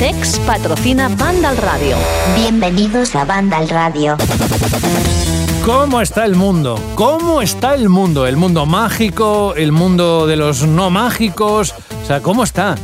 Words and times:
CEX 0.00 0.38
patrocina 0.46 1.10
Banda 1.10 1.50
al 1.50 1.58
Radio. 1.58 1.94
Bienvenidos 2.34 3.14
a 3.14 3.26
Banda 3.26 3.58
al 3.58 3.68
Radio. 3.68 4.16
¿Cómo 5.62 6.00
está 6.00 6.24
el 6.24 6.36
mundo? 6.36 6.80
¿Cómo 6.94 7.42
está 7.42 7.74
el 7.74 7.90
mundo? 7.90 8.26
El 8.26 8.38
mundo 8.38 8.64
mágico, 8.64 9.54
el 9.54 9.72
mundo 9.72 10.26
de 10.26 10.36
los 10.36 10.66
no 10.66 10.88
mágicos. 10.88 11.74
O 12.02 12.06
sea, 12.06 12.22
¿cómo 12.22 12.44
está? 12.44 12.76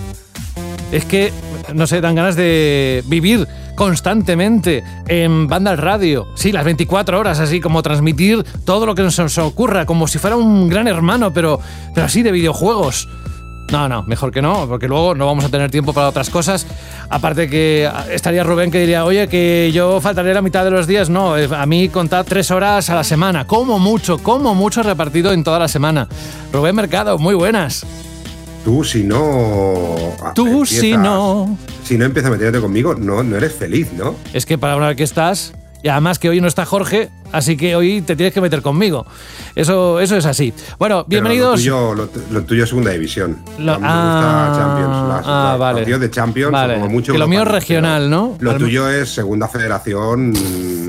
Es 0.93 1.07
que, 1.07 1.33
no 1.73 1.87
sé, 1.87 2.03
dan 2.03 2.17
ganas 2.17 2.37
de 2.37 3.03
vivir 3.07 3.49
constantemente 3.77 4.85
en 5.09 5.49
banda 5.49 5.71
al 5.71 5.79
radio. 5.79 6.29
Sí, 6.35 6.53
las 6.53 6.67
24 6.67 7.19
horas, 7.19 7.41
así 7.41 7.61
como 7.61 7.83
transmitir 7.83 8.45
todo 8.67 8.85
lo 8.85 8.95
que 8.95 9.01
nos 9.01 9.39
ocurra, 9.39 9.87
como 9.87 10.07
si 10.07 10.19
fuera 10.19 10.37
un 10.37 10.69
gran 10.69 10.87
hermano, 10.87 11.33
pero, 11.33 11.61
pero 11.95 12.05
así 12.05 12.23
de 12.23 12.31
videojuegos. 12.31 13.09
No, 13.73 13.89
no, 13.89 14.05
mejor 14.05 14.31
que 14.31 14.41
no, 14.41 14.67
porque 14.69 14.87
luego 14.87 15.15
no 15.15 15.27
vamos 15.27 15.45
a 15.45 15.49
tener 15.49 15.71
tiempo 15.71 15.93
para 15.93 16.09
otras 16.09 16.31
cosas. 16.31 16.67
Aparte 17.11 17.49
que 17.51 17.91
estaría 18.13 18.45
Rubén 18.45 18.71
que 18.71 18.79
diría, 18.79 19.05
oye, 19.05 19.29
que 19.29 19.71
yo 19.75 20.01
faltaré 20.01 20.33
la 20.35 20.43
mitad 20.43 20.65
de 20.65 20.71
los 20.71 20.87
días. 20.87 21.11
No, 21.11 21.35
a 21.35 21.67
mí 21.67 21.89
contad 21.89 22.25
tres 22.29 22.51
horas 22.51 22.89
a 22.91 22.95
la 22.95 23.05
semana, 23.05 23.47
como 23.47 23.79
mucho, 23.79 24.19
como 24.19 24.55
mucho 24.55 24.83
repartido 24.83 25.33
en 25.33 25.43
toda 25.43 25.59
la 25.59 25.69
semana. 25.69 26.09
Rubén 26.53 26.77
Mercado, 26.77 27.19
muy 27.19 27.35
buenas. 27.35 27.85
Tú 28.65 28.83
si 28.83 29.05
no... 29.05 29.95
Tú 30.35 30.67
si 30.67 30.97
no... 30.97 31.57
Si 31.85 31.97
no 31.97 32.05
empiezas 32.05 32.33
a 32.33 32.35
meterte 32.35 32.61
conmigo, 32.61 32.97
no, 32.97 33.23
no 33.23 33.37
eres 33.37 33.55
feliz, 33.55 33.93
¿no? 33.93 34.17
Es 34.33 34.45
que 34.45 34.59
para 34.59 34.77
una 34.77 34.89
vez 34.89 34.97
que 34.97 35.05
estás, 35.05 35.55
y 35.85 35.89
además 35.89 36.19
que 36.19 36.29
hoy 36.29 36.41
no 36.41 36.49
está 36.49 36.67
Jorge, 36.67 37.11
así 37.33 37.57
que 37.57 37.77
hoy 37.77 38.03
te 38.03 38.17
tienes 38.17 38.33
que 38.33 38.41
meter 38.41 38.63
conmigo. 38.63 39.07
Eso, 39.55 40.01
eso 40.01 40.17
es 40.17 40.27
así. 40.27 40.53
Bueno, 40.79 41.05
bienvenidos. 41.09 41.65
lo, 41.65 42.07
tuyo, 42.43 42.65
es 42.65 42.69
segunda 42.69 42.91
división. 42.91 43.39
Lo, 43.59 43.79
ah, 43.83 44.53
Champions. 44.55 45.25
ah, 45.27 45.57
vale. 45.59 45.99
de 45.99 46.11
Champions, 46.11 46.55
como 46.75 46.89
mucho. 46.89 47.13
Que 47.13 47.19
lo 47.19 47.29
mío 47.29 47.43
es 47.43 47.49
regional, 47.49 48.11
¿no? 48.11 48.37
Lo 48.41 48.57
tuyo 48.57 48.89
es 48.89 49.09
segunda 49.11 49.49
federación 49.49 50.33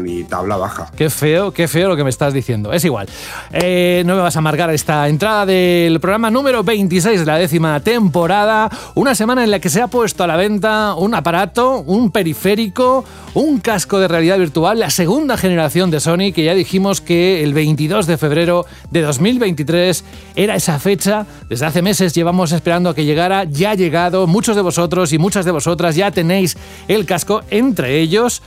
y 0.05 0.23
tabla 0.25 0.57
baja. 0.57 0.91
Qué 0.95 1.09
feo, 1.09 1.51
qué 1.51 1.67
feo 1.67 1.89
lo 1.89 1.95
que 1.95 2.03
me 2.03 2.09
estás 2.09 2.33
diciendo. 2.33 2.73
Es 2.73 2.83
igual. 2.83 3.07
Eh, 3.51 4.03
no 4.05 4.15
me 4.15 4.21
vas 4.21 4.35
a 4.35 4.39
amargar 4.39 4.69
esta 4.71 5.07
entrada 5.07 5.45
del 5.45 5.99
programa 5.99 6.29
número 6.29 6.63
26 6.63 7.19
de 7.19 7.25
la 7.25 7.37
décima 7.37 7.79
temporada. 7.79 8.69
Una 8.95 9.15
semana 9.15 9.43
en 9.43 9.51
la 9.51 9.59
que 9.59 9.69
se 9.69 9.81
ha 9.81 9.87
puesto 9.87 10.23
a 10.23 10.27
la 10.27 10.35
venta 10.35 10.95
un 10.95 11.15
aparato, 11.15 11.79
un 11.79 12.11
periférico, 12.11 13.05
un 13.33 13.59
casco 13.59 13.99
de 13.99 14.07
realidad 14.07 14.37
virtual, 14.37 14.79
la 14.79 14.89
segunda 14.89 15.37
generación 15.37 15.91
de 15.91 15.99
Sony, 15.99 16.26
que 16.31 16.43
ya 16.43 16.53
dijimos 16.53 17.01
que 17.01 17.43
el 17.43 17.53
22 17.53 18.07
de 18.07 18.17
febrero 18.17 18.65
de 18.91 19.01
2023 19.01 20.03
era 20.35 20.55
esa 20.55 20.79
fecha. 20.79 21.25
Desde 21.49 21.65
hace 21.65 21.81
meses 21.81 22.13
llevamos 22.13 22.51
esperando 22.51 22.89
a 22.89 22.95
que 22.95 23.05
llegara, 23.05 23.43
ya 23.45 23.71
ha 23.71 23.75
llegado. 23.75 24.27
Muchos 24.27 24.55
de 24.55 24.61
vosotros 24.61 25.13
y 25.13 25.17
muchas 25.17 25.45
de 25.45 25.51
vosotras 25.51 25.95
ya 25.95 26.11
tenéis 26.11 26.57
el 26.87 27.05
casco, 27.05 27.43
entre 27.49 27.99
ellos 27.99 28.41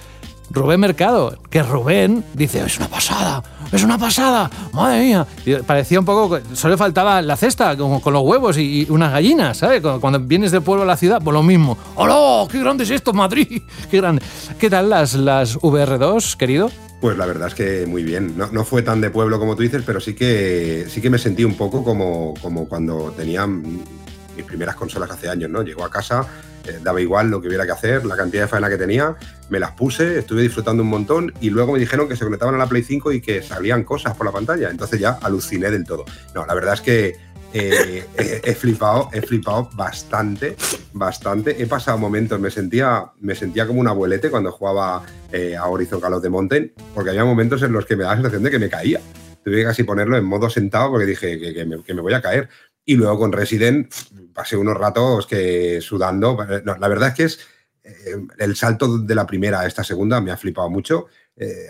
Rubén 0.51 0.81
Mercado, 0.81 1.39
que 1.48 1.62
Rubén 1.62 2.25
dice, 2.34 2.64
es 2.64 2.77
una 2.77 2.89
pasada, 2.89 3.42
es 3.70 3.84
una 3.84 3.97
pasada, 3.97 4.51
madre 4.73 5.01
mía. 5.01 5.27
parecía 5.64 6.01
un 6.01 6.05
poco, 6.05 6.41
solo 6.55 6.77
faltaba 6.77 7.23
la 7.23 7.36
cesta 7.36 7.77
con, 7.77 8.01
con 8.01 8.12
los 8.12 8.23
huevos 8.24 8.58
y, 8.58 8.85
unas 8.91 9.12
gallinas, 9.12 9.58
¿sabes? 9.58 9.80
Cuando 9.80 10.18
vienes 10.18 10.51
del 10.51 10.62
pueblo 10.62 10.83
a 10.83 10.86
la 10.86 10.97
ciudad, 10.97 11.20
pues 11.23 11.33
lo 11.33 11.45
mismo. 11.45 11.79
¡Hola! 11.95 12.48
¡Qué 12.51 12.58
grande 12.58 12.83
es 12.83 12.91
esto, 12.91 13.12
Madrid! 13.12 13.62
¡Qué 13.91 13.98
grande! 13.98 14.23
¿Qué 14.58 14.68
tal 14.68 14.91
las, 14.91 15.14
las 15.14 15.57
VR2, 15.57 16.36
querido? 16.36 16.68
Pues 17.00 17.16
la 17.16 17.24
verdad 17.24 17.48
es 17.48 17.55
que 17.55 17.86
muy 17.86 18.02
bien. 18.02 18.36
No, 18.36 18.64
fue 18.64 18.83
tan 18.83 19.00
de 19.00 19.11
pueblo 19.11 19.38
como 19.38 19.56
tú 19.56 19.62
dices, 19.62 19.83
pero 19.86 20.00
sí 20.00 20.14
que, 20.14 20.86
sí 20.88 21.00
que 21.00 21.08
me 21.08 21.18
sentí 21.18 21.44
un 21.44 21.56
poco 21.56 21.83
como, 21.83 22.34
como 22.42 22.68
cuando 22.68 23.12
tenía 23.16 23.46
mis 23.46 24.44
primeras 24.46 24.74
consolas 24.74 25.11
hace 25.11 25.28
años, 25.28 25.48
¿no? 25.48 25.62
Llegó 25.62 25.84
a 25.84 25.90
casa, 25.90 26.27
eh, 26.66 26.78
daba 26.83 27.00
igual 27.00 27.30
lo 27.30 27.40
que 27.40 27.48
hubiera 27.48 27.64
que 27.64 27.72
hacer, 27.72 28.05
la 28.05 28.16
cantidad 28.16 28.42
de 28.42 28.48
faena 28.48 28.68
que 28.68 28.77
tenía, 28.77 29.16
me 29.48 29.58
las 29.58 29.72
puse, 29.72 30.18
estuve 30.18 30.42
disfrutando 30.42 30.83
un 30.83 30.90
montón 30.90 31.33
y 31.40 31.48
luego 31.48 31.72
me 31.72 31.78
dijeron 31.78 32.06
que 32.06 32.16
se 32.16 32.24
conectaban 32.24 32.55
a 32.55 32.58
la 32.58 32.66
Play 32.66 32.83
5 32.83 33.12
y 33.12 33.20
que 33.22 33.42
salían 33.42 33.82
cosas 33.82 34.14
por 34.14 34.27
la 34.27 34.32
pantalla. 34.32 34.68
Entonces 34.68 35.00
ya 35.00 35.18
aluciné 35.22 35.70
del 35.70 35.84
todo. 35.84 36.05
No, 36.34 36.44
la 36.44 36.55
verdad 36.55 36.74
es 36.74 36.80
que 36.82 37.17
eh, 37.52 38.06
he, 38.44 38.55
flipado, 38.55 39.08
he 39.12 39.22
flipado 39.22 39.68
bastante, 39.74 40.56
bastante. 40.92 41.61
He 41.61 41.66
pasado 41.66 41.98
momentos, 41.98 42.38
me 42.38 42.50
sentía, 42.50 43.11
me 43.20 43.34
sentía 43.34 43.66
como 43.66 43.80
un 43.80 43.88
abuelete 43.88 44.30
cuando 44.30 44.52
jugaba 44.52 45.05
eh, 45.33 45.56
a 45.56 45.66
Horizon 45.66 46.00
Call 46.00 46.14
of 46.14 46.22
the 46.22 46.30
Mountain, 46.30 46.72
porque 46.94 47.11
había 47.11 47.24
momentos 47.24 47.62
en 47.62 47.72
los 47.72 47.86
que 47.86 47.96
me 47.96 48.05
daba 48.05 48.16
la 48.16 48.22
sensación 48.22 48.44
de 48.44 48.50
que 48.50 48.58
me 48.58 48.70
caía. 48.70 49.00
Tuve 49.44 49.56
que 49.56 49.64
casi 49.64 49.83
ponerlo 49.83 50.16
en 50.16 50.24
modo 50.24 50.48
sentado 50.48 50.90
porque 50.90 51.06
dije 51.06 51.55
que, 51.55 51.64
me, 51.64 52.00
voy 52.00 52.12
a 52.12 52.22
caer. 52.22 52.48
Y 52.84 52.94
luego 52.94 53.18
con 53.18 53.33
Resident 53.33 53.92
pasé 54.32 54.56
unos 54.56 54.77
ratos 54.77 55.27
que 55.27 55.80
sudando. 55.80 56.38
la 56.64 56.88
verdad 56.88 57.08
es 57.08 57.14
que 57.14 57.24
es 57.24 57.40
eh, 57.82 58.17
el 58.38 58.55
salto 58.55 58.98
de 58.98 59.14
la 59.14 59.27
primera 59.27 59.61
a 59.61 59.67
esta 59.67 59.82
segunda 59.82 60.20
me 60.20 60.30
ha 60.30 60.36
flipado 60.36 60.70
mucho. 60.70 61.06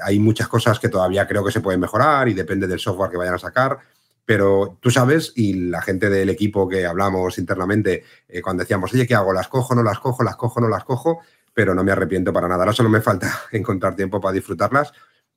hay 0.03 0.19
muchas 0.19 0.49
cosas 0.49 0.79
que 0.79 0.89
todavía 0.89 1.27
creo 1.27 1.45
que 1.45 1.53
se 1.53 1.61
pueden 1.61 1.81
mejorar 1.81 2.29
y 2.29 2.35
depende 2.35 2.67
del 2.67 2.81
software 2.81 3.11
que 3.11 3.17
vayan 3.17 3.35
a 3.35 3.39
sacar 3.39 3.79
pero 4.31 4.79
tú 4.79 4.93
sabes, 4.93 5.33
y 5.35 5.55
la 5.55 5.83
gente 5.83 6.09
del 6.09 6.31
equipo 6.31 6.69
que 6.69 6.87
hablamos 6.87 7.37
internamente, 7.37 8.05
eh, 8.29 8.41
cuando 8.41 8.63
decíamos, 8.63 8.95
oye, 8.95 9.05
¿qué 9.05 9.17
hago? 9.17 9.33
¿Las 9.33 9.49
cojo, 9.49 9.75
no 9.75 9.83
las 9.83 9.99
cojo, 9.99 10.23
las 10.23 10.37
cojo, 10.37 10.61
no 10.61 10.69
las 10.69 10.85
cojo? 10.85 11.19
Pero 11.53 11.75
no 11.75 11.83
me 11.83 11.91
arrepiento 11.91 12.33
para 12.33 12.47
nada. 12.47 12.63
Ahora 12.63 12.73
solo 12.73 12.89
me 12.89 13.01
falta 13.01 13.29
encontrar 13.51 13.97
tiempo 13.97 14.21
para 14.21 14.35
disfrutarlas 14.35 14.93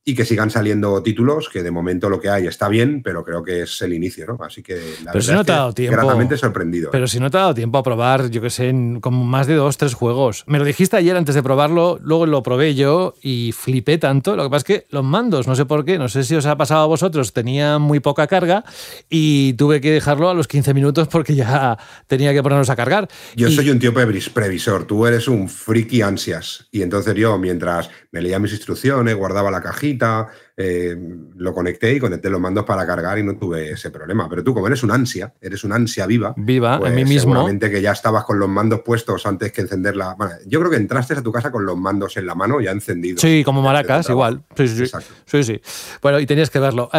y 0.06 0.16
que 0.16 0.25
sigan 0.25 0.50
saliendo 0.50 1.02
títulos, 1.02 1.47
que 1.47 1.64
de 1.64 1.72
momento 1.72 2.09
lo 2.09 2.19
que 2.19 2.30
hay 2.30 2.46
está 2.46 2.68
bien, 2.68 3.02
pero 3.02 3.24
creo 3.24 3.41
que 3.41 3.62
es 3.62 3.81
el 3.81 3.94
inicio, 3.94 4.25
¿no? 4.25 4.38
Así 4.44 4.62
que 4.62 4.75
la 5.03 5.14
pero 5.14 5.24
si 5.24 5.31
no 5.31 5.46
te 5.46 5.53
ha 5.53 5.56
dado 5.56 5.74
tiempo, 5.74 5.96
gratamente 5.96 6.38
sorprendido. 6.38 6.91
Pero 6.91 7.08
si 7.08 7.22
no 7.22 7.31
te 7.31 7.38
ha 7.38 7.41
dado 7.41 7.53
tiempo 7.53 7.78
a 7.78 7.84
probar, 7.84 8.30
yo 8.30 8.41
que 8.41 8.50
sé, 8.50 8.74
como 9.00 9.24
más 9.24 9.47
de 9.47 9.56
dos, 9.56 9.78
tres 9.78 9.94
juegos. 9.94 10.44
Me 10.46 10.59
lo 10.59 10.66
dijiste 10.66 10.97
ayer 10.97 11.16
antes 11.16 11.36
de 11.36 11.41
probarlo, 11.41 12.00
luego 12.02 12.25
lo 12.25 12.44
probé 12.44 12.75
yo 12.75 13.16
y 13.22 13.53
flipé 13.53 13.97
tanto. 13.97 14.36
Lo 14.36 14.44
que 14.44 14.50
pasa 14.50 14.58
es 14.58 14.64
que 14.64 14.88
los 14.90 15.06
mandos, 15.06 15.47
no 15.47 15.56
sé 15.56 15.66
por 15.66 15.86
qué, 15.86 15.97
no 15.97 16.09
sé 16.09 16.25
si 16.25 16.35
os 16.35 16.46
ha 16.47 16.58
pasado 16.58 16.81
a 16.81 16.88
vosotros, 16.88 17.31
tenían 17.31 17.81
muy 17.81 18.02
poca 18.02 18.28
carga 18.28 18.66
y 19.09 19.53
tuve 19.53 19.80
que 19.80 19.91
dejarlo 19.91 20.30
a 20.30 20.34
los 20.34 20.50
15 20.50 20.74
minutos 20.74 21.08
porque 21.08 21.34
ya 21.34 21.78
tenía 22.08 22.34
que 22.34 22.44
ponerlos 22.44 22.70
a 22.70 22.75
cargar. 22.75 23.08
Yo 23.35 23.50
soy 23.50 23.70
un 23.70 23.80
tío 23.80 23.94
previsor, 23.94 24.84
tú 24.84 25.08
eres 25.08 25.30
un 25.30 25.47
friki 25.47 26.02
ansias. 26.02 26.68
Y 26.72 26.81
entonces 26.81 27.16
yo, 27.16 27.38
mientras 27.38 27.90
me 28.12 28.22
leía 28.22 28.38
mis 28.40 28.52
instrucciones, 28.52 29.16
guardaba 29.16 29.50
la 29.50 29.62
cajita, 29.62 29.92
da 29.97 30.29
eh, 30.56 30.96
lo 31.36 31.52
conecté 31.52 31.96
y 31.96 32.00
conecté 32.00 32.30
los 32.30 32.40
mandos 32.40 32.64
para 32.64 32.86
cargar 32.86 33.18
y 33.18 33.24
no 33.24 33.36
tuve 33.36 33.72
ese 33.72 33.90
problema. 33.90 34.30
Pero 34.30 34.44
tú, 34.44 34.53
como 34.53 34.68
eres 34.68 34.84
un 34.84 34.91
ansia, 34.91 35.34
eres 35.41 35.64
un 35.64 35.74
ansia 35.74 36.06
viva. 36.06 36.34
Viva, 36.38 36.75
en 36.75 36.94
mí 36.94 37.02
pues 37.02 37.09
mismo. 37.09 37.34
Seguramente 37.34 37.72
que 37.72 37.81
ya 37.81 37.91
estabas 37.91 38.24
con 38.24 38.38
los 38.38 38.47
mandos 38.47 38.81
puestos 38.81 39.25
antes 39.25 39.52
que 39.52 39.62
encenderla. 39.62 40.16
yo 40.46 40.59
creo 40.59 40.69
que 40.69 40.78
entraste 40.78 41.16
a 41.16 41.24
tu 41.24 41.31
casa 41.31 41.52
con 41.52 41.66
los 41.66 41.75
mandos 41.75 42.18
en 42.18 42.28
la 42.28 42.36
mano 42.36 42.62
ya 42.62 42.72
encendidos. 42.72 43.22
Sí, 43.22 43.44
como 43.44 43.64
maracas, 43.64 44.09
igual. 44.09 44.44
Sí, 44.56 44.68
sí, 44.68 44.86
sí. 45.25 45.44
sí, 45.44 45.62
Bueno, 46.02 46.19
y 46.19 46.28
tenías 46.28 46.52
que 46.52 46.59
verlo. 46.59 46.90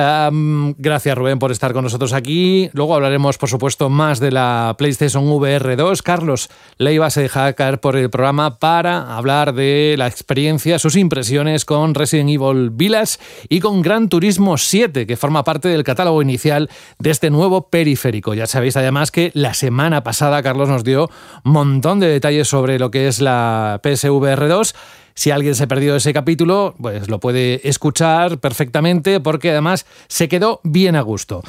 gracias, 0.76 1.16
Rubén, 1.16 1.38
por 1.38 1.52
estar 1.52 1.72
con 1.72 1.84
nosotros 1.84 2.12
aquí. 2.12 2.70
Luego 2.72 2.96
hablaremos, 2.96 3.38
por 3.38 3.48
supuesto, 3.48 3.88
más 3.88 4.18
de 4.18 4.32
la 4.32 4.74
PlayStation 4.76 5.28
VR 5.28 5.76
2. 5.76 6.02
Carlos 6.02 6.50
Leiva 6.78 7.08
se 7.10 7.22
deja 7.22 7.52
caer 7.52 7.78
por 7.78 7.96
el 7.96 8.10
programa 8.10 8.58
para 8.58 9.16
hablar 9.16 9.54
de 9.54 9.94
la 9.96 10.08
experiencia, 10.08 10.80
sus 10.80 10.96
impresiones 10.96 11.64
con 11.64 11.94
Resident 11.94 12.30
Evil 12.30 12.70
Village 12.70 13.18
y 13.48 13.60
con 13.60 13.82
Gran 13.82 14.08
Turismo 14.08 14.56
7, 14.56 15.06
que 15.06 15.16
forma 15.16 15.44
parte 15.44 15.68
del 15.68 15.84
catálogo 15.84 16.22
inicial 16.22 16.70
de 16.98 17.10
este 17.10 17.30
nuevo 17.30 17.68
periférico. 17.68 18.34
Ya 18.34 18.46
sabéis 18.46 18.76
además 18.76 19.10
que 19.10 19.30
la 19.34 19.54
semana 19.54 20.02
pasada 20.02 20.42
Carlos 20.42 20.68
nos 20.68 20.84
dio 20.84 21.10
un 21.44 21.52
montón 21.52 22.00
de 22.00 22.08
detalles 22.08 22.48
sobre 22.48 22.78
lo 22.78 22.90
que 22.90 23.08
es 23.08 23.20
la 23.20 23.80
PSVR 23.82 24.48
2. 24.48 24.74
Si 25.16 25.30
alguien 25.30 25.54
se 25.54 25.68
perdió 25.68 25.94
ese 25.94 26.12
capítulo, 26.12 26.74
pues 26.80 27.08
lo 27.08 27.20
puede 27.20 27.68
escuchar 27.68 28.38
perfectamente 28.38 29.20
porque 29.20 29.50
además 29.52 29.86
se 30.08 30.28
quedó 30.28 30.60
bien 30.64 30.96
a 30.96 31.02
gusto. 31.02 31.42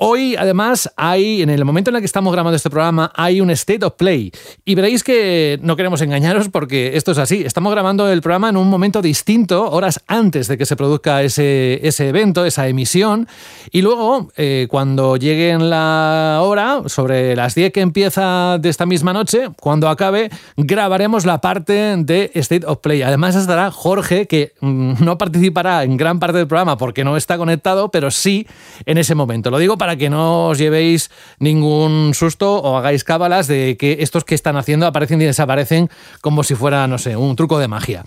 Hoy, 0.00 0.36
además, 0.36 0.92
hay, 0.96 1.42
en 1.42 1.50
el 1.50 1.64
momento 1.64 1.90
en 1.90 1.96
el 1.96 2.02
que 2.02 2.06
estamos 2.06 2.32
grabando 2.32 2.54
este 2.54 2.70
programa, 2.70 3.10
hay 3.16 3.40
un 3.40 3.50
State 3.50 3.84
of 3.84 3.94
Play. 3.94 4.30
Y 4.64 4.76
veréis 4.76 5.02
que 5.02 5.58
no 5.60 5.74
queremos 5.74 6.00
engañaros 6.02 6.48
porque 6.50 6.96
esto 6.96 7.10
es 7.10 7.18
así. 7.18 7.42
Estamos 7.44 7.72
grabando 7.72 8.08
el 8.08 8.22
programa 8.22 8.48
en 8.48 8.56
un 8.56 8.68
momento 8.68 9.02
distinto, 9.02 9.68
horas 9.68 10.00
antes 10.06 10.46
de 10.46 10.56
que 10.56 10.66
se 10.66 10.76
produzca 10.76 11.24
ese, 11.24 11.80
ese 11.82 12.10
evento, 12.10 12.44
esa 12.44 12.68
emisión. 12.68 13.26
Y 13.72 13.82
luego, 13.82 14.30
eh, 14.36 14.68
cuando 14.70 15.16
llegue 15.16 15.50
en 15.50 15.68
la 15.68 16.38
hora, 16.42 16.82
sobre 16.86 17.34
las 17.34 17.56
10 17.56 17.72
que 17.72 17.80
empieza 17.80 18.58
de 18.60 18.68
esta 18.68 18.86
misma 18.86 19.12
noche, 19.12 19.48
cuando 19.60 19.88
acabe, 19.88 20.30
grabaremos 20.56 21.26
la 21.26 21.40
parte 21.40 21.96
de 21.98 22.30
State 22.34 22.66
of 22.66 22.78
Play. 22.78 23.02
Además, 23.02 23.34
estará 23.34 23.72
Jorge, 23.72 24.28
que 24.28 24.52
mm, 24.60 25.04
no 25.04 25.18
participará 25.18 25.82
en 25.82 25.96
gran 25.96 26.20
parte 26.20 26.38
del 26.38 26.46
programa 26.46 26.76
porque 26.76 27.02
no 27.02 27.16
está 27.16 27.36
conectado, 27.36 27.90
pero 27.90 28.12
sí 28.12 28.46
en 28.86 28.96
ese 28.96 29.16
momento. 29.16 29.50
Lo 29.50 29.58
digo 29.58 29.76
para 29.76 29.87
para 29.88 29.96
que 29.96 30.10
no 30.10 30.48
os 30.48 30.58
llevéis 30.58 31.10
ningún 31.38 32.12
susto 32.12 32.60
o 32.60 32.76
hagáis 32.76 33.04
cábalas 33.04 33.46
de 33.46 33.78
que 33.78 33.96
estos 34.00 34.22
que 34.22 34.34
están 34.34 34.58
haciendo 34.58 34.86
aparecen 34.86 35.18
y 35.22 35.24
desaparecen 35.24 35.88
como 36.20 36.44
si 36.44 36.54
fuera, 36.54 36.86
no 36.86 36.98
sé, 36.98 37.16
un 37.16 37.36
truco 37.36 37.58
de 37.58 37.68
magia. 37.68 38.04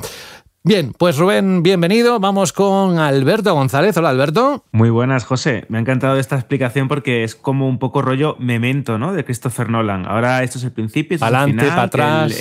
Bien, 0.64 0.94
pues 0.96 1.18
Rubén, 1.18 1.64
bienvenido. 1.64 2.20
Vamos 2.20 2.54
con 2.54 3.00
Alberto 3.00 3.56
González. 3.56 3.98
Hola, 3.98 4.10
Alberto. 4.10 4.64
Muy 4.72 4.92
buenas, 4.92 5.24
José. 5.24 5.66
Me 5.70 5.80
ha 5.80 5.82
encantado 5.82 6.20
esta 6.20 6.36
explicación 6.36 6.88
porque 6.88 7.24
es 7.24 7.34
como 7.34 7.68
un 7.68 7.80
poco 7.80 8.04
rollo 8.04 8.36
memento, 8.38 9.00
¿no? 9.00 9.12
De 9.12 9.26
Christopher 9.26 9.70
Nolan. 9.70 10.06
Ahora 10.06 10.44
esto 10.44 10.60
es 10.60 10.66
el 10.66 10.72
principio, 10.72 11.16
esto 11.16 11.26
Adelante, 11.26 11.66
para 11.66 11.82
atrás. 11.82 12.40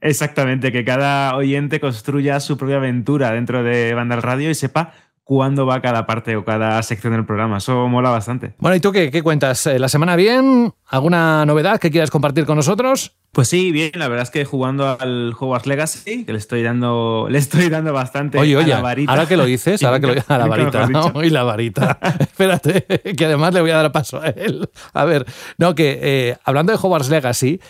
exactamente, 0.00 0.70
que 0.70 0.84
cada 0.84 1.34
oyente 1.34 1.80
construya 1.80 2.38
su 2.38 2.56
propia 2.56 2.76
aventura 2.76 3.32
dentro 3.32 3.64
de 3.64 3.94
Banda 3.94 4.14
Radio 4.14 4.48
y 4.48 4.54
sepa 4.54 4.92
cuándo 5.26 5.66
va 5.66 5.82
cada 5.82 6.06
parte 6.06 6.36
o 6.36 6.44
cada 6.44 6.80
sección 6.84 7.12
del 7.12 7.26
programa. 7.26 7.58
Eso 7.58 7.88
mola 7.88 8.10
bastante. 8.10 8.54
Bueno, 8.58 8.76
¿y 8.76 8.80
tú 8.80 8.92
qué, 8.92 9.10
qué 9.10 9.22
cuentas? 9.22 9.66
Eh, 9.66 9.80
¿La 9.80 9.88
semana 9.88 10.14
bien? 10.14 10.72
¿Alguna 10.86 11.44
novedad 11.44 11.80
que 11.80 11.90
quieras 11.90 12.12
compartir 12.12 12.46
con 12.46 12.54
nosotros? 12.54 13.16
Pues 13.32 13.48
sí, 13.48 13.72
bien, 13.72 13.90
la 13.96 14.06
verdad 14.06 14.22
es 14.22 14.30
que 14.30 14.44
jugando 14.44 14.96
al 14.98 15.34
Hogwarts 15.38 15.66
Legacy, 15.66 16.24
que 16.24 16.32
le 16.32 16.38
estoy 16.38 16.62
dando, 16.62 17.26
le 17.30 17.38
estoy 17.38 17.68
dando 17.68 17.92
bastante 17.92 18.38
oye, 18.38 18.56
oye, 18.56 18.72
a 18.72 18.76
la 18.76 18.82
varita. 18.82 19.12
Ahora 19.12 19.26
que 19.26 19.36
lo 19.36 19.44
dices, 19.44 19.82
ahora 19.82 19.98
que 19.98 20.06
lo 20.06 20.14
a 20.28 20.38
la 20.38 20.46
varita, 20.46 20.86
¿no? 20.86 21.12
Y 21.24 21.30
la 21.30 21.42
varita. 21.42 21.98
Espérate, 22.20 22.84
que 23.16 23.24
además 23.24 23.52
le 23.52 23.62
voy 23.62 23.72
a 23.72 23.76
dar 23.78 23.90
paso 23.90 24.22
a 24.22 24.28
él. 24.28 24.70
A 24.94 25.04
ver, 25.04 25.26
no, 25.58 25.74
que 25.74 25.98
eh, 26.00 26.36
hablando 26.44 26.72
de 26.72 26.78
Hogwarts 26.80 27.10
Legacy, 27.10 27.60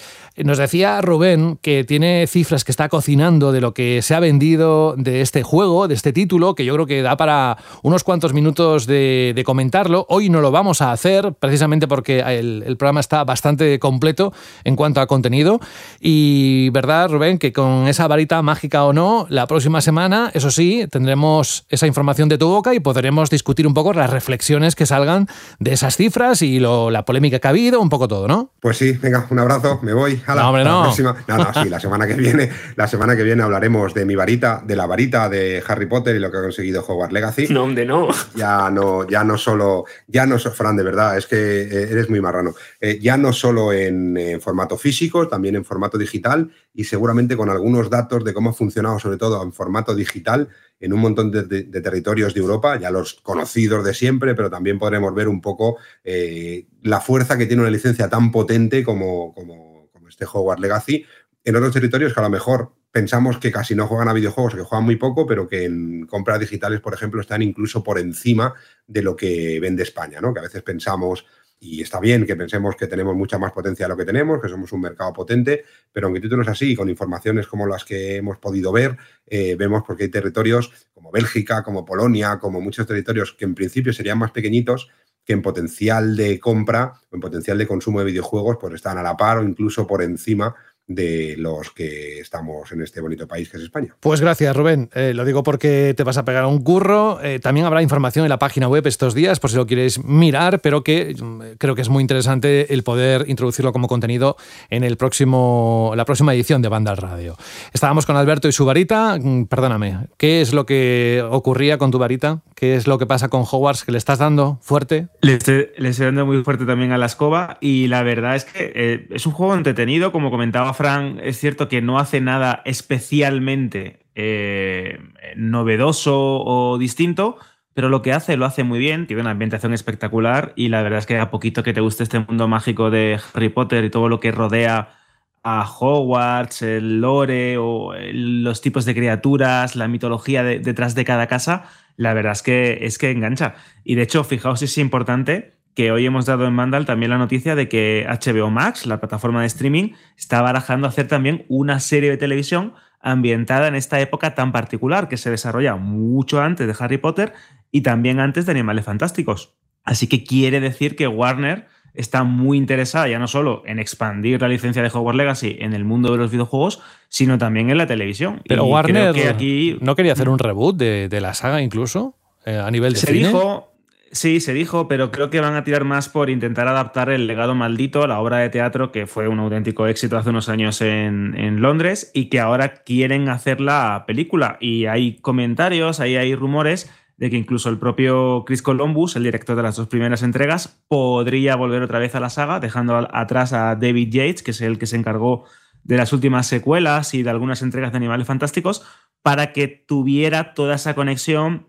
nos 0.44 0.59
decía 0.59 1.00
Rubén 1.00 1.59
que 1.62 1.85
tiene 1.85 2.27
cifras 2.27 2.65
que 2.65 2.71
está 2.71 2.88
cocinando 2.88 3.53
de 3.53 3.61
lo 3.61 3.73
que 3.73 4.03
se 4.03 4.15
ha 4.15 4.21
vendido 4.21 4.94
de 4.99 5.23
este 5.23 5.43
juego, 5.43 5.88
de 5.88 5.94
este 5.94 6.12
título, 6.12 6.55
que 6.55 6.65
yo 6.65 6.75
creo 6.75 6.87
que 6.87 7.00
da 7.00 7.17
para 7.17 7.56
unos 7.83 8.05
cuantos 8.05 8.35
minutos 8.35 8.87
de, 8.87 9.43
comentarlo. 9.47 10.06
Hoy 10.09 10.29
no 10.29 10.41
lo 10.41 10.50
vamos 10.50 10.83
a 10.83 10.93
hacer, 10.93 11.33
precisamente 11.35 11.88
porque 11.88 12.21
el, 12.21 12.77
programa 12.77 13.00
está 13.00 13.25
bastante 13.25 13.79
completo 13.79 14.33
en 14.65 14.77
cuanto 14.77 15.00
a 15.00 15.06
contenido. 15.06 15.61
Y 16.00 16.69
verdad, 16.71 17.11
Rubén, 17.11 17.39
que 17.39 17.53
con 17.53 17.89
esa 17.89 18.06
varita 18.06 18.43
mágica 18.43 18.85
o 18.85 18.93
no, 18.93 19.27
la 19.31 19.47
próxima 19.47 19.81
semana, 19.81 20.31
eso 20.35 20.50
sí, 20.50 20.87
tendremos 20.91 21.65
esa 21.71 21.87
información 21.87 22.29
de 22.29 22.37
tu 22.37 22.49
boca 22.49 22.75
y 22.75 22.81
podremos 22.81 23.31
discutir 23.31 23.67
un 23.67 23.75
poco 23.75 23.93
las 23.93 24.11
reflexiones 24.11 24.75
que 24.75 24.85
salgan 24.85 25.29
de 25.61 25.73
esas 25.73 25.97
cifras 25.97 26.43
y 26.43 26.61
la 26.61 27.05
polémica 27.05 27.39
que 27.39 27.47
ha 27.47 27.50
habido, 27.50 27.81
un 27.81 27.89
poco 27.89 28.09
todo, 28.09 28.29
¿no? 28.29 28.50
Pues 28.61 28.77
sí, 28.77 28.93
venga, 28.93 29.27
un 29.31 29.39
abrazo, 29.39 29.79
me 29.82 29.94
voy 29.94 30.21
no, 30.34 30.49
hombre, 30.49 30.64
no. 30.64 30.84
no, 30.84 31.37
no, 31.37 31.62
sí, 31.62 31.69
la 31.69 31.81
semana 31.81 32.06
que 32.06 32.14
viene, 32.17 32.50
la 32.75 32.87
semana 32.87 33.17
que 33.17 33.23
viene 33.23 33.43
hablaremos 33.43 33.94
de 33.94 34.05
mi 34.05 34.14
varita, 34.14 34.62
de 34.64 34.76
la 34.76 34.87
varita 34.87 35.28
de 35.28 35.62
Harry 35.67 35.87
Potter 35.87 36.17
y 36.17 36.19
lo 36.19 36.31
que 36.31 36.38
ha 36.38 36.43
conseguido 36.43 36.84
Hogwarts 36.87 37.12
Legacy. 37.12 37.49
No, 37.50 37.64
hombre, 37.64 37.84
no. 37.84 38.08
Ya 38.34 38.70
no, 38.70 39.06
ya 39.06 39.25
no 39.25 39.38
solo, 39.38 39.84
ya 40.06 40.26
no, 40.26 40.38
Fran, 40.38 40.76
de 40.76 40.82
verdad, 40.82 41.17
es 41.19 41.26
que 41.26 41.37
eh, 41.37 41.88
eres 41.90 42.08
muy 42.08 42.20
marrano. 42.20 42.55
Eh, 42.81 42.99
ya 43.00 43.17
no 43.17 43.32
solo 43.32 43.73
en, 43.73 44.40
formato 44.40 44.76
físico, 44.76 45.28
también 45.28 45.56
en 45.56 45.64
formato 45.64 45.99
digital 45.99 46.50
y 46.75 46.84
seguramente 46.84 47.37
con 47.37 47.50
algunos 47.50 47.90
datos 47.90 48.25
de 48.25 48.34
cómo 48.34 48.50
ha 48.50 48.52
funcionado, 48.52 48.99
sobre 48.99 49.17
todo 49.17 49.43
en 49.43 49.52
formato 49.52 49.94
digital, 49.94 50.49
en 50.79 50.93
un 50.93 51.00
montón 51.00 51.31
de, 51.31 51.64
territorios 51.64 52.34
de 52.34 52.40
Europa, 52.40 52.79
ya 52.79 52.90
los 52.90 53.14
conocidos 53.14 53.84
de 53.84 53.94
siempre, 53.94 54.34
pero 54.34 54.50
también 54.50 54.79
podremos 54.79 55.14
ver 55.14 55.29
un 55.29 55.40
poco 55.40 55.79
eh, 56.05 56.67
la 56.82 57.00
fuerza 57.00 57.38
que 57.38 57.46
tiene 57.46 57.62
una 57.62 57.70
licencia 57.70 58.08
tan 58.08 58.31
potente 58.31 58.84
como, 58.84 59.32
como 59.34 59.66
este 60.08 60.25
Hogwarts 60.25 60.61
Legacy, 60.61 61.05
en 61.44 61.56
otros 61.56 61.73
territorios 61.73 62.12
que 62.12 62.20
a 62.20 62.25
lo 62.25 62.31
mejor 62.31 62.73
pensamos 62.91 63.38
que 63.38 63.53
casi 63.53 63.75
no 63.75 63.87
juegan 63.87 64.08
a 64.08 64.14
videojuegos, 64.14 64.55
que 64.55 64.62
juegan 64.62 64.85
muy 64.85 64.97
poco, 64.97 65.26
pero 65.26 65.47
que 65.47 65.64
en 65.64 66.06
compras 66.06 66.41
digitales, 66.41 66.81
por 66.81 66.94
ejemplo, 66.94 67.20
están 67.20 67.43
incluso 67.43 67.85
por 67.85 67.99
encima 67.99 68.55
de 68.87 69.03
lo 69.03 69.14
que 69.14 69.61
vende 69.61 69.82
España, 69.82 70.19
¿no? 70.20 70.32
Que 70.32 70.41
a 70.41 70.44
veces 70.44 70.62
pensamos, 70.62 71.26
y 71.61 71.82
está 71.82 72.00
bien 72.00 72.26
que 72.26 72.35
pensemos 72.37 72.75
que 72.75 72.87
tenemos 72.87 73.14
mucha 73.14 73.38
más 73.38 73.53
potencia 73.53 73.85
de 73.85 73.91
lo 73.91 73.97
que 73.97 74.06
tenemos, 74.06 74.41
que 74.41 74.49
somos 74.49 74.73
un 74.73 74.81
mercado 74.81 75.12
potente, 75.12 75.64
pero 75.93 76.06
aunque 76.06 76.23
títulos 76.23 76.49
así, 76.49 76.75
con 76.75 76.88
informaciones 76.88 77.47
como 77.47 77.67
las 77.67 77.85
que 77.85 78.17
hemos 78.17 78.38
podido 78.38 78.73
ver, 78.73 78.97
eh, 79.26 79.56
vemos 79.56 79.82
porque 79.87 80.05
hay 80.05 80.11
territorios 80.11 80.73
como 80.94 81.12
Bélgica, 81.12 81.62
como 81.62 81.85
Polonia, 81.85 82.38
como 82.38 82.62
muchos 82.62 82.87
territorios 82.87 83.35
que 83.35 83.44
en 83.44 83.55
principio 83.55 83.93
serían 83.93 84.19
más 84.19 84.31
pequeñitos, 84.31 84.88
que 85.26 85.32
en 85.32 85.43
potencial 85.43 86.17
de 86.17 86.38
compra 86.38 86.94
o 87.11 87.14
en 87.17 87.20
potencial 87.20 87.58
de 87.58 87.67
consumo 87.67 87.99
de 87.99 88.06
videojuegos 88.06 88.56
pues 88.61 88.75
están 88.75 88.96
a 88.96 89.02
la 89.02 89.17
par 89.17 89.38
o 89.38 89.43
incluso 89.43 89.87
por 89.87 90.02
encima 90.02 90.55
de 90.88 91.34
los 91.37 91.73
que 91.73 92.20
estamos 92.20 92.70
en 92.70 92.81
este 92.81 93.00
bonito 93.00 93.26
país 93.26 93.49
que 93.50 93.56
es 93.56 93.64
España. 93.64 93.96
Pues 93.99 94.20
gracias, 94.20 94.55
Rubén. 94.55 94.88
Eh, 94.94 95.12
lo 95.14 95.25
digo 95.25 95.43
porque 95.43 95.94
te 95.96 96.05
vas 96.05 96.17
a 96.17 96.25
pegar 96.25 96.46
un 96.46 96.62
curro. 96.62 97.19
Eh, 97.23 97.40
también 97.40 97.67
habrá 97.67 97.82
información 97.82 98.25
en 98.25 98.28
la 98.28 98.38
página 98.38 98.69
web 98.69 98.87
estos 98.87 99.14
días, 99.14 99.40
por 99.40 99.50
si 99.50 99.56
lo 99.56 99.67
quieres 99.67 100.05
mirar, 100.05 100.61
pero 100.61 100.84
que 100.84 101.17
mm, 101.19 101.56
creo 101.58 101.75
que 101.75 101.82
es 101.82 101.88
muy 101.88 102.02
interesante 102.02 102.72
el 102.72 102.84
poder 102.84 103.25
introducirlo 103.29 103.72
como 103.72 103.88
contenido 103.88 104.37
en 104.70 104.84
el 104.84 104.96
próximo, 104.96 105.93
la 105.96 106.05
próxima 106.05 106.34
edición 106.34 106.62
de 106.62 106.69
Banda 106.69 106.93
al 106.93 106.99
Radio. 106.99 107.37
Estábamos 107.72 108.06
con 108.06 108.17
Alberto 108.17 108.46
y 108.46 108.52
su 108.52 108.64
varita. 108.64 109.19
Mm, 109.20 109.46
perdóname, 109.46 110.06
¿qué 110.17 110.40
es 110.40 110.52
lo 110.52 110.67
que 110.67 111.25
ocurría 111.29 111.79
con 111.79 111.90
tu 111.90 111.99
varita? 111.99 112.43
¿Qué 112.56 112.75
es 112.75 112.87
lo 112.87 112.97
que 112.97 113.05
pasa 113.05 113.29
con 113.29 113.43
Hogwarts? 113.43 113.85
¿Que 113.85 113.93
le 113.93 113.99
estás 113.99 114.19
dando 114.19 114.58
fuerte? 114.62 115.08
Le 115.20 115.35
estoy, 115.35 115.69
dando 115.79 116.25
muy 116.25 116.43
fuerte 116.43 116.64
también 116.64 116.91
a 116.91 116.97
la 116.97 117.05
escoba 117.05 117.58
y 117.61 117.87
la 117.88 118.03
verdad 118.03 118.35
es 118.35 118.47
que 118.47 118.73
eh, 118.75 119.06
es 119.11 119.26
un 119.26 119.35
juego 119.35 119.55
entretenido, 119.55 120.11
como 120.11 120.31
comentaba 120.31 120.73
Fran, 120.73 121.20
es 121.23 121.38
cierto 121.38 121.69
que 121.69 121.82
no 121.82 121.99
hace 121.99 122.23
nada 122.23 122.62
especialmente 122.64 124.06
eh, 124.14 124.99
novedoso 125.37 126.17
o 126.17 126.79
distinto, 126.79 127.37
pero 127.75 127.91
lo 127.91 128.00
que 128.00 128.14
hace 128.14 128.38
lo 128.38 128.47
hace 128.47 128.64
muy 128.64 128.79
bien, 128.79 129.06
tiene 129.06 129.20
una 129.20 129.32
ambientación 129.32 129.75
espectacular 129.75 130.55
y 130.56 130.69
la 130.70 130.81
verdad 130.81 131.00
es 131.00 131.06
que 131.06 131.19
a 131.19 131.31
poquito 131.31 131.62
que 131.62 131.75
te 131.75 131.82
guste 131.82 132.05
este 132.05 132.20
mundo 132.20 132.49
mágico 132.49 132.88
de 132.88 133.20
Harry 133.35 133.50
Potter 133.50 133.85
y 133.85 133.91
todo 133.91 134.08
lo 134.08 134.19
que 134.19 134.32
rodea 134.32 134.97
a 135.43 135.70
Hogwarts, 135.70 136.62
el 136.62 137.03
lore 137.03 137.58
o 137.58 137.93
los 137.94 138.62
tipos 138.62 138.87
de 138.87 138.94
criaturas, 138.94 139.76
la 139.76 139.88
mitología 139.88 140.43
detrás 140.43 140.94
de 140.94 141.05
cada 141.05 141.26
casa, 141.26 141.69
la 141.96 142.14
verdad 142.14 142.32
es 142.32 142.43
que 142.43 142.78
es 142.82 142.98
que 142.98 143.10
engancha. 143.10 143.54
Y 143.84 143.94
de 143.94 144.02
hecho, 144.02 144.25
fijaos, 144.25 144.62
es 144.62 144.78
importante 144.78 145.54
que 145.75 145.93
hoy 145.93 146.06
hemos 146.06 146.25
dado 146.25 146.46
en 146.46 146.54
Mandal 146.54 146.87
también 146.87 147.10
la 147.10 147.19
noticia 147.19 147.54
de 147.54 147.69
que 147.69 148.06
HBO 148.08 148.50
Max, 148.50 148.87
la 148.87 148.98
plataforma 148.98 149.43
de 149.43 149.46
streaming, 149.46 149.93
está 150.16 150.40
barajando 150.40 150.88
hacer 150.88 151.06
también 151.06 151.44
una 151.48 151.81
serie 151.81 152.10
de 152.10 152.16
televisión 152.16 152.72
ambientada 153.00 153.69
en 153.69 153.75
esta 153.75 154.00
época 154.00 154.34
tan 154.34 154.52
particular 154.52 155.08
que 155.08 155.19
se 155.19 155.31
desarrolla 155.31 155.76
mucho 155.76 156.41
antes 156.41 156.67
de 156.67 156.74
Harry 156.79 156.98
Potter 156.98 157.34
y 157.70 157.82
también 157.82 158.20
antes 158.20 158.46
de 158.46 158.53
Animales 158.53 158.86
Fantásticos. 158.86 159.55
Así 159.84 160.08
que 160.08 160.24
quiere 160.24 160.60
decir 160.60 160.96
que 160.96 161.06
Warner 161.06 161.69
está 161.96 162.24
muy 162.24 162.58
interesada 162.58 163.08
ya 163.08 163.19
no 163.19 163.29
solo 163.29 163.62
en 163.67 163.79
expandir 163.79 164.41
la 164.41 164.48
licencia 164.48 164.82
de 164.82 164.88
Hogwarts 164.88 165.17
Legacy 165.17 165.56
en 165.60 165.72
el 165.72 165.84
mundo 165.84 166.12
de 166.12 166.19
los 166.19 166.31
videojuegos, 166.31 166.81
sino 167.08 167.38
también 167.38 167.70
en 167.70 167.79
la 167.79 167.86
televisión. 167.86 168.43
Pero 168.48 168.65
Warner 168.65 169.29
aquí... 169.29 169.76
no 169.81 169.96
quería 169.96 170.12
hacer 170.12 170.29
un 170.29 170.38
reboot 170.38 170.76
de, 170.76 171.20
la 171.20 171.34
saga 171.34 171.62
incluso 171.62 172.15
eh, 172.44 172.58
a 172.58 172.70
nivel 172.70 172.93
de 172.93 172.98
se 172.98 173.12
Dijo, 173.12 173.76
Sí, 174.12 174.41
se 174.41 174.55
dijo, 174.55 174.86
pero 174.86 175.10
creo 175.10 175.31
que 175.31 175.41
van 175.41 175.56
a 175.56 175.65
tirar 175.65 175.84
más 175.84 176.08
por 176.08 176.31
intentar 176.31 176.69
adaptar 176.69 177.10
el 177.10 177.26
legado 177.26 177.55
maldito, 177.55 178.06
la 178.06 178.20
obra 178.20 178.38
de 178.38 178.48
teatro 178.48 178.93
que 178.93 179.06
fue 179.06 179.26
un 179.26 179.41
auténtico 179.41 179.86
éxito 179.88 180.17
hace 180.17 180.31
unos 180.31 180.48
años 180.48 180.81
en, 180.81 181.60
Londres 181.60 182.12
y 182.15 182.26
que 182.26 182.38
ahora 182.38 182.82
quieren 182.82 183.29
hacer 183.29 183.60
la 183.60 184.05
película. 184.06 184.58
Y 184.60 184.86
hay 184.86 185.17
comentarios, 185.17 186.00
ahí 186.00 186.17
hay 186.17 186.34
rumores 186.34 186.91
de 187.17 187.31
que 187.31 187.37
incluso 187.37 187.70
el 187.70 187.79
propio 187.79 188.44
Chris 188.46 188.63
Columbus, 188.63 189.17
el 189.17 189.23
director 189.23 189.56
de 189.56 189.63
las 189.63 189.77
dos 189.77 189.89
primeras 189.89 190.23
entregas, 190.23 190.82
podría 190.89 191.56
volver 191.56 191.82
otra 191.82 191.99
vez 191.99 192.15
a 192.15 192.20
la 192.20 192.31
saga, 192.31 192.61
dejando 192.61 192.96
atrás 193.13 193.53
a 193.53 193.75
David 193.75 194.11
Yates, 194.11 194.43
que 194.43 194.51
es 194.51 194.61
el 194.61 194.79
que 194.79 194.87
se 194.87 194.96
encargó 194.96 195.44
de 195.82 195.96
las 195.96 196.13
últimas 196.13 196.46
secuelas 196.46 197.15
y 197.15 197.23
de 197.23 197.31
algunas 197.31 197.63
entregas 197.63 197.93
de 197.93 197.99
Animales 197.99 198.27
Fantásticos, 198.27 198.85
para 199.23 199.53
que 199.53 199.69
tuviera 199.69 200.53
toda 200.55 200.75
esa 200.75 200.94
conexión 200.94 201.67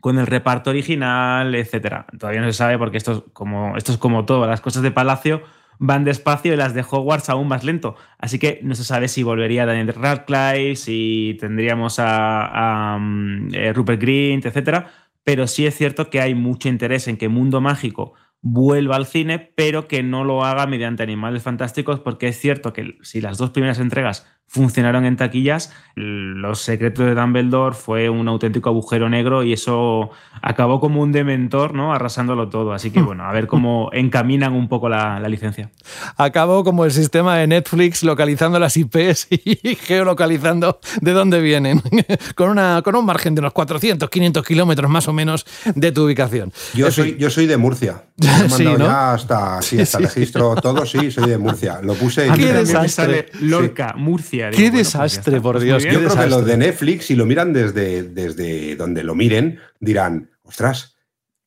con 0.00 0.18
el 0.18 0.26
reparto 0.26 0.70
original, 0.70 1.54
etcétera. 1.54 2.06
Todavía 2.18 2.40
no 2.40 2.46
se 2.46 2.54
sabe 2.54 2.78
porque 2.78 2.96
esto 2.96 3.12
es 3.12 3.32
como, 3.32 3.76
esto 3.76 3.92
es 3.92 3.98
como 3.98 4.24
todo, 4.24 4.46
las 4.46 4.60
cosas 4.60 4.82
de 4.82 4.90
Palacio 4.90 5.42
van 5.80 6.04
despacio 6.04 6.52
y 6.52 6.56
las 6.56 6.74
de 6.74 6.84
Hogwarts 6.88 7.30
aún 7.30 7.48
más 7.48 7.64
lento. 7.64 7.96
Así 8.18 8.38
que 8.38 8.60
no 8.62 8.74
se 8.74 8.84
sabe 8.84 9.08
si 9.08 9.22
volvería 9.22 9.64
Daniel 9.64 9.94
Radcliffe, 9.94 10.76
si 10.76 11.38
tendríamos 11.40 11.96
a, 11.98 12.98
mm, 13.00 13.54
eh, 13.54 13.72
Rupert 13.72 14.00
Grint, 14.00 14.44
etcétera. 14.44 14.92
Pero 15.24 15.46
sí 15.46 15.66
es 15.66 15.74
cierto 15.74 16.10
que 16.10 16.20
hay 16.20 16.34
mucho 16.34 16.68
interés 16.68 17.08
en 17.08 17.16
que 17.16 17.30
Mundo 17.30 17.62
Mágico 17.62 18.12
vuelva 18.42 18.96
al 18.96 19.06
cine, 19.06 19.38
pero 19.54 19.88
que 19.88 20.02
no 20.02 20.22
lo 20.22 20.44
haga 20.44 20.66
mediante 20.66 21.02
animales 21.02 21.42
fantásticos, 21.42 22.00
porque 22.00 22.28
es 22.28 22.38
cierto 22.38 22.72
que 22.74 22.98
si 23.02 23.22
las 23.22 23.38
dos 23.38 23.50
primeras 23.50 23.78
entregas 23.78 24.26
funcionaron 24.50 25.04
en 25.04 25.16
taquillas, 25.16 25.72
Los 25.94 26.60
secretos 26.60 27.06
de 27.06 27.14
Dumbledore 27.14 27.76
fue 27.76 28.08
un 28.08 28.26
auténtico 28.26 28.68
agujero 28.70 29.08
negro 29.08 29.44
y 29.44 29.52
eso 29.52 30.10
acabó 30.42 30.80
como 30.80 31.02
un 31.02 31.12
dementor, 31.12 31.72
¿no? 31.74 31.92
Arrasándolo 31.94 32.48
todo. 32.48 32.72
Así 32.72 32.90
que 32.90 33.00
bueno, 33.10 33.24
a 33.24 33.32
ver 33.32 33.46
cómo 33.46 33.90
encaminan 33.92 34.54
un 34.54 34.68
poco 34.68 34.88
la, 34.88 35.20
licencia. 35.28 35.70
Acabó 36.16 36.64
como 36.64 36.84
el 36.84 36.90
sistema 36.90 37.36
de 37.36 37.46
Netflix 37.46 38.02
localizando 38.02 38.58
las 38.58 38.76
IPs 38.76 39.28
y 39.30 39.76
geolocalizando 39.76 40.80
de 41.00 41.12
dónde 41.12 41.40
vienen, 41.40 41.80
con, 42.34 42.50
una, 42.50 42.82
con 42.82 42.96
un 42.96 43.04
margen 43.04 43.36
de 43.36 43.42
unos 43.42 43.52
400, 43.52 44.10
500 44.10 44.44
kilómetros 44.44 44.90
más 44.90 45.06
o 45.06 45.12
menos 45.12 45.46
de 45.76 45.92
tu 45.92 46.06
ubicación. 46.06 46.52
Yo, 46.74 46.90
soy, 46.90 47.16
yo 47.20 47.30
soy 47.30 47.46
de 47.46 47.56
Murcia. 47.56 48.02
sí, 48.48 48.64
ya 48.64 49.12
hasta, 49.12 49.62
sí, 49.62 49.80
hasta 49.80 49.98
registro 49.98 50.56
todo, 50.56 50.84
sí, 50.84 51.12
soy 51.12 51.30
de 51.30 51.38
Murcia. 51.38 51.80
Lo 51.82 51.94
puse. 51.94 52.28
¡Qué 52.32 52.52
desastre! 52.52 53.26
Lorca, 53.40 53.94
Murcia. 53.96 54.39
Qué 54.50 54.70
pues 54.70 54.72
desastre, 54.72 55.40
por 55.40 55.60
Dios. 55.60 55.82
Yo 55.84 55.90
creo 55.90 56.16
que 56.16 56.26
los 56.26 56.44
de 56.46 56.56
Netflix, 56.56 57.06
si 57.06 57.14
lo 57.14 57.26
miran 57.26 57.52
desde, 57.52 58.02
desde 58.02 58.76
donde 58.76 59.04
lo 59.04 59.14
miren, 59.14 59.58
dirán, 59.80 60.30
ostras, 60.42 60.96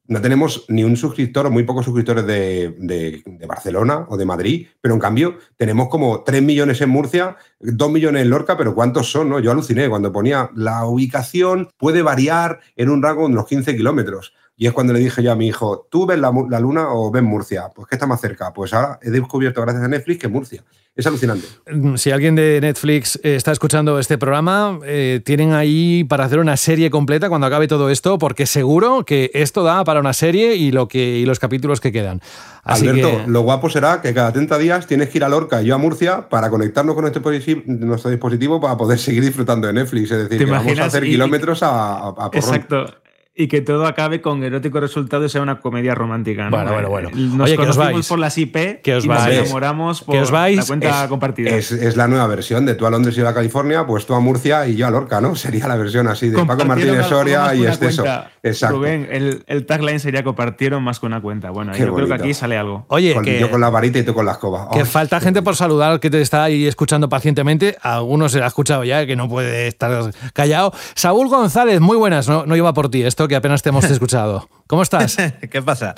no 0.05 0.21
tenemos 0.21 0.65
ni 0.67 0.83
un 0.83 0.97
suscriptor 0.97 1.45
o 1.45 1.51
muy 1.51 1.63
pocos 1.63 1.85
suscriptores 1.85 2.25
de, 2.25 3.23
Barcelona 3.47 4.05
o 4.09 4.17
de 4.17 4.25
Madrid, 4.25 4.67
pero 4.81 4.93
en 4.93 4.99
cambio 4.99 5.37
tenemos 5.55 5.87
como 5.87 6.23
3 6.23 6.41
millones 6.41 6.81
en 6.81 6.89
Murcia, 6.89 7.37
2 7.59 7.91
millones 7.91 8.23
en 8.23 8.29
Lorca, 8.29 8.57
pero 8.57 8.75
¿cuántos 8.75 9.09
son? 9.09 9.29
No? 9.29 9.39
Yo 9.39 9.51
aluciné 9.51 9.89
cuando 9.89 10.11
ponía 10.11 10.49
la 10.55 10.85
ubicación 10.85 11.69
puede 11.77 12.01
variar 12.01 12.59
en 12.75 12.89
un 12.89 13.01
rango 13.01 13.21
de 13.21 13.33
unos 13.33 13.47
15 13.47 13.77
kilómetros. 13.77 14.33
Y 14.55 14.67
es 14.67 14.73
cuando 14.73 14.93
le 14.93 14.99
dije 14.99 15.23
yo 15.23 15.31
a 15.31 15.35
mi 15.35 15.47
hijo, 15.47 15.87
¿tú 15.89 16.05
ves 16.05 16.19
la, 16.19 16.31
la, 16.49 16.59
luna 16.59 16.89
o 16.93 17.09
ves 17.09 17.23
Murcia? 17.23 17.69
Pues 17.73 17.87
¿qué 17.87 17.95
está 17.95 18.05
más 18.05 18.21
cerca? 18.21 18.53
Pues 18.53 18.73
ahora 18.73 18.99
he 19.01 19.09
descubierto 19.09 19.61
gracias 19.61 19.83
a 19.83 19.87
Netflix 19.87 20.21
que 20.21 20.27
Murcia. 20.27 20.63
Es 20.95 21.07
alucinante. 21.07 21.47
Mm, 21.71 21.95
si 21.95 22.11
alguien 22.11 22.35
de 22.35 22.61
Netflix 22.61 23.19
eh, 23.23 23.35
está 23.35 23.51
escuchando 23.51 23.97
este 23.97 24.19
programa, 24.19 24.77
eh, 24.85 25.21
tienen 25.25 25.53
ahí 25.53 26.03
para 26.03 26.25
hacer 26.25 26.37
una 26.37 26.55
serie 26.55 26.91
completa 26.91 27.29
cuando 27.29 27.47
acabe 27.47 27.67
todo 27.67 27.89
esto, 27.89 28.19
porque 28.19 28.45
seguro 28.45 29.03
que 29.03 29.31
esto 29.33 29.63
da 29.63 29.83
para 29.85 29.99
una 29.99 30.13
serie 30.13 30.55
y, 30.55 30.71
lo 30.71 30.87
que, 30.87 31.17
y 31.17 31.25
los 31.25 31.39
capítulos 31.39 31.81
que 31.81 31.91
quedan. 31.91 32.21
Alberto, 32.63 33.23
lo 33.25 33.41
guapo 33.41 33.71
será 33.71 34.03
que 34.03 34.13
cada 34.13 34.31
30 34.31 34.57
días 34.59 34.85
tienes 34.85 35.09
que 35.09 35.17
ir 35.17 35.23
a 35.23 35.29
Lorca 35.29 35.63
y 35.63 35.65
yo 35.65 35.75
a 35.75 35.79
Murcia 35.79 36.29
para 36.29 36.51
conectarnos 36.51 36.93
con 36.93 37.03
nuestro 37.05 38.11
dispositivo, 38.11 38.61
para 38.61 38.77
poder 38.77 38.99
seguir 38.99 39.23
disfrutando 39.23 39.65
de 39.65 39.73
Netflix. 39.73 40.11
Es 40.11 40.29
decir, 40.29 40.45
que 40.45 40.51
vamos 40.51 40.77
a 40.77 40.85
hacer 40.85 41.03
kilómetros 41.03 41.63
a, 41.63 42.09
a, 42.09 42.29
Exacto 42.33 43.02
y 43.35 43.47
que 43.47 43.61
todo 43.61 43.87
acabe 43.87 44.21
con 44.21 44.43
erótico 44.43 44.79
resultado 44.79 45.25
y 45.25 45.29
sea 45.29 45.41
una 45.41 45.59
comedia 45.59 45.95
romántica. 45.95 46.49
Bueno, 46.49 46.71
bueno, 46.71 46.89
bueno. 46.89 47.09
Nos 47.13 47.47
Oye, 47.47 47.55
conocimos 47.55 48.07
por 48.07 48.19
las 48.19 48.37
IP 48.37 48.81
que 48.83 48.95
os 48.95 49.05
y 49.05 49.07
nos 49.07 49.25
enamoramos 49.25 50.03
por 50.03 50.17
os 50.17 50.29
vais? 50.29 50.57
la 50.57 50.65
cuenta 50.65 51.07
compartida. 51.07 51.49
Es, 51.49 51.97
la 51.97 52.07
nueva 52.07 52.27
versión 52.27 52.65
de 52.65 52.75
tú 52.75 52.85
a 52.85 52.91
Londres 52.91 53.17
y 53.17 53.21
yo 53.21 53.27
a 53.27 53.33
California, 53.33 53.87
pues 53.87 54.05
tú 54.05 54.13
a 54.13 54.19
Murcia 54.19 54.67
y 54.67 54.75
yo 54.75 54.85
a 54.85 54.91
Lorca, 54.91 55.19
¿no? 55.19 55.35
Sería 55.43 55.67
la 55.67 55.75
versión 55.75 56.07
así 56.07 56.29
de 56.29 56.45
Paco 56.45 56.65
Martínez 56.65 57.07
Soria 57.07 57.55
y 57.55 57.65
este 57.65 57.87
eso. 57.87 58.05
Exacto. 58.43 58.75
Rubén, 58.75 59.07
el, 59.09 59.43
el, 59.47 59.65
tagline 59.65 60.01
sería 60.01 60.21
compartieron 60.23 60.83
más 60.83 60.99
que 60.99 61.05
una 61.05 61.21
cuenta. 61.21 61.49
Bueno, 61.49 61.75
yo 61.75 61.93
creo 61.93 62.07
que 62.07 62.13
aquí 62.13 62.33
sale 62.33 62.57
algo. 62.57 62.85
Oye, 62.89 63.15
que, 63.23 63.39
yo 63.39 63.49
con 63.49 63.61
la 63.61 63.69
varita 63.69 63.99
y 63.99 64.03
tú 64.03 64.13
con 64.13 64.25
la 64.25 64.33
escoba. 64.33 64.69
Que 64.71 64.83
falta 64.83 65.21
gente 65.21 65.41
por 65.41 65.55
saludar 65.55 66.01
que 66.01 66.09
te 66.09 66.21
está 66.21 66.43
ahí 66.43 66.67
escuchando 66.67 67.07
pacientemente. 67.07 67.77
algunos 67.81 68.33
se 68.33 68.39
la 68.39 68.45
ha 68.45 68.47
escuchado 68.49 68.83
ya, 68.83 69.05
que 69.07 69.15
no 69.15 69.29
puede 69.29 69.67
estar 69.67 70.11
callado. 70.33 70.73
Saúl 70.93 71.29
González, 71.29 71.79
muy 71.79 71.95
buenas. 71.95 72.27
No, 72.27 72.45
no 72.45 72.55
iba 72.57 72.73
por 72.73 72.89
ti 72.89 73.03
esto, 73.03 73.22
que 73.27 73.35
apenas 73.35 73.61
te 73.61 73.69
hemos 73.69 73.83
escuchado. 73.91 74.49
¿Cómo 74.67 74.81
estás? 74.81 75.17
¿Qué 75.49 75.61
pasa? 75.61 75.95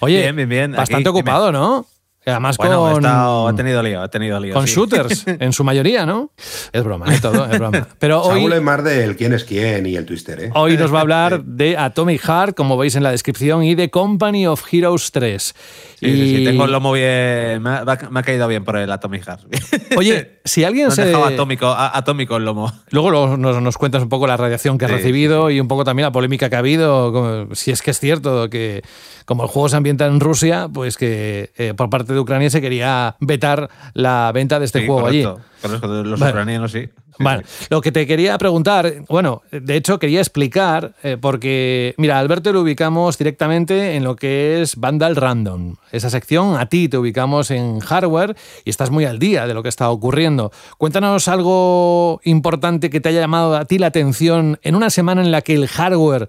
Oye, 0.00 0.20
bien, 0.20 0.36
bien, 0.36 0.48
bien. 0.48 0.72
bastante 0.72 1.08
ocupado, 1.08 1.52
¿no? 1.52 1.86
Además 2.26 2.56
con. 2.58 2.66
He, 2.66 3.54
tenido 3.54 3.82
lío, 3.84 4.02
he 4.02 4.08
tenido 4.08 4.40
lío. 4.40 4.52
Con 4.52 4.64
shooters, 4.64 5.24
en 5.26 5.52
su 5.52 5.62
mayoría, 5.62 6.04
¿no? 6.04 6.32
Es 6.72 6.82
broma, 6.82 7.06
es 7.14 7.20
todo, 7.20 7.46
es 7.46 7.56
broma. 7.56 7.86
Pero 8.00 8.20
hoy. 8.24 8.52
es 8.52 8.62
más 8.62 8.82
del 8.82 9.16
quién 9.16 9.32
es 9.32 9.44
quién 9.44 9.86
y 9.86 9.94
el 9.94 10.04
twister, 10.04 10.40
¿eh? 10.40 10.50
Hoy 10.52 10.76
nos 10.76 10.92
va 10.92 10.98
a 10.98 11.00
hablar 11.02 11.44
de 11.44 11.76
Atomic 11.76 12.20
Heart, 12.22 12.56
como 12.56 12.76
veis 12.76 12.96
en 12.96 13.04
la 13.04 13.12
descripción, 13.12 13.62
y 13.62 13.76
de 13.76 13.90
Company 13.90 14.48
of 14.48 14.64
Heroes 14.72 15.12
3. 15.12 15.54
Sí, 16.00 16.06
y... 16.06 16.36
sí, 16.38 16.44
tengo 16.44 16.64
el 16.64 16.72
lomo 16.72 16.92
bien. 16.92 17.62
Me 17.62 17.70
ha, 17.70 18.22
caído 18.24 18.48
bien 18.48 18.64
por 18.64 18.76
el 18.76 18.90
Atomic 18.90 19.24
Heart. 19.24 19.96
Oye, 19.96 20.40
si 20.44 20.64
alguien 20.64 20.90
se. 20.90 21.02
Ha 21.02 21.04
dejado 21.06 21.26
atómico, 21.26 21.68
atómico 21.68 22.36
el 22.36 22.44
lomo. 22.44 22.72
Luego 22.90 23.36
nos, 23.36 23.62
nos, 23.62 23.78
cuentas 23.78 24.02
un 24.02 24.08
poco 24.08 24.26
la 24.26 24.36
radiación 24.36 24.78
que 24.78 24.86
has 24.86 24.90
recibido 24.90 25.48
y 25.50 25.60
un 25.60 25.68
poco 25.68 25.84
también 25.84 26.04
la 26.06 26.12
polémica 26.12 26.50
que 26.50 26.56
ha 26.56 26.58
habido, 26.58 27.48
si 27.52 27.70
es 27.70 27.82
que 27.82 27.92
es 27.92 28.00
cierto 28.00 28.50
que 28.50 28.82
como 29.26 29.42
el 29.42 29.48
juego 29.48 29.68
se 29.68 29.76
ambienta 29.76 30.06
en 30.06 30.20
Rusia, 30.20 30.68
pues 30.72 30.96
que 30.96 31.50
eh, 31.56 31.74
por 31.76 31.90
parte 31.90 32.15
de 32.16 32.20
Ucrania 32.22 32.50
se 32.50 32.60
quería 32.60 33.16
vetar 33.20 33.70
la 33.94 34.32
venta 34.34 34.58
de 34.58 34.64
este 34.64 34.86
juego 34.86 35.06
allí. 35.06 35.22
los 35.22 36.20
ucranianos 36.20 36.72
sí. 36.72 36.88
Vale, 37.18 37.44
lo 37.70 37.80
que 37.80 37.92
te 37.92 38.06
quería 38.06 38.36
preguntar, 38.36 39.04
bueno, 39.08 39.42
de 39.50 39.76
hecho 39.76 39.98
quería 39.98 40.20
explicar, 40.20 40.94
eh, 41.02 41.16
porque, 41.18 41.94
mira, 41.96 42.18
Alberto 42.18 42.52
lo 42.52 42.60
ubicamos 42.60 43.16
directamente 43.16 43.96
en 43.96 44.04
lo 44.04 44.16
que 44.16 44.60
es 44.60 44.76
Vandal 44.76 45.16
Random. 45.16 45.76
Esa 45.92 46.10
sección, 46.10 46.56
a 46.56 46.66
ti 46.66 46.88
te 46.88 46.98
ubicamos 46.98 47.50
en 47.50 47.80
hardware 47.80 48.36
y 48.64 48.70
estás 48.70 48.90
muy 48.90 49.04
al 49.04 49.18
día 49.18 49.46
de 49.46 49.54
lo 49.54 49.62
que 49.62 49.68
está 49.68 49.88
ocurriendo. 49.88 50.52
Cuéntanos 50.78 51.28
algo 51.28 52.20
importante 52.24 52.90
que 52.90 53.00
te 53.00 53.08
haya 53.08 53.20
llamado 53.20 53.56
a 53.56 53.64
ti 53.64 53.78
la 53.78 53.86
atención 53.86 54.58
en 54.62 54.74
una 54.74 54.90
semana 54.90 55.22
en 55.22 55.30
la 55.30 55.40
que 55.40 55.54
el 55.54 55.68
hardware 55.68 56.28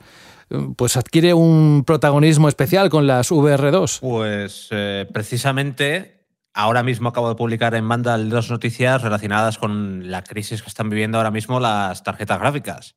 pues 0.75 0.97
adquiere 0.97 1.33
un 1.33 1.83
protagonismo 1.85 2.47
especial 2.47 2.89
con 2.89 3.07
las 3.07 3.31
VR2. 3.31 3.99
Pues 3.99 4.67
eh, 4.71 5.07
precisamente 5.11 6.25
ahora 6.53 6.83
mismo 6.83 7.09
acabo 7.09 7.29
de 7.29 7.35
publicar 7.35 7.75
en 7.75 7.87
Vandal 7.87 8.29
dos 8.29 8.49
noticias 8.49 9.01
relacionadas 9.01 9.57
con 9.57 10.09
la 10.09 10.23
crisis 10.23 10.63
que 10.63 10.69
están 10.69 10.89
viviendo 10.89 11.17
ahora 11.17 11.31
mismo 11.31 11.59
las 11.59 12.03
tarjetas 12.03 12.39
gráficas. 12.39 12.95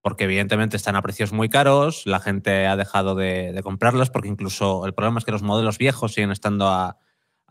Porque 0.00 0.24
evidentemente 0.24 0.76
están 0.76 0.96
a 0.96 1.02
precios 1.02 1.32
muy 1.32 1.48
caros, 1.48 2.02
la 2.06 2.18
gente 2.18 2.66
ha 2.66 2.76
dejado 2.76 3.14
de, 3.14 3.60
comprarlas 3.62 4.10
porque 4.10 4.28
incluso 4.28 4.84
el 4.84 4.94
problema 4.94 5.18
es 5.18 5.24
que 5.24 5.30
los 5.30 5.42
modelos 5.42 5.78
viejos 5.78 6.14
siguen 6.14 6.32
estando 6.32 6.68
a, 6.68 6.98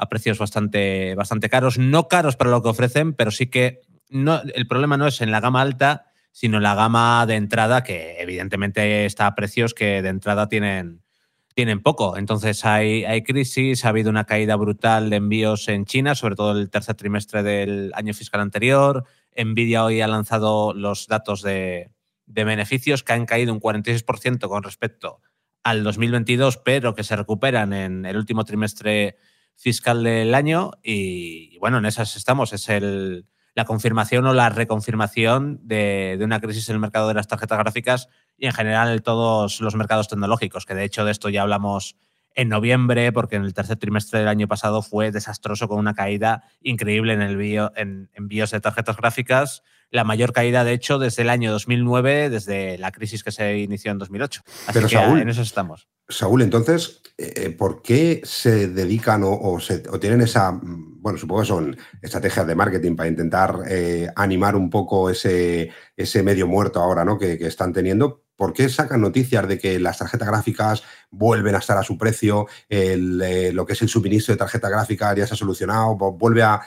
precios 0.09 0.39
bastante, 0.39 1.13
bastante 1.15 1.47
caros. 1.47 1.77
No 1.77 2.07
caros 2.07 2.35
para 2.35 2.49
lo 2.49 2.61
que 2.63 2.69
ofrecen, 2.69 3.13
pero 3.13 3.31
sí 3.31 3.47
que 3.47 3.81
el 4.09 4.67
problema 4.67 4.97
no 4.97 5.07
es 5.07 5.21
en 5.21 5.31
la 5.31 5.39
gama 5.39 5.61
alta, 5.61 6.10
sino 6.31 6.59
la 6.59 6.75
gama 6.75 7.25
de 7.25 7.35
entrada, 7.35 7.83
que 7.83 8.17
evidentemente 8.19 9.05
está 9.05 9.27
a 9.27 9.35
precios 9.35 9.73
que 9.73 10.01
de 10.01 10.09
entrada 10.09 10.47
tienen, 10.47 11.01
tienen 11.53 11.81
poco. 11.81 12.17
Entonces 12.17 12.65
hay, 12.65 13.03
hay 13.03 13.23
crisis, 13.23 13.85
ha 13.85 13.89
habido 13.89 14.09
una 14.09 14.25
caída 14.25 14.55
brutal 14.55 15.09
de 15.09 15.17
envíos 15.17 15.67
en 15.67 15.85
China, 15.85 16.15
sobre 16.15 16.35
todo 16.35 16.57
el 16.59 16.69
tercer 16.69 16.95
trimestre 16.95 17.43
del 17.43 17.91
año 17.95 18.13
fiscal 18.13 18.41
anterior. 18.41 19.05
Nvidia 19.35 19.83
hoy 19.83 20.01
ha 20.01 20.07
lanzado 20.07 20.73
los 20.73 21.07
datos 21.07 21.41
de, 21.41 21.91
de 22.25 22.43
beneficios 22.43 23.03
que 23.03 23.13
han 23.13 23.25
caído 23.25 23.53
un 23.53 23.59
46% 23.59 24.47
con 24.47 24.63
respecto 24.63 25.21
al 25.63 25.83
2022, 25.83 26.57
pero 26.57 26.95
que 26.95 27.03
se 27.03 27.15
recuperan 27.15 27.73
en 27.73 28.05
el 28.05 28.17
último 28.17 28.45
trimestre 28.45 29.17
fiscal 29.55 30.03
del 30.03 30.33
año. 30.33 30.71
Y, 30.81 31.49
y 31.53 31.57
bueno, 31.59 31.77
en 31.77 31.85
esas 31.85 32.15
estamos. 32.15 32.53
Es 32.53 32.69
el, 32.69 33.25
la 33.53 33.65
confirmación 33.65 34.25
o 34.25 34.33
la 34.33 34.49
reconfirmación 34.49 35.59
de, 35.63 36.19
una 36.21 36.39
crisis 36.39 36.69
en 36.69 36.75
el 36.75 36.79
mercado 36.79 37.07
de 37.07 37.13
las 37.13 37.27
tarjetas 37.27 37.59
gráficas 37.59 38.09
y 38.37 38.45
en 38.45 38.53
general 38.53 38.91
en 38.91 39.01
todos 39.01 39.61
los 39.61 39.75
mercados 39.75 40.07
tecnológicos, 40.07 40.65
que 40.65 40.75
de 40.75 40.83
hecho 40.83 41.05
de 41.05 41.11
esto 41.11 41.29
ya 41.29 41.41
hablamos 41.41 41.97
en 42.33 42.47
noviembre, 42.47 43.11
porque 43.11 43.35
en 43.35 43.43
el 43.43 43.53
tercer 43.53 43.77
trimestre 43.77 44.19
del 44.19 44.29
año 44.29 44.47
pasado 44.47 44.81
fue 44.81 45.11
desastroso 45.11 45.67
con 45.67 45.79
una 45.79 45.93
caída 45.93 46.43
increíble 46.61 47.13
en, 47.13 47.21
el 47.21 47.39
en 47.75 48.09
envíos 48.13 48.51
de 48.51 48.61
tarjetas 48.61 48.95
gráficas, 48.95 49.63
la 49.89 50.05
mayor 50.05 50.31
caída 50.31 50.63
de 50.63 50.71
hecho 50.71 50.97
desde 50.97 51.23
el 51.23 51.29
año 51.29 51.51
2009, 51.51 52.29
desde 52.29 52.77
la 52.77 52.91
crisis 52.93 53.23
que 53.23 53.31
se 53.31 53.59
inició 53.59 53.91
en 53.91 53.97
2008. 53.97 54.43
Así 54.45 54.79
Pero 54.79 54.87
que 54.87 54.95
en 54.95 55.29
eso 55.29 55.41
estamos. 55.41 55.89
Saúl, 56.11 56.41
entonces, 56.41 57.01
eh, 57.17 57.51
¿por 57.51 57.81
qué 57.81 58.21
se 58.23 58.67
dedican 58.67 59.21
o, 59.23 59.59
tienen 59.99 60.21
esa, 60.21 60.59
bueno, 60.63 61.19
supongo 61.19 61.41
que 61.41 61.47
son 61.47 61.77
estrategias 62.01 62.47
de 62.47 62.55
marketing 62.55 62.95
para 62.95 63.09
intentar 63.09 63.59
eh, 63.67 64.07
animar 64.15 64.55
un 64.55 64.69
poco 64.69 65.09
ese, 65.09 65.69
ese 65.95 66.23
medio 66.23 66.47
muerto 66.47 66.79
ahora, 66.79 67.05
¿no? 67.05 67.17
Que, 67.17 67.33
están 67.41 67.73
teniendo. 67.73 68.23
¿Por 68.35 68.53
qué 68.53 68.69
sacan 68.69 69.01
noticias 69.01 69.47
de 69.47 69.59
que 69.59 69.79
las 69.79 69.99
tarjetas 69.99 70.27
gráficas 70.27 70.83
vuelven 71.11 71.53
a 71.53 71.59
estar 71.59 71.77
a 71.77 71.83
su 71.83 71.95
precio? 71.95 72.47
Eh, 72.69 73.51
lo 73.53 73.67
que 73.67 73.73
es 73.73 73.81
el 73.83 73.89
suministro 73.89 74.33
de 74.33 74.39
tarjetas 74.39 74.71
gráficas 74.71 75.15
ya 75.15 75.27
se 75.27 75.35
ha 75.35 75.37
solucionado, 75.37 75.95
vuelve 75.95 76.41
a, 76.41 76.61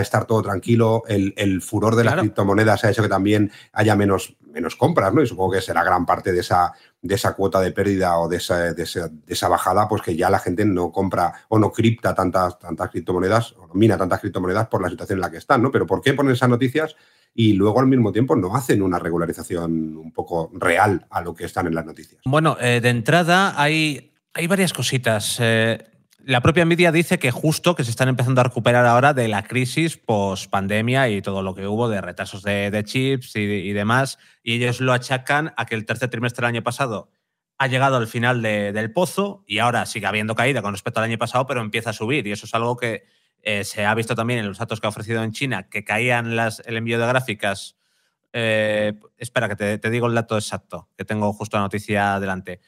estar 0.00 0.24
todo 0.24 0.40
tranquilo. 0.40 1.02
El, 1.08 1.60
furor 1.60 1.94
de 1.94 2.04
las 2.04 2.14
criptomonedas 2.14 2.84
ha 2.84 2.90
hecho 2.90 3.02
que 3.02 3.08
también 3.08 3.52
haya 3.72 3.96
menos, 3.96 4.34
menos 4.50 4.76
compras, 4.76 5.12
¿no? 5.12 5.22
Y 5.22 5.26
supongo 5.26 5.52
que 5.52 5.60
será 5.60 5.82
gran 5.82 6.04
parte 6.06 6.32
de 6.32 6.40
esa 6.40 6.72
de 7.02 7.14
esa 7.14 7.34
cuota 7.34 7.60
de 7.60 7.72
pérdida 7.72 8.18
o 8.18 8.28
de 8.28 8.36
esa, 8.36 8.74
de 8.74 8.82
esa, 9.26 9.48
bajada, 9.48 9.88
pues 9.88 10.02
que 10.02 10.16
ya 10.16 10.28
la 10.28 10.38
gente 10.38 10.64
no 10.64 10.92
compra 10.92 11.32
o 11.48 11.58
no 11.58 11.72
cripta 11.72 12.14
tantas, 12.14 12.58
tantas 12.58 12.90
criptomonedas, 12.90 13.52
o 13.52 13.74
mina 13.74 13.96
tantas 13.96 14.20
criptomonedas 14.20 14.68
por 14.68 14.82
la 14.82 14.90
situación 14.90 15.18
en 15.18 15.22
la 15.22 15.30
que 15.30 15.38
están, 15.38 15.62
¿no? 15.62 15.70
Pero 15.70 15.86
¿por 15.86 16.02
qué 16.02 16.12
ponen 16.12 16.32
esas 16.32 16.50
noticias 16.50 16.96
y 17.34 17.54
luego 17.54 17.80
al 17.80 17.86
mismo 17.86 18.12
tiempo 18.12 18.36
no 18.36 18.54
hacen 18.54 18.82
una 18.82 18.98
regularización 18.98 19.96
un 19.96 20.12
poco 20.12 20.50
real 20.54 21.06
a 21.10 21.22
lo 21.22 21.34
que 21.34 21.46
están 21.46 21.66
en 21.66 21.74
las 21.74 21.86
noticias? 21.86 22.20
Bueno, 22.24 22.56
eh, 22.60 22.80
de 22.82 22.90
entrada 22.90 23.54
hay, 23.60 24.12
hay 24.34 24.46
varias 24.46 24.74
cositas. 24.74 25.38
Eh, 25.40 25.78
la 26.24 26.40
propia 26.40 26.64
Nvidia 26.64 26.92
dice 26.92 27.18
que 27.18 27.30
justo 27.30 27.74
que 27.74 27.84
se 27.84 27.90
están 27.90 28.08
empezando 28.08 28.40
a 28.40 28.44
recuperar 28.44 28.86
ahora 28.86 29.14
de 29.14 29.28
la 29.28 29.42
crisis 29.44 29.96
post 29.96 30.50
pandemia 30.50 31.08
y 31.08 31.22
todo 31.22 31.42
lo 31.42 31.54
que 31.54 31.66
hubo 31.66 31.88
de 31.88 32.00
retrasos 32.00 32.42
de, 32.42 32.82
chips 32.84 33.36
y, 33.36 33.72
demás, 33.72 34.18
y 34.42 34.54
ellos 34.54 34.80
lo 34.80 34.92
achacan 34.92 35.52
a 35.56 35.66
que 35.66 35.74
el 35.74 35.86
tercer 35.86 36.10
trimestre 36.10 36.46
del 36.46 36.54
año 36.54 36.62
pasado 36.62 37.10
ha 37.58 37.66
llegado 37.66 37.96
al 37.96 38.06
final 38.06 38.42
del 38.42 38.92
pozo 38.92 39.44
y 39.46 39.58
ahora 39.58 39.84
sigue 39.86 40.06
habiendo 40.06 40.34
caída 40.34 40.62
con 40.62 40.72
respecto 40.72 41.00
al 41.00 41.04
año 41.04 41.18
pasado, 41.18 41.46
pero 41.46 41.60
empieza 41.60 41.90
a 41.90 41.94
subir 41.94 42.26
y 42.26 42.32
eso 42.32 42.46
es 42.46 42.54
algo 42.54 42.76
que 42.76 43.04
eh, 43.42 43.64
se 43.64 43.84
ha 43.84 43.94
visto 43.94 44.14
también 44.14 44.40
en 44.40 44.46
los 44.48 44.58
datos 44.58 44.80
que 44.80 44.86
ha 44.86 44.90
ofrecido 44.90 45.22
en 45.22 45.32
China, 45.32 45.68
que 45.68 45.84
caían 45.84 46.36
las, 46.36 46.62
el 46.66 46.76
envío 46.76 46.98
de 46.98 47.06
gráficas. 47.06 47.76
Eh, 48.32 48.94
espera, 49.18 49.48
que 49.48 49.56
te, 49.56 49.78
te 49.78 49.90
digo 49.90 50.06
el 50.06 50.14
dato 50.14 50.36
exacto, 50.36 50.88
que 50.96 51.04
tengo 51.04 51.32
justo 51.32 51.56
la 51.56 51.64
noticia 51.64 52.20
delante. 52.20 52.60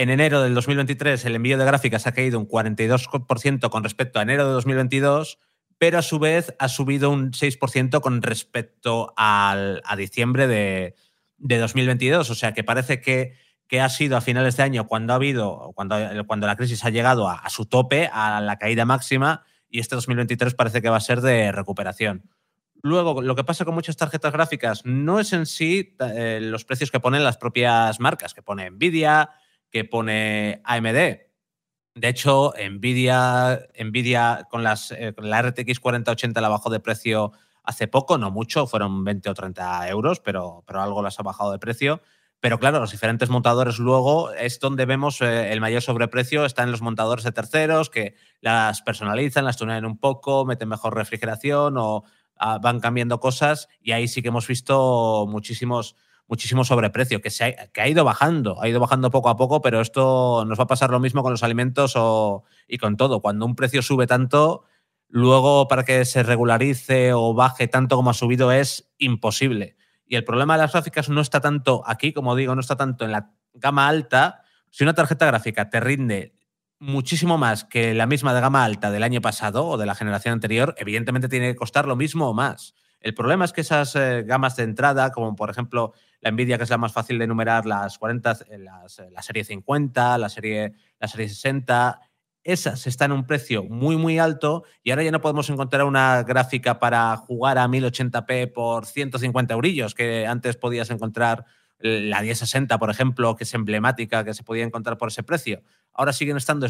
En 0.00 0.08
enero 0.08 0.40
del 0.40 0.54
2023 0.54 1.26
el 1.26 1.34
envío 1.34 1.58
de 1.58 1.64
gráficas 1.66 2.06
ha 2.06 2.12
caído 2.12 2.38
un 2.38 2.48
42% 2.48 3.68
con 3.68 3.84
respecto 3.84 4.18
a 4.18 4.22
enero 4.22 4.46
de 4.46 4.52
2022, 4.52 5.38
pero 5.76 5.98
a 5.98 6.02
su 6.02 6.18
vez 6.18 6.54
ha 6.58 6.68
subido 6.68 7.10
un 7.10 7.32
6% 7.32 8.00
con 8.00 8.22
respecto 8.22 9.12
al, 9.18 9.82
a 9.84 9.96
diciembre 9.96 10.46
de, 10.46 10.94
2022. 11.36 12.30
O 12.30 12.34
sea 12.34 12.54
que 12.54 12.64
parece 12.64 13.02
que, 13.02 13.34
que, 13.66 13.82
ha 13.82 13.90
sido 13.90 14.16
a 14.16 14.22
finales 14.22 14.56
de 14.56 14.62
año 14.62 14.86
cuando 14.86 15.12
ha 15.12 15.16
habido, 15.16 15.72
cuando, 15.74 15.98
cuando 16.26 16.46
la 16.46 16.56
crisis 16.56 16.82
ha 16.86 16.88
llegado 16.88 17.28
a, 17.28 17.46
su 17.50 17.66
tope, 17.66 18.08
a 18.10 18.40
la 18.40 18.56
caída 18.56 18.86
máxima, 18.86 19.44
y 19.68 19.80
este 19.80 19.96
2023 19.96 20.54
parece 20.54 20.80
que 20.80 20.88
va 20.88 20.96
a 20.96 21.00
ser 21.00 21.20
de 21.20 21.52
recuperación. 21.52 22.22
Luego, 22.82 23.20
lo 23.20 23.36
que 23.36 23.44
pasa 23.44 23.66
con 23.66 23.74
muchas 23.74 23.98
tarjetas 23.98 24.32
gráficas 24.32 24.80
no 24.86 25.20
es 25.20 25.34
en 25.34 25.44
sí 25.44 25.94
eh, 26.00 26.38
los 26.40 26.64
precios 26.64 26.90
que 26.90 27.00
ponen 27.00 27.22
las 27.22 27.36
propias 27.36 28.00
marcas, 28.00 28.32
que 28.32 28.40
pone 28.40 28.70
Nvidia, 28.70 29.32
que 29.70 29.84
pone 29.84 30.60
AMD. 30.64 31.30
De 31.94 32.08
hecho, 32.08 32.52
Nvidia, 32.56 33.66
Nvidia 33.78 34.46
con, 34.50 34.62
las, 34.62 34.92
eh, 34.92 35.14
la 35.18 35.42
RTX 35.42 35.80
4080 35.80 36.40
la 36.40 36.48
bajó 36.48 36.70
de 36.70 36.80
precio 36.80 37.32
hace 37.62 37.88
poco, 37.88 38.18
no 38.18 38.30
mucho, 38.30 38.66
fueron 38.66 39.04
20 39.04 39.30
o 39.30 39.34
30 39.34 39.88
euros, 39.88 40.20
pero, 40.20 40.64
pero 40.66 40.80
algo 40.80 41.02
las 41.02 41.18
ha 41.20 41.22
bajado 41.22 41.52
de 41.52 41.58
precio. 41.58 42.00
Pero 42.40 42.58
claro, 42.58 42.80
los 42.80 42.90
diferentes 42.90 43.28
montadores 43.28 43.78
luego 43.78 44.32
es 44.32 44.58
donde 44.60 44.86
vemos 44.86 45.20
eh, 45.20 45.52
el 45.52 45.60
mayor 45.60 45.82
sobreprecio, 45.82 46.46
está 46.46 46.62
en 46.62 46.70
los 46.70 46.80
montadores 46.80 47.24
de 47.24 47.32
terceros 47.32 47.90
que 47.90 48.14
las 48.40 48.80
personalizan, 48.80 49.44
las 49.44 49.58
tunean 49.58 49.84
un 49.84 49.98
poco, 49.98 50.46
meten 50.46 50.70
mejor 50.70 50.94
refrigeración 50.94 51.76
o 51.76 52.04
ah, 52.36 52.58
van 52.58 52.80
cambiando 52.80 53.20
cosas 53.20 53.68
y 53.82 53.92
ahí 53.92 54.08
sí 54.08 54.22
que 54.22 54.28
hemos 54.28 54.46
visto 54.46 55.26
muchísimos 55.28 55.96
muchísimo 56.30 56.64
sobreprecio, 56.64 57.20
que, 57.20 57.28
se 57.28 57.44
ha, 57.44 57.66
que 57.66 57.80
ha 57.80 57.88
ido 57.88 58.04
bajando, 58.04 58.62
ha 58.62 58.68
ido 58.68 58.78
bajando 58.78 59.10
poco 59.10 59.28
a 59.28 59.36
poco, 59.36 59.60
pero 59.60 59.80
esto 59.80 60.44
nos 60.46 60.58
va 60.58 60.64
a 60.64 60.68
pasar 60.68 60.90
lo 60.90 61.00
mismo 61.00 61.22
con 61.22 61.32
los 61.32 61.42
alimentos 61.42 61.94
o, 61.96 62.44
y 62.68 62.78
con 62.78 62.96
todo. 62.96 63.20
Cuando 63.20 63.44
un 63.44 63.56
precio 63.56 63.82
sube 63.82 64.06
tanto, 64.06 64.64
luego 65.08 65.66
para 65.66 65.82
que 65.84 66.04
se 66.04 66.22
regularice 66.22 67.12
o 67.12 67.34
baje 67.34 67.66
tanto 67.66 67.96
como 67.96 68.10
ha 68.10 68.14
subido 68.14 68.52
es 68.52 68.92
imposible. 68.96 69.76
Y 70.06 70.14
el 70.14 70.24
problema 70.24 70.54
de 70.54 70.62
las 70.62 70.72
gráficas 70.72 71.08
no 71.08 71.20
está 71.20 71.40
tanto 71.40 71.82
aquí, 71.84 72.12
como 72.12 72.36
digo, 72.36 72.54
no 72.54 72.60
está 72.60 72.76
tanto 72.76 73.04
en 73.04 73.12
la 73.12 73.32
gama 73.52 73.88
alta. 73.88 74.42
Si 74.70 74.84
una 74.84 74.94
tarjeta 74.94 75.26
gráfica 75.26 75.68
te 75.68 75.80
rinde 75.80 76.36
muchísimo 76.78 77.38
más 77.38 77.64
que 77.64 77.92
la 77.92 78.06
misma 78.06 78.32
de 78.34 78.40
gama 78.40 78.64
alta 78.64 78.92
del 78.92 79.02
año 79.02 79.20
pasado 79.20 79.66
o 79.66 79.76
de 79.76 79.86
la 79.86 79.96
generación 79.96 80.32
anterior, 80.32 80.76
evidentemente 80.78 81.28
tiene 81.28 81.48
que 81.48 81.56
costar 81.56 81.86
lo 81.86 81.96
mismo 81.96 82.30
o 82.30 82.34
más. 82.34 82.74
El 83.00 83.14
problema 83.14 83.44
es 83.44 83.52
que 83.52 83.62
esas 83.62 83.96
eh, 83.96 84.22
gamas 84.24 84.56
de 84.56 84.64
entrada, 84.64 85.10
como 85.10 85.34
por 85.34 85.50
ejemplo 85.50 85.94
la 86.20 86.30
Nvidia, 86.30 86.58
que 86.58 86.64
es 86.64 86.70
la 86.70 86.78
más 86.78 86.92
fácil 86.92 87.18
de 87.18 87.24
enumerar, 87.24 87.64
las 87.64 87.98
40, 87.98 88.38
eh, 88.50 88.58
las, 88.58 88.98
eh, 88.98 89.08
la 89.10 89.22
serie 89.22 89.44
50, 89.44 90.18
la 90.18 90.28
serie, 90.28 90.74
la 90.98 91.08
serie 91.08 91.28
60, 91.28 92.00
esas 92.44 92.86
están 92.86 93.10
en 93.10 93.18
un 93.18 93.26
precio 93.26 93.64
muy, 93.64 93.96
muy 93.96 94.18
alto 94.18 94.64
y 94.82 94.90
ahora 94.90 95.02
ya 95.02 95.10
no 95.10 95.20
podemos 95.20 95.48
encontrar 95.50 95.84
una 95.84 96.22
gráfica 96.22 96.78
para 96.78 97.16
jugar 97.16 97.58
a 97.58 97.66
1080p 97.68 98.52
por 98.52 98.86
150 98.86 99.54
eurillos, 99.54 99.94
que 99.94 100.26
antes 100.26 100.56
podías 100.56 100.90
encontrar 100.90 101.44
la 101.80 102.20
1060, 102.20 102.78
por 102.78 102.90
ejemplo, 102.90 103.36
que 103.36 103.44
es 103.44 103.54
emblemática, 103.54 104.24
que 104.24 104.34
se 104.34 104.42
podía 104.42 104.64
encontrar 104.64 104.98
por 104.98 105.08
ese 105.08 105.22
precio. 105.22 105.62
Ahora 105.92 106.12
siguen 106.12 106.36
estando 106.36 106.66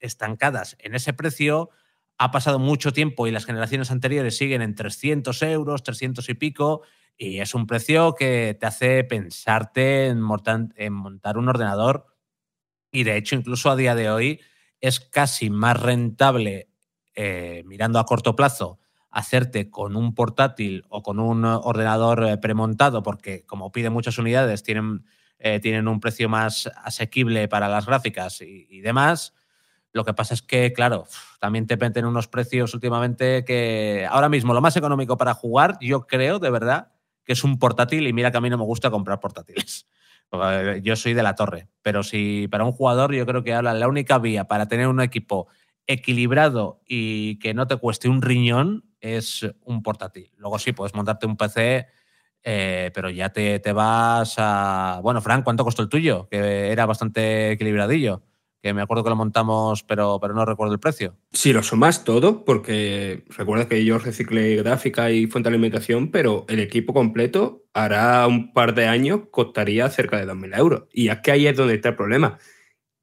estancadas 0.00 0.76
en 0.80 0.94
ese 0.94 1.12
precio. 1.12 1.70
Ha 2.18 2.30
pasado 2.30 2.58
mucho 2.58 2.92
tiempo 2.92 3.26
y 3.26 3.30
las 3.30 3.44
generaciones 3.44 3.90
anteriores 3.90 4.36
siguen 4.36 4.62
en 4.62 4.74
300 4.74 5.42
euros, 5.42 5.82
300 5.82 6.28
y 6.28 6.34
pico, 6.34 6.82
y 7.16 7.40
es 7.40 7.54
un 7.54 7.66
precio 7.66 8.14
que 8.14 8.56
te 8.58 8.66
hace 8.66 9.04
pensarte 9.04 10.06
en, 10.06 10.20
montar 10.20 11.38
un 11.38 11.48
ordenador. 11.48 12.06
Y 12.90 13.04
de 13.04 13.16
hecho, 13.16 13.36
incluso 13.36 13.70
a 13.70 13.76
día 13.76 13.94
de 13.94 14.10
hoy 14.10 14.40
es 14.80 15.00
casi 15.00 15.50
más 15.50 15.80
rentable, 15.80 16.68
eh, 17.14 17.62
mirando 17.66 17.98
a 17.98 18.06
corto 18.06 18.36
plazo, 18.36 18.78
hacerte 19.14 19.70
con 19.70 19.94
un 19.96 20.14
portátil 20.14 20.84
o 20.88 21.02
con 21.02 21.20
un 21.20 21.44
ordenador 21.44 22.24
eh, 22.26 22.36
premontado, 22.36 23.02
porque 23.02 23.46
como 23.46 23.70
pide 23.70 23.88
muchas 23.88 24.18
unidades, 24.18 24.64
tienen, 24.64 25.04
eh, 25.38 25.60
tienen 25.60 25.86
un 25.86 26.00
precio 26.00 26.28
más 26.28 26.68
asequible 26.82 27.46
para 27.46 27.68
las 27.68 27.86
gráficas 27.86 28.40
y, 28.40 28.80
demás. 28.80 29.32
Lo 29.94 30.04
que 30.04 30.12
pasa 30.12 30.34
es 30.34 30.42
que, 30.42 30.72
claro, 30.72 31.06
también 31.38 31.68
te 31.68 31.76
meten 31.76 32.04
unos 32.04 32.26
precios 32.26 32.74
últimamente 32.74 33.44
que 33.44 34.06
ahora 34.10 34.28
mismo 34.28 34.52
lo 34.52 34.60
más 34.60 34.76
económico 34.76 35.16
para 35.16 35.34
jugar, 35.34 35.78
yo 35.80 36.08
creo, 36.08 36.40
de 36.40 36.50
verdad, 36.50 36.88
que 37.24 37.32
es 37.32 37.44
un 37.44 37.60
portátil 37.60 38.08
y 38.08 38.12
mira 38.12 38.32
que 38.32 38.36
a 38.36 38.40
mí 38.40 38.50
no 38.50 38.58
me 38.58 38.64
gusta 38.64 38.90
comprar 38.90 39.20
portátiles. 39.20 39.86
Yo 40.82 40.96
soy 40.96 41.14
de 41.14 41.22
la 41.22 41.36
torre, 41.36 41.68
pero 41.80 42.02
si 42.02 42.48
para 42.48 42.64
un 42.64 42.72
jugador 42.72 43.14
yo 43.14 43.24
creo 43.24 43.44
que 43.44 43.54
ahora 43.54 43.72
la 43.72 43.86
única 43.86 44.18
vía 44.18 44.48
para 44.48 44.66
tener 44.66 44.88
un 44.88 45.00
equipo 45.00 45.46
equilibrado 45.86 46.80
y 46.88 47.38
que 47.38 47.54
no 47.54 47.68
te 47.68 47.76
cueste 47.76 48.08
un 48.08 48.20
riñón 48.20 48.84
es 49.00 49.46
un 49.62 49.84
portátil. 49.84 50.32
Luego 50.36 50.58
sí, 50.58 50.72
puedes 50.72 50.92
montarte 50.92 51.26
un 51.26 51.36
PC, 51.36 51.86
eh, 52.42 52.90
pero 52.92 53.10
ya 53.10 53.28
te, 53.28 53.60
te, 53.60 53.72
vas 53.72 54.34
a... 54.38 54.98
Bueno, 55.04 55.20
Frank, 55.20 55.44
¿cuánto 55.44 55.62
costó 55.62 55.82
el 55.82 55.88
tuyo? 55.88 56.26
Que 56.28 56.72
era 56.72 56.84
bastante 56.84 57.52
equilibradillo 57.52 58.22
que 58.64 58.72
me 58.72 58.80
acuerdo 58.80 59.04
que 59.04 59.10
lo 59.10 59.16
montamos, 59.16 59.82
pero, 59.82 60.18
pero 60.18 60.32
no 60.32 60.46
recuerdo 60.46 60.72
el 60.72 60.80
precio. 60.80 61.18
Si 61.32 61.52
lo 61.52 61.62
sumas 61.62 62.02
todo, 62.02 62.46
porque 62.46 63.22
recuerda 63.36 63.68
que 63.68 63.84
yo 63.84 63.98
reciclé 63.98 64.56
gráfica 64.56 65.10
y 65.10 65.26
fuente 65.26 65.50
de 65.50 65.56
alimentación, 65.56 66.10
pero 66.10 66.46
el 66.48 66.60
equipo 66.60 66.94
completo 66.94 67.66
hará 67.74 68.26
un 68.26 68.54
par 68.54 68.74
de 68.74 68.86
años 68.86 69.24
costaría 69.30 69.90
cerca 69.90 70.16
de 70.16 70.26
2.000 70.26 70.58
euros. 70.58 70.84
Y 70.94 71.08
es 71.08 71.18
que 71.18 71.32
ahí 71.32 71.46
es 71.46 71.54
donde 71.54 71.74
está 71.74 71.90
el 71.90 71.96
problema. 71.96 72.38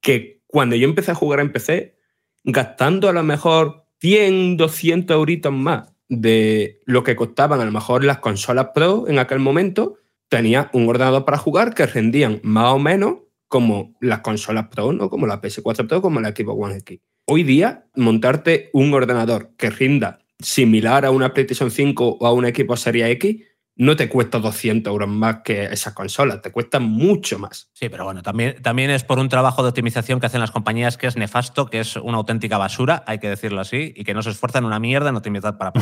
Que 0.01 0.41
cuando 0.47 0.75
yo 0.75 0.87
empecé 0.87 1.11
a 1.11 1.15
jugar 1.15 1.39
en 1.41 1.51
PC, 1.51 1.95
gastando 2.43 3.07
a 3.07 3.13
lo 3.13 3.21
mejor 3.21 3.85
100, 3.99 4.57
200 4.57 5.13
euritos 5.13 5.53
más 5.53 5.93
de 6.09 6.81
lo 6.85 7.03
que 7.03 7.15
costaban 7.15 7.61
a 7.61 7.65
lo 7.65 7.71
mejor 7.71 8.03
las 8.03 8.17
consolas 8.17 8.69
Pro 8.73 9.07
en 9.07 9.19
aquel 9.19 9.37
momento, 9.37 9.99
tenía 10.27 10.71
un 10.73 10.89
ordenador 10.89 11.23
para 11.23 11.37
jugar 11.37 11.75
que 11.75 11.85
rendían 11.85 12.39
más 12.41 12.73
o 12.73 12.79
menos 12.79 13.17
como 13.51 13.93
las 13.99 14.21
consolas 14.21 14.69
Pro, 14.69 14.93
¿no? 14.93 15.09
como 15.09 15.27
la 15.27 15.41
PS4 15.41 15.85
Pro, 15.85 16.01
como 16.01 16.21
la 16.21 16.29
Xbox 16.29 16.57
One 16.57 16.77
X. 16.77 17.01
Hoy 17.27 17.43
día, 17.43 17.85
montarte 17.97 18.69
un 18.71 18.93
ordenador 18.93 19.51
que 19.57 19.69
rinda 19.69 20.19
similar 20.39 21.03
a 21.03 21.11
una 21.11 21.33
PlayStation 21.33 21.69
5 21.69 22.17
o 22.21 22.25
a 22.25 22.31
un 22.31 22.45
equipo 22.45 22.77
Serie 22.77 23.11
X 23.11 23.43
no 23.81 23.95
te 23.95 24.07
cuesta 24.07 24.37
200 24.37 24.91
euros 24.91 25.09
más 25.09 25.37
que 25.43 25.63
esas 25.63 25.93
consolas, 25.93 26.39
te 26.43 26.51
cuesta 26.51 26.79
mucho 26.79 27.39
más. 27.39 27.67
Sí, 27.73 27.89
pero 27.89 28.05
bueno, 28.05 28.21
también, 28.21 28.61
también 28.61 28.91
es 28.91 29.03
por 29.03 29.17
un 29.17 29.27
trabajo 29.27 29.63
de 29.63 29.69
optimización 29.69 30.19
que 30.19 30.27
hacen 30.27 30.39
las 30.39 30.51
compañías 30.51 30.97
que 30.97 31.07
es 31.07 31.17
nefasto, 31.17 31.65
que 31.65 31.79
es 31.79 31.95
una 31.95 32.17
auténtica 32.17 32.59
basura, 32.59 33.03
hay 33.07 33.17
que 33.17 33.27
decirlo 33.27 33.59
así, 33.59 33.91
y 33.95 34.03
que 34.03 34.13
no 34.13 34.21
se 34.21 34.29
esfuerzan 34.29 34.65
una 34.65 34.77
mierda 34.77 35.09
en 35.09 35.15
optimizar 35.15 35.57
para 35.57 35.73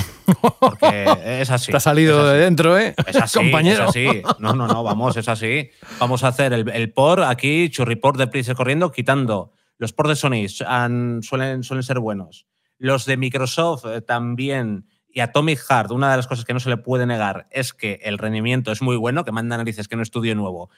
Porque 0.62 1.08
es 1.42 1.52
así. 1.52 1.72
Te 1.72 1.78
ha 1.78 1.82
salido 1.82 2.26
de 2.26 2.40
dentro, 2.40 2.80
¿eh? 2.80 2.96
Es 3.06 3.18
así, 3.18 3.38
compañero. 3.44 3.84
Es 3.84 3.90
así. 3.90 4.08
No, 4.40 4.54
no, 4.54 4.66
no, 4.66 4.82
vamos, 4.82 5.18
es 5.18 5.28
así. 5.28 5.70
Vamos 6.00 6.24
a 6.24 6.30
hacer 6.30 6.54
el, 6.54 6.70
el 6.70 6.94
por 6.94 7.22
aquí, 7.24 7.70
churripor 7.70 8.16
de 8.16 8.28
prisa 8.28 8.56
corriendo, 8.56 8.94
quitando. 8.94 9.52
Los 9.78 9.92
por 9.92 10.08
de 10.08 10.16
Sony 10.16 10.48
suelen, 10.48 11.64
suelen 11.64 11.84
ser 11.84 12.00
buenos. 12.00 12.48
Los 12.78 13.06
de 13.06 13.18
Microsoft 13.18 13.84
eh, 13.88 14.00
también 14.00 14.86
y 15.12 15.22
Atomic 15.22 15.60
Heart, 15.60 15.92
una 15.92 16.12
de 16.12 16.18
las 16.18 16.28
cosas 16.28 16.46
que 16.46 16.54
no 16.54 16.60
se 16.60 16.70
le 16.70 16.78
puede 16.78 17.06
negar 17.06 17.48
es 17.52 17.74
que 17.74 18.00
el 18.04 18.18
rendimiento 18.18 18.72
es 18.72 18.82
muy 18.82 18.96
bueno, 18.96 19.26
que 19.26 19.32
manda 19.32 19.58
narices 19.58 19.88
que 19.88 19.96
no 19.96 20.04
estudio 20.04 20.36
nuevo, 20.36 20.70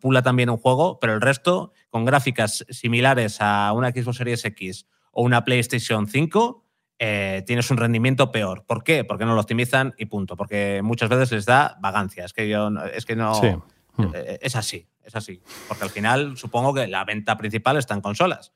pula 0.00 0.22
también 0.22 0.50
un 0.50 0.58
juego, 0.58 0.98
pero 1.00 1.14
el 1.14 1.20
resto, 1.20 1.72
con 1.90 2.04
gráficas 2.04 2.64
similares 2.68 3.38
a 3.40 3.72
una 3.72 3.90
Xbox 3.90 4.18
Series 4.18 4.44
X 4.44 4.86
o 5.12 5.22
una 5.22 5.44
PlayStation 5.44 6.06
5, 6.06 6.64
eh, 6.98 7.42
tienes 7.46 7.70
un 7.70 7.76
rendimiento 7.76 8.30
peor. 8.30 8.64
¿Por 8.66 8.84
qué? 8.84 9.04
Porque 9.04 9.24
no 9.24 9.34
lo 9.34 9.40
optimizan 9.40 9.94
y 9.98 10.06
punto. 10.06 10.36
Porque 10.36 10.80
muchas 10.82 11.08
veces 11.08 11.32
les 11.32 11.46
da 11.46 11.76
vagancia. 11.80 12.24
Es 12.24 12.32
que 12.32 12.48
yo 12.48 12.70
es 12.92 13.04
que 13.04 13.16
no. 13.16 13.40
Eh, 13.42 14.38
es 14.42 14.56
así, 14.56 14.86
es 15.02 15.14
así. 15.14 15.40
Porque 15.68 15.84
al 15.84 15.90
final 15.90 16.36
supongo 16.36 16.74
que 16.74 16.86
la 16.86 17.04
venta 17.04 17.36
principal 17.36 17.76
está 17.76 17.94
en 17.94 18.00
consolas. 18.00 18.52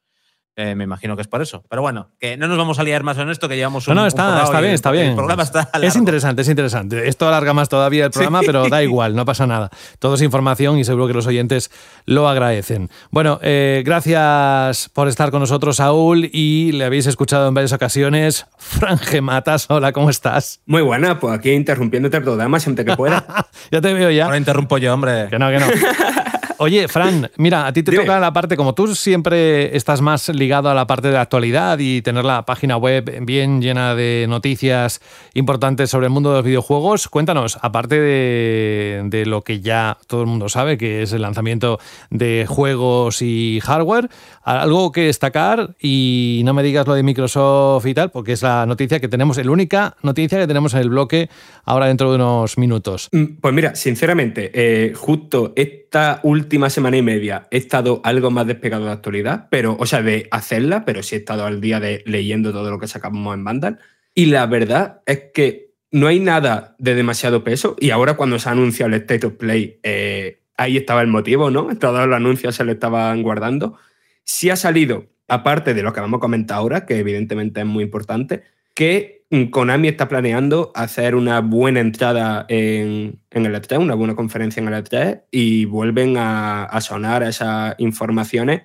Eh, 0.61 0.75
me 0.75 0.83
imagino 0.83 1.14
que 1.14 1.23
es 1.23 1.29
por 1.29 1.40
eso. 1.40 1.62
Pero 1.71 1.83
bueno, 1.83 2.09
que 2.18 2.37
no 2.37 2.49
nos 2.49 2.59
vamos 2.59 2.81
a 2.81 2.83
liar 2.83 3.05
más 3.05 3.16
en 3.18 3.31
esto, 3.31 3.49
que 3.49 3.55
llevamos 3.55 3.87
No, 3.87 3.92
un. 3.92 3.94
no, 3.94 4.03
un 4.03 4.09
está, 4.09 4.25
porrao 4.25 4.44
está 4.44 4.59
bien, 4.61 4.71
el- 4.71 4.75
está 4.75 4.90
bien. 4.90 5.07
El 5.11 5.14
programa 5.14 5.44
está. 5.44 5.61
Es 5.75 5.81
largo. 5.81 5.99
interesante, 6.01 6.42
es 6.42 6.49
interesante. 6.49 7.07
Esto 7.09 7.29
alarga 7.29 7.55
más 7.55 7.68
todavía 7.68 8.07
el 8.07 8.11
programa, 8.11 8.40
pero 8.44 8.68
da 8.68 8.83
igual, 8.83 9.14
no 9.14 9.25
pasa 9.25 9.47
nada. 9.47 9.71
Todo 10.01 10.16
es 10.16 10.23
información 10.23 10.77
y 10.77 10.83
seguro 10.83 11.07
que 11.07 11.12
los 11.14 11.29
oyentes 11.29 11.71
lo 12.07 12.29
agradecen. 12.29 12.90
Bueno, 13.12 13.38
eh, 13.40 13.85
gracias 13.87 14.88
por 14.92 15.07
estar 15.07 15.31
con 15.31 15.38
nosotros, 15.38 15.77
Saúl, 15.77 16.29
y 16.33 16.73
le 16.73 16.87
habéis 16.87 17.07
escuchado 17.07 17.47
en 17.47 17.55
varias 17.55 17.73
ocasiones. 17.73 18.47
Fran 18.59 18.99
Gematas, 18.99 19.66
hola, 19.71 19.92
¿cómo 19.92 20.11
estás? 20.11 20.61
Muy 20.66 20.83
buena, 20.83 21.21
pues 21.21 21.35
aquí 21.38 21.53
interrumpiendo 21.53 22.09
el 22.12 22.23
programa 22.25 22.59
siempre 22.59 22.85
que 22.85 22.97
pueda. 22.97 23.25
ya 23.71 23.81
te 23.81 23.94
veo 23.94 24.11
ya. 24.11 24.25
Ahora 24.25 24.38
interrumpo 24.38 24.77
yo, 24.79 24.92
hombre. 24.92 25.29
Que 25.31 25.38
no, 25.38 25.49
que 25.51 25.59
no. 25.61 25.66
Oye, 26.61 26.88
Fran, 26.88 27.31
mira, 27.37 27.66
a 27.68 27.73
ti 27.73 27.83
te 27.85 27.92
Dime. 27.92 28.03
toca 28.05 28.18
la 28.18 28.33
parte, 28.33 28.57
como 28.57 28.75
tú 28.75 28.94
siempre 28.94 29.77
estás 29.77 30.01
más 30.01 30.29
ligado 30.29 30.68
a 30.68 30.75
la 30.75 30.87
parte 30.88 31.07
de 31.09 31.14
la 31.14 31.21
actualidad 31.21 31.79
y 31.79 32.03
tener 32.03 32.25
la 32.25 32.44
página 32.44 32.77
web 32.77 33.25
bien 33.25 33.62
llena 33.62 33.94
de 33.94 34.27
noticias 34.29 35.01
importantes 35.35 35.88
sobre 35.90 36.07
el 36.07 36.11
mundo 36.12 36.31
de 36.31 36.37
los 36.38 36.44
videojuegos, 36.44 37.09
cuéntanos, 37.09 37.59
aparte 37.62 38.01
de, 38.01 39.03
de 39.05 39.25
lo 39.27 39.42
que 39.42 39.61
ya 39.61 39.99
todo 40.09 40.23
el 40.23 40.27
mundo 40.27 40.49
sabe, 40.49 40.77
que 40.79 41.03
es 41.03 41.12
el 41.12 41.23
lanzamiento 41.23 41.79
de 42.11 42.44
juegos 42.49 43.23
y 43.23 43.61
hardware, 43.62 44.09
algo 44.42 44.90
que 44.90 45.03
destacar 45.03 45.77
y 45.81 46.42
no 46.44 46.55
me 46.55 46.64
digas 46.64 46.87
lo 46.88 46.94
de 46.94 47.05
Microsoft 47.05 47.87
y 47.87 47.94
tal, 47.94 48.11
porque 48.11 48.33
es 48.33 48.42
la 48.42 48.66
noticia 48.66 48.99
que 48.99 49.07
tenemos, 49.09 49.37
la 49.37 49.51
única 49.53 49.97
noticia 50.03 50.38
que 50.38 50.47
tenemos 50.49 50.75
en 50.75 50.81
el 50.81 50.90
bloque 50.90 51.29
ahora 51.64 51.87
dentro 51.87 52.11
de 52.11 52.16
unos 52.16 52.59
minutos. 52.59 53.09
Mm, 53.12 53.25
Pues 53.40 53.55
mira, 53.55 53.77
sinceramente, 53.77 54.51
eh, 54.53 54.92
justo 54.94 55.53
esta 55.88 56.20
última 56.22 56.68
semana 56.68 56.98
y 56.98 57.03
media 57.03 57.48
he 57.51 57.57
estado 57.57 58.03
algo 58.05 58.31
más 58.31 58.46
despegado 58.46 58.85
de 58.85 58.92
actualidad, 58.92 59.48
pero, 59.51 59.74
o 59.81 59.87
sea, 59.87 60.03
de 60.03 60.29
hacerla, 60.31 60.85
pero 60.85 61.03
sí 61.03 61.14
he 61.14 61.18
estado 61.18 61.46
al 61.46 61.62
día 61.62 61.81
de 61.81 62.03
leyendo 62.05 62.53
todo 62.53 62.70
lo 62.70 62.79
que 62.79 62.87
sacamos 62.87 63.33
en 63.35 63.42
Vandal. 63.42 63.79
Y 64.14 64.27
la 64.27 64.44
verdad 64.44 65.01
es 65.07 65.31
que 65.33 65.70
no 65.90 66.07
hay 66.07 66.20
nada 66.20 66.77
de 66.79 66.94
demasiado 66.94 67.42
peso. 67.42 67.74
Y 67.81 67.88
ahora 67.88 68.18
cuando 68.18 68.38
se 68.38 68.51
ha 68.51 68.53
anunciado 68.53 68.94
el 68.94 69.01
State 69.01 69.29
of 69.29 69.33
Play, 69.37 69.81
eh, 69.83 70.42
ahí 70.59 70.77
estaba 70.77 71.01
el 71.01 71.09
motivo, 71.09 71.51
¿no? 71.51 71.74
Todos 71.79 72.07
los 72.07 72.16
anuncios 72.16 72.55
se 72.55 72.66
le 72.66 72.72
estaban 72.72 73.22
guardando. 73.22 73.79
Sí 74.24 74.51
ha 74.51 74.57
salido, 74.57 75.07
aparte 75.27 75.72
de 75.72 75.83
lo 75.83 75.94
que 75.94 76.03
vamos 76.03 76.18
a 76.18 76.20
comentar 76.20 76.59
ahora, 76.59 76.85
que 76.85 76.98
evidentemente 76.98 77.61
es 77.61 77.66
muy 77.66 77.85
importante, 77.85 78.42
que 78.74 79.17
Konami 79.51 79.88
está 79.88 80.09
planeando 80.09 80.73
hacer 80.75 81.14
una 81.14 81.41
buena 81.41 81.81
entrada 81.81 82.47
en, 82.49 83.21
en 83.31 83.47
el 83.47 83.55
E3, 83.55 83.79
una 83.79 83.95
buena 83.95 84.17
conferencia 84.17 84.62
en 84.62 84.69
el 84.69 84.83
E3, 84.83 85.25
y 85.31 85.67
vuelven 85.67 86.17
a, 86.17 86.79
sonar 86.81 87.23
esas 87.23 87.75
informaciones 87.79 88.62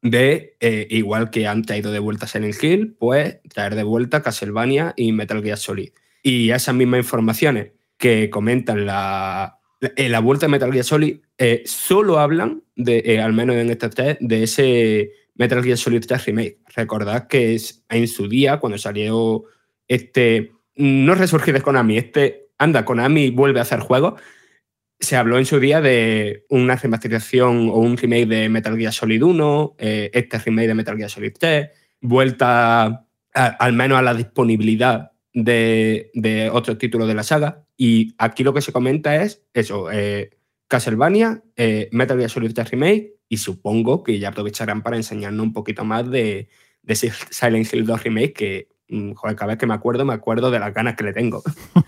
de, 0.00 0.56
eh, 0.60 0.86
igual 0.90 1.30
que 1.30 1.46
han 1.46 1.62
traído 1.62 1.92
de 1.92 1.98
vuelta 1.98 2.26
Silent 2.26 2.62
Hill, 2.62 2.96
pues 2.98 3.40
traer 3.52 3.74
de 3.74 3.82
vuelta 3.82 4.22
Castlevania 4.22 4.94
y 4.96 5.12
Metal 5.12 5.42
Gear 5.42 5.58
Solid. 5.58 5.90
Y 6.22 6.50
esas 6.50 6.74
mismas 6.74 7.00
informaciones 7.00 7.72
que 7.98 8.30
comentan 8.30 8.86
la, 8.86 9.58
en 9.80 10.12
la 10.12 10.20
vuelta 10.20 10.46
de 10.46 10.50
Metal 10.52 10.72
Gear 10.72 10.84
Solid 10.84 11.18
eh, 11.36 11.62
solo 11.66 12.18
hablan, 12.18 12.62
de, 12.74 13.02
eh, 13.04 13.20
al 13.20 13.34
menos 13.34 13.56
en 13.56 13.68
este 13.68 13.90
3, 13.90 14.18
de 14.20 14.42
ese 14.42 15.12
Metal 15.34 15.62
Gear 15.62 15.76
Solid 15.76 16.04
3 16.06 16.24
Remake. 16.24 16.58
Recordad 16.74 17.26
que 17.26 17.54
es, 17.54 17.84
en 17.90 18.08
su 18.08 18.28
día, 18.28 18.58
cuando 18.58 18.78
salió 18.78 19.44
este, 19.88 20.52
no 20.76 21.14
resurgir 21.14 21.54
de 21.54 21.60
Konami, 21.62 21.98
este, 21.98 22.48
anda, 22.58 22.84
Konami 22.84 23.30
vuelve 23.30 23.58
a 23.60 23.62
hacer 23.62 23.80
juegos, 23.80 24.20
se 24.98 25.16
habló 25.16 25.38
en 25.38 25.44
su 25.46 25.60
día 25.60 25.80
de 25.80 26.44
una 26.48 26.76
remasterización 26.76 27.68
o 27.68 27.74
un 27.74 27.96
remake 27.96 28.26
de 28.26 28.48
Metal 28.48 28.76
Gear 28.78 28.92
Solid 28.92 29.22
1, 29.22 29.76
eh, 29.78 30.10
este 30.14 30.38
remake 30.38 30.68
de 30.68 30.74
Metal 30.74 30.96
Gear 30.96 31.10
Solid 31.10 31.32
3, 31.38 31.68
vuelta 32.00 32.84
a- 33.34 33.46
al 33.58 33.72
menos 33.74 33.98
a 33.98 34.02
la 34.02 34.14
disponibilidad 34.14 35.12
de, 35.34 36.10
de 36.14 36.48
otros 36.50 36.78
títulos 36.78 37.06
de 37.08 37.14
la 37.14 37.22
saga. 37.22 37.62
Y 37.76 38.14
aquí 38.16 38.42
lo 38.42 38.54
que 38.54 38.62
se 38.62 38.72
comenta 38.72 39.22
es 39.22 39.44
eso, 39.52 39.90
eh, 39.92 40.30
Castlevania, 40.66 41.42
eh, 41.56 41.88
Metal 41.92 42.16
Gear 42.16 42.30
Solid 42.30 42.52
3 42.54 42.70
Remake, 42.70 43.12
y 43.28 43.36
supongo 43.36 44.02
que 44.02 44.18
ya 44.18 44.28
aprovecharán 44.30 44.82
para 44.82 44.96
enseñarnos 44.96 45.44
un 45.44 45.52
poquito 45.52 45.84
más 45.84 46.10
de, 46.10 46.48
de 46.82 46.94
Silent 46.94 47.70
Hill 47.72 47.84
2 47.84 48.02
Remake 48.02 48.32
que, 48.32 48.68
joder, 48.88 49.36
cada 49.36 49.48
vez 49.48 49.58
que 49.58 49.66
me 49.66 49.74
acuerdo, 49.74 50.04
me 50.04 50.14
acuerdo 50.14 50.50
de 50.50 50.58
las 50.58 50.72
ganas 50.72 50.96
que 50.96 51.04
le 51.04 51.12
tengo. 51.12 51.42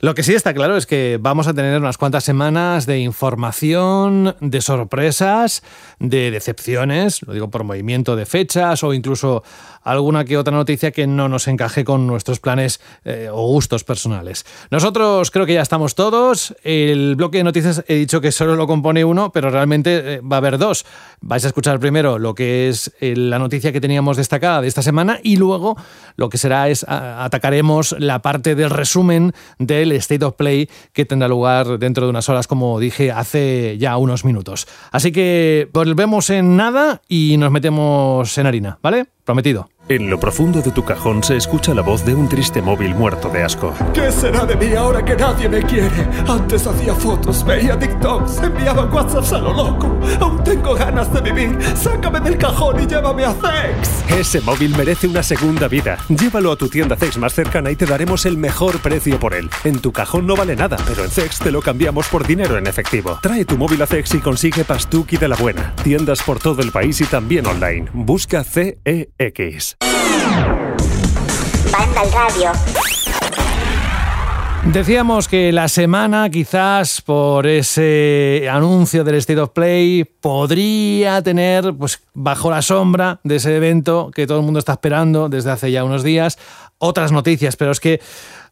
Lo 0.00 0.14
que 0.14 0.22
sí 0.22 0.32
está 0.32 0.54
claro 0.54 0.76
es 0.76 0.86
que 0.86 1.18
vamos 1.20 1.48
a 1.48 1.54
tener 1.54 1.76
unas 1.76 1.98
cuantas 1.98 2.22
semanas 2.22 2.86
de 2.86 3.00
información, 3.00 4.36
de 4.40 4.60
sorpresas, 4.60 5.64
de 5.98 6.30
decepciones, 6.30 7.20
lo 7.22 7.32
digo 7.32 7.50
por 7.50 7.64
movimiento 7.64 8.14
de 8.14 8.24
fechas 8.24 8.84
o 8.84 8.94
incluso 8.94 9.42
alguna 9.88 10.24
que 10.24 10.36
otra 10.36 10.54
noticia 10.54 10.90
que 10.90 11.06
no 11.06 11.28
nos 11.28 11.48
encaje 11.48 11.84
con 11.84 12.06
nuestros 12.06 12.40
planes 12.40 12.80
eh, 13.04 13.28
o 13.32 13.46
gustos 13.46 13.84
personales. 13.84 14.44
Nosotros 14.70 15.30
creo 15.30 15.46
que 15.46 15.54
ya 15.54 15.62
estamos 15.62 15.94
todos. 15.94 16.54
El 16.62 17.16
bloque 17.16 17.38
de 17.38 17.44
noticias 17.44 17.84
he 17.88 17.94
dicho 17.94 18.20
que 18.20 18.32
solo 18.32 18.54
lo 18.54 18.66
compone 18.66 19.04
uno, 19.04 19.32
pero 19.32 19.50
realmente 19.50 20.14
eh, 20.14 20.20
va 20.20 20.36
a 20.36 20.38
haber 20.38 20.58
dos. 20.58 20.84
Vais 21.20 21.44
a 21.44 21.48
escuchar 21.48 21.80
primero 21.80 22.18
lo 22.18 22.34
que 22.34 22.68
es 22.68 22.92
eh, 23.00 23.16
la 23.16 23.38
noticia 23.38 23.72
que 23.72 23.80
teníamos 23.80 24.16
destacada 24.16 24.60
de 24.60 24.68
esta 24.68 24.82
semana 24.82 25.20
y 25.22 25.36
luego 25.36 25.76
lo 26.16 26.28
que 26.28 26.38
será 26.38 26.68
es 26.68 26.84
atacaremos 26.88 27.96
la 27.98 28.20
parte 28.20 28.54
del 28.54 28.70
resumen 28.70 29.32
del 29.58 29.92
State 29.92 30.24
of 30.24 30.34
Play 30.34 30.68
que 30.92 31.04
tendrá 31.04 31.28
lugar 31.28 31.78
dentro 31.78 32.04
de 32.04 32.10
unas 32.10 32.28
horas, 32.28 32.46
como 32.46 32.78
dije 32.78 33.10
hace 33.10 33.76
ya 33.78 33.96
unos 33.96 34.24
minutos. 34.24 34.66
Así 34.92 35.12
que 35.12 35.68
volvemos 35.72 36.30
en 36.30 36.56
nada 36.56 37.00
y 37.08 37.36
nos 37.38 37.50
metemos 37.50 38.36
en 38.38 38.46
harina, 38.46 38.78
¿vale? 38.82 39.06
Prometido. 39.24 39.68
En 39.90 40.10
lo 40.10 40.20
profundo 40.20 40.60
de 40.60 40.70
tu 40.70 40.84
cajón 40.84 41.24
se 41.24 41.34
escucha 41.38 41.72
la 41.72 41.80
voz 41.80 42.04
de 42.04 42.14
un 42.14 42.28
triste 42.28 42.60
móvil 42.60 42.94
muerto 42.94 43.30
de 43.30 43.42
asco. 43.42 43.72
¿Qué 43.94 44.12
será 44.12 44.44
de 44.44 44.54
mí 44.54 44.74
ahora 44.74 45.02
que 45.02 45.16
nadie 45.16 45.48
me 45.48 45.62
quiere? 45.62 46.06
Antes 46.28 46.66
hacía 46.66 46.94
fotos, 46.94 47.42
veía 47.42 47.78
TikToks, 47.78 48.36
enviaba 48.42 48.84
WhatsApps 48.84 49.32
a 49.32 49.38
lo 49.38 49.54
loco. 49.54 49.98
Aún 50.20 50.44
tengo 50.44 50.74
ganas 50.74 51.10
de 51.10 51.22
vivir. 51.22 51.58
Sácame 51.74 52.20
del 52.20 52.36
cajón 52.36 52.82
y 52.82 52.86
llévame 52.86 53.24
a 53.24 53.32
Zex. 53.32 54.10
Ese 54.10 54.42
móvil 54.42 54.76
merece 54.76 55.06
una 55.06 55.22
segunda 55.22 55.68
vida. 55.68 55.96
Llévalo 56.10 56.52
a 56.52 56.56
tu 56.56 56.68
tienda 56.68 56.94
Zex 56.94 57.16
más 57.16 57.32
cercana 57.32 57.70
y 57.70 57.76
te 57.76 57.86
daremos 57.86 58.26
el 58.26 58.36
mejor 58.36 58.80
precio 58.80 59.18
por 59.18 59.32
él. 59.32 59.48
En 59.64 59.78
tu 59.78 59.90
cajón 59.90 60.26
no 60.26 60.36
vale 60.36 60.54
nada, 60.54 60.76
pero 60.86 61.02
en 61.02 61.10
Zex 61.10 61.38
te 61.38 61.50
lo 61.50 61.62
cambiamos 61.62 62.08
por 62.08 62.26
dinero 62.26 62.58
en 62.58 62.66
efectivo. 62.66 63.18
Trae 63.22 63.46
tu 63.46 63.56
móvil 63.56 63.80
a 63.80 63.86
Zex 63.86 64.16
y 64.16 64.18
consigue 64.18 64.64
Pastuki 64.64 65.16
de 65.16 65.28
la 65.28 65.36
buena. 65.36 65.74
Tiendas 65.82 66.22
por 66.22 66.40
todo 66.40 66.60
el 66.60 66.72
país 66.72 67.00
y 67.00 67.04
también 67.04 67.46
online. 67.46 67.88
Busca 67.94 68.44
CEX. 68.44 69.77
Vandal 71.72 72.12
Radio. 72.12 72.52
Decíamos 74.64 75.28
que 75.28 75.52
la 75.52 75.68
semana, 75.68 76.28
quizás 76.28 77.00
por 77.00 77.46
ese 77.46 78.48
anuncio 78.50 79.02
del 79.02 79.14
State 79.14 79.40
of 79.40 79.50
Play, 79.50 80.04
podría 80.04 81.22
tener, 81.22 81.72
pues, 81.74 82.02
bajo 82.12 82.50
la 82.50 82.60
sombra 82.60 83.20
de 83.24 83.36
ese 83.36 83.56
evento 83.56 84.10
que 84.14 84.26
todo 84.26 84.40
el 84.40 84.44
mundo 84.44 84.58
está 84.58 84.72
esperando 84.72 85.28
desde 85.28 85.52
hace 85.52 85.70
ya 85.70 85.84
unos 85.84 86.02
días, 86.02 86.38
otras 86.78 87.12
noticias, 87.12 87.56
pero 87.56 87.70
es 87.70 87.80
que 87.80 88.00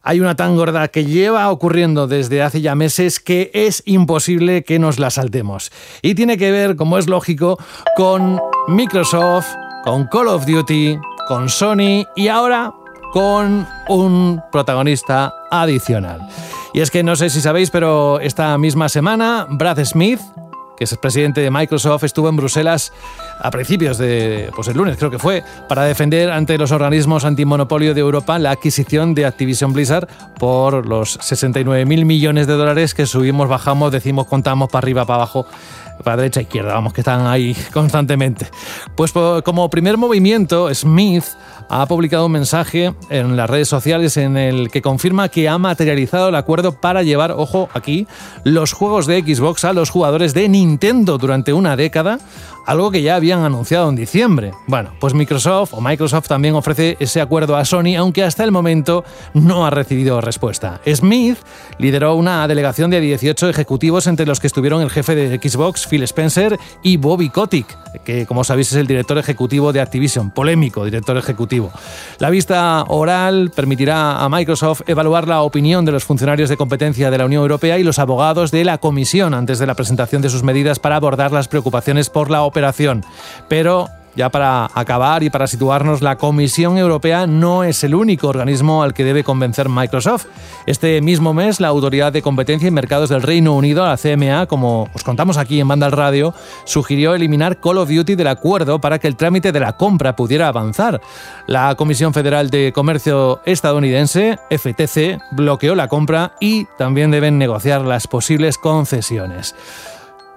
hay 0.01 0.19
una 0.19 0.35
tan 0.35 0.55
gorda 0.55 0.87
que 0.87 1.05
lleva 1.05 1.51
ocurriendo 1.51 2.07
desde 2.07 2.41
hace 2.41 2.61
ya 2.61 2.73
meses 2.75 3.19
que 3.19 3.51
es 3.53 3.83
imposible 3.85 4.63
que 4.63 4.79
nos 4.79 4.99
la 4.99 5.11
saltemos. 5.11 5.71
Y 6.01 6.15
tiene 6.15 6.37
que 6.37 6.51
ver, 6.51 6.77
como 6.77 6.97
es 6.97 7.07
lógico, 7.07 7.59
con 7.95 8.39
Microsoft, 8.69 9.47
con 9.83 10.07
Call 10.07 10.29
of 10.29 10.45
Duty, 10.45 10.97
con 11.27 11.49
Sony 11.49 12.05
y 12.15 12.27
ahora 12.29 12.73
con 13.11 13.67
un 13.89 14.41
protagonista 14.51 15.33
adicional. 15.51 16.27
Y 16.73 16.81
es 16.81 16.91
que 16.91 17.03
no 17.03 17.15
sé 17.15 17.29
si 17.29 17.41
sabéis, 17.41 17.71
pero 17.71 18.19
esta 18.19 18.57
misma 18.57 18.89
semana 18.89 19.47
Brad 19.49 19.83
Smith, 19.83 20.19
que 20.77 20.83
es 20.83 20.91
el 20.91 20.99
presidente 20.99 21.41
de 21.41 21.49
Microsoft, 21.49 22.03
estuvo 22.03 22.29
en 22.29 22.35
Bruselas 22.35 22.93
a 23.39 23.49
principios 23.49 23.97
de, 23.97 24.51
pues 24.55 24.67
el 24.67 24.77
lunes 24.77 24.97
creo 24.97 25.09
que 25.09 25.17
fue, 25.17 25.43
para 25.67 25.83
defender 25.83 26.29
ante 26.29 26.57
los 26.57 26.71
organismos 26.71 27.25
antimonopolio 27.25 27.93
de 27.93 28.01
Europa 28.01 28.37
la 28.37 28.51
adquisición 28.51 29.15
de 29.15 29.25
Activision 29.25 29.73
Blizzard 29.73 30.07
por 30.37 30.85
los 30.85 31.17
69 31.21 31.85
mil 31.85 32.05
millones 32.05 32.45
de 32.45 32.53
dólares 32.53 32.93
que 32.93 33.07
subimos, 33.07 33.49
bajamos, 33.49 33.91
decimos, 33.91 34.27
contamos 34.27 34.69
para 34.69 34.83
arriba, 34.83 35.05
para 35.05 35.23
abajo 35.23 35.47
para 36.03 36.17
derecha 36.17 36.39
e 36.39 36.43
izquierda, 36.43 36.73
vamos, 36.73 36.93
que 36.93 37.01
están 37.01 37.27
ahí 37.27 37.55
constantemente. 37.73 38.47
Pues 38.95 39.11
como 39.11 39.69
primer 39.69 39.97
movimiento, 39.97 40.73
Smith 40.73 41.25
ha 41.69 41.85
publicado 41.85 42.25
un 42.25 42.31
mensaje 42.31 42.93
en 43.09 43.35
las 43.35 43.49
redes 43.49 43.67
sociales 43.67 44.17
en 44.17 44.37
el 44.37 44.69
que 44.69 44.81
confirma 44.81 45.29
que 45.29 45.49
ha 45.49 45.57
materializado 45.57 46.29
el 46.29 46.35
acuerdo 46.35 46.79
para 46.79 47.03
llevar, 47.03 47.31
ojo 47.31 47.69
aquí, 47.73 48.07
los 48.43 48.73
juegos 48.73 49.05
de 49.05 49.21
Xbox 49.21 49.65
a 49.65 49.73
los 49.73 49.89
jugadores 49.89 50.33
de 50.33 50.47
Nintendo 50.47 51.17
durante 51.17 51.53
una 51.53 51.75
década, 51.75 52.19
algo 52.67 52.91
que 52.91 53.01
ya 53.01 53.15
habían 53.15 53.43
anunciado 53.43 53.89
en 53.89 53.95
diciembre. 53.95 54.51
Bueno, 54.67 54.91
pues 54.99 55.13
Microsoft 55.13 55.73
o 55.73 55.81
Microsoft 55.81 56.27
también 56.27 56.53
ofrece 56.53 56.97
ese 56.99 57.21
acuerdo 57.21 57.55
a 57.55 57.63
Sony, 57.63 57.95
aunque 57.97 58.23
hasta 58.23 58.43
el 58.43 58.51
momento 58.51 59.05
no 59.33 59.65
ha 59.65 59.69
recibido 59.69 60.19
respuesta. 60.19 60.81
Smith 60.85 61.37
lideró 61.79 62.15
una 62.15 62.45
delegación 62.47 62.91
de 62.91 62.99
18 62.99 63.49
ejecutivos 63.49 64.05
entre 64.05 64.25
los 64.25 64.41
que 64.41 64.47
estuvieron 64.47 64.81
el 64.81 64.89
jefe 64.89 65.15
de 65.15 65.37
Xbox, 65.37 65.87
Phil 65.87 66.03
Spencer, 66.03 66.59
y 66.83 66.97
Bobby 66.97 67.29
Kotick, 67.29 67.67
que 68.03 68.25
como 68.25 68.43
sabéis 68.43 68.73
es 68.73 68.77
el 68.77 68.87
director 68.87 69.17
ejecutivo 69.17 69.71
de 69.71 69.79
Activision, 69.79 70.31
polémico 70.31 70.83
director 70.83 71.17
ejecutivo. 71.17 71.71
La 72.19 72.29
vista 72.29 72.83
oral 72.89 73.49
permitirá 73.55 74.21
a 74.21 74.27
Microsoft 74.27 74.81
evaluar 74.87 75.25
la 75.27 75.41
opinión 75.41 75.85
de 75.85 75.93
los 75.93 76.03
funcionarios 76.03 76.49
de 76.49 76.57
competencia 76.57 77.09
de 77.09 77.17
la 77.17 77.25
Unión 77.25 77.43
Europea 77.43 77.79
y 77.79 77.83
los 77.83 77.97
abogados 77.97 78.51
de 78.51 78.65
la 78.65 78.77
Comisión 78.77 79.33
antes 79.33 79.57
de 79.57 79.67
la 79.67 79.75
presentación 79.75 80.21
de 80.21 80.29
sus 80.29 80.43
medidas 80.43 80.79
para 80.79 80.97
abordar 80.97 81.31
las 81.31 81.47
preocupaciones 81.47 82.09
por 82.09 82.29
la 82.29 82.41
operación. 82.41 82.56
Pero 83.47 83.89
ya 84.17 84.29
para 84.29 84.71
acabar 84.73 85.21
y 85.21 85.29
para 85.29 85.45
situarnos, 85.45 86.01
la 86.01 86.15
Comisión 86.15 86.79
Europea 86.79 87.27
no 87.27 87.63
es 87.63 87.83
el 87.83 87.93
único 87.93 88.27
organismo 88.27 88.81
al 88.81 88.95
que 88.95 89.03
debe 89.03 89.23
convencer 89.23 89.69
Microsoft. 89.69 90.25
Este 90.65 90.99
mismo 91.01 91.35
mes, 91.35 91.59
la 91.59 91.67
Autoridad 91.67 92.11
de 92.11 92.23
Competencia 92.23 92.67
y 92.67 92.71
Mercados 92.71 93.09
del 93.09 93.21
Reino 93.21 93.53
Unido, 93.53 93.85
la 93.85 93.95
CMA, 93.95 94.47
como 94.47 94.89
os 94.95 95.03
contamos 95.03 95.37
aquí 95.37 95.59
en 95.59 95.67
Banda 95.67 95.85
al 95.85 95.91
Radio, 95.91 96.33
sugirió 96.65 97.13
eliminar 97.13 97.59
Call 97.59 97.77
of 97.77 97.89
Duty 97.89 98.15
del 98.15 98.25
acuerdo 98.25 98.81
para 98.81 98.97
que 98.97 99.07
el 99.07 99.15
trámite 99.15 99.51
de 99.51 99.59
la 99.59 99.73
compra 99.73 100.15
pudiera 100.15 100.47
avanzar. 100.47 100.99
La 101.45 101.75
Comisión 101.75 102.11
Federal 102.11 102.49
de 102.49 102.73
Comercio 102.73 103.41
estadounidense, 103.45 104.39
FTC, 104.49 105.21
bloqueó 105.29 105.75
la 105.75 105.87
compra 105.87 106.33
y 106.39 106.65
también 106.79 107.11
deben 107.11 107.37
negociar 107.37 107.81
las 107.81 108.07
posibles 108.07 108.57
concesiones. 108.57 109.53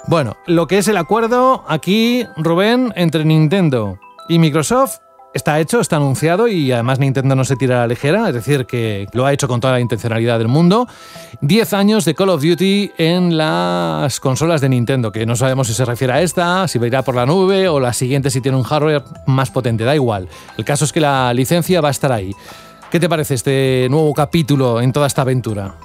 Bueno, 0.06 0.36
lo 0.46 0.66
que 0.66 0.78
es 0.78 0.88
el 0.88 0.96
acuerdo 0.96 1.64
aquí, 1.68 2.26
Rubén, 2.36 2.92
entre 2.96 3.24
Nintendo 3.24 3.98
y 4.28 4.38
Microsoft 4.38 4.98
está 5.32 5.60
hecho, 5.60 5.80
está 5.80 5.96
anunciado 5.96 6.48
y 6.48 6.72
además 6.72 6.98
Nintendo 6.98 7.34
no 7.36 7.44
se 7.44 7.56
tira 7.56 7.76
a 7.76 7.80
la 7.80 7.86
ligera, 7.86 8.28
es 8.28 8.34
decir, 8.34 8.66
que 8.66 9.06
lo 9.12 9.26
ha 9.26 9.32
hecho 9.32 9.46
con 9.46 9.60
toda 9.60 9.74
la 9.74 9.80
intencionalidad 9.80 10.38
del 10.38 10.48
mundo. 10.48 10.88
10 11.40 11.72
años 11.74 12.04
de 12.04 12.14
Call 12.14 12.30
of 12.30 12.42
Duty 12.42 12.92
en 12.98 13.36
las 13.36 14.18
consolas 14.20 14.60
de 14.60 14.68
Nintendo, 14.68 15.12
que 15.12 15.26
no 15.26 15.36
sabemos 15.36 15.68
si 15.68 15.74
se 15.74 15.84
refiere 15.84 16.12
a 16.12 16.22
esta, 16.22 16.66
si 16.66 16.78
irá 16.78 17.02
por 17.02 17.14
la 17.14 17.26
nube 17.26 17.68
o 17.68 17.78
la 17.78 17.92
siguiente 17.92 18.30
si 18.30 18.40
tiene 18.40 18.58
un 18.58 18.64
hardware 18.64 19.04
más 19.26 19.50
potente, 19.50 19.84
da 19.84 19.94
igual. 19.94 20.28
El 20.56 20.64
caso 20.64 20.84
es 20.84 20.92
que 20.92 21.00
la 21.00 21.32
licencia 21.34 21.80
va 21.80 21.88
a 21.88 21.92
estar 21.92 22.10
ahí. 22.10 22.34
¿Qué 22.90 22.98
te 22.98 23.08
parece 23.08 23.34
este 23.34 23.86
nuevo 23.88 24.12
capítulo 24.12 24.80
en 24.80 24.92
toda 24.92 25.06
esta 25.06 25.22
aventura? 25.22 25.76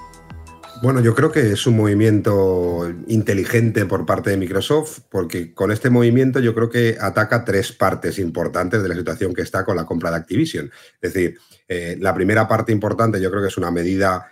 Bueno, 0.81 0.99
yo 0.99 1.15
creo 1.15 1.31
que 1.31 1.51
es 1.51 1.65
un 1.67 1.77
movimiento 1.77 2.93
inteligente 3.07 3.85
por 3.85 4.05
parte 4.05 4.29
de 4.29 4.37
Microsoft, 4.37 4.99
porque 5.09 5.53
con 5.53 5.71
este 5.71 5.89
movimiento 5.89 6.39
yo 6.39 6.53
creo 6.53 6.69
que 6.69 6.97
ataca 6.99 7.45
tres 7.45 7.71
partes 7.71 8.19
importantes 8.19 8.83
de 8.83 8.89
la 8.89 8.95
situación 8.95 9.33
que 9.33 9.41
está 9.41 9.63
con 9.63 9.77
la 9.77 9.85
compra 9.85 10.11
de 10.11 10.17
Activision. 10.17 10.69
Es 11.01 11.13
decir, 11.13 11.37
eh, 11.67 11.97
la 11.99 12.13
primera 12.13 12.47
parte 12.47 12.71
importante 12.71 13.21
yo 13.21 13.31
creo 13.31 13.41
que 13.41 13.47
es 13.47 13.57
una 13.57 13.71
medida 13.71 14.31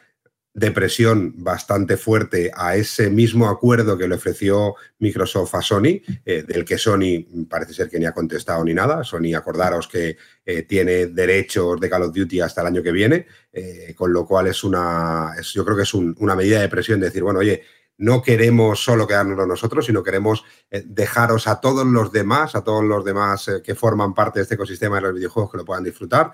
de 0.54 0.72
presión 0.72 1.34
bastante 1.38 1.98
fuerte 1.98 2.52
a 2.56 2.76
ese 2.76 3.10
mismo 3.10 3.50
acuerdo 3.50 3.98
que 3.98 4.08
le 4.08 4.16
ofreció 4.16 4.76
Microsoft 5.00 5.56
a 5.56 5.62
Sony, 5.62 6.02
eh, 6.26 6.44
del 6.48 6.64
que 6.64 6.78
Sony 6.78 7.26
parece 7.50 7.74
ser 7.74 7.90
que 7.90 8.00
ni 8.00 8.06
ha 8.06 8.14
contestado 8.14 8.64
ni 8.64 8.74
nada. 8.74 9.04
Sony, 9.04 9.34
acordaros 9.36 9.88
que 9.88 10.16
eh, 10.46 10.62
tiene 10.64 11.08
derechos 11.08 11.80
de 11.80 11.90
Call 11.90 12.04
of 12.04 12.14
Duty 12.14 12.42
hasta 12.42 12.62
el 12.62 12.68
año 12.68 12.84
que 12.84 12.92
viene, 12.92 13.26
eh, 13.52 13.96
con 13.98 14.14
lo 14.14 14.28
cual 14.28 14.48
es 14.48 14.64
una, 14.64 15.34
yo 15.42 15.66
creo 15.66 15.76
que 15.76 15.84
es 15.84 15.94
una 15.96 16.36
medida 16.36 16.62
de 16.62 16.70
presión 16.70 17.00
de 17.00 17.08
decir, 17.08 17.24
bueno, 17.24 17.40
oye, 17.40 17.64
no 17.98 18.22
queremos 18.22 18.84
solo 18.84 19.08
quedarnos 19.08 19.48
nosotros, 19.48 19.86
sino 19.86 20.04
queremos 20.04 20.44
dejaros 20.70 21.48
a 21.48 21.62
todos 21.62 21.86
los 21.86 22.12
demás, 22.12 22.56
a 22.56 22.64
todos 22.64 22.84
los 22.84 23.06
demás 23.06 23.50
que 23.64 23.76
forman 23.76 24.16
parte 24.16 24.40
de 24.40 24.44
este 24.44 24.56
ecosistema 24.56 24.96
de 24.96 25.04
los 25.04 25.14
videojuegos 25.14 25.52
que 25.52 25.58
lo 25.60 25.66
puedan 25.66 25.84
disfrutar. 25.84 26.32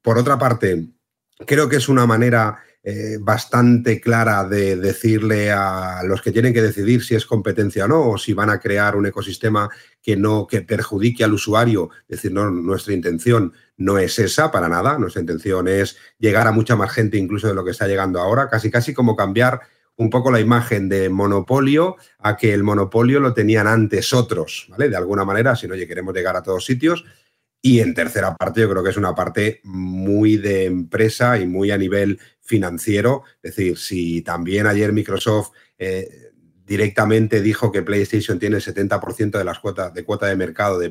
por 0.00 0.18
otra 0.18 0.38
parte, 0.38 0.86
creo 1.46 1.68
que 1.68 1.76
es 1.76 1.88
una 1.88 2.06
manera 2.06 2.62
eh, 2.84 3.18
bastante 3.20 4.00
clara 4.00 4.42
de 4.44 4.76
decirle 4.76 5.52
a 5.52 6.02
los 6.04 6.20
que 6.20 6.32
tienen 6.32 6.52
que 6.52 6.62
decidir 6.62 7.04
si 7.04 7.14
es 7.14 7.26
competencia 7.26 7.84
o 7.84 7.88
no, 7.88 8.10
o 8.10 8.18
si 8.18 8.34
van 8.34 8.50
a 8.50 8.58
crear 8.58 8.96
un 8.96 9.06
ecosistema 9.06 9.70
que 10.02 10.16
no 10.16 10.48
que 10.48 10.62
perjudique 10.62 11.22
al 11.22 11.32
usuario. 11.32 11.90
Decir, 12.08 12.32
no, 12.32 12.50
nuestra 12.50 12.92
intención 12.92 13.52
no 13.76 13.98
es 13.98 14.18
esa 14.18 14.50
para 14.50 14.68
nada. 14.68 14.98
Nuestra 14.98 15.20
intención 15.20 15.68
es 15.68 15.96
llegar 16.18 16.48
a 16.48 16.52
mucha 16.52 16.74
más 16.74 16.92
gente, 16.92 17.18
incluso 17.18 17.46
de 17.46 17.54
lo 17.54 17.64
que 17.64 17.70
está 17.70 17.86
llegando 17.86 18.20
ahora, 18.20 18.48
casi 18.48 18.68
casi 18.68 18.92
como 18.92 19.14
cambiar 19.14 19.60
un 19.96 20.10
poco 20.10 20.32
la 20.32 20.40
imagen 20.40 20.88
de 20.88 21.08
monopolio 21.08 21.96
a 22.18 22.36
que 22.36 22.52
el 22.52 22.64
monopolio 22.64 23.20
lo 23.20 23.32
tenían 23.34 23.68
antes 23.68 24.12
otros, 24.12 24.66
¿vale? 24.70 24.88
De 24.88 24.96
alguna 24.96 25.24
manera, 25.24 25.54
si 25.54 25.68
no, 25.68 25.74
oye, 25.74 25.86
queremos 25.86 26.14
llegar 26.14 26.36
a 26.36 26.42
todos 26.42 26.64
sitios. 26.64 27.04
Y 27.64 27.78
en 27.78 27.94
tercera 27.94 28.34
parte, 28.34 28.60
yo 28.60 28.68
creo 28.68 28.82
que 28.82 28.90
es 28.90 28.96
una 28.96 29.14
parte 29.14 29.60
muy 29.62 30.36
de 30.36 30.64
empresa 30.64 31.38
y 31.38 31.46
muy 31.46 31.70
a 31.70 31.78
nivel 31.78 32.18
financiero. 32.42 33.22
Es 33.42 33.56
decir, 33.56 33.78
si 33.78 34.22
también 34.22 34.66
ayer 34.66 34.92
Microsoft 34.92 35.50
eh, 35.78 36.30
directamente 36.64 37.40
dijo 37.40 37.72
que 37.72 37.82
PlayStation 37.82 38.38
tiene 38.38 38.56
el 38.56 38.62
70% 38.62 39.38
de 39.38 39.44
las 39.44 39.58
cuotas 39.58 39.94
de 39.94 40.04
cuota 40.04 40.26
de 40.26 40.36
mercado 40.36 40.78
de, 40.78 40.90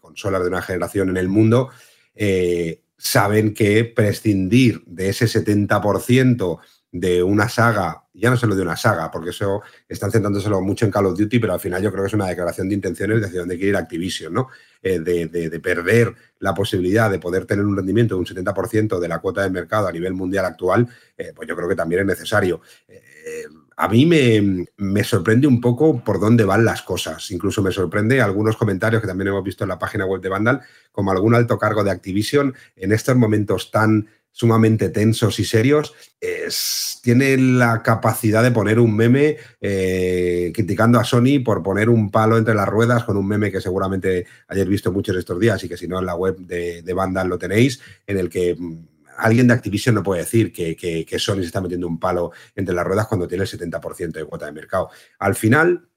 consolas 0.00 0.42
de 0.42 0.48
una 0.48 0.62
generación 0.62 1.10
en 1.10 1.16
el 1.16 1.28
mundo, 1.28 1.70
eh, 2.14 2.82
saben 2.96 3.54
que 3.54 3.84
prescindir 3.84 4.82
de 4.86 5.08
ese 5.08 5.26
70% 5.26 6.58
de 6.92 7.22
una 7.22 7.48
saga, 7.48 8.04
ya 8.12 8.30
no 8.30 8.36
solo 8.36 8.56
de 8.56 8.62
una 8.62 8.76
saga, 8.76 9.10
porque 9.10 9.30
eso 9.30 9.62
están 9.88 10.10
centrándoselo 10.10 10.60
mucho 10.60 10.84
en 10.84 10.90
Call 10.90 11.06
of 11.06 11.18
Duty, 11.18 11.38
pero 11.38 11.52
al 11.52 11.60
final 11.60 11.82
yo 11.82 11.90
creo 11.92 12.02
que 12.02 12.08
es 12.08 12.14
una 12.14 12.26
declaración 12.26 12.68
de 12.68 12.74
intenciones 12.74 13.20
de 13.20 13.26
hacia 13.26 13.40
dónde 13.40 13.56
quiere 13.56 13.70
ir 13.70 13.76
Activision, 13.76 14.32
¿no? 14.34 14.48
Eh, 14.82 14.98
de, 14.98 15.60
perder 15.60 16.14
la 16.38 16.54
posibilidad 16.54 17.10
de 17.10 17.18
poder 17.18 17.44
tener 17.44 17.64
un 17.64 17.76
rendimiento 17.76 18.14
de 18.14 18.20
un 18.20 18.26
70% 18.26 18.98
de 18.98 19.08
la 19.08 19.18
cuota 19.18 19.42
de 19.42 19.50
mercado 19.50 19.86
a 19.86 19.92
nivel 19.92 20.14
mundial 20.14 20.46
actual, 20.46 20.88
eh, 21.16 21.32
pues 21.34 21.46
yo 21.46 21.54
creo 21.54 21.68
que 21.68 21.76
también 21.76 22.00
es 22.00 22.06
necesario. 22.06 22.60
Eh, 22.88 23.44
a 23.76 23.88
mí 23.88 24.04
me, 24.06 24.66
me, 24.78 25.04
sorprende 25.04 25.46
un 25.46 25.60
poco 25.60 26.02
por 26.02 26.18
dónde 26.18 26.44
van 26.44 26.64
las 26.64 26.82
cosas. 26.82 27.30
Incluso 27.30 27.62
me 27.62 27.72
sorprende 27.72 28.20
algunos 28.20 28.56
comentarios 28.56 29.00
que 29.00 29.08
también 29.08 29.28
hemos 29.28 29.44
visto 29.44 29.64
en 29.64 29.68
la 29.68 29.78
página 29.78 30.06
web 30.06 30.20
de 30.20 30.28
Vandal, 30.28 30.60
como 30.92 31.12
algún 31.12 31.34
alto 31.34 31.58
cargo 31.58 31.84
de 31.84 31.90
Activision 31.90 32.54
en 32.76 32.92
estos 32.92 33.16
momentos 33.16 33.70
tan 33.70 34.08
sumamente 34.32 34.88
tensos 34.88 35.38
y 35.38 35.44
serios, 35.44 35.94
tiene 37.02 37.36
la 37.36 37.82
capacidad 37.82 38.42
de 38.42 38.50
poner 38.50 38.78
un 38.78 38.94
meme 38.94 39.36
eh, 39.60 40.52
criticando 40.54 40.98
a 40.98 41.04
Sony 41.04 41.42
por 41.44 41.62
poner 41.62 41.88
un 41.88 42.10
palo 42.10 42.38
entre 42.38 42.54
las 42.54 42.68
ruedas 42.68 43.04
con 43.04 43.16
un 43.16 43.26
meme 43.26 43.50
que 43.50 43.60
seguramente 43.60 44.26
hayáis 44.48 44.68
visto 44.68 44.92
muchos 44.92 45.16
estos 45.16 45.38
días 45.40 45.62
y 45.64 45.68
que 45.68 45.76
si 45.76 45.88
no 45.88 45.98
en 45.98 46.06
la 46.06 46.14
web 46.14 46.36
de, 46.38 46.82
de 46.82 47.24
lo 47.24 47.38
tenéis, 47.38 47.80
en 48.06 48.18
el 48.18 48.28
que 48.28 48.54
mm, 48.58 48.86
alguien 49.18 49.48
de 49.48 49.54
Activision 49.54 49.94
no 49.94 50.02
puede 50.02 50.22
decir 50.22 50.52
que, 50.52 50.76
que, 50.76 51.04
que, 51.04 51.18
Sony 51.18 51.36
se 51.36 51.46
está 51.46 51.60
metiendo 51.60 51.86
un 51.86 51.98
palo 51.98 52.32
entre 52.54 52.74
las 52.74 52.84
ruedas 52.84 53.06
cuando 53.06 53.28
tiene 53.28 53.44
el 53.44 53.50
70% 53.50 54.12
de 54.12 54.24
cuota 54.24 54.46
de 54.46 54.52
mercado. 54.52 54.90
Al 55.18 55.34
final, 55.34 55.88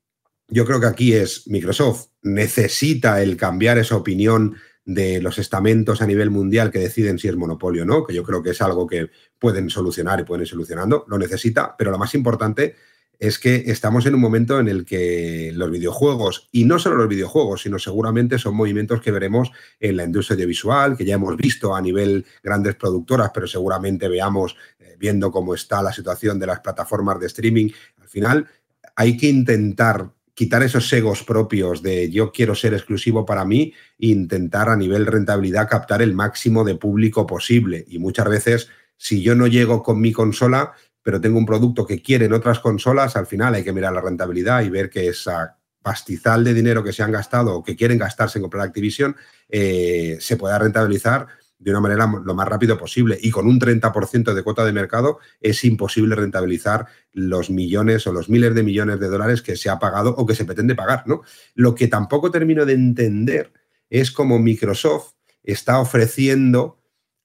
yo 0.47 0.65
creo 0.65 0.79
que 0.79 0.87
aquí 0.87 1.13
es 1.13 1.47
Microsoft 1.47 2.07
necesita 2.21 3.21
el 3.21 3.37
cambiar 3.37 3.77
esa 3.77 3.95
opinión 3.95 4.55
de 4.85 5.21
los 5.21 5.37
estamentos 5.37 6.01
a 6.01 6.07
nivel 6.07 6.29
mundial 6.29 6.71
que 6.71 6.79
deciden 6.79 7.17
si 7.17 7.27
es 7.27 7.35
monopolio 7.35 7.83
o 7.83 7.85
no, 7.85 8.03
que 8.03 8.13
yo 8.13 8.23
creo 8.23 8.43
que 8.43 8.51
es 8.51 8.61
algo 8.61 8.85
que 8.85 9.09
pueden 9.39 9.69
solucionar 9.69 10.19
y 10.19 10.23
pueden 10.23 10.41
ir 10.41 10.47
solucionando, 10.47 11.05
lo 11.07 11.17
necesita, 11.17 11.75
pero 11.77 11.91
lo 11.91 11.97
más 11.97 12.13
importante 12.15 12.75
es 13.19 13.39
que 13.39 13.63
estamos 13.67 14.05
en 14.05 14.15
un 14.15 14.21
momento 14.21 14.59
en 14.59 14.67
el 14.67 14.83
que 14.83 15.51
los 15.53 15.71
videojuegos, 15.71 16.49
y 16.51 16.65
no 16.65 16.77
solo 16.79 16.97
los 16.97 17.07
videojuegos, 17.07 17.61
sino 17.61 17.79
seguramente 17.79 18.37
son 18.37 18.55
movimientos 18.55 19.01
que 19.01 19.11
veremos 19.11 19.51
en 19.79 19.95
la 19.95 20.03
industria 20.03 20.35
audiovisual, 20.35 20.97
que 20.97 21.05
ya 21.05 21.15
hemos 21.15 21.37
visto 21.37 21.73
a 21.73 21.81
nivel 21.81 22.25
grandes 22.43 22.75
productoras, 22.75 23.31
pero 23.33 23.47
seguramente 23.47 24.09
veamos, 24.09 24.57
eh, 24.79 24.97
viendo 24.99 25.31
cómo 25.31 25.53
está 25.53 25.81
la 25.81 25.93
situación 25.93 26.37
de 26.37 26.47
las 26.47 26.59
plataformas 26.59 27.19
de 27.19 27.27
streaming, 27.27 27.69
al 28.01 28.07
final 28.09 28.47
hay 28.95 29.15
que 29.15 29.29
intentar 29.29 30.11
quitar 30.33 30.63
esos 30.63 30.91
egos 30.93 31.23
propios 31.23 31.81
de 31.83 32.09
yo 32.09 32.31
quiero 32.31 32.55
ser 32.55 32.73
exclusivo 32.73 33.25
para 33.25 33.45
mí 33.45 33.73
e 33.99 34.07
intentar 34.07 34.69
a 34.69 34.75
nivel 34.75 35.05
rentabilidad 35.05 35.69
captar 35.69 36.01
el 36.01 36.13
máximo 36.15 36.63
de 36.63 36.75
público 36.75 37.27
posible. 37.27 37.85
Y 37.87 37.99
muchas 37.99 38.27
veces, 38.27 38.69
si 38.97 39.21
yo 39.21 39.35
no 39.35 39.47
llego 39.47 39.83
con 39.83 40.01
mi 40.01 40.11
consola, 40.11 40.73
pero 41.03 41.21
tengo 41.21 41.37
un 41.37 41.45
producto 41.45 41.85
que 41.85 42.01
quieren 42.01 42.33
otras 42.33 42.59
consolas, 42.59 43.15
al 43.15 43.27
final 43.27 43.53
hay 43.53 43.63
que 43.63 43.73
mirar 43.73 43.93
la 43.93 44.01
rentabilidad 44.01 44.63
y 44.63 44.69
ver 44.69 44.89
que 44.89 45.07
esa 45.07 45.57
pastizal 45.81 46.43
de 46.43 46.53
dinero 46.53 46.83
que 46.83 46.93
se 46.93 47.03
han 47.03 47.11
gastado 47.11 47.55
o 47.55 47.63
que 47.63 47.75
quieren 47.75 47.99
gastarse 47.99 48.39
en 48.39 48.43
comprar 48.43 48.65
Activision 48.65 49.15
eh, 49.49 50.17
se 50.19 50.37
pueda 50.37 50.57
rentabilizar 50.57 51.27
de 51.63 51.71
una 51.71 51.79
manera 51.79 52.11
lo 52.23 52.35
más 52.35 52.47
rápido 52.47 52.77
posible. 52.77 53.17
Y 53.21 53.31
con 53.31 53.47
un 53.47 53.59
30% 53.59 54.33
de 54.33 54.43
cuota 54.43 54.65
de 54.65 54.73
mercado 54.73 55.19
es 55.39 55.63
imposible 55.63 56.15
rentabilizar 56.15 56.87
los 57.13 57.49
millones 57.49 58.05
o 58.05 58.11
los 58.11 58.29
miles 58.29 58.53
de 58.53 58.63
millones 58.63 58.99
de 58.99 59.07
dólares 59.07 59.41
que 59.41 59.55
se 59.55 59.69
ha 59.69 59.79
pagado 59.79 60.13
o 60.17 60.25
que 60.25 60.35
se 60.35 60.45
pretende 60.45 60.75
pagar. 60.75 61.03
¿no? 61.07 61.21
Lo 61.55 61.73
que 61.73 61.87
tampoco 61.87 62.31
termino 62.31 62.65
de 62.65 62.73
entender 62.73 63.53
es 63.89 64.11
cómo 64.11 64.39
Microsoft 64.39 65.13
está 65.43 65.79
ofreciendo 65.79 66.79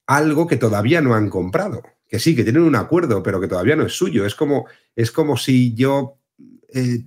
algo 0.06 0.46
que 0.46 0.56
todavía 0.56 1.00
no 1.00 1.14
han 1.14 1.28
comprado. 1.28 1.82
Que 2.08 2.18
sí, 2.18 2.34
que 2.34 2.44
tienen 2.44 2.62
un 2.62 2.76
acuerdo, 2.76 3.22
pero 3.22 3.40
que 3.40 3.48
todavía 3.48 3.76
no 3.76 3.84
es 3.84 3.92
suyo. 3.92 4.24
Es 4.24 4.34
como, 4.34 4.66
es 4.96 5.10
como 5.10 5.36
si 5.36 5.74
yo 5.74 6.18
eh, 6.72 7.04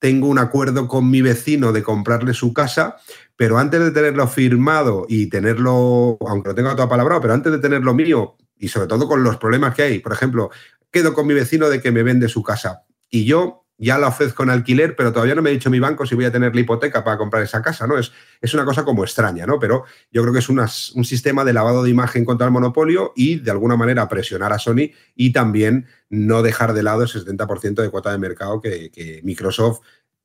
tengo 0.00 0.26
un 0.26 0.38
acuerdo 0.38 0.88
con 0.88 1.08
mi 1.08 1.22
vecino 1.22 1.72
de 1.72 1.82
comprarle 1.84 2.34
su 2.34 2.52
casa, 2.52 2.96
pero 3.36 3.58
antes 3.58 3.80
de 3.80 3.90
tenerlo 3.92 4.26
firmado 4.26 5.06
y 5.08 5.28
tenerlo, 5.28 6.18
aunque 6.26 6.48
lo 6.48 6.54
tenga 6.54 6.74
todo 6.74 6.88
palabra, 6.88 7.20
pero 7.20 7.34
antes 7.34 7.52
de 7.52 7.58
tenerlo 7.58 7.94
mío, 7.94 8.36
y 8.58 8.68
sobre 8.68 8.88
todo 8.88 9.06
con 9.06 9.22
los 9.22 9.36
problemas 9.36 9.74
que 9.74 9.82
hay, 9.82 9.98
por 10.00 10.12
ejemplo, 10.12 10.50
quedo 10.90 11.14
con 11.14 11.26
mi 11.26 11.34
vecino 11.34 11.68
de 11.68 11.80
que 11.80 11.92
me 11.92 12.02
vende 12.02 12.28
su 12.28 12.42
casa. 12.42 12.82
Y 13.08 13.24
yo 13.24 13.59
ya 13.80 13.98
la 13.98 14.08
ofrezco 14.08 14.42
en 14.42 14.50
alquiler, 14.50 14.94
pero 14.94 15.10
todavía 15.12 15.34
no 15.34 15.40
me 15.40 15.50
ha 15.50 15.52
dicho 15.52 15.70
mi 15.70 15.80
banco 15.80 16.04
si 16.04 16.14
voy 16.14 16.26
a 16.26 16.32
tener 16.32 16.54
la 16.54 16.60
hipoteca 16.60 17.02
para 17.02 17.16
comprar 17.16 17.42
esa 17.42 17.62
casa, 17.62 17.86
¿no? 17.86 17.98
Es, 17.98 18.12
es 18.40 18.52
una 18.52 18.64
cosa 18.66 18.84
como 18.84 19.02
extraña, 19.02 19.46
¿no? 19.46 19.58
Pero 19.58 19.84
yo 20.12 20.20
creo 20.20 20.34
que 20.34 20.40
es 20.40 20.48
un 20.48 21.04
sistema 21.04 21.44
de 21.44 21.54
lavado 21.54 21.82
de 21.82 21.90
imagen 21.90 22.26
contra 22.26 22.46
el 22.46 22.52
monopolio 22.52 23.12
y 23.16 23.40
de 23.40 23.50
alguna 23.50 23.76
manera 23.76 24.06
presionar 24.08 24.52
a 24.52 24.58
Sony 24.58 24.92
y 25.16 25.32
también 25.32 25.86
no 26.10 26.42
dejar 26.42 26.74
de 26.74 26.82
lado 26.82 27.04
ese 27.04 27.20
70% 27.20 27.80
de 27.80 27.90
cuota 27.90 28.12
de 28.12 28.18
mercado 28.18 28.60
que, 28.60 28.90
que 28.90 29.20
Microsoft 29.24 29.80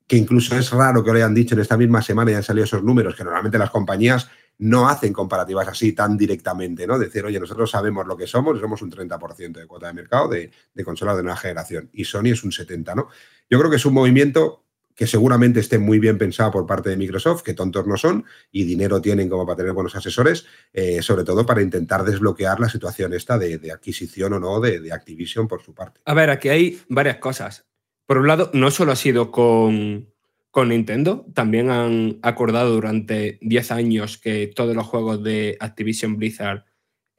que 0.06 0.16
incluso 0.16 0.56
es 0.56 0.70
raro 0.70 1.02
que 1.02 1.10
lo 1.10 1.16
hayan 1.16 1.34
dicho 1.34 1.54
en 1.54 1.60
esta 1.60 1.76
misma 1.76 2.00
semana 2.00 2.30
y 2.30 2.34
han 2.34 2.42
salido 2.42 2.64
esos 2.64 2.82
números, 2.82 3.16
que 3.16 3.24
normalmente 3.24 3.58
las 3.58 3.70
compañías 3.70 4.30
no 4.58 4.88
hacen 4.88 5.12
comparativas 5.12 5.68
así 5.68 5.92
tan 5.92 6.16
directamente, 6.16 6.86
¿no? 6.86 6.98
Decir, 6.98 7.24
oye, 7.24 7.38
nosotros 7.38 7.70
sabemos 7.70 8.06
lo 8.06 8.16
que 8.16 8.26
somos, 8.26 8.58
somos 8.58 8.80
un 8.82 8.90
30% 8.90 9.52
de 9.52 9.66
cuota 9.66 9.88
de 9.88 9.92
mercado 9.92 10.28
de, 10.28 10.50
consolas 10.84 11.16
de 11.16 11.22
nueva 11.22 11.36
generación 11.36 11.90
y 11.92 12.04
Sony 12.04 12.32
es 12.32 12.44
un 12.44 12.50
70%, 12.50 12.94
¿no? 12.94 13.08
Yo 13.50 13.58
creo 13.58 13.70
que 13.70 13.76
es 13.76 13.86
un 13.86 13.94
movimiento 13.94 14.62
que 14.94 15.06
seguramente 15.06 15.60
esté 15.60 15.78
muy 15.78 15.98
bien 15.98 16.16
pensado 16.16 16.50
por 16.50 16.66
parte 16.66 16.88
de 16.88 16.96
Microsoft, 16.96 17.42
que 17.42 17.52
tontos 17.52 17.86
no 17.86 17.98
son 17.98 18.24
y 18.50 18.64
dinero 18.64 19.02
tienen 19.02 19.28
como 19.28 19.44
para 19.44 19.58
tener 19.58 19.72
buenos 19.74 19.94
asesores, 19.94 20.46
eh, 20.72 21.02
sobre 21.02 21.22
todo 21.22 21.44
para 21.44 21.60
intentar 21.60 22.02
desbloquear 22.02 22.58
la 22.60 22.70
situación 22.70 23.12
esta 23.12 23.38
de, 23.38 23.70
adquisición 23.70 24.32
o 24.32 24.40
no 24.40 24.58
de, 24.58 24.80
de 24.80 24.92
Activision 24.92 25.48
por 25.48 25.62
su 25.62 25.74
parte. 25.74 26.00
A 26.06 26.14
ver, 26.14 26.30
aquí 26.30 26.48
hay 26.48 26.80
varias 26.88 27.18
cosas. 27.18 27.66
Por 28.06 28.16
un 28.18 28.26
lado, 28.26 28.50
no 28.54 28.70
solo 28.70 28.92
ha 28.92 28.96
sido 28.96 29.30
con, 29.30 30.08
con 30.56 30.70
Nintendo, 30.70 31.26
también 31.34 31.68
han 31.68 32.18
acordado 32.22 32.72
durante 32.72 33.38
10 33.42 33.72
años 33.72 34.16
que 34.16 34.46
todos 34.46 34.74
los 34.74 34.86
juegos 34.86 35.22
de 35.22 35.58
Activision 35.60 36.16
Blizzard 36.16 36.64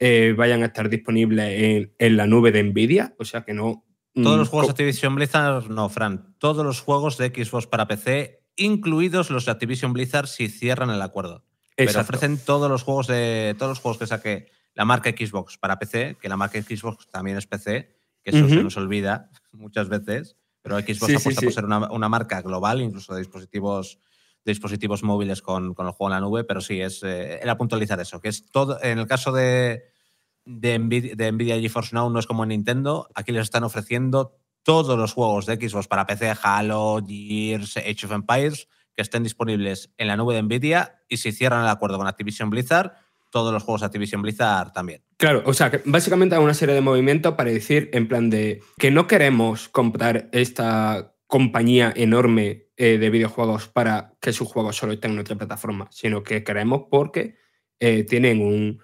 eh, 0.00 0.34
vayan 0.36 0.64
a 0.64 0.66
estar 0.66 0.88
disponibles 0.88 1.92
en, 1.96 2.16
la 2.16 2.26
nube 2.26 2.50
de 2.50 2.64
Nvidia, 2.64 3.14
o 3.16 3.24
sea 3.24 3.42
que 3.42 3.54
no... 3.54 3.84
Todos 4.12 4.38
los 4.38 4.48
mm, 4.48 4.50
juegos 4.50 4.66
de 4.66 4.70
Activision 4.72 5.14
Blizzard, 5.14 5.70
no, 5.70 5.88
Fran, 5.88 6.34
todos 6.38 6.66
los 6.66 6.80
juegos 6.80 7.16
de 7.16 7.28
Xbox 7.28 7.68
para 7.68 7.86
PC, 7.86 8.42
incluidos 8.56 9.30
los 9.30 9.44
de 9.44 9.52
Activision 9.52 9.92
Blizzard 9.92 10.26
si 10.26 10.48
cierran 10.48 10.90
el 10.90 11.00
acuerdo. 11.00 11.44
Pero 11.76 12.00
ofrecen 12.00 12.38
todos 12.38 12.68
los 12.68 12.82
juegos 12.82 13.06
de 13.06 13.54
todos 13.56 13.70
los 13.70 13.78
juegos 13.78 13.98
que 13.98 14.08
saque 14.08 14.50
la 14.74 14.84
marca 14.84 15.10
Xbox 15.10 15.58
para 15.58 15.78
PC, 15.78 16.16
que 16.20 16.28
la 16.28 16.36
marca 16.36 16.60
Xbox 16.60 17.06
también 17.06 17.36
es 17.36 17.46
PC, 17.46 17.94
que 18.24 18.30
eso 18.36 18.48
se 18.48 18.64
nos 18.64 18.76
olvida 18.76 19.30
muchas 19.52 19.88
veces. 19.88 20.36
Pero 20.62 20.78
Xbox 20.78 21.16
apuesta 21.16 21.42
por 21.42 21.52
ser 21.52 21.64
una, 21.64 22.08
marca 22.08 22.42
global, 22.42 22.80
incluso 22.82 23.14
de 23.14 23.20
dispositivos, 23.20 23.98
dispositivos 24.44 25.02
móviles 25.02 25.42
con, 25.42 25.74
con, 25.74 25.86
el 25.86 25.92
juego 25.92 26.10
en 26.10 26.20
la 26.20 26.20
nube, 26.20 26.44
pero 26.44 26.60
sí, 26.60 26.80
es, 26.80 27.02
eh, 27.02 27.38
era 27.40 27.56
puntualizar 27.56 28.00
eso, 28.00 28.20
que 28.20 28.28
es 28.28 28.46
todo, 28.50 28.82
en 28.82 28.98
el 28.98 29.06
caso 29.06 29.32
de, 29.32 29.84
de, 30.44 30.78
Nvidia, 30.78 31.14
de 31.14 31.32
Nvidia 31.32 31.60
GeForce 31.60 31.94
Now 31.94 32.10
no 32.10 32.18
es 32.18 32.26
como 32.26 32.42
en 32.42 32.50
Nintendo, 32.50 33.08
aquí 33.14 33.32
les 33.32 33.42
están 33.42 33.64
ofreciendo 33.64 34.36
todos 34.62 34.98
los 34.98 35.12
juegos 35.12 35.46
de 35.46 35.56
Xbox 35.56 35.86
para 35.88 36.06
PC, 36.06 36.34
Halo, 36.42 37.00
Gears, 37.06 37.76
Age 37.76 38.06
of 38.06 38.12
Empires, 38.12 38.68
que 38.94 39.02
estén 39.02 39.22
disponibles 39.22 39.92
en 39.96 40.08
la 40.08 40.16
nube 40.16 40.34
de 40.34 40.42
Nvidia 40.42 41.02
y 41.08 41.18
si 41.18 41.32
cierran 41.32 41.62
el 41.62 41.68
acuerdo 41.68 41.98
con 41.98 42.06
Activision 42.06 42.50
Blizzard, 42.50 42.92
todos 43.30 43.52
los 43.52 43.62
juegos 43.62 43.80
de 43.80 43.86
Activision 43.86 44.22
Blizzard 44.22 44.72
también. 44.72 45.02
Claro, 45.16 45.42
o 45.46 45.54
sea, 45.54 45.70
que 45.70 45.82
básicamente 45.84 46.34
hay 46.34 46.42
una 46.42 46.54
serie 46.54 46.74
de 46.74 46.80
movimientos 46.80 47.34
para 47.34 47.50
decir 47.50 47.90
en 47.92 48.08
plan 48.08 48.30
de 48.30 48.62
que 48.78 48.90
no 48.90 49.06
queremos 49.06 49.68
comprar 49.68 50.28
esta 50.32 51.14
compañía 51.26 51.92
enorme 51.94 52.68
eh, 52.76 52.98
de 52.98 53.10
videojuegos 53.10 53.68
para 53.68 54.14
que 54.20 54.32
sus 54.32 54.48
juegos 54.48 54.76
solo 54.76 54.92
estén 54.92 55.10
en 55.10 55.16
nuestra 55.16 55.36
plataforma, 55.36 55.88
sino 55.90 56.22
que 56.22 56.42
queremos 56.42 56.84
porque 56.90 57.36
eh, 57.80 58.04
tienen 58.04 58.40
un 58.40 58.80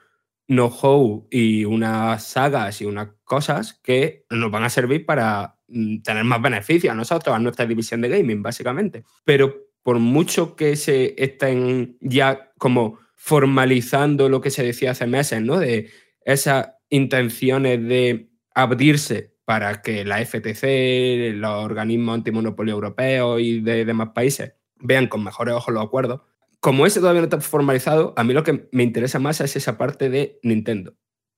know-how 0.47 1.27
y 1.31 1.65
unas 1.65 2.23
sagas 2.23 2.81
y 2.81 2.85
unas 2.85 3.09
cosas 3.25 3.81
que 3.83 4.27
nos 4.31 4.51
van 4.51 4.65
a 4.65 4.71
servir 4.71 5.07
para 5.07 5.57
mm, 5.69 6.03
tener 6.03 6.25
más 6.25 6.43
beneficios 6.43 6.93
a 6.93 6.97
nosotros, 6.97 7.35
a 7.35 7.39
nuestra 7.39 7.67
división 7.67 8.03
de 8.03 8.11
gaming, 8.11 8.43
básicamente. 8.43 9.05
Pero 9.25 9.55
por 9.83 9.99
mucho 9.99 10.57
que 10.57 10.77
se 10.77 11.15
estén 11.23 11.97
ya 12.01 12.53
como 12.59 12.99
formalizando 13.25 14.29
lo 14.29 14.43
que 14.43 14.51
se 14.51 14.63
decía 14.63 14.91
hace 14.91 15.07
meses, 15.07 15.41
¿no? 15.41 15.59
De 15.59 15.89
esas 16.27 16.73
intenciones 16.91 17.83
de 17.83 18.29
abrirse 18.55 19.33
para 19.47 19.81
que 19.81 20.05
la 20.05 20.23
FTC, 20.23 21.33
los 21.35 21.65
organismos 21.65 22.17
antimonopolio 22.17 22.75
europeos 22.75 23.41
y 23.41 23.61
de 23.61 23.87
demás 23.87 24.11
países 24.15 24.57
vean 24.79 25.07
con 25.07 25.25
mejores 25.25 25.55
ojos 25.55 25.73
los 25.73 25.83
acuerdos. 25.83 26.21
Como 26.61 26.85
ese 26.85 27.01
todavía 27.01 27.23
no 27.23 27.25
está 27.25 27.41
formalizado, 27.41 28.13
a 28.19 28.25
mí 28.25 28.35
lo 28.35 28.43
que 28.43 28.69
me 28.73 28.83
interesa 28.83 29.19
más 29.19 29.41
es 29.41 29.57
esa 29.57 29.79
parte 29.79 30.11
de 30.11 30.39
Nintendo. 30.43 30.95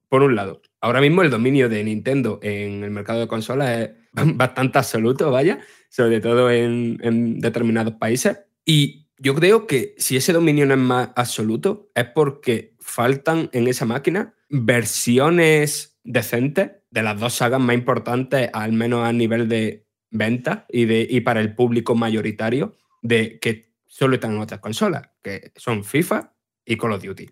Por 0.09 0.25
un 0.25 0.35
lado, 0.35 0.62
ahora 0.81 1.01
mismo 1.01 1.22
el 1.22 1.31
dominio 1.31 1.68
de 1.68 1.85
Nintendo 1.85 2.40
en 2.42 2.83
el 2.83 2.90
mercado 2.90 3.20
de 3.20 3.29
consolas 3.29 3.79
es 3.79 3.90
bastante 4.37 4.79
absoluto, 4.79 5.31
vaya, 5.31 5.61
sobre 5.88 6.20
todo 6.20 6.51
en, 6.51 6.99
en 7.03 7.38
determinados 7.38 7.94
países. 7.94 8.40
Y 8.64 9.06
yo 9.18 9.35
creo 9.35 9.66
que 9.66 9.94
si 9.98 10.16
ese 10.16 10.33
dominio 10.33 10.66
no 10.66 10.74
es 10.74 10.81
más 10.81 11.11
absoluto, 11.16 11.90
es 11.94 12.05
porque 12.07 12.74
faltan 12.81 13.48
en 13.52 13.68
esa 13.68 13.85
máquina 13.85 14.35
versiones 14.48 15.98
decentes 16.05 16.72
de 16.90 17.02
las 17.02 17.18
dos 17.18 17.35
sagas 17.35 17.61
más 17.61 17.74
importantes, 17.74 18.50
al 18.52 18.72
menos 18.72 19.07
a 19.07 19.12
nivel 19.12 19.48
de 19.48 19.87
venta 20.11 20.66
y, 20.68 20.85
de, 20.85 21.07
y 21.09 21.20
para 21.20 21.40
el 21.40 21.55
público 21.55 21.94
mayoritario, 21.94 22.76
de 23.02 23.38
que 23.38 23.72
solo 23.87 24.14
están 24.14 24.33
en 24.33 24.40
otras 24.40 24.61
consolas, 24.61 25.09
que 25.22 25.52
son 25.57 25.85
FIFA 25.85 26.33
y 26.64 26.76
Call 26.76 26.92
of 26.92 27.02
Duty. 27.02 27.29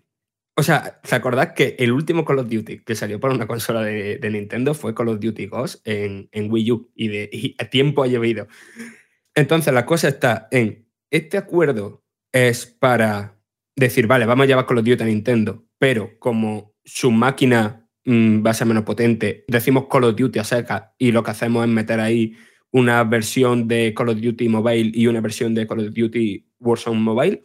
O 0.57 0.63
sea, 0.63 1.01
¿te 1.01 1.15
acordás 1.15 1.51
que 1.53 1.75
el 1.79 1.91
último 1.91 2.23
Call 2.23 2.39
of 2.39 2.49
Duty 2.49 2.79
que 2.79 2.95
salió 2.95 3.19
por 3.19 3.31
una 3.31 3.45
consola 3.45 3.81
de, 3.81 4.29
Nintendo 4.31 4.73
fue 4.73 4.95
Call 4.95 5.09
of 5.09 5.19
Duty 5.19 5.47
Ghost 5.47 5.85
en, 5.85 6.29
en 6.31 6.51
Wii 6.51 6.71
U 6.71 6.91
y, 6.95 7.09
de, 7.09 7.55
a 7.59 7.65
tiempo 7.65 8.03
ha 8.03 8.07
llovido? 8.07 8.47
Entonces 9.33 9.73
la 9.73 9.85
cosa 9.85 10.07
está 10.07 10.47
en 10.51 10.84
este 11.11 11.37
acuerdo 11.37 12.03
es 12.31 12.65
para 12.65 13.39
decir, 13.75 14.07
vale, 14.07 14.25
vamos 14.25 14.43
a 14.43 14.47
llevar 14.47 14.65
Call 14.65 14.79
of 14.79 14.85
Duty 14.85 15.03
a 15.03 15.05
Nintendo, 15.05 15.65
pero 15.77 16.17
como 16.19 16.73
su 16.83 17.11
máquina 17.11 17.87
mm, 18.05 18.45
va 18.45 18.51
a 18.51 18.53
ser 18.53 18.67
menos 18.67 18.83
potente, 18.83 19.45
decimos 19.47 19.85
Call 19.89 20.05
of 20.05 20.15
Duty 20.15 20.39
a 20.39 20.43
seca 20.43 20.93
y 20.97 21.11
lo 21.11 21.23
que 21.23 21.31
hacemos 21.31 21.65
es 21.65 21.71
meter 21.71 21.99
ahí 21.99 22.35
una 22.71 23.03
versión 23.03 23.67
de 23.67 23.93
Call 23.93 24.09
of 24.09 24.21
Duty 24.21 24.49
Mobile 24.49 24.91
y 24.93 25.07
una 25.07 25.21
versión 25.21 25.55
de 25.55 25.65
Call 25.65 25.87
of 25.87 25.93
Duty 25.93 26.45
Warzone 26.59 26.99
Mobile, 26.99 27.41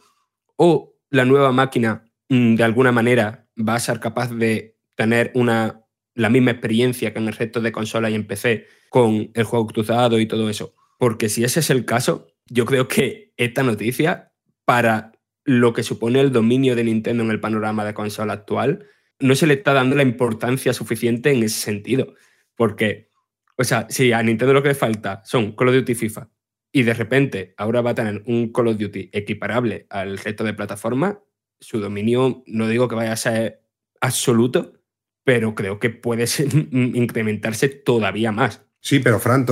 o 0.57 0.95
la 1.09 1.25
nueva 1.25 1.51
máquina 1.51 2.03
mm, 2.29 2.55
de 2.55 2.63
alguna 2.63 2.91
manera 2.91 3.47
va 3.57 3.75
a 3.75 3.79
ser 3.79 3.99
capaz 3.99 4.31
de 4.33 4.77
tener 4.95 5.31
una, 5.35 5.85
la 6.15 6.29
misma 6.29 6.51
experiencia 6.51 7.13
que 7.13 7.19
en 7.19 7.27
el 7.27 7.33
resto 7.33 7.61
de 7.61 7.71
consola 7.71 8.09
y 8.09 8.15
en 8.15 8.27
PC 8.27 8.67
con 8.89 9.31
el 9.33 9.43
juego 9.43 9.67
cruzado 9.67 10.19
y 10.19 10.25
todo 10.25 10.49
eso. 10.49 10.73
Porque 10.99 11.29
si 11.29 11.43
ese 11.43 11.61
es 11.61 11.69
el 11.69 11.85
caso, 11.85 12.27
yo 12.49 12.65
creo 12.65 12.87
que 12.87 13.33
esta 13.37 13.63
noticia, 13.63 14.33
para 14.65 15.11
lo 15.43 15.73
que 15.73 15.83
supone 15.83 16.19
el 16.19 16.31
dominio 16.31 16.75
de 16.75 16.83
Nintendo 16.83 17.23
en 17.23 17.31
el 17.31 17.39
panorama 17.39 17.85
de 17.85 17.93
consola 17.93 18.33
actual, 18.33 18.85
no 19.19 19.35
se 19.35 19.47
le 19.47 19.55
está 19.55 19.73
dando 19.73 19.95
la 19.95 20.03
importancia 20.03 20.73
suficiente 20.73 21.31
en 21.31 21.43
ese 21.43 21.59
sentido. 21.59 22.13
Porque, 22.55 23.09
o 23.57 23.63
sea, 23.63 23.87
si 23.89 24.11
a 24.11 24.21
Nintendo 24.23 24.53
lo 24.53 24.61
que 24.61 24.69
le 24.69 24.75
falta 24.75 25.21
son 25.25 25.53
Call 25.53 25.69
of 25.69 25.75
Duty 25.75 25.95
FIFA 25.95 26.29
y 26.71 26.83
de 26.83 26.93
repente 26.93 27.53
ahora 27.57 27.81
va 27.81 27.91
a 27.91 27.95
tener 27.95 28.23
un 28.25 28.51
Call 28.51 28.67
of 28.69 28.77
Duty 28.77 29.09
equiparable 29.11 29.87
al 29.89 30.17
resto 30.17 30.43
de 30.43 30.53
plataformas, 30.53 31.17
su 31.59 31.79
dominio 31.79 32.43
no 32.47 32.67
digo 32.67 32.87
que 32.87 32.95
vaya 32.95 33.13
a 33.13 33.17
ser 33.17 33.63
absoluto, 33.99 34.73
pero 35.23 35.53
creo 35.55 35.79
que 35.79 35.89
puede 35.89 36.25
incrementarse 36.71 37.69
todavía 37.69 38.31
más. 38.31 38.65
Sí, 38.83 38.99
pero 38.99 39.19
Fran, 39.19 39.45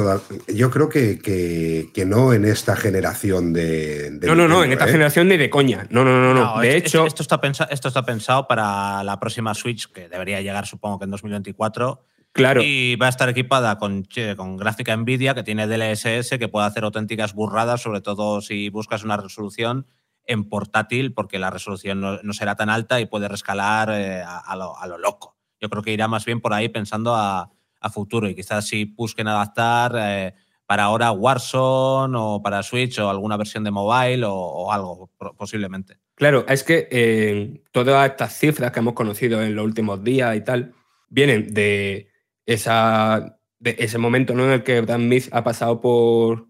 yo 0.47 0.71
creo 0.71 0.89
que, 0.89 1.19
que, 1.19 2.05
no 2.05 2.33
en 2.33 2.45
esta 2.45 2.75
generación 2.75 3.53
de. 3.53 4.17
no, 4.23 4.33
no, 4.33 4.47
no, 4.47 4.63
en 4.63 4.71
esta 4.71 4.87
¿eh? 4.87 4.91
generación 4.91 5.27
ni 5.27 5.37
de 5.37 5.51
coña. 5.51 5.85
No, 5.91 6.03
no, 6.03 6.19
no, 6.19 6.33
no. 6.33 6.59
de 6.59 6.75
hecho. 6.75 7.05
Esto 7.05 7.21
está, 7.21 7.39
pensado, 7.39 7.69
esto 7.69 7.89
está 7.89 8.03
pensado 8.03 8.47
para 8.47 9.03
la 9.03 9.19
próxima 9.19 9.53
Switch, 9.53 9.91
que 9.91 10.09
debería 10.09 10.41
llegar, 10.41 10.65
supongo 10.65 10.97
que 10.97 11.05
en 11.05 11.11
2024. 11.11 12.03
Claro. 12.31 12.61
Y 12.63 12.95
va 12.95 13.05
a 13.05 13.09
estar 13.09 13.29
equipada 13.29 13.77
con, 13.77 14.07
con 14.35 14.57
gráfica 14.57 14.97
Nvidia, 14.97 15.35
que 15.35 15.43
tiene 15.43 15.67
DLSS, 15.67 16.39
que 16.39 16.47
puede 16.47 16.65
hacer 16.65 16.83
auténticas 16.83 17.35
burradas, 17.35 17.83
sobre 17.83 18.01
todo 18.01 18.41
si 18.41 18.69
buscas 18.69 19.03
una 19.03 19.17
resolución 19.17 19.85
en 20.25 20.49
portátil, 20.49 21.13
porque 21.13 21.37
la 21.37 21.51
resolución 21.51 22.01
no, 22.01 22.33
será 22.33 22.55
tan 22.55 22.71
alta 22.71 22.99
y 22.99 23.05
puede 23.05 23.27
rescalar 23.27 23.91
eh, 23.91 24.23
a, 24.23 24.55
lo, 24.55 24.75
a 24.75 24.87
lo 24.87 24.97
loco. 24.97 25.37
Yo 25.61 25.69
creo 25.69 25.83
que 25.83 25.93
irá 25.93 26.07
más 26.07 26.25
bien 26.25 26.41
por 26.41 26.53
ahí 26.53 26.69
pensando 26.69 27.15
a 27.15 27.51
a 27.79 27.89
futuro 27.89 28.27
y 28.29 28.35
quizás 28.35 28.67
si 28.67 28.85
busquen 28.85 29.27
adaptar 29.27 29.93
eh, 29.97 30.33
para 30.65 30.83
ahora 30.83 31.11
Warzone 31.11 32.15
o 32.17 32.41
para 32.41 32.63
Switch 32.63 32.99
o 32.99 33.09
alguna 33.09 33.37
versión 33.37 33.63
de 33.63 33.71
mobile 33.71 34.23
o, 34.27 34.71
algo 34.71 35.09
posiblemente. 35.37 35.97
Claro, 36.15 36.45
es 36.47 36.63
que 36.63 36.87
eh, 36.91 37.61
todas 37.71 38.09
estas 38.09 38.37
cifras 38.37 38.71
que 38.71 38.79
hemos 38.79 38.93
conocido 38.93 39.41
en 39.41 39.55
los 39.55 39.65
últimos 39.65 40.03
días 40.03 40.35
y 40.35 40.41
tal 40.41 40.73
vienen 41.09 41.53
de, 41.53 42.09
esa, 42.45 43.39
de 43.59 43.75
ese 43.79 43.97
momento 43.97 44.33
¿no? 44.33 44.45
en 44.45 44.51
el 44.51 44.63
que 44.63 44.81
Dan 44.81 45.03
Smith 45.03 45.29
ha 45.31 45.43
pasado 45.43 45.81
por, 45.81 46.47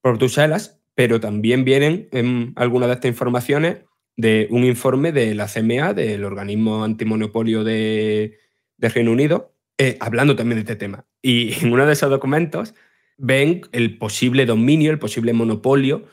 por 0.00 0.18
Bruselas, 0.18 0.80
pero 0.94 1.20
también 1.20 1.64
vienen 1.64 2.08
en 2.12 2.52
algunas 2.56 2.88
de 2.88 2.94
estas 2.94 3.08
informaciones 3.08 3.78
de 4.18 4.48
un 4.50 4.64
informe 4.64 5.12
de 5.12 5.32
la 5.36 5.46
CMA, 5.46 5.94
del 5.94 6.24
organismo 6.24 6.82
antimonopolio 6.82 7.62
de, 7.62 8.36
Reino 8.78 9.12
Unido, 9.12 9.54
eh, 9.78 9.96
hablando 10.00 10.36
también 10.36 10.56
de 10.56 10.60
este 10.60 10.76
tema. 10.76 11.06
Y 11.22 11.54
en 11.62 11.72
uno 11.72 11.86
de 11.86 11.92
esos 11.92 12.10
documentos 12.10 12.74
ven 13.16 13.62
el 13.72 13.98
posible 13.98 14.46
dominio, 14.46 14.90
el 14.90 14.98
posible 14.98 15.32
monopolio 15.32 16.04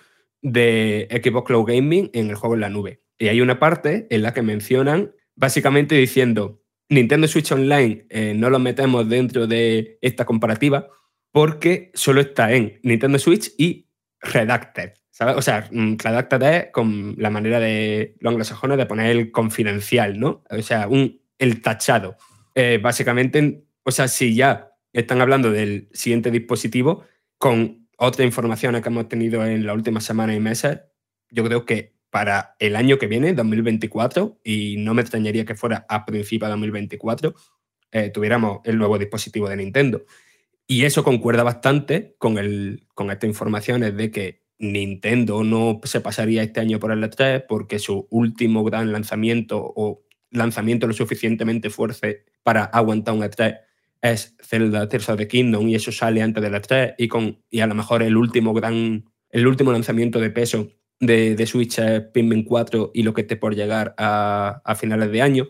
de 0.42 1.08
Xbox 1.12 1.48
Cloud 1.48 1.66
Gaming 1.68 2.10
en 2.14 2.30
el 2.30 2.36
juego 2.36 2.56
en 2.56 2.62
la 2.62 2.70
nube. 2.70 3.02
Y 3.18 3.28
hay 3.28 3.42
una 3.42 3.60
parte 3.60 4.08
en 4.10 4.22
la 4.22 4.34
que 4.34 4.42
mencionan 4.42 5.14
básicamente 5.36 5.96
diciendo, 5.96 6.62
Nintendo 6.90 7.28
Switch 7.28 7.52
Online 7.52 8.06
eh, 8.10 8.34
no 8.36 8.50
lo 8.50 8.60
metemos 8.60 9.08
dentro 9.10 9.48
de 9.48 9.98
esta 10.02 10.26
comparativa 10.26 10.88
porque 11.32 11.92
solo 11.94 12.22
está 12.22 12.54
en 12.54 12.80
Nintendo 12.84 13.20
Switch 13.20 13.52
y 13.58 13.90
Redacted. 14.22 14.94
O 15.20 15.42
sea, 15.42 15.68
mm, 15.72 15.98
Redacted 15.98 16.42
es 16.44 16.66
con 16.72 17.16
la 17.18 17.30
manera 17.30 17.60
de 17.60 18.16
los 18.20 18.32
anglosajones 18.32 18.78
de 18.78 18.86
poner 18.86 19.12
el 19.12 19.32
confidencial, 19.32 20.20
¿no? 20.20 20.44
O 20.50 20.62
sea, 20.62 20.88
un, 20.88 21.22
el 21.38 21.62
tachado. 21.62 22.18
Eh, 22.56 22.80
básicamente, 22.82 23.66
o 23.84 23.92
sea, 23.92 24.08
si 24.08 24.36
ya 24.36 24.72
están 24.94 25.22
hablando 25.22 25.52
del 25.52 25.90
siguiente 25.94 26.32
dispositivo, 26.32 27.04
con 27.38 27.88
otras 27.98 28.26
informaciones 28.26 28.82
que 28.82 28.90
hemos 28.90 29.08
tenido 29.10 29.46
en 29.46 29.66
las 29.66 29.76
últimas 29.76 30.06
semanas 30.06 30.36
y 30.36 30.40
meses, 30.40 30.80
yo 31.30 31.44
creo 31.44 31.66
que 31.66 31.96
para 32.10 32.56
el 32.60 32.78
año 32.78 32.98
que 32.98 33.08
viene, 33.08 33.34
2024, 33.34 34.40
y 34.44 34.78
no 34.80 34.94
me 34.94 35.02
extrañaría 35.02 35.44
que 35.46 35.56
fuera 35.56 35.86
a 35.90 36.06
principios 36.06 36.48
de 36.48 36.52
2024, 36.52 37.36
eh, 37.92 38.10
tuviéramos 38.10 38.60
el 38.64 38.78
nuevo 38.78 38.98
dispositivo 38.98 39.50
de 39.50 39.58
Nintendo. 39.58 40.06
Y 40.66 40.86
eso 40.86 41.04
concuerda 41.04 41.44
bastante 41.44 42.16
con, 42.18 42.38
el, 42.38 42.88
con 42.94 43.12
estas 43.12 43.28
informaciones 43.28 43.96
de 43.98 44.12
que 44.12 44.46
Nintendo 44.58 45.44
no 45.44 45.82
se 45.84 46.00
pasaría 46.00 46.42
este 46.42 46.62
año 46.62 46.80
por 46.80 46.92
el 46.92 47.04
E3 47.04 47.46
porque 47.48 47.80
su 47.80 48.08
último 48.10 48.64
gran 48.64 48.92
lanzamiento 48.92 49.62
o 49.62 50.05
lanzamiento 50.36 50.88
lo 50.88 50.94
suficientemente 50.94 51.70
fuerte 51.70 52.26
para 52.44 52.66
aguantar 52.66 53.16
un 53.16 53.22
E3 53.22 53.60
es 54.02 54.36
Zelda 54.42 54.88
Tears 54.88 55.10
of 55.10 55.18
the 55.18 55.28
Kingdom 55.28 55.68
y 55.68 55.76
eso 55.76 55.92
sale 55.92 56.22
antes 56.22 56.42
del 56.44 56.54
E3 56.54 56.96
y, 56.98 57.08
con, 57.08 57.42
y 57.50 57.62
a 57.62 57.68
lo 57.68 57.76
mejor 57.76 58.04
el 58.04 58.18
último 58.18 58.54
gran, 58.54 59.06
el 59.30 59.48
último 59.48 59.72
lanzamiento 59.72 60.20
de 60.20 60.30
peso 60.30 60.70
de, 61.00 61.36
de 61.36 61.46
Switch 61.48 61.80
es 61.80 62.02
Pikmin 62.14 62.44
4 62.44 62.92
y 62.94 63.04
lo 63.04 63.14
que 63.14 63.22
esté 63.22 63.36
por 63.36 63.56
llegar 63.56 63.96
a, 63.98 64.62
a 64.64 64.76
finales 64.76 65.12
de 65.12 65.22
año. 65.22 65.48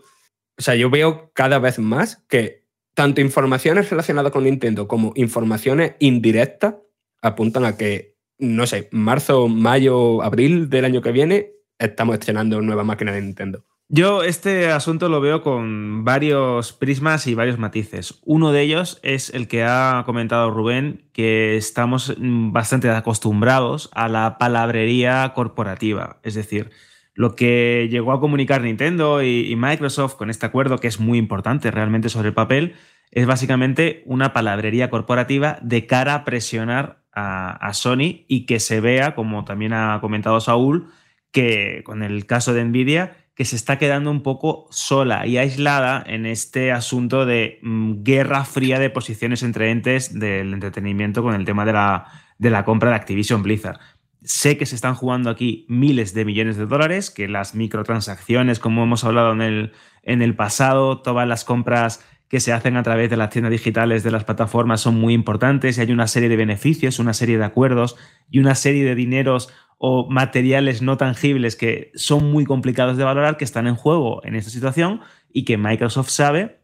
O 0.57 0.61
sea, 0.61 0.75
yo 0.75 0.89
veo 0.89 1.31
cada 1.33 1.59
vez 1.59 1.79
más 1.79 2.23
que 2.29 2.65
tanto 2.93 3.21
informaciones 3.21 3.89
relacionadas 3.89 4.31
con 4.31 4.45
Nintendo 4.45 4.87
como 4.87 5.11
informaciones 5.15 5.93
indirectas 5.99 6.75
apuntan 7.21 7.65
a 7.65 7.75
que, 7.75 8.15
no 8.37 8.65
sé, 8.67 8.87
marzo, 8.91 9.47
mayo, 9.47 10.21
abril 10.21 10.69
del 10.69 10.85
año 10.85 11.01
que 11.01 11.11
viene 11.11 11.51
estamos 11.77 12.13
estrenando 12.13 12.61
nueva 12.61 12.83
máquina 12.83 13.11
de 13.11 13.21
Nintendo. 13.21 13.65
Yo 13.87 14.23
este 14.23 14.71
asunto 14.71 15.09
lo 15.09 15.21
veo 15.21 15.43
con 15.43 16.03
varios 16.03 16.73
prismas 16.73 17.27
y 17.27 17.35
varios 17.35 17.59
matices. 17.59 18.19
Uno 18.23 18.51
de 18.51 18.61
ellos 18.61 18.99
es 19.03 19.29
el 19.29 19.47
que 19.47 19.63
ha 19.63 20.01
comentado 20.07 20.49
Rubén, 20.49 21.07
que 21.13 21.55
estamos 21.55 22.15
bastante 22.17 22.89
acostumbrados 22.89 23.91
a 23.93 24.09
la 24.09 24.39
palabrería 24.39 25.31
corporativa. 25.35 26.19
Es 26.23 26.33
decir, 26.33 26.71
lo 27.13 27.35
que 27.35 27.87
llegó 27.91 28.11
a 28.11 28.19
comunicar 28.19 28.61
Nintendo 28.61 29.21
y, 29.21 29.55
Microsoft 29.55 30.15
con 30.15 30.31
este 30.31 30.47
acuerdo, 30.47 30.79
que 30.79 30.87
es 30.87 30.99
muy 30.99 31.19
importante 31.19 31.69
realmente 31.69 32.09
sobre 32.09 32.29
el 32.29 32.33
papel, 32.33 32.73
es 33.11 33.27
básicamente 33.27 34.01
una 34.07 34.33
palabrería 34.33 34.89
corporativa 34.89 35.59
de 35.61 35.85
cara 35.85 36.15
a 36.15 36.25
presionar 36.25 37.03
a, 37.13 37.51
a 37.51 37.73
Sony 37.75 38.25
y 38.27 38.47
que 38.47 38.59
se 38.59 38.81
vea, 38.81 39.13
como 39.13 39.45
también 39.45 39.73
ha 39.73 39.99
comentado 40.01 40.41
Saúl, 40.41 40.91
que 41.31 41.83
con 41.85 42.01
el 42.01 42.25
caso 42.25 42.53
de 42.53 42.65
Nvidia, 42.65 43.15
que 43.35 43.45
se 43.45 43.57
está 43.57 43.77
quedando 43.77 44.09
un 44.11 44.23
poco 44.23 44.67
sola 44.71 45.27
y 45.27 45.37
aislada 45.37 46.03
en 46.07 46.25
este 46.25 46.71
asunto 46.71 47.25
de 47.25 47.59
mm, 47.61 48.03
guerra 48.03 48.45
fría 48.45 48.79
de 48.79 48.89
posiciones 48.89 49.43
entre 49.43 49.71
entes 49.71 50.17
del 50.17 50.53
entretenimiento 50.53 51.21
con 51.21 51.35
el 51.35 51.43
tema 51.43 51.65
de 51.65 51.73
la, 51.73 52.05
de 52.37 52.49
la 52.49 52.63
compra 52.63 52.91
de 52.91 52.95
Activision 52.95 53.43
Blizzard. 53.43 53.79
Sé 54.23 54.57
que 54.57 54.65
se 54.65 54.73
están 54.73 54.95
jugando 54.95 55.29
aquí 55.29 55.65
miles 55.67 56.13
de 56.13 56.25
millones 56.25 56.57
de 56.57 56.65
dólares, 56.65 57.11
que 57.11 57.27
las 57.27 57.53
microtransacciones, 57.53 58.59
como 58.59 58.83
hemos 58.83 59.03
hablado 59.03 59.33
en 59.33 59.41
el, 59.41 59.73
en 60.01 60.21
el 60.21 60.35
pasado, 60.35 61.01
todas 61.01 61.27
las 61.27 61.43
compras 61.43 62.03
que 62.29 62.39
se 62.39 62.53
hacen 62.53 62.75
a 62.75 62.83
través 62.83 63.09
de 63.09 63.17
las 63.17 63.29
tiendas 63.29 63.51
digitales 63.51 64.03
de 64.03 64.11
las 64.11 64.23
plataformas 64.23 64.81
son 64.81 64.95
muy 64.95 65.13
importantes 65.13 65.77
y 65.77 65.81
hay 65.81 65.91
una 65.91 66.07
serie 66.07 66.29
de 66.29 66.35
beneficios, 66.37 66.97
una 66.97 67.13
serie 67.13 67.37
de 67.37 67.45
acuerdos 67.45 67.97
y 68.31 68.39
una 68.39 68.55
serie 68.55 68.83
de 68.83 68.95
dineros 68.95 69.49
o 69.87 70.09
materiales 70.09 70.81
no 70.81 70.97
tangibles 70.97 71.55
que 71.55 71.91
son 71.93 72.31
muy 72.31 72.43
complicados 72.43 72.97
de 72.97 73.03
valorar, 73.03 73.37
que 73.37 73.43
están 73.43 73.67
en 73.67 73.75
juego 73.75 74.19
en 74.25 74.33
esta 74.33 74.49
situación 74.49 75.01
y 75.31 75.45
que 75.45 75.59
Microsoft 75.59 76.09
sabe 76.09 76.57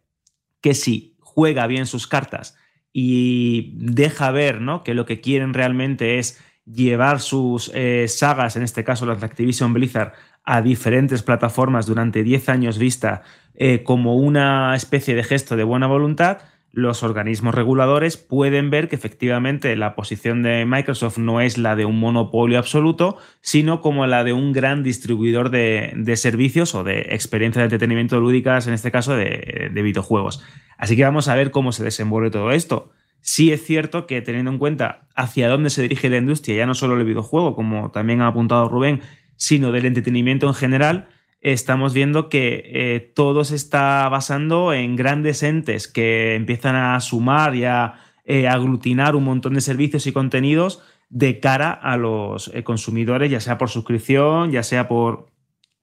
que 0.60 0.74
si 0.74 1.18
juega 1.20 1.68
bien 1.68 1.86
sus 1.86 2.08
cartas 2.08 2.58
y 2.92 3.74
deja 3.76 4.32
ver 4.32 4.60
¿no? 4.60 4.82
que 4.82 4.96
lo 4.96 5.06
que 5.06 5.22
quieren 5.22 5.54
realmente 5.54 6.18
es 6.18 6.42
llevar 6.66 7.20
sus 7.20 7.70
eh, 7.76 8.08
sagas, 8.08 8.56
en 8.56 8.64
este 8.64 8.84
caso 8.84 9.06
las 9.06 9.20
de 9.20 9.28
Activision 9.28 9.72
Blizzard, 9.72 10.14
a 10.44 10.64
diferentes 10.64 11.22
plataformas 11.22 11.86
durante 11.86 12.24
10 12.24 12.50
años 12.50 12.80
vista 12.80 13.22
eh, 13.54 13.84
como 13.84 14.16
una 14.16 14.76
especie 14.76 15.14
de 15.14 15.24
gesto 15.24 15.56
de 15.56 15.64
buena 15.64 15.86
voluntad, 15.86 16.40
los 16.74 17.04
organismos 17.04 17.54
reguladores 17.54 18.16
pueden 18.18 18.70
ver 18.70 18.88
que 18.88 18.96
efectivamente 18.96 19.76
la 19.76 19.94
posición 19.94 20.42
de 20.42 20.66
Microsoft 20.66 21.18
no 21.18 21.42
es 21.42 21.58
la 21.58 21.76
de 21.76 21.86
un 21.86 22.00
monopolio 22.00 22.60
absoluto, 22.60 23.18
sino 23.42 23.82
como 23.82 24.08
la 24.08 24.24
de 24.24 24.34
un 24.34 24.54
gran 24.54 24.82
distribuidor 24.82 25.50
de, 25.50 26.14
servicios 26.16 26.74
o 26.74 26.84
de 26.84 27.08
experiencias 27.10 27.62
de 27.62 27.66
entretenimiento 27.66 28.20
lúdicas, 28.20 28.68
en 28.68 28.74
este 28.74 28.92
caso 28.92 29.16
de, 29.16 29.70
de, 29.74 29.82
videojuegos. 29.82 30.44
Así 30.78 30.96
que 30.96 31.04
vamos 31.04 31.28
a 31.28 31.36
ver 31.36 31.52
cómo 31.52 31.74
se 31.74 31.84
desenvuelve 31.84 32.32
todo 32.32 32.52
esto. 32.52 32.92
Sí 33.20 33.52
es 33.52 33.64
cierto 33.64 34.08
que 34.08 34.22
teniendo 34.22 34.52
en 34.52 34.58
cuenta 34.58 35.08
hacia 35.16 35.50
dónde 35.50 35.70
se 35.70 35.82
dirige 35.82 36.10
la 36.10 36.18
industria, 36.18 36.58
ya 36.58 36.66
no 36.66 36.74
solo 36.74 36.98
el 36.98 37.06
videojuego, 37.06 37.56
como 37.56 37.92
también 37.92 38.22
ha 38.22 38.28
apuntado 38.28 38.70
Rubén, 38.70 39.02
sino 39.36 39.72
del 39.72 39.86
entretenimiento 39.86 40.48
en 40.48 40.54
general, 40.54 41.10
estamos 41.42 41.94
viendo 41.94 42.30
que 42.30 42.62
eh, 42.66 43.12
todo 43.16 43.44
se 43.44 43.56
está 43.56 44.08
basando 44.10 44.74
en 44.74 44.96
grandes 44.96 45.42
entes 45.42 45.88
que 45.88 46.36
empiezan 46.36 46.76
a 46.76 47.00
sumar 47.00 47.56
y 47.56 47.66
a 47.66 47.96
eh, 48.26 48.48
aglutinar 48.48 49.16
un 49.16 49.24
montón 49.24 49.56
de 49.56 49.62
servicios 49.62 50.06
y 50.06 50.12
contenidos 50.12 50.84
de 51.10 51.40
cara 51.40 51.72
a 51.72 51.98
los 51.98 52.52
eh, 52.54 52.64
consumidores, 52.64 53.30
ya 53.32 53.40
sea 53.40 53.58
por 53.58 53.70
suscripción, 53.70 54.52
ya 54.52 54.64
sea 54.64 54.88
por 54.88 55.30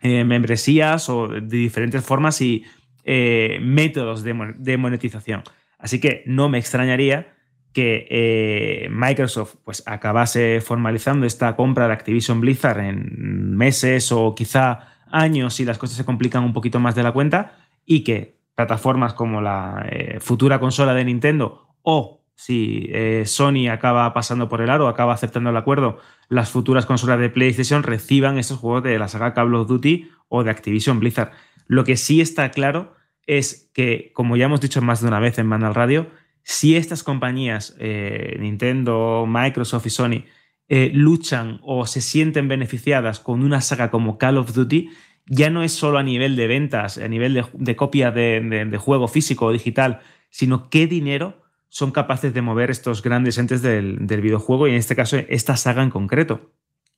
membresías 0.00 1.08
o 1.08 1.26
de 1.26 1.40
diferentes 1.40 2.04
formas 2.04 2.40
y 2.40 2.64
métodos 3.04 4.22
de, 4.22 4.76
monetización. 4.78 5.42
Así 5.76 5.98
que 5.98 6.22
no 6.24 6.48
me 6.48 6.58
extrañaría 6.58 7.34
que 7.72 8.86
Microsoft 8.92 9.56
pues, 9.64 9.82
acabase 9.86 10.60
formalizando 10.60 11.26
esta 11.26 11.56
compra 11.56 11.88
de 11.88 11.94
Activision 11.94 12.40
Blizzard 12.40 12.78
en 12.78 13.56
meses 13.56 14.12
o 14.12 14.36
quizá 14.36 14.97
años 15.12 15.54
si 15.54 15.64
las 15.64 15.78
cosas 15.78 15.96
se 15.96 16.04
complican 16.04 16.44
un 16.44 16.52
poquito 16.52 16.80
más 16.80 16.94
de 16.94 17.02
la 17.02 17.12
cuenta 17.12 17.58
y 17.84 18.04
que 18.04 18.38
plataformas 18.54 19.14
como 19.14 19.40
la 19.40 19.86
eh, 19.90 20.18
futura 20.20 20.58
consola 20.60 20.94
de 20.94 21.04
Nintendo 21.04 21.68
o 21.82 22.18
si 22.34 22.86
eh, 22.90 23.24
Sony 23.26 23.68
acaba 23.68 24.12
pasando 24.14 24.48
por 24.48 24.60
el 24.60 24.70
aro, 24.70 24.86
acaba 24.86 25.12
aceptando 25.12 25.50
el 25.50 25.56
acuerdo, 25.56 25.98
las 26.28 26.50
futuras 26.50 26.86
consolas 26.86 27.18
de 27.18 27.30
PlayStation 27.30 27.82
reciban 27.82 28.38
estos 28.38 28.58
juegos 28.58 28.84
de 28.84 28.98
la 28.98 29.08
saga 29.08 29.34
Call 29.34 29.54
of 29.54 29.66
Duty 29.66 30.08
o 30.28 30.44
de 30.44 30.50
Activision 30.50 31.00
Blizzard. 31.00 31.32
Lo 31.66 31.82
que 31.82 31.96
sí 31.96 32.20
está 32.20 32.50
claro 32.52 32.94
es 33.26 33.70
que, 33.74 34.12
como 34.14 34.36
ya 34.36 34.44
hemos 34.44 34.60
dicho 34.60 34.80
más 34.80 35.00
de 35.02 35.08
una 35.08 35.18
vez 35.18 35.38
en 35.38 35.46
Mandal 35.46 35.74
Radio, 35.74 36.10
si 36.42 36.76
estas 36.76 37.02
compañías, 37.02 37.76
eh, 37.78 38.36
Nintendo, 38.38 39.26
Microsoft 39.28 39.86
y 39.86 39.90
Sony, 39.90 40.24
eh, 40.68 40.90
luchan 40.92 41.60
o 41.62 41.86
se 41.86 42.00
sienten 42.00 42.48
beneficiadas 42.48 43.20
con 43.20 43.42
una 43.42 43.60
saga 43.60 43.90
como 43.90 44.18
Call 44.18 44.36
of 44.36 44.52
Duty, 44.52 44.90
ya 45.26 45.50
no 45.50 45.62
es 45.62 45.72
solo 45.72 45.98
a 45.98 46.02
nivel 46.02 46.36
de 46.36 46.46
ventas, 46.46 46.98
a 46.98 47.08
nivel 47.08 47.44
de, 47.52 47.76
copia 47.76 48.10
de, 48.10 48.78
juego 48.78 49.08
físico 49.08 49.46
o 49.46 49.52
digital, 49.52 50.00
sino 50.30 50.70
qué 50.70 50.86
dinero 50.86 51.42
son 51.68 51.90
capaces 51.90 52.32
de 52.32 52.42
mover 52.42 52.70
estos 52.70 53.02
grandes 53.02 53.36
entes 53.38 53.60
del, 53.62 53.98
videojuego 53.98 54.66
y 54.66 54.70
en 54.70 54.76
este 54.76 54.96
caso 54.96 55.18
esta 55.28 55.56
saga 55.56 55.82
en 55.82 55.90
concreto. 55.90 56.52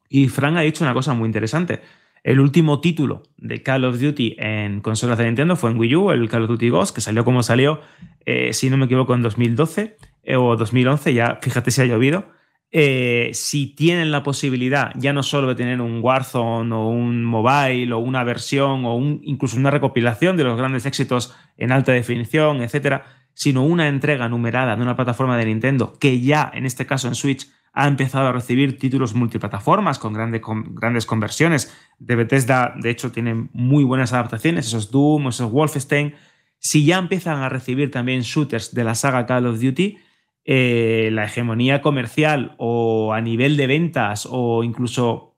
Y 0.09 0.29
Frank 0.29 0.57
ha 0.57 0.61
dicho 0.63 0.85
una 0.85 0.95
cosa 0.95 1.15
muy 1.15 1.27
interesante. 1.27 1.81
El 2.23 2.41
último 2.41 2.81
título 2.81 3.23
de 3.37 3.63
Call 3.63 3.85
of 3.85 4.01
Duty 4.01 4.37
en 4.39 4.81
consolas 4.81 5.19
de 5.19 5.25
Nintendo 5.25 5.57
fue 5.57 5.71
en 5.71 5.79
Wii 5.79 5.97
U, 5.97 6.11
el 6.11 6.29
Call 6.29 6.43
of 6.43 6.51
Duty 6.51 6.69
Ghost, 6.69 6.95
que 6.95 7.01
salió 7.01 7.25
como 7.25 7.43
salió, 7.43 7.81
eh, 8.27 8.53
si 8.53 8.69
no 8.69 8.77
me 8.77 8.87
equivoco, 8.87 9.15
en 9.15 9.23
2012 9.23 9.97
eh, 10.25 10.37
o 10.37 10.57
2011, 10.57 11.15
ya 11.15 11.39
fíjate 11.41 11.71
si 11.71 11.81
ha 11.81 11.87
llovido. 11.87 12.27
Eh, 12.73 13.31
si 13.33 13.67
tienen 13.67 14.13
la 14.13 14.23
posibilidad 14.23 14.93
ya 14.95 15.13
no 15.13 15.25
solo 15.25 15.49
de 15.49 15.55
tener 15.57 15.81
un 15.81 15.99
Warzone 16.01 16.73
o 16.73 16.89
un 16.89 17.25
mobile 17.25 17.93
o 17.93 17.99
una 17.99 18.23
versión 18.23 18.85
o 18.85 18.97
incluso 19.23 19.57
una 19.57 19.73
recopilación 19.73 20.37
de 20.37 20.45
los 20.45 20.57
grandes 20.57 20.87
éxitos 20.87 21.35
en 21.57 21.73
alta 21.73 21.91
definición, 21.91 22.63
etcétera, 22.63 23.07
sino 23.35 23.65
una 23.65 23.89
entrega 23.89 24.29
numerada 24.29 24.77
de 24.77 24.83
una 24.83 24.95
plataforma 24.95 25.37
de 25.37 25.47
Nintendo 25.47 25.99
que 25.99 26.21
ya 26.21 26.49
en 26.55 26.65
este 26.65 26.87
caso 26.87 27.09
en 27.09 27.17
Switch 27.17 27.49
ha 27.73 27.87
empezado 27.87 28.29
a 28.29 28.33
recibir 28.33 28.79
títulos 28.79 29.15
multiplataformas 29.15 29.99
con, 29.99 30.15
con 30.41 30.75
grandes 30.75 31.07
conversiones. 31.07 31.75
De 31.99 32.17
Bethesda, 32.17 32.75
de 32.77 32.91
hecho, 32.91 33.13
tiene 33.13 33.49
muy 33.53 33.85
buenas 33.85 34.13
adaptaciones, 34.13 34.67
esos 34.67 34.91
Doom, 34.91 35.29
esos 35.29 35.51
Wolfenstein. 35.51 36.15
Si 36.59 36.85
ya 36.85 36.99
empiezan 36.99 37.39
a 37.39 37.49
recibir 37.49 37.91
también 37.91 38.23
shooters 38.23 38.75
de 38.75 38.85
la 38.85 38.95
saga 38.95 39.25
Call 39.27 39.47
of 39.47 39.61
Duty, 39.61 39.99
eh, 40.45 41.11
la 41.13 41.27
hegemonía 41.27 41.83
comercial 41.83 42.55
o 42.57 43.13
a 43.13 43.21
nivel 43.21 43.57
de 43.59 43.67
ventas 43.67 44.27
o 44.31 44.65
incluso 44.65 45.37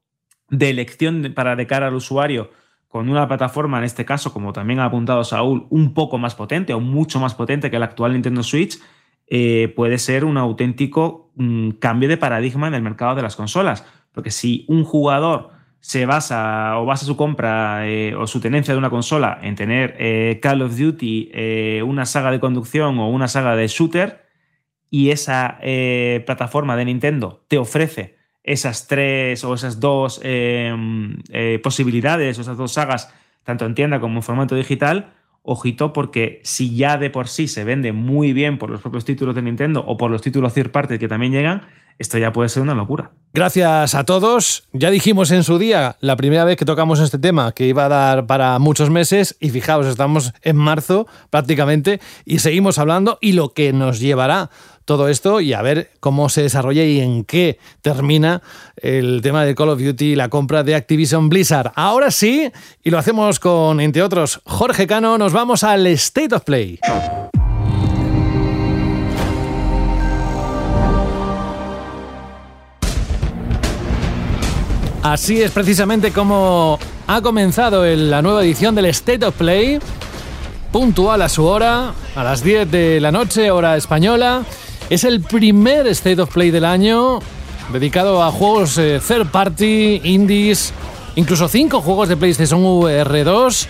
de 0.49 0.71
elección 0.71 1.33
para 1.35 1.57
de 1.57 1.67
cara 1.67 1.89
al 1.89 1.95
usuario 1.95 2.51
con 2.87 3.09
una 3.09 3.27
plataforma, 3.27 3.79
en 3.79 3.85
este 3.85 4.05
caso, 4.05 4.33
como 4.33 4.53
también 4.53 4.79
ha 4.79 4.85
apuntado 4.85 5.25
Saúl, 5.25 5.67
un 5.71 5.95
poco 5.95 6.19
más 6.19 6.35
potente 6.35 6.75
o 6.75 6.81
mucho 6.81 7.19
más 7.19 7.35
potente 7.35 7.71
que 7.71 7.77
el 7.77 7.83
actual 7.83 8.13
Nintendo 8.13 8.43
Switch, 8.43 8.79
eh, 9.27 9.73
puede 9.75 9.97
ser 9.97 10.27
un 10.27 10.37
auténtico 10.37 11.33
mm, 11.37 11.71
cambio 11.81 12.09
de 12.09 12.19
paradigma 12.19 12.69
en 12.69 12.75
el 12.75 12.83
mercado 12.83 13.15
de 13.15 13.23
las 13.23 13.35
consolas. 13.35 13.87
Porque 14.13 14.31
si 14.31 14.67
un 14.69 14.85
jugador 14.85 15.51
se 15.81 16.05
basa 16.05 16.79
o 16.79 16.85
basa 16.85 17.07
su 17.07 17.17
compra 17.17 17.89
eh, 17.89 18.15
o 18.15 18.27
su 18.27 18.41
tenencia 18.41 18.75
de 18.75 18.79
una 18.79 18.91
consola 18.91 19.39
en 19.43 19.57
tener 19.57 20.39
Call 20.41 20.61
of 20.61 20.77
Duty, 20.77 21.81
una 21.83 22.05
saga 22.05 22.31
de 22.31 22.41
conducción 22.41 22.99
o 22.99 23.09
una 23.09 23.27
saga 23.27 23.57
de 23.57 23.69
shooter, 23.69 24.22
y 24.93 25.09
esa 25.11 25.59
plataforma 26.27 26.77
de 26.77 26.85
Nintendo 26.85 27.43
te 27.49 27.57
ofrece 27.57 28.17
esas 28.45 28.87
tres 28.87 29.43
o 29.43 29.55
esas 29.55 29.81
dos 29.81 30.21
em, 30.23 31.17
posibilidades 31.63 32.37
o 32.37 32.43
esas 32.43 32.59
dos 32.59 32.73
sagas, 32.73 33.11
tanto 33.43 33.65
en 33.65 33.75
tienda 33.75 34.01
como 34.01 34.17
en 34.17 34.23
formato 34.23 34.55
digital, 34.55 35.15
ojito 35.43 35.93
porque 35.93 36.41
si 36.45 36.77
ya 36.77 36.99
de 36.99 37.11
por 37.11 37.29
sí 37.29 37.49
se 37.49 37.65
vende 37.65 37.93
muy 37.93 38.33
bien 38.33 38.59
por 38.59 38.71
los 38.71 38.81
propios 38.81 39.05
títulos 39.05 39.35
de 39.35 39.43
Nintendo 39.43 39.83
o 39.87 39.97
por 39.97 40.11
los 40.11 40.21
títulos 40.21 40.53
third 40.55 40.71
party 40.71 40.99
que 40.99 41.09
también 41.09 41.33
llegan, 41.33 41.63
esto 41.99 42.19
ya 42.19 42.33
puede 42.33 42.49
ser 42.49 42.63
una 42.63 42.75
locura. 42.75 43.13
Gracias 43.35 43.95
a 43.95 44.05
todos. 44.05 44.69
Ya 44.73 44.91
dijimos 44.91 45.31
en 45.31 45.43
su 45.43 45.59
día, 45.59 45.97
la 46.01 46.17
primera 46.17 46.45
vez 46.45 46.57
que 46.57 46.65
tocamos 46.65 47.01
este 47.01 47.19
tema, 47.19 47.53
que 47.53 47.67
iba 47.67 47.87
a 47.87 47.89
dar 47.89 48.27
para 48.27 48.59
muchos 48.59 48.91
meses 48.91 49.37
y 49.41 49.51
fijaos, 49.51 49.87
estamos 49.87 50.33
en 50.43 50.57
marzo 50.57 51.07
prácticamente 51.31 52.01
y 52.25 52.39
seguimos 52.39 52.79
hablando 52.79 53.19
y 53.21 53.33
lo 53.33 53.53
que 53.53 53.73
nos 53.73 54.01
llevará 54.01 54.51
todo 54.97 55.09
esto 55.09 55.41
y 55.41 55.53
a 55.53 55.63
ver 55.63 55.91
cómo 56.01 56.29
se 56.29 56.43
desarrolla 56.43 56.85
y 56.85 57.01
en 57.01 57.25
qué 57.25 57.59
termina 57.81 58.43
el 58.77 59.21
tema 59.23 59.45
de 59.45 59.55
Call 59.55 59.71
of 59.71 59.81
Duty 59.81 60.13
y 60.13 60.17
la 60.17 60.29
compra 60.29 60.63
de 60.63 60.75
Activision 60.75 61.29
Blizzard. 61.29 61.73
Ahora 61.75 62.11
sí, 62.11 62.51
y 62.83 62.91
lo 62.91 62.99
hacemos 62.99 63.41
con, 63.41 63.81
entre 63.81 64.03
otros, 64.03 64.41
Jorge 64.45 64.87
Cano, 64.87 65.17
nos 65.17 65.33
vamos 65.33 65.65
al 65.65 65.87
State 65.87 66.35
of 66.35 66.45
Play. 66.45 66.79
Así 75.03 75.43
es 75.43 75.51
precisamente 75.51 76.13
como 76.13 76.79
ha 77.09 77.21
comenzado 77.23 77.85
la 77.85 78.23
nueva 78.23 78.45
edición 78.45 78.77
del 78.77 78.87
State 78.87 79.27
of 79.27 79.35
Play, 79.35 79.81
puntual 80.71 81.23
a 81.23 81.29
su 81.29 81.45
hora, 81.45 81.93
a 82.15 82.23
las 82.23 82.45
10 82.45 82.71
de 82.71 83.01
la 83.01 83.11
noche, 83.11 83.51
hora 83.51 83.77
española. 83.77 84.45
Es 84.93 85.05
el 85.05 85.23
primer 85.23 85.87
State 85.87 86.21
of 86.21 86.35
Play 86.35 86.51
del 86.51 86.67
año 86.67 87.21
dedicado 87.73 88.23
a 88.23 88.31
juegos 88.31 88.77
eh, 88.77 89.01
third 89.01 89.31
party, 89.31 90.03
indies, 90.05 90.75
incluso 91.17 91.49
cinco 91.49 91.81
juegos 91.81 92.11
de 92.11 92.19
PlayStation 92.19 92.63
VR 92.63 93.25
2 93.25 93.69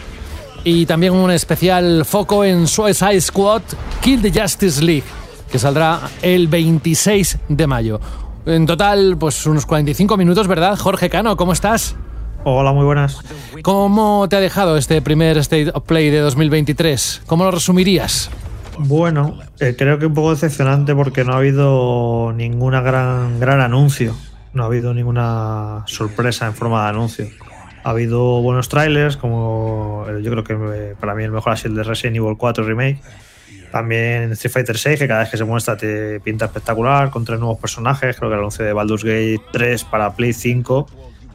y 0.64 0.84
también 0.84 1.12
un 1.12 1.30
especial 1.30 2.04
foco 2.04 2.44
en 2.44 2.66
Suicide 2.66 3.20
Squad 3.20 3.62
Kill 4.00 4.20
the 4.20 4.32
Justice 4.32 4.82
League, 4.82 5.04
que 5.48 5.60
saldrá 5.60 6.00
el 6.22 6.48
26 6.48 7.38
de 7.48 7.66
mayo. 7.68 8.00
En 8.44 8.66
total, 8.66 9.16
pues 9.16 9.46
unos 9.46 9.64
45 9.64 10.16
minutos, 10.16 10.48
¿verdad? 10.48 10.76
Jorge 10.76 11.08
Cano, 11.08 11.36
¿cómo 11.36 11.52
estás? 11.52 11.94
Hola, 12.42 12.72
muy 12.72 12.84
buenas. 12.84 13.20
¿Cómo 13.62 14.26
te 14.28 14.34
ha 14.34 14.40
dejado 14.40 14.76
este 14.76 15.00
primer 15.02 15.38
State 15.38 15.70
of 15.72 15.84
Play 15.84 16.10
de 16.10 16.18
2023? 16.18 17.22
¿Cómo 17.26 17.44
lo 17.44 17.52
resumirías? 17.52 18.28
Bueno, 18.84 19.38
eh, 19.60 19.76
creo 19.78 19.98
que 19.98 20.06
un 20.06 20.14
poco 20.14 20.30
decepcionante 20.30 20.94
porque 20.94 21.24
no 21.24 21.34
ha 21.34 21.36
habido 21.36 22.32
ninguna 22.34 22.80
gran, 22.80 23.38
gran 23.38 23.60
anuncio. 23.60 24.14
No 24.54 24.64
ha 24.64 24.66
habido 24.66 24.92
ninguna 24.92 25.84
sorpresa 25.86 26.46
en 26.46 26.54
forma 26.54 26.82
de 26.82 26.88
anuncio. 26.90 27.28
Ha 27.84 27.90
habido 27.90 28.42
buenos 28.42 28.68
trailers, 28.68 29.16
como 29.16 30.06
yo 30.20 30.30
creo 30.30 30.44
que 30.44 30.54
eh, 30.54 30.94
para 30.98 31.14
mí 31.14 31.22
el 31.22 31.30
mejor 31.30 31.52
ha 31.52 31.56
sido 31.56 31.70
el 31.70 31.76
de 31.76 31.82
Resident 31.84 32.16
Evil 32.16 32.36
4 32.36 32.64
Remake. 32.64 33.00
También 33.70 34.32
Street 34.32 34.52
Fighter 34.52 34.76
6, 34.76 34.98
que 34.98 35.08
cada 35.08 35.20
vez 35.20 35.30
que 35.30 35.36
se 35.36 35.44
muestra 35.44 35.76
te 35.76 36.20
pinta 36.20 36.46
espectacular, 36.46 37.10
con 37.10 37.24
tres 37.24 37.38
nuevos 37.38 37.58
personajes. 37.58 38.16
Creo 38.16 38.30
que 38.30 38.34
el 38.34 38.40
anuncio 38.40 38.64
de 38.64 38.72
Baldur's 38.72 39.04
Gate 39.04 39.40
3 39.52 39.84
para 39.84 40.14
Play 40.14 40.32
5, 40.32 40.86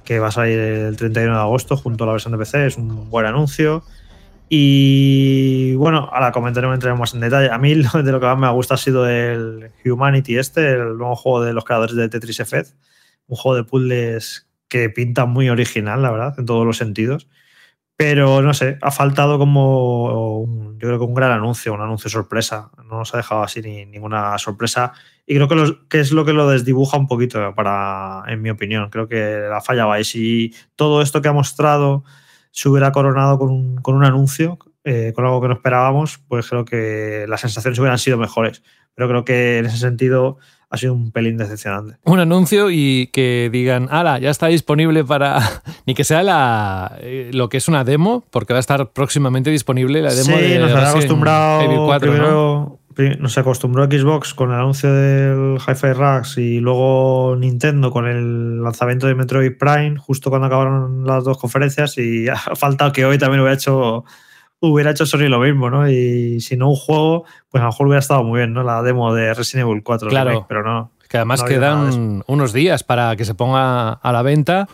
que 0.04 0.20
va 0.20 0.28
a 0.28 0.32
salir 0.32 0.60
el 0.60 0.98
31 0.98 1.34
de 1.34 1.40
agosto 1.40 1.78
junto 1.78 2.04
a 2.04 2.08
la 2.08 2.14
versión 2.14 2.34
de 2.34 2.38
PC, 2.40 2.68
es 2.68 2.78
un 2.78 3.10
buen 3.10 3.26
anuncio. 3.26 3.84
Y 4.50 5.76
bueno, 5.76 6.10
ahora 6.12 6.32
comentaremos, 6.32 6.76
entraremos 6.76 7.00
más 7.00 7.14
en 7.14 7.20
detalle. 7.20 7.50
A 7.50 7.58
mí 7.58 7.74
de 7.74 8.12
lo 8.12 8.20
que 8.20 8.26
más 8.26 8.38
me 8.38 8.50
gusta 8.52 8.76
ha 8.76 8.78
sido 8.78 9.08
el 9.08 9.72
Humanity 9.86 10.38
este, 10.38 10.72
el 10.72 10.98
nuevo 10.98 11.16
juego 11.16 11.42
de 11.42 11.54
los 11.54 11.66
creadores 11.66 11.96
de 11.96 12.10
Tetris 12.10 12.40
Effect. 12.40 12.72
Un 13.28 13.36
juego 13.36 13.58
de 13.58 13.64
puzzles 13.64 14.48
que 14.70 14.90
pinta 14.90 15.26
muy 15.26 15.50
original, 15.50 16.02
la 16.02 16.12
verdad, 16.12 16.36
en 16.38 16.46
todos 16.46 16.66
los 16.66 16.78
sentidos. 16.78 17.28
Pero 17.98 18.42
no 18.42 18.54
sé, 18.54 18.78
ha 18.82 18.92
faltado 18.92 19.40
como 19.40 20.46
yo 20.78 20.88
creo 20.88 21.00
que 21.00 21.06
un 21.06 21.16
gran 21.16 21.32
anuncio, 21.32 21.74
un 21.74 21.82
anuncio 21.82 22.10
sorpresa. 22.10 22.70
No 22.86 23.00
nos 23.00 23.14
ha 23.14 23.18
dejado 23.18 23.42
así 23.42 23.62
ni, 23.62 23.86
ninguna 23.86 24.38
sorpresa. 24.38 24.94
Y 25.26 25.36
creo 25.36 25.48
que, 25.48 25.78
que, 25.90 26.00
es 26.00 26.12
lo 26.12 26.24
que 26.24 26.34
lo 26.34 26.48
desdibuja 26.48 26.98
un 26.98 27.08
poquito, 27.08 27.54
para, 27.56 28.24
en 28.28 28.42
mi 28.42 28.50
opinión. 28.50 28.90
Creo 28.90 29.08
que 29.08 29.48
la 29.50 29.62
falla 29.62 29.86
va. 29.86 30.00
Y 30.00 30.04
si 30.04 30.54
todo 30.76 31.02
esto 31.02 31.22
que 31.22 31.28
ha 31.28 31.34
mostrado 31.34 32.04
se 32.58 32.70
hubiera 32.70 32.92
coronado 32.92 33.38
con 33.38 33.52
un, 33.52 33.76
con 33.84 33.94
un 33.94 34.04
anuncio, 34.04 34.58
eh, 34.84 35.14
con 35.16 35.24
algo 35.26 35.40
que 35.40 35.48
no 35.48 35.54
esperábamos, 35.54 36.20
pues 36.28 36.50
creo 36.50 36.66
que 36.66 37.26
las 37.30 37.42
sensaciones 37.42 37.78
hubieran 37.78 38.00
sido 38.00 38.18
mejores. 38.18 38.64
Pero 38.96 39.08
creo 39.08 39.26
que 39.26 39.60
en 39.60 39.68
ese 39.68 39.78
sentido 39.78 40.40
ha 40.72 40.78
sido 40.78 40.96
un 40.96 41.12
pelín 41.12 41.38
decepcionante. 41.38 41.98
Un 42.04 42.20
anuncio 42.20 42.72
y 42.72 43.12
que 43.14 43.52
digan, 43.52 43.90
ala, 43.92 44.18
ya 44.18 44.32
está 44.32 44.48
disponible 44.48 45.04
para. 45.04 45.40
ni 45.86 45.94
que 45.94 46.04
sea 46.04 46.24
la, 46.24 46.98
eh, 47.02 47.30
lo 47.32 47.48
que 47.48 47.58
es 47.58 47.68
una 47.68 47.84
demo, 47.84 48.26
porque 48.32 48.54
va 48.54 48.58
a 48.58 48.60
estar 48.60 48.92
próximamente 48.92 49.52
disponible 49.52 50.02
la 50.02 50.16
demo 50.16 50.36
sí, 50.36 50.58
nos 50.58 50.72
ha 50.72 50.90
acostumbrado 50.90 51.86
4, 51.86 52.12
primero, 52.12 52.77
nos 53.20 53.38
acostumbró 53.38 53.86
Xbox 53.86 54.34
con 54.34 54.52
el 54.52 54.60
anuncio 54.60 54.92
del 54.92 55.58
Hi-Fi 55.58 55.94
Rush 55.94 56.40
y 56.40 56.60
luego 56.60 57.36
Nintendo 57.38 57.92
con 57.92 58.08
el 58.08 58.64
lanzamiento 58.64 59.08
de 59.08 59.16
Metroid 59.16 59.58
Prime, 59.58 59.98
justo 59.98 60.30
cuando 60.30 60.48
acabaron 60.48 61.06
las 61.06 61.24
dos 61.24 61.38
conferencias, 61.38 61.98
y 61.98 62.28
ha 62.30 62.36
faltado 62.36 62.92
que 62.92 63.06
hoy 63.06 63.18
también 63.18 63.42
hubiera 63.42 63.56
hecho, 63.56 64.04
hubiera 64.60 64.92
hecho 64.92 65.06
Sony 65.06 65.30
lo 65.30 65.40
mismo, 65.40 65.70
¿no? 65.70 65.90
Y 65.90 66.40
si 66.42 66.58
no 66.58 66.70
un 66.70 66.76
juego, 66.76 67.26
pues 67.50 67.62
a 67.62 67.66
lo 67.66 67.72
mejor 67.72 67.88
hubiera 67.88 68.00
estado 68.00 68.24
muy 68.24 68.40
bien, 68.40 68.54
¿no? 68.54 68.64
La 68.64 68.82
demo 68.82 69.14
de 69.14 69.34
Resident 69.34 69.70
Evil 69.70 69.84
4, 69.84 70.10
claro, 70.10 70.46
pero 70.48 70.64
no. 70.64 70.92
Que 71.08 71.18
además 71.18 71.44
quedan 71.44 72.24
unos 72.28 72.52
días 72.52 72.84
para 72.84 73.16
que 73.16 73.24
se 73.24 73.34
ponga 73.34 73.94
a 73.94 74.12
la 74.12 74.22
venta. 74.24 74.68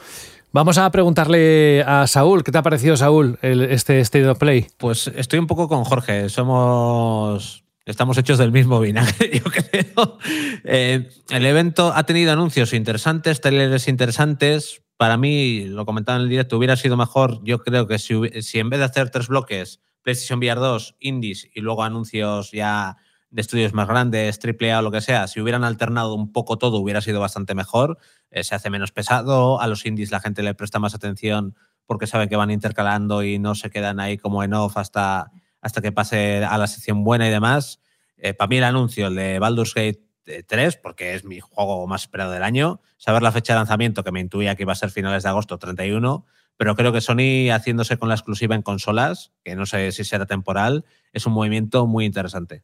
Vamos 0.51 0.77
a 0.77 0.91
preguntarle 0.91 1.83
a 1.85 2.05
Saúl, 2.07 2.43
¿qué 2.43 2.51
te 2.51 2.57
ha 2.59 2.63
parecido, 2.63 2.95
Saúl, 2.95 3.37
este 3.41 3.99
State 4.01 4.27
of 4.27 4.37
Play? 4.37 4.67
Pues 4.77 5.11
estoy 5.15 5.39
un 5.39 5.47
poco 5.47 5.67
con 5.67 5.83
Jorge. 5.83 6.29
Somos 6.29 7.62
Estamos 7.85 8.17
hechos 8.17 8.37
del 8.37 8.53
mismo 8.53 8.79
vinagre, 8.79 9.29
yo 9.43 9.43
creo. 9.43 10.17
Eh, 10.63 11.09
el 11.29 11.45
evento 11.45 11.91
ha 11.93 12.03
tenido 12.03 12.31
anuncios 12.31 12.71
interesantes, 12.73 13.41
trailers 13.41 13.89
interesantes. 13.89 14.83
Para 14.95 15.17
mí, 15.17 15.65
lo 15.65 15.85
comentaba 15.85 16.17
en 16.17 16.23
el 16.23 16.29
directo, 16.29 16.57
hubiera 16.57 16.77
sido 16.77 16.95
mejor. 16.95 17.43
Yo 17.43 17.59
creo 17.59 17.85
que 17.85 17.99
si, 17.99 18.13
en 18.59 18.69
vez 18.69 18.79
de 18.79 18.85
hacer 18.85 19.09
tres 19.09 19.27
bloques, 19.27 19.81
PlayStation 20.01 20.39
VR 20.39 20.61
2, 20.61 20.95
Indies 20.99 21.49
y 21.53 21.59
luego 21.59 21.83
anuncios 21.83 22.51
ya 22.51 22.95
de 23.29 23.41
estudios 23.41 23.73
más 23.73 23.87
grandes, 23.87 24.39
AAA 24.41 24.79
o 24.79 24.81
lo 24.81 24.91
que 24.91 25.01
sea, 25.01 25.27
si 25.27 25.41
hubieran 25.41 25.65
alternado 25.65 26.13
un 26.13 26.31
poco 26.31 26.57
todo, 26.57 26.77
hubiera 26.77 27.01
sido 27.01 27.19
bastante 27.19 27.53
mejor. 27.53 27.97
Eh, 28.31 28.45
se 28.45 28.55
hace 28.55 28.69
menos 28.69 28.93
pesado. 28.93 29.59
A 29.59 29.67
los 29.67 29.85
indies 29.85 30.11
la 30.11 30.21
gente 30.21 30.41
le 30.41 30.53
presta 30.53 30.79
más 30.79 30.95
atención 30.95 31.55
porque 31.85 32.07
saben 32.07 32.29
que 32.29 32.37
van 32.37 32.51
intercalando 32.51 33.23
y 33.23 33.39
no 33.39 33.55
se 33.55 33.69
quedan 33.69 33.99
ahí 33.99 34.17
como 34.17 34.41
en 34.43 34.53
off 34.53 34.77
hasta 34.77 35.31
hasta 35.63 35.81
que 35.81 35.91
pase 35.91 36.43
a 36.43 36.57
la 36.57 36.67
sección 36.67 37.03
buena 37.03 37.27
y 37.27 37.31
demás. 37.31 37.79
Eh, 38.17 38.33
para 38.33 38.49
mí 38.49 38.57
el 38.57 38.65
anuncio, 38.65 39.07
el 39.07 39.15
de 39.15 39.39
Baldur's 39.39 39.73
Gate 39.73 40.01
3, 40.45 40.77
porque 40.77 41.15
es 41.15 41.23
mi 41.23 41.39
juego 41.39 41.87
más 41.87 42.03
esperado 42.03 42.31
del 42.31 42.43
año, 42.43 42.81
saber 42.97 43.23
la 43.23 43.31
fecha 43.31 43.53
de 43.53 43.59
lanzamiento, 43.59 44.03
que 44.03 44.11
me 44.11 44.19
intuía 44.19 44.55
que 44.55 44.63
iba 44.63 44.73
a 44.73 44.75
ser 44.75 44.91
finales 44.91 45.23
de 45.23 45.29
agosto 45.29 45.57
31, 45.57 46.25
pero 46.57 46.75
creo 46.75 46.91
que 46.91 47.01
Sony 47.01 47.49
haciéndose 47.51 47.97
con 47.97 48.09
la 48.09 48.15
exclusiva 48.15 48.55
en 48.55 48.61
consolas, 48.61 49.31
que 49.43 49.55
no 49.55 49.65
sé 49.65 49.91
si 49.93 50.03
será 50.03 50.25
temporal, 50.25 50.85
es 51.13 51.25
un 51.25 51.33
movimiento 51.33 51.87
muy 51.87 52.05
interesante. 52.05 52.63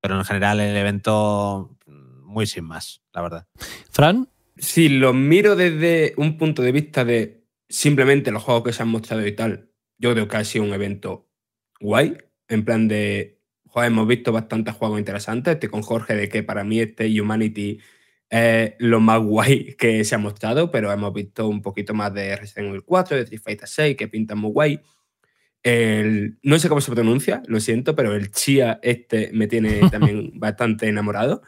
Pero 0.00 0.16
en 0.16 0.24
general 0.24 0.60
el 0.60 0.76
evento 0.76 1.76
muy 2.22 2.46
sin 2.46 2.64
más, 2.64 3.02
la 3.12 3.22
verdad. 3.22 3.46
Fran. 3.90 4.28
Si 4.56 4.88
lo 4.88 5.12
miro 5.12 5.56
desde 5.56 6.14
un 6.16 6.36
punto 6.36 6.62
de 6.62 6.72
vista 6.72 7.04
de 7.04 7.46
simplemente 7.68 8.30
los 8.30 8.42
juegos 8.42 8.64
que 8.64 8.72
se 8.72 8.82
han 8.82 8.88
mostrado 8.88 9.26
y 9.26 9.32
tal, 9.32 9.70
yo 9.98 10.12
creo 10.12 10.28
que 10.28 10.36
ha 10.36 10.44
sido 10.44 10.64
un 10.64 10.72
evento 10.72 11.27
guay, 11.80 12.18
en 12.48 12.64
plan 12.64 12.88
de, 12.88 13.38
joder, 13.66 13.88
hemos 13.88 14.06
visto 14.06 14.32
bastantes 14.32 14.74
juegos 14.74 14.98
interesantes, 14.98 15.54
este 15.54 15.68
con 15.68 15.82
Jorge 15.82 16.14
de 16.14 16.28
que 16.28 16.42
para 16.42 16.64
mí 16.64 16.80
este 16.80 17.20
Humanity 17.20 17.80
es 18.30 18.74
lo 18.78 19.00
más 19.00 19.20
guay 19.20 19.74
que 19.74 20.04
se 20.04 20.14
ha 20.14 20.18
mostrado, 20.18 20.70
pero 20.70 20.92
hemos 20.92 21.12
visto 21.12 21.48
un 21.48 21.62
poquito 21.62 21.94
más 21.94 22.12
de 22.12 22.36
Resident 22.36 22.68
Evil 22.68 22.84
4, 22.84 23.16
de 23.16 23.22
Street 23.22 23.42
Fighter 23.42 23.68
6, 23.68 23.96
que 23.96 24.08
pintan 24.08 24.38
muy 24.38 24.50
guay. 24.50 24.80
El, 25.62 26.38
no 26.42 26.58
sé 26.58 26.68
cómo 26.68 26.80
se 26.80 26.92
pronuncia, 26.92 27.42
lo 27.46 27.60
siento, 27.60 27.96
pero 27.96 28.14
el 28.14 28.30
Chia 28.30 28.78
este 28.82 29.30
me 29.32 29.46
tiene 29.48 29.80
también 29.90 30.32
bastante 30.34 30.88
enamorado. 30.88 31.42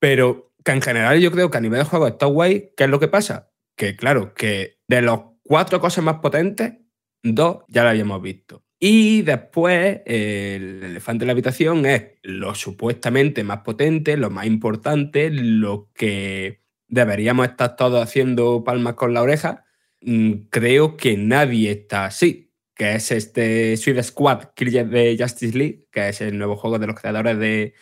Pero 0.00 0.52
que 0.64 0.72
en 0.72 0.82
general 0.82 1.20
yo 1.20 1.30
creo 1.30 1.50
que 1.50 1.58
a 1.58 1.60
nivel 1.60 1.80
de 1.80 1.84
juego 1.84 2.06
está 2.08 2.26
guay. 2.26 2.72
¿Qué 2.76 2.84
es 2.84 2.90
lo 2.90 3.00
que 3.00 3.08
pasa? 3.08 3.50
Que 3.76 3.96
claro, 3.96 4.34
que 4.34 4.78
de 4.88 5.02
los 5.02 5.20
cuatro 5.42 5.80
cosas 5.80 6.04
más 6.04 6.16
potentes, 6.16 6.74
dos 7.22 7.64
ya 7.68 7.84
las 7.84 7.92
habíamos 7.92 8.22
visto. 8.22 8.64
Y 8.82 9.22
después 9.22 10.00
el 10.06 10.82
elefante 10.84 11.24
en 11.24 11.26
la 11.26 11.32
habitación 11.32 11.84
es 11.84 12.12
lo 12.22 12.54
supuestamente 12.54 13.44
más 13.44 13.58
potente, 13.60 14.16
lo 14.16 14.30
más 14.30 14.46
importante, 14.46 15.28
lo 15.30 15.90
que 15.94 16.62
deberíamos 16.88 17.46
estar 17.48 17.76
todos 17.76 18.02
haciendo 18.02 18.64
palmas 18.64 18.94
con 18.94 19.12
la 19.12 19.22
oreja. 19.22 19.64
Mm, 20.00 20.32
Creo 20.50 20.96
que 20.96 21.16
nadie 21.18 21.70
está 21.72 22.06
así, 22.06 22.52
que 22.74 22.94
es 22.94 23.12
este 23.12 23.76
Suicide 23.76 24.02
Squad 24.02 24.44
Killer 24.54 24.88
de 24.88 25.16
Justice 25.18 25.56
League, 25.56 25.86
que 25.92 26.08
es 26.08 26.20
el 26.22 26.38
nuevo 26.38 26.56
juego 26.56 26.78
de 26.78 26.86
los 26.86 26.98
creadores 26.98 27.38
de 27.38 27.74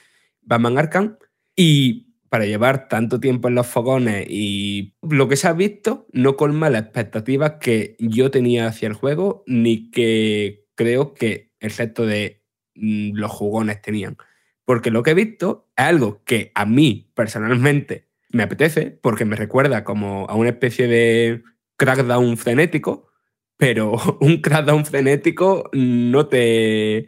Batman 0.42 0.78
Arkham. 0.78 1.16
Y 1.54 2.14
para 2.28 2.44
llevar 2.46 2.88
tanto 2.88 3.20
tiempo 3.20 3.48
en 3.48 3.54
los 3.54 3.66
fogones 3.68 4.26
y 4.28 4.94
lo 5.02 5.28
que 5.28 5.36
se 5.36 5.48
ha 5.48 5.52
visto 5.54 6.06
no 6.12 6.36
colma 6.36 6.68
las 6.70 6.82
expectativas 6.82 7.54
que 7.60 7.96
yo 8.00 8.30
tenía 8.30 8.66
hacia 8.66 8.88
el 8.88 8.94
juego, 8.94 9.44
ni 9.46 9.90
que 9.90 10.67
creo 10.78 11.12
que 11.12 11.50
el 11.58 11.72
resto 11.72 12.06
de 12.06 12.44
mm, 12.76 13.16
los 13.16 13.30
jugones 13.32 13.82
tenían. 13.82 14.16
Porque 14.64 14.90
lo 14.90 15.02
que 15.02 15.10
he 15.10 15.14
visto 15.14 15.68
es 15.76 15.84
algo 15.84 16.22
que 16.24 16.52
a 16.54 16.64
mí 16.64 17.10
personalmente 17.14 18.08
me 18.30 18.44
apetece, 18.44 18.96
porque 19.02 19.24
me 19.24 19.36
recuerda 19.36 19.82
como 19.82 20.26
a 20.28 20.36
una 20.36 20.50
especie 20.50 20.86
de 20.86 21.42
crackdown 21.76 22.36
frenético, 22.36 23.08
pero 23.56 23.92
un 24.20 24.40
crackdown 24.40 24.86
frenético 24.86 25.68
no 25.72 26.28
te... 26.28 27.06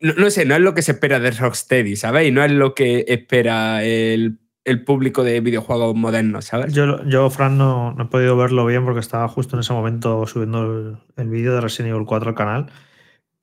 No, 0.00 0.12
no 0.14 0.28
sé, 0.30 0.44
no 0.44 0.54
es 0.54 0.60
lo 0.60 0.74
que 0.74 0.82
se 0.82 0.92
espera 0.92 1.20
de 1.20 1.30
Rocksteady, 1.30 1.96
¿sabéis? 1.96 2.32
No 2.32 2.44
es 2.44 2.50
lo 2.50 2.74
que 2.74 3.04
espera 3.08 3.82
el, 3.84 4.40
el 4.64 4.84
público 4.84 5.22
de 5.22 5.40
videojuegos 5.40 5.94
modernos, 5.94 6.46
¿sabes? 6.46 6.74
Yo, 6.74 7.04
yo 7.04 7.30
Fran, 7.30 7.56
no, 7.56 7.92
no 7.92 8.04
he 8.04 8.08
podido 8.08 8.36
verlo 8.36 8.66
bien 8.66 8.84
porque 8.84 9.00
estaba 9.00 9.28
justo 9.28 9.56
en 9.56 9.60
ese 9.60 9.72
momento 9.72 10.26
subiendo 10.26 10.64
el, 10.64 10.96
el 11.16 11.28
vídeo 11.30 11.54
de 11.54 11.60
Resident 11.60 11.94
Evil 11.94 12.04
4 12.04 12.30
al 12.30 12.34
canal. 12.34 12.66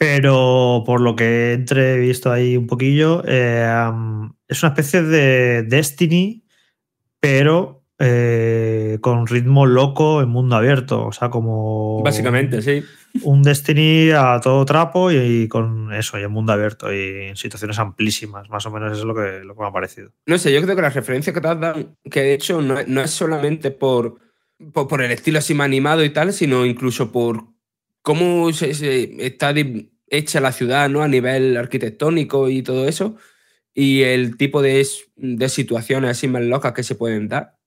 Pero 0.03 0.83
por 0.85 0.99
lo 0.99 1.15
que 1.15 1.23
he 1.23 1.53
entrevisto 1.53 2.29
ahí 2.29 2.57
un 2.57 2.67
poquillo, 2.67 3.23
eh, 3.25 3.65
es 4.49 4.61
una 4.61 4.73
especie 4.73 5.01
de 5.01 5.63
Destiny, 5.63 6.43
pero 7.21 7.85
eh, 7.99 8.97
con 8.99 9.27
ritmo 9.27 9.65
loco 9.65 10.21
en 10.21 10.27
mundo 10.27 10.57
abierto. 10.57 11.05
O 11.05 11.13
sea, 11.13 11.29
como. 11.29 12.03
Básicamente, 12.03 12.61
sí. 12.61 12.83
Un 13.21 13.43
Destiny 13.43 14.11
a 14.11 14.41
todo 14.43 14.65
trapo 14.65 15.09
y, 15.09 15.15
y 15.15 15.47
con 15.47 15.93
eso, 15.93 16.19
y 16.19 16.23
en 16.23 16.31
mundo 16.31 16.51
abierto 16.51 16.91
y 16.91 17.27
en 17.29 17.37
situaciones 17.37 17.79
amplísimas. 17.79 18.49
Más 18.49 18.65
o 18.65 18.71
menos 18.71 18.91
eso 18.91 19.01
es 19.01 19.07
lo 19.07 19.15
que, 19.15 19.45
lo 19.45 19.55
que 19.55 19.61
me 19.61 19.67
ha 19.67 19.71
parecido. 19.71 20.11
No 20.25 20.37
sé, 20.37 20.53
yo 20.53 20.61
creo 20.61 20.75
que 20.75 20.81
las 20.81 20.95
referencias 20.95 21.33
que 21.33 21.39
te 21.39 21.47
dan, 21.47 21.95
que 22.11 22.21
de 22.23 22.33
hecho 22.33 22.61
no, 22.61 22.75
no 22.85 23.01
es 23.01 23.11
solamente 23.11 23.71
por, 23.71 24.19
por, 24.73 24.89
por 24.89 25.01
el 25.01 25.11
estilo 25.11 25.39
así 25.39 25.53
más 25.53 25.63
animado 25.63 26.03
y 26.03 26.09
tal, 26.09 26.33
sino 26.33 26.65
incluso 26.65 27.09
por 27.09 27.45
cómo 28.01 28.51
se, 28.51 28.73
se 28.73 29.25
está 29.25 29.53
hecha 30.07 30.39
la 30.39 30.51
ciudad 30.51 30.89
¿no? 30.89 31.01
a 31.03 31.07
nivel 31.07 31.57
arquitectónico 31.57 32.49
y 32.49 32.61
todo 32.63 32.87
eso, 32.87 33.17
y 33.73 34.03
el 34.03 34.37
tipo 34.37 34.61
de, 34.61 34.85
de 35.15 35.49
situaciones 35.49 36.11
así 36.11 36.27
más 36.27 36.43
locas 36.43 36.73
que 36.73 36.83
se 36.83 36.95
pueden 36.95 37.27
dar. 37.27 37.57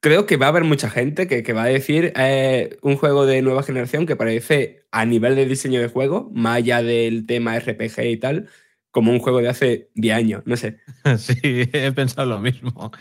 Creo 0.00 0.26
que 0.26 0.36
va 0.36 0.46
a 0.46 0.48
haber 0.48 0.64
mucha 0.64 0.90
gente 0.90 1.28
que, 1.28 1.44
que 1.44 1.52
va 1.52 1.62
a 1.62 1.66
decir 1.66 2.12
eh, 2.16 2.76
un 2.82 2.96
juego 2.96 3.24
de 3.24 3.40
nueva 3.40 3.62
generación 3.62 4.04
que 4.04 4.16
parece 4.16 4.84
a 4.90 5.04
nivel 5.04 5.36
de 5.36 5.46
diseño 5.46 5.80
de 5.80 5.86
juego, 5.86 6.28
más 6.34 6.56
allá 6.56 6.82
del 6.82 7.24
tema 7.24 7.56
RPG 7.56 8.00
y 8.06 8.16
tal, 8.16 8.48
como 8.90 9.12
un 9.12 9.20
juego 9.20 9.40
de 9.40 9.48
hace 9.48 9.90
10 9.94 10.16
años, 10.16 10.42
no 10.44 10.56
sé. 10.56 10.78
Sí, 11.18 11.38
he 11.72 11.92
pensado 11.92 12.28
lo 12.28 12.40
mismo. 12.40 12.92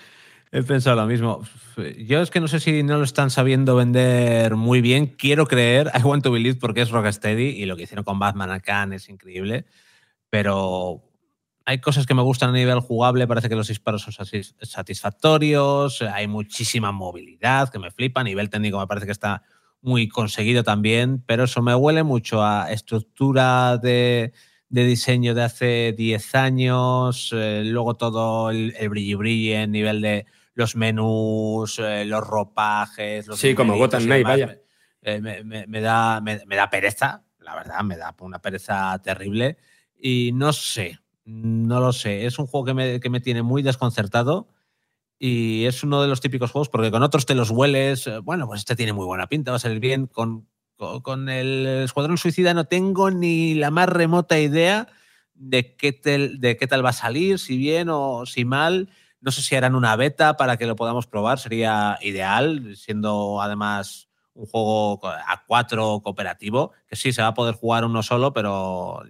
He 0.53 0.63
pensado 0.63 0.97
lo 0.97 1.07
mismo. 1.07 1.41
Yo 2.05 2.21
es 2.21 2.29
que 2.29 2.41
no 2.41 2.47
sé 2.49 2.59
si 2.59 2.83
no 2.83 2.97
lo 2.97 3.05
están 3.05 3.29
sabiendo 3.29 3.75
vender 3.77 4.55
muy 4.57 4.81
bien. 4.81 5.07
Quiero 5.07 5.47
creer, 5.47 5.89
I 5.97 6.03
want 6.03 6.23
to 6.23 6.31
believe, 6.31 6.59
porque 6.59 6.81
es 6.81 6.89
Rocksteady 6.91 7.49
y 7.61 7.65
lo 7.65 7.77
que 7.77 7.83
hicieron 7.83 8.03
con 8.03 8.19
Batman 8.19 8.51
Arkham 8.51 8.91
es 8.93 9.07
increíble. 9.07 9.65
Pero 10.29 11.03
hay 11.65 11.79
cosas 11.79 12.05
que 12.05 12.13
me 12.13 12.21
gustan 12.21 12.49
a 12.49 12.53
nivel 12.53 12.81
jugable. 12.81 13.27
Parece 13.27 13.47
que 13.47 13.55
los 13.55 13.69
disparos 13.69 14.01
son 14.01 14.13
satis- 14.13 14.53
satisfactorios. 14.61 16.01
Hay 16.01 16.27
muchísima 16.27 16.91
movilidad 16.91 17.69
que 17.69 17.79
me 17.79 17.91
flipa. 17.91 18.19
A 18.21 18.25
nivel 18.25 18.49
técnico 18.49 18.77
me 18.77 18.87
parece 18.87 19.05
que 19.05 19.13
está 19.13 19.43
muy 19.81 20.09
conseguido 20.09 20.63
también. 20.63 21.23
Pero 21.25 21.45
eso 21.45 21.61
me 21.61 21.73
huele 21.75 22.03
mucho 22.03 22.43
a 22.43 22.69
estructura 22.73 23.77
de, 23.77 24.33
de 24.67 24.83
diseño 24.83 25.33
de 25.33 25.43
hace 25.43 25.93
10 25.97 26.35
años, 26.35 27.29
eh, 27.33 27.63
luego 27.65 27.95
todo 27.95 28.49
el, 28.51 28.73
el 28.77 28.89
brilli 28.89 29.13
brilli 29.15 29.53
en 29.53 29.71
nivel 29.71 30.01
de 30.01 30.25
los 30.53 30.75
menús, 30.75 31.79
eh, 31.79 32.05
los 32.05 32.25
ropajes, 32.25 33.27
los 33.27 33.39
Sí, 33.39 33.55
como 33.55 33.77
Gotham 33.77 34.03
Knight, 34.03 34.23
vaya. 34.25 34.57
eh, 35.01 35.19
me, 35.21 35.43
me- 35.43 35.67
me 35.67 35.81
da, 35.81 36.21
me, 36.21 36.37
da 36.55 36.69
pereza, 36.69 37.23
la 37.39 37.55
verdad, 37.55 37.81
me 37.83 37.97
da 37.97 38.15
una 38.19 38.39
pereza 38.39 38.99
terrible. 39.03 39.57
Y 39.99 40.31
no 40.33 40.51
sé, 40.53 40.99
no 41.25 41.79
lo 41.79 41.93
sé. 41.93 42.25
Es 42.25 42.37
un 42.39 42.47
juego 42.47 42.65
que 42.65 42.73
me, 42.73 42.99
que 42.99 43.09
me 43.09 43.19
tiene 43.19 43.41
muy 43.43 43.61
desconcertado 43.63 44.47
y 45.19 45.65
es 45.65 45.83
uno 45.83 46.01
de 46.01 46.07
los 46.07 46.21
típicos 46.21 46.51
juegos 46.51 46.69
porque 46.69 46.89
con 46.91 47.03
otros 47.03 47.25
te 47.25 47.35
los 47.35 47.49
hueles. 47.51 48.07
eh, 48.07 48.17
Bueno, 48.19 48.47
pues 48.47 48.59
este 48.61 48.75
tiene 48.75 48.93
muy 48.93 49.05
buena 49.05 49.27
pinta, 49.27 49.51
va 49.51 49.57
a 49.57 49.59
salir 49.59 49.79
bien. 49.79 50.07
Con, 50.07 50.47
con, 50.75 51.01
con 51.01 51.29
el 51.29 51.65
Escuadrón 51.85 52.17
Suicida 52.17 52.53
no 52.53 52.65
tengo 52.65 53.11
ni 53.11 53.53
la 53.53 53.69
más 53.71 53.87
remota 53.89 54.39
idea 54.39 54.87
de 55.35 55.75
qué, 55.75 55.91
de 56.37 56.57
qué 56.57 56.67
tal 56.67 56.83
va 56.85 56.89
a 56.89 56.93
salir, 56.93 57.37
si 57.39 57.57
bien 57.57 57.87
o 57.91 58.25
si 58.25 58.45
mal. 58.45 58.89
No 59.21 59.31
sé 59.31 59.41
si 59.41 59.55
harán 59.55 59.75
una 59.75 59.95
beta 59.95 60.35
para 60.35 60.57
que 60.57 60.65
lo 60.65 60.75
podamos 60.75 61.07
probar, 61.07 61.39
sería 61.39 61.97
ideal, 62.01 62.75
siendo 62.75 63.41
además 63.41 64.09
un 64.33 64.45
juego 64.45 64.99
a 65.03 65.43
cuatro 65.45 66.01
cooperativo, 66.03 66.71
que 66.87 66.95
sí, 66.95 67.13
se 67.13 67.21
va 67.21 67.29
a 67.29 67.33
poder 67.33 67.55
jugar 67.55 67.85
uno 67.85 68.01
solo, 68.01 68.33
pero 68.33 69.03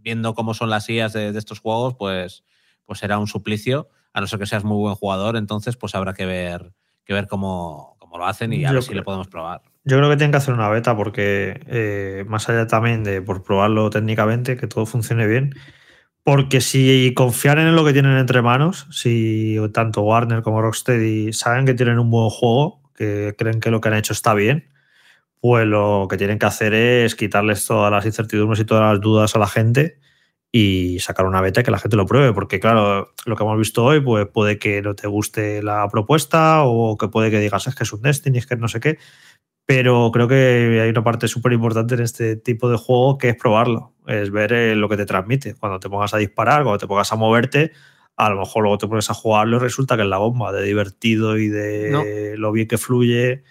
viendo 0.00 0.34
cómo 0.34 0.54
son 0.54 0.70
las 0.70 0.88
IAs 0.88 1.12
de, 1.12 1.32
de 1.32 1.38
estos 1.38 1.60
juegos, 1.60 1.94
pues, 1.94 2.44
pues 2.86 2.98
será 2.98 3.18
un 3.18 3.26
suplicio, 3.26 3.88
a 4.12 4.20
no 4.20 4.26
ser 4.26 4.38
que 4.38 4.46
seas 4.46 4.64
muy 4.64 4.78
buen 4.78 4.94
jugador, 4.94 5.36
entonces 5.36 5.76
pues 5.76 5.94
habrá 5.94 6.14
que 6.14 6.26
ver, 6.26 6.72
que 7.04 7.12
ver 7.12 7.26
cómo, 7.26 7.96
cómo 7.98 8.18
lo 8.18 8.26
hacen 8.26 8.52
y 8.52 8.64
a 8.64 8.68
Yo 8.68 8.74
ver 8.74 8.82
si 8.82 8.94
lo 8.94 9.04
podemos 9.04 9.28
probar. 9.28 9.62
Yo 9.84 9.96
creo 9.96 10.10
que 10.10 10.16
tienen 10.16 10.32
que 10.32 10.38
hacer 10.38 10.54
una 10.54 10.68
beta 10.68 10.96
porque, 10.96 11.60
eh, 11.66 12.24
más 12.26 12.48
allá 12.48 12.66
también 12.66 13.04
de 13.04 13.22
por 13.22 13.42
probarlo 13.42 13.90
técnicamente, 13.90 14.56
que 14.56 14.66
todo 14.66 14.86
funcione 14.86 15.26
bien, 15.26 15.54
porque 16.28 16.60
si 16.60 17.14
confiar 17.16 17.58
en 17.58 17.74
lo 17.74 17.86
que 17.86 17.94
tienen 17.94 18.18
entre 18.18 18.42
manos, 18.42 18.86
si 18.90 19.56
tanto 19.72 20.02
Warner 20.02 20.42
como 20.42 20.60
Rocksteady 20.60 21.32
saben 21.32 21.64
que 21.64 21.72
tienen 21.72 21.98
un 21.98 22.10
buen 22.10 22.28
juego, 22.28 22.82
que 22.94 23.34
creen 23.38 23.60
que 23.60 23.70
lo 23.70 23.80
que 23.80 23.88
han 23.88 23.94
hecho 23.94 24.12
está 24.12 24.34
bien, 24.34 24.68
pues 25.40 25.66
lo 25.66 26.06
que 26.06 26.18
tienen 26.18 26.38
que 26.38 26.44
hacer 26.44 26.74
es 26.74 27.14
quitarles 27.14 27.64
todas 27.64 27.90
las 27.90 28.04
incertidumbres 28.04 28.60
y 28.60 28.66
todas 28.66 28.92
las 28.92 29.00
dudas 29.00 29.34
a 29.36 29.38
la 29.38 29.46
gente 29.46 30.00
y 30.52 30.98
sacar 31.00 31.24
una 31.24 31.40
beta 31.40 31.62
que 31.62 31.70
la 31.70 31.78
gente 31.78 31.96
lo 31.96 32.04
pruebe, 32.04 32.34
porque 32.34 32.60
claro, 32.60 33.14
lo 33.24 33.34
que 33.34 33.42
hemos 33.42 33.56
visto 33.56 33.82
hoy, 33.82 34.02
pues 34.02 34.26
puede 34.26 34.58
que 34.58 34.82
no 34.82 34.94
te 34.94 35.08
guste 35.08 35.62
la 35.62 35.88
propuesta 35.88 36.62
o 36.64 36.98
que 36.98 37.08
puede 37.08 37.30
que 37.30 37.40
digas 37.40 37.66
es 37.68 37.74
que 37.74 37.84
es 37.84 37.92
un 37.94 38.02
Destiny, 38.02 38.36
es 38.36 38.46
que 38.46 38.56
no 38.56 38.68
sé 38.68 38.80
qué, 38.80 38.98
pero 39.68 40.10
creo 40.14 40.26
que 40.28 40.80
hay 40.82 40.88
una 40.88 41.04
parte 41.04 41.28
súper 41.28 41.52
importante 41.52 41.94
en 41.94 42.00
este 42.00 42.36
tipo 42.36 42.70
de 42.70 42.78
juego 42.78 43.18
que 43.18 43.28
es 43.28 43.36
probarlo, 43.36 43.92
es 44.06 44.30
ver 44.30 44.54
eh, 44.54 44.74
lo 44.74 44.88
que 44.88 44.96
te 44.96 45.04
transmite. 45.04 45.54
Cuando 45.56 45.78
te 45.78 45.90
pongas 45.90 46.14
a 46.14 46.16
disparar, 46.16 46.62
cuando 46.62 46.78
te 46.78 46.86
pongas 46.86 47.12
a 47.12 47.16
moverte, 47.16 47.72
a 48.16 48.30
lo 48.30 48.36
mejor 48.40 48.62
luego 48.62 48.78
te 48.78 48.88
pones 48.88 49.10
a 49.10 49.14
jugarlo 49.14 49.58
y 49.58 49.60
resulta 49.60 49.96
que 49.96 50.04
es 50.04 50.08
la 50.08 50.16
bomba 50.16 50.52
de 50.52 50.62
divertido 50.62 51.36
y 51.36 51.48
de 51.48 51.90
No. 51.90 52.02
lo 52.40 52.50
bien 52.52 52.66
que 52.66 52.78
fluye 52.78 53.42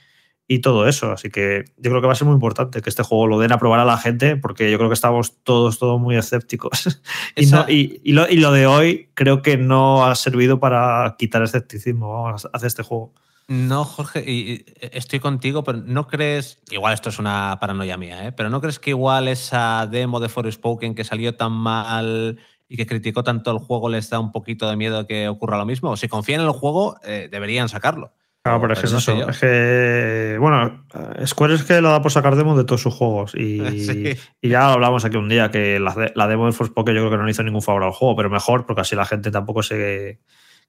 y 0.47 0.57
todo 0.57 0.88
eso. 0.88 1.11
Así 1.11 1.30
que 1.30 1.65
yo 1.78 1.91
creo 1.91 2.01
que 2.01 2.07
va 2.07 2.13
a 2.13 2.15
ser 2.15 2.26
muy 2.26 2.34
importante 2.34 2.82
que 2.82 2.89
este 2.89 3.03
juego 3.03 3.28
lo 3.28 3.38
den 3.38 3.51
a 3.51 3.59
probar 3.59 3.80
a 3.80 3.86
la 3.86 3.97
gente, 3.99 4.38
porque 4.38 4.72
yo 4.72 4.80
creo 4.80 4.89
que 4.89 4.95
estamos 4.95 5.38
todos, 5.43 5.78
todos 5.78 6.01
muy 6.01 6.15
escépticos. 6.18 6.99
y, 7.36 7.43
Esa- 7.43 7.57
no- 7.57 7.70
y- 7.70 8.01
y 8.03 8.13
lo, 8.13 8.28
y 8.28 8.38
lo 8.38 8.51
de 8.51 8.65
hoy 8.65 9.09
creo 9.13 9.43
que 9.43 9.55
no 9.57 10.03
ha 10.07 10.15
servido 10.15 10.59
para 10.59 11.15
quitar 11.20 11.43
escepticismo 11.43 12.24
vamos, 12.24 12.49
hacia 12.51 12.65
este 12.68 12.82
juego. 12.82 13.13
No, 13.50 13.86
Jorge, 13.86 14.24
y- 14.30 14.52
y 14.52 14.66
estoy 14.91 15.20
contigo, 15.22 15.64
pero 15.64 15.78
¿no 15.86 16.06
crees, 16.08 16.62
igual 16.70 16.93
esto 16.93 17.10
es 17.10 17.18
una 17.18 17.58
paranoia 17.62 17.95
mía, 17.98 18.28
¿eh? 18.28 18.32
pero 18.34 18.50
¿no 18.50 18.60
crees 18.60 18.78
que 18.80 18.89
igual 18.89 19.30
esa 19.30 19.88
demo 19.89 20.20
de 20.20 20.28
Forspoken 20.28 20.93
que 20.95 21.06
salió 21.06 21.36
tan 21.36 21.54
mal 21.54 22.39
y 22.68 22.76
que 22.76 22.86
criticó 22.86 23.24
tanto 23.24 23.52
el 23.52 23.60
juego 23.60 23.88
les 23.88 24.10
da 24.10 24.20
un 24.20 24.34
poquito 24.34 24.70
de 24.70 24.76
miedo 24.76 25.08
que 25.08 25.30
ocurra 25.30 25.58
lo 25.58 25.66
mismo? 25.66 25.95
Si 25.95 26.10
confían 26.10 26.41
en 26.41 26.48
el 26.48 26.52
juego, 26.54 26.98
eh, 27.06 27.30
deberían 27.32 27.70
sacarlo. 27.70 28.12
Claro, 28.43 28.60
pero 28.62 28.74
es 28.74 28.80
que 28.82 28.88
no 28.89 28.98
eso. 28.98 29.18
yo. 29.18 29.30
Es 29.30 29.39
que, 29.39 30.38
bueno, 30.39 30.86
Square 31.26 31.56
es 31.56 31.64
que 31.64 31.80
lo 31.82 31.89
da 31.89 32.02
por 32.02 32.12
sacar 32.12 32.36
demos 32.36 32.58
de 32.58 32.64
todos 32.66 32.82
sus 32.82 32.93
juegos. 32.93 33.34
Y, 33.34 33.60
Sí. 33.80 34.14
y 34.41 34.50
ya 34.50 34.74
hablamos 34.74 35.06
aquí 35.06 35.16
un 35.16 35.30
día, 35.30 35.52
que 35.52 35.80
la 35.80 36.28
demo 36.28 36.45
de 36.48 36.52
Forspoken 36.52 36.95
yo 36.95 37.02
creo 37.02 37.12
que 37.12 37.18
no 37.18 37.24
le 37.26 37.32
hizo 37.32 37.43
ningún 37.43 37.62
favor 37.62 37.84
al 37.84 37.91
juego, 37.91 38.16
pero 38.18 38.30
mejor, 38.30 38.66
porque 38.66 38.82
así 38.82 38.95
la 38.95 39.06
gente 39.06 39.32
tampoco 39.32 39.64
se 39.64 40.20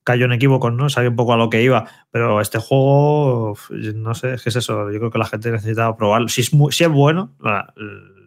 cayó 0.09 0.25
en 0.25 0.33
equívocos, 0.33 0.73
¿no? 0.73 0.89
Sabía 0.89 1.11
un 1.11 1.17
poco 1.17 1.35
a 1.35 1.37
lo 1.37 1.51
que 1.51 1.63
iba. 1.63 1.87
Pero 2.11 2.41
este 2.41 2.59
juego, 2.59 3.55
no 3.95 4.15
sé, 4.15 4.35
es 4.35 4.43
que 4.43 4.49
es 4.49 4.57
eso. 4.57 4.91
Yo 4.91 4.99
creo 4.99 5.11
que 5.11 5.19
la 5.19 5.27
gente 5.27 5.51
necesita 5.51 5.95
probarlo. 5.97 6.29
Si 6.29 6.41
es, 6.41 6.53
muy- 6.55 6.73
si 6.73 6.85
es 6.85 6.91
bueno, 6.91 7.37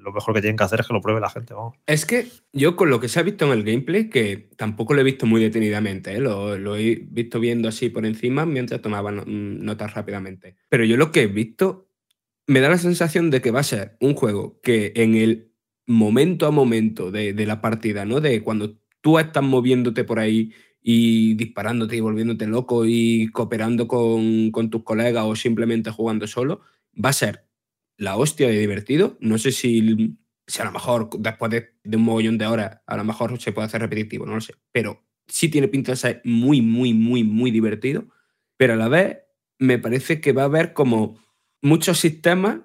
lo 0.04 0.12
mejor 0.12 0.34
que 0.34 0.42
tienen 0.42 0.58
que 0.58 0.64
hacer 0.64 0.80
es 0.80 0.88
que 0.88 0.94
lo 0.94 1.02
pruebe 1.02 1.20
la 1.20 1.30
gente. 1.30 1.54
Es 1.86 2.06
que 2.06 2.28
yo 2.54 2.76
con 2.76 2.90
lo 2.90 3.00
que 3.00 3.08
se 3.08 3.20
ha 3.20 3.24
visto 3.24 3.46
en 3.46 3.52
el 3.52 3.64
gameplay, 3.64 4.10
que 4.10 4.50
tampoco 4.58 4.94
lo 4.94 5.02
he 5.02 5.04
visto 5.04 5.26
muy 5.26 5.42
detenidamente, 5.42 6.14
¿eh? 6.16 6.20
lo, 6.20 6.56
he 6.76 6.96
visto 7.10 7.40
viendo 7.40 7.68
así 7.68 7.90
por 7.90 8.06
encima 8.06 8.46
mientras 8.46 8.82
tomaba 8.82 9.12
no- 9.12 9.24
notas 9.26 9.94
rápidamente. 9.94 10.56
Pero 10.70 10.84
yo 10.86 10.98
lo 10.98 11.12
que 11.12 11.24
he 11.24 11.28
visto 11.28 11.88
me 12.48 12.60
da 12.60 12.70
la 12.70 12.78
sensación 12.78 13.30
de 13.30 13.42
que 13.42 13.52
va 13.52 13.60
a 13.62 13.64
ser 13.64 13.98
un 14.00 14.14
juego 14.16 14.60
que 14.62 14.92
en 14.96 15.16
el 15.16 15.52
momento 15.88 16.46
a 16.48 16.52
momento 16.52 17.12
de, 17.12 17.34
de 17.34 17.46
la 17.46 17.62
partida, 17.62 18.06
¿no? 18.06 18.22
De 18.22 18.42
cuando 18.44 18.78
tú 19.02 19.20
estás 19.20 19.44
moviéndote 19.44 20.04
por 20.04 20.20
ahí 20.20 20.52
y 20.82 21.36
disparándote 21.36 21.96
y 21.96 22.00
volviéndote 22.00 22.48
loco 22.48 22.86
y 22.86 23.28
cooperando 23.28 23.88
con, 23.88 24.52
con 24.52 24.70
tus 24.70 24.84
colegas 24.84 25.26
o 25.26 25.36
simplemente 25.36 25.92
jugando 25.92 26.28
solo, 26.28 26.62
va 26.94 27.10
a 27.10 27.14
ser 27.14 27.46
la 27.98 28.18
hostia 28.18 28.48
de 28.48 28.58
divertido. 28.58 29.18
No 29.20 29.38
sé 29.38 29.52
si, 29.52 30.18
si 30.48 30.62
a 30.62 30.66
lo 30.66 30.72
mejor 30.72 31.10
después 31.20 31.52
de, 31.52 31.76
de 31.84 31.98
un 31.98 32.04
mogollón 32.04 32.38
de 32.38 32.48
horas, 32.48 32.82
a 32.88 32.98
lo 32.98 33.04
mejor 33.04 33.40
se 33.40 33.52
puede 33.52 33.68
hacer 33.68 33.82
repetitivo, 33.82 34.26
no 34.26 34.36
lo 34.36 34.42
sé. 34.42 34.56
Pero 34.72 35.04
sí 35.28 35.50
tiene 35.50 35.68
pinta 35.68 35.92
de 35.92 35.98
ser 35.98 36.22
muy, 36.26 36.62
muy, 36.62 36.94
muy, 36.94 37.24
muy 37.24 37.52
divertido. 37.52 38.06
Pero 38.58 38.74
a 38.74 38.78
la 38.78 38.90
vez 38.90 39.20
me 39.60 39.78
parece 39.78 40.20
que 40.22 40.34
va 40.34 40.44
a 40.44 40.46
haber 40.46 40.74
como 40.74 41.20
muchos 41.62 42.00
sistemas 42.00 42.62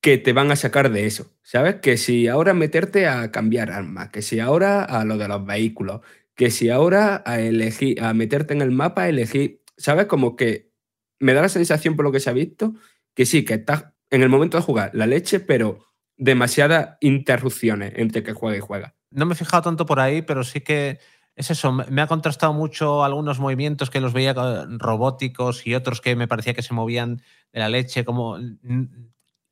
que 0.00 0.16
te 0.16 0.32
van 0.32 0.50
a 0.50 0.56
sacar 0.56 0.90
de 0.90 1.06
eso, 1.06 1.30
¿sabes? 1.42 1.76
Que 1.76 1.98
si 1.98 2.26
ahora 2.26 2.54
meterte 2.54 3.06
a 3.06 3.30
cambiar 3.30 3.70
armas, 3.70 4.08
que 4.10 4.22
si 4.22 4.40
ahora 4.40 4.82
a 4.82 5.04
lo 5.04 5.18
de 5.18 5.28
los 5.28 5.44
vehículos, 5.44 6.00
que 6.40 6.50
si 6.50 6.70
ahora 6.70 7.22
a 7.26 7.34
a 7.34 8.14
meterte 8.14 8.54
en 8.54 8.62
el 8.62 8.70
mapa, 8.70 9.02
a 9.02 9.08
elegir, 9.10 9.60
¿sabes? 9.76 10.06
Como 10.06 10.36
que 10.36 10.72
me 11.18 11.34
da 11.34 11.42
la 11.42 11.50
sensación 11.50 11.96
por 11.96 12.06
lo 12.06 12.12
que 12.12 12.20
se 12.20 12.30
ha 12.30 12.32
visto 12.32 12.72
que 13.14 13.26
sí, 13.26 13.44
que 13.44 13.52
estás 13.54 13.84
en 14.08 14.22
el 14.22 14.30
momento 14.30 14.56
de 14.56 14.62
jugar 14.62 14.90
la 14.94 15.06
leche, 15.06 15.40
pero 15.40 15.84
demasiadas 16.16 16.96
interrupciones 17.02 17.92
entre 17.96 18.22
que 18.22 18.32
juega 18.32 18.56
y 18.56 18.60
juega. 18.60 18.94
No 19.10 19.26
me 19.26 19.34
he 19.34 19.36
fijado 19.36 19.62
tanto 19.64 19.84
por 19.84 20.00
ahí, 20.00 20.22
pero 20.22 20.42
sí 20.42 20.62
que 20.62 20.98
es 21.36 21.50
eso. 21.50 21.72
me- 21.72 22.00
ha 22.00 22.06
contrastado 22.06 22.54
mucho 22.54 23.04
algunos 23.04 23.38
movimientos 23.38 23.90
que 23.90 24.00
los 24.00 24.14
veía 24.14 24.32
co- 24.32 24.64
robóticos 24.78 25.66
y 25.66 25.74
otros 25.74 26.00
que 26.00 26.16
me 26.16 26.26
parecía 26.26 26.54
que 26.54 26.62
se 26.62 26.72
movían 26.72 27.16
de 27.52 27.60
la 27.60 27.68
leche, 27.68 28.02
como 28.06 28.38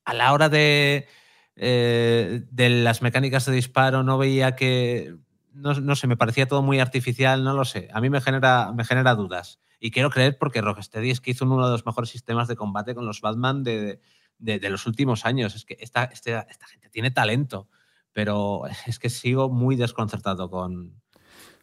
a 0.06 0.14
la 0.14 0.32
hora 0.32 0.48
de, 0.48 1.06
eh, 1.54 2.44
de 2.50 2.68
las 2.70 3.02
mecánicas 3.02 3.44
de 3.44 3.52
disparo 3.52 4.02
no 4.02 4.16
veía 4.16 4.56
que, 4.56 5.14
no, 5.58 5.74
no 5.74 5.96
sé, 5.96 6.06
me 6.06 6.16
parecía 6.16 6.46
todo 6.48 6.62
muy 6.62 6.80
artificial, 6.80 7.44
no 7.44 7.52
lo 7.54 7.64
sé. 7.64 7.88
A 7.92 8.00
mí 8.00 8.10
me 8.10 8.20
genera, 8.20 8.72
me 8.72 8.84
genera 8.84 9.14
dudas. 9.14 9.58
Y 9.80 9.90
quiero 9.90 10.10
creer 10.10 10.38
porque 10.38 10.60
Rocksteady 10.60 11.10
es 11.10 11.20
que 11.20 11.30
hizo 11.32 11.44
uno 11.44 11.64
de 11.66 11.72
los 11.72 11.86
mejores 11.86 12.10
sistemas 12.10 12.48
de 12.48 12.56
combate 12.56 12.94
con 12.94 13.06
los 13.06 13.20
Batman 13.20 13.62
de, 13.62 14.00
de- 14.38 14.70
los 14.70 14.86
últimos 14.86 15.24
años. 15.24 15.54
Es 15.54 15.64
que 15.64 15.76
esta, 15.80 16.04
este- 16.04 16.36
esta 16.48 16.66
gente 16.66 16.88
tiene 16.90 17.10
talento, 17.10 17.68
pero 18.12 18.62
es 18.86 18.98
que 18.98 19.10
sigo 19.10 19.48
muy 19.48 19.76
desconcertado 19.76 20.50
con, 20.50 20.94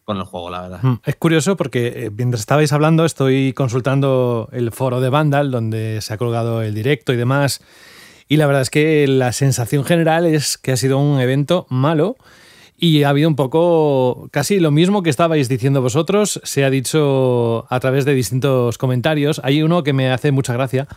con 0.03 0.17
el 0.17 0.23
juego, 0.23 0.49
la 0.49 0.61
verdad. 0.61 0.79
Mm, 0.83 0.99
Es 1.03 1.15
curioso 1.17 1.57
porque 1.57 1.87
eh, 2.05 2.11
mientras 2.15 2.41
estabais 2.41 2.71
hablando 2.71 3.03
estoy 3.05 3.53
consultando 3.53 4.47
el 4.51 4.71
foro 4.71 5.01
de 5.01 5.09
Vandal 5.09 5.51
donde 5.51 5.99
se 6.01 6.13
ha 6.13 6.17
colgado 6.17 6.61
el 6.61 6.73
directo 6.73 7.11
y 7.11 7.17
demás 7.17 7.61
y 8.27 8.37
la 8.37 8.45
verdad 8.47 8.61
es 8.63 8.69
que 8.69 9.07
la 9.07 9.31
sensación 9.33 9.83
general 9.83 10.25
es 10.25 10.57
que 10.57 10.71
ha 10.71 10.77
sido 10.77 10.97
un 10.99 11.19
evento 11.19 11.67
malo 11.69 12.15
y 12.77 13.03
ha 13.03 13.09
habido 13.09 13.29
un 13.29 13.35
poco 13.35 14.27
casi 14.31 14.59
lo 14.59 14.71
mismo 14.71 15.01
que 15.03 15.09
estabais 15.09 15.47
diciendo 15.47 15.81
vosotros, 15.81 16.41
se 16.43 16.65
ha 16.65 16.69
dicho 16.69 17.65
a 17.69 17.79
través 17.79 18.05
de 18.05 18.13
distintos 18.13 18.77
comentarios. 18.77 19.39
Hay 19.43 19.63
uno 19.63 19.83
que 19.83 19.93
me 19.93 20.11
hace 20.11 20.31
mucha 20.31 20.53
gracia 20.53 20.87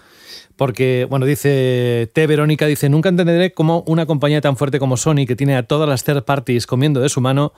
porque, 0.58 1.06
bueno, 1.08 1.24
dice 1.24 2.10
T. 2.12 2.26
Verónica, 2.26 2.66
dice, 2.66 2.88
nunca 2.88 3.08
entenderé 3.08 3.52
cómo 3.52 3.84
una 3.86 4.06
compañía 4.06 4.40
tan 4.40 4.56
fuerte 4.56 4.80
como 4.80 4.96
Sony, 4.96 5.24
que 5.24 5.36
tiene 5.36 5.56
a 5.56 5.62
todas 5.62 5.88
las 5.88 6.02
third 6.02 6.24
parties 6.24 6.66
comiendo 6.66 6.98
de 7.00 7.08
su 7.08 7.20
mano, 7.20 7.52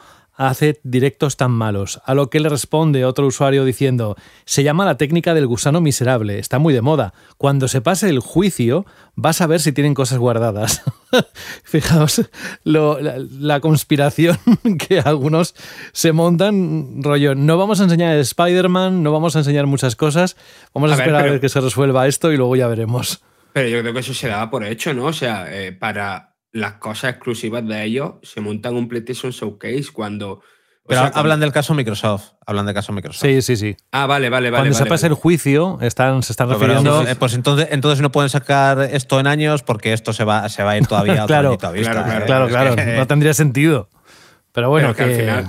hace 0.49 0.81
directos 0.85 1.37
tan 1.37 1.51
malos. 1.51 2.01
A 2.07 2.15
lo 2.15 2.31
que 2.31 2.41
le 2.41 2.49
responde 2.49 3.05
otro 3.05 3.27
usuario 3.27 3.65
diciendo, 3.65 4.17
se 4.47 4.63
llama 4.63 4.85
la 4.87 4.97
técnica 4.97 5.35
del 5.35 5.47
gusano 5.47 5.81
miserable, 5.81 6.39
está 6.39 6.59
muy 6.59 6.73
de 6.73 6.81
moda. 6.81 7.13
Cuando 7.37 7.69
se 7.69 7.81
pase 7.83 8.09
el 8.09 8.21
juicio, 8.21 8.87
vas 9.15 9.41
a 9.43 9.47
ver 9.47 9.61
si 9.61 9.73
tienen 9.73 9.93
cosas 9.95 10.19
guardadas. 10.19 10.83
Fijaos 11.65 12.23
lo- 12.65 13.01
la, 13.01 13.17
la 13.19 13.61
conspiración 13.61 14.39
que 14.89 15.01
algunos 15.01 15.55
se 15.93 16.13
montan, 16.13 17.03
rollo, 17.03 17.35
no 17.35 17.59
vamos 17.59 17.81
a 17.81 17.85
enseñar 17.85 18.17
Spider-Man, 18.19 19.03
no 19.03 19.13
vamos 19.13 19.37
a 19.37 19.41
enseñar 19.41 19.67
muchas 19.67 19.97
cosas, 19.97 20.37
vamos 20.75 20.91
a, 20.91 20.95
A 20.95 20.97
ver, 20.97 21.07
esperar 21.07 21.27
a 21.29 21.31
ver 21.33 21.41
que 21.41 21.49
se 21.49 21.61
resuelva 21.61 22.07
esto 22.07 22.33
y 22.33 22.37
luego 22.37 22.57
ya 22.57 22.67
veremos. 22.67 23.23
Pero 23.53 23.69
yo 23.69 23.81
creo 23.81 23.93
que 23.93 24.01
eso 24.01 24.15
se 24.15 24.29
daba 24.29 24.49
por 24.49 24.65
hecho, 24.65 24.95
¿no? 24.95 25.07
O 25.07 25.13
sea, 25.13 25.47
eh, 25.51 25.73
para 25.73 26.30
las 26.53 26.75
cosas 26.75 27.13
exclusivas 27.15 27.67
de 27.67 27.85
ellos, 27.85 28.15
se 28.23 28.41
montan 28.41 28.75
un 28.75 28.89
PlayStation 28.89 29.33
Showcase 29.33 29.87
cuando. 29.93 30.43
Pero 30.87 31.03
sea, 31.03 31.11
hablan 31.15 31.39
del 31.39 31.53
caso 31.53 31.73
Microsoft. 31.75 32.33
Hablan 32.45 32.67
del 32.67 32.75
caso 32.75 32.93
Microsoft. 32.93 33.23
Sí, 33.23 33.43
sí, 33.43 33.57
sí. 33.57 33.77
Ah, 33.93 34.07
vale, 34.07 34.29
vale, 34.29 34.51
vale. 34.51 34.63
Cuando 34.63 34.75
se 34.75 34.81
vale, 34.83 34.89
pase 34.91 35.07
vale. 35.07 35.15
el 35.15 35.21
juicio, 35.21 35.79
están, 35.83 36.23
se 36.25 36.33
están 36.33 36.49
Pero, 36.49 36.59
pero, 36.59 36.73
refiriendo... 36.75 37.09
eh, 37.09 37.15
pues 37.15 37.35
entonces, 37.35 37.69
entonces 37.71 38.01
no 38.01 38.11
pueden 38.11 38.29
sacar 38.31 38.81
esto 38.81 39.21
en 39.21 39.29
años 39.29 39.63
porque 39.63 39.93
esto 39.93 40.13
se 40.13 40.25
va, 40.25 40.49
se 40.49 40.65
va 40.65 40.73
a 40.73 40.79
ir 40.79 40.87
todavía 40.89 41.13
a 41.21 41.25
otro 41.25 41.27
Claro, 41.29 41.49
a 41.63 41.71
vista. 41.73 41.93
claro, 41.93 42.23
¿eh? 42.23 42.27
Claro, 42.27 42.49
claro, 42.49 42.77
que- 42.77 42.97
no 42.97 43.07
tendría 43.07 43.35
sentido. 43.35 43.89
Pero 44.53 44.69
bueno, 44.69 44.93
Pero 44.97 45.09
que, 45.09 45.15
al 45.15 45.21
final. 45.21 45.45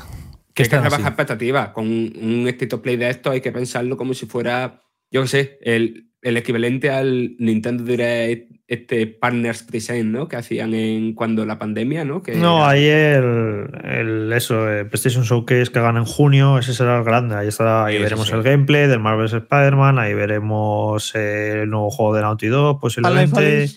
que 0.53 0.63
Que 0.63 0.75
hay 0.75 0.81
que 0.81 0.87
así. 0.95 1.01
expectativas. 1.01 1.69
Con 1.69 1.87
un, 1.87 2.13
un 2.21 2.47
State 2.49 2.75
of 2.75 2.81
Play 2.81 2.97
de 2.97 3.09
esto 3.09 3.31
hay 3.31 3.41
que 3.41 3.51
pensarlo 3.51 3.97
como 3.97 4.13
si 4.13 4.27
fuera, 4.27 4.81
yo 5.09 5.23
qué 5.23 5.27
sé, 5.27 5.57
el, 5.61 6.10
el 6.21 6.37
equivalente 6.37 6.89
al 6.89 7.35
Nintendo 7.39 7.83
Direct, 7.83 8.51
este 8.67 9.05
Partners 9.07 9.63
Present, 9.63 10.05
¿no? 10.11 10.27
Que 10.29 10.37
hacían 10.37 10.73
en 10.73 11.13
cuando 11.13 11.45
la 11.45 11.59
pandemia, 11.59 12.05
¿no? 12.05 12.23
Que 12.23 12.35
No, 12.35 12.57
era- 12.59 12.69
ahí 12.69 12.85
el, 12.85 13.67
el- 13.83 14.33
eso, 14.33 14.69
el 14.69 14.87
PlayStation 14.87 15.23
Showcase 15.25 15.71
que 15.71 15.79
hagan 15.79 15.97
en 15.97 16.05
junio, 16.05 16.57
ese 16.57 16.73
será 16.73 16.99
el 16.99 17.03
grande. 17.03 17.35
Ahí, 17.35 17.49
estará, 17.49 17.85
ahí 17.85 17.97
Sí, 17.97 18.03
veremos 18.03 18.27
sí, 18.27 18.33
el 18.33 18.43
gameplay 18.43 18.87
del 18.87 18.99
Marvel's 18.99 19.33
Spider-Man, 19.33 19.99
ahí 19.99 20.13
veremos 20.13 21.11
eh, 21.15 21.63
el 21.63 21.69
nuevo 21.69 21.89
juego 21.89 22.15
de 22.15 22.21
Naughty 22.21 22.47
Dog, 22.47 22.79
posiblemente. 22.79 23.67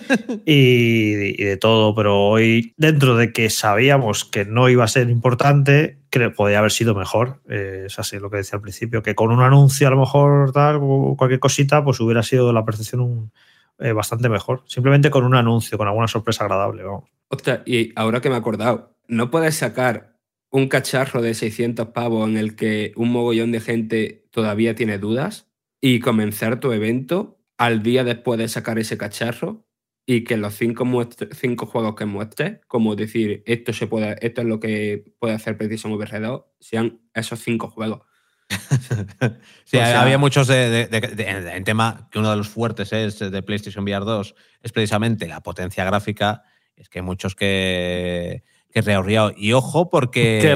y, 0.44 1.42
y 1.42 1.44
de 1.44 1.56
todo, 1.56 1.94
pero 1.94 2.20
hoy, 2.28 2.74
dentro 2.76 3.16
de 3.16 3.32
que 3.32 3.50
sabíamos 3.50 4.24
que 4.24 4.44
no 4.44 4.68
iba 4.68 4.84
a 4.84 4.88
ser 4.88 5.10
importante, 5.10 5.98
creo 6.10 6.30
que 6.30 6.36
podría 6.36 6.60
haber 6.60 6.70
sido 6.70 6.94
mejor. 6.94 7.40
Eh, 7.50 7.84
es 7.86 7.98
así 7.98 8.18
lo 8.18 8.30
que 8.30 8.38
decía 8.38 8.56
al 8.56 8.62
principio, 8.62 9.02
que 9.02 9.14
con 9.14 9.30
un 9.30 9.40
anuncio 9.42 9.88
a 9.88 9.90
lo 9.90 9.98
mejor 9.98 10.52
tal, 10.52 10.78
o 10.80 11.14
cualquier 11.18 11.40
cosita, 11.40 11.84
pues 11.86 11.98
hubiera 12.00 12.22
sido 12.22 12.52
la 12.52 12.64
percepción 12.66 13.00
un- 13.00 13.32
eh, 13.78 13.92
bastante 13.92 14.28
mejor. 14.28 14.62
Simplemente 14.66 15.08
con 15.10 15.24
un 15.24 15.34
anuncio, 15.34 15.78
con 15.78 15.88
alguna 15.88 16.08
sorpresa 16.08 16.44
agradable. 16.44 16.82
Vamos. 16.82 17.04
Ostras, 17.28 17.60
y 17.66 17.92
ahora 17.96 18.20
que 18.20 18.28
me 18.28 18.34
he 18.34 18.38
acordado, 18.38 18.94
¿no 19.08 19.30
puedes 19.30 19.56
sacar 19.56 20.18
un 20.50 20.68
cacharro 20.68 21.22
de 21.22 21.34
600 21.34 21.88
pavos 21.88 22.28
en 22.28 22.36
el 22.36 22.54
que 22.56 22.92
un 22.96 23.10
mogollón 23.12 23.52
de 23.52 23.60
gente 23.60 24.26
todavía 24.30 24.74
tiene 24.74 24.98
dudas 24.98 25.50
y 25.80 26.00
comenzar 26.00 26.60
tu 26.60 26.72
evento 26.72 27.38
al 27.58 27.82
día 27.82 28.04
después 28.04 28.38
de 28.38 28.48
sacar 28.48 28.78
ese 28.78 28.96
cacharro 28.96 29.66
y 30.06 30.22
que 30.22 30.36
los 30.36 30.54
cinco, 30.54 30.84
cinco 31.32 31.66
juegos 31.66 31.96
que 31.96 32.06
muestres, 32.06 32.60
como 32.68 32.94
decir, 32.94 33.42
esto, 33.44 33.72
se 33.72 33.88
puede, 33.88 34.16
esto 34.24 34.42
es 34.42 34.46
lo 34.46 34.60
que 34.60 35.04
puede 35.18 35.34
hacer 35.34 35.58
Precision 35.58 35.92
VR2, 35.92 36.44
sean 36.60 37.00
esos 37.12 37.40
cinco 37.40 37.68
juegos? 37.68 38.02
Sí, 39.64 39.76
O 39.78 39.80
sea- 39.80 40.00
había 40.02 40.18
muchos 40.18 40.46
de, 40.46 40.68
de- 40.70 40.86
de- 40.86 41.00
de- 41.16 41.56
en 41.56 41.64
tema 41.64 42.08
que 42.10 42.18
uno 42.20 42.30
de 42.30 42.36
los 42.36 42.48
fuertes 42.48 42.92
es 42.92 43.18
de 43.18 43.42
PlayStation 43.42 43.84
VR 43.84 44.04
2 44.04 44.34
es 44.62 44.72
precisamente 44.72 45.26
la 45.26 45.40
potencia 45.40 45.84
gráfica. 45.84 46.44
Es 46.76 46.88
que 46.88 47.00
hay 47.00 47.04
muchos 47.04 47.34
que 47.34 48.44
que 48.72 48.82
reahorriado. 48.82 49.32
Y 49.34 49.54
ojo 49.54 49.88
porque 49.88 50.38
¿Qué 50.42 50.54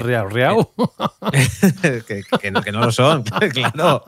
que, 2.06 2.22
que 2.40 2.50
no, 2.50 2.60
que 2.62 2.70
no 2.70 2.80
lo 2.80 2.92
son, 2.92 3.22
claro. 3.22 4.04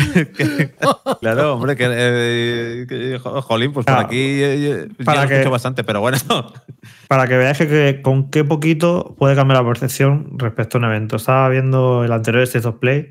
Claro, 1.20 1.54
hombre, 1.54 1.76
que, 1.76 1.86
eh, 1.90 2.86
que- 2.88 3.18
jolín, 3.18 3.72
pues 3.72 3.86
por 3.86 3.94
Ah, 3.94 4.00
aquí 4.00 4.16
eh, 4.18 4.82
eh, 4.84 4.88
para 5.04 5.22
ya 5.22 5.28
que- 5.28 5.34
escucho 5.34 5.50
bastante, 5.50 5.84
pero 5.84 6.00
bueno. 6.00 6.18
Para 7.08 7.26
que 7.26 7.36
veáis 7.36 7.58
que, 7.58 7.66
que 7.66 8.02
con 8.02 8.30
qué 8.30 8.44
poquito 8.44 9.14
puede 9.18 9.34
cambiar 9.34 9.60
la 9.62 9.68
percepción 9.68 10.38
respecto 10.38 10.76
a 10.76 10.80
un 10.80 10.84
evento. 10.86 11.16
Estaba 11.16 11.48
viendo 11.48 12.04
el 12.04 12.12
anterior 12.12 12.42
State 12.44 12.66
of 12.68 12.76
Play, 12.78 13.10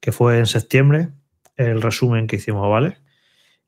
que 0.00 0.12
fue 0.12 0.38
en 0.38 0.46
septiembre, 0.46 1.08
el 1.56 1.80
resumen 1.82 2.26
que 2.26 2.36
hicimos, 2.36 2.68
¿vale? 2.70 2.98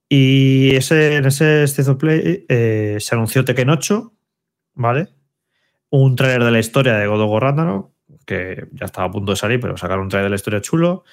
Y 0.09 0.75
ese, 0.77 1.17
en 1.17 1.25
ese 1.25 1.63
State 1.65 1.91
of 1.91 1.97
Play 1.99 2.45
eh, 2.49 2.97
se 3.01 3.15
anunció 3.15 3.45
Tekken 3.45 3.71
8, 3.71 4.13
¿vale? 4.75 5.09
Un 5.89 6.15
trailer 6.15 6.45
de 6.45 6.51
la 6.51 6.59
historia 6.59 6.95
de 6.95 7.07
God 7.07 7.23
of 7.23 7.31
War 7.31 7.43
Ragnarok, 7.45 7.91
que 8.27 8.67
ya 8.73 8.85
estaba 8.87 9.07
a 9.09 9.11
punto 9.11 9.33
de 9.33 9.37
salir, 9.37 9.61
pero 9.61 9.77
sacaron 9.77 10.05
un 10.05 10.09
trailer 10.11 10.27
de 10.27 10.31
la 10.31 10.37
historia 10.37 10.61
chulo. 10.61 11.05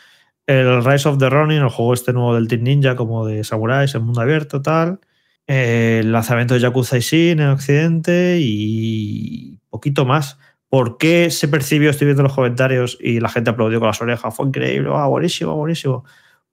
El 0.48 0.84
Rise 0.84 1.10
of 1.10 1.18
the 1.18 1.30
Ronin, 1.30 1.62
el 1.62 1.70
juego 1.70 1.94
este 1.94 2.14
nuevo 2.14 2.34
del 2.34 2.48
Team 2.48 2.64
Ninja, 2.64 2.96
como 2.96 3.26
de 3.26 3.44
samuráis 3.44 3.94
en 3.96 4.04
mundo 4.04 4.22
abierto, 4.22 4.62
tal. 4.62 5.02
Eh, 5.46 6.00
el 6.02 6.14
lanzamiento 6.14 6.54
de 6.54 6.62
Yakuza 6.62 6.98
Isin 6.98 7.42
en 7.42 7.50
Occidente 7.50 8.38
y 8.40 9.60
poquito 9.70 10.06
más. 10.06 10.40
¿Por 10.70 10.98
qué 10.98 11.32
se 11.32 11.50
percibió, 11.50 11.90
estoy 11.90 12.06
viendo 12.06 12.24
los 12.24 12.34
comentarios 12.34 12.98
y 13.02 13.20
la 13.20 13.30
gente 13.30 13.50
aplaudió 13.50 13.80
con 13.80 13.88
las 13.88 14.02
orejas? 14.02 14.36
Fue 14.36 14.48
increíble, 14.48 14.90
ah, 14.94 15.08
buenísimo, 15.08 15.56
buenísimo. 15.56 16.06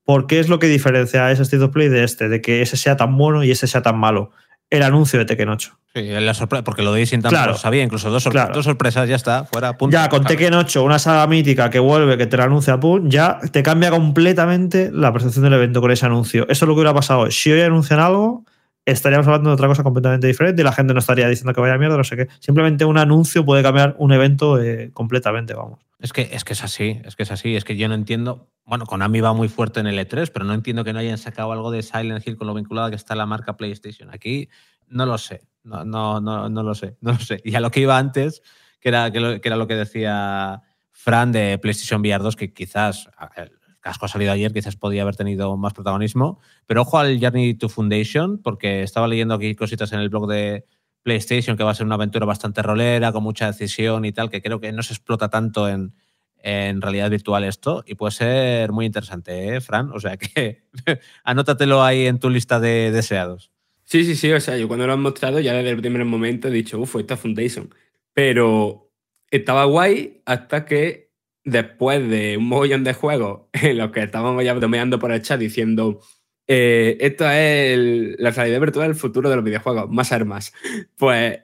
¿Por 0.05 0.27
qué 0.27 0.41
es 0.41 0.49
lo 0.49 0.59
que 0.59 0.67
diferencia 0.67 1.27
a 1.27 1.33
ese 1.33 1.43
State 1.43 1.63
of 1.63 1.71
Play 1.71 1.89
de 1.89 2.05
este? 2.05 2.29
De 2.29 2.41
que 2.41 2.63
ese 2.63 2.77
sea 2.77 2.97
tan 2.97 3.17
bueno 3.17 3.45
y 3.45 3.51
ese 3.53 3.69
sea 3.69 3.83
tan 3.83 3.99
malo. 3.99 4.33
El 4.77 4.83
anuncio 4.83 5.19
de 5.19 5.25
Tekken 5.25 5.49
8. 5.49 5.79
Sí, 5.95 6.03
la 6.09 6.35
sorpresa, 6.35 6.65
porque 6.65 6.83
lo 6.83 6.93
de 6.93 7.07
Sin 7.07 7.23
tampoco 7.23 7.39
Claro. 7.39 7.53
lo 7.53 7.59
sabía, 7.59 7.83
incluso 7.85 8.11
dos, 8.11 8.25
sorpre- 8.27 8.33
Claro. 8.33 8.55
dos 8.55 8.65
sorpresas, 8.65 9.09
ya 9.09 9.15
está, 9.17 9.45
fuera, 9.45 9.77
punto. 9.77 9.95
Ya, 9.97 10.09
con. 10.09 10.25
Tekken 10.25 10.55
8, 10.55 10.83
una 10.83 10.99
saga 10.99 11.27
mítica 11.29 11.71
que 11.71 11.79
vuelve, 11.79 12.17
que 12.19 12.27
te 12.27 12.37
la 12.37 12.45
anuncia 12.45 12.81
Pum, 12.81 13.09
ya 13.09 13.39
te 13.53 13.63
cambia 13.63 13.91
completamente 13.91 14.91
la 14.93 15.13
percepción 15.13 15.45
del 15.45 15.53
evento 15.55 15.81
con 15.81 15.91
ese 15.93 16.07
anuncio. 16.07 16.43
Eso 16.49 16.65
es 16.65 16.69
lo 16.69 16.75
que 16.75 16.81
hubiera 16.81 16.93
pasado. 16.95 17.31
Si 17.31 17.53
hoy 17.53 17.61
anuncian 17.61 18.01
algo, 18.01 18.45
estaríamos 18.87 19.27
hablando 19.27 19.51
de 19.51 19.55
otra 19.55 19.69
cosa 19.69 19.83
completamente 19.83 20.27
diferente 20.27 20.63
y 20.63 20.65
la 20.65 20.73
gente 20.73 20.93
no 20.93 20.99
estaría 20.99 21.29
diciendo 21.29 21.53
que 21.55 21.61
vaya 21.61 21.79
mierda, 21.79 21.97
no 21.97 22.05
sé 22.05 22.17
qué. 22.17 22.29
Simplemente 22.41 22.85
un 22.85 22.99
anuncio 22.99 23.45
puede 23.45 23.63
cambiar 23.63 23.95
un 23.99 24.13
evento 24.13 24.61
eh, 24.61 24.91
completamente, 24.93 25.55
vamos. 25.55 25.79
Es 26.05 26.13
que, 26.13 26.29
es 26.33 26.45
que 26.45 26.53
es 26.53 26.63
así, 26.63 27.01
es 27.03 27.17
que 27.17 27.23
es 27.23 27.31
así, 27.31 27.57
es 27.57 27.65
que 27.65 27.79
yo 27.79 27.89
no 27.89 27.95
entiendo. 27.95 28.51
Bueno, 28.67 28.85
Konami 28.85 29.23
va 29.23 29.33
muy 29.33 29.49
fuerte 29.49 29.81
en 29.81 29.87
el 29.87 29.99
E3, 29.99 30.31
pero 30.31 30.45
no 30.45 30.53
entiendo 30.53 30.85
que 30.85 30.93
no 30.93 30.99
hayan 30.99 31.17
sacado 31.17 31.51
algo 31.51 31.71
de 31.71 31.83
Silent 31.83 32.29
Hill 32.29 32.37
con 32.37 32.47
lo 32.47 32.53
vinculada 32.53 32.91
que 32.91 32.97
está 32.97 33.15
la 33.15 33.25
marca 33.25 33.57
PlayStation. 33.57 34.11
Aquí 34.13 34.51
no 34.87 35.07
lo 35.07 35.17
sé, 35.17 35.49
no, 35.63 35.83
no, 35.87 36.21
no, 36.21 36.51
no 36.51 36.63
lo 36.63 36.75
sé, 36.75 36.99
no 37.01 37.13
lo 37.13 37.19
sé. 37.21 37.41
Y 37.43 37.55
a 37.55 37.61
lo 37.61 37.71
que 37.71 37.81
iba 37.81 37.97
antes, 37.97 38.43
que 38.81 38.91
era, 38.91 39.11
que, 39.11 39.19
lo, 39.19 39.41
que 39.41 39.49
era 39.49 39.57
lo 39.57 39.67
que 39.67 39.77
decía 39.77 40.61
Fran 40.91 41.33
de 41.33 41.57
PlayStation 41.57 42.03
VR 42.03 42.23
2, 42.23 42.37
que 42.37 42.53
quizás 42.53 43.09
el 43.37 43.53
casco 43.81 44.05
ha 44.05 44.09
salido 44.11 44.33
ayer, 44.33 44.53
quizás 44.53 44.77
podía 44.77 45.01
haber 45.01 45.17
tenido 45.17 45.57
más 45.57 45.73
protagonismo. 45.73 46.39
Pero 46.67 46.83
ojo 46.83 46.99
al 46.99 47.19
Journey 47.19 47.55
to 47.55 47.71
Foundation, 47.71 48.43
porque 48.43 48.83
estaba 48.83 49.09
leyendo 49.09 49.33
aquí 49.33 49.55
cositas 49.55 49.91
en 49.95 50.01
el 50.01 50.11
blog 50.11 50.29
de 50.29 50.67
PlayStation, 51.05 51.57
que 51.57 51.63
va 51.63 51.71
a 51.71 51.75
ser 51.75 51.87
una 51.87 51.95
aventura 51.95 52.27
bastante 52.27 52.63
rolera, 52.63 53.13
con 53.13 53.23
mucha 53.23 53.47
decisión 53.47 54.05
y 54.05 54.13
tal, 54.13 54.31
que 54.31 54.43
creo 54.43 54.59
que 54.59 54.73
no 54.73 54.83
se 54.83 54.95
explota 54.95 55.29
tanto 55.29 55.69
en, 55.69 55.95
en 56.43 56.83
realidad 56.83 57.11
virtual 57.11 57.45
esto 57.45 57.85
y 57.87 57.95
puede 57.95 58.13
ser 58.13 58.73
muy 58.73 58.87
interesante, 58.87 59.55
¿eh, 59.55 59.61
Fran? 59.61 59.91
O 59.93 60.01
sea 60.01 60.17
que 60.17 60.65
anótatelo 61.25 61.83
ahí 61.83 62.07
en 62.07 62.19
tu 62.19 62.29
lista 62.29 62.59
de 62.59 62.91
deseados. 62.91 63.53
Sí, 63.85 64.05
sí, 64.05 64.15
sí. 64.15 64.33
O 64.33 64.41
sea, 64.41 64.57
yo 64.59 64.67
cuando 64.69 64.87
lo 64.87 64.93
han 64.93 65.01
mostrado 65.01 65.41
ya 65.41 65.53
desde 65.55 65.71
el 65.71 65.81
primer 65.81 66.05
momento 66.05 66.49
he 66.49 66.51
dicho, 66.51 66.79
uff, 66.79 66.97
esta 66.97 67.17
Foundation. 67.17 67.75
Pero 68.13 68.91
estaba 69.31 69.65
guay 69.65 70.23
hasta 70.27 70.65
que 70.65 71.13
después 71.45 72.09
de 72.09 72.37
un 72.37 72.47
mogollón 72.47 72.85
de 72.85 72.95
juegos 72.95 73.43
en 73.53 73.79
los 73.79 73.91
que 73.91 74.03
estábamos 74.03 74.45
ya 74.45 74.55
bromeando 74.55 74.99
por 74.99 75.13
el 75.13 75.23
chat 75.23 75.39
diciendo, 75.39 76.01
eh, 76.47 76.97
esto 77.01 77.25
es 77.31 77.73
el- 77.75 78.17
la 78.19 78.31
realidad 78.31 78.61
virtual 78.61 78.89
del 78.89 78.97
futuro 78.97 79.31
de 79.31 79.37
los 79.37 79.45
videojuegos, 79.45 79.91
más 79.91 80.13
armas. 80.13 80.53
Pues 80.97 81.41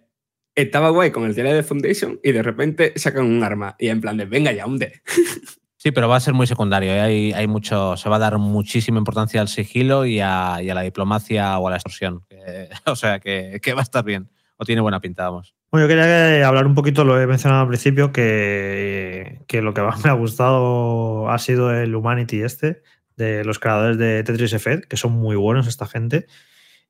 estaba 0.55 0.90
guay 0.90 1.11
con 1.11 1.24
el 1.24 1.34
trailer 1.34 1.55
de 1.57 1.62
Foundation 1.62 2.20
y 2.22 2.32
de 2.32 2.42
repente 2.42 2.92
sacan 2.96 3.24
un 3.26 3.42
arma 3.42 3.76
y 3.78 3.88
en 3.88 4.01
plan 4.01 4.16
de, 4.16 4.24
venga 4.26 4.53
ya, 4.53 4.66
hunde. 4.66 5.01
Sí, 5.82 5.92
pero 5.92 6.11
va 6.11 6.16
a 6.16 6.20
ser 6.20 6.34
muy 6.34 6.46
secundario. 6.46 6.92
¿eh? 6.92 7.01
Hay, 7.01 7.32
hay 7.32 7.46
mucho, 7.46 7.96
se 7.96 8.11
va 8.11 8.16
a 8.16 8.18
dar 8.18 8.36
muchísima 8.36 8.98
importancia 8.98 9.40
al 9.40 9.48
sigilo 9.48 10.05
y 10.05 10.20
a, 10.20 10.59
y 10.62 10.68
a 10.68 10.74
la 10.74 10.82
diplomacia 10.82 11.59
o 11.59 11.66
a 11.68 11.70
la 11.70 11.76
extorsión. 11.78 12.22
O 12.84 12.94
sea 12.96 13.18
que, 13.18 13.61
que 13.62 13.72
va 13.72 13.80
a 13.80 13.84
estar 13.84 14.05
bien. 14.05 14.28
O 14.59 14.66
tiene 14.66 14.82
buena 14.82 15.01
pinta, 15.01 15.24
vamos. 15.30 15.55
Bueno, 15.72 15.86
yo 15.86 15.88
quería 15.88 16.05
que- 16.05 16.44
hablar 16.44 16.66
un 16.66 16.74
poquito, 16.74 17.03
lo 17.07 17.18
he 17.18 17.26
mencionado 17.26 17.62
al 17.62 17.68
principio, 17.68 18.12
que, 18.12 19.40
que 19.46 19.62
lo 19.62 19.72
que 19.72 19.80
más 19.80 20.05
me 20.05 20.11
ha 20.11 20.12
gustado 20.12 21.30
ha 21.30 21.38
sido 21.38 21.72
el 21.72 21.94
Humanity 21.94 22.42
este, 22.42 22.82
de 23.20 23.44
los 23.44 23.58
creadores 23.60 23.98
de 23.98 24.24
Tetris 24.24 24.52
Effect, 24.52 24.86
que 24.88 24.96
son 24.96 25.12
muy 25.12 25.36
buenos 25.36 25.68
esta 25.68 25.86
gente. 25.86 26.26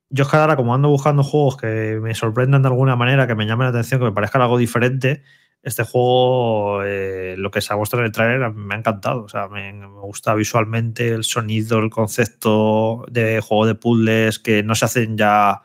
Yo 0.08 0.24
es 0.24 0.30
que 0.30 0.36
ahora, 0.36 0.56
como 0.56 0.74
ando 0.74 0.88
buscando 0.88 1.22
juegos 1.22 1.56
que 1.56 1.98
me 2.02 2.14
sorprendan 2.14 2.62
de 2.62 2.68
alguna 2.68 2.96
manera, 2.96 3.26
que 3.26 3.34
me 3.34 3.46
llamen 3.46 3.66
la 3.66 3.70
atención, 3.70 4.00
que 4.00 4.06
me 4.06 4.12
parezcan 4.12 4.42
algo 4.42 4.58
diferente, 4.58 5.22
este 5.62 5.84
juego, 5.84 6.82
eh, 6.84 7.34
lo 7.38 7.50
que 7.50 7.60
se 7.60 7.72
ha 7.72 7.76
mostrado 7.76 8.02
en 8.02 8.06
el 8.06 8.12
trailer, 8.12 8.52
me 8.52 8.74
ha 8.74 8.78
encantado. 8.78 9.24
O 9.24 9.28
sea, 9.28 9.48
me, 9.48 9.72
me 9.72 9.86
gusta 9.86 10.34
visualmente 10.34 11.08
el 11.10 11.24
sonido, 11.24 11.78
el 11.78 11.90
concepto 11.90 13.04
de 13.10 13.40
juego 13.40 13.66
de 13.66 13.74
puzzles, 13.74 14.38
que 14.38 14.62
no 14.62 14.74
se 14.74 14.86
hacen 14.86 15.16
ya 15.18 15.60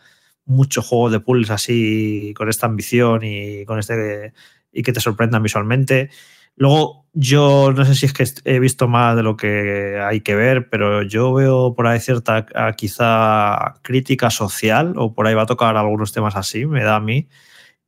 muchos 0.46 0.86
juegos 0.86 1.12
de 1.12 1.20
puzzles 1.22 1.50
así, 1.52 2.34
con 2.36 2.50
esta 2.50 2.68
ambición 2.68 3.22
y 3.24 3.66
con 3.66 3.80
este 3.80 4.34
y 4.72 4.84
que 4.84 4.94
te 4.94 5.00
sorprendan 5.00 5.42
visualmente. 5.42 6.10
Luego, 6.56 7.05
yo 7.16 7.72
no 7.74 7.86
sé 7.86 7.96
si 7.96 8.06
es 8.06 8.14
que 8.14 8.26
he 8.44 8.60
visto 8.60 8.90
más 8.90 9.16
de 9.16 9.24
lo 9.24 9.38
que 9.38 10.00
hay 10.04 10.20
que 10.22 10.36
ver, 10.36 10.70
pero 10.70 11.02
yo 11.02 11.34
veo 11.34 11.74
por 11.74 11.88
ahí 11.88 12.00
cierta 12.02 12.46
ah, 12.56 12.74
quizá 12.74 13.76
crítica 13.84 14.30
social, 14.30 14.94
o 14.98 15.14
por 15.16 15.26
ahí 15.26 15.34
va 15.34 15.44
a 15.44 15.46
tocar 15.46 15.78
algunos 15.78 16.12
temas 16.12 16.36
así, 16.36 16.66
me 16.66 16.84
da 16.84 16.98
a 16.98 17.00
mí. 17.00 17.30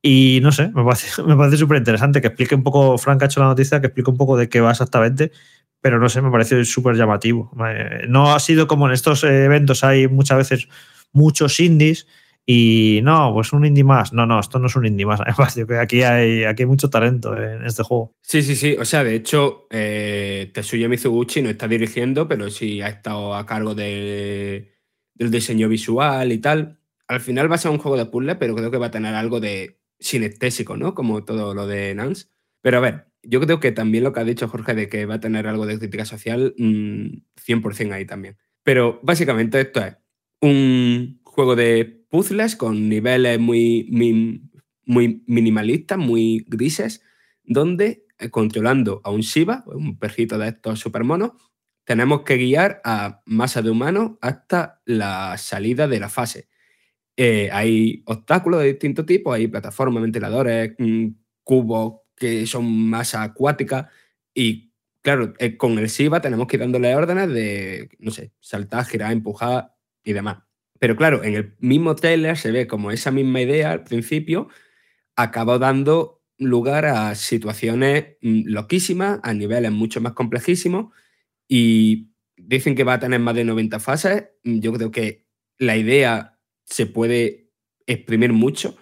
Y 0.02 0.40
no 0.42 0.52
sé, 0.52 0.68
me 0.74 0.84
parece, 0.84 1.22
me 1.24 1.36
parece 1.36 1.58
súper 1.58 1.78
interesante 1.78 2.20
que 2.22 2.28
explique 2.28 2.54
un 2.54 2.62
poco, 2.62 2.96
Frank 2.98 3.22
ha 3.22 3.26
hecho 3.26 3.40
la 3.40 3.46
noticia, 3.48 3.80
que 3.80 3.88
explique 3.88 4.10
un 4.10 4.16
poco 4.16 4.36
de 4.38 4.48
qué 4.48 4.60
va 4.62 4.70
exactamente, 4.70 5.32
pero 5.80 5.98
no 6.00 6.08
sé, 6.08 6.22
me 6.22 6.30
parece 6.30 6.64
súper 6.64 6.96
llamativo. 6.96 7.52
Eh, 7.68 8.06
No 8.08 8.34
ha 8.34 8.40
sido 8.40 8.66
como 8.66 8.86
en 8.88 8.94
estos 8.94 9.24
eventos, 9.24 9.84
hay 9.84 10.08
muchas 10.08 10.38
veces 10.38 10.68
muchos 11.12 11.60
indies 11.60 12.06
y 12.50 13.00
no, 13.02 13.30
pues 13.34 13.52
un 13.52 13.66
indie 13.66 13.84
más. 13.84 14.14
No, 14.14 14.24
no, 14.24 14.40
esto 14.40 14.58
no 14.58 14.68
es 14.68 14.76
un 14.76 14.86
indie 14.86 15.04
más. 15.04 15.20
Me 15.26 15.34
parece 15.34 15.66
que 15.66 15.76
aquí 15.76 16.02
hay, 16.02 16.44
aquí 16.44 16.64
mucho 16.64 16.88
talento 16.88 17.36
en 17.36 17.62
este 17.66 17.82
juego. 17.82 18.14
Sí, 18.22 18.42
sí, 18.42 18.56
sí. 18.56 18.74
O 18.80 18.86
sea, 18.86 19.04
de 19.04 19.14
hecho, 19.14 19.66
eh, 19.70 20.50
Tetsuya 20.54 20.88
Mizuguchi 20.88 21.42
no 21.42 21.50
está 21.50 21.68
dirigiendo, 21.68 22.26
pero 22.26 22.48
sí 22.48 22.80
ha 22.80 22.88
estado 22.88 23.34
a 23.34 23.44
cargo 23.44 23.74
de- 23.74 24.72
del 25.14 25.30
diseño 25.30 25.68
visual 25.68 26.32
y 26.32 26.38
tal. 26.38 26.78
Al 27.06 27.20
final 27.20 27.50
va 27.50 27.56
a 27.56 27.58
ser 27.58 27.70
un 27.70 27.78
juego 27.78 27.98
de 27.98 28.06
puzzle, 28.06 28.36
pero 28.36 28.54
creo 28.54 28.70
que 28.70 28.78
va 28.78 28.86
a 28.86 28.90
tener 28.90 29.14
algo 29.14 29.40
de 29.40 29.78
sinestésico, 30.00 30.78
¿no? 30.78 30.94
Como 30.94 31.24
todo 31.24 31.52
lo 31.54 31.66
de 31.66 31.94
Nance. 31.94 32.28
Pero 32.62 32.78
a 32.78 32.80
ver, 32.80 33.08
yo 33.22 33.40
creo 33.42 33.60
que 33.60 33.72
también 33.72 34.04
lo 34.04 34.12
que 34.14 34.20
ha 34.20 34.24
dicho 34.24 34.48
Jorge 34.48 34.74
de 34.74 34.88
que 34.88 35.04
va 35.04 35.16
a 35.16 35.20
tener 35.20 35.46
algo 35.48 35.66
de 35.66 35.78
crítica 35.78 36.06
social, 36.06 36.54
mm, 36.56 37.08
100% 37.36 37.92
ahí 37.92 38.06
también. 38.06 38.38
Pero 38.62 39.00
básicamente 39.02 39.60
esto 39.60 39.80
es 39.84 39.96
un 40.40 41.17
juego 41.38 41.54
de 41.54 42.04
puzzles 42.10 42.56
con 42.56 42.88
niveles 42.88 43.38
muy, 43.38 43.86
muy, 44.84 45.22
minimalistas, 45.28 45.96
muy 45.96 46.44
grises, 46.48 47.00
donde 47.44 48.04
eh, 48.18 48.28
controlando 48.28 49.00
a 49.04 49.10
un 49.12 49.20
Shiva, 49.20 49.62
un 49.68 49.96
perrito 50.00 50.36
de 50.36 50.48
estos 50.48 50.80
supermonos, 50.80 51.34
tenemos 51.84 52.22
que 52.22 52.38
guiar 52.38 52.80
a 52.84 53.22
masa 53.24 53.62
de 53.62 53.70
humanos 53.70 54.18
hasta 54.20 54.82
la 54.84 55.38
salida 55.38 55.86
de 55.86 56.00
la 56.00 56.08
fase. 56.08 56.48
Eh, 57.16 57.50
hay 57.52 58.02
obstáculos 58.06 58.58
de 58.58 58.72
distinto 58.72 59.06
tipo, 59.06 59.32
hay 59.32 59.46
plataformas, 59.46 60.02
ventiladores, 60.02 60.74
mm, 60.76 61.06
cubos 61.44 62.00
que 62.16 62.46
son 62.48 62.66
masa 62.90 63.22
acuática 63.22 63.88
y 64.34 64.72
claro, 65.02 65.34
eh, 65.38 65.56
con 65.56 65.78
el 65.78 65.86
Shiva 65.86 66.20
tenemos 66.20 66.48
que 66.48 66.56
ir 66.56 66.62
dándole 66.62 66.96
órdenes 66.96 67.28
de, 67.28 67.90
no 68.00 68.10
sé, 68.10 68.32
saltar, 68.40 68.84
girar, 68.86 69.12
empujar 69.12 69.72
y 70.02 70.14
demás. 70.14 70.47
Pero 70.78 70.96
claro, 70.96 71.24
en 71.24 71.34
el 71.34 71.54
mismo 71.60 71.94
trailer 71.96 72.36
se 72.36 72.52
ve 72.52 72.66
como 72.66 72.90
esa 72.90 73.10
misma 73.10 73.40
idea 73.40 73.72
al 73.72 73.84
principio 73.84 74.48
acaba 75.16 75.58
dando 75.58 76.22
lugar 76.38 76.86
a 76.86 77.14
situaciones 77.14 78.16
mm, 78.22 78.42
loquísimas, 78.46 79.20
a 79.22 79.34
niveles 79.34 79.72
mucho 79.72 80.00
más 80.00 80.12
complejísimos 80.14 80.94
y 81.48 82.10
dicen 82.36 82.74
que 82.76 82.84
va 82.84 82.94
a 82.94 83.00
tener 83.00 83.20
más 83.20 83.34
de 83.34 83.44
90 83.44 83.80
fases. 83.80 84.26
Mm, 84.44 84.60
Yo 84.60 84.72
creo 84.74 84.90
que 84.90 85.26
la 85.58 85.76
idea 85.76 86.38
se 86.64 86.86
puede 86.86 87.50
exprimir 87.86 88.32
mucho 88.32 88.76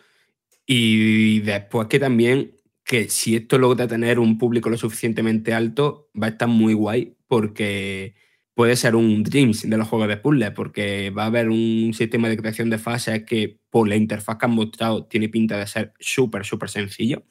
y 0.66 1.40
después 1.40 1.88
que 1.88 1.98
también 1.98 2.56
que 2.84 3.08
si 3.08 3.36
esto 3.36 3.58
logra 3.58 3.86
tener 3.88 4.18
un 4.18 4.38
público 4.38 4.70
lo 4.70 4.76
suficientemente 4.78 5.52
alto 5.54 6.10
va 6.20 6.28
a 6.28 6.30
estar 6.30 6.48
muy 6.48 6.74
guay 6.74 7.16
porque 7.28 8.14
puede 8.56 8.74
ser 8.74 8.96
un 8.96 9.22
Dreams 9.22 9.68
de 9.68 9.76
los 9.76 9.86
juegos 9.86 10.08
de 10.08 10.16
puzzle 10.16 10.50
porque 10.52 11.10
va 11.10 11.24
a 11.24 11.26
haber 11.26 11.50
un 11.50 11.92
sistema 11.92 12.30
de 12.30 12.38
creación 12.38 12.70
de 12.70 12.78
fases 12.78 13.24
que 13.24 13.60
por 13.68 13.86
la 13.86 13.96
interfaz 13.96 14.38
que 14.38 14.46
han 14.46 14.52
mostrado 14.52 15.04
tiene 15.04 15.28
pinta 15.28 15.58
de 15.58 15.66
ser 15.66 15.92
súper, 16.00 16.46
súper 16.46 16.70
sencillo. 16.70 17.22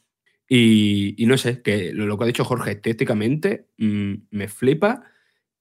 Y, 0.48 1.16
no 1.26 1.36
sé, 1.40 1.64
que 1.64 1.92
lo, 1.94 2.16
que 2.16 2.24
ha 2.24 2.28
dicho 2.28 2.46
Jorge 2.46 2.74
estéticamente 2.74 3.70
mm, 3.80 4.14
me 4.30 4.48
flipa 4.48 5.02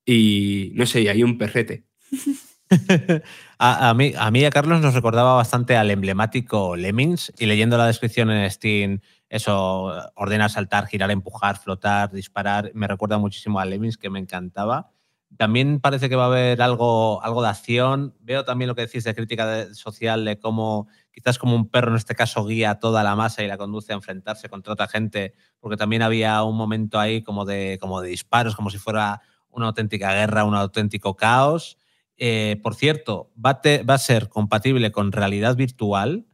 y 0.04 0.72
no 0.74 0.84
sé, 0.84 1.00
y 1.00 1.08
hay 1.08 1.22
un 1.22 1.38
perrete. 1.38 1.86
a, 3.58 3.88
a 3.88 3.94
mí, 3.94 4.12
a 4.18 4.30
mí 4.30 4.40
y 4.40 4.44
a 4.44 4.50
Carlos 4.50 4.82
nos 4.82 4.92
recordaba 4.92 5.32
bastante 5.32 5.78
al 5.78 5.90
emblemático 5.90 6.76
Lemmings 6.76 7.32
y 7.38 7.46
leyendo 7.46 7.78
la 7.78 7.86
descripción 7.86 8.30
en 8.30 8.50
Steam, 8.50 9.00
eso, 9.30 9.94
ordenar, 10.14 10.50
saltar, 10.50 10.88
girar, 10.88 11.10
empujar, 11.10 11.56
flotar, 11.56 12.12
disparar, 12.12 12.70
me 12.74 12.86
recuerda 12.86 13.16
muchísimo 13.16 13.60
a 13.60 13.64
Lemmings 13.64 13.96
que 13.96 14.10
me 14.10 14.18
encantaba. 14.18 14.93
También 15.36 15.80
parece 15.80 16.08
que 16.08 16.16
va 16.16 16.24
a 16.24 16.26
haber 16.28 16.62
algo, 16.62 17.22
algo 17.22 17.42
de 17.42 17.48
acción. 17.48 18.14
Veo 18.20 18.44
también 18.44 18.68
lo 18.68 18.74
que 18.74 18.82
decís 18.82 19.04
de 19.04 19.14
crítica 19.14 19.72
social, 19.74 20.24
de 20.24 20.38
cómo 20.38 20.88
quizás 21.12 21.38
como 21.38 21.54
un 21.56 21.68
perro 21.68 21.90
en 21.90 21.96
este 21.96 22.14
caso 22.14 22.44
guía 22.46 22.70
a 22.72 22.78
toda 22.78 23.02
la 23.02 23.16
masa 23.16 23.42
y 23.42 23.48
la 23.48 23.56
conduce 23.58 23.92
a 23.92 23.96
enfrentarse 23.96 24.48
contra 24.48 24.72
otra 24.72 24.88
gente, 24.88 25.34
porque 25.60 25.76
también 25.76 26.02
había 26.02 26.42
un 26.44 26.56
momento 26.56 26.98
ahí 27.00 27.22
como 27.22 27.44
de, 27.44 27.78
como 27.80 28.00
de 28.00 28.08
disparos, 28.10 28.54
como 28.56 28.70
si 28.70 28.78
fuera 28.78 29.20
una 29.50 29.66
auténtica 29.66 30.12
guerra, 30.12 30.44
un 30.44 30.54
auténtico 30.54 31.14
caos. 31.16 31.78
Eh, 32.16 32.60
por 32.62 32.74
cierto, 32.76 33.32
va 33.44 33.50
a, 33.50 33.60
te- 33.60 33.82
va 33.82 33.94
a 33.94 33.98
ser 33.98 34.28
compatible 34.28 34.92
con 34.92 35.12
realidad 35.12 35.56
virtual 35.56 36.26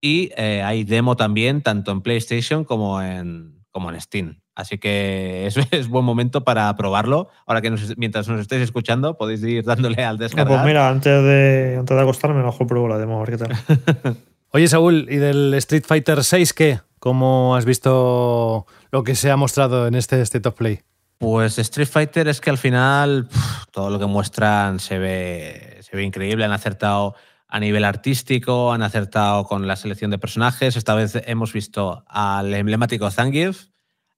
y 0.00 0.30
eh, 0.36 0.62
hay 0.62 0.84
demo 0.84 1.16
también 1.16 1.62
tanto 1.62 1.92
en 1.92 2.02
PlayStation 2.02 2.64
como 2.64 3.02
en, 3.02 3.64
como 3.70 3.90
en 3.90 4.00
Steam. 4.00 4.40
Así 4.54 4.78
que 4.78 5.46
es, 5.46 5.56
es 5.72 5.88
buen 5.88 6.04
momento 6.04 6.44
para 6.44 6.74
probarlo. 6.76 7.28
Ahora 7.46 7.60
que 7.60 7.70
nos- 7.70 7.96
mientras 7.96 8.28
nos 8.28 8.40
estéis 8.40 8.62
escuchando, 8.62 9.16
podéis 9.16 9.42
ir 9.42 9.64
dándole 9.64 10.04
al 10.04 10.18
descargar. 10.18 10.54
pues 10.56 10.66
mira, 10.66 10.88
antes 10.88 11.22
de, 11.22 11.76
antes 11.78 11.96
de 11.96 12.02
acostarme, 12.02 12.42
mejor 12.42 12.66
pruebo 12.66 12.88
la 12.88 12.98
demo, 12.98 13.20
a 13.20 13.24
ver 13.26 13.38
qué 13.38 13.44
tal. 13.44 14.16
Oye, 14.50 14.68
Saúl, 14.68 15.06
¿y 15.10 15.16
del 15.16 15.52
Street 15.54 15.84
Fighter 15.86 16.22
6 16.22 16.52
qué? 16.52 16.80
¿Cómo 17.00 17.56
has 17.56 17.64
visto 17.64 18.66
lo 18.90 19.02
que 19.04 19.14
se 19.14 19.30
ha 19.30 19.36
mostrado 19.36 19.86
en 19.86 19.94
este 19.94 20.20
State 20.22 20.48
of 20.48 20.54
Play? 20.54 20.80
Pues 21.18 21.58
Street 21.58 21.88
Fighter 21.88 22.28
es 22.28 22.40
que 22.40 22.50
al 22.50 22.58
final 22.58 23.28
todo 23.72 23.90
lo 23.90 23.98
que 23.98 24.06
muestran 24.06 24.78
se 24.78 24.98
ve, 24.98 25.78
se 25.80 25.96
ve 25.96 26.02
increíble. 26.04 26.44
Han 26.44 26.52
acertado 26.52 27.14
a 27.48 27.60
nivel 27.60 27.84
artístico, 27.84 28.72
han 28.72 28.82
acertado 28.82 29.44
con 29.44 29.66
la 29.66 29.76
selección 29.76 30.10
de 30.10 30.18
personajes. 30.18 30.76
Esta 30.76 30.94
vez 30.94 31.20
hemos 31.26 31.52
visto 31.52 32.04
al 32.08 32.52
emblemático 32.54 33.10
Zangief, 33.10 33.66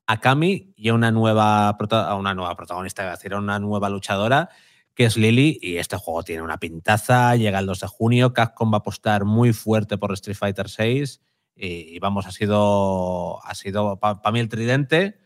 a 0.06 0.20
Kami 0.20 0.72
y 0.76 0.88
a 0.88 0.94
una 0.94 1.10
nueva, 1.10 1.76
una 2.18 2.34
nueva 2.34 2.56
protagonista, 2.56 3.06
a 3.06 3.10
decir, 3.12 3.34
una 3.34 3.58
nueva 3.58 3.88
luchadora 3.90 4.50
que 4.94 5.04
es 5.04 5.16
Lily. 5.16 5.58
Y 5.60 5.76
este 5.76 5.96
juego 5.96 6.22
tiene 6.22 6.42
una 6.42 6.58
pintaza. 6.58 7.36
Llega 7.36 7.58
el 7.58 7.66
2 7.66 7.80
de 7.80 7.86
junio. 7.86 8.32
Capcom 8.32 8.72
va 8.72 8.76
a 8.76 8.78
apostar 8.78 9.24
muy 9.24 9.52
fuerte 9.52 9.98
por 9.98 10.12
Street 10.12 10.36
Fighter 10.36 10.68
6. 10.68 11.20
Y, 11.54 11.98
vamos, 12.00 12.26
ha 12.26 12.32
sido, 12.32 13.44
ha 13.44 13.54
sido 13.54 13.98
para 13.98 14.30
mí 14.30 14.40
el 14.40 14.48
tridente 14.48 15.18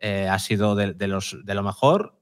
eh, 0.00 0.28
ha 0.28 0.38
sido 0.38 0.74
de, 0.74 0.94
de 0.94 1.08
los, 1.08 1.36
de 1.44 1.54
lo 1.54 1.62
mejor. 1.62 2.20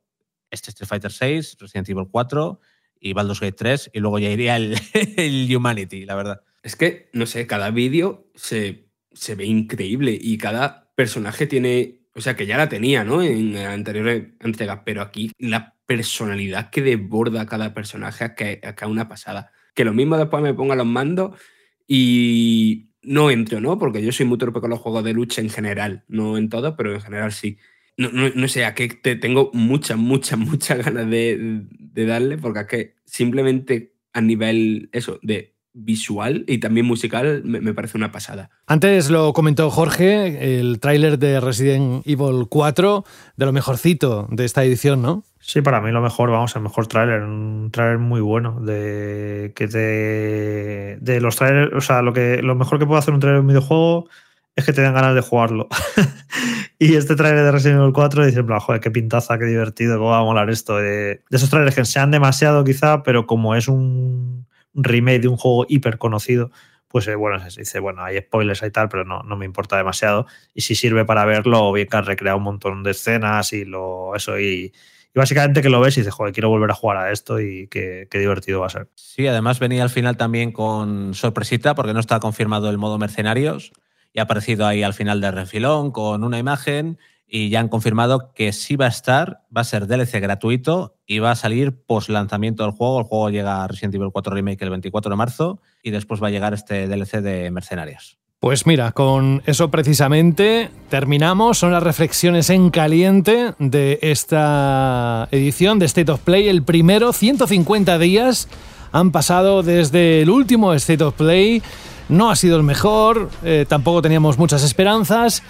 Este 0.51 0.71
Street 0.71 0.89
Fighter 0.89 1.13
6, 1.13 1.57
Resident 1.61 1.89
Evil 1.89 2.09
4 2.11 2.61
y 3.01 3.13
Baldur's 3.13 3.41
Gate 3.41 3.57
3. 3.57 3.91
Y 3.93 4.01
luego 4.01 4.19
ya 4.19 4.31
iría 4.31 4.57
el, 4.57 4.77
el 5.17 5.55
Humanity, 5.55 6.05
la 6.05 6.15
verdad. 6.15 6.43
Es 6.63 6.77
que, 6.77 7.11
no 7.13 7.27
sé, 7.27 7.47
cada 7.47 7.71
vídeo 7.71 8.31
se, 8.35 8.91
se 9.13 9.35
ve 9.35 9.47
increíble 9.47 10.17
y 10.21 10.39
cada 10.39 10.93
personaje 10.95 11.47
tiene. 11.47 12.06
O 12.17 12.23
sea, 12.23 12.35
que 12.35 12.47
ya 12.47 12.57
la 12.57 12.69
tenía, 12.69 13.05
¿no? 13.05 13.23
En 13.23 13.55
anteriores 13.59 14.29
entregas, 14.41 14.81
pero 14.87 15.03
aquí 15.03 15.33
la 15.39 15.75
personalidad 15.85 16.71
que 16.71 16.81
desborda 16.81 17.45
cada 17.45 17.75
personaje 17.75 18.25
es 18.25 18.31
que 18.33 18.61
acá 18.67 18.87
una 18.87 19.07
pasada. 19.07 19.53
Que 19.75 19.85
lo 19.85 19.93
mismo 19.93 20.17
después 20.17 20.43
me 20.43 20.55
ponga 20.55 20.75
los 20.75 20.87
mandos 20.87 21.39
y 21.87 22.89
no 23.03 23.31
entro, 23.31 23.61
¿no? 23.61 23.79
Porque 23.79 24.03
yo 24.03 24.13
soy 24.13 24.25
muy 24.25 24.39
torpe 24.39 24.61
con 24.61 24.71
los 24.71 24.81
juegos 24.81 25.05
de 25.05 25.13
lucha 25.13 25.43
en 25.43 25.51
general, 25.51 26.05
no 26.09 26.39
en 26.39 26.49
todo, 26.49 26.75
pero 26.75 26.95
en 26.95 27.03
general 27.03 27.33
sí. 27.33 27.59
No 27.99 28.49
sé, 28.49 28.65
a 28.65 28.75
qué 28.75 28.89
te 28.89 29.17
tengo 29.17 29.51
muchas, 29.53 29.99
muchas, 29.99 30.39
muchas 30.39 30.85
ganas 30.85 31.11
de, 31.11 31.67
de 31.71 32.07
darle, 32.07 32.39
porque 32.39 32.61
es 32.61 32.67
que 32.67 32.95
simplemente 33.05 33.93
a 34.15 34.23
nivel, 34.23 34.89
eso, 34.93 35.19
de 35.23 35.56
visual 35.77 36.45
y 36.49 36.59
también 36.59 36.87
musical, 36.87 37.43
me, 37.45 37.61
me 37.61 37.75
parece 37.75 37.99
una 37.99 38.11
pasada. 38.11 38.51
Antes 38.67 39.11
lo 39.11 39.33
comentó 39.33 39.71
Jorge, 39.71 40.59
el 40.59 40.81
tráiler 40.81 41.19
de 41.19 41.39
Resident 41.39 42.07
Evil 42.07 42.47
4, 42.49 43.05
de 43.37 43.47
lo 43.47 43.53
mejorcito 43.53 44.27
de 44.31 44.45
esta 44.45 44.65
edición, 44.65 45.03
¿no? 45.03 45.23
Sí, 45.39 45.61
para 45.61 45.81
mí 45.81 45.93
lo 45.93 46.01
mejor, 46.01 46.31
vamos, 46.31 46.57
el 46.57 46.63
mejor 46.63 46.87
tráiler, 46.89 47.23
un 47.23 47.71
tráiler 47.71 47.99
muy 47.99 48.21
bueno, 48.21 48.61
de 48.61 49.53
que 49.55 49.69
te 49.69 50.99
de 51.01 51.21
los 51.21 51.37
trailers, 51.37 51.73
o 51.73 51.81
sea, 51.81 52.03
lo 52.03 52.13
que 52.13 52.43
lo 52.43 52.57
mejor 52.57 52.79
que 52.79 52.87
puede 52.87 52.99
hacer 52.99 53.15
un 53.15 53.21
tráiler 53.21 53.39
de 53.39 53.43
un 53.43 53.49
videojuego 53.49 54.09
es 54.57 54.65
que 54.65 54.73
te 54.73 54.81
den 54.81 54.95
ganas 54.95 55.15
de 55.15 55.21
jugarlo. 55.21 55.69
y 56.79 56.95
este 56.95 57.15
tráiler 57.15 57.45
de 57.45 57.53
Resident 57.53 57.81
Evil 57.81 57.93
4 57.93 58.27
dice, 58.27 58.43
joder, 58.43 58.81
qué 58.81 58.91
pintaza, 58.91 59.39
qué 59.39 59.45
divertido, 59.45 59.99
cómo 59.99 60.11
va 60.11 60.19
a 60.19 60.25
molar 60.25 60.49
esto. 60.49 60.79
De, 60.79 61.23
de 61.29 61.37
esos 61.37 61.51
trailers 61.51 61.77
que 61.77 61.85
sean 61.85 62.11
demasiado 62.11 62.65
quizá, 62.65 63.03
pero 63.03 63.27
como 63.27 63.55
es 63.55 63.69
un 63.69 64.46
remake 64.77 65.21
de 65.21 65.29
un 65.29 65.37
juego 65.37 65.67
hiper 65.69 65.99
conocido, 65.99 66.51
pues 66.89 67.09
eh, 67.09 67.15
bueno, 67.15 67.39
se 67.51 67.61
dice, 67.61 67.81
bueno, 67.81 68.03
hay 68.03 68.19
spoilers 68.19 68.63
y 68.63 68.71
tal, 68.71 68.89
pero 68.89 69.05
no, 69.05 69.23
no 69.23 69.37
me 69.37 69.45
importa 69.45 69.77
demasiado. 69.77 70.27
Y 70.55 70.63
si 70.63 70.75
sirve 70.75 71.05
para 71.05 71.25
verlo, 71.25 71.73
bien 71.73 71.89
que 71.89 71.97
han 71.97 72.07
recreado 72.07 72.39
un 72.39 72.45
montón 72.45 72.83
de 72.83 72.93
escenas 72.93 73.53
y 73.53 73.65
lo 73.65 74.15
eso 74.15 74.39
y, 74.39 74.73
y 75.17 75.19
básicamente 75.19 75.63
que 75.63 75.69
lo 75.69 75.81
ves 75.81 75.97
y 75.97 76.01
dices, 76.01 76.15
joder, 76.15 76.33
quiero 76.33 76.49
volver 76.49 76.71
a 76.71 76.75
jugar 76.75 76.99
a 76.99 77.11
esto 77.11 77.41
y 77.41 77.69
qué, 77.69 78.07
qué 78.11 78.19
divertido 78.19 78.61
va 78.61 78.67
a 78.67 78.71
ser. 78.71 78.89
Sí, 78.95 79.27
además 79.27 79.59
venía 79.59 79.83
al 79.83 79.91
final 79.91 80.17
también 80.17 80.53
con 80.53 81.15
sorpresita 81.15 81.75
porque 81.75 81.93
no 81.93 82.01
está 82.01 82.21
confirmado 82.21 82.71
el 82.71 82.79
modo 82.79 82.99
mercenarios 82.99 83.73
y 84.13 84.21
ha 84.21 84.23
aparecido 84.25 84.67
ahí 84.67 84.83
al 84.83 84.95
final 84.95 85.21
del 85.21 85.33
refilón 85.33 85.91
con 85.91 86.25
una 86.25 86.39
imagen 86.39 86.99
y 87.29 87.49
ya 87.49 87.61
han 87.61 87.69
confirmado 87.69 88.33
que 88.35 88.53
sí 88.53 88.77
va 88.77 88.87
a 88.87 88.89
estar, 88.89 89.43
va 89.55 89.63
a 89.63 89.65
ser 89.65 89.87
DLC 89.87 90.21
gratuito 90.21 90.97
y 91.07 91.19
va 91.19 91.33
a 91.33 91.37
salir 91.37 91.85
post 91.85 92.09
lanzamiento 92.09 92.63
del 92.63 92.73
juego. 92.73 93.01
El 93.01 93.07
juego 93.07 93.31
llega 93.31 93.65
a 93.65 93.69
Resident 93.69 93.95
Evil 93.95 94.11
4 94.13 94.35
Remake 94.35 94.65
el 94.65 94.71
24 94.71 95.11
de 95.11 95.17
marzo 95.17 95.61
y 95.83 95.91
después 95.91 96.23
va 96.23 96.29
a 96.29 96.31
llegar 96.31 96.55
este 96.55 96.87
DLC 96.87 97.21
de 97.21 97.51
mercenarios. 97.51 98.19
Pues 98.39 98.67
mira, 98.67 98.93
con 98.93 99.43
eso 99.47 99.71
precisamente 99.71 100.71
terminamos. 100.91 101.59
Son 101.59 101.73
las 101.73 101.83
reflexiones 101.83 102.51
en 102.51 102.71
caliente 102.71 103.55
de 103.59 103.99
esta 104.03 105.27
edición 105.31 105.79
de 105.79 105.87
State 105.87 106.13
of 106.13 106.21
Play. 106.21 106.49
El 106.49 106.63
primero, 106.63 107.13
150 107.13 107.99
días 107.99 108.49
han 108.93 109.11
pasado 109.11 109.63
desde 109.63 110.23
el 110.23 110.31
último 110.31 110.75
State 110.75 111.03
of 111.03 111.15
Play. 111.15 111.63
No 112.09 112.31
ha 112.31 112.37
sido 112.37 112.57
el 112.57 112.63
mejor, 112.63 113.31
eh, 113.43 113.65
tampoco 113.69 114.03
teníamos 114.03 114.39
muchas 114.39 114.63
esperanzas. 114.63 115.43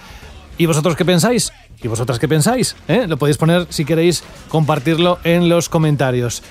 ¿Y 0.58 0.66
vosotros 0.66 0.96
qué 0.96 1.04
pensáis? 1.04 1.52
¿Y 1.82 1.88
vosotras 1.88 2.18
qué 2.18 2.28
pensáis? 2.28 2.76
¿Eh? 2.88 3.06
Lo 3.06 3.16
podéis 3.16 3.36
poner 3.36 3.66
si 3.68 3.84
queréis 3.84 4.24
compartirlo 4.48 5.18
en 5.24 5.48
los 5.48 5.68
comentarios. 5.68 6.42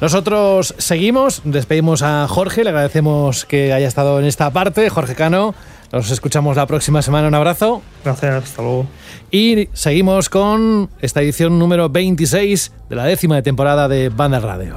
Nosotros 0.00 0.74
seguimos, 0.78 1.42
despedimos 1.44 2.02
a 2.02 2.26
Jorge, 2.26 2.64
le 2.64 2.70
agradecemos 2.70 3.44
que 3.44 3.74
haya 3.74 3.86
estado 3.86 4.18
en 4.18 4.24
esta 4.24 4.50
parte. 4.50 4.88
Jorge 4.88 5.14
Cano, 5.14 5.54
nos 5.92 6.10
escuchamos 6.10 6.56
la 6.56 6.66
próxima 6.66 7.02
semana, 7.02 7.28
un 7.28 7.34
abrazo. 7.34 7.82
Gracias, 8.02 8.44
hasta 8.44 8.62
luego. 8.62 8.86
Y 9.30 9.68
seguimos 9.74 10.30
con 10.30 10.88
esta 11.00 11.20
edición 11.20 11.58
número 11.58 11.90
26 11.90 12.72
de 12.88 12.96
la 12.96 13.04
décima 13.04 13.36
de 13.36 13.42
temporada 13.42 13.88
de 13.88 14.08
Banda 14.08 14.40
Radio. 14.40 14.76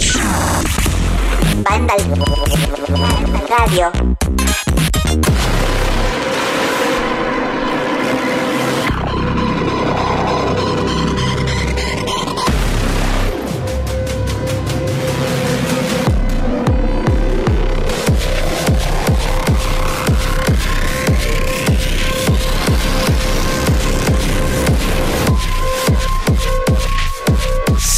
Banda 1.63 1.95
Radio. 3.47 3.91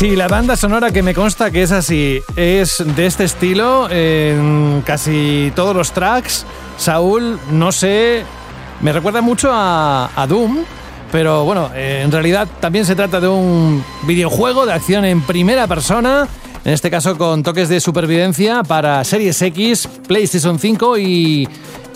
Sí, 0.03 0.17
la 0.17 0.27
banda 0.27 0.57
sonora 0.57 0.91
que 0.91 1.01
me 1.01 1.13
consta 1.13 1.49
que 1.49 1.63
es 1.63 1.71
así, 1.71 2.19
es 2.35 2.83
de 2.85 3.05
este 3.05 3.23
estilo 3.23 3.89
en 3.89 4.83
casi 4.85 5.53
todos 5.55 5.73
los 5.73 5.93
tracks. 5.93 6.45
Saúl, 6.75 7.39
no 7.51 7.71
sé, 7.71 8.25
me 8.81 8.91
recuerda 8.91 9.21
mucho 9.21 9.49
a, 9.53 10.25
Doom, 10.27 10.65
pero 11.09 11.45
bueno, 11.45 11.69
eh, 11.73 12.01
en 12.03 12.11
realidad 12.11 12.49
también 12.59 12.85
se 12.85 12.97
trata 12.97 13.21
de 13.21 13.29
un 13.29 13.81
videojuego 14.05 14.65
de 14.65 14.73
acción 14.73 15.05
en 15.05 15.21
primera 15.21 15.67
persona, 15.67 16.27
en 16.65 16.73
este 16.73 16.91
caso 16.91 17.17
con 17.17 17.41
toques 17.41 17.69
de 17.69 17.79
supervivencia 17.79 18.61
para 18.61 19.05
Series 19.05 19.41
X, 19.41 19.87
PlayStation 20.05 20.59
5 20.59 20.97
y 20.97 21.47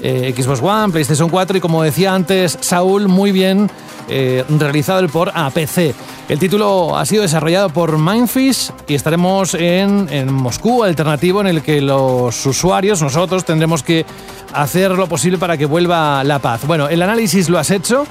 eh, 0.02 0.34
Xbox 0.36 0.62
One, 0.62 0.92
PlayStation 0.92 1.30
4 1.30 1.58
y 1.58 1.62
como 1.62 1.84
decía 1.84 2.14
antes 2.14 2.58
Saúl, 2.62 3.08
muy 3.08 3.32
bien 3.32 3.70
eh, 4.10 4.44
realizado 4.50 5.00
el 5.00 5.10
por 5.10 5.32
a 5.34 5.50
PC. 5.50 5.94
El 6.30 6.40
título 6.40 6.98
ha 6.98 7.06
sido 7.06 7.22
desarrollado 7.22 7.70
por 7.70 7.98
Mindfish 7.98 8.72
y 8.88 8.96
estaremos 8.96 9.54
en, 9.54 10.08
en 10.12 10.32
Moscú, 10.32 10.84
alternativo 10.84 11.42
en 11.42 11.48
el 11.48 11.62
que 11.62 11.82
los 11.82 12.46
usuarios, 12.46 13.02
nosotros, 13.02 13.46
tendremos 13.46 13.84
que 13.84 14.06
hacer 14.54 14.92
lo 14.92 15.08
posible 15.08 15.38
para 15.38 15.58
que 15.58 15.66
vuelva 15.66 16.24
la 16.24 16.40
paz. 16.40 16.66
Bueno, 16.66 16.90
el 16.90 17.02
análisis 17.02 17.50
lo 17.50 17.60
has 17.60 17.72
hecho. 17.72 18.06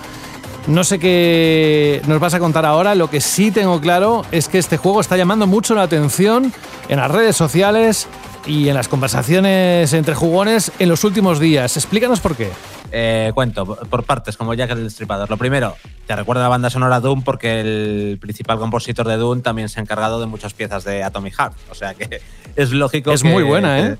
No 0.67 0.83
sé 0.83 0.99
qué 0.99 2.03
nos 2.07 2.19
vas 2.19 2.35
a 2.35 2.41
contar 2.41 2.67
ahora. 2.67 2.95
Lo 2.95 3.09
que 3.09 3.21
sí 3.21 3.53
tengo 3.53 3.81
claro 3.81 4.25
es 4.33 4.49
que 4.49 4.59
este 4.59 4.77
juego 4.77 5.01
está 5.01 5.17
llamando 5.17 5.47
mucho 5.47 5.75
la 5.75 5.83
atención 5.83 6.53
en 6.89 6.99
las 6.99 7.11
redes 7.11 7.37
sociales 7.37 8.09
y 8.47 8.69
en 8.69 8.75
las 8.75 8.89
conversaciones 8.89 9.93
entre 9.93 10.15
jugones 10.15 10.71
en 10.79 10.89
los 10.89 11.05
últimos 11.05 11.41
días. 11.41 11.77
Explícanos 11.77 12.21
por 12.21 12.37
qué. 12.37 12.51
Eh, 12.93 13.33
cuento 13.35 13.67
por 13.67 14.05
partes, 14.05 14.37
como 14.37 14.55
Jack 14.55 14.71
el 14.71 14.85
Destripador. 14.85 15.29
Lo 15.29 15.37
primero, 15.37 15.77
te 16.07 16.15
recuerda 16.15 16.43
la 16.43 16.49
banda 16.49 16.71
sonora 16.71 17.01
Doom 17.01 17.23
porque 17.23 17.61
el 17.61 18.19
principal 18.21 18.59
compositor 18.59 19.07
de 19.09 19.17
Doom 19.17 19.43
también 19.43 19.69
se 19.69 19.81
ha 19.81 19.83
encargado 19.83 20.21
de 20.21 20.27
muchas 20.27 20.55
piezas 20.55 20.85
de 20.85 21.03
Atomic 21.03 21.35
Heart. 21.37 21.55
O 21.71 21.75
sea 21.75 21.95
que 21.95 22.21
es 22.57 22.71
lógico. 22.71 23.13
Es 23.13 23.23
que- 23.23 23.29
muy 23.29 23.43
buena, 23.43 23.81
¿eh? 23.81 23.97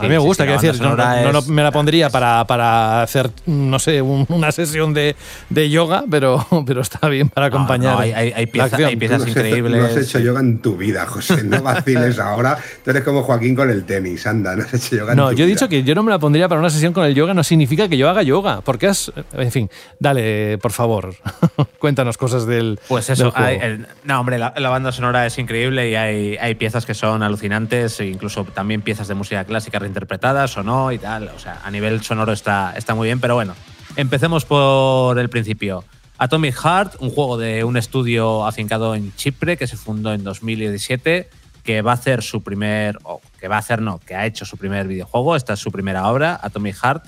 A 0.00 0.02
mí 0.04 0.08
me 0.08 0.18
gusta, 0.18 0.44
sí, 0.44 0.48
quiero 0.48 0.62
la 0.62 0.94
banda 0.94 1.12
decir, 1.14 1.26
no, 1.26 1.32
no- 1.32 1.40
no 1.40 1.52
me 1.54 1.62
la 1.62 1.70
pondría 1.70 2.10
para, 2.10 2.44
para 2.46 3.02
hacer, 3.02 3.30
no 3.46 3.78
sé, 3.78 4.02
un- 4.02 4.26
una 4.28 4.50
sesión 4.52 4.92
de, 4.94 5.16
de 5.48 5.70
yoga, 5.70 6.04
pero, 6.10 6.46
pero 6.66 6.80
está 6.80 7.08
bien 7.08 7.28
para 7.28 7.46
acompañar. 7.46 7.94
no, 7.94 8.00
hay- 8.00 8.12
hay- 8.12 8.32
hay 8.32 8.46
la 8.46 8.52
pieza- 8.52 8.64
acción. 8.66 8.88
hay 8.88 8.96
piezas 8.96 9.26
increíbles. 9.28 9.80
No 9.80 9.86
has 9.86 9.96
hecho 9.96 10.18
yoga 10.18 10.40
en 10.40 10.58
tu 10.58 10.76
vida, 10.76 11.06
José. 11.06 11.42
No 11.44 11.62
vaciles 11.62 12.18
ahora. 12.20 12.58
Tú 12.84 12.90
eres 12.90 13.02
como 13.04 13.22
Joaquín 13.22 13.54
con 13.54 13.70
el 13.70 13.84
tenis. 13.84 14.26
Anda, 14.26 14.56
no 14.56 14.62
has 14.64 14.74
hecho 14.74 14.96
yoga 14.96 15.12
en 15.12 15.16
No, 15.18 15.30
tu 15.30 15.36
yo 15.36 15.44
he 15.44 15.48
dicho 15.48 15.68
que 15.68 15.82
yo 15.82 15.94
no 15.94 16.02
me 16.02 16.10
la 16.10 16.18
pondría 16.18 16.48
para 16.48 16.60
una 16.60 16.70
sesión 16.70 16.92
con 16.92 17.04
el 17.04 17.14
yoga, 17.14 17.34
no 17.34 17.44
significa 17.44 17.88
que 17.88 17.96
yo 17.96 18.08
haga 18.08 18.22
yoga, 18.22 18.60
porque 18.62 18.86
has, 18.86 19.12
en 19.32 19.52
fin, 19.52 19.70
dale, 19.98 20.58
por 20.58 20.72
favor, 20.72 21.14
cuéntanos 21.78 22.16
cosas 22.18 22.46
del 22.46 22.78
Pues 22.88 23.06
del 23.06 23.14
eso, 23.14 23.30
juego. 23.30 23.46
hay- 23.46 23.58
el- 23.60 23.86
no, 24.04 24.20
hombre, 24.20 24.38
la, 24.38 24.54
la 24.56 24.68
banda 24.70 24.92
sonora 24.92 25.26
es 25.26 25.38
increíble 25.38 25.90
y 25.90 25.94
hay, 25.94 26.36
hay 26.36 26.54
piezas 26.54 26.86
que 26.86 26.94
son 26.94 27.22
alucinantes, 27.22 28.00
e 28.00 28.06
incluso 28.06 28.44
también 28.44 28.82
piezas 28.82 29.08
de 29.08 29.14
música 29.14 29.44
clásica 29.44 29.78
reinterpretadas 29.90 30.56
o 30.56 30.62
no 30.62 30.92
y 30.92 30.98
tal. 30.98 31.28
O 31.28 31.38
sea, 31.38 31.60
a 31.64 31.70
nivel 31.70 32.02
sonoro 32.02 32.32
está, 32.32 32.74
está 32.76 32.94
muy 32.94 33.08
bien, 33.08 33.20
pero 33.20 33.34
bueno, 33.34 33.54
empecemos 33.96 34.44
por 34.44 35.18
el 35.18 35.28
principio. 35.28 35.84
Atomic 36.18 36.54
Heart, 36.54 36.96
un 37.00 37.10
juego 37.10 37.38
de 37.38 37.64
un 37.64 37.76
estudio 37.76 38.46
afincado 38.46 38.94
en 38.94 39.14
Chipre 39.16 39.56
que 39.56 39.66
se 39.66 39.76
fundó 39.76 40.12
en 40.12 40.22
2017, 40.22 41.30
que 41.64 41.82
va 41.82 41.92
a 41.92 41.94
hacer 41.94 42.22
su 42.22 42.42
primer, 42.42 42.98
o 43.04 43.20
que 43.40 43.48
va 43.48 43.56
a 43.56 43.60
hacer 43.60 43.80
no, 43.80 43.98
que 43.98 44.14
ha 44.14 44.26
hecho 44.26 44.44
su 44.44 44.56
primer 44.56 44.86
videojuego, 44.86 45.34
esta 45.34 45.54
es 45.54 45.60
su 45.60 45.72
primera 45.72 46.08
obra, 46.08 46.38
Atomic 46.42 46.76
Heart, 46.76 47.04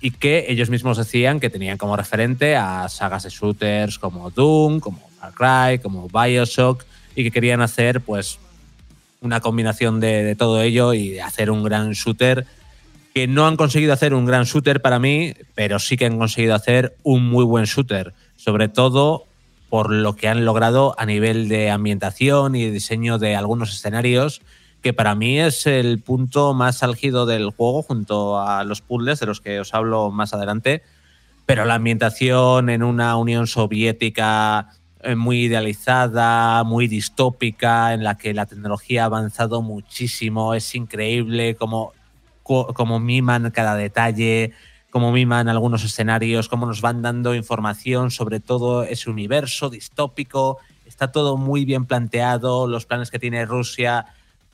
y 0.00 0.12
que 0.12 0.46
ellos 0.48 0.70
mismos 0.70 0.96
decían 0.96 1.40
que 1.40 1.50
tenían 1.50 1.76
como 1.76 1.96
referente 1.96 2.56
a 2.56 2.88
sagas 2.88 3.24
de 3.24 3.30
shooters 3.30 3.98
como 3.98 4.30
Doom, 4.30 4.80
como 4.80 5.00
Far 5.18 5.32
Cry, 5.34 5.78
como 5.80 6.08
Bioshock, 6.08 6.84
y 7.14 7.24
que 7.24 7.30
querían 7.30 7.60
hacer 7.60 8.00
pues 8.00 8.38
una 9.22 9.40
combinación 9.40 10.00
de, 10.00 10.34
todo 10.36 10.60
ello 10.60 10.94
y 10.94 11.10
de 11.10 11.22
hacer 11.22 11.50
un 11.50 11.62
gran 11.62 11.92
shooter 11.92 12.46
que 13.14 13.26
no 13.26 13.46
han 13.46 13.56
conseguido 13.56 13.92
hacer 13.92 14.14
un 14.14 14.24
gran 14.24 14.44
shooter 14.44 14.80
para 14.80 14.98
mí, 14.98 15.34
pero 15.54 15.78
sí 15.78 15.96
que 15.96 16.06
han 16.06 16.18
conseguido 16.18 16.54
hacer 16.54 16.96
un 17.02 17.28
muy 17.28 17.44
buen 17.44 17.64
shooter, 17.64 18.14
sobre 18.36 18.68
todo 18.68 19.24
por 19.68 19.90
lo 19.90 20.16
que 20.16 20.28
han 20.28 20.44
logrado 20.44 20.94
a 20.98 21.06
nivel 21.06 21.48
de 21.48 21.70
ambientación 21.70 22.54
y 22.56 22.70
diseño 22.70 23.18
de 23.18 23.36
algunos 23.36 23.72
escenarios, 23.72 24.42
que 24.82 24.92
para 24.92 25.14
mí 25.14 25.38
es 25.38 25.66
el 25.66 26.00
punto 26.00 26.52
más 26.54 26.82
álgido 26.82 27.24
del 27.24 27.50
juego 27.50 27.82
junto 27.82 28.40
a 28.40 28.64
los 28.64 28.80
puzzles 28.80 29.20
de 29.20 29.26
los 29.26 29.40
que 29.40 29.60
os 29.60 29.72
hablo 29.74 30.10
más 30.10 30.34
adelante, 30.34 30.82
pero 31.46 31.64
la 31.64 31.74
ambientación 31.74 32.68
en 32.70 32.82
una 32.82 33.16
Unión 33.16 33.46
Soviética 33.46 34.70
muy 35.16 35.42
idealizada, 35.44 36.62
muy 36.64 36.88
distópica, 36.88 37.92
en 37.94 38.04
la 38.04 38.16
que 38.16 38.34
la 38.34 38.46
tecnología 38.46 39.02
ha 39.02 39.06
avanzado 39.06 39.62
muchísimo, 39.62 40.54
es 40.54 40.74
increíble 40.74 41.56
como, 41.56 41.92
co- 42.42 42.72
como 42.74 42.98
miman 43.00 43.50
cada 43.50 43.74
detalle, 43.74 44.52
como 44.90 45.10
miman 45.10 45.48
algunos 45.48 45.84
escenarios, 45.84 46.48
cómo 46.48 46.66
nos 46.66 46.80
van 46.80 47.02
dando 47.02 47.34
información 47.34 48.10
sobre 48.10 48.40
todo 48.40 48.84
ese 48.84 49.10
universo 49.10 49.70
distópico, 49.70 50.58
está 50.86 51.10
todo 51.10 51.36
muy 51.36 51.64
bien 51.64 51.86
planteado, 51.86 52.66
los 52.66 52.86
planes 52.86 53.10
que 53.10 53.18
tiene 53.18 53.46
Rusia 53.46 54.06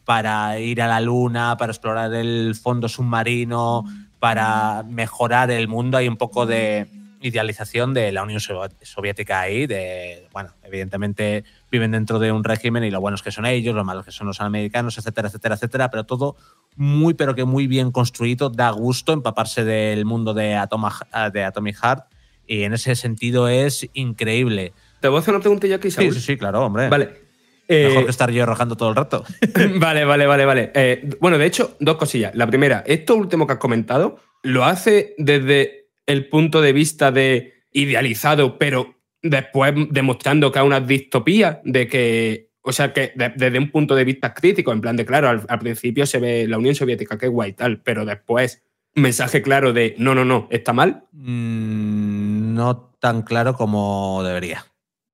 para 0.05 0.59
ir 0.59 0.81
a 0.81 0.87
la 0.87 1.01
luna, 1.01 1.57
para 1.59 1.73
explorar 1.73 2.15
el 2.15 2.55
fondo 2.55 2.89
submarino, 2.89 3.85
para 4.19 4.83
mejorar 4.89 5.51
el 5.51 5.69
mundo. 5.69 5.99
Hay 5.99 6.09
un 6.09 6.17
poco 6.17 6.47
de 6.47 6.89
idealización 7.21 7.95
de 7.95 8.13
la 8.13 8.23
Unión 8.23 8.41
Sovi- 8.41 8.73
Soviética 8.83 9.41
ahí, 9.41 9.67
de, 9.67 10.29
bueno, 10.33 10.51
evidentemente 10.63 11.45
viven 11.71 11.91
dentro 11.93 12.19
de 12.19 12.33
un 12.33 12.45
régimen 12.45 12.85
y 12.85 12.91
lo 12.91 13.01
buenos 13.01 13.23
que 13.23 13.31
son 13.33 13.47
ellos, 13.47 13.75
lo 13.75 13.85
malos 13.85 14.05
que 14.05 14.13
son 14.13 14.27
los 14.27 14.41
americanos, 14.41 14.99
etcétera, 14.99 15.29
etcétera, 15.29 15.55
etcétera, 15.57 15.91
pero 15.91 16.05
todo 16.05 16.37
muy, 16.77 17.15
pero 17.15 17.35
que 17.35 17.45
muy 17.45 17.67
bien 17.67 17.91
construido, 17.91 18.51
da 18.51 18.71
gusto 18.71 19.13
empaparse 19.13 19.65
del 19.65 20.05
mundo 20.05 20.35
de, 20.35 20.55
Atoma- 20.57 21.31
de 21.33 21.45
Atomic 21.45 21.77
Heart 21.83 22.05
y 22.47 22.63
en 22.63 22.73
ese 22.73 22.95
sentido 22.95 23.49
es 23.49 23.89
increíble. 23.95 24.73
¿Te 25.01 25.09
voy 25.09 25.17
a 25.19 25.21
hacer 25.21 25.35
una 25.35 25.41
preguntilla 25.43 25.77
aquí, 25.77 25.91
Sí, 25.91 25.97
Saúl? 25.97 26.15
sí, 26.15 26.21
sí, 26.21 26.37
claro, 26.37 26.65
hombre. 26.65 26.89
Vale. 26.89 27.27
Mejor 27.71 28.01
Eh, 28.03 28.05
que 28.05 28.11
estar 28.11 28.31
yo 28.31 28.47
rajando 28.47 28.77
todo 28.77 28.89
el 28.89 28.97
rato. 28.97 29.25
vale, 29.79 30.05
vale, 30.07 30.27
vale, 30.27 30.45
vale. 30.47 30.73
Eh, 30.75 31.11
bueno, 31.21 31.37
de 31.37 31.45
hecho, 31.45 31.77
dos 31.81 31.97
cosillas. 31.99 32.35
La 32.35 32.47
primera, 32.47 32.83
esto 32.87 33.15
último 33.15 33.47
que 33.47 33.53
has 33.53 33.59
comentado, 33.59 34.17
lo 34.43 34.65
hace 34.65 35.15
desde 35.19 35.78
el 36.09 36.29
punto 36.29 36.61
de 36.61 36.73
vista 36.73 37.13
de 37.13 37.53
idealizado, 37.73 38.59
pero 38.59 38.97
después 39.23 39.73
demostrando 39.91 40.51
que 40.51 40.59
hay 40.59 40.67
una 40.67 40.81
distopía, 40.81 41.61
de 41.65 41.87
que, 41.87 42.51
o 42.63 42.73
sea, 42.73 42.93
que 42.93 43.13
de- 43.15 43.33
desde 43.37 43.59
un 43.59 43.71
punto 43.71 43.95
de 43.95 44.05
vista 44.05 44.33
crítico, 44.35 44.73
en 44.73 44.81
plan 44.81 44.97
de, 44.97 45.05
claro, 45.07 45.29
al, 45.29 45.45
al 45.49 45.59
principio 45.59 46.07
se 46.07 46.19
ve 46.19 46.49
la 46.49 46.59
Unión 46.59 46.75
Soviética, 46.75 47.19
que 47.19 47.29
guay 47.29 47.53
tal, 47.53 47.81
pero 47.83 48.05
después 48.05 48.65
mensaje 48.95 49.43
claro 49.43 49.73
de, 49.73 49.95
no, 49.99 50.15
no, 50.15 50.25
no, 50.25 50.49
está 50.51 50.73
mal. 50.73 51.05
Mm, 51.13 52.55
no 52.55 52.91
tan 52.99 53.23
claro 53.23 53.55
como 53.55 54.23
debería, 54.25 54.65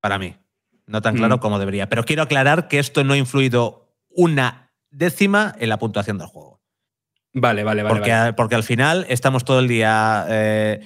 para 0.01 0.19
mí. 0.19 0.37
No 0.87 1.01
tan 1.03 1.17
claro 1.17 1.37
Mm. 1.37 1.41
como 1.41 1.59
debería. 1.59 1.89
Pero 1.89 2.05
quiero 2.05 2.23
aclarar 2.23 2.69
que 2.69 2.79
esto 2.79 3.05
no 3.05 3.15
ha 3.15 3.17
influido 3.19 3.89
una 4.11 4.71
décima 4.91 5.55
en 5.59 5.71
la 5.71 5.79
puntuación 5.79 6.19
del 6.19 6.29
juego. 6.29 6.54
Vale, 7.35 7.65
vale, 7.65 7.83
vale. 7.83 7.95
porque, 7.95 8.11
vale. 8.13 8.33
porque 8.33 8.55
al 8.55 8.63
final 8.63 9.05
estamos 9.09 9.45
todo 9.45 9.59
el 9.59 9.69
día 9.69 10.25
eh, 10.29 10.81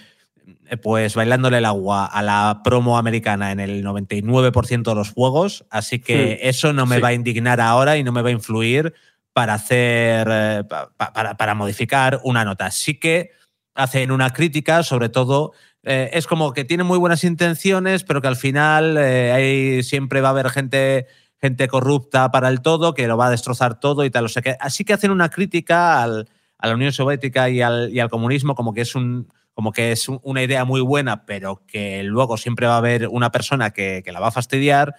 pues 0.83 1.15
bailándole 1.15 1.59
el 1.59 1.65
agua 1.67 2.07
a 2.07 2.23
la 2.23 2.61
promo 2.65 2.99
americana 2.99 3.53
en 3.53 3.61
el 3.61 3.85
99% 3.85 4.83
de 4.91 4.95
los 4.95 5.11
juegos, 5.13 5.65
así 5.71 5.99
que 5.99 6.39
Hmm, 6.43 6.49
eso 6.49 6.73
no 6.73 6.87
me 6.87 6.97
sí. 6.97 7.03
va 7.03 7.09
a 7.09 7.13
indignar 7.13 7.61
ahora 7.61 7.97
y 7.97 8.05
no 8.05 8.13
me 8.13 8.23
va 8.23 8.29
a 8.31 8.33
influir 8.33 8.95
para 9.33 9.55
hacer 9.55 10.27
eh, 10.31 10.65
pa- 10.69 10.91
pa- 10.97 11.13
para, 11.13 11.37
para 11.37 11.55
modificar 11.55 12.21
una 12.25 12.45
nota. 12.45 12.71
Sí 12.71 12.99
que 12.99 13.31
hacen 13.75 14.11
una 14.11 14.31
crítica, 14.31 14.83
sobre 14.83 15.09
todo 15.11 15.53
eh, 15.85 16.11
es 16.13 16.27
como 16.27 16.53
que 16.53 16.65
tienen 16.65 16.87
muy 16.87 16.99
buenas 16.99 17.25
intenciones, 17.25 18.05
pero 18.05 18.21
que 18.21 18.29
al 18.29 18.37
final 18.37 18.97
eh, 18.99 19.33
hay- 19.33 19.83
siempre 19.83 20.21
va 20.21 20.29
a 20.29 20.31
haber 20.33 20.51
gente 20.51 21.07
gente 21.41 21.69
corrupta 21.69 22.33
para 22.33 22.49
el 22.49 22.61
todo, 22.63 22.95
que 22.95 23.07
lo 23.07 23.17
va 23.17 23.29
a 23.29 23.31
destrozar 23.31 23.79
todo 23.79 24.05
y 24.05 24.11
tal. 24.11 24.25
O 24.25 24.29
sea 24.29 24.43
que 24.43 24.57
así 24.59 24.85
que 24.85 24.93
hacen 24.95 25.13
una 25.13 25.29
crítica 25.29 26.03
al- 26.03 26.29
a 26.59 26.67
la 26.69 26.75
Unión 26.75 26.93
Soviética 26.93 27.49
y 27.51 27.63
al, 27.63 27.91
y 27.93 28.01
al 28.01 28.11
comunismo 28.11 28.55
como 28.55 28.75
que 28.75 28.83
es 28.83 28.95
un 28.95 29.29
como 29.55 29.73
que 29.73 29.91
es 29.91 30.09
un- 30.09 30.21
una 30.23 30.41
idea 30.43 30.65
muy 30.65 30.81
buena, 30.81 31.25
pero 31.27 31.65
que 31.67 32.05
luego 32.05 32.37
siempre 32.37 32.69
va 32.69 32.75
a 32.75 32.79
haber 32.79 33.09
una 33.09 33.33
persona 33.33 33.71
que, 33.73 34.03
que 34.05 34.13
la 34.13 34.21
va 34.21 34.29
a 34.29 34.31
fastidiar, 34.31 34.95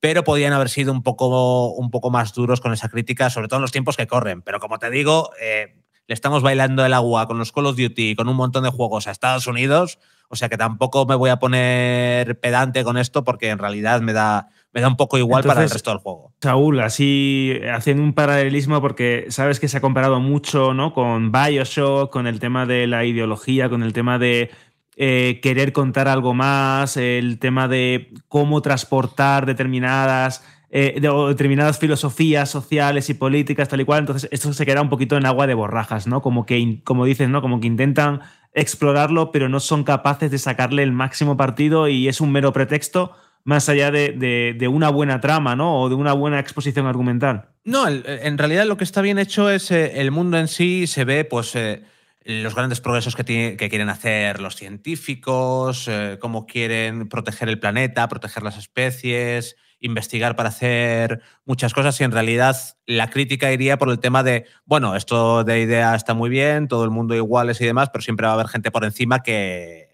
pero 0.00 0.22
podían 0.22 0.52
haber 0.52 0.68
sido 0.68 0.92
un 0.92 1.02
poco, 1.02 1.70
un 1.72 1.90
poco 1.90 2.10
más 2.10 2.34
duros 2.34 2.60
con 2.60 2.74
esa 2.74 2.90
crítica, 2.90 3.30
sobre 3.30 3.48
todo 3.48 3.56
en 3.58 3.62
los 3.62 3.72
tiempos 3.72 3.96
que 3.96 4.06
corren. 4.06 4.42
Pero 4.42 4.60
como 4.60 4.78
te 4.78 4.90
digo, 4.90 5.30
eh, 5.40 5.76
le 6.06 6.12
estamos 6.14 6.42
bailando 6.42 6.84
el 6.84 6.92
agua 6.92 7.26
con 7.26 7.38
los 7.38 7.52
Call 7.52 7.64
of 7.66 7.76
Duty 7.78 8.14
con 8.14 8.28
un 8.28 8.36
montón 8.36 8.64
de 8.64 8.70
juegos 8.70 9.06
a 9.06 9.12
Estados 9.12 9.46
Unidos, 9.46 9.98
o 10.28 10.36
sea 10.36 10.50
que 10.50 10.58
tampoco 10.58 11.06
me 11.06 11.14
voy 11.14 11.30
a 11.30 11.38
poner 11.38 12.38
pedante 12.38 12.84
con 12.84 12.98
esto 12.98 13.24
porque 13.24 13.48
en 13.48 13.58
realidad 13.58 14.02
me 14.02 14.12
da, 14.12 14.48
me 14.72 14.80
da 14.80 14.88
un 14.88 14.96
poco 14.96 15.18
igual 15.18 15.44
para 15.44 15.62
el 15.64 15.70
resto 15.70 15.90
del 15.90 15.98
juego. 16.00 16.32
Saúl, 16.40 16.80
así 16.80 17.52
haciendo 17.74 18.02
un 18.02 18.14
paralelismo, 18.14 18.80
porque 18.80 19.26
sabes 19.28 19.60
que 19.60 19.68
se 19.68 19.76
ha 19.76 19.80
comparado 19.80 20.18
mucho 20.20 20.72
¿no? 20.74 20.94
con 20.94 21.30
Bioshock, 21.30 22.10
con 22.10 22.26
el 22.26 22.40
tema 22.40 22.64
de 22.66 22.86
la 22.86 23.04
ideología, 23.04 23.68
con 23.68 23.82
el 23.82 23.92
tema 23.92 24.18
de 24.18 24.50
eh, 24.96 25.40
querer 25.42 25.72
contar 25.72 26.08
algo 26.08 26.34
más, 26.34 26.96
el 26.96 27.38
tema 27.38 27.68
de 27.68 28.12
cómo 28.28 28.60
transportar 28.62 29.46
determinadas, 29.46 30.44
eh, 30.70 30.98
de- 31.00 31.26
determinadas 31.28 31.78
filosofías 31.78 32.50
sociales 32.50 33.08
y 33.10 33.14
políticas, 33.14 33.68
tal 33.68 33.80
y 33.80 33.84
cual. 33.84 34.00
Entonces, 34.00 34.28
esto 34.32 34.52
se 34.52 34.66
queda 34.66 34.82
un 34.82 34.88
poquito 34.90 35.16
en 35.16 35.26
agua 35.26 35.46
de 35.46 35.54
borrajas, 35.54 36.06
¿no? 36.06 36.22
Como 36.22 36.46
que, 36.46 36.80
como 36.84 37.04
dices, 37.04 37.28
¿no? 37.28 37.40
Como 37.42 37.60
que 37.60 37.66
intentan 37.66 38.20
explorarlo, 38.54 39.32
pero 39.32 39.48
no 39.48 39.60
son 39.60 39.82
capaces 39.82 40.30
de 40.30 40.38
sacarle 40.38 40.82
el 40.82 40.92
máximo 40.92 41.36
partido 41.36 41.88
y 41.88 42.08
es 42.08 42.20
un 42.20 42.32
mero 42.32 42.52
pretexto 42.52 43.12
más 43.44 43.68
allá 43.68 43.90
de, 43.90 44.12
de- 44.58 44.68
una 44.68 44.88
buena 44.90 45.20
trama, 45.20 45.56
¿no? 45.56 45.80
O 45.82 45.88
de 45.88 45.94
una 45.94 46.12
buena 46.12 46.38
exposición 46.38 46.86
argumental. 46.86 47.48
No, 47.64 47.86
en 47.88 48.38
realidad 48.38 48.66
lo 48.66 48.76
que 48.76 48.84
está 48.84 49.02
bien 49.02 49.18
hecho 49.18 49.50
es 49.50 49.70
eh, 49.70 50.00
el 50.00 50.10
mundo 50.10 50.38
en 50.38 50.48
sí, 50.48 50.86
se 50.86 51.04
ve 51.04 51.24
pues 51.24 51.54
eh, 51.54 51.82
los 52.24 52.54
grandes 52.54 52.80
progresos 52.80 53.16
que, 53.16 53.24
que 53.24 53.68
quieren 53.68 53.88
hacer 53.88 54.40
los 54.40 54.56
científicos, 54.56 55.86
eh, 55.88 56.18
cómo 56.20 56.46
quieren 56.46 57.08
proteger 57.08 57.48
el 57.48 57.58
planeta, 57.58 58.08
proteger 58.08 58.42
las 58.42 58.58
especies, 58.58 59.56
investigar 59.80 60.36
para 60.36 60.48
hacer 60.50 61.20
muchas 61.44 61.74
cosas 61.74 62.00
y 62.00 62.04
en 62.04 62.12
realidad 62.12 62.56
la 62.86 63.10
crítica 63.10 63.52
iría 63.52 63.78
por 63.78 63.90
el 63.90 63.98
tema 63.98 64.22
de, 64.22 64.46
bueno, 64.64 64.94
esto 64.94 65.42
de 65.44 65.60
idea 65.60 65.94
está 65.96 66.14
muy 66.14 66.30
bien, 66.30 66.68
todo 66.68 66.84
el 66.84 66.90
mundo 66.90 67.16
iguales 67.16 67.60
y 67.60 67.64
demás, 67.66 67.90
pero 67.92 68.02
siempre 68.02 68.26
va 68.26 68.32
a 68.32 68.34
haber 68.34 68.46
gente 68.48 68.70
por 68.70 68.84
encima 68.84 69.24
que, 69.24 69.91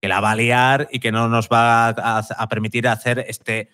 que 0.00 0.08
la 0.08 0.20
va 0.20 0.32
a 0.32 0.36
liar 0.36 0.88
y 0.90 1.00
que 1.00 1.12
no 1.12 1.28
nos 1.28 1.48
va 1.48 1.88
a, 1.88 2.48
permitir 2.48 2.88
hacer 2.88 3.24
este 3.28 3.70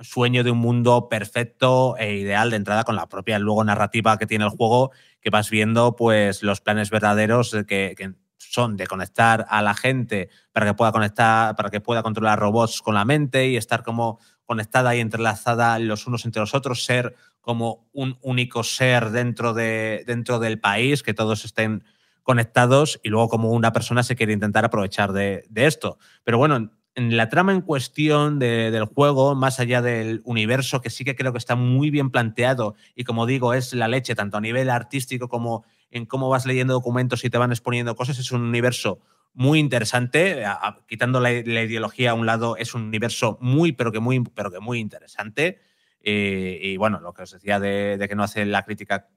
sueño 0.00 0.42
de 0.42 0.50
un 0.50 0.58
mundo 0.58 1.08
perfecto 1.08 1.96
e 1.98 2.16
ideal 2.16 2.50
de 2.50 2.56
entrada 2.56 2.84
con 2.84 2.96
la 2.96 3.08
propia 3.08 3.38
luego 3.38 3.64
narrativa 3.64 4.18
que 4.18 4.26
tiene 4.26 4.44
el 4.44 4.50
juego, 4.50 4.90
que 5.20 5.30
vas 5.30 5.50
viendo 5.50 5.94
pues 5.96 6.42
los 6.42 6.60
planes 6.60 6.90
verdaderos 6.90 7.56
que, 7.66 7.94
que 7.96 8.14
son 8.38 8.76
de 8.76 8.86
conectar 8.86 9.46
a 9.48 9.62
la 9.62 9.74
gente 9.74 10.30
para 10.52 10.66
que 10.66 10.74
pueda 10.74 10.92
conectar, 10.92 11.56
para 11.56 11.70
que 11.70 11.80
pueda 11.80 12.02
controlar 12.02 12.38
robots 12.38 12.80
con 12.80 12.94
la 12.94 13.04
mente 13.04 13.48
y 13.48 13.56
estar 13.56 13.82
como 13.82 14.18
conectada 14.44 14.94
y 14.94 15.00
entrelazada 15.00 15.78
los 15.78 16.06
unos 16.06 16.24
entre 16.24 16.40
los 16.40 16.54
otros, 16.54 16.84
ser 16.84 17.14
como 17.40 17.88
un 17.92 18.18
único 18.22 18.62
ser 18.62 19.10
dentro, 19.10 19.54
de, 19.54 20.04
dentro 20.06 20.38
del 20.38 20.60
país, 20.60 21.02
que 21.02 21.14
todos 21.14 21.44
estén 21.44 21.84
conectados 22.24 22.98
y 23.04 23.10
luego 23.10 23.28
como 23.28 23.50
una 23.52 23.72
persona 23.72 24.02
se 24.02 24.16
quiere 24.16 24.32
intentar 24.32 24.64
aprovechar 24.64 25.12
de, 25.12 25.44
esto. 25.54 25.98
Pero 26.24 26.38
bueno, 26.38 26.72
en 26.96 27.16
la 27.16 27.28
trama 27.28 27.52
en 27.52 27.60
cuestión 27.60 28.38
de- 28.38 28.70
del 28.70 28.86
juego, 28.86 29.34
más 29.34 29.60
allá 29.60 29.82
del 29.82 30.22
universo, 30.24 30.80
que 30.80 30.90
sí 30.90 31.04
que 31.04 31.14
creo 31.14 31.32
que 31.32 31.38
está 31.38 31.54
muy 31.54 31.90
bien 31.90 32.10
planteado 32.10 32.74
y 32.96 33.04
como 33.04 33.26
digo, 33.26 33.52
es 33.54 33.74
la 33.74 33.88
leche, 33.88 34.14
tanto 34.14 34.38
a 34.38 34.40
nivel 34.40 34.70
artístico 34.70 35.28
como 35.28 35.64
en 35.90 36.06
cómo 36.06 36.28
vas 36.28 36.46
leyendo 36.46 36.72
documentos 36.72 37.24
y 37.24 37.30
te 37.30 37.38
van 37.38 37.52
exponiendo 37.52 37.94
cosas, 37.94 38.18
es 38.18 38.32
un 38.32 38.42
universo 38.42 39.00
muy 39.34 39.58
interesante, 39.58 40.44
quitando 40.86 41.20
la, 41.20 41.32
ideología 41.32 42.12
a 42.12 42.14
un 42.14 42.24
lado, 42.24 42.56
es 42.56 42.74
un 42.74 42.82
universo 42.82 43.36
muy, 43.40 43.72
pero 43.72 43.92
que 43.92 44.00
muy, 44.00 44.20
pero 44.34 44.50
que 44.50 44.60
muy 44.60 44.78
interesante. 44.78 45.58
Eh, 46.00 46.58
y 46.62 46.76
bueno, 46.76 47.00
lo 47.00 47.12
que 47.12 47.22
os 47.22 47.32
decía 47.32 47.58
de, 47.58 47.96
de 47.98 48.08
que 48.08 48.14
no 48.14 48.22
hace 48.22 48.46
la 48.46 48.62
crítica 48.62 49.08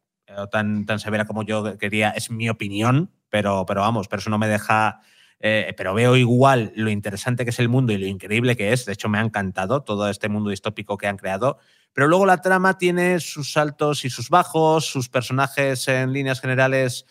tan, 0.51 0.85
severa 0.99 1.25
como 1.25 1.43
yo 1.43 1.77
quería 1.77 2.11
es 2.11 2.29
mi 2.31 2.49
opinión, 2.49 3.11
pero, 3.29 3.65
pero 3.65 3.81
vamos, 3.81 4.07
pero 4.07 4.19
eso 4.19 4.29
no 4.29 4.37
me 4.37 4.47
deja 4.47 5.01
eh, 5.39 5.73
pero 5.77 5.93
veo 5.93 6.15
igual 6.15 6.71
lo 6.75 6.89
interesante 6.89 7.43
que 7.43 7.51
es 7.51 7.59
el 7.59 7.69
mundo 7.69 7.93
y 7.93 7.97
lo 7.97 8.07
increíble 8.07 8.55
que 8.55 8.73
es. 8.73 8.85
De 8.85 8.93
hecho, 8.93 9.09
me 9.09 9.19
ha 9.19 9.21
encantado 9.21 9.83
todo 9.83 10.09
este 10.09 10.29
mundo 10.29 10.49
distópico 10.49 10.97
que 10.97 11.07
han 11.07 11.17
creado. 11.17 11.59
Pero 11.93 12.07
luego 12.07 12.25
la 12.25 12.41
trama 12.41 12.77
tiene 12.77 13.19
sus 13.19 13.57
altos 13.57 14.05
y 14.05 14.09
sus 14.09 14.29
bajos, 14.29 14.85
sus 14.85 15.09
personajes 15.09 15.87
en 15.87 16.13
líneas 16.13 16.41
generales 16.41 17.05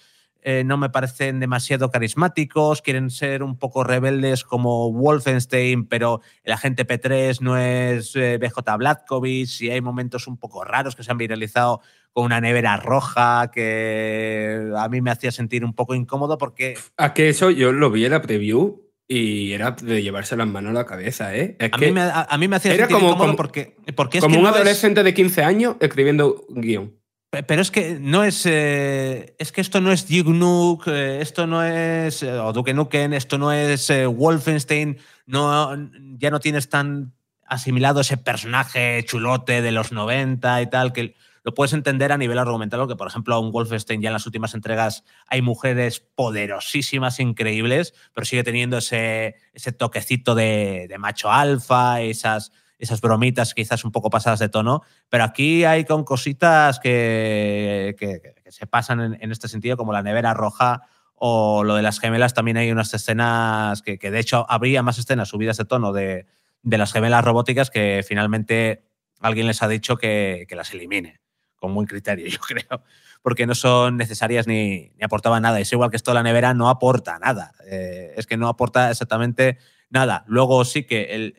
eh, 0.49 0.63
no 0.63 0.77
me 0.77 0.91
parecen 0.91 1.41
demasiado 1.41 1.91
carismáticos, 1.91 2.81
quieren 2.81 3.11
ser 3.11 3.43
un 3.43 3.59
poco 3.59 3.83
rebeldes 3.83 4.45
como 4.45 4.93
Wolfenstein, 4.93 5.89
pero 5.89 6.21
el 6.45 6.53
agente 6.53 6.87
P3 6.87 7.41
no 7.41 7.59
es 7.59 8.15
eh, 8.15 8.39
BJ 8.39 8.77
Blazkowicz 8.79 9.61
y 9.63 9.71
hay 9.71 9.81
momentos 9.81 10.29
un 10.29 10.37
poco 10.37 10.63
raros 10.63 10.95
que 10.95 11.03
se 11.03 11.11
han 11.11 11.19
viralizado 11.19 11.81
con 12.17 12.25
una 12.25 12.41
nevera 12.41 12.79
roja 12.79 13.51
que 13.53 14.71
a 14.75 14.89
mí 14.89 15.03
me 15.03 15.11
hacía 15.11 15.31
sentir 15.31 15.67
un 15.67 15.75
poco 15.75 15.95
incómodo 15.95 16.39
porque 16.39 16.79
A 16.97 17.13
que 17.13 17.29
eso 17.29 17.51
yo 17.51 17.73
lo 17.73 17.91
vi 17.91 18.07
en 18.07 18.13
la 18.13 18.23
preview 18.23 18.81
y 19.07 19.53
era 19.53 19.73
de 19.73 20.03
llevarse 20.03 20.35
las 20.35 20.49
manos 20.49 20.71
a 20.71 20.73
la 20.73 20.87
cabeza, 20.87 21.37
¿eh? 21.37 21.57
Es 21.59 21.71
a 21.75 21.77
que 21.77 21.87
mí, 21.89 21.93
me, 21.93 22.01
a, 22.01 22.23
a 22.23 22.39
mí 22.39 22.49
me 22.49 22.57
hacía 22.57 22.73
era 22.73 22.85
sentir 22.87 22.95
como- 22.97 23.09
incómodo 23.11 23.27
como- 23.27 23.37
porque, 23.37 23.77
porque 23.95 24.17
es 24.19 24.23
como 24.25 24.33
que 24.33 24.39
un 24.39 24.45
no 24.45 24.49
es- 24.49 24.57
adolescente 24.57 25.03
de 25.03 25.13
15 25.13 25.45
años 25.45 25.77
escribiendo 25.79 26.47
guion. 26.49 26.95
Pe- 27.29 27.43
Pero 27.43 27.61
es 27.61 27.71
que 27.71 27.99
no 28.01 28.25
es. 28.25 28.47
eh, 28.47 29.35
es 29.39 29.53
que 29.53 29.61
esto 29.61 29.83
no 29.83 29.93
es 29.93 30.09
Duke 30.09 30.31
Nukem, 30.31 30.95
eh, 30.95 31.19
esto 31.21 31.47
no 31.47 31.63
es. 31.63 32.23
eh, 32.23 32.33
o 32.33 32.51
Duke 32.55 32.73
Nukem, 32.73 33.13
esto 33.13 33.37
no 33.37 33.53
es 33.53 33.91
eh, 33.91 34.07
Wolfenstein. 34.07 34.97
No, 35.27 35.71
ya 36.19 36.31
no 36.31 36.41
tienes 36.41 36.71
tan 36.71 37.13
asimilado 37.47 38.01
ese 38.01 38.17
personaje 38.17 39.05
chulote 39.05 39.61
de 39.61 39.71
los 39.71 39.93
90 39.93 40.63
y 40.63 40.71
tal, 40.71 40.95
que 40.95 41.15
lo 41.47 41.55
puedes 41.55 41.73
entender 41.75 42.11
a 42.11 42.19
nivel 42.19 42.39
argumental, 42.41 42.81
porque 42.81 42.97
por 42.97 43.07
ejemplo 43.07 43.37
a 43.37 43.39
un 43.39 43.53
Wolfenstein 43.53 44.03
ya 44.03 44.09
en 44.09 44.15
las 44.15 44.27
últimas 44.27 44.53
entregas 44.53 45.05
hay 45.29 45.43
mujeres 45.43 46.01
poderosísimas, 46.01 47.21
increíbles, 47.21 47.95
pero 48.13 48.25
sigue 48.25 48.43
teniendo 48.43 48.79
ese, 48.79 49.37
ese 49.53 49.71
toquecito 49.71 50.35
de, 50.35 50.93
macho 50.99 51.31
alfa, 51.31 52.01
esas, 52.01 52.51
esas 52.81 53.01
bromitas 53.01 53.55
quizás 53.55 53.85
un 53.85 53.93
poco 53.93 54.11
pasadas 54.11 54.41
de 54.41 54.49
tono, 54.49 54.83
pero 55.09 55.23
aquí 55.23 55.63
hay 55.63 55.85
con 55.85 56.03
cositas 56.03 56.81
que, 56.81 57.95
que- 57.97 58.35
se 58.51 58.67
pasan 58.67 59.01
en, 59.01 59.19
en 59.21 59.31
este 59.31 59.47
sentido, 59.47 59.77
como 59.77 59.93
la 59.93 60.03
nevera 60.03 60.35
roja 60.35 60.83
o 61.15 61.63
lo 61.63 61.77
de 61.77 61.83
las 61.83 62.01
gemelas, 62.01 62.35
también 62.35 62.57
hay 62.57 62.73
unas 62.73 62.93
escenas 62.93 63.83
que, 63.83 63.99
que 64.01 64.11
de 64.11 64.19
hecho 64.19 64.47
habría 64.49 64.83
más 64.83 64.99
escenas 64.99 65.29
subidas 65.29 65.59
de 65.59 65.65
tono 65.65 65.93
de, 65.93 66.27
de 66.63 66.79
las 66.79 66.93
gemelas 66.93 67.25
robóticas 67.25 67.71
que 67.71 68.05
finalmente 68.05 68.83
alguien 69.21 69.47
les 69.47 69.63
ha 69.63 69.69
dicho 69.69 69.97
que, 69.97 70.45
que 70.49 70.57
las 70.57 70.75
elimine, 70.75 71.21
con 71.67 71.75
buen 71.75 71.87
criterio, 71.87 72.27
yo 72.31 72.39
creo, 72.39 72.83
porque 73.23 73.47
no 73.47 73.55
son 73.55 73.97
necesarias 73.97 74.47
ni, 74.47 74.93
ni 74.97 75.05
aportaban 75.05 75.43
nada. 75.43 75.59
Es 75.59 75.73
igual 75.73 75.91
que 75.91 75.97
esto 75.97 76.15
la 76.15 76.23
nevera 76.23 76.55
no 76.55 76.69
aporta 76.69 77.19
nada, 77.19 77.53
eh, 77.67 78.15
es 78.17 78.27
que 78.27 78.37
no 78.37 78.49
aporta 78.49 78.91
exactamente 78.91 79.59
nada. 79.91 80.25
Luego 80.29 80.65
sí 80.65 80.85
que 80.85 81.35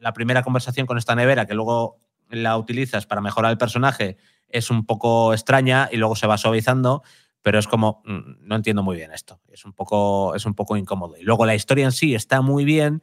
la 0.00 0.12
primera 0.12 0.42
conversación 0.42 0.86
con 0.86 0.96
esta 0.96 1.14
nevera, 1.14 1.46
que 1.46 1.54
luego 1.54 1.98
la 2.30 2.56
utilizas 2.56 3.06
para 3.06 3.20
mejorar 3.20 3.50
el 3.50 3.58
personaje, 3.58 4.16
es 4.48 4.70
un 4.70 4.86
poco 4.86 5.34
extraña 5.34 5.88
y 5.92 5.98
luego 5.98 6.16
se 6.16 6.26
va 6.26 6.38
suavizando, 6.38 7.02
pero 7.42 7.58
es 7.58 7.68
como, 7.68 8.02
mm, 8.06 8.46
no 8.46 8.56
entiendo 8.56 8.82
muy 8.82 8.96
bien 8.96 9.12
esto, 9.12 9.40
es 9.52 9.66
un 9.66 9.74
poco, 9.74 10.34
es 10.34 10.46
un 10.46 10.54
poco 10.54 10.76
incómodo. 10.76 11.16
Y 11.18 11.22
luego 11.22 11.44
la 11.44 11.54
historia 11.54 11.84
en 11.84 11.92
sí 11.92 12.14
está 12.14 12.40
muy 12.40 12.64
bien 12.64 13.02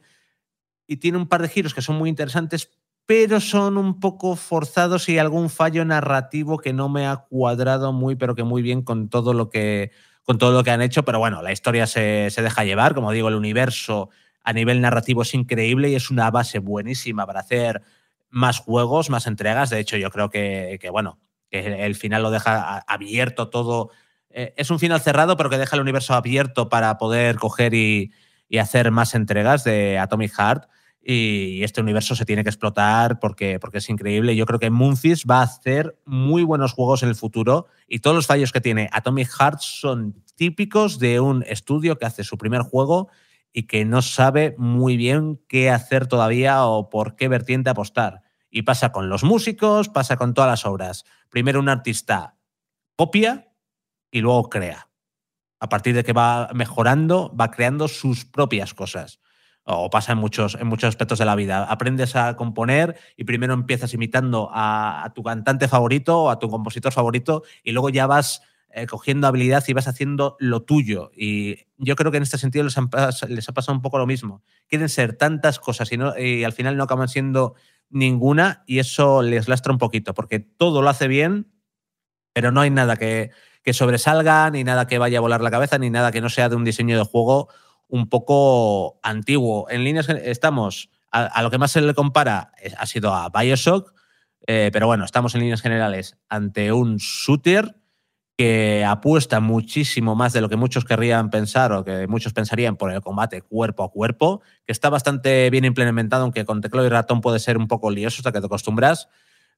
y 0.88 0.96
tiene 0.96 1.18
un 1.18 1.28
par 1.28 1.42
de 1.42 1.48
giros 1.48 1.72
que 1.72 1.82
son 1.82 1.96
muy 1.96 2.10
interesantes, 2.10 2.70
pero 3.06 3.40
son 3.40 3.78
un 3.78 4.00
poco 4.00 4.36
forzados 4.36 5.08
y 5.08 5.18
algún 5.18 5.50
fallo 5.50 5.84
narrativo 5.84 6.58
que 6.58 6.72
no 6.72 6.88
me 6.88 7.06
ha 7.06 7.16
cuadrado 7.16 7.92
muy, 7.92 8.16
pero 8.16 8.34
que 8.34 8.44
muy 8.44 8.62
bien 8.62 8.82
con 8.82 9.08
todo 9.08 9.34
lo 9.34 9.50
que, 9.50 9.90
con 10.22 10.38
todo 10.38 10.52
lo 10.52 10.64
que 10.64 10.70
han 10.70 10.82
hecho. 10.82 11.04
Pero 11.04 11.18
bueno, 11.18 11.42
la 11.42 11.52
historia 11.52 11.86
se, 11.86 12.30
se 12.30 12.42
deja 12.42 12.64
llevar, 12.64 12.94
como 12.94 13.12
digo, 13.12 13.28
el 13.28 13.34
universo 13.34 14.10
a 14.44 14.52
nivel 14.52 14.80
narrativo 14.80 15.22
es 15.22 15.34
increíble 15.34 15.88
y 15.90 15.94
es 15.94 16.10
una 16.10 16.30
base 16.30 16.58
buenísima 16.58 17.26
para 17.26 17.40
hacer 17.40 17.82
más 18.30 18.58
juegos, 18.58 19.10
más 19.10 19.26
entregas. 19.26 19.70
De 19.70 19.78
hecho, 19.78 19.96
yo 19.96 20.10
creo 20.10 20.30
que, 20.30 20.78
que, 20.80 20.90
bueno, 20.90 21.18
que 21.50 21.84
el 21.84 21.94
final 21.94 22.22
lo 22.22 22.30
deja 22.30 22.78
abierto 22.86 23.50
todo. 23.50 23.90
Eh, 24.30 24.54
es 24.56 24.70
un 24.70 24.78
final 24.78 25.00
cerrado, 25.00 25.36
pero 25.36 25.50
que 25.50 25.58
deja 25.58 25.76
el 25.76 25.82
universo 25.82 26.14
abierto 26.14 26.68
para 26.68 26.96
poder 26.98 27.36
coger 27.36 27.74
y, 27.74 28.12
y 28.48 28.58
hacer 28.58 28.90
más 28.90 29.14
entregas 29.14 29.64
de 29.64 29.98
Atomic 29.98 30.32
Heart. 30.32 30.64
Y 31.04 31.64
este 31.64 31.80
universo 31.80 32.14
se 32.14 32.24
tiene 32.24 32.44
que 32.44 32.50
explotar 32.50 33.18
porque, 33.18 33.58
porque 33.58 33.78
es 33.78 33.88
increíble. 33.88 34.36
Yo 34.36 34.46
creo 34.46 34.60
que 34.60 34.70
Moonfist 34.70 35.28
va 35.28 35.40
a 35.40 35.42
hacer 35.42 35.98
muy 36.04 36.44
buenos 36.44 36.72
juegos 36.72 37.02
en 37.02 37.08
el 37.08 37.16
futuro 37.16 37.66
y 37.88 37.98
todos 37.98 38.14
los 38.14 38.26
fallos 38.26 38.52
que 38.52 38.60
tiene 38.60 38.88
Atomic 38.92 39.28
Heart 39.28 39.60
son 39.60 40.22
típicos 40.36 40.98
de 41.00 41.18
un 41.18 41.42
estudio 41.48 41.98
que 41.98 42.06
hace 42.06 42.22
su 42.22 42.38
primer 42.38 42.62
juego 42.62 43.08
y 43.52 43.64
que 43.64 43.84
no 43.84 44.00
sabe 44.00 44.54
muy 44.58 44.96
bien 44.96 45.40
qué 45.48 45.70
hacer 45.70 46.06
todavía 46.06 46.64
o 46.66 46.88
por 46.88 47.16
qué 47.16 47.28
vertiente 47.28 47.70
apostar. 47.70 48.22
Y 48.50 48.62
pasa 48.62 48.92
con 48.92 49.08
los 49.08 49.24
músicos, 49.24 49.88
pasa 49.88 50.16
con 50.16 50.34
todas 50.34 50.50
las 50.50 50.66
obras. 50.66 51.04
Primero 51.30 51.58
un 51.58 51.68
artista 51.68 52.36
copia 52.96 53.48
y 54.10 54.20
luego 54.20 54.48
crea. 54.48 54.88
A 55.58 55.68
partir 55.68 55.94
de 55.94 56.04
que 56.04 56.12
va 56.12 56.50
mejorando, 56.54 57.34
va 57.34 57.50
creando 57.50 57.88
sus 57.88 58.24
propias 58.24 58.74
cosas. 58.74 59.20
O 59.64 59.90
pasa 59.90 60.12
en 60.12 60.18
muchos, 60.18 60.56
en 60.56 60.66
muchos 60.66 60.88
aspectos 60.88 61.18
de 61.18 61.24
la 61.24 61.36
vida. 61.36 61.64
Aprendes 61.64 62.16
a 62.16 62.36
componer 62.36 62.98
y 63.16 63.24
primero 63.24 63.54
empiezas 63.54 63.94
imitando 63.94 64.50
a, 64.52 65.12
tu 65.14 65.22
cantante 65.22 65.68
favorito 65.68 66.24
o 66.24 66.30
a 66.30 66.38
tu 66.38 66.48
compositor 66.48 66.92
favorito 66.92 67.44
y 67.62 67.70
luego 67.70 67.88
ya 67.88 68.06
vas 68.08 68.42
eh, 68.70 68.86
cogiendo 68.86 69.28
habilidad 69.28 69.62
y 69.68 69.72
vas 69.72 69.86
haciendo 69.86 70.36
lo 70.40 70.62
tuyo. 70.62 71.12
Y 71.16 71.66
yo 71.78 71.94
creo 71.94 72.10
que 72.10 72.16
en 72.16 72.24
este 72.24 72.38
sentido 72.38 72.64
les, 72.64 72.76
han 72.76 72.90
les 73.28 73.48
ha 73.48 73.52
pasado 73.52 73.76
un 73.76 73.82
poco 73.82 73.98
lo 73.98 74.06
mismo. 74.06 74.42
Quieren 74.68 74.88
ser 74.88 75.16
tantas 75.16 75.60
cosas 75.60 75.90
y, 75.92 75.96
y 76.20 76.42
al 76.42 76.52
final 76.52 76.76
no 76.76 76.82
acaban 76.82 77.08
siendo 77.08 77.54
ninguna 77.88 78.64
y 78.66 78.80
eso 78.80 79.22
les 79.22 79.46
lastra 79.48 79.72
un 79.72 79.78
poquito 79.78 80.14
porque 80.14 80.40
todo 80.40 80.82
lo 80.82 80.88
hace 80.88 81.06
bien, 81.06 81.52
pero 82.32 82.50
no 82.50 82.62
hay 82.62 82.70
nada 82.70 82.96
que, 82.96 83.30
que 83.62 83.72
sobresalga, 83.72 84.50
ni 84.50 84.64
nada 84.64 84.86
que 84.86 84.98
vaya 84.98 85.18
a 85.18 85.20
volar 85.20 85.40
la 85.40 85.50
cabeza, 85.50 85.78
ni 85.78 85.90
nada 85.90 86.10
que 86.10 86.20
no 86.20 86.28
sea 86.28 86.48
de 86.48 86.56
un 86.56 86.64
diseño 86.64 86.98
de 86.98 87.04
juego 87.04 87.48
un 87.92 88.08
poco 88.08 88.98
antiguo. 89.02 89.66
En 89.68 89.84
líneas 89.84 90.08
estamos, 90.08 90.88
a, 91.10 91.42
lo 91.42 91.50
que 91.50 91.58
más 91.58 91.72
se 91.72 91.82
le 91.82 91.92
compara 91.92 92.52
es- 92.58 92.74
ha 92.78 92.86
sido 92.86 93.14
a 93.14 93.28
Bioshock, 93.28 93.92
eh, 94.46 94.70
pero 94.72 94.86
bueno, 94.86 95.04
estamos 95.04 95.34
en 95.34 95.42
líneas 95.42 95.60
generales 95.60 96.16
ante 96.30 96.72
un 96.72 96.96
shooter 96.96 97.76
que 98.38 98.82
apuesta 98.82 99.40
muchísimo 99.40 100.14
más 100.14 100.32
de 100.32 100.40
lo 100.40 100.48
que 100.48 100.56
muchos 100.56 100.86
querrían 100.86 101.28
pensar 101.28 101.70
o 101.72 101.84
que 101.84 102.06
muchos 102.06 102.32
pensarían 102.32 102.76
por 102.78 102.90
el 102.90 103.02
combate 103.02 103.42
cuerpo 103.42 103.84
a 103.84 103.90
cuerpo, 103.90 104.40
que 104.64 104.72
está 104.72 104.88
bastante 104.88 105.50
bien 105.50 105.66
implementado, 105.66 106.22
aunque 106.22 106.46
con 106.46 106.62
teclado 106.62 106.86
y 106.86 106.90
ratón 106.90 107.20
puede 107.20 107.40
ser 107.40 107.58
un 107.58 107.68
poco 107.68 107.90
lioso 107.90 108.20
hasta 108.20 108.32
que 108.32 108.40
te 108.40 108.46
acostumbras, 108.46 109.10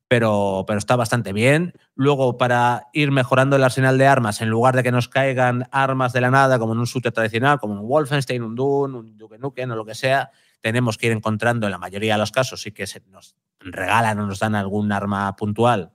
pero, 0.08 0.64
pero 0.66 0.78
está 0.78 0.96
bastante 0.96 1.32
bien. 1.32 1.72
Luego, 1.94 2.36
para 2.38 2.88
ir 2.92 3.10
mejorando 3.10 3.56
el 3.56 3.64
arsenal 3.64 3.98
de 3.98 4.06
armas, 4.06 4.40
en 4.40 4.48
lugar 4.48 4.76
de 4.76 4.82
que 4.82 4.92
nos 4.92 5.08
caigan 5.08 5.68
armas 5.70 6.12
de 6.12 6.20
la 6.20 6.30
nada, 6.30 6.58
como 6.58 6.72
en 6.72 6.78
un 6.78 6.84
shooter 6.84 7.12
tradicional, 7.12 7.58
como 7.58 7.74
un 7.74 7.88
Wolfenstein, 7.88 8.42
un 8.42 8.54
Doom, 8.54 8.94
un 8.94 9.16
Duke 9.16 9.38
Nukem 9.38 9.70
o 9.70 9.76
lo 9.76 9.84
que 9.84 9.94
sea, 9.94 10.30
tenemos 10.60 10.96
que 10.96 11.06
ir 11.06 11.12
encontrando 11.12 11.66
en 11.66 11.72
la 11.72 11.78
mayoría 11.78 12.14
de 12.14 12.20
los 12.20 12.32
casos, 12.32 12.62
sí 12.62 12.72
que 12.72 12.86
se 12.86 13.02
nos 13.10 13.36
regalan 13.60 14.18
o 14.20 14.26
nos 14.26 14.38
dan 14.38 14.54
algún 14.54 14.92
arma 14.92 15.34
puntual, 15.36 15.92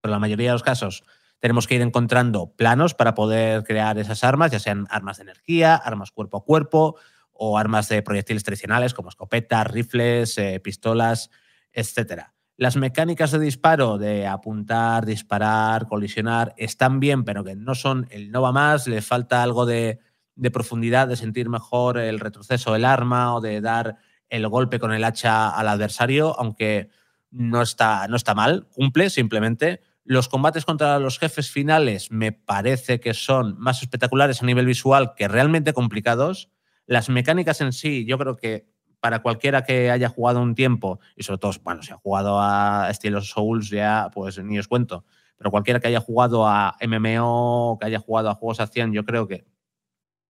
pero 0.00 0.10
en 0.10 0.16
la 0.16 0.18
mayoría 0.18 0.48
de 0.50 0.54
los 0.54 0.62
casos 0.62 1.04
tenemos 1.38 1.66
que 1.66 1.76
ir 1.76 1.82
encontrando 1.82 2.54
planos 2.54 2.94
para 2.94 3.14
poder 3.14 3.64
crear 3.64 3.98
esas 3.98 4.24
armas, 4.24 4.50
ya 4.50 4.58
sean 4.58 4.86
armas 4.90 5.18
de 5.18 5.24
energía, 5.24 5.74
armas 5.76 6.10
cuerpo 6.10 6.38
a 6.38 6.44
cuerpo 6.44 6.96
o 7.32 7.56
armas 7.56 7.88
de 7.88 8.02
proyectiles 8.02 8.42
tradicionales 8.42 8.94
como 8.94 9.08
escopetas, 9.08 9.66
rifles, 9.66 10.36
eh, 10.38 10.60
pistolas, 10.60 11.30
etcétera. 11.72 12.34
Las 12.58 12.74
mecánicas 12.74 13.30
de 13.30 13.38
disparo, 13.38 13.98
de 13.98 14.26
apuntar, 14.26 15.06
disparar, 15.06 15.86
colisionar, 15.86 16.54
están 16.56 16.98
bien, 16.98 17.22
pero 17.22 17.44
que 17.44 17.54
no 17.54 17.76
son 17.76 18.08
el 18.10 18.32
no 18.32 18.42
va 18.42 18.50
más, 18.50 18.88
le 18.88 19.00
falta 19.00 19.44
algo 19.44 19.64
de, 19.64 20.00
profundidad, 20.52 21.06
de 21.06 21.14
sentir 21.14 21.48
mejor 21.48 21.98
el 21.98 22.18
retroceso 22.18 22.72
del 22.72 22.84
arma 22.84 23.32
o 23.36 23.40
de 23.40 23.60
dar 23.60 23.98
el 24.28 24.48
golpe 24.48 24.80
con 24.80 24.92
el 24.92 25.04
hacha 25.04 25.50
al 25.50 25.68
adversario, 25.68 26.34
aunque 26.36 26.90
no 27.30 27.62
está, 27.62 28.08
no 28.08 28.16
está 28.16 28.34
mal, 28.34 28.66
cumple 28.72 29.08
simplemente. 29.08 29.80
Los 30.02 30.28
combates 30.28 30.64
contra 30.64 30.98
los 30.98 31.20
jefes 31.20 31.52
finales 31.52 32.10
me 32.10 32.32
parece 32.32 32.98
que 32.98 33.14
son 33.14 33.56
más 33.60 33.82
espectaculares 33.82 34.42
a 34.42 34.46
nivel 34.46 34.66
visual 34.66 35.12
que 35.16 35.28
realmente 35.28 35.72
complicados. 35.72 36.50
Las 36.86 37.08
mecánicas 37.08 37.60
en 37.60 37.72
sí, 37.72 38.04
yo 38.04 38.18
creo 38.18 38.36
que 38.36 38.66
para 39.00 39.20
cualquiera 39.20 39.62
que 39.62 39.90
haya 39.90 40.08
jugado 40.08 40.40
un 40.40 40.54
tiempo, 40.54 41.00
y 41.16 41.22
sobre 41.22 41.38
todo, 41.38 41.52
bueno, 41.62 41.82
si 41.82 41.92
ha 41.92 41.96
jugado 41.96 42.40
a 42.40 42.88
estilos 42.90 43.30
Souls, 43.30 43.70
ya 43.70 44.10
pues 44.12 44.42
ni 44.42 44.58
os 44.58 44.68
cuento, 44.68 45.04
pero 45.36 45.50
cualquiera 45.50 45.80
que 45.80 45.88
haya 45.88 46.00
jugado 46.00 46.46
a 46.46 46.76
MMO, 46.80 47.78
que 47.80 47.86
haya 47.86 48.00
jugado 48.00 48.30
a 48.30 48.34
juegos 48.34 48.58
de 48.58 48.64
acción, 48.64 48.92
yo 48.92 49.04
creo 49.04 49.28
que 49.28 49.46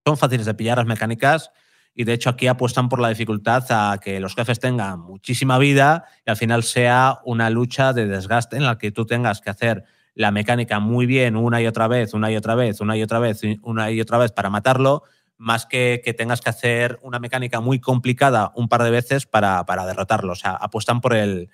son 0.06 0.16
fáciles 0.16 0.46
de 0.46 0.54
pillar 0.54 0.78
las 0.78 0.86
mecánicas 0.86 1.50
y 1.94 2.04
de 2.04 2.12
hecho 2.12 2.30
aquí 2.30 2.46
apuestan 2.46 2.88
por 2.88 3.00
la 3.00 3.08
dificultad 3.08 3.64
a 3.70 3.98
que 3.98 4.20
los 4.20 4.34
jefes 4.34 4.60
tengan 4.60 5.00
muchísima 5.00 5.58
vida 5.58 6.04
y 6.24 6.30
al 6.30 6.36
final 6.36 6.62
sea 6.62 7.18
una 7.24 7.50
lucha 7.50 7.92
de 7.92 8.06
desgaste 8.06 8.56
en 8.56 8.64
la 8.64 8.78
que 8.78 8.92
tú 8.92 9.04
tengas 9.04 9.40
que 9.40 9.50
hacer 9.50 9.84
la 10.14 10.30
mecánica 10.30 10.78
muy 10.78 11.06
bien 11.06 11.36
una 11.36 11.60
y 11.60 11.66
otra 11.66 11.88
vez, 11.88 12.14
una 12.14 12.30
y 12.30 12.36
otra 12.36 12.54
vez, 12.54 12.80
una 12.80 12.96
y 12.96 13.02
otra 13.02 13.18
vez, 13.18 13.40
una 13.62 13.90
y 13.90 14.00
otra 14.00 14.18
vez 14.18 14.32
para 14.32 14.50
matarlo, 14.50 15.04
más 15.38 15.64
que 15.66 16.02
que 16.04 16.12
tengas 16.12 16.40
que 16.40 16.50
hacer 16.50 16.98
una 17.02 17.18
mecánica 17.18 17.60
muy 17.60 17.80
complicada 17.80 18.52
un 18.54 18.68
par 18.68 18.82
de 18.82 18.90
veces 18.90 19.24
para, 19.24 19.64
para 19.64 19.86
derrotarlo. 19.86 20.32
O 20.32 20.36
sea, 20.36 20.50
apuestan 20.52 21.00
por 21.00 21.14
el, 21.14 21.48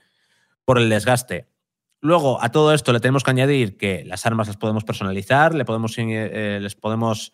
por 0.64 0.78
el 0.78 0.88
desgaste. 0.88 1.46
Luego, 2.00 2.42
a 2.42 2.50
todo 2.50 2.74
esto 2.74 2.92
le 2.92 3.00
tenemos 3.00 3.24
que 3.24 3.30
añadir 3.30 3.76
que 3.76 4.04
las 4.04 4.26
armas 4.26 4.46
las 4.46 4.58
podemos 4.58 4.84
personalizar, 4.84 5.54
le 5.54 5.64
podemos, 5.64 5.94
eh, 5.96 6.58
les 6.60 6.74
podemos 6.74 7.32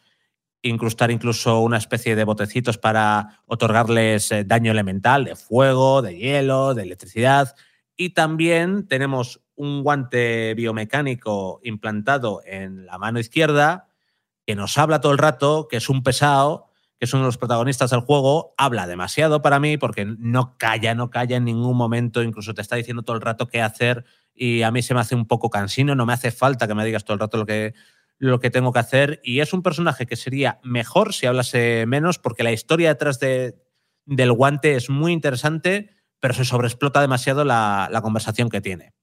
incrustar 0.63 1.11
incluso 1.11 1.61
una 1.61 1.79
especie 1.79 2.15
de 2.15 2.25
botecitos 2.25 2.79
para 2.79 3.41
otorgarles 3.47 4.31
eh, 4.31 4.45
daño 4.45 4.71
elemental 4.71 5.25
de 5.25 5.35
fuego, 5.35 6.03
de 6.03 6.17
hielo, 6.17 6.75
de 6.75 6.83
electricidad. 6.83 7.57
Y 7.97 8.11
también 8.11 8.87
tenemos 8.87 9.41
un 9.57 9.83
guante 9.83 10.55
biomecánico 10.55 11.61
implantado 11.65 12.41
en 12.45 12.87
la 12.87 12.99
mano 12.99 13.19
izquierda 13.19 13.90
que 14.51 14.57
nos 14.57 14.79
habla 14.79 15.01
todo 15.01 15.13
el 15.13 15.19
rato, 15.19 15.69
que 15.71 15.77
es 15.77 15.89
un 15.89 16.03
pesado, 16.03 16.73
que 16.99 17.05
es 17.05 17.15
uno 17.15 17.23
de 17.23 17.29
los 17.29 17.39
protagonistas 17.39 17.93
del 17.93 18.01
juego, 18.01 18.53
habla 18.59 18.89
demasiado 18.89 19.43
para 19.43 19.61
mí 19.61 19.77
porque 19.77 20.05
no 20.05 20.59
calla, 20.59 20.93
no 20.97 21.09
calla 21.09 21.37
en 21.37 21.45
ningún 21.45 21.77
momento, 21.77 22.21
incluso 22.21 22.53
te 22.53 22.61
está 22.61 22.75
diciendo 22.75 23.05
todo 23.05 23.15
el 23.15 23.23
rato 23.23 23.47
qué 23.47 23.63
hacer 23.63 24.05
y 24.35 24.63
a 24.63 24.73
mí 24.73 24.83
se 24.83 24.93
me 24.93 24.99
hace 24.99 25.15
un 25.15 25.29
poco 25.29 25.51
cansino, 25.51 25.95
no 25.95 26.05
me 26.05 26.15
hace 26.15 26.33
falta 26.33 26.67
que 26.67 26.75
me 26.75 26.85
digas 26.85 27.05
todo 27.05 27.15
el 27.15 27.21
rato 27.21 27.37
lo 27.37 27.47
que, 27.47 27.75
lo 28.19 28.41
que 28.41 28.51
tengo 28.51 28.73
que 28.73 28.81
hacer 28.81 29.21
y 29.23 29.39
es 29.39 29.53
un 29.53 29.63
personaje 29.63 30.05
que 30.05 30.17
sería 30.17 30.59
mejor 30.65 31.15
si 31.15 31.27
hablase 31.27 31.85
menos 31.87 32.19
porque 32.19 32.43
la 32.43 32.51
historia 32.51 32.89
detrás 32.89 33.21
de, 33.21 33.55
del 34.05 34.33
guante 34.33 34.75
es 34.75 34.91
muy 34.91 35.13
interesante, 35.13 35.91
pero 36.19 36.35
se 36.35 36.45
sobreexplota 36.45 37.01
demasiado 37.01 37.45
la, 37.45 37.89
la 37.89 38.03
conversación 38.03 38.49
que 38.49 38.61
tiene. 38.61 38.95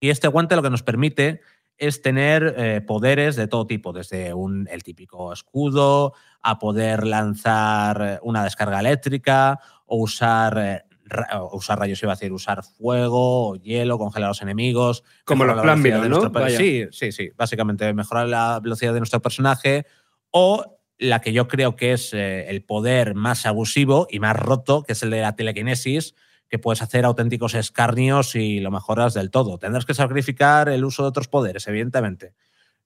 Y 0.00 0.10
este 0.10 0.28
guante 0.28 0.54
lo 0.54 0.62
que 0.62 0.68
nos 0.68 0.82
permite 0.82 1.40
es 1.78 2.00
tener 2.02 2.54
eh, 2.56 2.80
poderes 2.80 3.36
de 3.36 3.48
todo 3.48 3.66
tipo, 3.66 3.92
desde 3.92 4.32
un, 4.34 4.66
el 4.70 4.82
típico 4.82 5.32
escudo 5.32 6.14
a 6.42 6.58
poder 6.58 7.06
lanzar 7.06 8.20
una 8.22 8.44
descarga 8.44 8.80
eléctrica 8.80 9.60
o 9.84 9.98
usar, 9.98 10.58
eh, 10.58 10.82
ra- 11.04 11.42
o 11.42 11.56
usar 11.56 11.78
rayos, 11.78 12.02
iba 12.02 12.12
a 12.12 12.16
decir, 12.16 12.32
usar 12.32 12.62
fuego 12.62 13.50
o 13.50 13.56
hielo, 13.56 13.98
congelar 13.98 14.26
a 14.26 14.30
los 14.30 14.42
enemigos. 14.42 15.02
Como 15.24 15.44
los 15.44 15.56
la 15.56 15.62
Plan 15.62 15.82
de 15.82 16.08
¿no? 16.08 16.32
Sí, 16.58 16.86
sí, 16.92 17.12
sí. 17.12 17.30
Básicamente 17.36 17.92
mejorar 17.92 18.28
la 18.28 18.58
velocidad 18.62 18.92
de 18.94 19.00
nuestro 19.00 19.20
personaje 19.20 19.86
o 20.30 20.78
la 20.98 21.20
que 21.20 21.32
yo 21.34 21.46
creo 21.46 21.76
que 21.76 21.92
es 21.92 22.14
eh, 22.14 22.48
el 22.48 22.64
poder 22.64 23.14
más 23.14 23.44
abusivo 23.44 24.06
y 24.10 24.18
más 24.18 24.34
roto, 24.34 24.82
que 24.82 24.92
es 24.94 25.02
el 25.02 25.10
de 25.10 25.20
la 25.20 25.36
telequinesis, 25.36 26.14
que 26.48 26.58
puedes 26.58 26.82
hacer 26.82 27.04
auténticos 27.04 27.54
escarnios 27.54 28.34
y 28.34 28.60
lo 28.60 28.70
mejoras 28.70 29.14
del 29.14 29.30
todo. 29.30 29.58
Tendrás 29.58 29.84
que 29.84 29.94
sacrificar 29.94 30.68
el 30.68 30.84
uso 30.84 31.02
de 31.02 31.08
otros 31.08 31.28
poderes, 31.28 31.66
evidentemente. 31.66 32.34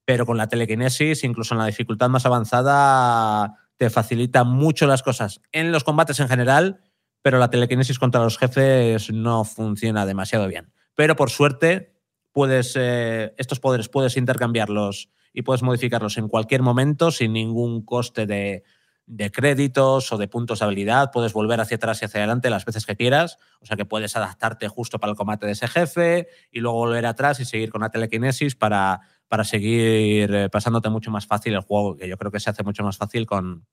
Pero 0.04 0.26
con 0.26 0.36
la 0.36 0.48
telequinesis, 0.48 1.24
incluso 1.24 1.54
en 1.54 1.58
la 1.58 1.66
dificultad 1.66 2.08
más 2.08 2.26
avanzada, 2.26 3.54
te 3.76 3.90
facilita 3.90 4.44
mucho 4.44 4.86
las 4.86 5.02
cosas 5.02 5.40
en 5.52 5.72
los 5.72 5.84
combates 5.84 6.20
en 6.20 6.28
general, 6.28 6.80
pero 7.22 7.38
la 7.38 7.50
telequinesis 7.50 7.98
contra 7.98 8.22
los 8.22 8.38
jefes 8.38 9.12
no 9.12 9.44
funciona 9.44 10.06
demasiado 10.06 10.48
bien. 10.48 10.72
Pero 10.94 11.16
por 11.16 11.30
suerte, 11.30 11.94
puedes, 12.32 12.74
eh, 12.76 13.34
estos 13.36 13.60
poderes 13.60 13.88
puedes 13.88 14.16
intercambiarlos 14.16 15.10
y 15.32 15.42
puedes 15.42 15.62
modificarlos 15.62 16.16
en 16.18 16.28
cualquier 16.28 16.62
momento 16.62 17.10
sin 17.10 17.32
ningún 17.32 17.84
coste 17.84 18.26
de, 18.26 18.64
de 19.10 19.32
créditos 19.32 20.12
o 20.12 20.18
de 20.18 20.28
puntos 20.28 20.60
de 20.60 20.66
habilidad. 20.66 21.10
Puedes 21.12 21.32
volver 21.32 21.60
hacia 21.60 21.76
atrás 21.76 22.00
y 22.00 22.04
hacia 22.04 22.20
adelante 22.20 22.48
las 22.48 22.64
veces 22.64 22.86
que 22.86 22.94
quieras. 22.94 23.38
O 23.60 23.66
sea 23.66 23.76
que 23.76 23.84
puedes 23.84 24.14
adaptarte 24.14 24.68
justo 24.68 25.00
para 25.00 25.10
el 25.10 25.16
combate 25.16 25.46
de 25.46 25.52
ese 25.52 25.66
jefe 25.66 26.28
y 26.52 26.60
luego 26.60 26.78
volver 26.78 27.04
atrás 27.06 27.40
y 27.40 27.44
seguir 27.44 27.70
con 27.70 27.80
la 27.80 27.90
telequinesis 27.90 28.54
para, 28.54 29.00
para 29.26 29.42
seguir 29.42 30.32
eh, 30.32 30.48
pasándote 30.48 30.90
mucho 30.90 31.10
más 31.10 31.26
fácil 31.26 31.54
el 31.54 31.60
juego, 31.60 31.96
que 31.96 32.08
yo 32.08 32.16
creo 32.16 32.30
que 32.30 32.38
se 32.38 32.50
hace 32.50 32.62
mucho 32.62 32.84
más 32.84 32.98
fácil 32.98 33.26
con, 33.26 33.66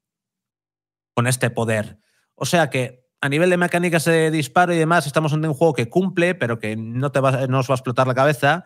con 1.13 1.27
este 1.27 1.51
poder. 1.51 1.99
O 2.33 2.45
sea 2.45 2.71
que 2.71 3.05
a 3.21 3.29
nivel 3.29 3.51
de 3.51 3.57
mecánicas 3.57 4.05
de 4.05 4.31
disparo 4.31 4.73
y 4.73 4.77
demás, 4.77 5.05
estamos 5.05 5.33
ante 5.33 5.47
un 5.47 5.53
juego 5.53 5.73
que 5.73 5.87
cumple, 5.87 6.33
pero 6.33 6.57
que 6.57 6.75
no, 6.75 7.11
te 7.11 7.19
va, 7.19 7.45
no 7.45 7.59
os 7.59 7.69
va 7.69 7.75
a 7.75 7.77
explotar 7.77 8.07
la 8.07 8.15
cabeza. 8.15 8.65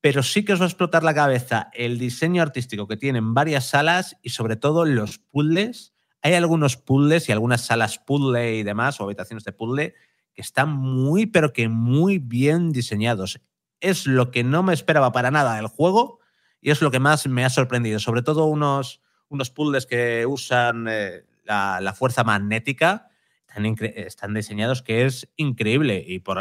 Pero 0.00 0.24
sí 0.24 0.44
que 0.44 0.52
os 0.52 0.60
va 0.60 0.64
a 0.64 0.68
explotar 0.68 1.04
la 1.04 1.14
cabeza 1.14 1.70
el 1.74 1.98
diseño 1.98 2.42
artístico 2.42 2.88
que 2.88 2.96
tienen 2.96 3.34
varias 3.34 3.66
salas 3.66 4.16
y 4.22 4.30
sobre 4.30 4.56
todo 4.56 4.84
los 4.84 5.18
puzzles. 5.18 5.92
Hay 6.22 6.34
algunos 6.34 6.76
puzzles 6.76 7.28
y 7.28 7.32
algunas 7.32 7.64
salas 7.64 7.98
puzzle 7.98 8.56
y 8.56 8.62
demás, 8.62 9.00
o 9.00 9.04
habitaciones 9.04 9.44
de 9.44 9.52
puzzle, 9.52 9.94
que 10.34 10.42
están 10.42 10.70
muy, 10.70 11.26
pero 11.26 11.52
que 11.52 11.68
muy 11.68 12.18
bien 12.18 12.72
diseñados. 12.72 13.40
Es 13.80 14.06
lo 14.06 14.30
que 14.30 14.44
no 14.44 14.62
me 14.62 14.74
esperaba 14.74 15.12
para 15.12 15.30
nada 15.30 15.56
del 15.56 15.68
juego 15.68 16.20
y 16.60 16.70
es 16.70 16.82
lo 16.82 16.90
que 16.90 17.00
más 17.00 17.26
me 17.26 17.44
ha 17.44 17.50
sorprendido. 17.50 17.98
Sobre 17.98 18.22
todo 18.22 18.46
unos, 18.46 19.00
unos 19.28 19.50
puzzles 19.50 19.86
que 19.86 20.26
usan 20.26 20.86
eh, 20.88 21.24
la, 21.44 21.80
la 21.80 21.94
fuerza 21.94 22.24
magnética 22.24 23.08
están, 23.48 23.76
están 23.80 24.34
diseñados 24.34 24.82
que 24.82 25.06
es 25.06 25.28
increíble. 25.36 26.04
Y 26.06 26.20
por, 26.20 26.38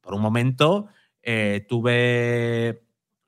por 0.00 0.14
un 0.14 0.20
momento 0.20 0.88
eh, 1.22 1.64
tuve 1.68 2.82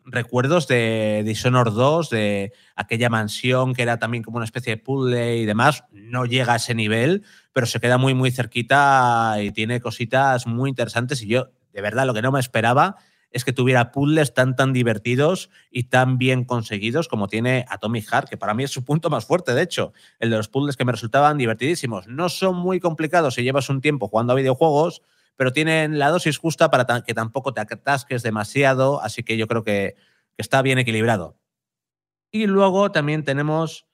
recuerdos 0.04 0.68
de 0.68 1.22
Dishonored 1.24 1.72
2, 1.72 2.10
de 2.10 2.52
aquella 2.76 3.08
mansión 3.08 3.74
que 3.74 3.82
era 3.82 3.98
también 3.98 4.22
como 4.22 4.36
una 4.36 4.44
especie 4.44 4.76
de 4.76 4.82
puzzle 4.82 5.38
y 5.38 5.46
demás. 5.46 5.84
No 5.92 6.24
llega 6.26 6.54
a 6.54 6.56
ese 6.56 6.74
nivel, 6.74 7.24
pero 7.52 7.66
se 7.66 7.80
queda 7.80 7.98
muy, 7.98 8.14
muy 8.14 8.30
cerquita 8.30 9.36
y 9.40 9.50
tiene 9.52 9.80
cositas 9.80 10.46
muy 10.46 10.70
interesantes. 10.70 11.22
Y 11.22 11.28
yo, 11.28 11.48
de 11.72 11.80
verdad, 11.80 12.06
lo 12.06 12.14
que 12.14 12.22
no 12.22 12.32
me 12.32 12.40
esperaba 12.40 12.96
es 13.34 13.44
que 13.44 13.52
tuviera 13.52 13.90
puzzles 13.90 14.32
tan, 14.32 14.54
tan 14.54 14.72
divertidos 14.72 15.50
y 15.68 15.84
tan 15.84 16.18
bien 16.18 16.44
conseguidos 16.44 17.08
como 17.08 17.26
tiene 17.26 17.64
Atomic 17.68 18.06
Heart, 18.08 18.28
que 18.28 18.36
para 18.36 18.54
mí 18.54 18.62
es 18.62 18.70
su 18.70 18.84
punto 18.84 19.10
más 19.10 19.26
fuerte, 19.26 19.54
de 19.54 19.62
hecho. 19.62 19.92
El 20.20 20.30
de 20.30 20.36
los 20.36 20.48
puzzles 20.48 20.76
que 20.76 20.84
me 20.84 20.92
resultaban 20.92 21.36
divertidísimos. 21.36 22.06
No 22.06 22.28
son 22.28 22.54
muy 22.54 22.78
complicados 22.78 23.34
si 23.34 23.42
llevas 23.42 23.68
un 23.68 23.80
tiempo 23.80 24.06
jugando 24.06 24.32
a 24.32 24.36
videojuegos, 24.36 25.02
pero 25.36 25.52
tienen 25.52 25.98
la 25.98 26.10
dosis 26.10 26.38
justa 26.38 26.70
para 26.70 27.02
que 27.02 27.14
tampoco 27.14 27.52
te 27.52 27.60
atasques 27.60 28.22
demasiado, 28.22 29.00
así 29.02 29.22
que 29.22 29.36
yo 29.36 29.46
creo 29.46 29.62
que, 29.62 29.96
que 30.36 30.42
está 30.42 30.62
bien 30.62 30.78
equilibrado. 30.78 31.38
Y 32.30 32.46
luego 32.46 32.90
también 32.90 33.24
tenemos 33.24 33.86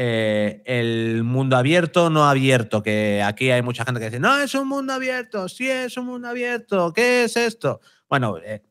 eh, 0.00 0.62
el 0.66 1.24
mundo 1.24 1.56
abierto, 1.56 2.08
no 2.08 2.28
abierto, 2.28 2.84
que 2.84 3.20
aquí 3.20 3.50
hay 3.50 3.62
mucha 3.62 3.84
gente 3.84 3.98
que 3.98 4.06
dice, 4.06 4.20
no, 4.20 4.38
es 4.38 4.54
un 4.54 4.68
mundo 4.68 4.92
abierto, 4.92 5.48
sí 5.48 5.68
es 5.68 5.96
un 5.96 6.06
mundo 6.06 6.28
abierto, 6.28 6.92
¿qué 6.92 7.24
es 7.24 7.36
esto? 7.36 7.80
Bueno, 8.08 8.38
eh, 8.38 8.62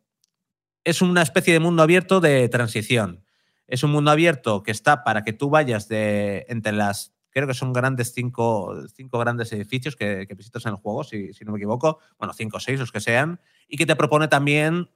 es 0.85 1.01
una 1.01 1.21
especie 1.21 1.51
de 1.51 1.59
mundo 1.59 1.83
abierto 1.83 2.21
de 2.21 2.47
transición. 2.47 3.25
Es 3.67 3.83
un 3.83 3.91
mundo 3.91 4.09
abierto 4.09 4.63
que 4.63 4.71
está 4.71 5.03
para 5.03 5.25
que 5.25 5.33
tú 5.33 5.49
vayas 5.49 5.89
de 5.89 6.45
entre 6.47 6.71
las, 6.71 7.13
creo 7.37 7.47
que 7.47 7.53
son 7.53 7.71
grandes 7.71 8.13
cinco, 8.15 8.73
cinco 8.95 9.19
grandes 9.19 9.53
edificios 9.53 9.95
que, 9.95 10.27
visitas 10.35 10.65
en 10.65 10.71
el 10.71 10.77
juego, 10.77 11.03
si, 11.03 11.29
no 11.45 11.51
me 11.51 11.59
equivoco, 11.59 11.99
bueno, 12.17 12.33
cinco 12.33 12.57
o 12.57 12.59
seis, 12.59 12.79
los 12.79 12.91
que 12.91 12.99
sean, 12.99 13.39
y 13.67 13.77
que 13.77 13.85
te 13.85 13.95
propone 13.95 14.27
también 14.27 14.89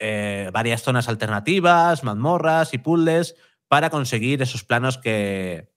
eh, 0.00 0.50
varias 0.52 0.82
zonas 0.82 1.08
alternativas, 1.08 2.02
mazmorras 2.02 2.74
y 2.74 2.78
puzzles 2.78 3.36
para 3.68 3.90
conseguir 3.90 4.42
esos 4.42 4.64
planos 4.64 4.98
que, 4.98 5.70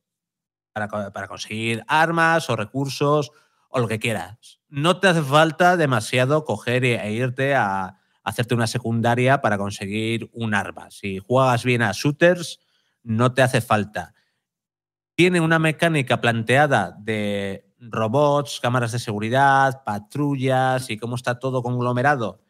para, 0.73 0.87
para 0.87 1.27
conseguir 1.27 1.83
armas 1.87 2.49
o 2.49 2.55
recursos 2.55 3.31
o 3.69 3.79
lo 3.79 3.87
que 3.87 3.99
quieras. 3.99 4.59
No 4.69 4.99
te 4.99 5.09
hace 5.09 5.21
falta 5.21 5.77
demasiado 5.77 6.45
coger 6.45 6.83
e 6.83 6.95
e 6.95 7.11
irte 7.11 7.53
a 7.53 7.99
hacerte 8.23 8.55
una 8.55 8.65
secundaria 8.65 9.39
para 9.39 9.59
conseguir 9.59 10.31
un 10.33 10.55
arma. 10.55 10.89
Si 10.89 11.19
juegas 11.19 11.63
bien 11.63 11.83
a 11.83 11.91
shooters, 11.91 12.59
no 13.03 13.35
te 13.35 13.43
hace 13.43 13.61
falta. 13.61 14.15
Tiene 15.17 15.41
una 15.41 15.57
mecánica 15.57 16.21
planteada 16.21 16.95
de 16.99 17.65
robots, 17.79 18.59
cámaras 18.59 18.91
de 18.91 18.99
seguridad, 18.99 19.81
patrullas 19.83 20.91
y 20.91 20.97
cómo 20.97 21.15
está 21.15 21.39
todo 21.39 21.63
conglomerado 21.63 22.45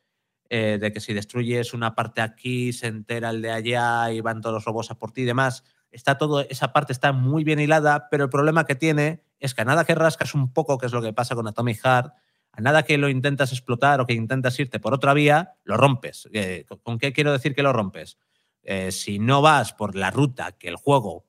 eh, 0.49 0.77
de 0.77 0.91
que 0.91 0.99
si 0.99 1.13
destruyes 1.13 1.73
una 1.73 1.95
parte 1.95 2.19
aquí, 2.19 2.73
se 2.73 2.87
entera 2.87 3.29
el 3.29 3.41
de 3.41 3.51
allá 3.51 4.11
y 4.11 4.19
van 4.19 4.41
todos 4.41 4.55
los 4.55 4.65
robots 4.65 4.91
a 4.91 4.95
por 4.95 5.13
ti 5.13 5.21
y 5.21 5.23
demás. 5.23 5.63
Está 5.91 6.17
todo, 6.17 6.41
esa 6.41 6.73
parte 6.73 6.91
está 6.91 7.13
muy 7.13 7.45
bien 7.45 7.61
hilada, 7.61 8.09
pero 8.11 8.25
el 8.25 8.29
problema 8.29 8.65
que 8.65 8.75
tiene 8.75 9.23
es 9.39 9.55
que 9.55 9.61
a 9.61 9.65
nada 9.65 9.85
que 9.85 9.95
rascas 9.95 10.35
un 10.35 10.51
poco, 10.51 10.77
que 10.77 10.87
es 10.87 10.91
lo 10.91 11.01
que 11.01 11.13
pasa 11.13 11.35
con 11.35 11.47
Atomic 11.47 11.79
Heart, 11.81 12.15
a 12.51 12.59
nada 12.59 12.83
que 12.83 12.97
lo 12.97 13.07
intentas 13.07 13.53
explotar 13.53 14.01
o 14.01 14.05
que 14.05 14.13
intentas 14.13 14.59
irte 14.59 14.81
por 14.81 14.93
otra 14.93 15.13
vía, 15.13 15.53
lo 15.63 15.77
rompes. 15.77 16.27
Eh, 16.33 16.65
¿Con 16.83 16.97
qué 16.97 17.13
quiero 17.13 17.31
decir 17.31 17.55
que 17.55 17.63
lo 17.63 17.71
rompes? 17.71 18.17
Eh, 18.61 18.91
si 18.91 19.19
no 19.19 19.41
vas 19.41 19.71
por 19.71 19.95
la 19.95 20.11
ruta 20.11 20.51
que 20.51 20.67
el 20.67 20.75
juego 20.75 21.26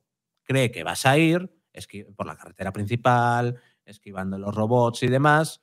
cree 0.49 0.71
que 0.71 0.83
vas 0.83 1.05
a 1.05 1.19
ir, 1.19 1.53
por 2.17 2.27
la 2.27 2.37
carretera 2.37 2.73
principal, 2.73 3.61
esquivando 3.85 4.39
los 4.39 4.55
robots 4.55 5.03
y 5.03 5.09
demás, 5.09 5.63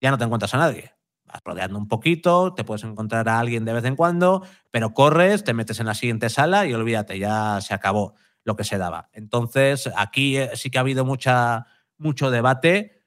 ya 0.00 0.10
no 0.10 0.18
te 0.18 0.24
encuentras 0.24 0.52
a 0.54 0.58
nadie. 0.58 0.92
Vas 1.24 1.40
rodeando 1.44 1.78
un 1.78 1.88
poquito, 1.88 2.52
te 2.52 2.64
puedes 2.64 2.84
encontrar 2.84 3.28
a 3.28 3.38
alguien 3.38 3.64
de 3.64 3.72
vez 3.72 3.84
en 3.84 3.96
cuando, 3.96 4.42
pero 4.70 4.92
corres, 4.92 5.44
te 5.44 5.54
metes 5.54 5.80
en 5.80 5.86
la 5.86 5.94
siguiente 5.94 6.28
sala 6.28 6.66
y 6.66 6.74
olvídate, 6.74 7.18
ya 7.18 7.60
se 7.60 7.74
acabó 7.74 8.14
lo 8.42 8.56
que 8.56 8.64
se 8.64 8.76
daba. 8.76 9.08
Entonces, 9.12 9.88
aquí 9.96 10.36
eh, 10.36 10.50
sí 10.54 10.68
que 10.68 10.78
ha 10.78 10.82
habido 10.82 11.04
mucha, 11.04 11.66
mucho 11.96 12.30
debate. 12.30 13.00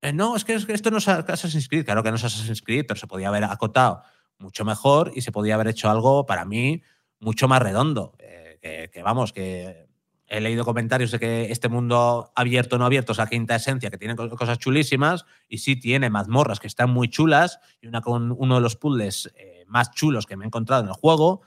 Eh, 0.00 0.12
no, 0.12 0.34
es 0.34 0.44
que, 0.44 0.54
es 0.54 0.66
que 0.66 0.72
esto 0.72 0.90
no 0.90 0.98
es 0.98 1.06
Assassin's 1.06 1.68
Creed. 1.68 1.84
Claro 1.84 2.02
que 2.02 2.10
no 2.10 2.16
es 2.16 2.24
Assassin's 2.24 2.62
Creed, 2.62 2.86
pero 2.88 2.98
se 2.98 3.06
podía 3.06 3.28
haber 3.28 3.44
acotado 3.44 4.02
mucho 4.38 4.64
mejor 4.64 5.12
y 5.14 5.20
se 5.20 5.30
podía 5.30 5.54
haber 5.54 5.68
hecho 5.68 5.90
algo, 5.90 6.26
para 6.26 6.44
mí, 6.44 6.82
mucho 7.20 7.46
más 7.46 7.62
redondo. 7.62 8.16
Eh, 8.18 8.90
que 8.92 9.02
vamos, 9.02 9.32
que 9.32 9.93
he 10.26 10.40
leído 10.40 10.64
comentarios 10.64 11.10
de 11.10 11.18
que 11.18 11.50
este 11.52 11.68
mundo 11.68 12.32
abierto 12.34 12.76
o 12.76 12.78
no 12.78 12.86
abierto 12.86 13.12
es 13.12 13.18
la 13.18 13.26
quinta 13.26 13.54
esencia, 13.56 13.90
que 13.90 13.98
tiene 13.98 14.16
co- 14.16 14.28
cosas 14.30 14.58
chulísimas 14.58 15.24
y 15.48 15.58
sí 15.58 15.76
tiene 15.76 16.10
mazmorras 16.10 16.60
que 16.60 16.66
están 16.66 16.90
muy 16.90 17.08
chulas 17.08 17.58
y 17.80 17.90
con 18.00 18.32
uno 18.36 18.54
de 18.56 18.60
los 18.60 18.76
puzzles 18.76 19.32
eh, 19.36 19.64
más 19.66 19.90
chulos 19.92 20.26
que 20.26 20.36
me 20.36 20.44
he 20.44 20.46
encontrado 20.46 20.82
en 20.82 20.88
el 20.88 20.94
juego, 20.94 21.42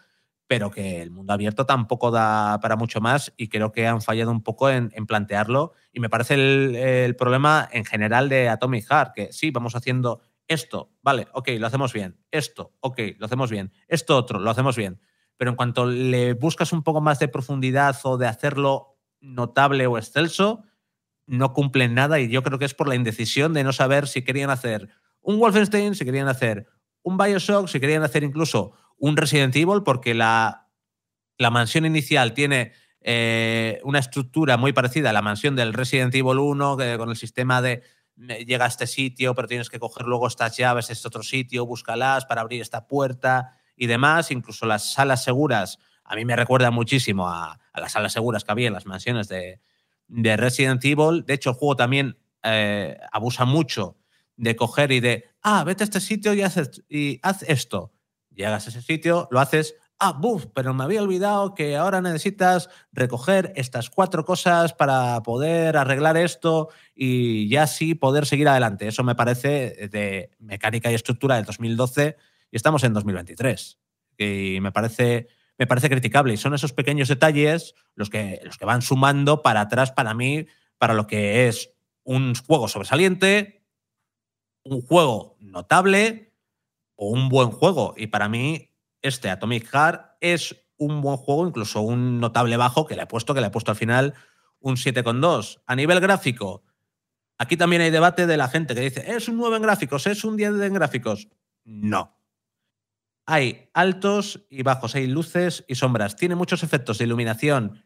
pero 0.48 0.72
que 0.72 1.02
el 1.02 1.12
mundo 1.12 1.34
abierto 1.34 1.66
tampoco 1.66 2.10
da 2.12 2.60
para 2.62 2.76
mucho 2.78 3.02
más 3.02 3.34
y 3.36 3.50
creo 3.50 3.72
que 3.72 3.86
han 3.88 4.02
fallado 4.02 4.32
un 4.32 4.44
poco 4.44 4.70
en, 4.70 4.92
en 4.96 5.06
plantearlo. 5.06 5.74
Y 5.92 6.00
me 6.00 6.10
parece 6.10 6.36
el, 6.36 6.76
el 6.76 7.16
problema 7.16 7.68
en 7.72 7.84
general 7.84 8.30
de 8.30 8.48
Atomic 8.48 8.86
Heart, 8.90 9.14
que 9.14 9.34
sí, 9.34 9.52
vamos 9.52 9.76
haciendo 9.76 10.22
esto, 10.48 10.94
vale, 11.02 11.28
ok, 11.34 11.50
lo 11.60 11.68
hacemos 11.68 11.92
bien, 11.92 12.18
esto, 12.32 12.74
ok, 12.80 13.00
lo 13.18 13.26
hacemos 13.26 13.52
bien, 13.52 13.74
esto 13.90 14.16
otro, 14.16 14.40
lo 14.40 14.50
hacemos 14.50 14.78
bien, 14.78 15.02
pero 15.38 15.52
en 15.52 15.56
cuanto 15.56 15.86
le 15.86 16.34
buscas 16.34 16.74
un 16.74 16.84
poco 16.84 17.00
más 17.00 17.20
de 17.20 17.28
profundidad 17.28 17.96
o 18.04 18.18
de 18.18 18.28
hacerlo 18.28 18.98
notable 19.22 19.88
o 19.88 19.98
excelso, 19.98 20.64
no 21.26 21.54
cumplen 21.54 21.94
nada 21.94 22.20
y 22.20 22.30
yo 22.30 22.44
creo 22.44 22.60
que 22.60 22.66
es 22.66 22.74
por 22.74 22.88
la 22.88 22.96
indecisión 22.96 23.54
de 23.54 23.64
no 23.64 23.74
saber 23.74 24.08
si 24.08 24.24
querían 24.24 24.50
hacer 24.50 24.90
un 25.22 25.40
Wolfenstein, 25.40 25.96
si 25.96 26.06
querían 26.06 26.28
hacer 26.28 26.68
un 27.02 27.18
Bioshock, 27.18 27.68
si 27.68 27.80
querían 27.80 28.04
hacer 28.04 28.24
incluso 28.24 28.74
un 28.98 29.18
Resident 29.18 29.56
Evil, 29.56 29.84
porque 29.84 30.14
la, 30.14 30.70
la 31.38 31.52
mansión 31.52 31.86
inicial 31.86 32.34
tiene 32.34 32.74
eh, 33.02 33.80
una 33.84 34.00
estructura 34.00 34.58
muy 34.58 34.74
parecida 34.74 35.12
a 35.12 35.14
la 35.14 35.22
mansión 35.22 35.56
del 35.56 35.74
Resident 35.74 36.16
Evil 36.16 36.40
1, 36.40 36.78
que 36.78 36.98
con 36.98 37.10
el 37.10 37.16
sistema 37.16 37.62
de 37.62 37.84
llega 38.18 38.66
a 38.66 38.68
este 38.68 38.88
sitio, 38.88 39.36
pero 39.36 39.48
tienes 39.48 39.70
que 39.70 39.80
coger 39.80 40.08
luego 40.08 40.28
estas 40.28 40.58
llaves, 40.58 40.90
este 40.90 41.08
otro 41.08 41.22
sitio, 41.22 41.66
búscalas 41.66 42.26
para 42.26 42.42
abrir 42.42 42.62
esta 42.62 42.88
puerta 42.88 43.58
y 43.78 43.88
demás. 43.88 44.32
Incluso 44.32 44.66
las 44.66 44.92
salas 44.92 45.24
seguras, 45.24 45.80
a 46.04 46.16
mí 46.16 46.26
me 46.26 46.36
recuerda 46.36 46.72
muchísimo 46.72 47.30
a, 47.30 47.60
las 47.74 47.94
salas 47.94 48.12
seguras 48.12 48.44
que 48.44 48.52
había 48.52 48.68
en 48.68 48.74
las 48.74 48.86
mansiones 48.86 49.30
de, 49.30 49.62
de 50.08 50.36
Resident 50.36 50.84
Evil. 50.84 51.24
De 51.26 51.36
hecho, 51.36 51.52
el 51.52 51.56
juego 51.56 51.76
también 51.76 52.18
eh, 52.44 52.98
abusa 53.12 53.46
mucho 53.46 53.98
de 54.36 54.56
coger 54.56 54.92
y 54.92 55.00
de, 55.00 55.26
ah, 55.42 55.64
vete 55.64 55.84
a 55.84 55.86
este 55.86 56.00
sitio 56.00 56.34
y, 56.34 56.42
haces, 56.42 56.84
y 56.90 57.20
haz 57.24 57.44
esto. 57.44 57.94
Llegas 58.34 58.68
a 58.68 58.70
ese 58.70 58.82
sitio, 58.82 59.28
lo 59.32 59.40
haces, 59.40 59.76
ah, 60.00 60.14
buf, 60.14 60.46
pero 60.54 60.74
me 60.74 60.84
había 60.84 61.02
olvidado 61.02 61.56
que 61.56 61.76
ahora 61.76 62.02
necesitas 62.02 62.70
recoger 62.92 63.52
estas 63.56 63.90
cuatro 63.90 64.26
cosas 64.26 64.74
para 64.74 65.22
poder 65.24 65.76
arreglar 65.76 66.18
esto 66.18 66.70
y 66.94 67.50
ya 67.50 67.66
sí 67.66 67.96
poder 67.96 68.28
seguir 68.28 68.48
adelante. 68.48 68.88
Eso 68.88 69.04
me 69.04 69.16
parece 69.16 69.90
de 69.92 70.30
mecánica 70.40 70.92
y 70.92 70.96
estructura 70.96 71.36
del 71.36 71.46
2012 71.46 72.16
y 72.52 72.56
estamos 72.56 72.84
en 72.84 72.94
2023. 72.94 73.80
Y 74.18 74.60
me 74.62 74.72
parece, 74.72 75.28
me 75.58 75.68
parece 75.68 75.90
criticable. 75.90 76.34
Y 76.34 76.38
son 76.38 76.54
esos 76.54 76.74
pequeños 76.74 77.08
detalles 77.08 77.76
los 77.96 78.10
que, 78.10 78.42
los 78.44 78.58
que 78.58 78.66
van 78.66 78.82
sumando 78.82 79.42
para 79.42 79.62
atrás 79.62 79.92
para 79.92 80.14
mí, 80.14 80.48
para 80.78 80.94
lo 80.94 81.08
que 81.08 81.48
es 81.48 81.74
un 82.04 82.34
juego 82.36 82.68
sobresaliente, 82.68 83.66
un 84.64 84.82
juego 84.82 85.38
notable 85.40 86.34
o 86.96 87.10
un 87.10 87.30
buen 87.30 87.52
juego. 87.52 87.94
Y 87.98 88.08
para 88.08 88.30
mí, 88.30 88.72
este 89.02 89.30
Atomic 89.30 89.70
Heart 89.70 90.18
es 90.22 90.56
un 90.78 91.02
buen 91.02 91.18
juego, 91.18 91.48
incluso 91.48 91.82
un 91.82 92.20
notable 92.20 92.58
bajo 92.58 92.86
que 92.86 92.96
le 92.96 93.04
he 93.04 93.08
puesto, 93.08 93.34
que 93.34 93.42
le 93.42 93.48
he 93.48 93.52
puesto 93.52 93.72
al 93.72 93.78
final 93.78 94.14
un 94.60 94.76
7,2. 94.76 95.62
A 95.66 95.76
nivel 95.76 96.00
gráfico, 96.00 96.64
aquí 97.38 97.58
también 97.58 97.82
hay 97.82 97.92
debate 97.92 98.28
de 98.28 98.38
la 98.38 98.48
gente 98.48 98.76
que 98.76 98.82
dice, 98.82 99.04
es 99.16 99.28
un 99.28 99.38
9 99.38 99.58
en 99.58 99.64
gráficos, 99.64 100.08
es 100.08 100.24
un 100.24 100.38
10 100.38 100.62
en 100.62 100.74
gráficos. 100.74 101.28
No. 101.64 102.16
Hay 103.30 103.70
altos 103.74 104.46
y 104.50 104.64
bajos, 104.64 104.96
hay 104.96 105.06
luces 105.06 105.66
y 105.68 105.76
sombras. 105.76 106.16
Tiene 106.16 106.36
muchos 106.36 106.64
efectos 106.64 106.98
de 106.98 107.04
iluminación 107.04 107.84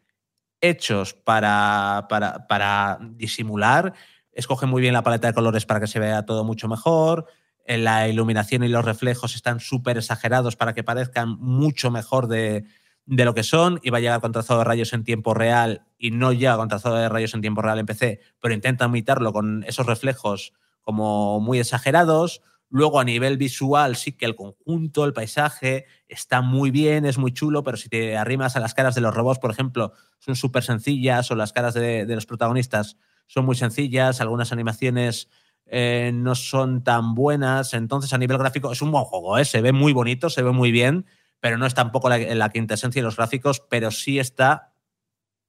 hechos 0.60 1.14
para, 1.14 2.06
para, 2.08 2.98
disimular. 3.16 3.92
Escoge 4.30 4.66
muy 4.66 4.80
bien 4.80 4.94
la 4.94 5.02
paleta 5.02 5.26
de 5.26 5.34
colores 5.34 5.66
para 5.66 5.80
que 5.80 5.88
se 5.88 5.98
vea 5.98 6.24
todo 6.24 6.44
mucho 6.44 6.68
mejor. 6.68 7.26
Eh, 7.66 7.76
La 7.76 8.06
iluminación 8.08 8.62
y 8.62 8.68
los 8.68 8.84
reflejos 8.84 9.34
están 9.34 9.58
súper 9.58 9.98
exagerados 9.98 10.54
para 10.54 10.74
que 10.74 10.84
parezcan 10.84 11.30
mucho 11.40 11.90
mejor 11.90 12.28
de, 12.28 12.64
de 13.04 13.24
lo 13.24 13.34
que 13.34 13.42
son. 13.42 13.80
Y 13.82 13.90
va 13.90 13.98
a 13.98 14.00
llegar 14.00 14.20
con 14.20 14.30
trazado 14.30 14.60
de 14.60 14.64
rayos 14.64 14.92
en 14.92 15.02
tiempo 15.02 15.34
real 15.34 15.84
y 15.98 16.12
no 16.12 16.32
llega 16.32 16.56
con 16.56 16.68
trazado 16.68 16.94
de 16.94 17.08
rayos 17.08 17.34
en 17.34 17.40
tiempo 17.40 17.62
real 17.62 17.80
en 17.80 17.86
PC, 17.86 18.20
pero 18.40 18.54
intenta 18.54 18.84
imitarlo 18.84 19.32
con 19.32 19.64
esos 19.64 19.86
reflejos 19.86 20.52
como 20.82 21.40
muy 21.40 21.58
exagerados. 21.58 22.42
Luego, 22.74 23.00
a 23.00 23.04
nivel 23.04 23.36
visual, 23.36 23.96
sí 23.96 24.12
que 24.12 24.24
el 24.24 24.34
conjunto, 24.34 25.04
el 25.04 25.12
paisaje, 25.12 25.84
está 26.08 26.40
muy 26.40 26.70
bien, 26.70 27.04
es 27.04 27.18
muy 27.18 27.30
chulo, 27.30 27.62
pero 27.62 27.76
si 27.76 27.90
te 27.90 28.16
arrimas 28.16 28.56
a 28.56 28.60
las 28.60 28.72
caras 28.72 28.94
de 28.94 29.02
los 29.02 29.12
robots, 29.12 29.38
por 29.38 29.50
ejemplo, 29.50 29.92
son 30.20 30.36
súper 30.36 30.62
sencillas, 30.62 31.30
o 31.30 31.34
las 31.34 31.52
caras 31.52 31.74
de, 31.74 32.06
los 32.06 32.24
protagonistas 32.24 32.96
son 33.26 33.44
muy 33.44 33.56
sencillas, 33.56 34.22
algunas 34.22 34.52
animaciones 34.52 35.28
eh, 35.66 36.12
no 36.14 36.34
son 36.34 36.82
tan 36.82 37.14
buenas. 37.14 37.74
Entonces, 37.74 38.10
a 38.14 38.16
nivel 38.16 38.38
gráfico, 38.38 38.72
es 38.72 38.80
un 38.80 38.90
buen 38.90 39.04
juego, 39.04 39.36
¿eh? 39.36 39.44
se 39.44 39.60
ve 39.60 39.72
muy 39.72 39.92
bonito, 39.92 40.30
se 40.30 40.40
ve 40.40 40.52
muy 40.52 40.72
bien, 40.72 41.04
pero 41.40 41.58
no 41.58 41.66
es 41.66 41.74
tampoco 41.74 42.08
la, 42.08 42.16
la 42.16 42.48
quintesencia 42.48 43.02
de 43.02 43.04
los 43.04 43.16
gráficos, 43.16 43.60
pero 43.68 43.90
sí 43.90 44.18
está 44.18 44.72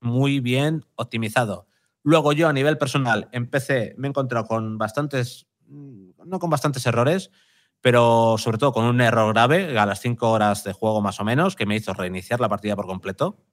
muy 0.02 0.42
bien 0.42 0.84
optimizado. 0.96 1.68
Luego, 2.04 2.34
yo, 2.34 2.50
a 2.50 2.54
nivel 2.54 2.78
personal, 2.78 3.30
en 3.32 3.50
PC 3.50 3.96
me 3.98 4.08
he 4.08 4.10
encontrado 4.10 4.46
con 4.46 4.78
bastantes 4.78 5.48
no 6.26 6.40
con 6.40 6.50
bastantes 6.50 6.86
errores, 6.86 7.32
pero 7.82 8.38
sobre 8.38 8.58
todo 8.58 8.72
con 8.72 8.86
un 8.86 9.02
error 9.02 9.34
grave 9.34 9.78
a 9.78 9.86
las 9.86 10.00
5 10.00 10.32
horas 10.32 10.64
de 10.64 10.72
juego 10.72 11.02
más 11.02 11.20
o 11.20 11.26
menos, 11.26 11.56
que 11.56 11.66
me 11.66 11.76
hizo 11.76 11.94
reiniciar 11.94 12.40
la 12.40 12.48
partida 12.48 12.76
por 12.76 12.86
completo. 12.86 13.44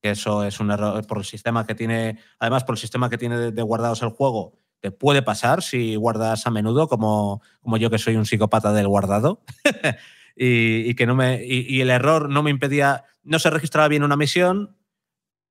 Que 0.00 0.10
eso 0.10 0.44
es 0.44 0.60
un 0.60 0.70
error 0.70 1.04
por 1.06 1.18
el 1.18 1.24
sistema 1.24 1.66
que 1.66 1.74
tiene, 1.74 2.18
además 2.38 2.64
por 2.64 2.74
el 2.74 2.78
sistema 2.78 3.10
que 3.10 3.18
tiene 3.18 3.50
de, 3.50 3.62
guardados 3.62 4.02
el 4.02 4.10
juego, 4.10 4.60
te 4.80 4.92
puede 4.92 5.22
pasar 5.22 5.62
si 5.62 5.96
guardas 5.96 6.46
a 6.46 6.50
menudo, 6.50 6.86
como, 6.86 7.42
como 7.60 7.76
yo 7.76 7.90
que 7.90 7.98
soy 7.98 8.14
un 8.14 8.26
psicópata 8.26 8.72
del 8.72 8.86
guardado. 8.86 9.42
y, 10.36 10.88
y, 10.88 10.94
que 10.94 11.06
no 11.06 11.16
me, 11.16 11.44
y 11.44 11.80
el 11.80 11.90
error 11.90 12.28
no 12.28 12.44
me 12.44 12.50
impedía, 12.50 13.04
no 13.24 13.40
se 13.40 13.50
registraba 13.50 13.88
bien 13.88 14.04
una 14.04 14.16
misión, 14.16 14.75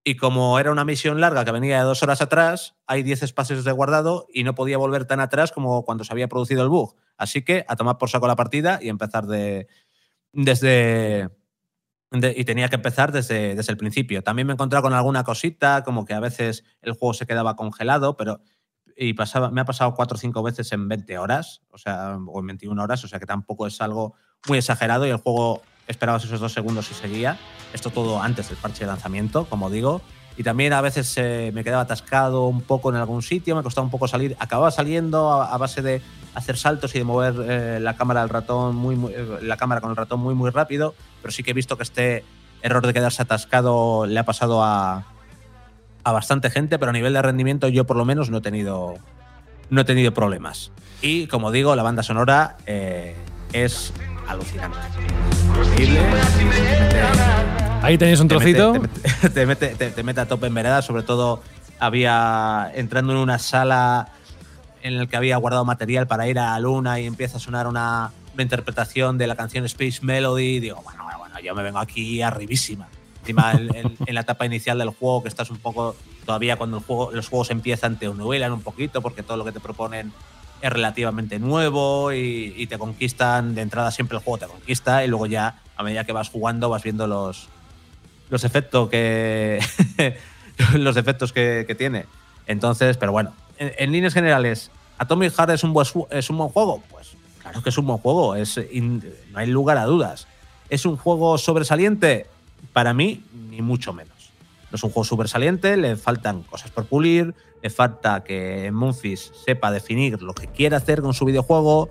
y 0.08 0.18
como 0.18 0.60
era 0.60 0.72
una 0.72 0.86
misión 0.86 1.20
larga 1.20 1.44
que 1.44 1.52
venía 1.52 1.80
de 1.80 1.84
dos 1.84 2.04
horas 2.04 2.22
atrás, 2.22 2.76
hay 2.86 3.02
10 3.02 3.24
espacios 3.24 3.66
de 3.66 3.72
guardado 3.72 4.28
y 4.32 4.44
no 4.44 4.54
podía 4.54 4.78
volver 4.78 5.06
tan 5.06 5.20
atrás 5.20 5.52
como 5.52 5.84
cuando 5.84 6.04
se 6.04 6.14
había 6.14 6.28
producido 6.28 6.62
el 6.62 6.70
bug. 6.70 6.96
Así 7.18 7.44
que 7.44 7.66
a 7.68 7.76
tomar 7.76 7.98
por 7.98 8.12
saco 8.12 8.28
la 8.28 8.36
partida 8.36 8.78
y 8.82 8.90
empezar 8.90 9.26
de, 9.26 9.68
desde... 10.32 11.32
De, 12.12 12.34
y 12.38 12.46
tenía 12.46 12.70
que 12.70 12.76
empezar 12.76 13.12
desde, 13.12 13.56
desde 13.56 13.72
el 13.72 13.78
principio. 13.78 14.22
También 14.22 14.46
me 14.46 14.54
he 14.54 14.56
encontrado 14.56 14.84
con 14.84 14.94
alguna 14.94 15.24
cosita, 15.24 15.84
como 15.84 16.06
que 16.06 16.14
a 16.14 16.20
veces 16.20 16.64
el 16.84 16.94
juego 16.94 17.16
se 17.16 17.26
quedaba 17.26 17.56
congelado, 17.56 18.16
pero 18.16 18.42
y 18.96 19.14
pasaba, 19.14 19.50
me 19.50 19.62
ha 19.62 19.66
pasado 19.66 19.96
cuatro 19.96 20.16
o 20.16 20.20
cinco 20.20 20.44
veces 20.44 20.72
en 20.72 20.88
20 20.88 21.18
horas, 21.18 21.64
o 21.72 21.80
sea, 21.80 22.18
o 22.28 22.40
en 22.40 22.48
21 22.48 22.82
horas, 22.82 23.04
o 23.04 23.08
sea 23.08 23.20
que 23.20 23.26
tampoco 23.26 23.66
es 23.66 23.82
algo 23.82 24.14
muy 24.48 24.60
exagerado 24.60 25.08
y 25.08 25.10
el 25.10 25.18
juego 25.18 25.64
esperabas 25.88 26.24
esos 26.24 26.40
dos 26.40 26.54
segundos 26.54 26.90
y 26.92 26.94
seguía. 26.94 27.38
Esto 27.74 27.90
todo 27.90 28.22
antes 28.22 28.50
del 28.50 28.58
parche 28.58 28.82
de 28.82 28.88
lanzamiento, 28.88 29.46
como 29.46 29.70
digo. 29.70 30.02
Y 30.38 30.44
también 30.44 30.74
a 30.74 30.82
veces 30.82 31.14
eh, 31.18 31.52
me 31.54 31.64
quedaba 31.64 31.84
atascado 31.84 32.48
un 32.48 32.62
poco 32.62 32.90
en 32.90 32.98
algún 32.98 33.22
sitio, 33.22 33.56
me 33.56 33.64
costaba 33.64 33.86
un 33.86 33.92
poco 33.92 34.08
salir. 34.08 34.36
Acababa 34.40 34.70
saliendo 34.70 35.32
a, 35.32 35.54
a 35.54 35.58
base 35.58 35.82
de 35.82 36.02
hacer 36.36 36.58
saltos 36.58 36.94
y 36.96 37.00
de 37.00 37.06
mover 37.06 37.36
eh, 37.48 37.80
la 37.80 37.96
cámara 37.96 38.22
al 38.22 38.30
ratón 38.30 38.76
muy, 38.76 38.96
muy 38.96 39.14
eh, 39.14 39.40
la 39.42 39.58
cámara 39.58 39.82
con 39.82 39.90
el 39.90 39.96
ratón 39.96 40.20
muy 40.20 40.36
muy 40.36 40.52
rápido, 40.52 40.94
pero 41.22 41.32
sí 41.32 41.44
que 41.44 41.52
he 41.52 41.54
visto 41.54 41.78
que 41.78 41.84
este 41.84 42.26
error 42.62 42.86
de 42.86 42.94
quedarse 42.94 43.22
atascado 43.22 44.06
le 44.06 44.20
ha 44.20 44.26
pasado 44.26 44.62
a, 44.62 45.06
a 46.04 46.12
bastante 46.12 46.50
gente, 46.50 46.78
pero 46.78 46.90
a 46.90 46.94
nivel 46.94 47.14
de 47.14 47.22
rendimiento 47.22 47.70
yo 47.70 47.86
por 47.86 47.96
lo 47.96 48.06
menos 48.06 48.30
no 48.30 48.40
he 48.40 48.42
tenido 48.42 48.96
no 49.70 49.82
he 49.82 49.86
tenido 49.86 50.14
problemas. 50.14 50.72
Y 51.02 51.28
como 51.28 51.52
digo, 51.52 51.76
la 51.76 51.84
banda 51.84 52.04
sonora 52.04 52.58
eh, 52.66 53.16
es 53.54 53.94
alucinante. 54.28 54.78
Increíble. 55.64 56.00
Ahí 57.82 57.98
tenéis 57.98 58.20
un 58.20 58.28
trocito. 58.28 58.74
Te 58.74 58.80
mete, 58.80 59.30
te 59.34 59.46
mete, 59.46 59.68
te- 59.76 59.92
te 59.92 60.04
mete 60.04 60.22
a 60.22 60.28
tope 60.28 60.48
en 60.48 60.54
vereda, 60.54 60.82
sobre 60.82 61.04
todo 61.04 61.42
había 61.80 62.72
entrando 62.74 63.14
en 63.14 63.20
una 63.20 63.38
sala 63.38 64.10
en 64.82 64.98
la 64.98 65.06
que 65.08 65.18
había 65.18 65.38
guardado 65.38 65.66
material 65.66 66.08
para 66.08 66.28
ir 66.28 66.40
a 66.40 66.52
la 66.52 66.60
luna 66.60 67.00
y 67.00 67.06
empieza 67.06 67.38
a 67.38 67.40
sonar 67.40 67.68
una, 67.68 68.12
una 68.34 68.44
interpretación 68.44 69.18
de 69.18 69.28
la 69.28 69.36
canción 69.36 69.66
Space 69.66 70.00
Melody. 70.02 70.60
Digo, 70.60 70.82
bueno, 70.84 71.04
bueno, 71.04 71.20
bueno, 71.20 71.40
yo 71.40 71.54
me 71.56 71.64
vengo 71.64 71.80
aquí 71.80 72.22
arribísima. 72.22 72.88
Encima, 73.22 73.52
en, 73.54 73.76
en- 73.76 73.98
en 74.06 74.16
la 74.16 74.22
etapa 74.22 74.46
inicial 74.46 74.78
del 74.80 74.90
juego, 74.90 75.22
que 75.24 75.30
estás 75.30 75.50
un 75.52 75.58
poco 75.58 75.96
todavía 76.26 76.56
cuando 76.58 76.78
el 76.78 76.84
juego, 76.84 77.12
los 77.12 77.28
juegos 77.30 77.52
empiezan, 77.52 77.98
te 78.00 78.08
nuelan 78.08 78.52
un 78.52 78.62
poquito 78.62 79.02
porque 79.02 79.22
todo 79.24 79.38
lo 79.38 79.46
que 79.46 79.52
te 79.52 79.60
proponen 79.60 80.12
es 80.66 80.74
relativamente 80.74 81.38
nuevo 81.38 82.12
y, 82.12 82.66
te 82.68 82.80
conquistan 82.80 83.54
de 83.54 83.62
entrada 83.62 83.92
siempre 83.92 84.18
el 84.18 84.24
juego 84.24 84.40
te 84.40 84.48
conquista 84.48 85.06
y 85.06 85.08
luego 85.08 85.28
ya 85.28 85.62
a 85.76 85.84
medida 85.84 86.06
que 86.06 86.12
vas 86.12 86.30
jugando 86.30 86.70
vas 86.70 86.82
viendo 86.82 87.06
los 87.06 87.48
los 88.32 88.44
efectos 88.44 88.90
que 88.90 89.60
los 90.74 90.98
efectos 90.98 91.32
que, 91.32 91.76
tiene. 91.78 92.08
Entonces 92.48 92.98
pero 92.98 93.12
bueno 93.12 93.34
en, 93.60 93.92
líneas 93.92 94.16
generales 94.16 94.72
Atomic 94.98 95.34
Heart 95.36 95.52
es 95.52 95.64
un 95.64 95.74
buen 95.74 95.86
es 96.10 96.30
un 96.32 96.38
buen 96.38 96.50
juego. 96.50 96.82
Pues 96.90 97.16
claro 97.44 97.62
que 97.62 97.70
es 97.70 97.78
un 97.78 97.86
buen 97.86 98.00
juego 98.00 98.36
es 98.36 98.58
no 98.58 99.38
hay 99.40 99.48
lugar 99.48 99.78
a 99.78 99.86
dudas. 99.86 100.28
Es 100.70 100.88
un 100.88 100.98
juego 100.98 101.38
sobresaliente 101.38 102.26
para 102.74 102.96
mí 102.96 103.24
ni 103.52 103.62
mucho 103.62 103.94
menos. 103.94 104.32
No 104.72 104.78
es 104.78 104.84
un 104.84 104.90
juego 104.90 105.06
sobresaliente, 105.06 105.78
le 105.78 105.96
faltan 105.96 106.42
cosas 106.42 106.72
por 106.72 106.88
pulir, 106.88 107.36
falta 107.70 108.24
que 108.24 108.72
Memphis 108.72 109.32
sepa 109.46 109.72
definir 109.72 110.22
lo 110.22 110.34
que 110.34 110.48
quiere 110.48 110.76
hacer 110.76 111.02
con 111.02 111.14
su 111.14 111.26
videojuego, 111.26 111.90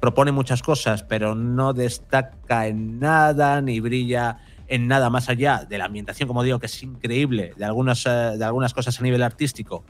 propone 0.00 0.32
muchas 0.32 0.62
cosas, 0.62 1.02
pero 1.02 1.34
no 1.34 1.72
destaca 1.72 2.66
en 2.66 2.98
nada 2.98 3.60
ni 3.60 3.80
brilla 3.80 4.38
en 4.66 4.86
nada 4.86 5.10
más 5.10 5.28
allá 5.28 5.66
de 5.68 5.78
la 5.78 5.86
ambientación, 5.86 6.28
como 6.28 6.42
digo, 6.44 6.58
que 6.60 6.66
es 6.66 6.82
increíble, 6.82 7.52
de 7.56 7.64
algunas, 7.64 8.06
eh, 8.06 8.10
de 8.38 8.44
algunas 8.44 8.72
cosas 8.72 8.98
a 9.00 9.02
nivel 9.02 9.22
artístico 9.22 9.84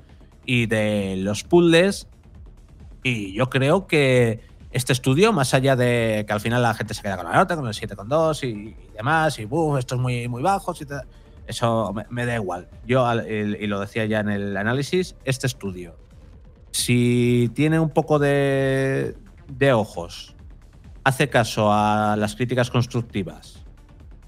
y 0.46 0.66
de 0.66 1.16
los 1.18 1.44
puzzles. 1.44 2.08
Y 3.02 3.34
yo 3.34 3.50
creo 3.50 3.86
que 3.86 4.40
este 4.72 4.92
estudio, 4.92 5.32
más 5.32 5.52
allá 5.52 5.76
de 5.76 6.24
que 6.26 6.32
al 6.32 6.40
final 6.40 6.62
la 6.62 6.74
gente 6.74 6.94
se 6.94 7.02
queda 7.02 7.16
con 7.16 7.26
la 7.26 7.34
nota, 7.34 7.56
con 7.56 7.66
el 7.66 7.74
7,2 7.74 8.42
y, 8.44 8.46
y 8.46 8.92
demás, 8.96 9.38
y 9.38 9.44
"Buf, 9.44 9.78
esto 9.78 9.96
es 9.96 10.00
muy, 10.00 10.28
muy 10.28 10.42
bajo, 10.42 10.74
y 10.80 10.84
tal", 10.86 11.06
eso 11.50 11.92
me, 12.10 12.26
da 12.26 12.36
igual. 12.36 12.68
Yo, 12.86 13.04
y 13.12 13.66
lo 13.66 13.80
decía 13.80 14.06
ya 14.06 14.20
en 14.20 14.28
el 14.28 14.56
análisis, 14.56 15.16
este 15.24 15.48
estudio, 15.48 15.96
si 16.70 17.50
tiene 17.54 17.80
un 17.80 17.90
poco 17.90 18.20
de, 18.20 19.16
de 19.48 19.72
ojos, 19.72 20.36
hace 21.02 21.28
caso 21.28 21.72
a 21.72 22.14
las 22.16 22.36
críticas 22.36 22.70
constructivas 22.70 23.64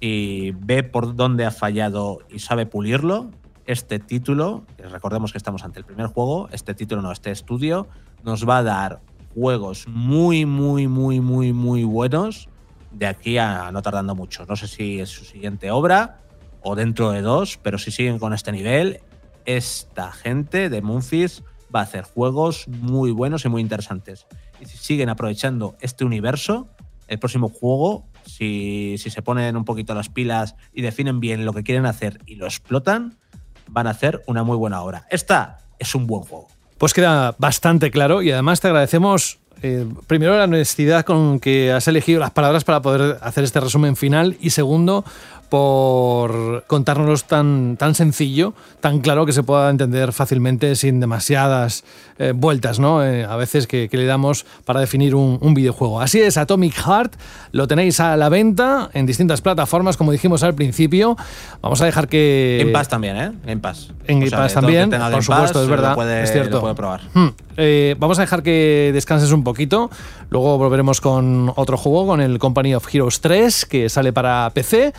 y 0.00 0.50
ve 0.50 0.82
por 0.82 1.14
dónde 1.14 1.44
ha 1.44 1.52
fallado 1.52 2.18
y 2.28 2.40
sabe 2.40 2.66
pulirlo, 2.66 3.30
este 3.66 4.00
título, 4.00 4.64
recordemos 4.78 5.30
que 5.30 5.38
estamos 5.38 5.62
ante 5.62 5.78
el 5.78 5.84
primer 5.84 6.06
juego, 6.06 6.48
este 6.50 6.74
título 6.74 7.02
no, 7.02 7.12
este 7.12 7.30
estudio, 7.30 7.86
nos 8.24 8.48
va 8.48 8.58
a 8.58 8.62
dar 8.64 9.00
juegos 9.32 9.86
muy, 9.86 10.44
muy, 10.44 10.88
muy, 10.88 11.20
muy, 11.20 11.52
muy 11.52 11.84
buenos 11.84 12.48
de 12.90 13.06
aquí 13.06 13.38
a 13.38 13.70
no 13.70 13.80
tardando 13.80 14.16
mucho. 14.16 14.44
No 14.46 14.56
sé 14.56 14.66
si 14.66 14.98
es 14.98 15.08
su 15.08 15.24
siguiente 15.24 15.70
obra 15.70 16.18
o 16.62 16.74
dentro 16.74 17.10
de 17.10 17.22
dos, 17.22 17.58
pero 17.62 17.78
si 17.78 17.90
siguen 17.90 18.18
con 18.18 18.32
este 18.32 18.52
nivel, 18.52 19.00
esta 19.44 20.12
gente 20.12 20.68
de 20.68 20.82
Memphis 20.82 21.42
va 21.74 21.80
a 21.80 21.84
hacer 21.84 22.04
juegos 22.04 22.68
muy 22.68 23.10
buenos 23.10 23.44
y 23.44 23.48
muy 23.48 23.62
interesantes. 23.62 24.26
Y 24.60 24.66
si 24.66 24.76
siguen 24.76 25.08
aprovechando 25.08 25.76
este 25.80 26.04
universo, 26.04 26.68
el 27.08 27.18
próximo 27.18 27.48
juego, 27.48 28.04
si, 28.26 28.96
si 28.98 29.10
se 29.10 29.22
ponen 29.22 29.56
un 29.56 29.64
poquito 29.64 29.94
las 29.94 30.08
pilas 30.08 30.54
y 30.72 30.82
definen 30.82 31.20
bien 31.20 31.44
lo 31.44 31.52
que 31.52 31.62
quieren 31.62 31.86
hacer 31.86 32.20
y 32.26 32.36
lo 32.36 32.46
explotan, 32.46 33.18
van 33.68 33.86
a 33.86 33.90
hacer 33.90 34.22
una 34.26 34.44
muy 34.44 34.56
buena 34.56 34.82
obra. 34.82 35.06
Esta 35.10 35.58
es 35.78 35.94
un 35.94 36.06
buen 36.06 36.22
juego. 36.22 36.48
Pues 36.78 36.92
queda 36.92 37.34
bastante 37.38 37.90
claro 37.90 38.22
y 38.22 38.30
además 38.30 38.60
te 38.60 38.68
agradecemos 38.68 39.38
eh, 39.62 39.86
primero 40.08 40.36
la 40.36 40.44
honestidad 40.44 41.04
con 41.04 41.38
que 41.38 41.70
has 41.70 41.86
elegido 41.86 42.18
las 42.18 42.32
palabras 42.32 42.64
para 42.64 42.82
poder 42.82 43.18
hacer 43.22 43.44
este 43.44 43.60
resumen 43.60 43.94
final 43.94 44.36
y 44.40 44.50
segundo 44.50 45.04
por 45.52 46.64
contárnoslo 46.66 47.14
tan, 47.28 47.76
tan 47.76 47.94
sencillo, 47.94 48.54
tan 48.80 49.00
claro 49.00 49.26
que 49.26 49.34
se 49.34 49.42
pueda 49.42 49.68
entender 49.68 50.14
fácilmente 50.14 50.74
sin 50.76 50.98
demasiadas 50.98 51.84
eh, 52.18 52.32
vueltas, 52.34 52.78
¿no? 52.78 53.04
Eh, 53.04 53.26
a 53.26 53.36
veces 53.36 53.66
que, 53.66 53.90
que 53.90 53.98
le 53.98 54.06
damos 54.06 54.46
para 54.64 54.80
definir 54.80 55.14
un, 55.14 55.36
un 55.42 55.52
videojuego. 55.52 56.00
Así 56.00 56.22
es, 56.22 56.38
Atomic 56.38 56.72
Heart 56.72 57.16
lo 57.50 57.68
tenéis 57.68 58.00
a 58.00 58.16
la 58.16 58.30
venta 58.30 58.88
en 58.94 59.04
distintas 59.04 59.42
plataformas, 59.42 59.98
como 59.98 60.10
dijimos 60.10 60.42
al 60.42 60.54
principio. 60.54 61.18
Vamos 61.60 61.82
a 61.82 61.84
dejar 61.84 62.08
que... 62.08 62.62
En 62.62 62.72
Pass 62.72 62.88
también, 62.88 63.18
¿eh? 63.18 63.32
En 63.44 63.60
Pass. 63.60 63.90
En 64.06 64.20
Game 64.20 64.30
Pass 64.30 64.54
también, 64.54 64.88
por 64.88 64.98
Game 65.00 65.20
supuesto, 65.20 65.52
Pass 65.52 65.62
es 65.64 65.68
verdad, 65.68 65.94
puede, 65.94 66.22
es 66.22 66.32
cierto. 66.32 66.56
lo 66.56 66.60
puede 66.62 66.74
probar. 66.74 67.02
Hmm. 67.12 67.28
Eh, 67.58 67.94
vamos 67.98 68.18
a 68.18 68.22
dejar 68.22 68.42
que 68.42 68.90
descanses 68.94 69.32
un 69.32 69.44
poquito. 69.44 69.90
Luego 70.32 70.56
volveremos 70.56 71.02
con 71.02 71.52
otro 71.56 71.76
juego, 71.76 72.06
con 72.06 72.22
el 72.22 72.38
Company 72.38 72.74
of 72.74 72.86
Heroes 72.90 73.20
3, 73.20 73.66
que 73.66 73.90
sale 73.90 74.14
para 74.14 74.48
PC. 74.54 74.94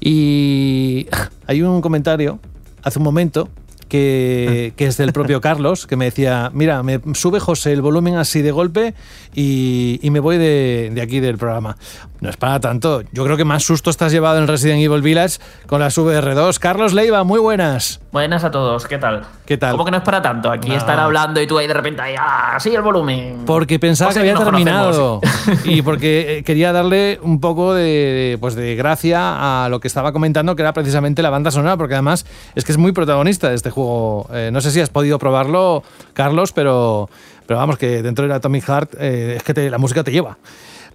Y 0.00 1.06
hay 1.46 1.60
un 1.60 1.82
comentario 1.82 2.38
hace 2.82 2.98
un 2.98 3.04
momento 3.04 3.50
que, 3.88 4.72
que 4.76 4.86
es 4.86 4.96
del 4.96 5.12
propio 5.12 5.40
Carlos, 5.42 5.86
que 5.86 5.96
me 5.96 6.06
decía, 6.06 6.50
mira, 6.54 6.82
me 6.82 7.02
sube 7.12 7.38
José 7.38 7.74
el 7.74 7.82
volumen 7.82 8.16
así 8.16 8.40
de 8.40 8.50
golpe 8.50 8.94
y, 9.34 10.00
y 10.00 10.08
me 10.10 10.20
voy 10.20 10.38
de, 10.38 10.90
de 10.94 11.02
aquí 11.02 11.20
del 11.20 11.36
programa. 11.36 11.76
No 12.20 12.30
es 12.30 12.36
para 12.36 12.58
tanto. 12.58 13.02
Yo 13.12 13.22
creo 13.22 13.36
que 13.36 13.44
más 13.44 13.62
susto 13.62 13.90
estás 13.90 14.10
llevado 14.10 14.38
en 14.38 14.48
Resident 14.48 14.80
Evil 14.82 15.02
Village 15.02 15.38
con 15.68 15.78
las 15.78 15.96
VR2. 15.96 16.58
Carlos 16.58 16.92
Leiva, 16.92 17.22
muy 17.22 17.38
buenas. 17.38 18.00
Buenas 18.10 18.42
a 18.42 18.50
todos, 18.50 18.86
¿qué 18.88 18.98
tal? 18.98 19.24
¿Qué 19.46 19.56
tal? 19.56 19.70
¿Cómo 19.70 19.84
que 19.84 19.92
no 19.92 19.98
es 19.98 20.02
para 20.02 20.20
tanto? 20.20 20.50
Aquí 20.50 20.68
No. 20.70 20.74
estar 20.76 20.98
hablando 20.98 21.40
y 21.40 21.46
tú 21.46 21.56
ahí 21.58 21.68
de 21.68 21.74
repente 21.74 22.02
ahí, 22.02 22.16
ah, 22.18 22.56
sí, 22.58 22.74
el 22.74 22.82
volumen. 22.82 23.44
Porque 23.46 23.78
pensaba 23.78 24.12
que 24.12 24.18
había 24.18 24.34
terminado 24.34 25.20
conocemos. 25.20 25.64
y 25.66 25.80
porque 25.82 26.38
eh, 26.38 26.42
quería 26.42 26.72
darle 26.72 27.20
un 27.22 27.38
poco 27.40 27.72
de, 27.72 28.36
pues 28.40 28.56
de 28.56 28.74
gracia 28.74 29.64
a 29.64 29.68
lo 29.68 29.78
que 29.78 29.86
estaba 29.86 30.12
comentando, 30.12 30.56
que 30.56 30.62
era 30.62 30.72
precisamente 30.72 31.22
la 31.22 31.30
banda 31.30 31.52
sonora, 31.52 31.76
porque 31.76 31.94
además 31.94 32.26
es 32.56 32.64
que 32.64 32.72
es 32.72 32.78
muy 32.78 32.90
protagonista 32.90 33.48
de 33.48 33.54
este 33.54 33.70
juego. 33.70 34.28
Eh, 34.32 34.50
no 34.52 34.60
sé 34.60 34.72
si 34.72 34.80
has 34.80 34.90
podido 34.90 35.20
probarlo, 35.20 35.84
Carlos, 36.14 36.52
pero, 36.52 37.08
pero 37.46 37.60
vamos, 37.60 37.78
que 37.78 38.02
dentro 38.02 38.26
de 38.26 38.34
Atomic 38.34 38.64
Heart 38.64 38.94
eh, 38.98 39.34
es 39.36 39.42
que 39.44 39.54
te- 39.54 39.70
la 39.70 39.78
música 39.78 40.02
te 40.02 40.10
lleva. 40.10 40.36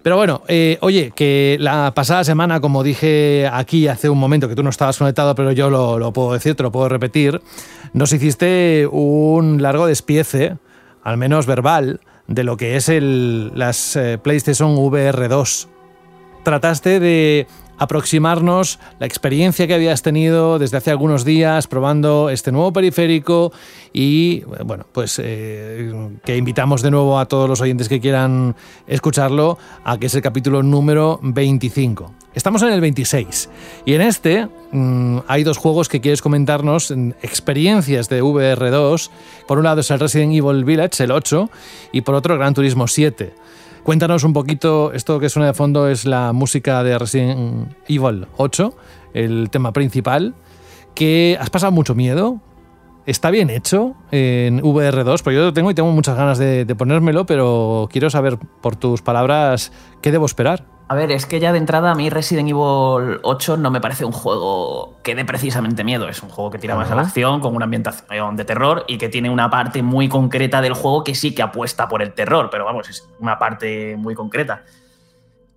Pero 0.04 0.18
bueno, 0.18 0.42
eh, 0.48 0.76
oye, 0.82 1.12
que 1.16 1.56
la 1.60 1.94
pasada 1.94 2.24
semana, 2.24 2.60
como 2.60 2.82
dije 2.82 3.48
aquí 3.50 3.88
hace 3.88 4.10
un 4.10 4.18
momento, 4.18 4.50
que 4.50 4.54
tú 4.54 4.62
no 4.62 4.68
estabas 4.68 4.98
conectado, 4.98 5.34
pero 5.34 5.50
yo 5.50 5.70
lo, 5.70 6.12
puedo 6.12 6.34
decir, 6.34 6.54
te 6.54 6.62
lo 6.62 6.70
puedo 6.70 6.90
repetir, 6.90 7.40
nos 7.94 8.12
hiciste 8.12 8.86
un 8.92 9.62
largo 9.62 9.86
despiece, 9.86 10.58
al 11.02 11.16
menos 11.16 11.46
verbal, 11.46 12.02
de 12.26 12.44
lo 12.44 12.58
que 12.58 12.76
es 12.76 12.90
el, 12.90 13.52
las 13.54 13.96
eh, 13.96 14.18
PlayStation 14.22 14.76
VR 14.76 15.26
2. 15.26 15.68
Trataste 16.42 17.00
de 17.00 17.46
aproximarnos 17.78 18.78
la 18.98 19.06
experiencia 19.06 19.66
que 19.66 19.74
habías 19.74 20.02
tenido 20.02 20.58
desde 20.58 20.76
hace 20.76 20.90
algunos 20.90 21.24
días 21.24 21.66
probando 21.66 22.30
este 22.30 22.52
nuevo 22.52 22.72
periférico 22.72 23.52
y 23.92 24.40
bueno, 24.64 24.86
pues 24.92 25.20
eh, 25.22 25.92
que 26.24 26.36
invitamos 26.36 26.82
de 26.82 26.90
nuevo 26.90 27.18
a 27.18 27.26
todos 27.26 27.48
los 27.48 27.60
oyentes 27.60 27.88
que 27.88 28.00
quieran 28.00 28.56
escucharlo 28.86 29.58
a 29.84 29.98
que 29.98 30.06
es 30.06 30.14
el 30.14 30.22
capítulo 30.22 30.62
número 30.62 31.18
25. 31.22 32.12
Estamos 32.34 32.62
en 32.62 32.70
el 32.70 32.80
26 32.80 33.48
y 33.84 33.94
en 33.94 34.00
este 34.00 34.48
mm, 34.72 35.18
hay 35.28 35.44
dos 35.44 35.56
juegos 35.56 35.88
que 35.88 36.00
quieres 36.00 36.20
comentarnos, 36.20 36.90
mm, 36.90 37.10
experiencias 37.22 38.08
de 38.08 38.22
VR2. 38.22 39.10
Por 39.46 39.58
un 39.58 39.64
lado 39.64 39.80
es 39.80 39.90
el 39.90 40.00
Resident 40.00 40.34
Evil 40.34 40.64
Village, 40.64 41.04
el 41.04 41.12
8, 41.12 41.48
y 41.92 42.00
por 42.00 42.16
otro 42.16 42.36
Gran 42.36 42.54
Turismo 42.54 42.88
7. 42.88 43.34
Cuéntanos 43.84 44.24
un 44.24 44.32
poquito, 44.32 44.94
esto 44.94 45.20
que 45.20 45.28
suena 45.28 45.48
de 45.48 45.52
fondo 45.52 45.88
es 45.88 46.06
la 46.06 46.32
música 46.32 46.82
de 46.82 46.98
Resident 46.98 47.70
Evil 47.86 48.26
8, 48.38 48.74
el 49.12 49.50
tema 49.50 49.74
principal, 49.74 50.34
que 50.94 51.36
has 51.38 51.50
pasado 51.50 51.70
mucho 51.70 51.94
miedo. 51.94 52.40
Está 53.04 53.30
bien 53.30 53.50
hecho 53.50 53.94
en 54.10 54.62
VR2, 54.62 55.20
porque 55.22 55.36
yo 55.36 55.44
lo 55.44 55.52
tengo 55.52 55.70
y 55.70 55.74
tengo 55.74 55.90
muchas 55.90 56.16
ganas 56.16 56.38
de, 56.38 56.64
de 56.64 56.74
ponérmelo, 56.74 57.26
pero 57.26 57.86
quiero 57.92 58.08
saber 58.08 58.38
por 58.38 58.74
tus 58.74 59.02
palabras 59.02 59.70
qué 60.00 60.10
debo 60.10 60.24
esperar. 60.24 60.64
A 60.94 60.96
ver, 60.96 61.10
es 61.10 61.26
que 61.26 61.40
ya 61.40 61.50
de 61.50 61.58
entrada 61.58 61.90
a 61.90 61.96
mí 61.96 62.08
Resident 62.08 62.48
Evil 62.48 63.18
8 63.22 63.56
no 63.56 63.72
me 63.72 63.80
parece 63.80 64.04
un 64.04 64.12
juego 64.12 64.96
que 65.02 65.16
dé 65.16 65.24
precisamente 65.24 65.82
miedo. 65.82 66.08
Es 66.08 66.22
un 66.22 66.28
juego 66.28 66.52
que 66.52 66.58
tira 66.58 66.76
más 66.76 66.88
a 66.88 66.94
la 66.94 67.02
acción, 67.02 67.40
con 67.40 67.56
una 67.56 67.64
ambientación 67.64 68.36
de 68.36 68.44
terror 68.44 68.84
y 68.86 68.96
que 68.96 69.08
tiene 69.08 69.28
una 69.28 69.50
parte 69.50 69.82
muy 69.82 70.08
concreta 70.08 70.60
del 70.60 70.74
juego 70.74 71.02
que 71.02 71.16
sí 71.16 71.34
que 71.34 71.42
apuesta 71.42 71.88
por 71.88 72.00
el 72.00 72.12
terror, 72.12 72.48
pero 72.48 72.64
vamos, 72.64 72.88
es 72.88 73.08
una 73.18 73.40
parte 73.40 73.96
muy 73.96 74.14
concreta. 74.14 74.62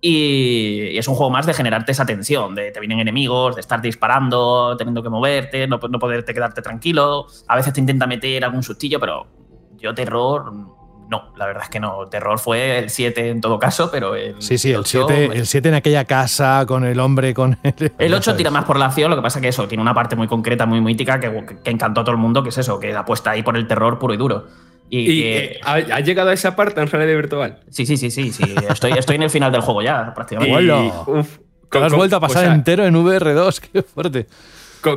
Y 0.00 0.88
y 0.90 0.98
es 0.98 1.06
un 1.06 1.14
juego 1.14 1.30
más 1.30 1.46
de 1.46 1.54
generarte 1.54 1.92
esa 1.92 2.04
tensión, 2.04 2.56
de 2.56 2.72
te 2.72 2.80
vienen 2.80 2.98
enemigos, 2.98 3.54
de 3.54 3.60
estar 3.60 3.80
disparando, 3.80 4.76
teniendo 4.76 5.04
que 5.04 5.08
moverte, 5.08 5.68
no, 5.68 5.78
no 5.88 6.00
poderte 6.00 6.34
quedarte 6.34 6.62
tranquilo. 6.62 7.28
A 7.46 7.54
veces 7.54 7.72
te 7.72 7.78
intenta 7.78 8.08
meter 8.08 8.44
algún 8.44 8.64
sustillo, 8.64 8.98
pero 8.98 9.28
yo 9.76 9.94
terror 9.94 10.77
no, 11.08 11.32
la 11.36 11.46
verdad 11.46 11.62
es 11.64 11.68
que 11.70 11.80
no. 11.80 12.06
Terror 12.08 12.38
fue 12.38 12.78
el 12.78 12.90
7 12.90 13.30
en 13.30 13.40
todo 13.40 13.58
caso, 13.58 13.90
pero 13.90 14.14
el. 14.14 14.40
Sí, 14.42 14.58
sí, 14.58 14.70
el 14.70 14.80
ocho- 14.80 15.06
7 15.08 15.30
el 15.38 15.46
siete 15.46 15.68
en 15.70 15.74
aquella 15.74 16.04
casa 16.04 16.64
con 16.66 16.84
el 16.84 17.00
hombre, 17.00 17.34
con 17.34 17.58
el. 17.62 17.92
El 17.98 18.14
8 18.14 18.36
tira 18.36 18.50
más 18.50 18.64
por 18.64 18.78
la 18.78 18.86
acción, 18.86 19.10
lo 19.10 19.16
que 19.16 19.22
pasa 19.22 19.40
que 19.40 19.48
eso, 19.48 19.66
tiene 19.68 19.82
una 19.82 19.94
parte 19.94 20.16
muy 20.16 20.26
concreta, 20.28 20.66
muy 20.66 20.80
mítica, 20.80 21.18
que, 21.20 21.44
que 21.64 21.70
encantó 21.70 22.02
a 22.02 22.04
todo 22.04 22.12
el 22.12 22.18
mundo, 22.20 22.42
que 22.42 22.50
es 22.50 22.58
eso, 22.58 22.78
que 22.78 22.94
apuesta 22.94 23.30
ahí 23.30 23.42
por 23.42 23.56
el 23.56 23.66
terror 23.66 23.98
puro 23.98 24.14
y 24.14 24.16
duro. 24.16 24.46
Y, 24.90 25.00
¿Y 25.00 25.22
que- 25.22 25.44
eh, 25.44 25.60
¿ha- 25.64 25.96
has 25.96 26.04
llegado 26.04 26.30
a 26.30 26.32
esa 26.32 26.56
parte 26.56 26.80
en 26.80 26.86
realidad 26.88 27.16
virtual? 27.16 27.60
sí, 27.70 27.84
sí, 27.86 27.96
sí, 27.96 28.10
sí, 28.10 28.32
sí. 28.32 28.44
Estoy, 28.68 28.92
estoy 28.92 29.16
en 29.16 29.22
el 29.24 29.30
final 29.30 29.52
del 29.52 29.60
juego 29.60 29.82
ya, 29.82 30.14
prácticamente. 30.14 30.56
Hola. 30.56 31.02
Uf, 31.06 31.38
Te 31.70 31.78
lo 31.78 31.84
has 31.84 31.90
¿cómo- 31.92 31.98
vuelto 32.00 32.16
a 32.16 32.18
o 32.18 32.22
pasar 32.22 32.44
sea, 32.44 32.54
entero 32.54 32.86
en 32.86 32.94
VR2, 32.96 33.60
qué 33.60 33.82
fuerte. 33.82 34.26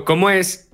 ¿Cómo 0.06 0.30
es? 0.30 0.70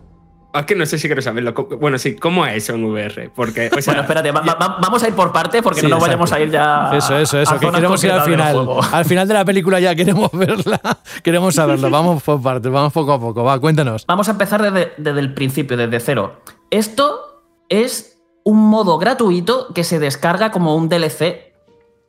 Ah, 0.57 0.61
Es 0.61 0.65
que 0.65 0.75
no 0.75 0.85
sé 0.85 0.97
si 0.97 1.07
quiero 1.07 1.21
saberlo. 1.21 1.53
Bueno, 1.79 1.97
sí, 1.97 2.15
¿cómo 2.15 2.45
es 2.45 2.55
eso 2.63 2.73
en 2.73 2.83
VR? 2.85 3.29
Porque, 3.35 3.69
o 3.75 3.81
sea, 3.81 3.93
bueno, 3.93 4.01
espérate, 4.01 4.31
va- 4.31 4.41
va- 4.41 4.77
vamos 4.81 5.03
a 5.03 5.07
ir 5.07 5.13
por 5.13 5.31
parte 5.31 5.61
porque 5.61 5.81
Sí, 5.81 5.85
no 5.87 5.91
nos 5.97 5.99
exacto. 6.07 6.19
vayamos 6.23 6.31
a 6.33 6.39
ir 6.39 6.51
ya. 6.51 6.97
Eso, 6.97 7.17
eso, 7.17 7.39
eso, 7.39 7.51
a 7.55 7.59
que 7.59 7.65
zonas 7.65 7.79
queremos 7.79 8.03
ir 8.03 8.11
al 8.11 8.21
final. 8.23 8.67
Al 8.91 9.05
final 9.05 9.27
de 9.27 9.33
la 9.33 9.45
película 9.45 9.79
ya 9.79 9.93
queremos 9.95 10.29
verla, 10.33 10.79
queremos 11.23 11.55
saberlo. 11.55 11.89
Vamos 11.89 12.23
por 12.23 12.41
partes, 12.41 12.71
vamos 12.71 12.91
poco 12.93 13.13
a 13.13 13.19
poco. 13.19 13.43
Va, 13.43 13.59
cuéntanos. 13.59 14.05
Vamos 14.07 14.27
a 14.27 14.31
empezar 14.31 14.61
desde, 14.61 14.93
desde 14.97 15.19
el 15.19 15.33
principio, 15.33 15.77
desde 15.77 15.99
cero. 15.99 16.41
Esto 16.71 17.43
es 17.69 18.17
un 18.43 18.69
modo 18.69 18.97
gratuito 18.97 19.73
que 19.75 19.83
se 19.83 19.99
descarga 19.99 20.51
como 20.51 20.75
un 20.75 20.89
DLC 20.89 21.53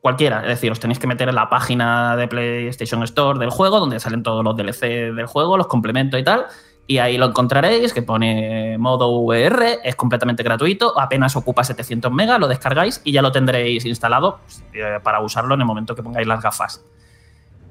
cualquiera. 0.00 0.42
Es 0.42 0.48
decir, 0.48 0.70
os 0.70 0.78
tenéis 0.80 0.98
que 1.00 1.06
meter 1.08 1.28
en 1.28 1.34
la 1.34 1.50
página 1.50 2.16
de 2.16 2.28
PlayStation 2.28 3.02
Store 3.02 3.38
del 3.38 3.50
juego, 3.50 3.80
donde 3.80 3.98
salen 4.00 4.22
todos 4.22 4.44
los 4.44 4.56
DLC 4.56 5.12
del 5.12 5.26
juego, 5.26 5.56
los 5.56 5.66
complementos 5.66 6.18
y 6.20 6.22
tal. 6.24 6.46
Y 6.90 6.98
ahí 6.98 7.18
lo 7.18 7.26
encontraréis, 7.26 7.92
que 7.92 8.00
pone 8.00 8.78
modo 8.78 9.10
VR, 9.10 9.80
es 9.84 9.94
completamente 9.94 10.42
gratuito, 10.42 10.98
apenas 10.98 11.36
ocupa 11.36 11.62
700 11.62 12.10
megas, 12.10 12.40
lo 12.40 12.48
descargáis 12.48 13.02
y 13.04 13.12
ya 13.12 13.20
lo 13.20 13.30
tendréis 13.30 13.84
instalado 13.84 14.40
eh, 14.72 14.98
para 15.02 15.20
usarlo 15.20 15.54
en 15.54 15.60
el 15.60 15.66
momento 15.66 15.94
que 15.94 16.02
pongáis 16.02 16.26
las 16.26 16.42
gafas. 16.42 16.82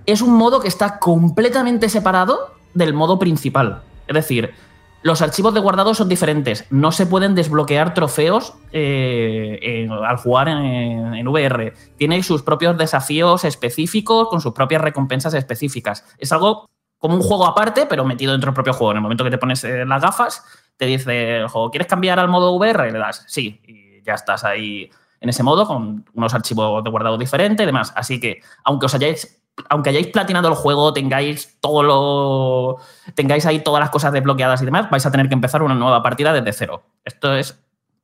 Es 0.06 0.22
un 0.22 0.38
modo 0.38 0.60
que 0.60 0.68
está 0.68 1.00
completamente 1.00 1.90
separado 1.90 2.54
del 2.76 2.94
modo 2.94 3.18
principal. 3.18 3.82
Es 4.08 4.14
decir, 4.14 4.54
los 5.02 5.24
archivos 5.24 5.52
de 5.56 5.62
guardado 5.62 5.96
son 5.96 6.10
diferentes. 6.10 6.66
No 6.70 6.92
se 6.92 7.08
pueden 7.08 7.34
desbloquear 7.34 7.96
trofeos 7.96 8.54
eh, 8.72 9.90
al 10.06 10.18
jugar 10.18 10.48
en, 10.48 11.16
en 11.16 11.28
VR. 11.28 11.74
Tiene 11.98 12.22
sus 12.22 12.44
propios 12.44 12.78
desafíos 12.78 13.46
específicos 13.46 14.28
con 14.30 14.42
sus 14.42 14.54
propias 14.54 14.84
recompensas 14.84 15.34
específicas. 15.34 16.06
Es 16.20 16.32
algo 16.32 16.68
como 16.98 17.16
un 17.16 17.22
juego 17.22 17.46
aparte, 17.46 17.86
pero 17.86 18.06
metido 18.06 18.32
dentro 18.32 18.50
del 18.50 18.56
propio 18.56 18.74
juego. 18.74 18.92
En 18.92 18.98
el 18.98 19.04
momento 19.04 19.24
que 19.24 19.32
te 19.32 19.38
pones 19.38 19.64
eh, 19.64 19.86
las 19.86 20.02
gafas, 20.02 20.44
te 20.76 20.86
dice 20.86 21.38
el 21.38 21.48
juego, 21.48 21.72
¿quieres 21.72 21.88
cambiar 21.88 22.20
al 22.20 22.28
modo 22.28 22.54
VR? 22.54 22.92
Le 22.92 23.00
das 23.00 23.24
sí. 23.28 23.62
Y 23.66 24.02
ya 24.04 24.14
estás 24.14 24.44
ahí 24.44 24.90
en 25.20 25.30
ese 25.30 25.44
modo 25.44 25.66
con 25.68 26.06
unos 26.14 26.34
archivos 26.34 26.84
de 26.84 26.90
guardado 26.90 27.18
diferentes 27.18 27.64
y 27.64 27.68
demás. 27.68 27.94
Así 27.96 28.20
que, 28.20 28.42
aunque 28.64 28.86
os 28.86 28.96
hayáis 28.96 29.42
aunque 29.70 29.90
hayáis 29.90 30.08
platinado 30.08 30.50
el 30.50 30.56
juego, 30.56 30.94
tengáis 30.94 31.58
todo 31.60 31.84
lo. 31.84 32.78
tengáis 33.16 33.46
ahí 33.46 33.60
todas 33.60 33.80
las 33.80 33.90
cosas 33.90 34.14
desbloqueadas 34.14 34.62
y 34.62 34.66
demás, 34.66 34.90
vais 34.90 35.06
a 35.06 35.12
tener 35.12 35.28
que 35.28 35.34
empezar 35.34 35.64
una 35.64 35.76
nueva 35.76 36.04
partida 36.04 36.34
desde 36.34 36.54
cero. 36.54 36.84
Esto 37.04 37.36
es 37.36 37.60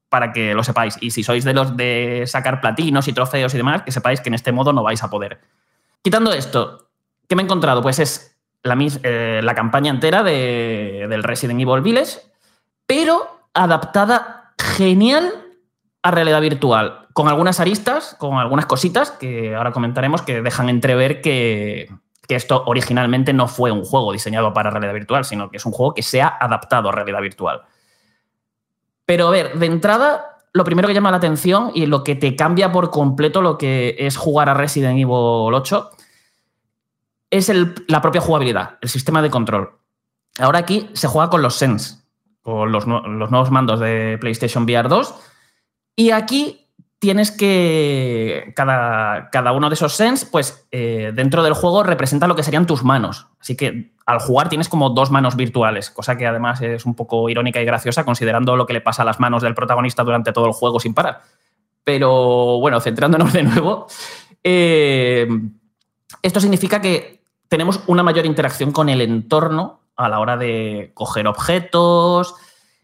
para 0.10 0.32
que 0.32 0.54
lo 0.54 0.64
sepáis. 0.64 0.98
Y 1.02 1.12
si 1.12 1.24
sois 1.24 1.44
de 1.44 1.54
los 1.54 1.78
de 1.78 2.24
sacar 2.28 2.62
platinos 2.62 3.08
y 3.08 3.14
trofeos 3.14 3.54
y 3.54 3.58
demás, 3.58 3.84
que 3.84 3.92
sepáis 3.92 4.22
que 4.22 4.30
en 4.30 4.36
este 4.36 4.52
modo 4.52 4.74
no 4.74 4.84
vais 4.84 5.04
a 5.04 5.10
poder. 5.10 5.42
Quitando 6.02 6.34
esto, 6.34 6.90
¿qué 7.28 7.36
me 7.36 7.44
he 7.44 7.46
encontrado? 7.46 7.82
Pues 7.82 8.00
es 8.00 8.33
la, 8.64 8.78
eh, 9.04 9.42
la 9.44 9.56
campaña 9.56 9.92
entera 9.92 10.24
de- 10.24 11.06
del 11.10 11.24
Resident 11.24 11.60
Evil 11.60 11.82
Village, 11.82 12.20
pero 12.88 13.48
adaptada 13.54 14.54
genial 14.58 15.32
a 16.02 16.12
realidad 16.12 16.42
virtual, 16.42 17.08
con 17.14 17.28
algunas 17.28 17.60
aristas, 17.60 18.16
con 18.20 18.38
algunas 18.38 18.66
cositas 18.66 19.12
que 19.12 19.56
ahora 19.56 19.72
comentaremos 19.72 20.22
que 20.22 20.42
dejan 20.42 20.70
entrever 20.70 21.22
que, 21.22 21.90
que 22.28 22.36
esto 22.36 22.64
originalmente 22.66 23.34
no 23.34 23.48
fue 23.48 23.72
un 23.72 23.84
juego 23.84 24.12
diseñado 24.12 24.54
para 24.54 24.70
realidad 24.70 24.94
virtual, 24.94 25.24
sino 25.26 25.50
que 25.50 25.58
es 25.58 25.66
un 25.66 25.72
juego 25.72 25.94
que 25.94 26.04
se 26.04 26.22
ha 26.22 26.28
adaptado 26.40 26.90
a 26.90 26.92
realidad 26.92 27.22
virtual. 27.22 27.62
Pero 29.06 29.28
a 29.28 29.32
ver, 29.32 29.60
de 29.60 29.66
entrada, 29.66 30.38
lo 30.54 30.64
primero 30.64 30.88
que 30.88 30.94
llama 30.94 31.12
la 31.12 31.18
atención 31.18 31.72
y 31.74 31.86
lo 31.86 32.04
que 32.04 32.16
te 32.16 32.36
cambia 32.36 32.72
por 32.72 32.90
completo 32.90 33.42
lo 33.42 33.58
que 33.58 33.96
es 34.00 34.18
jugar 34.18 34.50
a 34.50 34.54
Resident 34.54 34.94
Evil 34.98 35.54
8 35.54 35.90
es 37.38 37.52
la 37.88 38.02
propia 38.02 38.22
jugabilidad, 38.22 38.78
el 38.82 38.90
sistema 38.90 39.22
de 39.22 39.32
control. 39.32 39.72
Ahora 40.40 40.60
aquí 40.60 40.90
se 40.94 41.08
juega 41.08 41.30
con 41.30 41.42
los 41.42 41.56
Sense, 41.56 41.98
con 42.42 42.72
los 42.72 42.86
nuevos 42.88 43.52
mandos 43.52 43.80
de 43.80 44.18
PlayStation 44.20 44.64
VR 44.66 44.88
2. 44.88 45.16
Y 45.96 46.12
aquí 46.12 46.70
tienes 47.00 47.32
que. 47.32 48.54
Cada, 48.56 49.30
cada 49.32 49.52
uno 49.52 49.70
de 49.70 49.76
esos 49.76 49.94
Sense, 49.94 50.28
pues 50.32 50.68
eh, 50.72 51.12
dentro 51.16 51.44
del 51.44 51.54
juego 51.54 51.84
representa 51.84 52.28
lo 52.28 52.36
que 52.36 52.44
serían 52.44 52.68
tus 52.68 52.84
manos. 52.84 53.28
Así 53.40 53.58
que 53.58 53.94
al 54.06 54.20
jugar 54.20 54.50
tienes 54.50 54.70
como 54.70 54.92
dos 54.92 55.10
manos 55.10 55.36
virtuales, 55.36 55.90
cosa 55.90 56.18
que 56.18 56.28
además 56.28 56.62
es 56.62 56.86
un 56.86 56.96
poco 56.96 57.30
irónica 57.30 57.62
y 57.62 57.66
graciosa 57.66 58.06
considerando 58.06 58.56
lo 58.56 58.66
que 58.66 58.74
le 58.74 58.82
pasa 58.82 59.02
a 59.02 59.06
las 59.06 59.20
manos 59.20 59.42
del 59.42 59.56
protagonista 59.56 60.04
durante 60.04 60.34
todo 60.34 60.46
el 60.46 60.54
juego 60.54 60.80
sin 60.80 60.94
parar. 60.94 61.22
Pero 61.84 62.60
bueno, 62.60 62.80
centrándonos 62.80 63.34
de 63.34 63.44
nuevo, 63.44 63.88
eh, 64.44 65.28
esto 66.22 66.40
significa 66.40 66.80
que 66.82 67.23
tenemos 67.54 67.82
una 67.86 68.02
mayor 68.02 68.26
interacción 68.26 68.72
con 68.72 68.90
el 68.90 69.00
entorno 69.00 69.82
a 69.96 70.10
la 70.10 70.20
hora 70.20 70.38
de 70.38 70.90
coger 70.96 71.28
objetos, 71.28 72.34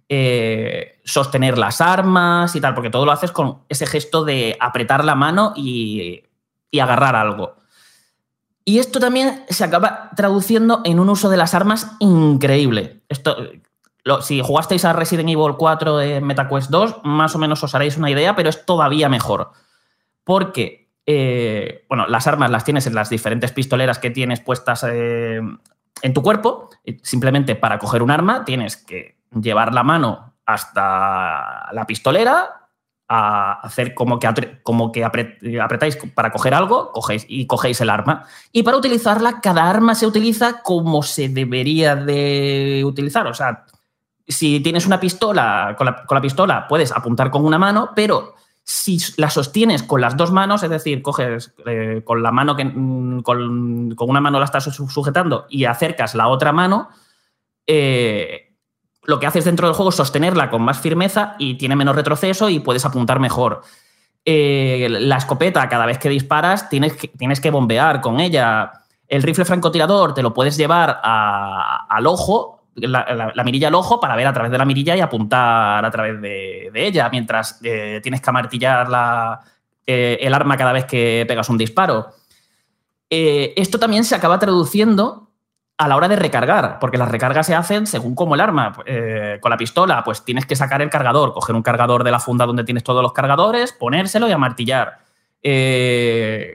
eh, 0.07 1.01
sostener 1.03 1.57
las 1.57 1.81
armas 1.81 2.55
y 2.55 2.61
tal, 2.61 2.75
porque 2.75 2.91
todo 2.91 3.03
lo 3.03 3.11
haces 3.11 3.31
con 3.31 3.63
ese 3.67 3.87
gesto 3.87 4.23
de 4.23 4.55
apretar 4.59 5.03
la 5.03 5.15
mano 5.15 5.53
y, 5.55 6.21
agarrar 6.79 7.15
algo. 7.15 7.55
Y 8.63 8.77
esto 8.77 8.99
también 8.99 9.43
se 9.49 9.63
acaba 9.63 10.11
traduciendo 10.15 10.81
en 10.85 10.99
un 10.99 11.09
uso 11.09 11.29
de 11.29 11.37
las 11.37 11.55
armas 11.55 11.95
increíble. 11.97 13.01
Esto, 13.09 13.37
lo- 14.03 14.21
si 14.21 14.39
jugasteis 14.39 14.85
a 14.85 14.93
Resident 14.93 15.29
Evil 15.29 15.55
4 15.57 15.99
en 15.99 16.23
MetaQuest 16.25 16.69
2, 16.69 16.97
más 17.05 17.33
o 17.33 17.39
menos 17.39 17.63
os 17.63 17.73
haréis 17.73 17.97
una 17.97 18.11
idea, 18.11 18.35
pero 18.35 18.49
es 18.49 18.67
todavía 18.67 19.09
mejor. 19.09 19.49
Porque, 20.23 20.78
eh, 21.11 21.85
bueno, 21.89 22.05
las 22.05 22.27
armas 22.27 22.51
las 22.51 22.63
tienes 22.63 22.85
en 22.85 22.93
las 22.93 23.09
diferentes 23.09 23.51
pistoleras 23.51 23.97
que 23.97 24.11
tienes 24.11 24.41
puestas 24.41 24.85
eh, 24.87 25.41
en 26.03 26.13
tu 26.13 26.21
cuerpo. 26.21 26.69
Simplemente 27.01 27.55
para 27.55 27.79
coger 27.79 28.03
un 28.03 28.11
arma 28.11 28.45
tienes 28.45 28.77
que 28.77 29.17
llevar 29.31 29.73
la 29.73 29.81
mano 29.81 30.35
hasta 30.45 31.71
la 31.73 31.85
pistolera, 31.87 32.55
a 33.11 33.53
hacer 33.61 33.95
como 33.95 34.19
que, 34.19 34.61
como 34.61 34.91
que 34.91 35.03
apre- 35.03 35.59
apretáis 35.59 35.97
para 36.13 36.31
coger 36.31 36.53
algo 36.53 36.91
cogéis, 36.91 37.25
y 37.27 37.47
cogéis 37.47 37.81
el 37.81 37.89
arma. 37.89 38.25
Y 38.51 38.61
para 38.61 38.77
utilizarla, 38.77 39.41
cada 39.41 39.67
arma 39.67 39.95
se 39.95 40.05
utiliza 40.05 40.61
como 40.61 41.01
se 41.01 41.27
debería 41.27 41.95
de 41.95 42.83
utilizar. 42.85 43.25
O 43.25 43.33
sea, 43.33 43.65
si 44.27 44.59
tienes 44.59 44.85
una 44.85 44.99
pistola, 44.99 45.73
con 45.75 45.87
la, 45.87 46.05
con 46.05 46.15
la 46.17 46.21
pistola 46.21 46.67
puedes 46.67 46.91
apuntar 46.91 47.31
con 47.31 47.43
una 47.43 47.57
mano, 47.57 47.89
pero 47.95 48.35
si 48.63 48.99
la 49.17 49.29
sostienes 49.29 49.83
con 49.83 50.01
las 50.01 50.15
dos 50.15 50.31
manos, 50.31 50.61
es 50.63 50.69
decir, 50.69 51.01
coges 51.01 51.53
eh, 51.65 52.01
con 52.05 52.21
la 52.21 52.31
mano 52.31 52.55
que 52.55 52.65
mm, 52.65 53.21
con, 53.21 53.95
con 53.95 54.09
una 54.09 54.21
mano 54.21 54.39
la 54.39 54.45
estás 54.45 54.63
su- 54.65 54.89
sujetando 54.89 55.47
y 55.49 55.65
acercas 55.65 56.13
la 56.15 56.27
otra 56.27 56.51
mano, 56.51 56.89
eh, 57.65 58.53
lo 59.03 59.19
que 59.19 59.25
haces 59.27 59.45
dentro 59.45 59.67
del 59.67 59.75
juego 59.75 59.89
es 59.89 59.95
sostenerla 59.95 60.49
con 60.49 60.61
más 60.61 60.79
firmeza 60.79 61.35
y 61.39 61.55
tiene 61.55 61.75
menos 61.75 61.95
retroceso 61.95 62.49
y 62.49 62.59
puedes 62.59 62.85
apuntar 62.85 63.19
mejor. 63.19 63.61
Eh, 64.25 64.87
la 64.89 65.17
escopeta, 65.17 65.67
cada 65.69 65.85
vez 65.85 65.97
que 65.97 66.09
disparas, 66.09 66.69
tienes 66.69 66.93
que, 66.95 67.07
tienes 67.07 67.39
que 67.39 67.49
bombear 67.49 68.01
con 68.01 68.19
ella. 68.19 68.71
El 69.07 69.23
rifle 69.23 69.45
francotirador 69.45 70.13
te 70.13 70.21
lo 70.21 70.33
puedes 70.33 70.57
llevar 70.57 70.99
al 71.01 72.05
ojo, 72.05 72.58
la, 72.75 73.05
la- 73.13 73.31
la 73.35 73.43
mirilla 73.43 73.67
al 73.67 73.75
ojo, 73.75 73.99
para 73.99 74.15
ver 74.15 74.27
a 74.27 74.33
través 74.33 74.51
de 74.51 74.57
la 74.57 74.65
mirilla 74.65 74.95
y 74.95 75.01
apuntar 75.01 75.83
a 75.83 75.91
través 75.91 76.21
de, 76.21 76.71
ella, 76.73 77.09
mientras 77.09 77.59
eh, 77.63 77.99
tienes 78.01 78.21
que 78.21 78.29
amartillar 78.29 78.89
la- 78.89 79.39
eh, 79.85 80.17
el 80.21 80.33
arma 80.33 80.55
cada 80.57 80.71
vez 80.71 80.85
que 80.85 81.25
pegas 81.27 81.49
un 81.49 81.57
disparo. 81.57 82.07
Eh, 83.09 83.53
esto 83.57 83.79
también 83.79 84.03
se 84.03 84.15
acaba 84.15 84.37
traduciendo 84.39 85.29
a 85.77 85.87
la 85.87 85.95
hora 85.95 86.07
de 86.07 86.15
recargar, 86.17 86.77
porque 86.79 86.97
las 86.97 87.09
recargas 87.09 87.47
se 87.47 87.55
hacen 87.55 87.87
según 87.87 88.13
como 88.13 88.35
el 88.35 88.41
arma. 88.41 88.73
Con 89.39 89.49
la 89.49 89.55
pistola, 89.57 90.03
pues 90.03 90.25
tienes 90.25 90.45
que 90.45 90.57
sacar 90.57 90.81
el 90.81 90.89
cargador, 90.89 91.33
coger 91.33 91.55
un 91.55 91.61
cargador 91.63 92.03
de 92.03 92.11
la 92.11 92.19
funda 92.19 92.45
donde 92.45 92.65
tienes 92.65 92.83
todos 92.83 93.01
los 93.01 93.13
cargadores, 93.13 93.71
ponérselo 93.71 94.27
y 94.27 94.33
amartillar. 94.33 94.97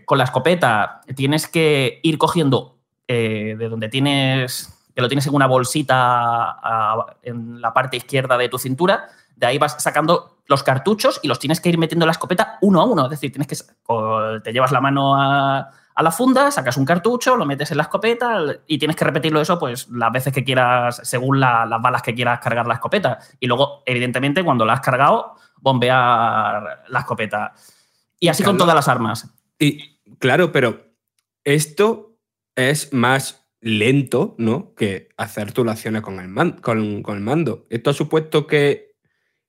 Con 0.05 0.19
la 0.19 0.25
escopeta 0.25 1.01
tienes 1.17 1.49
que 1.49 2.01
ir 2.03 2.19
cogiendo 2.19 2.77
de 3.09 3.67
donde 3.71 3.89
tienes, 3.89 4.74
que 4.95 5.03
lo 5.03 5.09
tienes 5.09 5.27
en 5.27 5.35
una 5.35 5.47
bolsita 5.47 5.97
a- 5.99 7.07
en 7.23 7.61
la 7.61 7.73
parte 7.73 7.97
izquierda 7.97 8.37
de 8.39 8.49
tu 8.49 8.59
cintura, 8.59 9.07
de 9.37 9.47
ahí 9.47 9.59
vas 9.59 9.77
sacando 9.83 10.39
los 10.47 10.63
cartuchos 10.63 11.19
y 11.23 11.29
los 11.29 11.39
tienes 11.39 11.61
que 11.61 11.69
ir 11.71 11.79
metiendo 11.79 12.05
en 12.05 12.09
la 12.09 12.13
escopeta 12.13 12.59
uno 12.61 12.81
a 12.81 12.85
uno. 12.85 13.05
Es 13.05 13.11
decir, 13.11 13.33
tienes 13.33 13.49
que 13.49 13.57
te 14.43 14.53
llevas 14.53 14.71
la 14.73 14.81
mano 14.81 15.21
a, 15.21 15.71
a 15.97 16.03
la 16.03 16.11
funda, 16.13 16.51
sacas 16.51 16.77
un 16.77 16.85
cartucho, 16.85 17.37
lo 17.37 17.47
metes 17.47 17.71
en 17.71 17.79
la 17.79 17.85
escopeta 17.85 18.39
y 18.67 18.79
tienes 18.79 18.95
que 18.97 19.05
repetirlo 19.05 19.41
eso 19.41 19.59
pues 19.59 19.89
las 19.91 20.13
veces 20.13 20.33
que 20.33 20.45
quieras, 20.45 21.01
según 21.03 21.41
la- 21.41 21.65
las 21.67 21.81
balas 21.83 22.03
que 22.03 22.15
quieras 22.15 22.41
cargar 22.41 22.67
la 22.67 22.75
escopeta. 22.75 23.19
Y 23.41 23.47
luego, 23.47 23.83
evidentemente, 23.87 24.45
cuando 24.45 24.65
la 24.65 24.75
has 24.75 24.81
cargado, 24.81 25.35
bombear 25.57 26.85
la 26.89 26.99
escopeta. 27.01 27.53
Y 28.21 28.29
así 28.29 28.43
con 28.43 28.57
todas 28.59 28.75
las 28.75 28.89
armas. 28.89 29.29
Y 29.59 29.99
claro, 30.19 30.53
pero 30.53 30.85
esto 31.43 32.17
es 32.55 32.93
más 32.93 33.44
lento, 33.65 34.35
¿no? 34.39 34.75
Que 34.77 35.09
hacer 35.17 35.53
tus 35.53 35.67
acciones 35.67 36.03
con 36.03 36.21
el, 36.21 36.29
man- 36.29 36.59
con, 36.61 37.03
con 37.03 37.17
el 37.17 37.23
mando. 37.23 37.65
Esto 37.71 37.91
ha 37.91 37.95
supuesto 37.95 38.47
que 38.47 38.93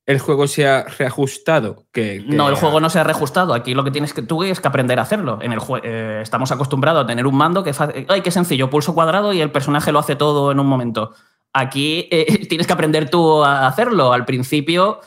el 0.06 0.20
juego 0.20 0.48
se 0.48 0.66
ha 0.68 0.84
reajustado. 0.84 1.86
Que, 1.92 2.24
que- 2.28 2.36
No, 2.36 2.48
el 2.48 2.56
juego 2.56 2.80
no 2.80 2.90
se 2.90 3.00
ha 3.00 3.04
reajustado. 3.04 3.54
Aquí 3.54 3.74
lo 3.74 3.84
que 3.84 3.92
tienes 3.92 4.14
que 4.14 4.22
tú 4.22 4.44
es 4.44 4.62
que 4.62 4.68
aprender 4.68 5.00
a 5.00 5.02
hacerlo. 5.02 5.40
En 5.42 5.52
el 5.52 5.60
eh, 5.84 6.20
estamos 6.22 6.52
acostumbrados 6.52 7.04
a 7.04 7.08
tener 7.08 7.28
un 7.28 7.36
mando 7.36 7.64
que 7.64 7.74
fa- 7.74 7.92
ay, 8.08 8.22
qué 8.22 8.32
sencillo, 8.32 8.70
pulso 8.70 8.94
cuadrado 8.96 9.34
y 9.34 9.42
el 9.42 9.52
personaje 9.52 9.92
lo 9.92 10.00
hace 10.00 10.16
todo 10.16 10.52
en 10.52 10.60
un 10.60 10.68
momento. 10.68 11.12
Aquí 11.52 12.08
eh, 12.12 12.46
tienes 12.50 12.68
que 12.68 12.74
aprender 12.74 13.10
tú 13.10 13.44
a 13.44 13.68
hacerlo. 13.68 14.14
Al 14.14 14.24
principio 14.26 15.02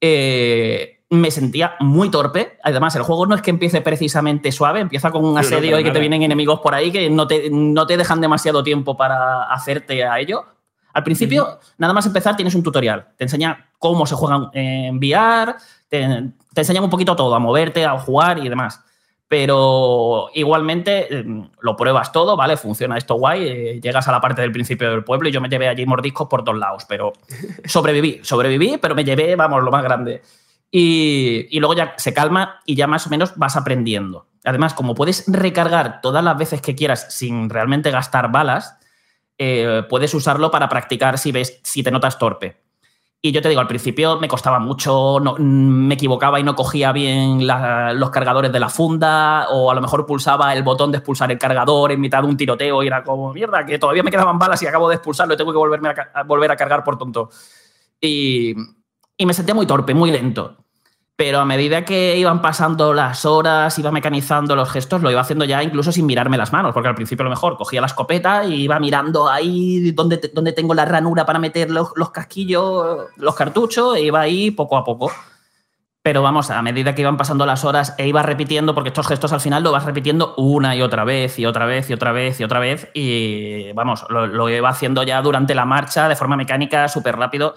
eh, 0.00 0.95
me 1.10 1.30
sentía 1.30 1.74
muy 1.80 2.10
torpe. 2.10 2.58
Además, 2.62 2.96
el 2.96 3.02
juego 3.02 3.26
no 3.26 3.34
es 3.34 3.42
que 3.42 3.50
empiece 3.50 3.80
precisamente 3.80 4.50
suave, 4.52 4.80
empieza 4.80 5.10
con 5.10 5.24
un 5.24 5.38
asedio 5.38 5.78
y 5.78 5.84
que 5.84 5.90
te 5.90 6.00
vienen 6.00 6.22
enemigos 6.22 6.60
por 6.60 6.74
ahí 6.74 6.90
que 6.90 7.08
no 7.10 7.26
te, 7.26 7.48
no 7.50 7.86
te 7.86 7.96
dejan 7.96 8.20
demasiado 8.20 8.62
tiempo 8.62 8.96
para 8.96 9.44
hacerte 9.44 10.04
a 10.04 10.18
ello. 10.18 10.44
Al 10.92 11.04
principio, 11.04 11.60
nada 11.76 11.92
más 11.92 12.06
empezar, 12.06 12.36
tienes 12.36 12.54
un 12.54 12.62
tutorial. 12.62 13.08
Te 13.16 13.24
enseña 13.24 13.70
cómo 13.78 14.06
se 14.06 14.14
juegan 14.14 14.48
en 14.54 14.96
VR, 14.96 15.54
te, 15.88 16.32
te 16.54 16.60
enseñan 16.60 16.84
un 16.84 16.90
poquito 16.90 17.14
todo, 17.14 17.34
a 17.34 17.38
moverte, 17.38 17.84
a 17.84 17.98
jugar 17.98 18.38
y 18.38 18.48
demás. 18.48 18.82
Pero 19.28 20.28
igualmente 20.34 21.14
eh, 21.14 21.24
lo 21.60 21.76
pruebas 21.76 22.12
todo, 22.12 22.36
¿vale? 22.36 22.56
Funciona 22.56 22.96
esto 22.96 23.16
guay. 23.16 23.46
eh, 23.46 23.80
llegas 23.80 24.08
a 24.08 24.12
la 24.12 24.20
parte 24.20 24.40
del 24.40 24.52
principio 24.52 24.90
del 24.90 25.04
pueblo 25.04 25.28
y 25.28 25.32
yo 25.32 25.40
me 25.40 25.48
llevé 25.48 25.68
allí 25.68 25.84
mordiscos 25.84 26.28
por 26.28 26.44
todos 26.44 26.58
lados, 26.58 26.86
pero 26.88 27.12
sobreviví, 27.64 28.20
sobreviví, 28.22 28.78
pero 28.80 28.94
me 28.94 29.04
llevé, 29.04 29.36
vamos, 29.36 29.62
lo 29.62 29.70
más 29.70 29.82
grande. 29.82 30.22
Y, 30.70 31.58
luego 31.58 31.74
ya 31.74 31.94
se 31.96 32.12
calma 32.12 32.60
y 32.66 32.74
ya 32.74 32.86
más 32.86 33.06
o 33.06 33.10
menos 33.10 33.36
vas 33.36 33.56
aprendiendo. 33.56 34.26
Además, 34.44 34.74
como 34.74 34.94
puedes 34.94 35.24
recargar 35.26 36.00
todas 36.00 36.22
las 36.22 36.36
veces 36.36 36.60
que 36.60 36.74
quieras 36.74 37.14
sin 37.14 37.50
realmente 37.50 37.90
gastar 37.90 38.30
balas, 38.30 38.76
eh, 39.38 39.82
puedes 39.88 40.12
usarlo 40.14 40.50
para 40.50 40.68
practicar 40.68 41.18
si 41.18 41.32
ves 41.32 41.60
si 41.62 41.82
te 41.82 41.90
notas 41.90 42.18
torpe. 42.18 42.60
Y 43.22 43.32
yo 43.32 43.42
te 43.42 43.48
digo, 43.48 43.60
al 43.60 43.66
principio 43.66 44.20
me 44.20 44.28
costaba 44.28 44.60
mucho, 44.60 45.18
me 45.38 45.94
equivocaba 45.94 46.38
y 46.38 46.44
no 46.44 46.54
cogía 46.54 46.92
bien 46.92 47.44
los 47.44 48.10
cargadores 48.10 48.52
de 48.52 48.60
la 48.60 48.68
funda, 48.68 49.48
o 49.50 49.70
a 49.70 49.74
lo 49.74 49.80
mejor 49.80 50.06
pulsaba 50.06 50.52
el 50.52 50.62
botón 50.62 50.92
de 50.92 50.98
expulsar 50.98 51.32
el 51.32 51.38
cargador 51.38 51.90
en 51.90 52.00
mitad 52.00 52.22
de 52.22 52.28
un 52.28 52.36
tiroteo 52.36 52.84
y 52.84 52.86
era 52.86 53.02
como, 53.02 53.32
mierda, 53.32 53.66
que 53.66 53.78
todavía 53.78 54.04
me 54.04 54.12
quedaban 54.12 54.38
balas 54.38 54.62
y 54.62 54.66
acabo 54.68 54.88
de 54.88 54.96
expulsarlo 54.96 55.34
y 55.34 55.36
tengo 55.36 55.50
que 55.50 55.58
volverme 55.58 55.88
a, 55.88 56.10
a 56.14 56.22
volver 56.22 56.52
a 56.52 56.56
cargar 56.56 56.84
por 56.84 56.98
tonto. 56.98 57.30
Y, 58.00 58.54
y 59.16 59.26
me 59.26 59.34
sentía 59.34 59.54
muy 59.54 59.66
torpe, 59.66 59.94
muy 59.94 60.10
lento. 60.10 60.56
Pero 61.16 61.40
a 61.40 61.46
medida 61.46 61.86
que 61.86 62.18
iban 62.18 62.42
pasando 62.42 62.92
las 62.92 63.24
horas, 63.24 63.78
iba 63.78 63.90
mecanizando 63.90 64.54
los 64.54 64.70
gestos, 64.70 65.00
lo 65.00 65.10
iba 65.10 65.22
haciendo 65.22 65.46
ya 65.46 65.62
incluso 65.62 65.90
sin 65.90 66.04
mirarme 66.04 66.36
las 66.36 66.52
manos, 66.52 66.74
porque 66.74 66.88
al 66.88 66.94
principio 66.94 67.22
a 67.22 67.24
lo 67.24 67.30
mejor 67.30 67.56
cogía 67.56 67.80
la 67.80 67.86
escopeta 67.86 68.44
y 68.44 68.64
iba 68.64 68.78
mirando 68.78 69.26
ahí 69.26 69.92
donde, 69.92 70.30
donde 70.34 70.52
tengo 70.52 70.74
la 70.74 70.84
ranura 70.84 71.24
para 71.24 71.38
meter 71.38 71.70
los, 71.70 71.92
los 71.96 72.10
casquillos, 72.10 73.06
los 73.16 73.34
cartuchos, 73.34 73.96
e 73.96 74.02
iba 74.02 74.20
ahí 74.20 74.50
poco 74.50 74.76
a 74.76 74.84
poco. 74.84 75.10
Pero 76.02 76.20
vamos, 76.20 76.50
a 76.50 76.60
medida 76.60 76.94
que 76.94 77.00
iban 77.00 77.16
pasando 77.16 77.46
las 77.46 77.64
horas 77.64 77.94
e 77.96 78.06
iba 78.06 78.22
repitiendo, 78.22 78.74
porque 78.74 78.90
estos 78.90 79.08
gestos 79.08 79.32
al 79.32 79.40
final 79.40 79.62
lo 79.62 79.72
vas 79.72 79.84
repitiendo 79.86 80.34
una 80.36 80.76
y 80.76 80.82
otra 80.82 81.04
vez, 81.04 81.38
y 81.38 81.46
otra 81.46 81.64
vez, 81.64 81.88
y 81.88 81.94
otra 81.94 82.12
vez, 82.12 82.38
y 82.38 82.44
otra 82.44 82.60
vez, 82.60 82.88
y 82.92 83.72
vamos, 83.72 84.04
lo, 84.10 84.26
lo 84.26 84.50
iba 84.50 84.68
haciendo 84.68 85.02
ya 85.02 85.22
durante 85.22 85.54
la 85.54 85.64
marcha 85.64 86.10
de 86.10 86.14
forma 86.14 86.36
mecánica, 86.36 86.88
súper 86.88 87.16
rápido, 87.16 87.54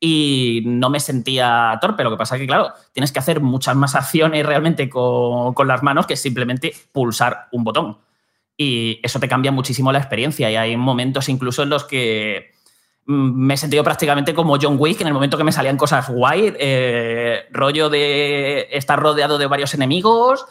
y 0.00 0.62
no 0.66 0.90
me 0.90 1.00
sentía 1.00 1.78
torpe. 1.80 2.04
Lo 2.04 2.10
que 2.10 2.16
pasa 2.16 2.38
que, 2.38 2.46
claro, 2.46 2.72
tienes 2.92 3.12
que 3.12 3.18
hacer 3.18 3.40
muchas 3.40 3.76
más 3.76 3.94
acciones 3.94 4.44
realmente 4.44 4.88
con, 4.88 5.54
con 5.54 5.68
las 5.68 5.82
manos 5.82 6.06
que 6.06 6.16
simplemente 6.16 6.74
pulsar 6.92 7.48
un 7.52 7.64
botón. 7.64 7.98
Y 8.56 9.00
eso 9.02 9.20
te 9.20 9.28
cambia 9.28 9.52
muchísimo 9.52 9.92
la 9.92 9.98
experiencia. 9.98 10.50
Y 10.50 10.56
hay 10.56 10.76
momentos 10.76 11.28
incluso 11.28 11.62
en 11.62 11.70
los 11.70 11.84
que 11.84 12.52
mm, 13.06 13.46
me 13.46 13.54
he 13.54 13.56
sentido 13.56 13.84
prácticamente 13.84 14.34
como 14.34 14.58
John 14.60 14.76
Wick 14.78 15.00
en 15.00 15.08
el 15.08 15.14
momento 15.14 15.38
que 15.38 15.44
me 15.44 15.52
salían 15.52 15.76
cosas 15.76 16.08
guay, 16.08 16.54
eh, 16.58 17.46
rollo 17.50 17.88
de 17.88 18.68
estar 18.72 18.98
rodeado 18.98 19.38
de 19.38 19.46
varios 19.46 19.74
enemigos, 19.74 20.46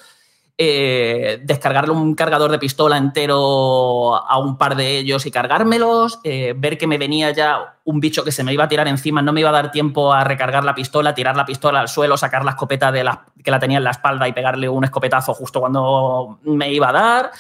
eh, 0.58 1.42
descargarle 1.44 1.92
un 1.92 2.16
cargador 2.16 2.50
de 2.50 2.60
pistola 2.60 2.96
entero 2.96 4.16
a 4.16 4.38
un 4.38 4.58
par 4.58 4.78
de 4.78 4.98
ellos 5.00 5.26
y 5.26 5.32
cargármelos, 5.32 6.22
eh, 6.24 6.54
ver 6.56 6.78
que 6.78 6.88
me 6.88 6.98
venía 6.98 7.32
ya 7.32 7.76
un 7.84 8.00
bicho 8.00 8.24
que 8.24 8.32
se 8.32 8.42
me 8.42 8.54
iba 8.54 8.64
a 8.64 8.70
tirar 8.70 8.88
encima, 8.88 9.22
no 9.22 9.34
me 9.34 9.42
iba 9.42 9.50
a 9.50 9.54
dar 9.54 9.72
tiempo 9.72 10.14
a 10.14 10.24
recargar 10.24 10.64
la 10.64 10.74
pistola, 10.74 11.14
tirar 11.14 11.36
la 11.36 11.46
pistola 11.46 11.82
al 11.82 11.90
suelo, 11.90 12.16
sacar 12.16 12.46
la 12.46 12.52
escopeta 12.52 12.90
de 12.90 13.04
la, 13.04 13.26
que 13.44 13.52
la 13.52 13.60
tenía 13.60 13.80
en 13.80 13.84
la 13.84 13.92
espalda 13.92 14.30
y 14.30 14.32
pegarle 14.34 14.70
un 14.70 14.86
escopetazo 14.86 15.34
justo 15.34 15.60
cuando 15.60 16.40
me 16.44 16.72
iba 16.72 16.88
a 16.88 16.94
dar. 16.94 17.32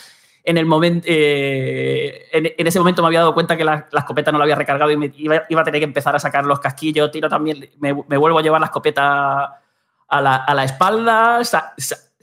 En, 0.43 0.57
el 0.57 0.67
eh, 1.05 2.27
en, 2.33 2.67
ese 2.67 2.79
momento 2.79 3.01
me 3.01 3.07
había 3.07 3.21
dado 3.21 3.33
cuenta 3.33 3.55
que 3.55 3.63
la, 3.63 3.87
escopeta 3.93 4.33
no 4.33 4.37
la 4.39 4.43
había 4.43 4.55
recargado 4.55 4.91
y 4.91 4.97
me 4.97 5.11
iba, 5.15 5.37
a 5.37 5.63
tener 5.63 5.79
que 5.79 5.85
empezar 5.85 6.15
a 6.17 6.19
sacar 6.19 6.45
los 6.45 6.59
casquillos. 6.59 7.09
Tiro 7.11 7.29
también, 7.29 7.69
me, 7.79 7.93
vuelvo 7.93 8.39
a 8.39 8.41
llevar 8.41 8.59
la 8.59 8.67
escopeta 8.67 9.61
a 10.07 10.21
la, 10.21 10.35
a 10.35 10.53
la 10.53 10.65
espalda, 10.65 11.39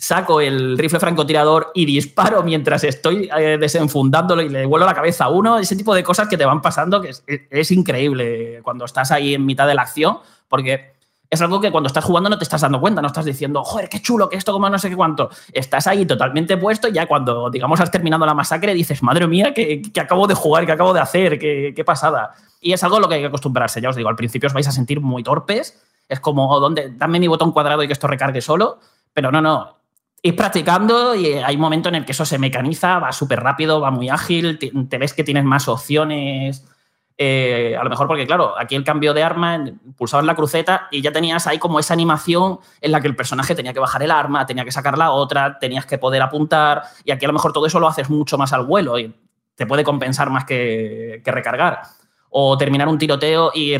saco 0.02 0.40
el 0.40 0.76
rifle 0.76 0.98
francotirador 0.98 1.70
y 1.74 1.86
disparo 1.86 2.42
mientras 2.42 2.82
estoy 2.82 3.30
eh, 3.38 3.56
desenfundándolo 3.56 4.42
y 4.42 4.48
le 4.48 4.66
vuelo 4.66 4.84
la 4.84 4.94
cabeza 4.94 5.26
a 5.26 5.28
uno. 5.28 5.58
Ese 5.58 5.76
tipo 5.76 5.94
de 5.94 6.02
cosas 6.02 6.26
que 6.26 6.36
te 6.36 6.44
van 6.44 6.60
pasando 6.60 7.00
que 7.00 7.12
es, 7.48 7.70
increíble 7.70 8.58
cuando 8.64 8.84
estás 8.84 9.12
ahí 9.12 9.34
en 9.34 9.46
mitad 9.46 9.64
de 9.68 9.76
la 9.76 9.82
acción, 9.82 10.18
porque 10.48 10.94
es 11.30 11.40
algo 11.40 11.60
que 11.60 11.70
cuando 11.70 11.86
estás 11.86 12.04
jugando 12.04 12.28
no 12.28 12.36
te 12.36 12.42
estás 12.42 12.62
dando 12.62 12.80
cuenta, 12.80 13.00
no 13.00 13.06
estás 13.06 13.24
diciendo, 13.24 13.62
joder, 13.62 13.88
qué 13.88 14.02
chulo, 14.02 14.28
que 14.28 14.34
esto 14.34 14.52
como 14.52 14.68
no 14.68 14.76
sé 14.76 14.90
qué 14.90 14.96
cuánto. 14.96 15.30
Estás 15.52 15.86
ahí 15.86 16.04
totalmente 16.04 16.56
puesto 16.56 16.88
y 16.88 16.94
ya 16.94 17.06
cuando, 17.06 17.48
digamos, 17.48 17.80
has 17.80 17.92
terminado 17.92 18.26
la 18.26 18.34
masacre 18.34 18.74
dices, 18.74 19.04
madre 19.04 19.28
mía, 19.28 19.54
que, 19.54 19.82
que 19.82 20.00
acabo 20.00 20.26
de 20.26 20.34
jugar, 20.34 20.66
que 20.66 20.72
acabo 20.72 20.92
de 20.92 21.00
hacer, 21.00 21.38
qué, 21.38 21.82
pasada. 21.86 22.34
Y 22.60 22.72
es 22.72 22.82
algo 22.82 22.96
a 22.96 23.00
lo 23.00 23.08
que 23.08 23.14
hay 23.14 23.20
que 23.20 23.28
acostumbrarse, 23.28 23.80
ya 23.80 23.90
os 23.90 23.94
digo, 23.94 24.08
al 24.08 24.16
principio 24.16 24.48
os 24.48 24.52
vais 24.52 24.66
a 24.66 24.72
sentir 24.72 25.00
muy 25.00 25.22
torpes, 25.22 25.80
es 26.08 26.18
como, 26.18 26.58
¿dónde? 26.58 26.92
Dame 26.96 27.20
mi 27.20 27.28
botón 27.28 27.52
cuadrado 27.52 27.84
y 27.84 27.86
que 27.86 27.92
esto 27.92 28.08
recargue 28.08 28.40
solo, 28.40 28.80
pero 29.14 29.30
no, 29.30 29.40
no. 29.40 29.81
Ir 30.24 30.36
practicando 30.36 31.16
y 31.16 31.32
hay 31.34 31.56
un 31.56 31.60
momento 31.60 31.88
en 31.88 31.96
el 31.96 32.04
que 32.04 32.12
eso 32.12 32.24
se 32.24 32.38
mecaniza, 32.38 33.00
va 33.00 33.10
súper 33.10 33.40
rápido, 33.40 33.80
va 33.80 33.90
muy 33.90 34.08
ágil, 34.08 34.56
te, 34.56 34.98
ves 34.98 35.14
que 35.14 35.24
tienes 35.24 35.42
más 35.44 35.66
opciones. 35.66 36.64
eh, 37.18 37.76
a 37.78 37.82
lo 37.82 37.90
mejor 37.90 38.06
porque, 38.06 38.24
claro, 38.26 38.54
aquí 38.56 38.76
el 38.76 38.84
cambio 38.84 39.14
de 39.14 39.22
arma, 39.24 39.64
pulsabas 39.96 40.24
la 40.24 40.36
cruceta 40.36 40.86
y 40.92 41.02
ya 41.02 41.10
tenías 41.10 41.46
ahí 41.48 41.58
como 41.58 41.80
esa 41.80 41.94
animación 41.94 42.60
en 42.80 42.92
la 42.92 43.00
que 43.00 43.08
el 43.08 43.16
personaje 43.16 43.54
tenía 43.56 43.72
que 43.72 43.80
bajar 43.80 44.02
el 44.02 44.12
arma, 44.12 44.46
tenía 44.46 44.64
que 44.64 44.70
sacar 44.72 44.96
la 44.96 45.10
otra, 45.10 45.58
tenías 45.58 45.86
que 45.86 45.98
poder 45.98 46.22
apuntar 46.22 46.84
y 47.04 47.10
aquí 47.10 47.24
a 47.24 47.28
lo 47.28 47.34
mejor 47.34 47.52
todo 47.52 47.66
eso 47.66 47.80
lo 47.80 47.88
haces 47.88 48.08
mucho 48.08 48.38
más 48.38 48.52
al 48.52 48.64
vuelo 48.64 48.98
y 49.00 49.12
te 49.56 49.66
puede 49.66 49.84
compensar 49.84 50.30
más 50.30 50.44
que, 50.44 51.20
que 51.24 51.32
recargar. 51.32 51.82
O 52.30 52.56
terminar 52.56 52.88
un 52.88 52.96
tiroteo 52.96 53.50
y 53.54 53.76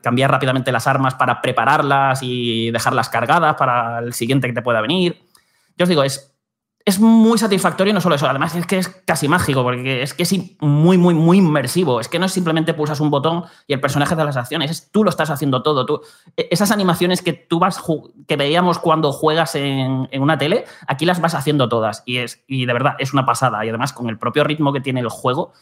cambiar 0.00 0.30
rápidamente 0.30 0.72
las 0.72 0.86
armas 0.86 1.14
para 1.14 1.42
prepararlas 1.42 2.20
y 2.22 2.70
dejarlas 2.70 3.10
cargadas 3.10 3.56
para 3.56 3.98
el 3.98 4.14
siguiente 4.14 4.46
que 4.46 4.54
te 4.54 4.62
pueda 4.62 4.80
venir. 4.80 5.25
Yo 5.76 5.84
os 5.84 5.88
digo, 5.88 6.02
es, 6.02 6.32
es 6.84 7.00
muy 7.00 7.36
satisfactorio 7.36 7.92
no 7.92 8.00
solo 8.00 8.14
eso, 8.14 8.28
además 8.28 8.54
es 8.54 8.64
que 8.64 8.78
es 8.78 8.88
casi 8.88 9.26
mágico, 9.28 9.62
porque 9.64 10.02
es 10.02 10.14
que 10.14 10.22
es 10.22 10.34
muy, 10.60 10.96
muy, 10.98 11.14
muy 11.14 11.38
inmersivo. 11.38 11.98
Es 12.00 12.08
que 12.08 12.18
no 12.20 12.26
es 12.26 12.32
simplemente 12.32 12.74
pulsas 12.74 13.00
un 13.00 13.10
botón 13.10 13.44
y 13.66 13.72
el 13.72 13.80
personaje 13.80 14.14
hace 14.14 14.24
las 14.24 14.36
acciones, 14.36 14.70
es, 14.70 14.90
tú 14.92 15.02
lo 15.02 15.10
estás 15.10 15.28
haciendo 15.30 15.62
todo. 15.62 15.84
Tú, 15.84 16.00
e- 16.36 16.48
esas 16.50 16.70
animaciones 16.70 17.22
que 17.22 17.32
tú 17.32 17.58
vas 17.58 17.82
que 18.28 18.36
veíamos 18.36 18.78
cuando 18.78 19.12
juegas 19.12 19.54
en, 19.56 20.08
en 20.12 20.22
una 20.22 20.38
tele, 20.38 20.64
aquí 20.86 21.04
las 21.06 21.20
vas 21.20 21.34
haciendo 21.34 21.68
todas. 21.68 22.02
Y, 22.06 22.18
es, 22.18 22.44
y 22.46 22.66
de 22.66 22.72
verdad 22.72 22.94
es 23.00 23.12
una 23.12 23.26
pasada. 23.26 23.64
Y 23.66 23.68
además, 23.68 23.92
con 23.92 24.08
el 24.08 24.18
propio 24.18 24.44
ritmo 24.44 24.72
que 24.72 24.80
tiene 24.80 25.00
el 25.00 25.08
juego, 25.08 25.52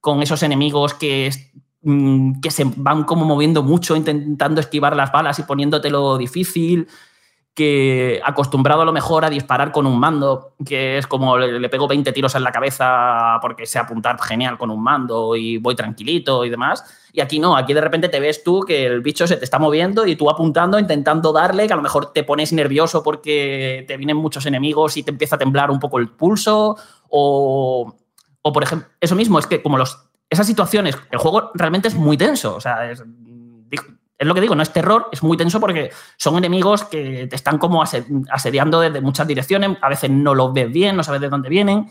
con 0.00 0.22
esos 0.22 0.42
enemigos 0.42 0.92
que, 0.92 1.26
es- 1.28 1.50
mm, 1.82 2.40
que 2.40 2.50
se 2.50 2.64
van 2.76 3.04
como 3.04 3.24
moviendo 3.24 3.62
mucho, 3.62 3.96
intentando 3.96 4.60
esquivar 4.60 4.94
las 4.94 5.10
balas 5.10 5.38
y 5.38 5.42
poniéndotelo 5.44 6.18
difícil 6.18 6.86
que 7.56 8.20
acostumbrado 8.22 8.82
a 8.82 8.84
lo 8.84 8.92
mejor 8.92 9.24
a 9.24 9.30
disparar 9.30 9.72
con 9.72 9.86
un 9.86 9.98
mando, 9.98 10.52
que 10.66 10.98
es 10.98 11.06
como 11.06 11.38
le, 11.38 11.68
pego 11.70 11.88
20 11.88 12.12
tiros 12.12 12.34
en 12.34 12.44
la 12.44 12.52
cabeza 12.52 13.38
porque 13.40 13.64
sé 13.64 13.78
apuntar 13.78 14.20
genial 14.20 14.58
con 14.58 14.70
un 14.70 14.82
mando 14.82 15.34
y 15.34 15.56
voy 15.56 15.74
tranquilito 15.74 16.44
y 16.44 16.50
demás. 16.50 16.84
Y 17.14 17.22
aquí 17.22 17.38
no, 17.38 17.56
aquí 17.56 17.72
de 17.72 17.80
repente 17.80 18.10
te 18.10 18.20
ves 18.20 18.44
tú 18.44 18.60
que 18.60 18.84
el 18.84 19.00
bicho 19.00 19.26
se 19.26 19.38
te 19.38 19.44
está 19.44 19.58
moviendo 19.58 20.04
y 20.06 20.16
tú 20.16 20.28
apuntando, 20.28 20.78
intentando 20.78 21.32
darle, 21.32 21.66
que 21.66 21.72
a 21.72 21.76
lo 21.76 21.82
mejor 21.82 22.12
te 22.12 22.24
pones 22.24 22.52
nervioso 22.52 23.02
porque 23.02 23.86
te 23.88 23.96
vienen 23.96 24.18
muchos 24.18 24.44
enemigos 24.44 24.98
y 24.98 25.02
te 25.02 25.10
empieza 25.10 25.36
a 25.36 25.38
temblar 25.38 25.70
un 25.70 25.80
poco 25.80 25.98
el 25.98 26.10
pulso 26.10 26.76
o, 27.08 27.96
o 28.42 28.52
por 28.52 28.62
ejemplo, 28.62 28.86
eso 29.00 29.14
mismo, 29.14 29.38
es 29.38 29.46
que 29.46 29.62
como 29.62 29.78
los, 29.78 30.10
esas 30.28 30.46
situaciones, 30.46 30.98
el 31.10 31.18
juego 31.18 31.52
realmente 31.54 31.88
es 31.88 31.94
muy 31.94 32.18
tenso, 32.18 32.54
o 32.54 32.60
sea, 32.60 32.90
es, 32.90 33.02
es 34.18 34.26
lo 34.26 34.34
que 34.34 34.40
digo, 34.40 34.54
no 34.54 34.62
es 34.62 34.72
terror, 34.72 35.08
es 35.12 35.22
muy 35.22 35.36
tenso 35.36 35.60
porque 35.60 35.90
son 36.16 36.36
enemigos 36.38 36.84
que 36.84 37.26
te 37.26 37.36
están 37.36 37.58
como 37.58 37.82
ase- 37.82 38.06
asediando 38.30 38.80
desde 38.80 39.00
muchas 39.00 39.26
direcciones, 39.26 39.76
a 39.82 39.88
veces 39.88 40.10
no 40.10 40.34
los 40.34 40.52
ves 40.52 40.70
bien, 40.72 40.96
no 40.96 41.02
sabes 41.02 41.20
de 41.20 41.28
dónde 41.28 41.48
vienen. 41.48 41.90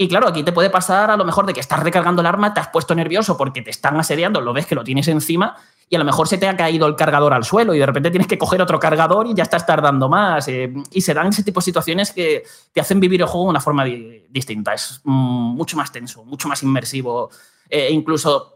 Y 0.00 0.06
claro, 0.08 0.28
aquí 0.28 0.44
te 0.44 0.52
puede 0.52 0.70
pasar 0.70 1.10
a 1.10 1.16
lo 1.16 1.24
mejor 1.24 1.44
de 1.46 1.52
que 1.52 1.58
estás 1.60 1.82
recargando 1.82 2.20
el 2.20 2.26
arma, 2.26 2.54
te 2.54 2.60
has 2.60 2.68
puesto 2.68 2.94
nervioso 2.94 3.36
porque 3.36 3.62
te 3.62 3.70
están 3.70 3.98
asediando, 3.98 4.40
lo 4.40 4.52
ves 4.52 4.66
que 4.66 4.76
lo 4.76 4.84
tienes 4.84 5.08
encima 5.08 5.56
y 5.90 5.96
a 5.96 5.98
lo 5.98 6.04
mejor 6.04 6.28
se 6.28 6.38
te 6.38 6.46
ha 6.46 6.56
caído 6.56 6.86
el 6.86 6.94
cargador 6.94 7.32
al 7.32 7.42
suelo 7.44 7.74
y 7.74 7.78
de 7.80 7.86
repente 7.86 8.10
tienes 8.10 8.28
que 8.28 8.38
coger 8.38 8.62
otro 8.62 8.78
cargador 8.78 9.26
y 9.26 9.34
ya 9.34 9.42
estás 9.42 9.66
tardando 9.66 10.08
más. 10.08 10.46
eh, 10.48 10.72
y 10.92 11.00
se 11.00 11.14
dan 11.14 11.28
ese 11.28 11.42
tipo 11.42 11.58
de 11.60 11.64
situaciones 11.64 12.12
que 12.12 12.44
te 12.72 12.80
hacen 12.80 13.00
vivir 13.00 13.22
el 13.22 13.26
juego 13.26 13.46
de 13.46 13.50
una 13.50 13.60
forma 13.60 13.84
di- 13.84 14.24
distinta. 14.28 14.72
Es 14.74 15.00
mm, 15.02 15.10
mucho 15.56 15.76
más 15.76 15.90
tenso, 15.90 16.24
mucho 16.24 16.46
más 16.46 16.62
inmersivo. 16.62 17.30
Eh, 17.68 17.88
incluso 17.90 18.54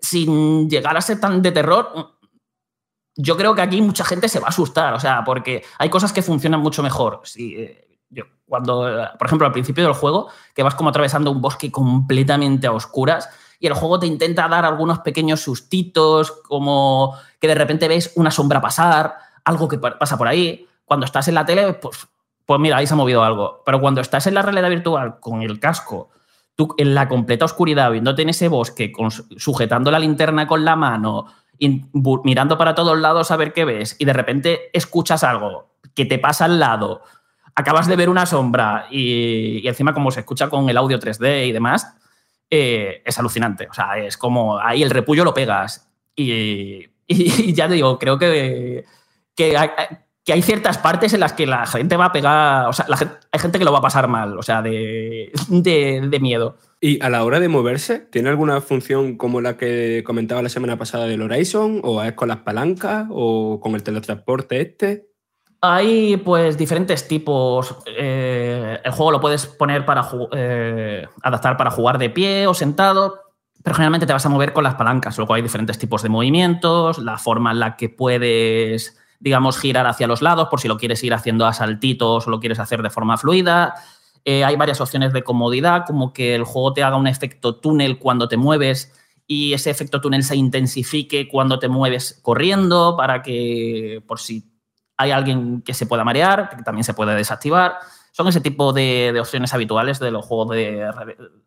sin 0.00 0.68
llegar 0.68 0.96
a 0.96 1.00
ser 1.00 1.18
tan 1.20 1.40
de 1.40 1.52
terror, 1.52 2.15
yo 3.16 3.36
creo 3.36 3.54
que 3.54 3.62
aquí 3.62 3.80
mucha 3.82 4.04
gente 4.04 4.28
se 4.28 4.38
va 4.40 4.46
a 4.46 4.50
asustar, 4.50 4.92
o 4.94 5.00
sea, 5.00 5.24
porque 5.24 5.64
hay 5.78 5.88
cosas 5.88 6.12
que 6.12 6.22
funcionan 6.22 6.60
mucho 6.60 6.82
mejor. 6.82 7.20
Sí, 7.24 7.54
eh, 7.56 7.88
yo, 8.10 8.24
cuando, 8.46 8.82
por 9.18 9.26
ejemplo, 9.26 9.46
al 9.46 9.52
principio 9.52 9.84
del 9.84 9.94
juego, 9.94 10.28
que 10.54 10.62
vas 10.62 10.74
como 10.74 10.90
atravesando 10.90 11.30
un 11.30 11.40
bosque 11.40 11.72
completamente 11.72 12.66
a 12.66 12.72
oscuras 12.72 13.28
y 13.58 13.66
el 13.66 13.72
juego 13.74 13.98
te 13.98 14.06
intenta 14.06 14.46
dar 14.48 14.64
algunos 14.64 14.98
pequeños 15.00 15.40
sustitos, 15.40 16.30
como 16.46 17.16
que 17.40 17.48
de 17.48 17.54
repente 17.54 17.88
ves 17.88 18.12
una 18.16 18.30
sombra 18.30 18.60
pasar, 18.60 19.14
algo 19.44 19.66
que 19.66 19.78
pa- 19.78 19.98
pasa 19.98 20.16
por 20.18 20.28
ahí. 20.28 20.66
Cuando 20.84 21.06
estás 21.06 21.26
en 21.28 21.34
la 21.34 21.44
tele, 21.46 21.72
pues, 21.74 22.06
pues 22.44 22.60
mira, 22.60 22.76
ahí 22.76 22.86
se 22.86 22.94
ha 22.94 22.96
movido 22.96 23.24
algo. 23.24 23.62
Pero 23.64 23.80
cuando 23.80 24.00
estás 24.00 24.26
en 24.26 24.34
la 24.34 24.42
realidad 24.42 24.68
virtual 24.68 25.18
con 25.20 25.42
el 25.42 25.58
casco, 25.58 26.10
tú 26.54 26.74
en 26.78 26.94
la 26.94 27.08
completa 27.08 27.44
oscuridad, 27.44 27.90
viéndote 27.90 28.22
en 28.22 28.28
ese 28.28 28.48
bosque, 28.48 28.92
con- 28.92 29.10
sujetando 29.10 29.90
la 29.90 29.98
linterna 29.98 30.46
con 30.46 30.64
la 30.64 30.76
mano, 30.76 31.26
mirando 31.58 32.58
para 32.58 32.74
todos 32.74 32.98
lados 32.98 33.30
a 33.30 33.36
ver 33.36 33.52
qué 33.52 33.64
ves, 33.64 33.96
y 33.98 34.04
de 34.04 34.12
repente 34.12 34.70
escuchas 34.72 35.24
algo 35.24 35.76
que 35.94 36.04
te 36.04 36.18
pasa 36.18 36.44
al 36.44 36.60
lado, 36.60 37.02
acabas 37.54 37.88
de 37.88 37.96
ver 37.96 38.08
una 38.08 38.26
sombra 38.26 38.86
y, 38.90 39.66
encima 39.66 39.94
como 39.94 40.10
se 40.10 40.20
escucha 40.20 40.48
con 40.48 40.68
el 40.68 40.76
audio 40.76 41.00
3D 41.00 41.48
y 41.48 41.52
demás, 41.52 41.96
eh, 42.50 43.02
es 43.04 43.18
alucinante. 43.18 43.66
O 43.68 43.74
sea, 43.74 43.98
es 43.98 44.16
como 44.16 44.58
ahí 44.58 44.82
el 44.82 44.90
repullo 44.90 45.24
lo 45.24 45.34
pegas. 45.34 45.88
Y, 46.14 46.86
ya 47.54 47.66
te 47.66 47.74
digo, 47.74 47.98
creo 47.98 48.18
que, 48.18 48.84
que, 49.34 49.56
que 50.26 50.32
hay 50.32 50.42
ciertas 50.42 50.76
partes 50.76 51.14
en 51.14 51.20
las 51.20 51.32
que 51.32 51.46
la 51.46 51.64
gente 51.66 51.96
va 51.96 52.06
a 52.06 52.12
pegar, 52.12 52.66
o 52.66 52.72
sea, 52.72 52.84
la 52.88 52.96
gente- 52.96 53.14
hay 53.32 53.40
gente 53.40 53.58
que 53.60 53.64
lo 53.64 53.70
va 53.72 53.78
a 53.78 53.82
pasar 53.82 54.08
mal, 54.08 54.36
o 54.36 54.42
sea, 54.42 54.60
de, 54.60 55.30
de, 55.48 56.02
de 56.10 56.20
miedo. 56.20 56.56
¿Y 56.80 57.02
a 57.02 57.08
la 57.08 57.24
hora 57.24 57.38
de 57.40 57.48
moverse, 57.48 58.00
tiene 58.00 58.28
alguna 58.28 58.60
función 58.60 59.16
como 59.16 59.40
la 59.40 59.56
que 59.56 60.02
comentaba 60.04 60.42
la 60.42 60.48
semana 60.48 60.76
pasada 60.76 61.06
del 61.06 61.22
Horizon? 61.22 61.80
¿O 61.84 62.02
es 62.02 62.12
con 62.14 62.28
las 62.28 62.38
palancas? 62.38 63.06
¿O 63.10 63.60
con 63.60 63.74
el 63.76 63.82
teletransporte 63.84 64.60
este? 64.60 65.06
Hay 65.62 66.16
pues 66.18 66.58
diferentes 66.58 67.08
tipos. 67.08 67.76
eh, 67.96 68.78
el 68.84 68.90
juego 68.92 69.12
lo 69.12 69.20
puedes 69.20 69.46
poner 69.46 69.86
para 69.86 70.06
eh, 70.32 71.06
adaptar 71.22 71.56
para 71.56 71.70
jugar 71.70 71.98
de 71.98 72.10
pie 72.10 72.46
o 72.46 72.52
sentado, 72.52 73.20
pero 73.62 73.74
generalmente 73.74 74.06
te 74.06 74.12
vas 74.12 74.26
a 74.26 74.28
mover 74.28 74.52
con 74.52 74.64
las 74.64 74.74
palancas. 74.74 75.16
Luego 75.16 75.34
hay 75.34 75.42
diferentes 75.42 75.78
tipos 75.78 76.02
de 76.02 76.08
movimientos, 76.10 76.98
la 76.98 77.16
forma 77.16 77.52
en 77.52 77.60
la 77.60 77.76
que 77.76 77.88
puedes, 77.88 78.98
digamos, 79.20 79.58
girar 79.58 79.86
hacia 79.86 80.06
los 80.06 80.22
lados 80.22 80.48
por 80.48 80.60
si 80.60 80.68
lo 80.68 80.76
quieres 80.76 81.02
ir 81.04 81.14
haciendo 81.14 81.46
a 81.46 81.52
saltitos 81.52 82.26
o 82.26 82.30
lo 82.30 82.40
quieres 82.40 82.58
hacer 82.58 82.82
de 82.82 82.90
forma 82.90 83.16
fluida. 83.16 83.74
Eh, 84.24 84.44
hay 84.44 84.56
varias 84.56 84.80
opciones 84.80 85.12
de 85.12 85.22
comodidad, 85.22 85.84
como 85.86 86.12
que 86.12 86.34
el 86.34 86.44
juego 86.44 86.72
te 86.72 86.82
haga 86.82 86.96
un 86.96 87.06
efecto 87.06 87.56
túnel 87.56 87.98
cuando 87.98 88.28
te 88.28 88.36
mueves 88.36 88.92
y 89.26 89.52
ese 89.52 89.70
efecto 89.70 90.00
túnel 90.00 90.22
se 90.22 90.36
intensifique 90.36 91.28
cuando 91.28 91.58
te 91.58 91.68
mueves 91.68 92.18
corriendo 92.22 92.96
para 92.96 93.22
que 93.22 94.02
por 94.06 94.20
si 94.20 94.50
hay 94.96 95.10
alguien 95.10 95.62
que 95.62 95.74
se 95.74 95.86
pueda 95.86 96.04
marear, 96.04 96.48
que 96.48 96.62
también 96.62 96.84
se 96.84 96.94
puede 96.94 97.14
desactivar. 97.14 97.78
Son 98.12 98.26
ese 98.28 98.40
tipo 98.40 98.72
de, 98.72 99.16
opciones 99.20 99.52
habituales 99.52 99.98
de 99.98 100.10
los 100.10 100.24
juegos 100.24 100.50
de, 100.56 100.90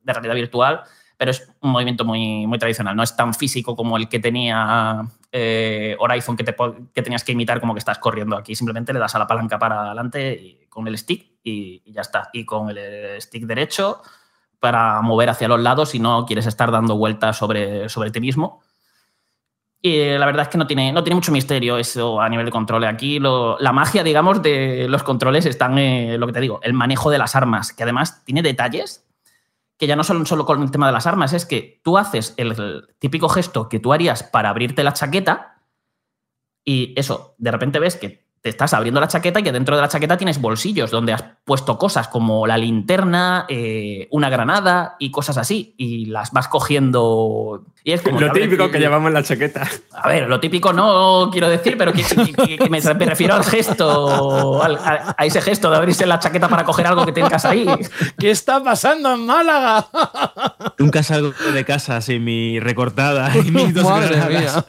de 0.03 0.13
realidad 0.13 0.35
virtual, 0.35 0.81
pero 1.17 1.31
es 1.31 1.49
un 1.61 1.71
movimiento 1.71 2.05
muy, 2.05 2.45
muy 2.47 2.59
tradicional. 2.59 2.95
No 2.95 3.03
es 3.03 3.15
tan 3.15 3.33
físico 3.33 3.75
como 3.75 3.97
el 3.97 4.07
que 4.07 4.19
tenía 4.19 5.01
eh, 5.31 5.95
Horizon, 5.99 6.35
que, 6.35 6.43
te, 6.43 6.56
que 6.93 7.01
tenías 7.01 7.23
que 7.23 7.31
imitar 7.31 7.60
como 7.60 7.73
que 7.73 7.80
estás 7.80 7.99
corriendo. 7.99 8.35
Aquí 8.38 8.56
simplemente 8.56 8.93
le 8.93 8.99
das 8.99 9.15
a 9.15 9.19
la 9.19 9.27
palanca 9.27 9.60
para 9.60 9.81
adelante 9.88 10.68
con 10.69 10.88
el 10.88 10.97
stick 10.97 11.38
y, 11.43 11.84
ya 11.91 12.01
está. 12.01 12.30
Y 12.34 12.45
con 12.45 12.69
el 12.69 13.22
stick 13.22 13.45
derecho 13.45 14.01
para 14.60 15.01
mover 15.01 15.30
hacia 15.30 15.47
los 15.47 15.60
lados 15.60 15.89
si 15.89 15.99
no 15.99 16.26
quieres 16.26 16.45
estar 16.45 16.72
dando 16.72 16.97
vueltas 16.97 17.38
sobre, 17.38 17.89
sobre 17.89 18.11
ti 18.11 18.19
mismo. 18.19 18.61
Y 19.81 20.18
la 20.18 20.26
verdad 20.26 20.41
es 20.43 20.47
que 20.49 20.57
no 20.57 20.68
tiene, 20.68 20.91
no 20.91 21.03
tiene 21.03 21.15
mucho 21.15 21.31
misterio 21.31 21.77
eso 21.77 22.19
a 22.19 22.27
nivel 22.27 22.45
de 22.45 22.51
control. 22.51 22.84
Aquí 22.84 23.19
lo- 23.19 23.57
la 23.60 23.72
magia, 23.72 24.03
digamos, 24.03 24.41
de 24.41 24.88
los 24.89 25.03
controles 25.03 25.45
están 25.45 25.77
en 25.77 26.19
lo 26.19 26.27
que 26.27 26.34
te 26.34 26.41
digo, 26.41 26.60
el 26.64 26.73
manejo 26.73 27.10
de 27.10 27.18
las 27.18 27.34
armas, 27.35 27.72
que 27.72 27.84
además 27.84 28.26
tiene 28.26 28.41
detalles 28.41 29.09
que 29.80 29.88
ya 29.88 29.95
no 29.95 30.03
son 30.03 30.26
solo 30.26 30.45
con 30.45 30.61
el 30.61 30.72
tema 30.72 30.88
de 30.88 30.93
las 30.93 31.07
armas, 31.07 31.31
es 31.31 31.45
que 31.45 31.80
tú 31.84 31.97
haces 31.97 32.34
el 32.35 32.88
típico 32.99 33.30
gesto 33.30 33.69
que 33.69 33.80
tú 33.80 33.93
harías 33.93 34.23
para 34.23 34.49
abrirte 34.49 34.84
la 34.84 34.93
chaqueta 34.93 35.64
y 36.65 36.93
eso, 36.97 37.34
de 37.38 37.49
repente 37.49 37.80
ves 37.80 37.95
que 37.95 38.28
te 38.41 38.49
estás 38.49 38.73
abriendo 38.73 39.01
la 39.01 39.07
chaqueta 39.07 39.39
y 39.39 39.43
que 39.43 39.51
dentro 39.51 39.75
de 39.75 39.81
la 39.81 39.89
chaqueta 39.89 40.15
tienes 40.17 40.39
bolsillos 40.39 40.91
donde 40.91 41.11
has 41.13 41.23
puesto 41.43 41.77
cosas 41.77 42.07
como 42.07 42.47
la 42.47 42.57
linterna, 42.57 43.45
eh, 43.49 44.07
una 44.11 44.29
granada 44.29 44.95
y 44.99 45.11
cosas 45.11 45.37
así. 45.37 45.73
Y 45.77 46.05
las 46.05 46.31
vas 46.31 46.47
cogiendo. 46.47 47.63
Y 47.83 47.91
es 47.91 48.01
como, 48.01 48.19
Lo 48.21 48.31
típico 48.31 48.69
que 48.71 48.79
llevamos 48.79 49.07
en 49.09 49.13
la 49.15 49.23
chaqueta. 49.23 49.67
A 49.91 50.07
ver, 50.07 50.27
lo 50.29 50.39
típico 50.39 50.71
no 50.71 51.29
quiero 51.31 51.49
decir, 51.49 51.77
pero 51.77 51.91
que, 51.91 52.03
que- 52.03 52.33
que- 52.33 52.57
que 52.57 52.69
me, 52.69 52.79
me 52.81 53.05
refiero 53.05 53.33
al 53.35 53.43
gesto, 53.43 54.63
al- 54.63 54.77
a, 54.77 55.15
a 55.17 55.25
ese 55.25 55.41
gesto 55.41 55.69
de 55.69 55.77
abrirse 55.77 56.05
la 56.05 56.19
chaqueta 56.19 56.47
para 56.47 56.63
coger 56.63 56.87
algo 56.87 57.05
que 57.05 57.11
tengas 57.11 57.43
ahí. 57.45 57.65
¿Qué 58.17 58.31
está 58.31 58.63
pasando 58.63 59.13
en 59.15 59.25
Málaga? 59.25 59.87
Nunca 60.77 61.03
salgo 61.03 61.33
de 61.53 61.65
casa 61.65 61.99
sin 62.01 62.23
mi 62.23 62.59
recortada 62.59 63.35
y 63.37 63.51
mis 63.51 63.73
dos 63.73 63.83
Madre 63.83 64.15
granadas. 64.15 64.65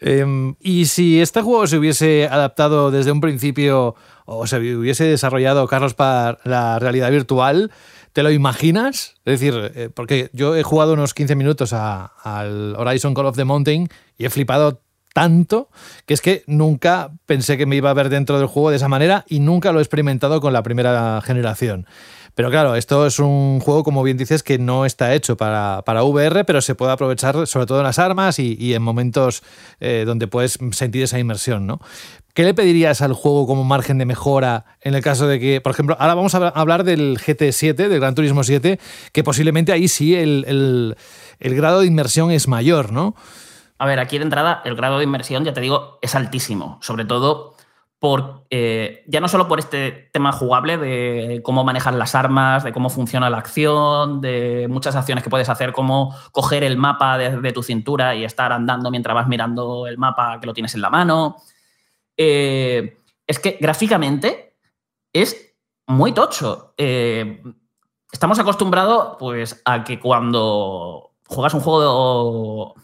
Em, 0.00 0.56
y 0.60 0.86
si 0.86 1.20
este 1.20 1.40
juego 1.40 1.66
se 1.66 1.78
hubiese 1.78 2.28
adaptado 2.30 2.90
desde 2.90 3.12
un 3.12 3.20
principio 3.20 3.94
o 4.26 4.46
se 4.46 4.58
hubiese 4.58 5.04
desarrollado, 5.04 5.66
Carlos, 5.68 5.94
para 5.94 6.38
la 6.44 6.78
realidad 6.78 7.10
virtual, 7.10 7.70
¿te 8.12 8.22
lo 8.22 8.30
imaginas? 8.30 9.14
Es 9.24 9.40
decir, 9.40 9.72
eh, 9.74 9.90
porque 9.92 10.30
yo 10.32 10.56
he 10.56 10.62
jugado 10.62 10.92
unos 10.92 11.14
15 11.14 11.34
minutos 11.34 11.72
al 11.72 12.76
Horizon 12.76 13.14
Call 13.14 13.26
of 13.26 13.36
the 13.36 13.44
Mountain 13.44 13.88
y 14.18 14.26
he 14.26 14.30
flipado 14.30 14.80
tanto 15.14 15.70
que 16.04 16.12
es 16.12 16.20
que 16.20 16.44
nunca 16.46 17.10
pensé 17.24 17.56
que 17.56 17.64
me 17.64 17.76
iba 17.76 17.88
a 17.88 17.94
ver 17.94 18.10
dentro 18.10 18.38
del 18.38 18.48
juego 18.48 18.68
de 18.68 18.76
esa 18.76 18.88
manera 18.88 19.24
y 19.28 19.40
nunca 19.40 19.72
lo 19.72 19.78
he 19.78 19.82
experimentado 19.82 20.42
con 20.42 20.52
la 20.52 20.62
primera 20.62 21.22
generación. 21.24 21.86
Pero 22.36 22.50
claro, 22.50 22.76
esto 22.76 23.06
es 23.06 23.18
un 23.18 23.60
juego, 23.60 23.82
como 23.82 24.02
bien 24.02 24.18
dices, 24.18 24.42
que 24.42 24.58
no 24.58 24.84
está 24.84 25.14
hecho 25.14 25.36
para, 25.38 25.82
para 25.86 26.04
VR, 26.04 26.44
pero 26.44 26.60
se 26.60 26.74
puede 26.74 26.92
aprovechar 26.92 27.46
sobre 27.46 27.64
todo 27.66 27.78
en 27.78 27.84
las 27.84 27.98
armas 27.98 28.38
y, 28.38 28.56
y 28.60 28.74
en 28.74 28.82
momentos 28.82 29.42
eh, 29.80 30.04
donde 30.06 30.28
puedes 30.28 30.58
sentir 30.72 31.02
esa 31.02 31.18
inmersión, 31.18 31.66
¿no? 31.66 31.80
¿Qué 32.34 32.44
le 32.44 32.52
pedirías 32.52 33.00
al 33.00 33.14
juego 33.14 33.46
como 33.46 33.64
margen 33.64 33.96
de 33.96 34.04
mejora 34.04 34.66
en 34.82 34.94
el 34.94 35.02
caso 35.02 35.26
de 35.26 35.40
que, 35.40 35.62
por 35.62 35.72
ejemplo, 35.72 35.96
ahora 35.98 36.14
vamos 36.14 36.34
a 36.34 36.48
hablar 36.48 36.84
del 36.84 37.16
GT7, 37.18 37.74
del 37.88 37.98
Gran 38.00 38.14
Turismo 38.14 38.44
7, 38.44 38.78
que 39.12 39.24
posiblemente 39.24 39.72
ahí 39.72 39.88
sí 39.88 40.14
el, 40.14 40.44
el- 40.46 40.96
el 41.40 41.54
grado 41.56 41.80
de 41.80 41.86
inmersión 41.86 42.30
es 42.30 42.48
mayor, 42.48 42.92
¿no? 42.92 43.14
A 43.78 43.86
ver, 43.86 43.98
aquí 43.98 44.18
de 44.18 44.24
entrada 44.24 44.60
el 44.66 44.76
grado 44.76 44.98
de 44.98 45.04
inmersión, 45.04 45.44
ya 45.46 45.54
te 45.54 45.62
digo, 45.62 45.98
es 46.02 46.14
altísimo. 46.14 46.78
Sobre 46.82 47.06
todo 47.06 47.55
por, 47.98 48.44
eh, 48.50 49.04
ya 49.06 49.20
no 49.20 49.28
solo 49.28 49.48
por 49.48 49.58
este 49.58 50.10
tema 50.12 50.30
jugable 50.30 50.76
de 50.76 51.40
cómo 51.42 51.64
manejar 51.64 51.94
las 51.94 52.14
armas, 52.14 52.62
de 52.62 52.72
cómo 52.72 52.90
funciona 52.90 53.30
la 53.30 53.38
acción, 53.38 54.20
de 54.20 54.66
muchas 54.68 54.96
acciones 54.96 55.24
que 55.24 55.30
puedes 55.30 55.48
hacer, 55.48 55.72
como 55.72 56.14
coger 56.30 56.62
el 56.62 56.76
mapa 56.76 57.16
de, 57.16 57.52
tu 57.52 57.62
cintura 57.62 58.14
y 58.14 58.24
estar 58.24 58.52
andando 58.52 58.90
mientras 58.90 59.14
vas 59.14 59.28
mirando 59.28 59.86
el 59.86 59.96
mapa 59.96 60.38
que 60.40 60.46
lo 60.46 60.52
tienes 60.52 60.74
en 60.74 60.82
la 60.82 60.90
mano. 60.90 61.36
Eh, 62.18 62.98
es 63.26 63.38
que 63.38 63.56
gráficamente 63.60 64.58
es 65.12 65.54
muy 65.86 66.12
tocho. 66.12 66.74
Eh, 66.76 67.42
estamos 68.12 68.38
acostumbrados 68.38 69.16
pues, 69.18 69.62
a 69.64 69.84
que 69.84 69.98
cuando 69.98 71.12
juegas 71.26 71.54
un 71.54 71.60
juego 71.60 72.74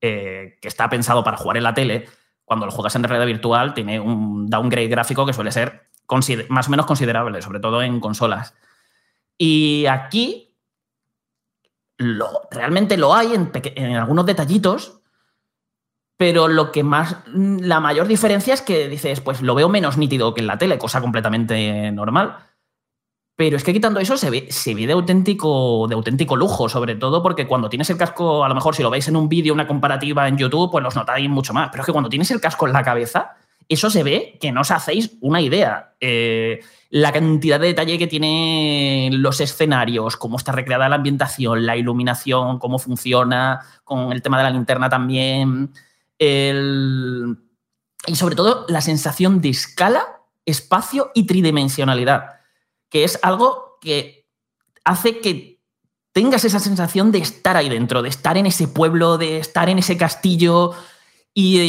que 0.00 0.56
está 0.62 0.88
pensado 0.88 1.24
para 1.24 1.36
jugar 1.36 1.56
en 1.56 1.64
la 1.64 1.74
tele, 1.74 2.06
cuando 2.46 2.64
lo 2.64 2.72
juegas 2.72 2.94
en 2.94 3.02
realidad 3.02 3.26
virtual, 3.26 3.74
tiene 3.74 4.00
un 4.00 4.48
downgrade 4.48 4.88
gráfico 4.88 5.26
que 5.26 5.34
suele 5.34 5.52
ser 5.52 5.90
más 6.48 6.68
o 6.68 6.70
menos 6.70 6.86
considerable, 6.86 7.42
sobre 7.42 7.60
todo 7.60 7.82
en 7.82 8.00
consolas. 8.00 8.54
Y 9.36 9.84
aquí 9.86 10.54
lo, 11.98 12.48
realmente 12.50 12.96
lo 12.96 13.14
hay 13.14 13.34
en, 13.34 13.50
en 13.52 13.96
algunos 13.96 14.24
detallitos, 14.24 15.00
pero 16.16 16.46
lo 16.48 16.70
que 16.72 16.84
más. 16.84 17.16
La 17.26 17.80
mayor 17.80 18.06
diferencia 18.06 18.54
es 18.54 18.62
que 18.62 18.88
dices, 18.88 19.20
pues 19.20 19.42
lo 19.42 19.54
veo 19.54 19.68
menos 19.68 19.98
nítido 19.98 20.32
que 20.32 20.40
en 20.40 20.46
la 20.46 20.56
tele, 20.56 20.78
cosa 20.78 21.00
completamente 21.00 21.90
normal. 21.92 22.36
Pero 23.36 23.58
es 23.58 23.64
que 23.64 23.72
quitando 23.74 24.00
eso 24.00 24.16
se 24.16 24.30
ve, 24.30 24.46
se 24.50 24.74
ve 24.74 24.86
de, 24.86 24.94
auténtico, 24.94 25.86
de 25.88 25.94
auténtico 25.94 26.36
lujo, 26.36 26.68
sobre 26.70 26.94
todo 26.96 27.22
porque 27.22 27.46
cuando 27.46 27.68
tienes 27.68 27.90
el 27.90 27.98
casco, 27.98 28.42
a 28.44 28.48
lo 28.48 28.54
mejor 28.54 28.74
si 28.74 28.82
lo 28.82 28.88
veis 28.90 29.06
en 29.08 29.16
un 29.16 29.28
vídeo, 29.28 29.52
una 29.52 29.66
comparativa 29.66 30.26
en 30.26 30.38
YouTube, 30.38 30.70
pues 30.70 30.82
los 30.82 30.96
notáis 30.96 31.28
mucho 31.28 31.52
más. 31.52 31.68
Pero 31.70 31.82
es 31.82 31.86
que 31.86 31.92
cuando 31.92 32.08
tienes 32.08 32.30
el 32.30 32.40
casco 32.40 32.66
en 32.66 32.72
la 32.72 32.82
cabeza 32.82 33.36
eso 33.68 33.90
se 33.90 34.02
ve 34.04 34.38
que 34.40 34.52
no 34.52 34.60
os 34.60 34.70
hacéis 34.70 35.16
una 35.20 35.40
idea. 35.40 35.94
Eh, 36.00 36.60
la 36.90 37.12
cantidad 37.12 37.58
de 37.58 37.66
detalle 37.68 37.98
que 37.98 38.06
tienen 38.06 39.20
los 39.22 39.40
escenarios, 39.40 40.16
cómo 40.16 40.36
está 40.36 40.52
recreada 40.52 40.88
la 40.88 40.94
ambientación, 40.96 41.66
la 41.66 41.76
iluminación, 41.76 42.58
cómo 42.60 42.78
funciona, 42.78 43.60
con 43.82 44.12
el 44.12 44.22
tema 44.22 44.38
de 44.38 44.44
la 44.44 44.50
linterna 44.50 44.88
también. 44.88 45.72
el- 46.18 47.36
y 48.06 48.14
sobre 48.14 48.36
todo 48.36 48.64
la 48.68 48.80
sensación 48.80 49.40
de 49.42 49.50
escala, 49.50 50.02
espacio 50.46 51.10
y 51.14 51.26
tridimensionalidad, 51.26 52.35
que 52.88 53.04
es 53.04 53.18
algo 53.22 53.78
que 53.80 54.26
hace 54.84 55.20
que 55.20 55.60
tengas 56.12 56.44
esa 56.44 56.60
sensación 56.60 57.12
de 57.12 57.18
estar 57.18 57.56
ahí 57.56 57.68
dentro, 57.68 58.02
de 58.02 58.08
estar 58.08 58.38
en 58.38 58.46
ese 58.46 58.68
pueblo, 58.68 59.18
de 59.18 59.38
estar 59.38 59.68
en 59.68 59.78
ese 59.78 59.96
castillo 59.96 60.72
y, 61.34 61.60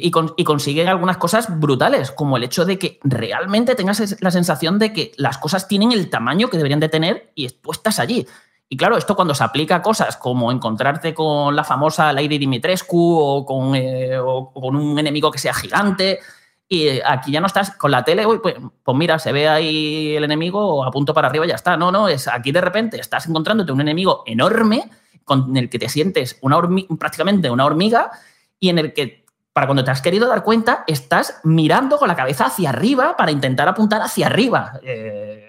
y, 0.00 0.80
algunas 0.86 1.16
cosas 1.16 1.58
brutales, 1.58 2.12
como 2.12 2.36
el 2.36 2.44
hecho 2.44 2.64
de 2.64 2.78
que 2.78 3.00
realmente 3.02 3.74
tengas 3.74 4.22
la 4.22 4.30
sensación 4.30 4.78
de 4.78 4.92
que 4.92 5.10
las 5.16 5.38
cosas 5.38 5.66
tienen 5.66 5.90
el 5.90 6.08
tamaño 6.08 6.48
que 6.48 6.56
deberían 6.56 6.78
de 6.78 6.88
tener 6.88 7.32
y 7.34 7.48
tú 7.48 7.72
estás 7.72 7.98
allí. 7.98 8.24
Y 8.68 8.76
claro, 8.76 8.96
esto 8.96 9.16
cuando 9.16 9.34
se 9.34 9.42
aplica 9.42 9.74
a 9.74 9.82
cosas 9.82 10.16
como 10.16 10.52
encontrarte 10.52 11.12
con 11.12 11.56
la 11.56 11.64
famosa 11.64 12.12
Lady 12.12 12.38
Dimitrescu 12.38 13.18
o 13.18 13.44
con, 13.44 13.74
eh, 13.74 14.16
o 14.18 14.52
con 14.52 14.76
un 14.76 14.96
enemigo 15.00 15.32
que 15.32 15.38
sea 15.38 15.54
gigante, 15.54 16.20
y 16.68 17.00
aquí 17.04 17.30
ya 17.30 17.40
no 17.40 17.46
estás 17.46 17.70
con 17.76 17.90
la 17.90 18.02
tele, 18.04 18.26
uy, 18.26 18.40
pues, 18.42 18.56
pues 18.82 18.96
mira, 18.96 19.18
se 19.18 19.32
ve 19.32 19.48
ahí 19.48 20.16
el 20.16 20.24
enemigo 20.24 20.84
a 20.84 20.90
punto 20.90 21.14
para 21.14 21.28
arriba 21.28 21.44
y 21.44 21.48
ya 21.48 21.54
está. 21.54 21.76
No, 21.76 21.92
no, 21.92 22.08
es 22.08 22.26
aquí 22.26 22.50
de 22.50 22.60
repente 22.60 22.98
estás 23.00 23.28
encontrándote 23.28 23.72
un 23.72 23.80
enemigo 23.80 24.24
enorme 24.26 24.90
con 25.24 25.56
el 25.56 25.70
que 25.70 25.78
te 25.78 25.88
sientes 25.88 26.38
una 26.42 26.56
hormi- 26.56 26.86
prácticamente 26.98 27.50
una 27.50 27.64
hormiga 27.66 28.10
y 28.58 28.68
en 28.68 28.78
el 28.78 28.92
que 28.92 29.24
para 29.52 29.66
cuando 29.66 29.84
te 29.84 29.90
has 29.90 30.02
querido 30.02 30.28
dar 30.28 30.42
cuenta 30.42 30.84
estás 30.86 31.40
mirando 31.44 31.98
con 31.98 32.08
la 32.08 32.16
cabeza 32.16 32.46
hacia 32.46 32.70
arriba 32.70 33.16
para 33.16 33.30
intentar 33.30 33.68
apuntar 33.68 34.02
hacia 34.02 34.26
arriba. 34.26 34.78
Eh, 34.82 35.42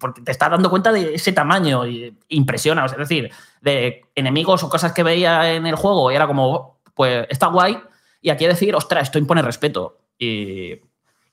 porque 0.00 0.22
te 0.22 0.32
estás 0.32 0.50
dando 0.50 0.70
cuenta 0.70 0.90
de 0.90 1.14
ese 1.14 1.32
tamaño 1.32 1.86
y 1.86 2.16
impresiona. 2.28 2.86
Es 2.86 2.96
decir, 2.96 3.30
de 3.60 4.06
enemigos 4.14 4.62
o 4.62 4.70
cosas 4.70 4.92
que 4.92 5.02
veía 5.02 5.52
en 5.52 5.66
el 5.66 5.76
juego 5.76 6.10
y 6.10 6.14
era 6.14 6.26
como, 6.26 6.80
pues 6.94 7.26
está 7.28 7.48
guay. 7.48 7.78
Y 8.22 8.30
aquí 8.30 8.46
decir, 8.46 8.74
ostras, 8.74 9.04
esto 9.04 9.18
impone 9.18 9.42
respeto. 9.42 9.98
Y, 10.18 10.80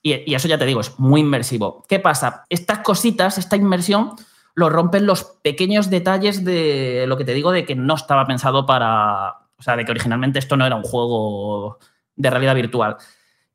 y- 0.01 0.35
eso 0.35 0.47
ya 0.47 0.57
te 0.57 0.65
digo, 0.65 0.81
es 0.81 0.99
muy 0.99 1.21
inmersivo. 1.21 1.83
¿Qué 1.87 1.99
pasa? 1.99 2.45
Estas 2.49 2.79
cositas, 2.79 3.37
esta 3.37 3.55
inmersión, 3.55 4.15
lo 4.55 4.69
rompen 4.69 5.05
los 5.05 5.23
pequeños 5.23 5.89
detalles 5.89 6.43
de 6.43 7.05
lo 7.07 7.17
que 7.17 7.25
te 7.25 7.33
digo 7.33 7.51
de 7.51 7.65
que 7.65 7.75
no 7.75 7.95
estaba 7.95 8.25
pensado 8.25 8.65
para. 8.65 9.39
O 9.57 9.63
sea, 9.63 9.75
de 9.75 9.85
que 9.85 9.91
originalmente 9.91 10.39
esto 10.39 10.57
no 10.57 10.65
era 10.65 10.75
un 10.75 10.83
juego 10.83 11.79
de 12.15 12.29
realidad 12.29 12.55
virtual. 12.55 12.97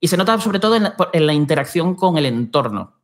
Y 0.00 0.09
se 0.09 0.16
nota 0.16 0.38
sobre 0.40 0.60
todo 0.60 0.76
en 0.76 1.26
la, 1.26 1.32
interacción 1.34 1.94
con 1.94 2.18
el 2.18 2.26
entorno. 2.26 2.94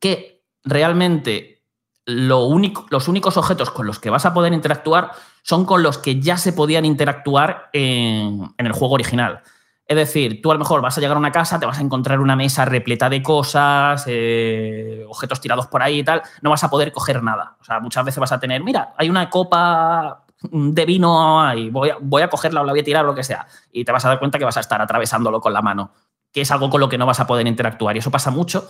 Que 0.00 0.42
realmente 0.64 1.62
los 2.06 3.08
únicos 3.08 3.36
objetos 3.36 3.70
con 3.70 3.86
los 3.86 3.98
que 3.98 4.10
vas 4.10 4.26
a 4.26 4.34
poder 4.34 4.52
interactuar 4.52 5.12
son 5.42 5.64
con 5.64 5.82
los 5.82 5.98
que 5.98 6.20
ya 6.20 6.36
se 6.36 6.52
podían 6.52 6.84
interactuar 6.84 7.70
en 7.72 8.52
el 8.58 8.72
juego 8.72 8.94
original. 8.94 9.42
Es 9.86 9.96
decir, 9.96 10.40
tú 10.40 10.50
a 10.50 10.54
lo 10.54 10.60
mejor 10.60 10.80
vas 10.80 10.96
a 10.96 11.00
llegar 11.00 11.16
a 11.16 11.20
una 11.20 11.30
casa, 11.30 11.60
te 11.60 11.66
vas 11.66 11.78
a 11.78 11.82
encontrar 11.82 12.18
una 12.20 12.36
mesa 12.36 12.64
repleta 12.64 13.10
de 13.10 13.22
cosas, 13.22 14.04
eh, 14.06 15.04
objetos 15.06 15.40
tirados 15.40 15.66
por 15.66 15.82
ahí 15.82 15.98
y 15.98 16.04
tal, 16.04 16.22
no 16.40 16.50
vas 16.50 16.64
a 16.64 16.70
poder 16.70 16.90
coger 16.90 17.22
nada. 17.22 17.56
O 17.60 17.64
sea, 17.64 17.80
muchas 17.80 18.04
veces 18.04 18.18
vas 18.18 18.32
a 18.32 18.40
tener, 18.40 18.62
mira, 18.62 18.94
hay 18.96 19.10
una 19.10 19.28
copa 19.28 20.24
de 20.50 20.86
vino 20.86 21.42
ahí, 21.42 21.70
voy 21.70 22.22
a, 22.22 22.28
cogerla 22.28 22.62
o 22.62 22.64
la 22.64 22.72
voy 22.72 22.80
a 22.80 22.84
tirar 22.84 23.04
o 23.04 23.08
lo 23.08 23.14
que 23.14 23.24
sea. 23.24 23.46
Y 23.72 23.84
te 23.84 23.92
vas 23.92 24.04
a 24.04 24.08
dar 24.08 24.18
cuenta 24.18 24.38
que 24.38 24.44
vas 24.44 24.56
a 24.56 24.60
estar 24.60 24.80
atravesándolo 24.80 25.40
con 25.40 25.52
la 25.52 25.60
mano, 25.60 25.92
que 26.32 26.40
es 26.40 26.50
algo 26.50 26.70
con 26.70 26.80
lo 26.80 26.88
que 26.88 26.96
no 26.96 27.04
vas 27.06 27.20
a 27.20 27.26
poder 27.26 27.46
interactuar. 27.46 27.94
Y 27.96 27.98
eso 27.98 28.10
pasa 28.10 28.30
mucho. 28.30 28.68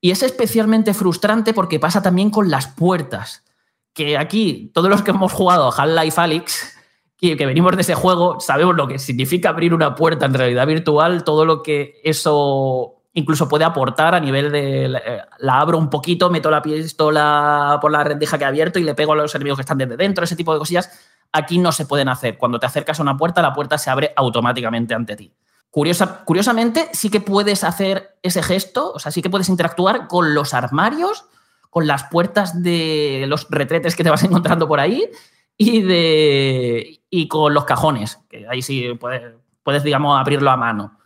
Y 0.00 0.10
es 0.10 0.22
especialmente 0.22 0.92
frustrante 0.94 1.54
porque 1.54 1.80
pasa 1.80 2.02
también 2.02 2.30
con 2.30 2.50
las 2.50 2.66
puertas. 2.66 3.44
Que 3.92 4.16
aquí, 4.16 4.70
todos 4.74 4.90
los 4.90 5.02
que 5.02 5.10
hemos 5.10 5.32
jugado 5.32 5.72
Half-Life 5.72 6.20
Alyx, 6.20 6.77
que, 7.18 7.36
que 7.36 7.46
venimos 7.46 7.74
de 7.74 7.82
ese 7.82 7.94
juego, 7.94 8.40
sabemos 8.40 8.76
lo 8.76 8.86
que 8.86 8.98
significa 8.98 9.50
abrir 9.50 9.74
una 9.74 9.94
puerta 9.94 10.26
en 10.26 10.34
realidad 10.34 10.66
virtual, 10.66 11.24
todo 11.24 11.44
lo 11.44 11.62
que 11.62 12.00
eso 12.04 12.94
incluso 13.14 13.48
puede 13.48 13.64
aportar 13.64 14.14
a 14.14 14.20
nivel 14.20 14.52
de 14.52 14.88
la, 14.88 14.98
eh, 14.98 15.22
la 15.38 15.60
abro 15.60 15.76
un 15.76 15.90
poquito, 15.90 16.30
meto 16.30 16.50
la 16.50 16.62
pistola 16.62 17.78
por 17.80 17.90
la 17.90 18.04
rendija 18.04 18.38
que 18.38 18.44
he 18.44 18.46
abierto 18.46 18.78
y 18.78 18.84
le 18.84 18.94
pego 18.94 19.12
a 19.12 19.16
los 19.16 19.34
enemigos 19.34 19.58
que 19.58 19.62
están 19.62 19.78
desde 19.78 19.96
dentro, 19.96 20.24
ese 20.24 20.36
tipo 20.36 20.52
de 20.52 20.60
cosillas. 20.60 20.90
Aquí 21.32 21.58
no 21.58 21.72
se 21.72 21.84
pueden 21.84 22.08
hacer. 22.08 22.38
Cuando 22.38 22.58
te 22.58 22.66
acercas 22.66 23.00
a 23.00 23.02
una 23.02 23.16
puerta, 23.16 23.42
la 23.42 23.52
puerta 23.52 23.76
se 23.76 23.90
abre 23.90 24.12
automáticamente 24.16 24.94
ante 24.94 25.16
ti. 25.16 25.32
Curiosa, 25.70 26.24
curiosamente, 26.24 26.88
sí 26.92 27.10
que 27.10 27.20
puedes 27.20 27.64
hacer 27.64 28.16
ese 28.22 28.42
gesto, 28.42 28.92
o 28.92 28.98
sea, 28.98 29.12
sí 29.12 29.20
que 29.20 29.28
puedes 29.28 29.50
interactuar 29.50 30.08
con 30.08 30.34
los 30.34 30.54
armarios, 30.54 31.26
con 31.68 31.86
las 31.86 32.04
puertas 32.04 32.62
de 32.62 33.26
los 33.28 33.46
retretes 33.50 33.94
que 33.94 34.04
te 34.04 34.10
vas 34.10 34.22
encontrando 34.24 34.66
por 34.66 34.80
ahí 34.80 35.10
y, 35.58 35.82
de, 35.82 36.97
y 37.10 37.28
con 37.28 37.54
los 37.54 37.64
cajones, 37.64 38.20
que 38.28 38.46
ahí 38.48 38.62
sí 38.62 38.94
puedes, 39.00 39.34
puedes, 39.62 39.82
digamos, 39.82 40.18
abrirlo 40.18 40.50
a 40.50 40.56
mano. 40.56 40.98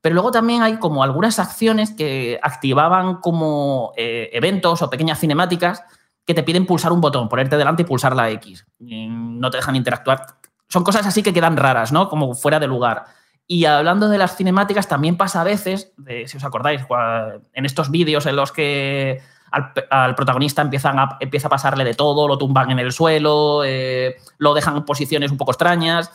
Pero 0.00 0.14
luego 0.14 0.32
también 0.32 0.62
hay 0.62 0.78
como 0.78 1.04
algunas 1.04 1.38
acciones 1.38 1.92
que 1.92 2.38
activaban 2.42 3.16
como 3.20 3.92
eh, 3.96 4.30
eventos 4.32 4.82
o 4.82 4.90
pequeñas 4.90 5.20
cinemáticas 5.20 5.84
que 6.26 6.34
te 6.34 6.42
piden 6.42 6.66
pulsar 6.66 6.92
un 6.92 7.00
botón, 7.00 7.28
ponerte 7.28 7.56
delante 7.56 7.82
y 7.82 7.84
pulsar 7.84 8.16
la 8.16 8.28
X. 8.30 8.66
No 8.80 9.50
te 9.50 9.58
dejan 9.58 9.76
interactuar. 9.76 10.26
Son 10.68 10.82
cosas 10.82 11.06
así 11.06 11.22
que 11.22 11.32
quedan 11.32 11.56
raras, 11.56 11.92
¿no? 11.92 12.08
Como 12.08 12.34
fuera 12.34 12.58
de 12.58 12.66
lugar. 12.66 13.04
Y 13.46 13.64
hablando 13.64 14.08
de 14.08 14.18
las 14.18 14.36
cinemáticas, 14.36 14.88
también 14.88 15.16
pasa 15.16 15.40
a 15.40 15.44
veces, 15.44 15.92
si 16.26 16.36
os 16.36 16.44
acordáis, 16.44 16.82
en 17.52 17.64
estos 17.64 17.90
vídeos 17.90 18.26
en 18.26 18.36
los 18.36 18.50
que 18.52 19.20
al, 19.52 20.14
protagonista 20.14 20.62
empiezan 20.62 20.98
a, 20.98 21.16
empieza 21.20 21.46
a 21.46 21.50
pasarle 21.50 21.84
de 21.84 21.94
todo, 21.94 22.26
lo 22.26 22.38
tumban 22.38 22.70
en 22.70 22.78
el 22.78 22.92
suelo, 22.92 23.62
eh, 23.64 24.16
lo 24.38 24.54
dejan 24.54 24.76
en 24.76 24.84
posiciones 24.84 25.30
un 25.30 25.36
poco 25.36 25.52
extrañas. 25.52 26.10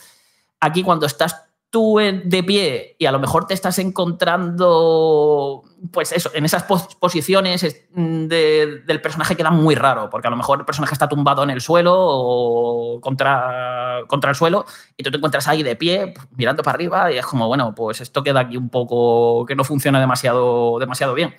Aquí 0.60 0.82
cuando 0.82 1.06
estás 1.06 1.48
tú 1.70 1.98
de 1.98 2.42
pie 2.42 2.96
y 2.98 3.06
a 3.06 3.12
lo 3.12 3.18
mejor 3.18 3.46
te 3.46 3.52
estás 3.52 3.78
encontrando, 3.78 5.64
pues 5.92 6.12
eso, 6.12 6.30
en 6.32 6.44
esas 6.46 6.62
pos 6.62 6.94
posiciones 6.96 7.60
de, 7.94 8.82
del 8.86 9.00
personaje 9.02 9.36
queda 9.36 9.50
muy 9.50 9.74
raro, 9.74 10.08
porque 10.08 10.28
a 10.28 10.30
lo 10.30 10.36
mejor 10.36 10.60
el 10.60 10.64
personaje 10.64 10.94
está 10.94 11.08
tumbado 11.08 11.42
en 11.42 11.50
el 11.50 11.60
suelo 11.60 11.94
o 11.94 13.00
contra, 13.00 14.00
contra 14.06 14.30
el 14.30 14.36
suelo 14.36 14.64
y 14.96 15.02
tú 15.02 15.10
te 15.10 15.18
encuentras 15.18 15.46
ahí 15.46 15.62
de 15.62 15.76
pie 15.76 16.14
mirando 16.36 16.62
para 16.62 16.76
arriba 16.76 17.12
y 17.12 17.18
es 17.18 17.26
como, 17.26 17.46
bueno, 17.48 17.74
pues 17.74 18.00
esto 18.00 18.22
queda 18.22 18.40
aquí 18.40 18.56
un 18.56 18.70
poco 18.70 19.44
que 19.44 19.54
no 19.54 19.64
funciona 19.64 20.00
demasiado, 20.00 20.78
demasiado 20.78 21.12
bien. 21.12 21.34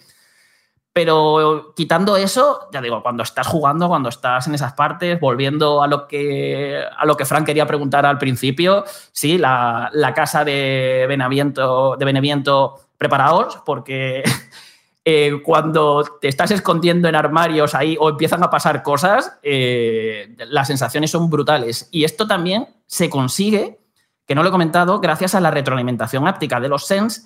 Pero 1.02 1.72
quitando 1.78 2.18
eso, 2.18 2.68
ya 2.74 2.82
digo, 2.82 3.02
cuando 3.02 3.24
estás 3.24 3.48
jugando, 3.48 3.88
cuando 3.88 4.10
estás 4.10 4.48
en 4.48 4.56
esas 4.56 4.74
partes, 4.74 5.18
volviendo 5.18 5.82
a 5.82 5.88
lo 5.88 6.10
que, 6.10 6.84
a 6.98 7.06
lo 7.06 7.16
que 7.16 7.24
Frank 7.24 7.46
quería 7.46 7.66
preguntar 7.66 8.06
al 8.06 8.18
principio, 8.18 8.84
sí, 9.14 9.38
la, 9.38 9.90
casa 10.14 10.44
de 10.44 11.06
Beneviento, 11.08 11.96
de 11.96 12.04
Beneviento, 12.04 12.82
preparaos, 12.98 13.62
porque 13.66 14.24
eh, 15.06 15.42
cuando 15.42 16.04
te 16.20 16.28
estás 16.28 16.52
escondiendo 16.52 17.08
en 17.08 17.16
armarios 17.16 17.76
ahí 17.76 17.96
o 17.98 18.10
empiezan 18.10 18.44
a 18.44 18.50
pasar 18.50 18.84
cosas, 18.84 19.40
eh, 19.42 20.36
las 20.50 20.68
sensaciones 20.68 21.12
son 21.12 21.30
brutales. 21.30 21.88
Y 21.94 22.04
esto 22.04 22.28
también 22.28 22.68
se 22.88 23.10
consigue, 23.10 23.80
que 24.28 24.36
no 24.36 24.44
lo 24.44 24.50
he 24.50 24.52
comentado, 24.52 25.00
gracias 25.00 25.34
a 25.34 25.40
la 25.40 25.50
retroalimentación 25.50 26.28
áptica 26.28 26.60
de 26.60 26.68
los 26.68 26.86
Sense 26.86 27.22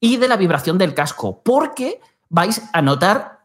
y 0.00 0.16
de 0.16 0.28
la 0.28 0.38
vibración 0.38 0.78
del 0.78 0.94
casco, 0.94 1.42
porque 1.44 2.00
vais 2.28 2.62
a 2.72 2.82
notar 2.82 3.44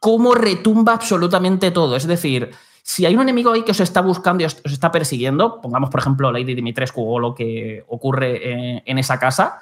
cómo 0.00 0.34
retumba 0.34 0.94
absolutamente 0.94 1.70
todo. 1.70 1.96
Es 1.96 2.06
decir, 2.06 2.50
si 2.82 3.06
hay 3.06 3.14
un 3.14 3.22
enemigo 3.22 3.52
ahí 3.52 3.62
que 3.62 3.70
os 3.70 3.80
está 3.80 4.00
buscando 4.00 4.42
y 4.42 4.46
os, 4.46 4.60
está 4.64 4.90
persiguiendo, 4.90 5.60
pongamos 5.60 5.90
por 5.90 6.00
ejemplo 6.00 6.32
Lady 6.32 6.54
Dimitrescu 6.54 7.02
o 7.02 7.18
lo 7.18 7.34
que 7.34 7.84
ocurre 7.88 8.52
en, 8.52 8.82
en 8.84 8.98
esa 8.98 9.18
casa, 9.18 9.60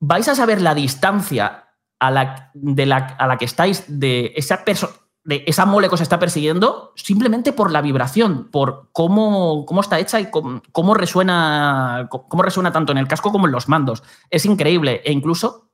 vais 0.00 0.28
a 0.28 0.34
saber 0.34 0.60
la 0.60 0.74
distancia 0.74 1.68
a 1.98 2.10
la, 2.10 2.50
de 2.52 2.86
la, 2.86 2.96
a 3.18 3.26
la 3.26 3.38
que 3.38 3.46
estáis 3.46 3.84
de 3.88 4.32
esa 4.36 4.64
persona 4.64 4.92
de 5.24 5.44
mole 5.66 5.88
que 5.88 5.94
os 5.94 6.00
está 6.02 6.18
persiguiendo 6.18 6.92
simplemente 6.96 7.52
por 7.52 7.70
la 7.70 7.80
vibración, 7.80 8.50
por 8.50 8.90
cómo, 8.92 9.64
cómo 9.64 9.80
está 9.80 9.98
hecha 9.98 10.20
y 10.20 10.30
cómo, 10.30 10.62
cómo, 10.70 10.92
resuena, 10.92 12.08
cómo 12.10 12.42
resuena 12.42 12.72
tanto 12.72 12.92
en 12.92 12.98
el 12.98 13.08
casco 13.08 13.32
como 13.32 13.46
en 13.46 13.52
los 13.52 13.68
mandos. 13.68 14.02
Es 14.28 14.44
increíble. 14.44 15.00
E 15.04 15.12
incluso 15.12 15.70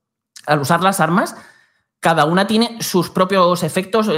al 0.47 0.61
usar 0.61 0.83
las 0.83 1.01
armas, 1.01 1.37
cada 2.01 2.25
una 2.25 2.47
tiene 2.47 2.79
sus 2.81 3.11
propios 3.11 3.63
efectos 3.63 4.11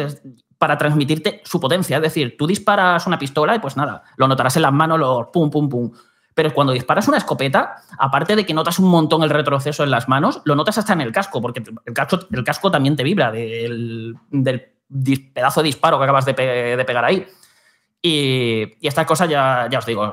para 0.56 0.78
transmitirte 0.78 1.42
su 1.44 1.60
potencia. 1.60 1.96
Es 1.96 2.02
decir, 2.02 2.36
tú 2.38 2.46
disparas 2.46 3.06
una 3.06 3.18
pistola 3.18 3.56
y 3.56 3.58
pues 3.58 3.76
nada, 3.76 4.04
lo 4.16 4.28
notarás 4.28 4.56
en 4.56 4.62
las 4.62 4.72
manos, 4.72 5.28
pum, 5.32 5.50
pum, 5.50 5.68
pum. 5.68 5.90
Pero 6.34 6.54
cuando 6.54 6.72
disparas 6.72 7.08
una 7.08 7.18
escopeta, 7.18 7.82
aparte 7.98 8.36
de 8.36 8.46
que 8.46 8.54
notas 8.54 8.78
un 8.78 8.88
montón 8.88 9.22
el 9.22 9.28
retroceso 9.28 9.84
en 9.84 9.90
las 9.90 10.08
manos, 10.08 10.40
lo 10.44 10.54
notas 10.54 10.78
hasta 10.78 10.94
en 10.94 11.02
el 11.02 11.12
casco, 11.12 11.42
porque 11.42 11.62
el 11.84 11.92
casco, 11.92 12.20
el 12.30 12.44
casco 12.44 12.70
también 12.70 12.96
te 12.96 13.02
vibra 13.02 13.30
del, 13.30 14.16
pedazo 15.34 15.60
de 15.60 15.66
disparo 15.66 15.98
que 15.98 16.04
acabas 16.04 16.24
de 16.24 16.34
pegar 16.34 17.04
ahí. 17.04 17.26
Y, 18.00 18.76
y 18.80 18.86
estas 18.86 19.06
cosas, 19.06 19.28
ya, 19.28 19.68
ya 19.70 19.78
os 19.78 19.86
digo, 19.86 20.12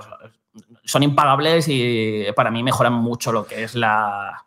son 0.84 1.04
impagables 1.04 1.68
y 1.70 2.26
para 2.36 2.52
mí 2.52 2.64
mejoran 2.64 2.94
mucho 2.94 3.32
lo 3.32 3.46
que 3.46 3.64
es 3.64 3.76
la, 3.76 4.46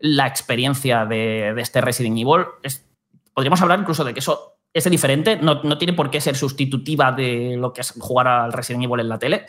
la 0.00 0.26
experiencia 0.26 1.04
de, 1.06 1.52
de 1.54 1.62
este 1.62 1.80
Resident 1.80 2.18
Evil. 2.18 2.46
Es- 2.62 2.84
podríamos 3.34 3.60
hablar 3.62 3.78
incluso 3.80 4.04
de 4.04 4.12
que 4.12 4.20
eso 4.20 4.54
es 4.72 4.88
diferente, 4.90 5.36
no, 5.36 5.62
no 5.62 5.78
tiene 5.78 5.92
por 5.94 6.10
qué 6.10 6.20
ser 6.20 6.36
sustitutiva 6.36 7.12
de 7.12 7.56
lo 7.58 7.72
que 7.72 7.80
es 7.80 7.92
jugar 7.98 8.28
al 8.28 8.52
Resident 8.52 8.84
Evil 8.84 9.00
en 9.00 9.08
la 9.08 9.18
tele, 9.18 9.46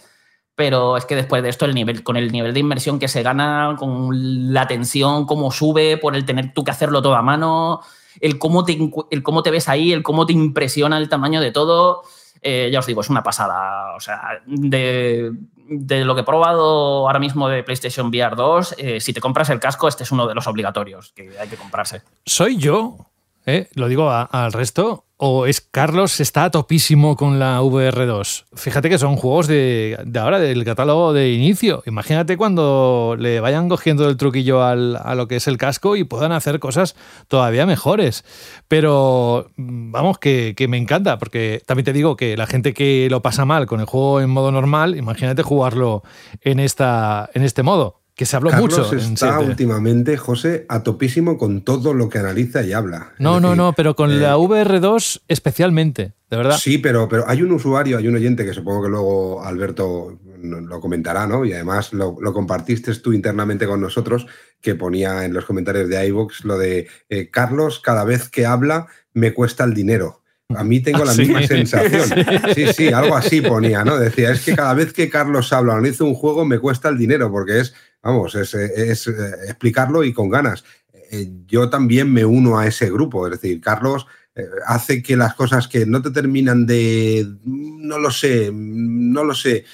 pero 0.55 0.97
es 0.97 1.05
que 1.05 1.15
después 1.15 1.41
de 1.43 1.49
esto, 1.49 1.65
el 1.65 1.73
nivel, 1.75 2.03
con 2.03 2.17
el 2.17 2.31
nivel 2.31 2.53
de 2.53 2.59
inversión 2.59 2.99
que 2.99 3.07
se 3.07 3.23
gana, 3.23 3.75
con 3.77 4.53
la 4.53 4.67
tensión, 4.67 5.25
cómo 5.25 5.51
sube, 5.51 5.97
por 5.97 6.15
el 6.15 6.25
tener 6.25 6.53
tú 6.53 6.63
que 6.63 6.71
hacerlo 6.71 7.01
todo 7.01 7.15
a 7.15 7.21
mano, 7.21 7.81
el 8.19 8.37
cómo 8.37 8.65
te, 8.65 8.77
el 9.11 9.23
cómo 9.23 9.43
te 9.43 9.51
ves 9.51 9.69
ahí, 9.69 9.93
el 9.93 10.03
cómo 10.03 10.25
te 10.25 10.33
impresiona 10.33 10.97
el 10.97 11.07
tamaño 11.07 11.39
de 11.39 11.51
todo, 11.51 12.03
eh, 12.41 12.69
ya 12.71 12.79
os 12.79 12.85
digo, 12.85 13.01
es 13.01 13.09
una 13.09 13.23
pasada. 13.23 13.95
O 13.95 13.99
sea, 13.99 14.41
de, 14.45 15.31
de 15.55 16.05
lo 16.05 16.15
que 16.15 16.21
he 16.21 16.25
probado 16.25 17.07
ahora 17.07 17.19
mismo 17.19 17.47
de 17.47 17.63
PlayStation 17.63 18.07
VR 18.07 18.35
2, 18.35 18.75
eh, 18.77 18.99
si 18.99 19.13
te 19.13 19.21
compras 19.21 19.49
el 19.49 19.59
casco, 19.59 19.87
este 19.87 20.03
es 20.03 20.11
uno 20.11 20.27
de 20.27 20.35
los 20.35 20.47
obligatorios 20.47 21.13
que 21.13 21.31
hay 21.39 21.47
que 21.47 21.57
comprarse. 21.57 22.01
¿Soy 22.25 22.57
yo? 22.57 22.97
¿eh? 23.45 23.69
Lo 23.75 23.87
digo 23.87 24.09
al 24.09 24.53
resto. 24.53 25.05
¿O 25.23 25.45
es 25.45 25.61
Carlos 25.61 26.19
está 26.19 26.49
topísimo 26.49 27.15
con 27.15 27.37
la 27.37 27.61
VR2? 27.61 28.45
Fíjate 28.55 28.89
que 28.89 28.97
son 28.97 29.17
juegos 29.17 29.45
de, 29.45 29.99
de 30.03 30.19
ahora, 30.19 30.39
del 30.39 30.65
catálogo 30.65 31.13
de 31.13 31.31
inicio. 31.31 31.83
Imagínate 31.85 32.37
cuando 32.37 33.15
le 33.19 33.39
vayan 33.39 33.69
cogiendo 33.69 34.09
el 34.09 34.17
truquillo 34.17 34.63
al- 34.63 34.95
a 34.95 35.13
lo 35.13 35.27
que 35.27 35.35
es 35.35 35.45
el 35.47 35.59
casco 35.59 35.95
y 35.95 36.05
puedan 36.05 36.31
hacer 36.31 36.59
cosas 36.59 36.95
todavía 37.27 37.67
mejores. 37.67 38.25
Pero 38.67 39.51
mm, 39.57 39.91
vamos, 39.91 40.17
que, 40.17 40.55
que 40.57 40.67
me 40.67 40.77
encanta, 40.77 41.19
porque 41.19 41.61
también 41.67 41.85
te 41.85 41.93
digo 41.93 42.15
que 42.15 42.35
la 42.35 42.47
gente 42.47 42.73
que 42.73 43.07
lo 43.11 43.21
pasa 43.21 43.45
mal 43.45 43.67
con 43.67 43.79
el 43.79 43.85
juego 43.85 44.21
en 44.21 44.29
modo 44.31 44.51
normal, 44.51 44.95
imagínate 44.97 45.43
jugarlo 45.43 46.01
en, 46.41 46.59
esta, 46.59 47.29
en 47.35 47.43
este 47.43 47.61
modo. 47.61 48.00
Que 48.21 48.27
se 48.27 48.35
habló 48.35 48.51
Carlos 48.51 48.77
mucho. 48.77 48.95
está 48.95 49.39
últimamente, 49.39 50.15
José, 50.15 50.67
a 50.69 50.83
topísimo 50.83 51.39
con 51.39 51.63
todo 51.63 51.95
lo 51.95 52.07
que 52.07 52.19
analiza 52.19 52.61
y 52.61 52.71
habla. 52.71 53.13
No, 53.17 53.39
no, 53.39 53.55
no, 53.55 53.73
pero 53.73 53.95
con 53.95 54.11
eh, 54.11 54.17
la 54.17 54.37
VR2 54.37 55.21
especialmente, 55.27 56.13
de 56.29 56.37
verdad. 56.37 56.59
Sí, 56.59 56.77
pero, 56.77 57.09
pero 57.09 57.27
hay 57.27 57.41
un 57.41 57.51
usuario, 57.51 57.97
hay 57.97 58.07
un 58.07 58.13
oyente 58.13 58.45
que 58.45 58.53
supongo 58.53 58.83
que 58.83 58.89
luego 58.89 59.43
Alberto 59.43 60.19
lo 60.39 60.79
comentará, 60.79 61.25
¿no? 61.25 61.43
Y 61.45 61.53
además 61.53 61.93
lo, 61.93 62.15
lo 62.21 62.31
compartiste 62.31 62.93
tú 62.97 63.11
internamente 63.11 63.65
con 63.65 63.81
nosotros, 63.81 64.27
que 64.61 64.75
ponía 64.75 65.25
en 65.25 65.33
los 65.33 65.45
comentarios 65.45 65.89
de 65.89 66.05
iVoox 66.05 66.45
lo 66.45 66.59
de 66.59 66.89
eh, 67.09 67.31
Carlos, 67.31 67.79
cada 67.79 68.03
vez 68.03 68.29
que 68.29 68.45
habla 68.45 68.85
me 69.15 69.33
cuesta 69.33 69.63
el 69.63 69.73
dinero. 69.73 70.21
A 70.55 70.63
mí 70.63 70.79
tengo 70.79 71.03
la 71.05 71.13
sí. 71.15 71.21
misma 71.21 71.41
sensación. 71.41 72.03
Sí, 72.53 72.67
sí, 72.73 72.87
algo 72.93 73.15
así 73.15 73.41
ponía, 73.41 73.83
¿no? 73.83 73.97
Decía, 73.97 74.31
es 74.31 74.45
que 74.45 74.55
cada 74.55 74.75
vez 74.75 74.93
que 74.93 75.09
Carlos 75.09 75.51
habla 75.53 75.73
o 75.73 75.77
analiza 75.77 76.03
un 76.03 76.13
juego 76.13 76.45
me 76.45 76.59
cuesta 76.59 76.89
el 76.89 76.99
dinero, 76.99 77.31
porque 77.31 77.61
es, 77.61 77.73
vamos, 78.01 78.35
es, 78.35 78.53
es, 78.53 79.07
eh, 79.07 79.11
explicarlo 79.45 80.03
y 80.03 80.13
con 80.13 80.29
ganas. 80.29 80.63
Eh, 81.11 81.29
Yo 81.47 81.69
también 81.69 82.11
me 82.11 82.25
uno 82.25 82.57
a 82.57 82.67
ese 82.67 82.89
grupo, 82.89 83.27
es 83.27 83.33
decir, 83.33 83.61
Carlos 83.61 84.07
eh, 84.35 84.45
hace 84.65 85.03
que 85.03 85.15
las 85.15 85.35
cosas 85.35 85.67
que 85.67 85.85
no 85.85 86.01
te 86.01 86.11
terminan 86.11 86.65
de, 86.65 87.27
no 87.43 87.97
lo 87.99 88.11
sé, 88.11 88.51
no 88.53 89.23
lo 89.23 89.33
sé. 89.33 89.65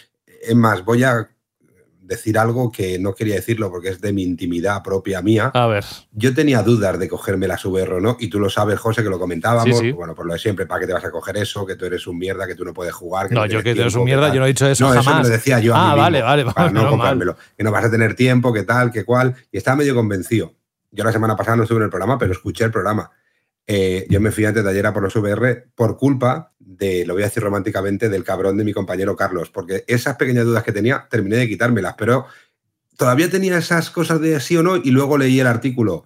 Es 0.41 0.55
más, 0.55 0.83
voy 0.83 1.03
a 1.03 1.29
decir 2.07 2.37
algo 2.39 2.71
que 2.71 2.97
no 2.99 3.13
quería 3.13 3.35
decirlo 3.35 3.69
porque 3.69 3.89
es 3.89 4.01
de 4.01 4.13
mi 4.13 4.23
intimidad 4.23 4.81
propia 4.81 5.21
mía. 5.21 5.51
A 5.53 5.67
ver. 5.67 5.83
Yo 6.13 6.33
tenía 6.33 6.63
dudas 6.63 6.97
de 6.97 7.07
cogerme 7.09 7.47
las 7.47 7.63
VR 7.65 7.93
o 7.95 7.99
no, 7.99 8.17
y 8.19 8.29
tú 8.29 8.39
lo 8.39 8.49
sabes, 8.49 8.79
José, 8.79 9.03
que 9.03 9.09
lo 9.09 9.19
comentábamos. 9.19 9.77
Sí, 9.77 9.85
sí. 9.87 9.91
Bueno, 9.91 10.15
por 10.15 10.25
lo 10.25 10.33
de 10.33 10.39
siempre, 10.39 10.65
¿para 10.65 10.81
qué 10.81 10.87
te 10.87 10.93
vas 10.93 11.03
a 11.05 11.11
coger 11.11 11.37
eso? 11.37 11.65
Que 11.65 11.75
tú 11.75 11.85
eres 11.85 12.07
un 12.07 12.17
mierda, 12.17 12.47
que 12.47 12.55
tú 12.55 12.63
no 12.65 12.73
puedes 12.73 12.93
jugar. 12.93 13.27
Que 13.29 13.35
No, 13.35 13.41
no 13.41 13.47
yo 13.47 13.61
que 13.61 13.75
tú 13.75 13.81
eres 13.81 13.95
un 13.95 14.05
mierda, 14.05 14.33
yo 14.33 14.39
no 14.39 14.45
he 14.45 14.49
dicho 14.49 14.65
eso 14.67 14.85
no, 14.85 14.89
jamás. 14.89 15.05
Eso 15.07 15.15
me 15.17 15.23
lo 15.23 15.29
decía 15.29 15.59
yo 15.59 15.75
a 15.75 15.77
Ah, 15.77 15.81
mí 15.81 15.87
mismo, 15.89 16.01
vale, 16.03 16.21
vale, 16.21 16.45
para 16.45 16.53
vale, 16.55 16.67
no 16.73 16.79
menos 16.79 16.83
mal. 16.83 16.89
comprármelo. 16.91 17.37
Que 17.57 17.63
no 17.63 17.71
vas 17.71 17.85
a 17.85 17.91
tener 17.91 18.15
tiempo, 18.15 18.53
que 18.53 18.63
tal, 18.63 18.91
que 18.91 19.03
cual. 19.03 19.35
Y 19.51 19.57
estaba 19.57 19.77
medio 19.77 19.93
convencido. 19.93 20.53
Yo 20.91 21.03
la 21.03 21.11
semana 21.11 21.35
pasada 21.35 21.57
no 21.57 21.63
estuve 21.63 21.79
en 21.79 21.83
el 21.83 21.89
programa, 21.89 22.17
pero 22.17 22.31
escuché 22.31 22.63
el 22.63 22.71
programa. 22.71 23.11
Eh, 23.69 24.07
yo 24.09 24.21
me 24.21 24.31
fui 24.31 24.45
antes 24.45 24.63
de 24.63 24.69
ayer 24.69 24.85
a 24.85 24.93
por 24.93 25.03
los 25.03 25.13
VR 25.15 25.65
por 25.75 25.97
culpa 25.97 26.53
de, 26.77 27.05
lo 27.05 27.13
voy 27.13 27.23
a 27.23 27.27
decir 27.27 27.43
románticamente, 27.43 28.09
del 28.09 28.23
cabrón 28.23 28.57
de 28.57 28.63
mi 28.63 28.73
compañero 28.73 29.15
Carlos, 29.15 29.49
porque 29.49 29.83
esas 29.87 30.15
pequeñas 30.15 30.45
dudas 30.45 30.63
que 30.63 30.71
tenía 30.71 31.07
terminé 31.09 31.37
de 31.37 31.47
quitármelas, 31.47 31.95
pero 31.97 32.25
todavía 32.95 33.29
tenía 33.29 33.57
esas 33.57 33.89
cosas 33.89 34.21
de 34.21 34.39
sí 34.39 34.57
o 34.57 34.63
no 34.63 34.77
y 34.77 34.91
luego 34.91 35.17
leí 35.17 35.39
el 35.39 35.47
artículo. 35.47 36.05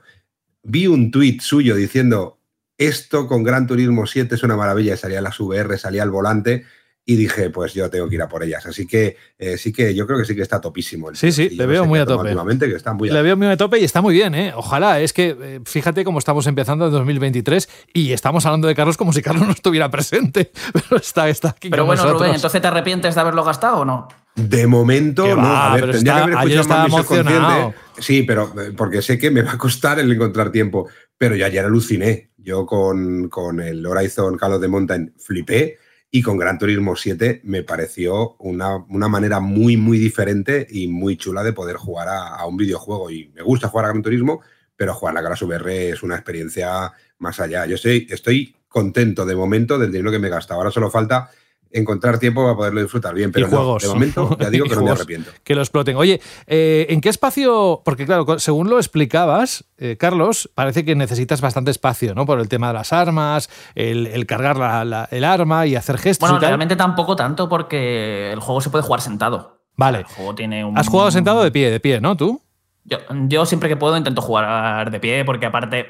Vi 0.64 0.88
un 0.88 1.12
tuit 1.12 1.42
suyo 1.42 1.76
diciendo 1.76 2.40
esto 2.78 3.28
con 3.28 3.44
Gran 3.44 3.68
Turismo 3.68 4.08
7 4.08 4.36
es 4.36 4.44
una 4.44 4.56
maravilla, 4.56 4.98
salía 4.98 5.22
las 5.22 5.40
VR, 5.40 5.78
salía 5.78 6.04
el 6.04 6.10
volante 6.10 6.66
y 7.04 7.16
dije, 7.16 7.50
pues 7.50 7.74
yo 7.74 7.90
tengo 7.90 8.08
que 8.08 8.16
ir 8.16 8.22
a 8.22 8.30
por 8.30 8.44
ellas. 8.44 8.66
Así 8.68 8.86
que 8.86 9.18
eh, 9.40 9.58
sí 9.58 9.74
que 9.74 9.94
yo 9.96 10.06
creo 10.06 10.20
que 10.20 10.26
sí 10.26 10.36
que 10.36 10.44
está 10.44 10.62
topísimo. 10.62 11.10
el 11.10 11.16
Sí, 11.16 11.32
sí, 11.32 11.50
le 11.50 11.64
No 11.64 11.70
veo 11.70 11.84
sé 11.84 11.88
muy 11.90 12.00
a 12.00 12.06
tope. 12.06 12.22
Últimamente 12.24 12.70
que 12.70 12.76
está 12.76 12.94
muy 12.94 13.10
a 13.10 13.14
Le 13.14 13.22
veo 13.24 13.36
muy 13.36 13.48
a 13.48 13.58
tope 13.58 13.80
y 13.80 13.84
está 13.84 14.02
muy 14.02 14.14
bien, 14.14 14.36
¿eh? 14.36 14.54
Ojalá. 14.56 15.00
Es 15.00 15.12
que, 15.12 15.36
eh, 15.42 15.60
fíjate 15.66 16.04
cómo 16.04 16.20
estamos 16.20 16.46
empezando 16.48 16.86
en 16.86 16.92
2023 16.92 17.70
y 17.94 18.14
estamos 18.14 18.46
hablando 18.46 18.68
de 18.68 18.76
Carlos 18.76 18.98
como 18.98 19.14
si 19.14 19.22
Carlos 19.22 19.46
no 19.48 19.52
estuviera 19.54 19.90
presente. 19.90 20.52
Pero 20.74 20.98
está, 20.98 21.28
está 21.28 21.50
aquí 21.50 21.70
Pero 21.70 21.84
con 21.84 21.88
bueno, 21.88 22.04
nosotros. 22.04 22.22
Rubén, 22.22 22.36
¿entonces 22.36 22.62
te 22.62 22.68
arrepientes 22.68 23.16
de 23.16 23.22
haberlo 23.22 23.44
gastado 23.44 23.80
o 23.80 23.86
no? 23.86 24.08
De 24.36 24.66
momento, 24.68 25.28
no. 25.36 25.42
a 25.46 25.74
ver, 25.76 25.92
tendría 25.92 26.14
está- 26.20 26.26
que 26.28 26.34
haber 26.38 26.52
escuchado 26.54 26.88
más 26.88 27.02
subconsciente. 27.06 27.76
Sí, 28.00 28.24
pero 28.24 28.54
eh, 28.62 28.72
porque 28.78 29.02
sé 29.02 29.18
que 29.18 29.30
me 29.32 29.42
va 29.42 29.54
a 29.54 29.58
costar 29.58 30.00
el 30.00 30.10
encontrar 30.12 30.52
tiempo. 30.52 30.88
Pero 31.18 31.36
yo 31.36 31.46
ayer 31.48 31.66
aluciné. 31.66 32.30
Yo 32.38 32.66
con, 32.66 33.28
con 33.30 33.60
el 33.60 33.86
Horizon 33.86 34.38
Call 34.38 34.54
of 34.54 34.62
the 34.62 34.68
Mountain 34.68 35.14
flipé 35.20 35.78
y 36.14 36.22
con 36.22 36.38
Gran 36.38 36.58
Turismo 36.58 36.98
7 36.98 37.40
me 37.46 37.64
pareció 37.64 38.36
una, 38.40 38.76
una 38.76 39.08
manera 39.08 39.40
muy, 39.40 39.78
muy 39.78 39.98
diferente 39.98 40.68
y 40.70 40.90
muy 40.90 41.16
chula 41.16 41.42
de 41.42 41.54
poder 41.54 41.78
jugar 41.78 42.10
a, 42.10 42.46
un 42.46 42.58
videojuego. 42.58 43.10
Y 43.10 43.32
me 43.34 43.42
gusta 43.42 43.70
jugar 43.70 43.86
a 43.86 43.90
Gran 43.90 44.02
Turismo, 44.02 44.42
pero 44.76 44.94
jugar 44.94 45.18
a 45.18 45.22
las 45.22 45.42
VR 45.42 45.90
es 45.90 46.04
una 46.04 46.16
experiencia 46.16 46.92
más 47.20 47.40
allá. 47.40 47.66
Yo 47.66 47.76
estoy, 47.76 48.08
estoy 48.10 48.58
contento 48.68 49.26
de 49.26 49.38
momento 49.38 49.80
del 49.80 49.90
dinero 49.90 50.12
que 50.12 50.20
me 50.20 50.28
he 50.28 50.32
gastado. 50.32 50.60
Ahora 50.60 50.72
solo 50.72 50.92
falta 50.92 51.32
encontrar 51.74 52.20
tiempo 52.20 52.44
para 52.44 52.56
poderlo 52.56 52.82
disfrutar 52.82 53.14
bien, 53.14 53.32
pero 53.32 53.48
y 53.48 53.52
no, 53.52 53.58
juegos. 53.58 53.84
de 53.84 53.90
momento 53.90 54.38
ya 54.40 54.50
digo 54.50 54.66
que 54.70 54.76
no 54.76 54.84
me 54.84 54.92
arrepiento. 54.92 55.32
Que 55.44 55.56
lo 55.56 55.62
exploten. 55.62 55.96
Oye, 55.96 56.20
eh, 56.48 56.88
¿en 56.90 57.02
qué 57.02 57.10
espacio? 57.10 57.82
Porque 57.86 58.06
claro, 58.06 58.40
según 58.40 58.70
lo 58.70 58.78
explicabas, 58.78 59.66
eh, 59.78 59.98
Carlos, 59.98 60.50
parece 60.56 60.86
que 60.86 60.96
necesitas 60.96 61.42
bastante 61.42 61.72
espacio, 61.72 62.14
¿no? 62.16 62.26
Por 62.26 62.40
el 62.40 62.48
tema 62.50 62.68
de 62.68 62.74
las 62.74 62.94
armas, 62.94 63.50
el, 63.76 64.08
el 64.08 64.26
cargar 64.26 64.58
la- 64.58 64.86
la- 64.86 65.08
el 65.12 65.24
arma 65.24 65.66
y 65.68 65.76
hacer 65.76 65.98
gestos 65.98 66.28
Bueno, 66.30 66.38
y 66.38 66.42
tal. 66.42 66.50
realmente 66.50 66.76
tampoco 66.76 67.16
tanto 67.16 67.48
porque 67.50 68.32
el 68.32 68.40
juego 68.40 68.62
se 68.62 68.70
puede 68.70 68.84
jugar 68.84 69.02
sentado. 69.02 69.62
Vale. 69.78 70.00
El 70.00 70.04
juego 70.06 70.36
tiene 70.36 70.64
un... 70.66 70.78
Has 70.78 70.88
jugado 70.88 71.10
sentado 71.12 71.44
de 71.44 71.52
pie, 71.52 71.72
de 71.72 71.80
pie, 71.80 72.02
¿no? 72.02 72.16
¿Tú? 72.18 72.42
Yo, 72.84 72.98
yo 73.28 73.46
siempre 73.46 73.70
que 73.70 73.78
puedo 73.78 73.96
intento 73.96 74.22
jugar 74.22 74.92
de 74.92 75.00
pie 75.00 75.24
porque 75.24 75.46
aparte, 75.46 75.86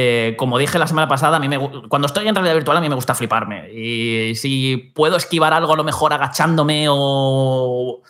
eh, 0.00 0.36
como 0.38 0.58
dije 0.58 0.78
la 0.78 0.86
semana 0.86 1.08
pasada, 1.08 1.38
a 1.38 1.40
mí 1.40 1.48
me, 1.48 1.58
cuando 1.88 2.06
estoy 2.06 2.28
en 2.28 2.34
realidad 2.36 2.54
virtual 2.54 2.76
a 2.76 2.80
mí 2.80 2.88
me 2.88 2.94
gusta 2.94 3.16
fliparme. 3.16 3.68
Y 3.72 4.36
si 4.36 4.76
puedo 4.94 5.16
esquivar 5.16 5.52
algo 5.52 5.72
a 5.72 5.76
lo 5.76 5.82
mejor 5.82 6.12
agachándome 6.12 6.86
o, 6.88 8.00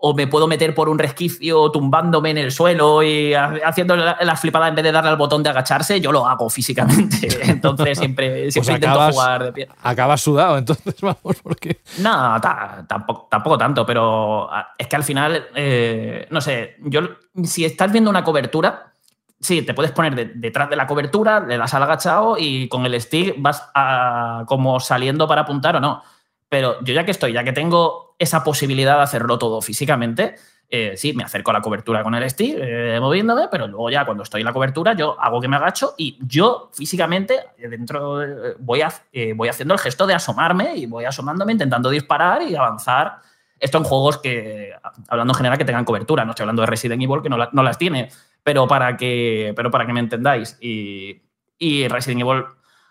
o 0.00 0.14
me 0.14 0.26
puedo 0.26 0.46
meter 0.46 0.74
por 0.74 0.90
un 0.90 0.98
resquicio 0.98 1.70
tumbándome 1.70 2.30
en 2.32 2.38
el 2.38 2.52
suelo 2.52 3.02
y 3.02 3.32
ha- 3.32 3.54
haciendo 3.64 3.96
la, 3.96 4.18
la 4.20 4.36
flipada 4.36 4.68
en 4.68 4.74
vez 4.74 4.84
de 4.84 4.92
darle 4.92 5.08
al 5.10 5.16
botón 5.16 5.42
de 5.42 5.48
agacharse, 5.48 6.00
yo 6.02 6.12
lo 6.12 6.26
hago 6.26 6.50
físicamente. 6.50 7.28
Entonces 7.50 7.98
siempre, 7.98 8.50
siempre 8.52 8.74
intento 8.74 8.94
acabas- 9.00 9.14
jugar 9.14 9.44
de 9.44 9.52
pie. 9.52 9.68
Acabas 9.82 10.20
sudado, 10.20 10.58
entonces 10.58 10.94
vamos, 11.00 11.36
porque. 11.42 11.80
No, 12.00 12.38
ta- 12.42 12.84
tampoco, 12.86 13.26
tampoco 13.30 13.56
tanto, 13.56 13.86
pero 13.86 14.52
ah, 14.52 14.68
es 14.76 14.86
que 14.86 14.96
al 14.96 15.02
final, 15.04 15.46
eh, 15.54 16.26
no 16.30 16.42
sé, 16.42 16.76
yo 16.84 17.00
si 17.44 17.64
estás 17.64 17.90
viendo 17.90 18.10
una 18.10 18.22
cobertura, 18.22 18.92
sí, 19.40 19.62
te 19.62 19.74
puedes 19.74 19.92
poner 19.92 20.14
de- 20.14 20.24
detrás 20.34 20.68
de 20.70 20.76
la 20.76 20.86
cobertura, 20.86 21.40
le 21.40 21.56
das 21.58 21.72
al 21.74 21.82
agachado 21.82 22.36
y 22.38 22.68
con 22.68 22.84
el 22.86 23.00
stick 23.00 23.34
vas 23.38 23.70
a- 23.74 24.44
como 24.46 24.80
saliendo 24.80 25.26
para 25.28 25.42
apuntar 25.42 25.76
o 25.76 25.80
no. 25.80 26.02
Pero 26.48 26.80
yo 26.82 26.94
ya 26.94 27.04
que 27.04 27.10
estoy, 27.10 27.32
ya 27.32 27.44
que 27.44 27.52
tengo 27.52 28.14
esa 28.18 28.42
posibilidad 28.42 28.96
de 28.96 29.02
hacerlo 29.02 29.38
todo 29.38 29.60
físicamente, 29.60 30.34
eh, 30.70 30.94
sí, 30.96 31.12
me 31.14 31.22
acerco 31.22 31.50
a 31.50 31.54
la 31.54 31.62
cobertura 31.62 32.02
con 32.02 32.14
el 32.14 32.28
stick, 32.28 32.56
eh, 32.60 32.98
moviéndome, 33.00 33.48
pero 33.50 33.66
luego 33.68 33.88
ya 33.90 34.04
cuando 34.04 34.22
estoy 34.22 34.40
en 34.42 34.46
la 34.46 34.52
cobertura, 34.52 34.92
yo 34.94 35.18
hago 35.20 35.40
que 35.40 35.48
me 35.48 35.56
agacho 35.56 35.94
y 35.96 36.18
yo 36.20 36.70
físicamente 36.74 37.36
eh, 37.58 37.68
dentro 37.68 38.18
de- 38.18 38.54
voy, 38.58 38.82
a- 38.82 38.92
eh, 39.12 39.32
voy 39.34 39.48
haciendo 39.48 39.72
el 39.74 39.80
gesto 39.80 40.06
de 40.06 40.14
asomarme 40.14 40.74
y 40.76 40.86
voy 40.86 41.04
asomándome, 41.06 41.52
intentando 41.52 41.88
disparar 41.90 42.42
y 42.42 42.54
avanzar. 42.56 43.18
Esto 43.60 43.78
en 43.78 43.84
juegos 43.84 44.18
que, 44.18 44.72
hablando 45.08 45.32
en 45.32 45.36
general, 45.36 45.58
que 45.58 45.64
tengan 45.64 45.84
cobertura. 45.84 46.24
No 46.24 46.30
estoy 46.30 46.44
hablando 46.44 46.62
de 46.62 46.66
Resident 46.66 47.02
Evil, 47.02 47.22
que 47.22 47.28
no, 47.28 47.36
la- 47.38 47.48
no 47.52 47.62
las 47.62 47.76
tiene, 47.78 48.10
pero 48.48 48.66
para 48.66 48.96
que, 48.96 49.52
pero 49.54 49.70
para 49.70 49.84
que 49.84 49.92
me 49.92 50.00
entendáis. 50.00 50.56
Y, 50.58 51.20
y 51.58 51.86
Resident 51.86 52.22
Evil, 52.22 52.44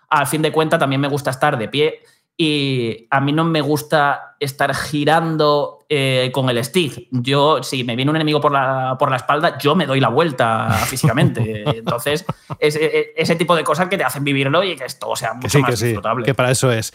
al 0.08 0.28
fin 0.28 0.44
de 0.44 0.52
cuentas, 0.52 0.80
también 0.80 1.02
me 1.02 1.08
gusta 1.08 1.32
estar 1.32 1.58
de 1.58 1.68
pie 1.68 2.02
y 2.38 3.08
a 3.10 3.20
mí 3.20 3.32
no 3.34 3.44
me 3.44 3.62
gusta 3.62 4.36
estar 4.40 4.76
girando 4.76 5.80
eh, 5.90 6.30
con 6.32 6.48
el 6.52 6.64
stick. 6.64 7.08
Yo, 7.10 7.64
si 7.64 7.84
me 7.84 7.96
viene 7.96 8.12
un 8.12 8.18
enemigo 8.18 8.40
por 8.40 8.52
la, 8.52 8.98
por 9.00 9.10
la 9.10 9.16
espalda, 9.16 9.58
yo 9.58 9.74
me 9.74 9.88
doy 9.88 10.00
la 10.00 10.10
vuelta 10.10 10.70
físicamente. 10.86 11.64
Entonces, 11.66 12.24
ese, 12.60 13.14
ese 13.18 13.36
tipo 13.36 13.56
de 13.56 13.64
cosas 13.64 13.90
que 13.90 13.98
te 13.98 14.04
hacen 14.04 14.24
vivirlo 14.24 14.64
y 14.64 14.76
que 14.76 14.86
esto 14.86 15.16
sea 15.16 15.34
mucho 15.34 15.46
Que 15.48 15.50
sí, 15.50 15.58
más 15.58 15.72
que 15.72 15.78
sí, 15.78 15.86
disfrutable. 15.86 16.24
que 16.24 16.36
para 16.36 16.52
eso 16.52 16.72
es. 16.72 16.94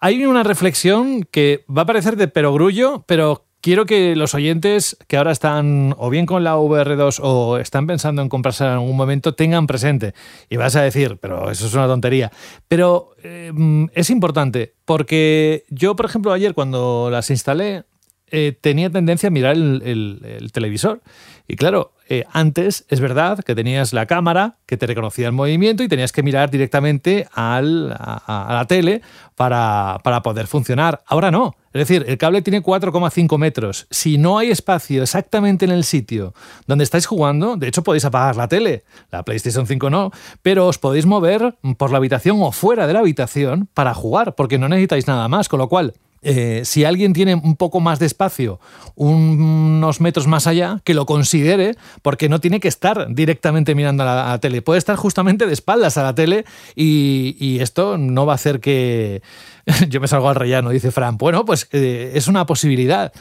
Hay 0.00 0.26
una 0.26 0.42
reflexión 0.42 1.22
que 1.22 1.64
va 1.74 1.82
a 1.82 1.86
parecer 1.86 2.16
de 2.16 2.28
perogrullo, 2.28 3.04
pero 3.06 3.46
quiero 3.62 3.86
que 3.86 4.14
los 4.14 4.34
oyentes 4.34 4.98
que 5.06 5.16
ahora 5.16 5.32
están 5.32 5.94
o 5.96 6.10
bien 6.10 6.26
con 6.26 6.44
la 6.44 6.56
VR2 6.56 7.20
o 7.22 7.56
están 7.56 7.86
pensando 7.86 8.20
en 8.20 8.28
comprarse 8.28 8.64
en 8.64 8.70
algún 8.70 8.96
momento 8.96 9.34
tengan 9.34 9.66
presente. 9.66 10.12
Y 10.50 10.56
vas 10.58 10.76
a 10.76 10.82
decir, 10.82 11.16
pero 11.18 11.50
eso 11.50 11.66
es 11.66 11.72
una 11.72 11.86
tontería. 11.86 12.30
Pero 12.68 13.14
eh, 13.22 13.52
es 13.94 14.10
importante 14.10 14.74
porque 14.84 15.64
yo, 15.70 15.96
por 15.96 16.06
ejemplo, 16.06 16.32
ayer 16.32 16.52
cuando 16.52 17.08
las 17.10 17.30
instalé, 17.30 17.84
eh, 18.26 18.56
tenía 18.60 18.90
tendencia 18.90 19.28
a 19.28 19.30
mirar 19.30 19.56
el 19.56 20.50
televisor. 20.52 21.00
Y 21.48 21.56
claro, 21.56 21.92
eh, 22.14 22.24
antes 22.30 22.84
es 22.88 23.00
verdad 23.00 23.38
que 23.40 23.54
tenías 23.54 23.94
la 23.94 24.04
cámara 24.04 24.56
que 24.66 24.76
te 24.76 24.86
reconocía 24.86 25.26
el 25.28 25.32
movimiento 25.32 25.82
y 25.82 25.88
tenías 25.88 26.12
que 26.12 26.22
mirar 26.22 26.50
directamente 26.50 27.26
al- 27.32 27.90
a, 27.98 28.48
a- 28.50 28.52
la 28.54 28.66
tele 28.66 29.00
para, 29.34 29.98
para 30.04 30.20
poder 30.22 30.46
funcionar. 30.46 31.02
Ahora 31.06 31.30
no. 31.30 31.54
Es 31.72 31.88
decir, 31.88 32.04
el 32.06 32.18
cable 32.18 32.42
tiene 32.42 32.62
4,5 32.62 33.38
metros. 33.38 33.86
Si 33.90 34.18
no 34.18 34.36
hay 34.36 34.50
espacio 34.50 35.02
exactamente 35.02 35.64
en 35.64 35.70
el 35.70 35.84
sitio 35.84 36.34
donde 36.66 36.84
estáis 36.84 37.06
jugando, 37.06 37.56
de 37.56 37.68
hecho 37.68 37.82
podéis 37.82 38.04
apagar 38.04 38.36
la 38.36 38.46
tele, 38.46 38.84
la 39.10 39.22
PlayStation 39.22 39.66
5 39.66 39.88
no, 39.88 40.10
pero 40.42 40.66
os 40.66 40.76
podéis 40.78 41.06
mover 41.06 41.54
por 41.78 41.90
la 41.90 41.96
habitación 41.96 42.36
o 42.42 42.52
fuera 42.52 42.86
de 42.86 42.92
la 42.92 42.98
habitación 42.98 43.68
para 43.72 43.94
jugar, 43.94 44.34
porque 44.34 44.58
no 44.58 44.68
necesitáis 44.68 45.06
nada 45.06 45.26
más, 45.28 45.48
con 45.48 45.60
lo 45.60 45.68
cual 45.70 45.94
eh, 46.24 46.62
si 46.64 46.84
alguien 46.84 47.12
tiene 47.12 47.34
un 47.34 47.56
poco 47.56 47.80
más 47.80 47.98
de 47.98 48.06
espacio, 48.06 48.60
unos 48.94 50.00
metros 50.00 50.28
más 50.28 50.46
allá, 50.46 50.80
que 50.84 50.94
lo 50.94 51.04
considere, 51.04 51.76
porque 52.00 52.28
no 52.28 52.40
tiene 52.40 52.60
que 52.60 52.68
estar 52.68 53.12
directamente 53.12 53.74
mirando 53.74 54.04
a 54.04 54.30
la, 54.30 54.38
tele. 54.38 54.62
Puede 54.62 54.78
estar 54.78 54.94
justamente 54.94 55.46
de 55.46 55.52
espaldas 55.52 55.98
a 55.98 56.04
la 56.04 56.14
tele 56.14 56.44
y, 56.76 57.58
esto 57.62 57.98
no 57.98 58.24
va 58.24 58.32
a 58.32 58.34
hacer 58.36 58.60
que 58.60 59.22
yo 59.88 60.00
me 60.00 60.08
salgo 60.08 60.28
al 60.28 60.36
rellano, 60.36 60.70
dice 60.70 60.90
Fran. 60.90 61.16
Bueno, 61.16 61.44
pues 61.44 61.68
eh, 61.72 62.12
es 62.14 62.28
una 62.28 62.46
posibilidad. 62.46 63.12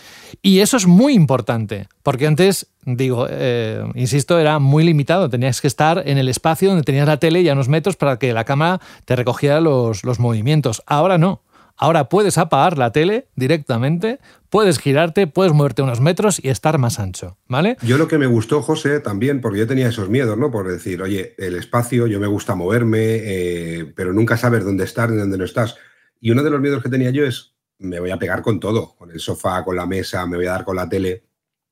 Y 0.41 0.59
eso 0.59 0.77
es 0.77 0.85
muy 0.85 1.13
importante, 1.13 1.87
porque 2.03 2.27
antes, 2.27 2.67
digo, 2.85 3.27
eh, 3.29 3.83
insisto, 3.95 4.39
era 4.39 4.59
muy 4.59 4.83
limitado. 4.83 5.29
Tenías 5.29 5.59
que 5.59 5.67
estar 5.67 6.03
en 6.05 6.17
el 6.17 6.29
espacio 6.29 6.69
donde 6.69 6.83
tenías 6.83 7.07
la 7.07 7.17
tele 7.17 7.41
y 7.41 7.49
a 7.49 7.53
unos 7.53 7.67
metros 7.67 7.95
para 7.95 8.17
que 8.17 8.33
la 8.33 8.45
cámara 8.45 8.79
te 9.05 9.15
recogiera 9.15 9.59
los 9.59 10.19
movimientos. 10.19 10.83
Ahora 10.85 11.17
no. 11.17 11.41
Ahora 11.81 12.09
puedes 12.09 12.37
apagar 12.37 12.77
la 12.77 12.91
tele 12.91 13.27
directamente, 13.35 14.19
puedes 14.51 14.77
girarte, 14.77 15.25
puedes 15.25 15.51
moverte 15.51 15.81
unos 15.81 15.99
metros 15.99 16.39
y 16.39 16.49
estar 16.49 16.77
más 16.77 16.99
ancho, 16.99 17.39
¿vale? 17.47 17.75
Yo 17.81 17.97
lo 17.97 18.07
que 18.07 18.19
me 18.19 18.27
gustó, 18.27 18.61
José, 18.61 18.99
también, 18.99 19.41
porque 19.41 19.57
yo 19.57 19.65
tenía 19.65 19.87
esos 19.87 20.07
miedos, 20.07 20.37
¿no? 20.37 20.51
Por 20.51 20.71
decir, 20.71 21.01
oye, 21.01 21.33
el 21.39 21.55
espacio, 21.55 22.05
yo 22.05 22.19
me 22.19 22.27
gusta 22.27 22.53
moverme, 22.53 22.99
eh, 22.99 23.91
pero 23.95 24.13
nunca 24.13 24.37
sabes 24.37 24.63
dónde 24.63 24.83
estás 24.83 25.09
ni 25.09 25.17
dónde 25.17 25.39
no 25.39 25.43
estás. 25.43 25.75
Y 26.19 26.29
uno 26.29 26.43
de 26.43 26.51
los 26.51 26.61
miedos 26.61 26.83
que 26.83 26.89
tenía 26.89 27.09
yo 27.09 27.25
es, 27.25 27.55
me 27.79 27.99
voy 27.99 28.11
a 28.11 28.19
pegar 28.19 28.43
con 28.43 28.59
todo, 28.59 28.95
con 28.95 29.09
el 29.09 29.19
sofá, 29.19 29.63
con 29.63 29.75
la 29.75 29.87
mesa, 29.87 30.27
me 30.27 30.37
voy 30.37 30.45
a 30.45 30.51
dar 30.51 30.63
con 30.63 30.75
la 30.75 30.87
tele. 30.87 31.23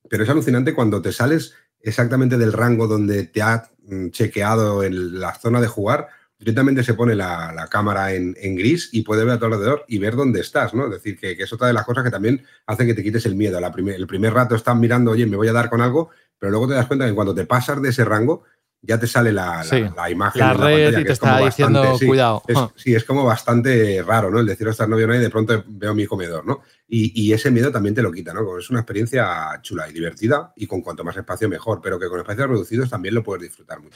Pero 0.09 0.23
es 0.23 0.29
alucinante 0.31 0.73
cuando 0.73 1.03
te 1.03 1.11
sales 1.11 1.53
exactamente 1.81 2.39
del 2.39 2.53
rango 2.53 2.87
donde 2.87 3.27
te 3.27 3.43
ha 3.43 3.69
mm, 3.83 4.07
chequeado 4.09 4.83
en 4.83 5.19
la 5.19 5.35
zona 5.35 5.61
de 5.61 5.67
jugar, 5.67 6.07
directamente 6.39 6.83
se 6.83 6.93
pone 6.93 7.15
la, 7.15 7.51
la 7.53 7.67
cámara 7.67 8.13
en, 8.13 8.35
en 8.39 8.55
gris 8.55 8.89
y 8.93 9.01
puede 9.01 9.25
ver 9.25 9.33
a 9.35 9.39
tu 9.39 9.45
alrededor 9.45 9.83
y 9.89 9.97
ver 9.99 10.15
dónde 10.15 10.39
estás, 10.39 10.73
¿no? 10.73 10.85
Es 10.85 10.91
decir, 10.91 11.19
que, 11.19 11.35
que 11.35 11.43
es 11.43 11.51
otra 11.53 11.67
de 11.67 11.73
las 11.73 11.85
cosas 11.85 12.03
que 12.05 12.09
también 12.11 12.43
hace 12.65 12.85
que 12.85 12.93
te 12.93 13.03
quites 13.03 13.25
el 13.25 13.35
miedo. 13.35 13.59
La 13.59 13.71
primer- 13.71 13.95
el 13.95 14.07
primer 14.07 14.33
rato 14.33 14.55
estás 14.55 14.75
mirando, 14.77 15.11
oye, 15.11 15.25
me 15.25 15.35
voy 15.35 15.49
a 15.49 15.53
dar 15.53 15.69
con 15.69 15.81
algo, 15.81 16.09
pero 16.39 16.49
luego 16.51 16.67
te 16.69 16.75
das 16.75 16.85
cuenta 16.87 17.05
que 17.05 17.13
cuando 17.13 17.35
te 17.35 17.45
pasas 17.45 17.81
de 17.81 17.89
ese 17.89 18.05
rango, 18.05 18.43
ya 18.81 18.97
te 18.97 19.07
sale 19.07 19.33
la, 19.33 19.57
la- 19.57 19.63
Sí. 19.65 19.83
la 19.93 20.09
imagen. 20.09 20.39
La 20.39 20.51
en 20.51 20.57
red 20.57 20.63
pantalla, 20.63 20.89
y 20.89 20.95
que 21.01 21.03
te 21.07 21.11
es 21.11 21.19
como 21.19 21.33
está 21.33 21.45
diciendo, 21.45 21.79
bastante- 21.81 21.99
sí, 21.99 22.07
cuidado. 22.07 22.43
es- 22.47 22.57
Ah. 22.57 22.71
sí, 22.77 22.95
es 22.95 23.03
como 23.03 23.25
bastante 23.25 24.01
raro, 24.07 24.31
¿no? 24.31 24.39
El 24.39 24.45
decir, 24.45 24.65
ostras, 24.69 24.87
no 24.87 24.95
veo 24.95 25.07
nadie 25.07 25.19
de 25.19 25.29
pronto 25.29 25.61
veo 25.67 25.93
mi 25.93 26.05
comedor, 26.05 26.45
¿no? 26.45 26.61
Y, 26.91 27.31
ese 27.33 27.51
miedo 27.51 27.71
también 27.71 27.93
te 27.93 28.01
lo 28.01 28.11
quita, 28.11 28.33
¿no? 28.33 28.57
Es 28.57 28.71
una 28.71 28.79
experiencia 28.79 29.59
chula 29.61 29.87
y 29.87 29.93
divertida 29.93 30.51
y 30.55 30.65
con 30.65 30.81
cuanto 30.81 31.03
más 31.03 31.15
espacio 31.15 31.47
mejor, 31.47 31.81
pero 31.83 31.99
que 31.99 32.07
con 32.07 32.19
espacios 32.19 32.49
reducidos 32.49 32.89
también 32.89 33.13
lo 33.13 33.23
puedes 33.23 33.43
disfrutar 33.43 33.79
mucho. 33.79 33.95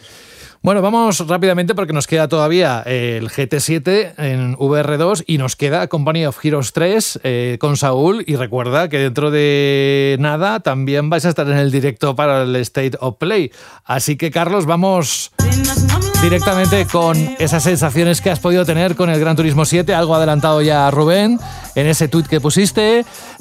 Bueno, 0.61 0.84
vamos 0.84 1.28
rápidamente 1.28 1.74
porque 1.74 1.91
nos 1.91 2.06
queda 2.06 2.28
todavía 2.28 2.84
el 2.84 3.30
GT7 3.30 4.14
en 4.18 4.56
VR2 4.56 5.24
y 5.26 5.40
nos 5.40 5.56
queda 5.56 5.88
Company 5.88 6.28
of 6.28 6.38
Heroes 6.45 6.72
3 6.72 7.20
eh, 7.24 7.57
con 7.60 7.78
Saúl. 7.78 8.24
Y 8.28 8.36
recuerda 8.36 8.88
que 8.90 8.99
dentro 8.99 9.32
de 9.32 10.15
nada 10.20 10.60
también 10.60 11.10
vais 11.10 11.26
a 11.26 11.30
estar 11.30 11.48
en 11.49 11.57
el 11.57 11.72
directo 11.72 12.15
para 12.15 12.44
el 12.44 12.56
State 12.57 12.98
of 12.99 13.18
Play. 13.18 13.52
Así 13.86 14.18
que, 14.18 14.30
Carlos, 14.30 14.68
vamos 14.68 15.32
directamente 16.22 16.86
con 16.86 17.18
esas 17.40 17.64
sensaciones 17.64 18.22
que 18.22 18.30
has 18.30 18.40
podido 18.40 18.65
tener 18.65 18.95
con 18.95 19.10
el 19.10 19.20
Gran 19.20 19.36
Turismo 19.36 19.65
7, 19.65 19.94
algo 19.94 20.15
adelantado 20.15 20.61
ya 20.61 20.90
Rubén 20.90 21.40
en 21.76 21.88
ese 21.88 22.07
tweet 22.07 22.24
que 22.24 22.40
pusiste. 22.40 22.82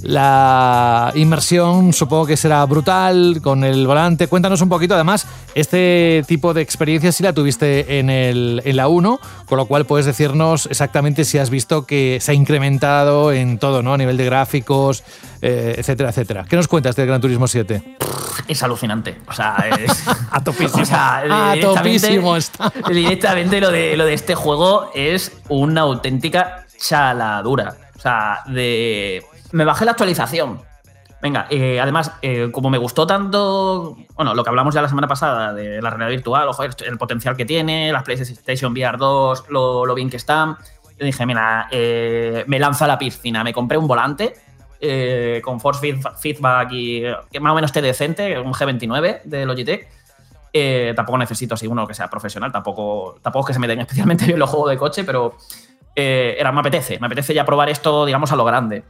La 0.03 1.13
inmersión 1.15 1.93
supongo 1.93 2.27
que 2.27 2.37
será 2.37 2.65
brutal 2.67 3.41
con 3.43 3.63
el 3.65 3.87
volante. 3.87 4.27
Cuéntanos 4.27 4.61
un 4.61 4.69
poquito, 4.69 4.95
además, 4.95 5.27
este 5.55 6.25
tipo 6.27 6.53
de 6.55 6.63
experiencia 6.63 7.13
si 7.13 7.23
la 7.23 7.33
tuviste 7.33 7.99
en, 7.99 8.11
el, 8.11 8.63
en 8.65 8.77
la 8.77 8.89
1, 8.89 9.21
con 9.47 9.59
lo 9.59 9.67
cual 9.67 9.87
puedes 9.87 10.07
decirnos 10.07 10.67
exactamente 10.67 11.25
si 11.25 11.39
has 11.39 11.51
visto 11.51 11.87
que 11.87 12.19
se 12.21 12.33
ha 12.33 12.35
incrementado 12.35 13.33
en 13.33 13.59
todo, 13.59 13.83
¿no? 13.83 13.95
A 13.95 13.99
nivel 13.99 14.17
de 14.17 14.25
gráficos, 14.25 15.05
eh, 15.41 15.77
etcétera, 15.79 16.11
etcétera. 16.11 16.45
¿Qué 16.49 16.57
nos 16.57 16.69
cuentas 16.69 16.97
del 16.97 17.07
Gran 17.07 17.21
Turismo 17.21 17.47
7? 17.47 17.97
Es 18.49 18.63
alucinante. 18.63 19.19
O 19.29 19.33
sea, 19.33 19.57
es. 19.79 20.05
A 20.31 20.43
topísimo. 20.43 20.83
O 20.83 20.87
sea, 20.87 21.19
A 21.19 21.23
directamente- 21.55 21.61
topísimo 21.63 22.37
está. 22.37 22.73
Directamente 22.93 23.61
lo 23.61 23.71
de, 23.71 23.97
lo 23.97 24.05
de 24.05 24.15
este 24.15 24.35
juego 24.35 24.91
es 24.95 25.33
una 25.49 25.83
auténtica 25.83 26.67
chaladura. 26.79 27.77
O 27.97 28.01
sea, 28.01 28.41
de. 28.47 29.23
Me 29.53 29.65
bajé 29.65 29.85
la 29.85 29.93
actualización. 29.93 30.61
Venga, 31.23 31.47
eh, 31.51 31.81
además, 31.81 32.11
eh, 32.21 32.49
como 32.51 32.69
me 32.69 32.79
gustó 32.79 33.07
tanto, 33.07 33.97
bueno, 34.17 34.35
lo 34.35 34.43
que 34.43 34.51
hablamos 34.51 34.75
ya 34.75 34.83
la 34.83 34.89
semana 34.89 35.07
pasada 35.07 35.55
de 35.55 35.81
la 35.81 35.89
realidad 35.89 36.09
virtual, 36.09 36.49
ojo, 36.49 36.65
el, 36.65 36.99
potencial 36.99 37.37
que 37.37 37.45
tiene, 37.45 37.93
las 37.93 38.03
PlayStation 38.03 38.73
VR 38.73 38.99
2, 38.99 39.45
lo, 39.49 39.87
lo 39.87 39.95
bien 39.95 40.11
que 40.11 40.17
están, 40.17 40.57
yo 40.99 41.07
dije, 41.07 41.25
mira, 41.25 41.69
eh, 41.71 42.43
me 42.49 42.59
lanzo 42.59 42.87
a 42.87 42.89
la 42.89 42.99
piscina, 42.99 43.45
me 43.45 43.53
compré 43.53 43.79
un 43.79 43.87
volante 43.87 44.35
con 45.45 45.61
force 45.61 45.81
feed- 45.81 46.17
feedback 46.19 46.73
y 46.73 47.03
que 47.31 47.39
más 47.39 47.53
o 47.53 47.55
menos 47.55 47.69
esté 47.69 47.81
decente, 47.81 48.37
un 48.41 48.53
G29 48.53 49.23
de 49.23 49.47
Logitech. 49.47 49.89
Tampoco 50.97 51.19
necesito 51.19 51.55
así 51.55 51.69
uno 51.69 51.87
que 51.87 51.95
sea 51.95 52.11
profesional, 52.11 52.51
tampoco, 52.51 53.15
tampoco 53.23 53.45
es 53.45 53.47
que 53.49 53.55
se 53.55 53.61
me 53.61 53.69
den 53.69 53.79
especialmente 53.79 54.25
bien 54.27 54.41
los 54.41 54.51
juegos 54.51 54.71
de 54.71 54.77
coche, 54.77 55.05
pero 55.05 55.37
era, 55.95 56.51
me 56.51 56.59
apetece, 56.59 56.99
me 56.99 57.07
apetece 57.07 57.33
ya 57.33 57.45
probar 57.45 57.69
esto, 57.69 58.05
digamos, 58.05 58.33
a 58.33 58.37
lo 58.37 58.45
grande. 58.45 58.83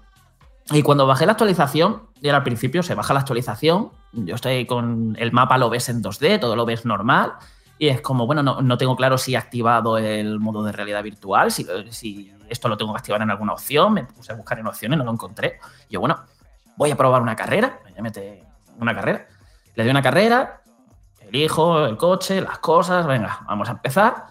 Y 0.71 0.83
cuando 0.83 1.07
bajé 1.07 1.27
la 1.27 1.33
actualización, 1.33 2.03
y 2.21 2.29
era 2.29 2.39
al 2.39 2.45
principio, 2.45 2.83
se 2.83 2.95
baja 2.95 3.15
la 3.15 3.21
actualización, 3.21 3.91
yo 4.13 4.35
estoy 4.35 4.67
con 4.67 5.17
el 5.19 5.33
mapa, 5.33 5.59
lo 5.59 5.71
ves 5.71 5.89
en 5.89 6.03
2D, 6.03 6.39
todo 6.41 6.55
lo 6.55 6.65
ves 6.65 6.85
normal, 6.85 7.33
y 7.79 7.89
es 7.89 8.01
como, 8.01 8.27
bueno, 8.27 8.43
no, 8.43 8.63
no 8.63 8.79
tengo 8.79 8.95
claro 8.95 9.19
si 9.19 9.35
he 9.35 9.37
activado 9.37 9.99
el 9.99 10.39
modo 10.39 10.63
de 10.63 10.73
realidad 10.73 11.03
virtual, 11.03 11.51
si, 11.51 12.33
esto 12.49 12.69
lo 12.69 12.77
tengo 12.77 12.93
que 12.93 12.99
activar 12.99 13.23
en 13.23 13.31
alguna 13.31 13.55
opción, 13.55 13.93
me 13.95 14.05
puse 14.05 14.33
a 14.33 14.37
buscar 14.37 14.59
en 14.59 14.67
opciones, 14.67 14.99
no 14.99 15.05
lo 15.05 15.13
encontré. 15.13 15.59
Yo, 15.91 15.99
bueno, 15.99 16.21
voy 16.77 16.91
a 16.91 16.97
probar 16.97 17.23
una 17.23 17.35
carrera, 17.35 17.81
me 17.97 18.03
mete 18.03 18.45
una 18.79 18.95
carrera, 18.95 19.27
le 19.75 19.83
doy 19.83 19.91
una 19.91 20.03
carrera, 20.03 20.63
elijo 21.21 21.87
el 21.87 21.97
coche, 21.97 22.41
las 22.41 22.59
cosas, 22.59 23.07
venga, 23.07 23.41
vamos 23.47 23.69
a 23.69 23.73
empezar. 23.73 24.27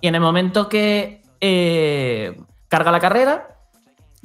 Y 0.00 0.08
en 0.08 0.14
el 0.14 0.20
momento 0.20 0.68
que 0.68 1.22
eh, 1.40 2.40
carga 2.68 2.90
la 2.90 2.98
carrera, 2.98 3.59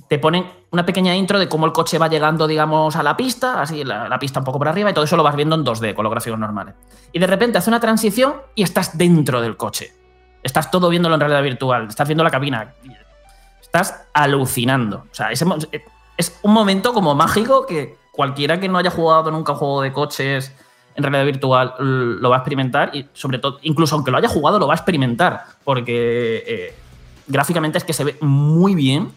te 0.08 0.20
ponen 0.20 0.46
una 0.72 0.86
pequeña 0.86 1.16
intro 1.16 1.40
de 1.40 1.48
cómo 1.50 1.66
el 1.66 1.72
coche 1.72 1.98
va 1.98 2.08
llegando, 2.08 2.48
digamos, 2.48 2.96
a 2.96 3.04
la 3.04 3.16
pista, 3.18 3.62
así 3.62 3.84
la, 3.84 4.18
pista 4.20 4.40
un 4.40 4.46
poco 4.46 4.58
por 4.60 4.68
arriba, 4.68 4.90
y 4.90 4.94
todo 4.94 5.06
eso 5.06 5.18
lo 5.18 5.24
vas 5.24 5.36
viendo 5.36 5.56
en 5.56 5.64
2D, 5.64 5.94
con 5.94 6.04
los 6.04 6.12
gráficos 6.12 6.38
normales. 6.38 6.76
Y 7.12 7.20
de 7.20 7.28
repente 7.28 7.58
hace 7.58 7.70
una 7.70 7.80
transición 7.80 8.36
y 8.56 8.64
estás 8.64 8.98
dentro 8.98 9.42
del 9.42 9.58
coche. 9.58 9.94
Estás 10.44 10.70
todo 10.70 10.90
viéndolo 10.90 11.16
en 11.16 11.22
realidad 11.22 11.42
virtual, 11.42 11.88
estás 11.88 12.08
viendo 12.08 12.24
la 12.24 12.30
cabina. 12.30 12.74
Estás 13.62 14.04
alucinando. 14.14 15.06
O 15.12 15.16
sea, 15.16 15.30
mo- 15.46 15.58
es 16.18 16.40
un 16.44 16.54
momento 16.54 16.94
como 16.94 17.16
mágico 17.16 17.66
que 17.66 17.98
cualquiera 18.12 18.60
que 18.60 18.68
no 18.70 18.78
haya 18.78 18.92
jugado 18.92 19.32
nunca 19.32 19.54
un 19.54 19.58
juego 19.58 19.82
de 19.82 19.92
coches 19.92 20.54
en 20.96 21.04
realidad 21.04 21.26
virtual 21.26 21.74
lo 21.80 22.30
va 22.30 22.38
a 22.38 22.40
experimentar 22.40 22.96
y 22.96 23.06
sobre 23.12 23.38
todo, 23.40 23.60
incluso 23.64 23.96
aunque 23.96 24.12
lo 24.12 24.18
haya 24.18 24.30
jugado, 24.30 24.60
lo 24.60 24.68
va 24.68 24.76
a 24.76 24.78
experimentar 24.78 25.44
porque 25.66 26.44
eh, 26.48 26.76
gráficamente 27.28 27.78
es 27.78 27.84
que 27.84 27.92
se 27.92 28.06
ve 28.06 28.18
muy 28.22 28.76
bien 28.76 29.12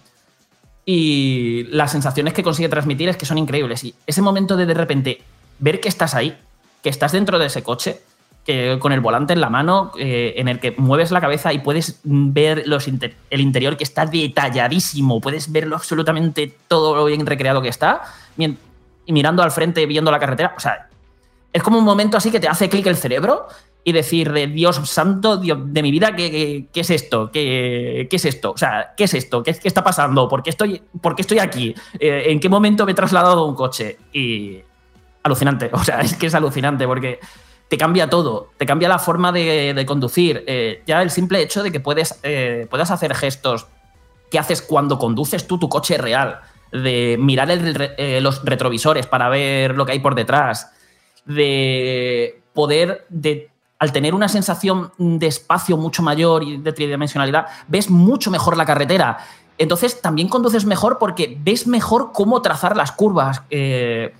y 0.90 1.64
las 1.64 1.92
sensaciones 1.92 2.32
que 2.32 2.42
consigue 2.42 2.70
transmitir 2.70 3.10
es 3.10 3.18
que 3.18 3.26
son 3.26 3.36
increíbles. 3.36 3.84
Y 3.84 3.94
ese 4.06 4.22
momento 4.22 4.56
de 4.56 4.64
de 4.64 4.72
repente 4.72 5.20
ver 5.58 5.80
que 5.80 5.88
estás 5.90 6.14
ahí, 6.14 6.34
que 6.82 6.88
estás 6.88 7.12
dentro 7.12 7.38
de 7.38 7.44
ese 7.44 7.62
coche, 7.62 8.00
que 8.46 8.78
con 8.80 8.92
el 8.92 9.00
volante 9.00 9.34
en 9.34 9.42
la 9.42 9.50
mano, 9.50 9.92
eh, 9.98 10.32
en 10.38 10.48
el 10.48 10.60
que 10.60 10.70
mueves 10.78 11.10
la 11.10 11.20
cabeza 11.20 11.52
y 11.52 11.58
puedes 11.58 12.00
ver 12.04 12.62
los 12.66 12.88
el 12.88 13.40
interior 13.42 13.76
que 13.76 13.84
está 13.84 14.06
detalladísimo, 14.06 15.20
puedes 15.20 15.52
verlo 15.52 15.76
absolutamente 15.76 16.56
todo 16.68 16.96
lo 16.96 17.04
bien 17.04 17.26
recreado 17.26 17.60
que 17.60 17.68
está, 17.68 18.04
y 18.38 19.12
mirando 19.12 19.42
al 19.42 19.50
frente, 19.50 19.84
viendo 19.84 20.10
la 20.10 20.18
carretera. 20.18 20.54
O 20.56 20.60
sea, 20.60 20.88
es 21.52 21.62
como 21.62 21.76
un 21.76 21.84
momento 21.84 22.16
así 22.16 22.30
que 22.30 22.40
te 22.40 22.48
hace 22.48 22.70
clic 22.70 22.86
el 22.86 22.96
cerebro 22.96 23.48
y 23.88 23.92
decir, 23.92 24.30
de 24.32 24.48
Dios 24.48 24.76
santo, 24.84 25.38
Dios 25.38 25.58
de 25.64 25.82
mi 25.82 25.90
vida, 25.90 26.14
¿qué, 26.14 26.68
qué- 26.70 26.80
es 26.80 26.90
esto? 26.90 27.30
¿Qué, 27.32 28.06
qué 28.10 28.16
es 28.16 28.24
esto? 28.26 28.50
O 28.50 28.58
sea, 28.58 28.92
¿qué 28.94 29.04
es 29.04 29.14
esto? 29.14 29.42
¿Qué, 29.42 29.56
está 29.64 29.82
pasando? 29.82 30.28
¿Por 30.28 30.42
qué 30.42 30.50
estoy, 30.50 30.82
por 31.00 31.18
estoy 31.18 31.38
aquí? 31.38 31.74
Eh, 31.98 32.24
¿En 32.26 32.38
qué 32.38 32.50
momento 32.50 32.84
me 32.84 32.92
he 32.92 32.94
trasladado 32.94 33.40
a 33.40 33.46
un 33.46 33.54
coche? 33.54 33.96
Y 34.12 34.58
alucinante, 35.22 35.70
o 35.72 35.82
sea, 35.82 36.00
es 36.00 36.16
que 36.16 36.26
es 36.26 36.34
alucinante 36.34 36.86
porque 36.86 37.18
te 37.68 37.78
cambia 37.78 38.10
todo, 38.10 38.50
te 38.58 38.66
cambia 38.66 38.90
la 38.90 38.98
forma 38.98 39.32
de, 39.32 39.82
conducir. 39.86 40.44
Eh, 40.46 40.82
ya 40.86 41.00
el 41.00 41.10
simple 41.10 41.40
hecho 41.40 41.62
de 41.62 41.72
que 41.72 41.80
puedes, 41.80 42.20
eh, 42.24 42.66
puedas 42.68 42.90
hacer 42.90 43.14
gestos 43.14 43.68
que 44.30 44.38
haces 44.38 44.60
cuando 44.60 44.98
conduces 44.98 45.46
tú 45.46 45.58
tu 45.58 45.70
coche 45.70 45.96
real, 45.96 46.40
de 46.72 47.16
mirar 47.18 47.48
los 48.20 48.44
retrovisores 48.44 49.06
para 49.06 49.30
ver 49.30 49.74
lo 49.76 49.86
que 49.86 49.92
hay 49.92 50.00
por 50.00 50.14
detrás, 50.14 50.70
de 51.24 52.42
poder, 52.52 53.06
de, 53.08 53.48
al 53.78 53.92
tener 53.92 54.14
una 54.14 54.28
sensación 54.28 54.92
de 54.98 55.26
espacio 55.26 55.76
mucho 55.76 56.02
mayor 56.02 56.42
y 56.42 56.56
de 56.56 56.72
tridimensionalidad, 56.72 57.46
ves 57.68 57.90
mucho 57.90 58.30
mejor 58.30 58.56
la 58.56 58.66
carretera. 58.66 59.18
Entonces 59.56 60.00
también 60.00 60.28
conduces 60.28 60.64
mejor 60.64 60.98
porque 60.98 61.36
ves 61.40 61.66
mejor 61.66 62.10
cómo 62.12 62.42
trazar 62.42 62.76
las 62.76 62.92
curvas 62.92 63.42
eh, 63.50 64.14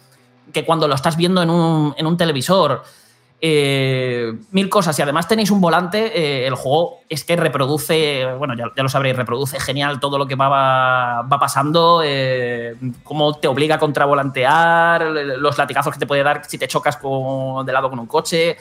que 0.53 0.65
cuando 0.65 0.87
lo 0.89 0.95
estás 0.95 1.17
viendo 1.17 1.43
en 1.43 1.51
un, 1.51 1.95
en 1.97 2.07
un 2.07 2.17
televisor. 2.17 2.83
Eh, 3.41 4.37
mil 4.51 4.69
cosas 4.69 4.99
y 4.99 5.03
además 5.03 5.29
tenéis 5.29 5.53
un 5.53 5.61
volante, 5.61 6.07
eh, 6.07 6.45
el 6.49 6.57
juego 6.57 6.99
es 7.09 7.23
que 7.23 7.37
reproduce, 7.37 8.27
bueno, 8.37 8.55
ya, 8.57 8.83
lo 8.83 8.89
sabréis, 8.89 9.15
reproduce 9.15 9.61
genial 9.61 10.01
todo 10.01 10.19
lo 10.19 10.27
que 10.27 10.35
va, 10.35 11.23
va 11.23 11.39
pasando, 11.39 12.03
cómo 13.05 13.35
te 13.35 13.47
obliga 13.47 13.77
a 13.77 13.79
contravolantear, 13.79 15.03
los 15.03 15.57
latigazos 15.57 15.93
que 15.93 16.01
te 16.01 16.07
puede 16.09 16.25
dar 16.25 16.43
si 16.49 16.59
te 16.59 16.67
chocas 16.67 16.97
con- 16.97 17.65
de 17.65 17.73
lado 17.73 17.89
con 17.91 18.01
un 18.01 18.07
coche, 18.07 18.57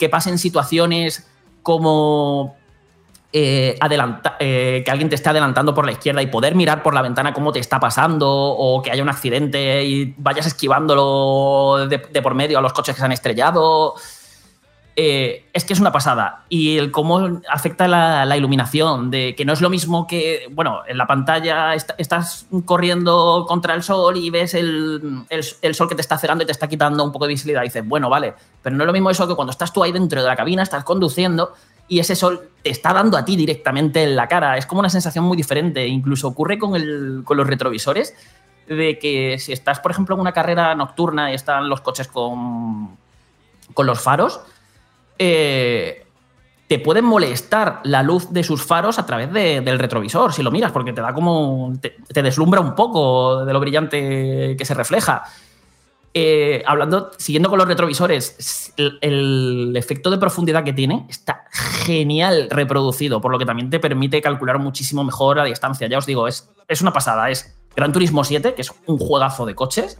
que 0.00 0.08
pasen 0.08 0.38
situaciones 0.38 1.28
como 1.62 2.56
eh, 3.32 3.76
adelanta- 3.80 4.36
eh, 4.40 4.82
que 4.84 4.90
alguien 4.90 5.08
te 5.08 5.14
esté 5.14 5.28
adelantando 5.28 5.72
por 5.72 5.86
la 5.86 5.92
izquierda 5.92 6.20
y 6.22 6.26
poder 6.26 6.56
mirar 6.56 6.82
por 6.82 6.94
la 6.94 7.02
ventana 7.02 7.32
cómo 7.32 7.52
te 7.52 7.60
está 7.60 7.78
pasando 7.78 8.28
o 8.28 8.82
que 8.82 8.90
haya 8.90 9.02
un 9.04 9.08
accidente 9.08 9.84
y 9.84 10.14
vayas 10.16 10.46
esquivándolo 10.46 11.86
de, 11.86 11.98
de 11.98 12.22
por 12.22 12.34
medio 12.34 12.58
a 12.58 12.60
los 12.60 12.72
coches 12.72 12.96
que 12.96 12.98
se 13.00 13.04
han 13.04 13.12
estrellado. 13.12 13.94
Eh, 15.02 15.46
es 15.54 15.64
que 15.64 15.72
es 15.72 15.80
una 15.80 15.92
pasada. 15.92 16.44
Y 16.50 16.76
el 16.76 16.90
cómo 16.90 17.40
afecta 17.48 17.88
la, 17.88 18.36
iluminación, 18.36 19.10
de 19.10 19.34
que 19.34 19.46
no 19.46 19.54
es 19.54 19.62
lo 19.62 19.70
mismo 19.70 20.06
que, 20.06 20.46
bueno, 20.50 20.80
en 20.86 20.98
la 20.98 21.06
pantalla 21.06 21.74
est- 21.74 21.92
estás 21.96 22.46
corriendo 22.66 23.46
contra 23.48 23.72
el 23.72 23.82
sol 23.82 24.18
y 24.18 24.28
ves 24.28 24.52
el, 24.52 25.24
el- 25.30 25.44
el 25.62 25.74
sol 25.74 25.88
que 25.88 25.94
te 25.94 26.02
está 26.02 26.18
cerrando 26.18 26.44
y 26.44 26.46
te 26.46 26.52
está 26.52 26.68
quitando 26.68 27.02
un 27.02 27.12
poco 27.12 27.24
de 27.24 27.30
visibilidad. 27.32 27.62
Y 27.62 27.68
dices, 27.68 27.86
bueno, 27.88 28.10
vale, 28.10 28.34
pero 28.62 28.76
no 28.76 28.82
es 28.82 28.86
lo 28.86 28.92
mismo 28.92 29.08
eso 29.08 29.26
que 29.26 29.34
cuando 29.34 29.52
estás 29.52 29.72
tú 29.72 29.82
ahí 29.82 29.90
dentro 29.90 30.20
de 30.20 30.28
la 30.28 30.36
cabina, 30.36 30.62
estás 30.62 30.84
conduciendo 30.84 31.54
y 31.88 31.98
ese 32.00 32.14
sol 32.14 32.50
te 32.62 32.68
está 32.68 32.92
dando 32.92 33.16
a 33.16 33.24
ti 33.24 33.36
directamente 33.36 34.02
en 34.02 34.16
la 34.16 34.28
cara. 34.28 34.58
Es 34.58 34.66
como 34.66 34.80
una 34.80 34.90
sensación 34.90 35.24
muy 35.24 35.36
diferente. 35.38 35.86
Incluso 35.86 36.28
ocurre 36.28 36.58
con, 36.58 36.76
el- 36.76 37.22
con 37.24 37.38
los 37.38 37.46
retrovisores, 37.46 38.14
de 38.68 38.98
que 38.98 39.38
si 39.38 39.52
estás, 39.54 39.80
por 39.80 39.92
ejemplo, 39.92 40.14
en 40.14 40.20
una 40.20 40.32
carrera 40.32 40.74
nocturna 40.74 41.30
y 41.32 41.34
están 41.34 41.70
los 41.70 41.80
coches 41.80 42.06
con, 42.06 42.98
con 43.72 43.86
los 43.86 43.98
faros, 43.98 44.40
eh, 45.22 46.06
te 46.66 46.78
pueden 46.78 47.04
molestar 47.04 47.80
la 47.84 48.02
luz 48.02 48.30
de 48.32 48.42
sus 48.42 48.64
faros 48.64 48.98
a 48.98 49.04
través 49.04 49.30
de- 49.32 49.60
del 49.60 49.78
retrovisor, 49.78 50.32
si 50.32 50.42
lo 50.42 50.50
miras, 50.50 50.72
porque 50.72 50.92
te 50.92 51.00
da 51.02 51.12
como. 51.12 51.72
te, 51.80 52.22
deslumbra 52.22 52.60
un 52.60 52.74
poco 52.74 53.44
de 53.44 53.52
lo 53.52 53.60
brillante 53.60 54.56
que 54.56 54.64
se 54.64 54.72
refleja. 54.74 55.24
Eh, 56.14 56.62
hablando, 56.66 57.10
siguiendo 57.18 57.48
con 57.50 57.58
los 57.58 57.68
retrovisores, 57.68 58.72
el, 58.76 58.98
el 59.00 59.74
efecto 59.76 60.10
de 60.10 60.18
profundidad 60.18 60.64
que 60.64 60.72
tiene 60.72 61.06
está 61.08 61.44
genial 61.52 62.48
reproducido, 62.50 63.20
por 63.20 63.30
lo 63.30 63.38
que 63.38 63.46
también 63.46 63.68
te 63.70 63.78
permite 63.78 64.20
calcular 64.22 64.58
muchísimo 64.58 65.04
mejor 65.04 65.38
a 65.38 65.44
distancia. 65.44 65.86
Ya 65.86 65.98
os 65.98 66.06
digo, 66.06 66.26
es, 66.26 66.48
es 66.66 66.80
una 66.82 66.92
pasada. 66.92 67.30
Es 67.30 67.54
Gran 67.76 67.92
Turismo 67.92 68.24
7, 68.24 68.54
que 68.54 68.62
es 68.62 68.72
un 68.86 68.98
juegazo 68.98 69.44
de 69.46 69.54
coches, 69.54 69.98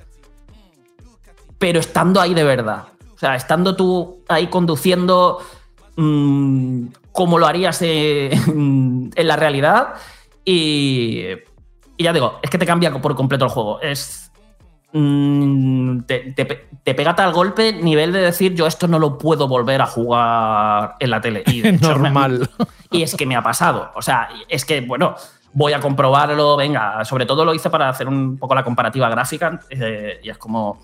pero 1.59 1.79
estando 1.81 2.21
ahí 2.21 2.35
de 2.35 2.45
verdad. 2.45 2.85
O 3.21 3.25
sea, 3.27 3.35
estando 3.35 3.77
tú 3.77 4.25
ahí 4.29 4.47
conduciendo 4.47 5.41
mm, 5.97 6.87
como 7.13 7.39
lo 7.39 7.47
harías 7.47 7.83
eh, 7.83 8.31
en 8.49 9.11
la 9.15 9.37
realidad. 9.37 9.89
Y, 10.45 11.25
y 11.99 12.05
ya 12.05 12.15
digo, 12.15 12.39
es 12.43 12.49
que 12.49 12.57
te 12.57 12.65
cambia 12.65 12.91
por 13.01 13.15
completo 13.15 13.45
el 13.45 13.51
juego. 13.51 13.79
Es. 13.83 14.33
mm, 14.93 16.01
te, 16.07 16.33
te 16.33 16.47
pe- 16.47 16.69
te 16.83 16.95
pega 16.95 17.15
tal 17.15 17.33
golpe, 17.35 17.75
nivel 17.75 18.13
de 18.13 18.21
decir, 18.21 18.55
yo 18.55 18.67
esto 18.67 18.89
no 18.89 18.99
lo 18.99 19.19
puedo 19.19 19.47
volver 19.49 19.83
a 19.83 19.87
jugar 19.87 20.97
en 20.99 21.11
la 21.11 21.21
tele. 21.21 21.43
Y 21.47 21.59
hecho, 21.69 21.89
me- 21.99 22.11
Normal. 22.11 22.49
y 22.91 23.03
es 23.03 23.15
que 23.17 23.27
me 23.27 23.37
ha 23.37 23.43
pasado. 23.43 23.91
O 23.97 24.01
sea, 24.03 24.31
es 24.49 24.65
que, 24.65 24.81
bueno, 24.81 25.15
voy 25.53 25.75
a 25.75 25.81
comprobarlo. 25.81 26.57
Venga, 26.57 27.05
sobre 27.05 27.27
todo 27.27 27.45
lo 27.45 27.53
hice 27.53 27.69
para 27.69 27.91
hacer 27.91 28.09
un 28.09 28.39
poco 28.39 28.55
la 28.55 28.65
comparativa 28.65 29.11
gráfica. 29.11 29.61
eh, 29.69 30.21
y 30.23 30.31
es 30.31 30.39
como. 30.39 30.81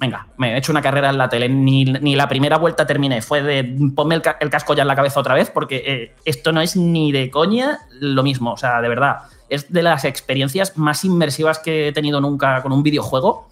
Venga, 0.00 0.26
me 0.38 0.54
he 0.54 0.56
hecho 0.56 0.72
una 0.72 0.80
carrera 0.80 1.10
en 1.10 1.18
la 1.18 1.28
tele, 1.28 1.46
ni, 1.48 1.84
ni 1.84 2.16
la 2.16 2.26
primera 2.26 2.56
vuelta 2.56 2.86
terminé. 2.86 3.20
Fue 3.20 3.42
de 3.42 3.62
ponme 3.94 4.14
el, 4.14 4.22
ca- 4.22 4.38
el 4.40 4.48
casco 4.48 4.72
ya 4.74 4.80
en 4.82 4.88
la 4.88 4.96
cabeza 4.96 5.20
otra 5.20 5.34
vez, 5.34 5.50
porque 5.50 5.82
eh, 5.86 6.14
esto 6.24 6.52
no 6.52 6.62
es 6.62 6.74
ni 6.74 7.12
de 7.12 7.30
coña 7.30 7.80
lo 8.00 8.22
mismo. 8.22 8.52
O 8.52 8.56
sea, 8.56 8.80
de 8.80 8.88
verdad, 8.88 9.18
es 9.50 9.70
de 9.70 9.82
las 9.82 10.06
experiencias 10.06 10.78
más 10.78 11.04
inmersivas 11.04 11.58
que 11.58 11.88
he 11.88 11.92
tenido 11.92 12.18
nunca 12.20 12.62
con 12.62 12.72
un 12.72 12.82
videojuego. 12.82 13.50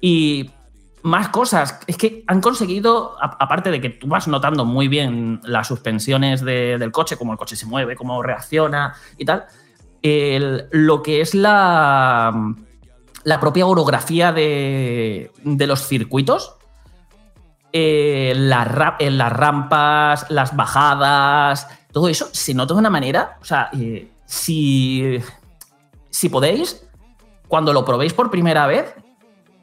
Y 0.00 0.50
más 1.02 1.28
cosas. 1.28 1.78
Es 1.86 1.96
que 1.96 2.24
han 2.26 2.40
conseguido, 2.40 3.14
aparte 3.20 3.70
de 3.70 3.80
que 3.80 3.90
tú 3.90 4.08
vas 4.08 4.26
notando 4.26 4.64
muy 4.64 4.88
bien 4.88 5.40
las 5.44 5.68
suspensiones 5.68 6.40
de- 6.40 6.78
del 6.78 6.90
coche, 6.90 7.16
cómo 7.16 7.30
el 7.30 7.38
coche 7.38 7.54
se 7.54 7.64
mueve, 7.64 7.94
cómo 7.94 8.24
reacciona 8.24 8.94
y 9.16 9.24
tal, 9.24 9.44
lo 10.72 11.02
que 11.02 11.20
es 11.20 11.32
la, 11.34 12.32
la 13.26 13.40
propia 13.40 13.66
orografía 13.66 14.30
de, 14.30 15.32
de 15.42 15.66
los 15.66 15.88
circuitos. 15.88 16.54
eh, 17.72 18.30
eh, 18.30 19.10
las 19.10 19.32
rampas, 19.32 20.30
las 20.30 20.54
bajadas, 20.54 21.66
todo 21.90 22.08
eso 22.08 22.28
se 22.30 22.54
nota 22.54 22.74
de 22.74 22.78
una 22.78 22.88
manera. 22.88 23.36
O 23.42 23.44
sea, 23.44 23.68
eh, 23.72 24.12
si, 24.26 25.18
si 26.08 26.28
podéis, 26.28 26.86
cuando 27.48 27.72
lo 27.72 27.84
probéis 27.84 28.14
por 28.14 28.30
primera 28.30 28.64
vez, 28.68 28.94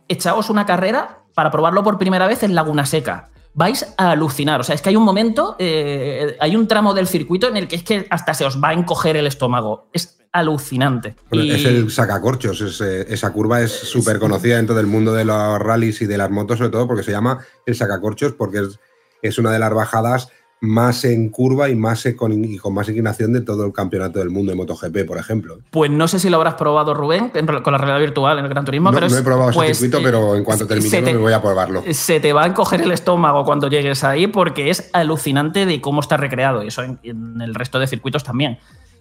echaos 0.10 0.50
una 0.50 0.66
carrera 0.66 1.20
para 1.34 1.50
probarlo 1.50 1.84
por 1.84 1.98
primera 1.98 2.28
vez 2.28 2.44
en 2.44 2.56
Laguna 2.56 2.86
Seca. 2.86 3.30
Vais 3.56 3.86
a 3.98 4.12
alucinar. 4.12 4.60
O 4.60 4.64
sea, 4.64 4.74
es 4.76 4.82
que 4.82 4.90
hay 4.90 4.96
un 4.96 5.04
momento, 5.04 5.56
eh, 5.60 6.36
hay 6.40 6.56
un 6.56 6.68
tramo 6.68 6.94
del 6.94 7.08
circuito 7.08 7.48
en 7.48 7.58
el 7.58 7.68
que 7.68 7.76
es 7.76 7.84
que 7.84 8.08
hasta 8.10 8.34
se 8.34 8.46
os 8.46 8.62
va 8.62 8.70
a 8.70 8.74
encoger 8.74 9.16
el 9.16 9.28
estómago. 9.28 9.90
Es 9.94 10.18
alucinante. 10.32 11.16
Bueno, 11.30 11.46
Y- 11.46 11.52
Es 11.52 11.66
el 11.66 11.92
sacacorchos, 11.92 12.60
es, 12.62 12.82
eh, 12.82 13.06
esa 13.10 13.32
curva 13.32 13.62
es 13.62 13.72
súper 13.72 14.18
conocida 14.20 14.58
dentro 14.58 14.74
del 14.76 14.88
mundo 14.88 15.14
de 15.14 15.26
los 15.26 15.60
rallies 15.60 16.02
y 16.02 16.08
de 16.08 16.18
las 16.18 16.32
motos, 16.32 16.58
sobre 16.58 16.72
todo 16.72 16.88
porque 16.88 17.04
se 17.04 17.12
llama 17.12 17.46
el 17.68 17.76
sacacorchos, 17.76 18.34
porque 18.34 18.60
es, 18.62 18.80
es 19.22 19.38
una 19.38 19.52
de 19.52 19.60
las 19.60 19.72
bajadas 19.74 20.30
más 20.64 21.04
en 21.04 21.28
curva 21.28 21.68
y, 21.70 21.76
más 21.76 22.08
con, 22.16 22.32
y 22.46 22.58
con 22.58 22.74
más 22.74 22.88
inclinación 22.88 23.34
de 23.34 23.42
todo 23.42 23.66
el 23.66 23.74
campeonato 23.74 24.20
del 24.20 24.30
mundo 24.30 24.52
de 24.52 24.56
MotoGP, 24.56 25.06
por 25.06 25.18
ejemplo. 25.18 25.58
Pues 25.70 25.92
no 25.92 26.08
sé 26.08 26.20
si 26.20 26.30
lo 26.30 26.38
habrás 26.38 26.54
probado, 26.54 26.94
Rubén, 26.94 27.32
con 27.32 27.74
la 27.74 27.78
realidad 27.78 28.00
virtual 28.00 28.40
en 28.40 28.46
el 28.46 28.50
Gran 28.50 28.64
Turismo. 28.64 28.90
No, 28.90 28.96
pero 28.96 29.08
no 29.10 29.14
es- 29.14 29.20
he 29.20 29.24
probado 29.26 29.52
pues, 29.52 29.72
ese 29.72 29.80
circuito, 29.82 29.98
eh, 29.98 30.02
pero 30.06 30.36
en 30.38 30.44
cuanto 30.46 30.66
termine 30.66 30.90
se 30.90 31.02
te- 31.02 31.12
me 31.14 31.20
voy 31.20 31.34
a 31.34 31.42
probarlo. 31.42 31.84
se 31.92 32.22
te 32.22 32.32
va 32.32 32.44
a 32.44 32.48
encoger 32.48 32.82
el 32.82 32.94
estómago 32.94 33.44
cuando 33.44 33.68
llegues 33.68 34.06
ahí 34.06 34.28
porque 34.28 34.70
es 34.70 34.90
alucinante 34.94 35.66
de 35.66 35.82
cómo 35.82 36.00
está 36.00 36.16
recreado 36.16 36.64
y 36.64 36.68
eso 36.70 36.82
en, 36.84 36.98
en 37.04 37.42
el 37.42 37.54
resto 37.56 37.78
de 37.78 37.88
circuitos 37.88 38.24
también. 38.24 38.58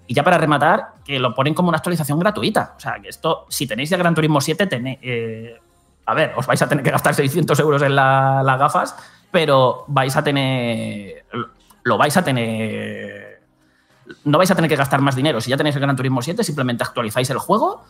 Y 0.09 0.15
ya 0.15 0.25
para 0.25 0.39
rematar, 0.39 0.95
que 1.05 1.21
lo 1.21 1.33
ponen 1.33 1.55
como 1.55 1.69
una 1.69 1.79
actualización 1.79 2.19
gratuita. 2.19 2.75
O 2.77 2.81
sea, 2.81 2.97
que 3.01 3.09
esto, 3.09 3.47
si 3.49 3.69
tenéis 3.69 3.89
ya 3.89 3.97
Gran 3.97 4.17
Turismo 4.17 4.41
7, 4.41 4.67
tenéis, 4.67 4.99
eh, 5.01 5.55
a 6.07 6.15
ver, 6.15 6.33
os 6.37 6.45
vais 6.45 6.61
a 6.61 6.69
tener 6.69 6.83
que 6.83 6.91
gastar 6.91 7.15
600 7.15 7.57
euros 7.61 7.81
en 7.83 7.95
la- 7.95 8.43
las 8.45 8.59
gafas, 8.59 8.97
pero 9.33 9.85
vais 9.89 10.15
a 10.15 10.23
tener, 10.23 11.25
lo 11.83 11.99
vais 11.99 12.17
a 12.17 12.23
tener, 12.23 13.41
no 14.25 14.39
vais 14.39 14.51
a 14.51 14.55
tener 14.55 14.69
que 14.69 14.77
gastar 14.77 15.01
más 15.01 15.17
dinero. 15.17 15.41
Si 15.41 15.51
ya 15.51 15.57
tenéis 15.57 15.75
el 15.75 15.81
Gran 15.81 15.97
Turismo 15.97 16.23
7, 16.23 16.45
simplemente 16.45 16.85
actualizáis 16.85 17.31
el 17.31 17.39
juego 17.39 17.83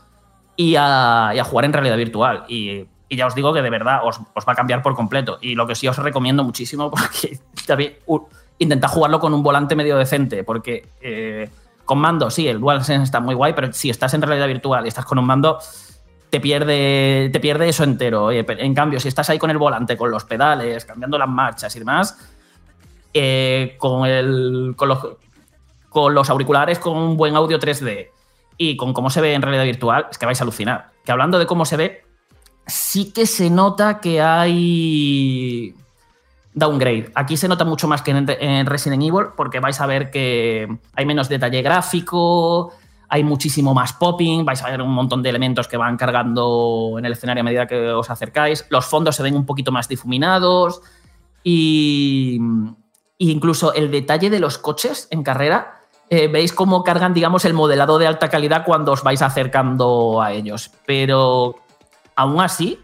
y 0.57 0.77
a, 0.77 1.33
y 1.35 1.39
a 1.39 1.45
jugar 1.45 1.67
en 1.67 1.73
realidad 1.75 1.97
virtual. 1.97 2.45
Y, 2.49 2.87
ya 3.11 3.27
os 3.27 3.35
digo 3.35 3.53
que 3.53 3.61
de 3.61 3.69
verdad 3.69 4.01
os, 4.05 4.21
os 4.33 4.49
va 4.49 4.53
a 4.55 4.57
cambiar 4.57 4.81
por 4.81 4.95
completo. 4.95 5.37
Y 5.43 5.55
lo 5.55 5.67
que 5.67 5.75
sí 5.75 5.87
os 5.87 5.99
recomiendo 5.99 6.45
muchísimo, 6.45 6.91
porque 6.93 7.41
también 7.67 7.97
uh, 8.07 8.21
intentad 8.59 8.89
jugarlo 8.89 9.21
con 9.21 9.35
un 9.35 9.43
volante 9.43 9.75
medio 9.75 9.99
decente, 9.99 10.45
porque 10.45 10.89
eh, 11.01 11.51
con 11.85 11.99
mando, 11.99 12.31
sí, 12.31 12.49
el 12.49 12.61
DualSense 12.61 13.05
está 13.05 13.21
muy 13.21 13.35
guay, 13.35 13.53
pero 13.53 13.71
si 13.73 13.91
estás 13.91 14.15
en 14.15 14.23
realidad 14.23 14.47
virtual 14.47 14.87
y 14.87 14.89
estás 14.89 15.05
con 15.05 15.19
un 15.19 15.27
mando, 15.27 15.59
te 16.33 16.41
pierde, 16.41 17.29
te 17.31 17.41
pierde 17.41 17.69
eso 17.69 17.85
entero. 17.85 18.33
En 18.33 18.75
cambio, 18.75 18.99
si 18.99 19.09
estás 19.09 19.29
ahí 19.29 19.39
con 19.39 19.51
el 19.51 19.59
volante, 19.59 19.99
con 19.99 20.11
los 20.11 20.25
pedales, 20.25 20.87
cambiando 20.87 21.19
las 21.19 21.29
marchas 21.29 21.77
y 21.77 21.79
demás, 21.79 22.17
eh, 23.13 23.77
con, 23.77 24.07
el, 24.07 24.73
con, 24.75 24.89
los, 24.89 25.07
con 25.91 26.15
los 26.15 26.31
auriculares 26.31 26.79
con 26.79 26.97
un 26.97 27.19
buen 27.19 27.37
audio 27.37 27.59
3D 27.59 28.09
y 28.57 28.79
con 28.79 28.95
cómo 28.95 29.11
se 29.11 29.21
ve 29.21 29.35
en 29.35 29.43
realidad 29.43 29.65
virtual, 29.65 30.07
es 30.11 30.17
que 30.17 30.25
vais 30.25 30.41
a 30.41 30.45
alucinar. 30.45 30.93
Que 31.05 31.13
hablando 31.13 31.39
de 31.39 31.45
cómo 31.45 31.67
se 31.67 31.77
ve, 31.77 32.03
sí 32.67 33.13
que 33.13 33.27
se 33.27 33.51
nota 33.51 34.01
que 34.01 34.23
hay 34.23 35.75
downgrade. 36.55 37.13
Aquí 37.15 37.37
se 37.37 37.47
nota 37.47 37.67
mucho 37.67 37.89
más 37.89 38.01
que 38.01 38.13
en 38.13 38.65
Resident 38.65 39.03
Evil 39.03 39.27
porque 39.37 39.61
vais 39.61 39.79
a 39.83 39.87
ver 39.87 40.11
que 40.11 40.79
hay 40.95 41.05
menos 41.05 41.29
detalle 41.29 41.61
gráfico, 41.61 42.73
hay 43.13 43.25
muchísimo 43.25 43.75
más 43.75 43.93
popping, 43.93 44.43
vais 44.43 44.63
a 44.63 44.71
ver 44.71 44.81
un 44.81 44.91
montón 44.91 45.23
de 45.23 45.29
elementos 45.29 45.69
que 45.69 45.77
van 45.77 45.99
cargando 45.99 46.95
en 46.97 47.05
el 47.05 47.13
escenario 47.13 47.43
a 47.43 47.45
medida 47.45 47.67
que 47.67 47.91
os 47.91 48.09
acercáis, 48.09 48.65
los 48.71 48.87
fondos 48.87 49.17
se 49.17 49.23
ven 49.23 49.37
un 49.37 49.45
poquito 49.45 49.71
más 49.71 49.87
difuminados 49.87 50.81
y, 51.45 52.41
incluso 53.19 53.75
el 53.75 53.91
detalle 53.91 54.31
de 54.31 54.41
los 54.41 54.57
coches 54.57 55.09
en 55.11 55.23
carrera, 55.23 55.83
eh, 56.09 56.29
veis 56.29 56.55
cómo 56.55 56.83
cargan, 56.83 57.13
digamos, 57.13 57.45
el 57.45 57.53
modelado 57.53 57.99
de 57.99 58.07
alta 58.07 58.31
calidad 58.31 58.65
cuando 58.65 58.93
os 58.93 59.03
vais 59.03 59.21
acercando 59.21 60.23
a 60.23 60.33
ellos. 60.33 60.71
Pero 60.87 61.57
aún 62.17 62.41
así, 62.41 62.81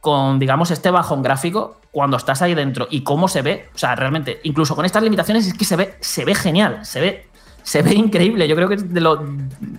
con, 0.00 0.38
digamos, 0.38 0.70
este 0.70 0.92
bajón 0.92 1.24
gráfico, 1.24 1.80
cuando 1.90 2.18
estás 2.18 2.40
ahí 2.40 2.54
dentro 2.54 2.86
y 2.88 3.02
cómo 3.02 3.26
se 3.26 3.42
ve, 3.42 3.68
o 3.74 3.78
sea, 3.78 3.96
realmente, 3.96 4.38
incluso 4.44 4.76
con 4.76 4.84
estas 4.84 5.02
limitaciones, 5.02 5.44
es 5.48 5.54
que 5.54 5.64
se 5.64 5.74
ve, 5.74 5.96
se 5.98 6.24
ve 6.24 6.36
genial, 6.36 6.86
se 6.86 7.00
ve, 7.00 7.28
se 7.66 7.82
ve 7.82 7.94
increíble. 7.94 8.46
Yo 8.46 8.54
creo 8.54 8.68
que 8.68 8.76
es 8.76 8.94
de 8.94 9.00
lo, 9.00 9.24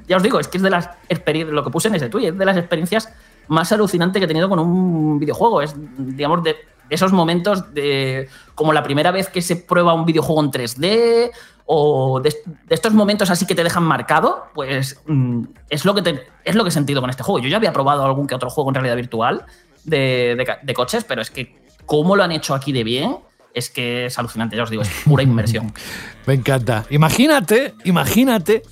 ya 0.07 0.18
os 0.18 0.23
digo, 0.23 0.41
es 0.41 0.49
que 0.49 0.57
es 0.57 0.64
de 0.64 0.69
las 0.69 0.89
experiencias, 1.07 1.53
lo 1.55 1.64
que 1.64 1.69
puse 1.69 1.88
en 1.88 1.95
ese 1.95 2.09
tweet, 2.09 2.27
es 2.27 2.38
de 2.38 2.43
las 2.45 2.57
experiencias 2.57 3.09
más 3.47 3.72
alucinantes 3.72 4.19
que 4.19 4.26
he 4.26 4.27
tenido 4.27 4.49
con 4.49 4.59
un 4.59 5.18
videojuego. 5.19 5.61
Es, 5.61 5.73
digamos, 5.97 6.43
de 6.43 6.57
esos 6.89 7.14
momentos 7.14 7.73
de 7.73 8.27
como 8.55 8.73
la 8.73 8.84
primera 8.84 9.11
vez 9.11 9.30
que 9.30 9.41
se 9.41 9.55
prueba 9.55 9.93
un 9.93 10.03
videojuego 10.05 10.43
en 10.43 10.51
3D 10.51 11.31
o 11.65 12.19
de, 12.19 12.35
estos 12.68 12.93
momentos 12.93 13.30
así 13.30 13.45
que 13.45 13.55
te 13.55 13.64
dejan 13.64 13.84
marcado, 13.84 14.47
pues 14.53 15.01
mm, 15.05 15.43
es, 15.69 15.85
lo 15.85 15.95
que 15.95 16.01
te- 16.01 16.27
es 16.43 16.55
lo 16.55 16.64
que 16.64 16.69
he 16.69 16.73
sentido 16.73 16.99
con 16.99 17.09
este 17.09 17.23
juego. 17.23 17.39
Yo 17.39 17.47
ya 17.47 17.55
había 17.55 17.72
probado 17.72 18.03
algún 18.03 18.27
que 18.27 18.35
otro 18.35 18.49
juego 18.49 18.69
en 18.69 18.76
realidad 18.76 18.97
virtual 18.97 19.45
de, 19.85 20.35
de 20.38 20.45
de 20.61 20.73
coches, 20.73 21.05
pero 21.05 21.22
es 21.22 21.31
que 21.31 21.55
cómo 21.85 22.18
lo 22.18 22.23
han 22.23 22.34
hecho 22.34 22.53
aquí 22.53 22.73
de 22.73 22.84
bien 22.84 23.18
es 23.57 23.69
que 23.69 24.05
es 24.05 24.19
alucinante, 24.19 24.55
ya 24.55 24.63
os 24.63 24.69
digo, 24.69 24.84
es 24.84 24.89
pura 25.03 25.23
inmersión. 25.23 25.73
Me 26.27 26.34
encanta. 26.35 26.85
Imagínate, 26.89 27.73
imagínate 27.85 28.63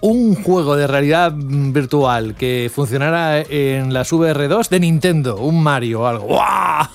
un 0.00 0.34
juego 0.42 0.76
de 0.76 0.86
realidad 0.86 1.32
virtual 1.34 2.34
que 2.36 2.70
funcionara 2.74 3.40
en 3.40 3.92
las 3.92 4.12
VR2 4.12 4.68
de 4.68 4.80
Nintendo, 4.80 5.36
un 5.36 5.62
Mario 5.62 6.02
o 6.02 6.06
algo. 6.06 6.26
¡Guau! 6.26 6.86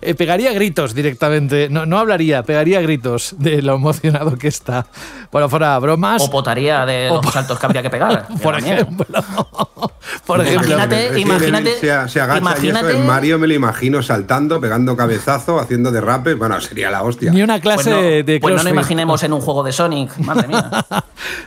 Eh, 0.00 0.14
pegaría 0.14 0.52
gritos 0.52 0.94
directamente. 0.94 1.68
No, 1.70 1.86
no 1.86 1.98
hablaría, 1.98 2.42
pegaría 2.42 2.80
gritos 2.80 3.34
de 3.38 3.62
lo 3.62 3.74
emocionado 3.74 4.36
que 4.36 4.48
está. 4.48 4.86
Bueno, 5.30 5.48
fuera 5.48 5.78
bromas. 5.78 6.22
O 6.22 6.30
potaría 6.30 6.84
de 6.86 7.10
O 7.10 7.20
los 7.22 7.32
saltos 7.32 7.58
que 7.58 7.66
habría 7.66 7.82
que 7.82 7.90
pegar. 7.90 8.26
Por 8.42 8.58
ejemplo. 8.58 9.06
Por 10.26 10.40
ejemplo. 10.40 10.74
Imagínate, 10.74 11.20
imagínate, 11.20 11.78
se, 11.78 12.08
se 12.08 12.20
agacha 12.20 12.54
y 12.62 12.68
eso 12.68 12.90
en 12.90 13.06
Mario 13.06 13.38
me 13.38 13.46
lo 13.46 13.54
imagino 13.54 14.02
saltando, 14.02 14.60
pegando 14.60 14.96
cabezazo, 14.96 15.58
haciendo 15.58 15.90
derrape. 15.90 16.34
Bueno, 16.34 16.60
sería 16.60 16.90
la 16.90 17.02
hostia. 17.02 17.32
Ni 17.32 17.42
una 17.42 17.60
clase 17.60 17.90
Pues 17.90 17.96
no, 17.96 18.02
de 18.02 18.22
pues 18.24 18.40
no 18.40 18.40
CrossFit. 18.40 18.64
nos 18.64 18.72
imaginemos 18.72 19.22
en 19.22 19.32
un 19.32 19.40
juego 19.40 19.62
de 19.62 19.72
Sonic, 19.72 20.16
madre 20.18 20.48
mía. 20.48 20.84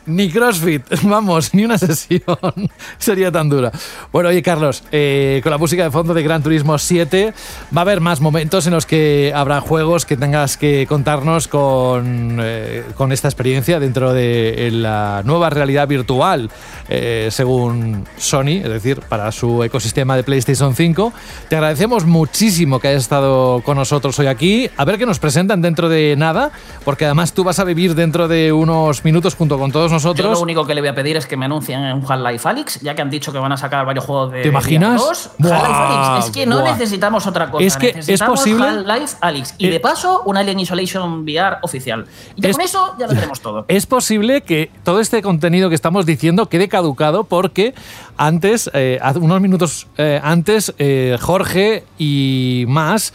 Ni 0.07 0.29
CrossFit, 0.29 0.83
vamos, 1.03 1.53
ni 1.53 1.65
una 1.65 1.77
sesión 1.77 2.21
sería 2.97 3.29
tan 3.29 3.49
dura. 3.49 3.71
Bueno, 4.11 4.29
oye, 4.29 4.41
Carlos, 4.41 4.83
eh, 4.91 5.41
con 5.43 5.51
la 5.51 5.57
música 5.57 5.83
de 5.83 5.91
fondo 5.91 6.13
de 6.13 6.23
Gran 6.23 6.41
Turismo 6.41 6.77
7, 6.77 7.33
va 7.75 7.81
a 7.81 7.83
haber 7.83 7.99
más 7.99 8.21
momentos 8.21 8.65
en 8.67 8.73
los 8.73 8.85
que 8.85 9.33
habrá 9.35 9.59
juegos 9.59 10.05
que 10.05 10.15
tengas 10.15 10.55
que 10.55 10.87
contarnos 10.87 11.49
con, 11.49 12.39
eh, 12.41 12.83
esta 13.11 13.27
experiencia 13.27 13.79
dentro 13.79 14.13
de 14.13 14.69
la 14.71 15.23
nueva 15.25 15.49
realidad 15.49 15.87
virtual, 15.87 16.49
eh, 16.89 17.27
según 17.31 18.05
Sony, 18.17 18.61
es 18.63 18.69
decir, 18.69 19.01
para 19.09 19.31
su 19.31 19.63
ecosistema 19.63 20.15
de 20.15 20.23
PlayStation 20.23 20.73
5. 20.73 21.11
Te 21.49 21.55
agradecemos 21.55 22.05
muchísimo 22.05 22.79
que 22.79 22.89
hayas 22.89 23.03
estado 23.03 23.61
con 23.61 23.77
nosotros 23.77 24.17
hoy 24.19 24.27
aquí. 24.27 24.69
A 24.77 24.85
ver 24.85 24.97
qué 24.97 25.05
nos 25.05 25.19
presentan 25.19 25.61
dentro 25.61 25.89
de 25.89 26.15
nada, 26.17 26.51
porque 26.85 27.05
además 27.05 27.33
tú 27.33 27.43
vas 27.43 27.59
a 27.59 27.63
vivir 27.65 27.95
dentro 27.95 28.27
de 28.27 28.53
unos 28.53 29.03
minutos 29.03 29.35
junto 29.35 29.57
con 29.57 29.71
todos 29.71 29.91
Yo 29.91 29.96
nosotros. 29.97 30.31
lo 30.31 30.39
único 30.39 30.65
que 30.65 30.73
le 30.75 30.81
voy 30.81 30.87
a 30.89 30.95
pedir 30.95 31.17
es 31.17 31.25
que 31.25 31.37
me 31.37 31.45
anuncien 31.45 31.81
un 31.93 32.03
Half-Life 32.07 32.47
Alyx, 32.47 32.79
ya 32.81 32.95
que 32.95 33.01
han 33.01 33.09
dicho 33.09 33.31
que 33.31 33.39
van 33.39 33.51
a 33.51 33.57
sacar 33.57 33.85
varios 33.85 34.05
juegos 34.05 34.31
de 34.31 34.41
¿Te 34.43 34.47
imaginas? 34.49 35.01
VR2. 35.01 35.29
Buah. 35.39 36.19
Es 36.19 36.29
que 36.31 36.45
no 36.45 36.61
buah. 36.61 36.71
necesitamos 36.71 37.27
otra 37.27 37.49
cosa. 37.51 37.63
Es 37.65 37.77
que 37.77 37.89
es 37.89 37.95
necesitamos 37.97 38.39
posible- 38.39 38.65
Half-Life 38.67 39.17
Alyx. 39.21 39.55
Y 39.57 39.67
Eh, 39.67 39.71
de 39.71 39.79
paso, 39.79 40.21
un 40.25 40.37
Alien 40.37 40.59
Isolation 40.59 41.23
VR 41.23 41.57
oficial. 41.61 42.05
Y 42.35 42.41
ya 42.41 42.49
Es- 42.49 42.55
con 42.57 42.65
eso 42.65 42.95
ya 42.99 43.07
lo 43.07 43.13
tenemos 43.15 43.41
todo. 43.41 43.65
Es 43.67 43.85
posible 43.85 44.41
que 44.41 44.71
todo 44.83 44.99
este 44.99 45.21
contenido 45.21 45.69
que 45.69 45.75
estamos 45.75 46.05
diciendo 46.05 46.47
quede 46.47 46.67
caducado 46.69 47.23
porque 47.23 47.73
antes, 48.17 48.69
eh, 48.73 48.99
unos 49.15 49.41
minutos 49.41 49.87
eh, 49.97 50.19
antes, 50.23 50.73
eh, 50.77 51.17
Jorge 51.19 51.83
y 51.97 52.65
más 52.67 53.13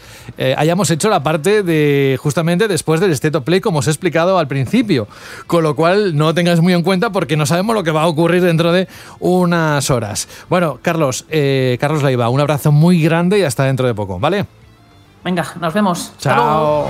hayamos 0.57 0.89
hecho 0.89 1.09
la 1.09 1.21
parte 1.21 1.63
de 1.63 2.17
justamente 2.19 2.67
después 2.67 2.99
del 2.99 3.11
State 3.11 3.37
of 3.37 3.43
Play, 3.43 3.61
como 3.61 3.79
os 3.79 3.87
he 3.87 3.91
explicado 3.91 4.39
al 4.39 4.47
principio. 4.47 5.07
Con 5.47 5.63
lo 5.63 5.75
cual 5.75 6.15
no 6.15 6.33
tengáis 6.33 6.59
muy 6.59 6.73
en 6.73 6.83
cuenta 6.83 7.11
porque 7.11 7.37
no 7.37 7.45
sabemos 7.45 7.75
lo 7.75 7.83
que 7.83 7.91
va 7.91 8.03
a 8.03 8.07
ocurrir 8.07 8.41
dentro 8.41 8.71
de 8.71 8.87
unas 9.19 9.89
horas. 9.89 10.27
Bueno, 10.49 10.79
Carlos, 10.81 11.25
Carlos 11.79 12.03
Leiva, 12.03 12.29
un 12.29 12.41
abrazo 12.41 12.71
muy 12.71 13.01
grande 13.01 13.39
y 13.39 13.43
hasta 13.43 13.65
dentro 13.65 13.87
de 13.87 13.93
poco, 13.93 14.19
¿vale? 14.19 14.45
Venga, 15.23 15.45
nos 15.59 15.73
vemos. 15.73 16.13
Chao. 16.17 16.89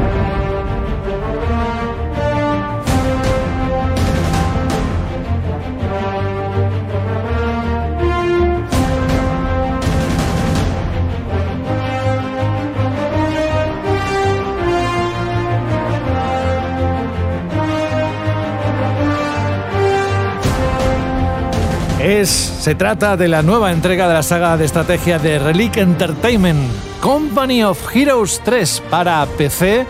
Se 22.29 22.75
trata 22.75 23.17
de 23.17 23.27
la 23.27 23.41
nueva 23.41 23.71
entrega 23.71 24.07
de 24.07 24.13
la 24.13 24.21
saga 24.21 24.55
de 24.55 24.65
estrategia 24.65 25.17
de 25.17 25.39
Relic 25.39 25.77
Entertainment, 25.77 26.69
Company 26.99 27.63
of 27.63 27.79
Heroes 27.95 28.41
3 28.43 28.83
para 28.91 29.25
PC, 29.25 29.87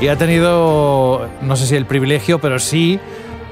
que 0.00 0.08
ha 0.08 0.16
tenido, 0.16 1.28
no 1.42 1.56
sé 1.56 1.66
si 1.66 1.76
el 1.76 1.84
privilegio, 1.84 2.38
pero 2.38 2.58
sí 2.58 2.98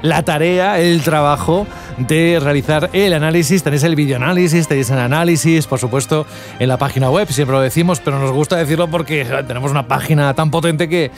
la 0.00 0.22
tarea, 0.22 0.78
el 0.78 1.02
trabajo 1.02 1.66
de 1.98 2.38
realizar 2.42 2.88
el 2.94 3.12
análisis. 3.12 3.62
Tenéis 3.62 3.82
el 3.82 3.96
videoanálisis, 3.96 4.66
tenéis 4.66 4.88
el 4.88 4.98
análisis, 4.98 5.66
por 5.66 5.78
supuesto, 5.78 6.24
en 6.58 6.68
la 6.68 6.78
página 6.78 7.10
web, 7.10 7.28
siempre 7.30 7.54
lo 7.54 7.60
decimos, 7.60 8.00
pero 8.00 8.18
nos 8.18 8.32
gusta 8.32 8.56
decirlo 8.56 8.88
porque 8.88 9.26
tenemos 9.46 9.70
una 9.70 9.86
página 9.86 10.32
tan 10.32 10.50
potente 10.50 10.88
que, 10.88 11.10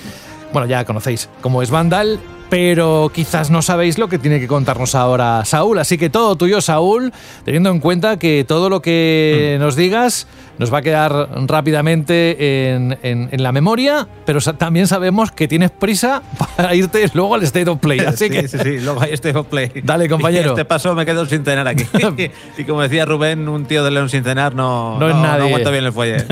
bueno, 0.52 0.66
ya 0.66 0.84
conocéis 0.84 1.28
cómo 1.40 1.62
es 1.62 1.70
Vandal, 1.70 2.18
pero 2.55 3.10
quizás 3.12 3.51
no 3.51 3.62
sabéis 3.62 3.98
lo 3.98 4.09
que 4.09 4.16
tiene 4.16 4.39
que 4.39 4.47
contarnos 4.47 4.94
ahora 4.94 5.44
Saúl. 5.44 5.81
Así 5.81 5.98
que 5.98 6.09
todo 6.09 6.36
tuyo, 6.36 6.60
Saúl, 6.60 7.12
teniendo 7.44 7.68
en 7.70 7.81
cuenta 7.81 8.16
que 8.16 8.44
todo 8.47 8.70
lo 8.70 8.81
que 8.81 9.56
nos 9.59 9.74
digas 9.74 10.28
nos 10.59 10.72
va 10.72 10.78
a 10.78 10.82
quedar 10.82 11.28
rápidamente 11.47 12.70
en, 12.72 12.98
en- 13.02 13.28
en 13.32 13.43
la 13.43 13.52
memoria, 13.52 14.06
pero 14.24 14.40
también 14.40 14.86
sabemos 14.86 15.32
que 15.32 15.48
tienes 15.48 15.70
prisa 15.70 16.22
para 16.56 16.74
irte 16.74 17.10
luego 17.14 17.35
al 17.35 17.43
State 17.43 17.68
of 17.70 17.78
Play. 17.81 18.01
Así 18.01 18.24
sí, 18.28 18.31
que 18.31 18.48
sí, 18.48 18.59
sí, 18.62 18.78
luego 18.81 19.01
hay 19.02 19.12
este 19.12 19.32
play. 19.44 19.70
Dale, 19.82 20.09
compañero. 20.09 20.44
Y 20.44 20.48
este 20.51 20.64
paso 20.64 20.94
me 20.94 21.05
quedo 21.06 21.24
sin 21.26 21.44
cenar 21.44 21.66
aquí. 21.68 21.85
y 22.59 22.64
como 22.64 22.82
decía 22.82 23.05
Rubén, 23.05 23.48
un 23.48 23.64
tío 23.66 23.82
de 23.85 23.90
León 23.90 24.09
sin 24.09 24.22
cenar 24.24 24.55
no, 24.55 24.98
No 24.98 25.09
es 25.09 25.16
nadie. 25.16 25.47
aguanta 25.47 25.70
bien 25.70 25.85
el 25.85 25.93
fuelle. 25.93 26.24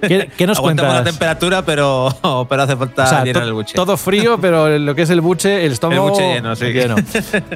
¿Qué, 0.00 0.30
qué 0.36 0.46
nos 0.46 0.58
Aguantamos 0.58 0.92
cuentas? 0.92 1.04
la 1.04 1.04
temperatura, 1.04 1.64
pero, 1.64 2.08
pero 2.48 2.62
hace 2.62 2.76
falta 2.76 3.04
O 3.04 3.06
sea, 3.06 3.24
llenar 3.24 3.42
el 3.44 3.52
buche. 3.52 3.74
todo 3.74 3.96
frío, 3.96 4.38
pero 4.40 4.78
lo 4.78 4.94
que 4.94 5.02
es 5.02 5.10
el 5.10 5.20
buche 5.20 5.64
el 5.64 5.72
estómago 5.72 6.08
mucho 6.08 6.20
lleno, 6.20 6.56
sí. 6.56 6.66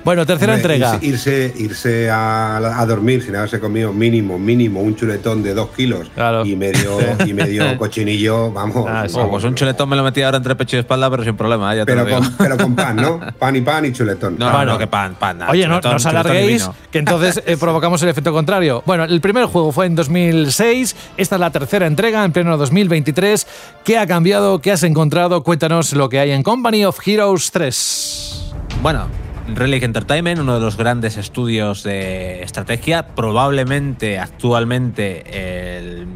Bueno, 0.04 0.26
tercera 0.26 0.54
Hombre, 0.54 0.74
entrega. 0.74 0.98
Irse, 1.00 1.52
irse, 1.52 1.62
irse 1.62 2.10
a, 2.10 2.56
a 2.56 2.86
dormir 2.86 3.22
sin 3.22 3.34
haberse 3.36 3.58
comido 3.60 3.92
mínimo, 3.92 4.38
mínimo 4.38 4.80
un 4.80 4.94
chuletón 4.96 5.42
de 5.42 5.54
dos 5.54 5.70
kilos 5.70 6.03
y 6.44 6.56
medio 6.56 6.98
y 7.26 7.32
medio 7.32 7.78
cochinillo, 7.78 8.50
vamos. 8.52 8.86
Ah, 8.88 9.04
sí, 9.08 9.16
vamos. 9.16 9.30
pues 9.32 9.44
un 9.44 9.54
chuletón 9.54 9.88
me 9.88 9.96
lo 9.96 10.04
metí 10.04 10.22
ahora 10.22 10.38
entre 10.38 10.54
pecho 10.56 10.76
y 10.76 10.80
espalda, 10.80 11.10
pero 11.10 11.24
sin 11.24 11.36
problema. 11.36 11.74
¿eh? 11.74 11.78
Ya 11.78 11.84
te 11.84 11.92
pero, 11.92 12.08
lo 12.08 12.16
con, 12.16 12.32
pero 12.36 12.56
con 12.56 12.74
pan, 12.74 12.96
¿no? 12.96 13.20
Pan 13.38 13.56
y 13.56 13.60
pan 13.60 13.84
y 13.84 13.92
chuletón. 13.92 14.36
No, 14.38 14.50
no, 14.50 14.64
no, 14.64 14.78
que 14.78 14.86
pan, 14.86 15.14
pan. 15.14 15.38
nada, 15.38 15.50
Oye, 15.50 15.66
no, 15.66 15.74
chuletón, 15.74 15.90
no 15.90 15.96
os 15.96 16.02
chuletón 16.02 16.26
y 16.26 16.36
alarguéis, 16.36 16.70
que 16.90 16.98
entonces 16.98 17.42
eh, 17.46 17.56
provocamos 17.56 18.02
el 18.02 18.08
efecto 18.08 18.32
contrario. 18.32 18.82
Bueno, 18.86 19.04
el 19.04 19.20
primer 19.20 19.46
juego 19.46 19.72
fue 19.72 19.86
en 19.86 19.94
2006, 19.94 20.96
esta 21.16 21.36
es 21.36 21.40
la 21.40 21.50
tercera 21.50 21.86
entrega 21.86 22.24
en 22.24 22.32
pleno 22.32 22.56
2023. 22.56 23.46
¿Qué 23.84 23.98
ha 23.98 24.06
cambiado? 24.06 24.60
¿Qué 24.60 24.72
has 24.72 24.82
encontrado? 24.82 25.42
Cuéntanos 25.42 25.92
lo 25.92 26.08
que 26.08 26.20
hay 26.20 26.30
en 26.30 26.42
Company 26.42 26.84
of 26.84 26.98
Heroes 27.06 27.50
3. 27.50 28.52
Bueno, 28.82 29.08
Relic 29.46 29.82
Entertainment, 29.82 30.40
uno 30.40 30.54
de 30.54 30.60
los 30.60 30.76
grandes 30.76 31.16
estudios 31.18 31.82
de 31.82 32.42
estrategia, 32.42 33.14
probablemente 33.14 34.18
actualmente 34.18 35.78
el, 35.78 36.06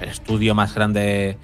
estudio 0.00 0.54
más 0.54 0.74
grande 0.74 1.38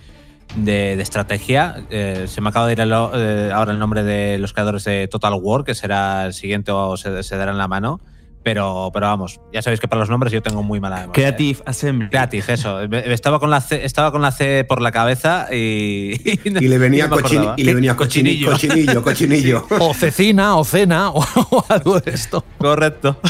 de, 0.57 1.01
estrategia. 1.01 1.85
Eh, 1.91 2.27
se 2.27 2.41
me 2.41 2.49
acaba 2.49 2.67
de 2.67 2.73
ir 2.73 2.81
eh, 2.81 3.51
ahora 3.55 3.73
el 3.73 3.79
nombre 3.79 4.03
de 4.03 4.39
los 4.39 4.53
creadores 4.53 4.85
de 4.85 5.07
Total 5.07 5.35
War, 5.41 5.65
que 5.65 5.75
será 5.75 6.27
el 6.27 6.35
siguiente 6.35 6.73
o 6.73 6.97
se, 6.97 7.23
se 7.23 7.37
dará 7.37 7.53
en 7.53 7.59
la 7.59 7.69
mano. 7.69 8.01
Pero, 8.43 8.91
pero 8.95 9.07
vamos, 9.07 9.39
ya 9.53 9.61
sabéis 9.61 9.81
que 9.81 9.87
para 9.89 10.01
los 10.01 10.09
nombres 10.09 10.33
yo 10.33 10.41
tengo 10.43 10.63
muy 10.63 10.81
mala 10.81 11.01
memoria. 11.01 11.13
Creative 11.13 11.61
Assembly. 11.67 12.09
Creative, 12.09 12.53
eso. 12.55 12.81
Estaba 12.81 13.39
con, 13.39 13.51
la 13.51 13.61
C, 13.61 13.85
estaba 13.85 14.11
con 14.11 14.23
la 14.23 14.33
C 14.33 14.65
por 14.65 14.81
la 14.81 14.93
cabeza 14.93 15.49
y. 15.53 16.15
Y 16.45 16.69
le 16.69 16.79
venía, 16.79 17.07
no 17.07 17.17
me 17.17 17.23
cochini- 17.23 17.35
acordaba. 17.37 17.55
y 17.59 17.65
le 17.65 17.75
venía 17.75 17.97
cochini- 17.97 18.45
cochinillo, 18.45 19.03
cochinillo. 19.03 19.67
O 19.79 19.93
cecina, 19.93 20.57
o 20.57 20.65
cena, 20.65 21.11
o, 21.11 21.21
o 21.51 21.65
algo 21.69 22.01
de 22.01 22.13
esto. 22.13 22.43
Correcto. 22.59 23.21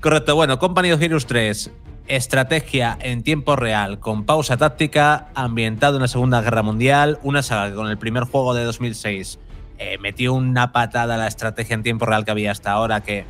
Correcto. 0.00 0.34
Bueno, 0.34 0.58
Company 0.58 0.92
of 0.92 1.00
Heroes 1.00 1.26
3. 1.26 1.70
Estrategia 2.06 2.96
en 3.00 3.22
tiempo 3.22 3.54
real, 3.56 3.98
con 3.98 4.24
pausa 4.24 4.56
táctica, 4.56 5.28
ambientado 5.34 5.96
en 5.96 6.02
la 6.02 6.08
Segunda 6.08 6.40
Guerra 6.40 6.62
Mundial. 6.62 7.18
Una 7.22 7.42
saga 7.42 7.68
que 7.70 7.74
con 7.76 7.88
el 7.88 7.98
primer 7.98 8.24
juego 8.24 8.54
de 8.54 8.64
2006 8.64 9.38
eh, 9.78 9.98
metió 10.00 10.32
una 10.32 10.72
patada 10.72 11.14
a 11.14 11.18
la 11.18 11.26
estrategia 11.28 11.74
en 11.74 11.82
tiempo 11.82 12.06
real 12.06 12.24
que 12.24 12.30
había 12.30 12.50
hasta 12.50 12.72
ahora, 12.72 13.02
que 13.02 13.24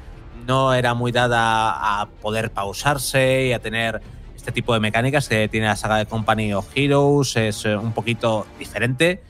no 0.47 0.75
era 0.75 0.95
muy 0.95 1.13
dada 1.13 2.01
a 2.01 2.07
poder 2.07 2.51
pausarse 2.51 3.47
y 3.47 3.53
a 3.53 3.59
tener 3.61 4.01
este 4.37 4.53
tipo 4.53 4.73
de 4.75 4.81
mecánicas 4.81 5.29
que 5.29 5.49
tiene 5.49 5.67
la 5.67 5.77
saga 5.77 5.97
de 5.99 6.07
Company 6.07 6.53
Heroes. 6.75 7.37
Es 7.37 7.65
eh, 7.65 7.77
un 7.77 7.93
poquito 7.93 8.47
diferente. 8.59 9.23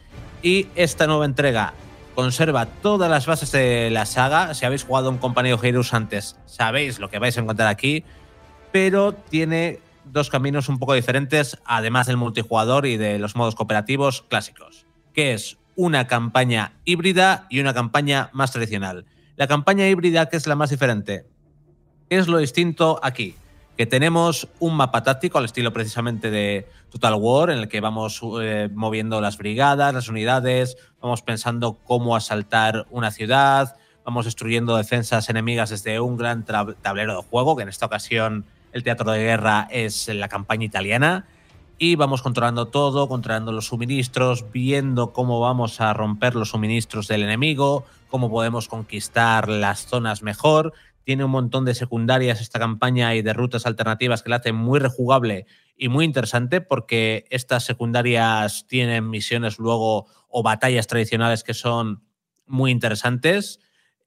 Y 0.42 0.68
esta 0.76 1.06
nueva 1.06 1.24
entrega 1.24 1.74
conserva 2.14 2.66
todas 2.66 3.10
las 3.10 3.26
bases 3.26 3.52
de 3.52 3.90
la 3.90 4.06
saga. 4.06 4.54
Si 4.54 4.64
habéis 4.64 4.84
jugado 4.84 5.10
un 5.10 5.18
Company 5.18 5.52
of 5.52 5.64
Heroes 5.64 5.92
antes, 5.94 6.36
sabéis 6.46 6.98
lo 6.98 7.10
que 7.10 7.18
vais 7.18 7.36
a 7.36 7.40
encontrar 7.40 7.68
aquí. 7.68 8.04
Pero 8.70 9.12
tiene 9.12 9.80
dos 10.04 10.30
caminos 10.30 10.68
un 10.68 10.78
poco 10.78 10.94
diferentes, 10.94 11.58
además 11.64 12.06
del 12.06 12.16
multijugador 12.16 12.86
y 12.86 12.96
de 12.96 13.18
los 13.18 13.36
modos 13.36 13.54
cooperativos 13.54 14.22
clásicos, 14.22 14.86
que 15.14 15.32
es 15.32 15.58
una 15.76 16.06
campaña 16.06 16.72
híbrida 16.84 17.46
y 17.48 17.60
una 17.60 17.74
campaña 17.74 18.30
más 18.32 18.52
tradicional. 18.52 19.04
La 19.38 19.46
campaña 19.46 19.88
híbrida, 19.88 20.28
que 20.28 20.36
es 20.36 20.48
la 20.48 20.56
más 20.56 20.70
diferente, 20.70 21.24
¿Qué 22.08 22.16
es 22.16 22.26
lo 22.26 22.38
distinto 22.38 22.98
aquí? 23.04 23.36
Que 23.76 23.86
tenemos 23.86 24.48
un 24.58 24.74
mapa 24.74 25.04
táctico 25.04 25.38
al 25.38 25.44
estilo 25.44 25.72
precisamente 25.72 26.28
de 26.30 26.66
Total 26.90 27.14
War, 27.14 27.50
en 27.50 27.58
el 27.58 27.68
que 27.68 27.80
vamos 27.80 28.20
eh, 28.40 28.68
moviendo 28.74 29.20
las 29.20 29.38
brigadas, 29.38 29.94
las 29.94 30.08
unidades, 30.08 30.76
vamos 31.00 31.22
pensando 31.22 31.74
cómo 31.84 32.16
asaltar 32.16 32.86
una 32.90 33.12
ciudad, 33.12 33.76
vamos 34.04 34.24
destruyendo 34.24 34.76
defensas 34.76 35.28
enemigas 35.28 35.70
desde 35.70 36.00
un 36.00 36.16
gran 36.16 36.44
tablero 36.44 37.14
de 37.14 37.22
juego, 37.22 37.54
que 37.54 37.62
en 37.62 37.68
esta 37.68 37.86
ocasión 37.86 38.44
el 38.72 38.82
teatro 38.82 39.12
de 39.12 39.20
guerra 39.20 39.68
es 39.70 40.08
la 40.08 40.26
campaña 40.26 40.64
italiana, 40.64 41.26
y 41.78 41.94
vamos 41.94 42.22
controlando 42.22 42.66
todo, 42.66 43.08
controlando 43.08 43.52
los 43.52 43.66
suministros, 43.66 44.50
viendo 44.52 45.12
cómo 45.12 45.38
vamos 45.38 45.80
a 45.80 45.94
romper 45.94 46.34
los 46.34 46.50
suministros 46.50 47.06
del 47.06 47.22
enemigo, 47.22 47.84
cómo 48.08 48.28
podemos 48.30 48.66
conquistar 48.66 49.48
las 49.48 49.86
zonas 49.86 50.22
mejor. 50.22 50.72
Tiene 51.04 51.24
un 51.24 51.30
montón 51.30 51.64
de 51.64 51.74
secundarias 51.74 52.40
esta 52.40 52.58
campaña 52.58 53.14
y 53.14 53.22
de 53.22 53.32
rutas 53.32 53.64
alternativas 53.64 54.22
que 54.22 54.30
la 54.30 54.36
hacen 54.36 54.56
muy 54.56 54.80
rejugable 54.80 55.46
y 55.76 55.88
muy 55.88 56.04
interesante 56.04 56.60
porque 56.60 57.26
estas 57.30 57.64
secundarias 57.64 58.66
tienen 58.66 59.08
misiones 59.08 59.58
luego 59.60 60.06
o 60.28 60.42
batallas 60.42 60.88
tradicionales 60.88 61.44
que 61.44 61.54
son 61.54 62.02
muy 62.46 62.72
interesantes. 62.72 63.60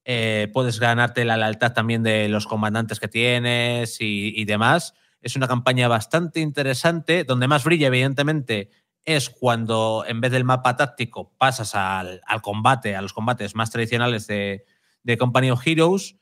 Eh, 0.03 0.49
puedes 0.51 0.79
ganarte 0.79 1.23
la 1.23 1.37
lealtad 1.37 1.71
también 1.71 2.03
de 2.03 2.27
los 2.27 2.47
comandantes 2.47 2.99
que 2.99 3.07
tienes 3.07 4.01
y, 4.01 4.33
y 4.35 4.43
demás. 4.43 4.93
Es 5.21 5.35
una 5.35 5.47
campaña 5.47 5.87
bastante 5.87 6.39
interesante, 6.39 7.23
donde 7.23 7.47
más 7.47 7.63
brilla, 7.63 7.87
evidentemente, 7.87 8.69
es 9.03 9.29
cuando 9.29 10.03
en 10.07 10.21
vez 10.21 10.31
del 10.31 10.43
mapa 10.43 10.75
táctico 10.75 11.31
pasas 11.37 11.75
al, 11.75 12.21
combate, 12.41 12.95
a 12.95 13.01
los 13.01 13.13
combates 13.13 13.55
más 13.55 13.71
tradicionales 13.71 14.27
de, 14.27 14.65
de 15.03 15.17
Company 15.17 15.51
of 15.51 15.65
Heroes. 15.65 16.15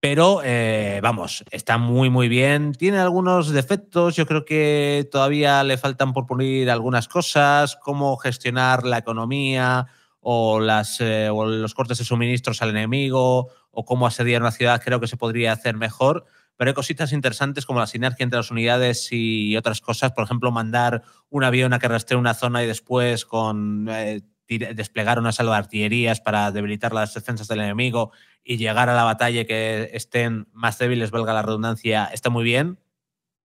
Pero 0.00 0.42
eh, 0.44 1.00
vamos, 1.02 1.44
está 1.50 1.76
muy 1.76 2.08
muy 2.08 2.28
bien. 2.28 2.72
Tiene 2.72 2.98
algunos 2.98 3.50
defectos. 3.50 4.14
Yo 4.14 4.26
creo 4.26 4.44
que 4.44 5.08
todavía 5.10 5.64
le 5.64 5.76
faltan 5.76 6.12
por 6.12 6.24
pulir 6.24 6.70
algunas 6.70 7.08
cosas, 7.08 7.76
cómo 7.76 8.16
gestionar 8.16 8.84
la 8.84 8.98
economía 8.98 9.88
o, 10.20 10.60
las, 10.60 11.00
eh, 11.00 11.30
o 11.30 11.46
los 11.46 11.74
cortes 11.74 11.98
de 11.98 12.04
suministros 12.04 12.62
al 12.62 12.70
enemigo 12.70 13.48
o 13.72 13.84
cómo 13.84 14.06
asediar 14.06 14.40
una 14.40 14.52
ciudad. 14.52 14.80
Creo 14.84 15.00
que 15.00 15.08
se 15.08 15.16
podría 15.16 15.52
hacer 15.52 15.76
mejor. 15.76 16.26
Pero 16.58 16.70
hay 16.70 16.74
cositas 16.74 17.12
interesantes 17.12 17.64
como 17.64 17.78
la 17.78 17.86
sinergia 17.86 18.24
entre 18.24 18.36
las 18.36 18.50
unidades 18.50 19.08
y 19.12 19.56
otras 19.56 19.80
cosas. 19.80 20.12
Por 20.12 20.24
ejemplo, 20.24 20.50
mandar 20.50 21.04
un 21.30 21.44
avión 21.44 21.72
a 21.72 21.78
que 21.78 21.86
rastree 21.86 22.18
una 22.18 22.34
zona 22.34 22.64
y 22.64 22.66
después 22.66 23.24
con 23.24 23.88
eh, 23.88 24.22
desplegar 24.48 25.20
una 25.20 25.30
salva 25.30 25.52
de 25.52 25.58
artillerías 25.58 26.20
para 26.20 26.50
debilitar 26.50 26.92
las 26.92 27.14
defensas 27.14 27.46
del 27.46 27.60
enemigo 27.60 28.10
y 28.42 28.56
llegar 28.56 28.88
a 28.88 28.94
la 28.96 29.04
batalla 29.04 29.44
que 29.44 29.90
estén 29.92 30.48
más 30.52 30.78
débiles, 30.78 31.12
valga 31.12 31.32
la 31.32 31.42
redundancia, 31.42 32.06
está 32.12 32.28
muy 32.28 32.42
bien. 32.42 32.80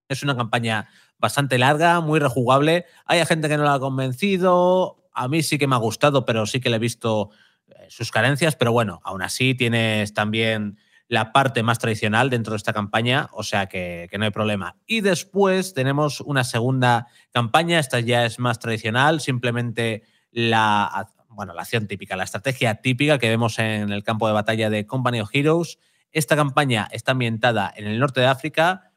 Es 0.09 0.23
una 0.23 0.35
campaña 0.35 0.89
bastante 1.19 1.59
larga, 1.59 2.01
muy 2.01 2.19
rejugable. 2.19 2.85
Hay 3.05 3.23
gente 3.25 3.47
que 3.47 3.57
no 3.57 3.63
la 3.63 3.75
ha 3.75 3.79
convencido. 3.79 5.07
A 5.13 5.27
mí 5.27 5.43
sí 5.43 5.59
que 5.59 5.67
me 5.67 5.75
ha 5.75 5.79
gustado, 5.79 6.25
pero 6.25 6.47
sí 6.47 6.59
que 6.59 6.69
le 6.69 6.77
he 6.77 6.79
visto 6.79 7.29
eh, 7.67 7.85
sus 7.89 8.09
carencias. 8.09 8.55
Pero 8.55 8.71
bueno, 8.71 9.01
aún 9.03 9.21
así 9.21 9.53
tienes 9.53 10.13
también 10.13 10.79
la 11.13 11.31
parte 11.31 11.61
más 11.61 11.77
tradicional 11.77 12.31
dentro 12.31 12.53
de 12.53 12.57
esta 12.57 12.73
campaña, 12.73 13.29
o 13.33 13.43
sea 13.43 13.67
que, 13.67 14.09
no 14.17 14.25
hay 14.25 14.31
problema. 14.31 14.77
Y 14.87 15.01
después 15.01 15.75
tenemos 15.75 16.21
una 16.21 16.43
segunda 16.43 17.05
campaña, 17.31 17.77
esta 17.77 17.99
ya 17.99 18.25
es 18.25 18.39
más 18.39 18.57
tradicional, 18.57 19.21
simplemente 19.21 20.01
la, 20.31 21.07
bueno, 21.29 21.53
la 21.53 21.61
acción 21.61 21.85
típica, 21.85 22.15
la 22.15 22.23
estrategia 22.23 22.81
típica 22.81 23.19
que 23.19 23.29
vemos 23.29 23.59
en 23.59 23.91
el 23.91 24.03
campo 24.03 24.25
de 24.25 24.33
batalla 24.33 24.71
de 24.71 24.87
Company 24.87 25.21
of 25.21 25.29
Heroes. 25.31 25.77
Esta 26.11 26.35
campaña 26.35 26.87
está 26.91 27.11
ambientada 27.11 27.71
en 27.75 27.85
el 27.85 27.99
norte 27.99 28.21
de 28.21 28.25
África. 28.25 28.89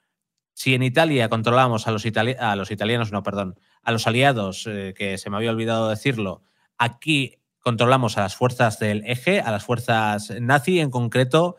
Si 0.55 0.73
en 0.75 0.85
Italia 0.85 1.29
controlamos 1.29 1.87
a 1.87 1.91
los, 1.91 2.07
a 2.07 2.57
los 2.57 2.71
italianos, 2.71 3.13
no, 3.13 3.23
perdón, 3.23 3.61
a 3.83 3.93
los 3.93 4.07
aliados, 4.07 4.67
eh, 4.67 4.95
que 4.97 5.19
se 5.19 5.29
me 5.29 5.37
había 5.37 5.51
olvidado 5.51 5.91
decirlo, 5.91 6.45
aquí 6.79 7.43
controlamos 7.61 8.17
a 8.17 8.23
las 8.23 8.37
fuerzas 8.37 8.79
del 8.79 9.03
eje, 9.05 9.43
a 9.43 9.51
las 9.51 9.65
fuerzas 9.65 10.33
nazi 10.41 10.81
en 10.81 10.89
concreto, 10.89 11.57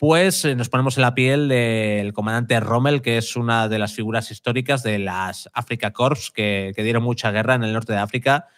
pues 0.00 0.46
nos 0.56 0.70
ponemos 0.70 0.96
en 0.96 1.02
la 1.02 1.14
piel 1.14 1.46
del 1.46 2.14
comandante 2.14 2.58
Rommel, 2.58 3.02
que 3.02 3.18
es 3.18 3.36
una 3.36 3.68
de 3.68 3.78
las 3.78 3.92
figuras 3.92 4.30
históricas 4.30 4.82
de 4.82 4.98
las 4.98 5.50
Africa 5.52 5.92
Corps 5.92 6.30
que, 6.30 6.72
dieron 6.74 7.02
mucha 7.02 7.30
guerra 7.32 7.54
en 7.54 7.64
el 7.64 7.74
norte 7.74 7.92
de 7.92 7.98
África. 7.98 8.48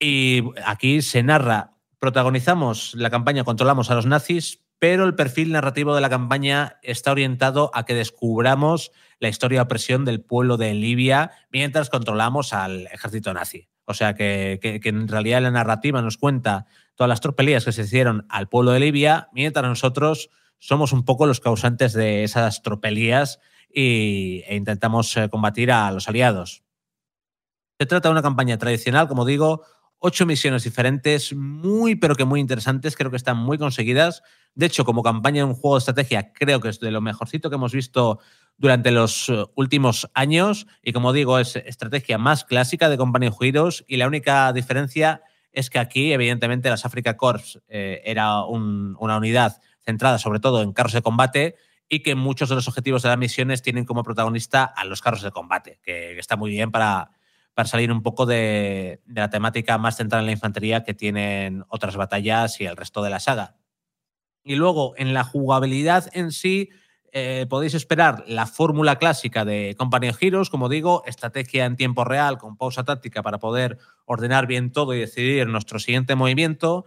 Y 0.00 0.42
aquí 0.66 1.00
se 1.00 1.22
narra, 1.22 1.76
protagonizamos 2.00 2.92
la 2.94 3.08
campaña, 3.08 3.44
controlamos 3.44 3.88
a 3.92 3.94
los 3.94 4.06
nazis, 4.06 4.64
pero 4.80 5.04
el 5.04 5.14
perfil 5.14 5.52
narrativo 5.52 5.94
de 5.94 6.00
la 6.00 6.10
campaña 6.10 6.80
está 6.82 7.12
orientado 7.12 7.70
a 7.72 7.84
que 7.84 7.94
descubramos 7.94 8.90
la 9.20 9.28
historia 9.28 9.60
de 9.60 9.66
opresión 9.66 10.04
del 10.04 10.22
pueblo 10.22 10.56
de 10.56 10.74
Libia 10.74 11.30
mientras 11.52 11.88
controlamos 11.88 12.52
al 12.52 12.88
ejército 12.88 13.32
nazi. 13.32 13.68
O 13.84 13.94
sea 13.94 14.14
que- 14.14 14.58
que 14.60 14.88
en 14.88 15.06
realidad 15.06 15.40
la 15.40 15.52
narrativa 15.52 16.02
nos 16.02 16.18
cuenta 16.18 16.66
todas 16.96 17.08
las 17.08 17.20
tropelías 17.20 17.64
que 17.64 17.70
se 17.70 17.82
hicieron 17.82 18.26
al 18.28 18.48
pueblo 18.48 18.72
de 18.72 18.80
Libia, 18.80 19.28
mientras 19.32 19.64
nosotros 19.64 20.30
somos 20.58 20.92
un 20.92 21.04
poco 21.04 21.26
los 21.26 21.40
causantes 21.40 21.92
de 21.92 22.24
esas 22.24 22.62
tropelías 22.62 23.40
y, 23.72 24.42
e 24.46 24.56
intentamos 24.56 25.16
eh, 25.16 25.28
combatir 25.28 25.70
a 25.72 25.90
los 25.90 26.08
aliados. 26.08 26.62
Se 27.78 27.86
trata 27.86 28.08
de 28.08 28.12
una 28.12 28.22
campaña 28.22 28.56
tradicional, 28.58 29.08
como 29.08 29.24
digo, 29.24 29.62
ocho 29.98 30.26
misiones 30.26 30.64
diferentes, 30.64 31.34
muy 31.34 31.96
pero 31.96 32.14
que 32.14 32.24
muy 32.24 32.40
interesantes, 32.40 32.96
creo 32.96 33.10
que 33.10 33.16
están 33.16 33.36
muy 33.36 33.58
conseguidas. 33.58 34.22
De 34.54 34.66
hecho, 34.66 34.84
como 34.84 35.02
campaña 35.02 35.42
en 35.42 35.48
un 35.48 35.54
juego 35.54 35.76
de 35.76 35.80
estrategia, 35.80 36.32
creo 36.32 36.60
que 36.60 36.68
es 36.68 36.78
de 36.78 36.92
lo 36.92 37.00
mejorcito 37.00 37.50
que 37.50 37.56
hemos 37.56 37.72
visto 37.72 38.20
durante 38.56 38.92
los 38.92 39.28
eh, 39.28 39.44
últimos 39.56 40.08
años. 40.14 40.66
Y 40.82 40.92
como 40.92 41.12
digo, 41.12 41.38
es 41.38 41.56
estrategia 41.56 42.18
más 42.18 42.44
clásica 42.44 42.88
de 42.88 42.96
Company 42.96 43.26
of 43.26 43.42
Heroes 43.42 43.84
y 43.88 43.96
la 43.96 44.06
única 44.06 44.52
diferencia 44.52 45.22
es 45.50 45.70
que 45.70 45.78
aquí, 45.80 46.12
evidentemente, 46.12 46.68
las 46.70 46.84
Africa 46.84 47.16
Corps 47.16 47.60
eh, 47.68 48.02
era 48.04 48.44
un- 48.44 48.96
una 49.00 49.16
unidad 49.16 49.60
centrada 49.84 50.18
sobre 50.18 50.40
todo 50.40 50.62
en 50.62 50.72
carros 50.72 50.92
de 50.92 51.02
combate 51.02 51.56
y 51.88 52.00
que 52.00 52.14
muchos 52.14 52.48
de 52.48 52.54
los 52.54 52.68
objetivos 52.68 53.02
de 53.02 53.10
las 53.10 53.18
misiones 53.18 53.62
tienen 53.62 53.84
como 53.84 54.02
protagonista 54.02 54.64
a 54.64 54.84
los 54.84 55.02
carros 55.02 55.22
de 55.22 55.30
combate, 55.30 55.80
que 55.82 56.18
está 56.18 56.36
muy 56.36 56.50
bien 56.50 56.70
para, 56.70 57.10
para 57.54 57.68
salir 57.68 57.92
un 57.92 58.02
poco 58.02 58.26
de, 58.26 59.00
la 59.06 59.30
temática 59.30 59.78
más 59.78 59.96
centrada 59.96 60.22
en 60.22 60.26
la 60.26 60.32
infantería 60.32 60.82
que 60.82 60.92
tienen 60.92 61.64
otras 61.68 61.96
batallas 61.96 62.60
y 62.60 62.66
el 62.66 62.76
resto 62.76 63.02
de 63.02 63.10
la 63.10 63.20
saga. 63.20 63.56
Y 64.42 64.56
luego, 64.56 64.94
en 64.96 65.14
la 65.14 65.24
jugabilidad 65.24 66.10
en 66.12 66.32
sí, 66.32 66.68
eh, 67.12 67.46
podéis 67.48 67.74
esperar 67.74 68.24
la 68.26 68.46
fórmula 68.46 68.96
clásica 68.96 69.44
de 69.44 69.76
Company 69.78 70.08
of 70.08 70.20
Heroes, 70.20 70.50
como 70.50 70.68
digo, 70.68 71.04
estrategia 71.06 71.64
en 71.64 71.76
tiempo 71.76 72.04
real 72.04 72.38
con 72.38 72.56
pausa 72.56 72.84
táctica 72.84 73.22
para 73.22 73.38
poder 73.38 73.78
ordenar 74.04 74.48
bien 74.48 74.72
todo 74.72 74.92
y 74.92 74.98
decidir 74.98 75.46
nuestro 75.46 75.78
siguiente 75.78 76.16
movimiento, 76.16 76.86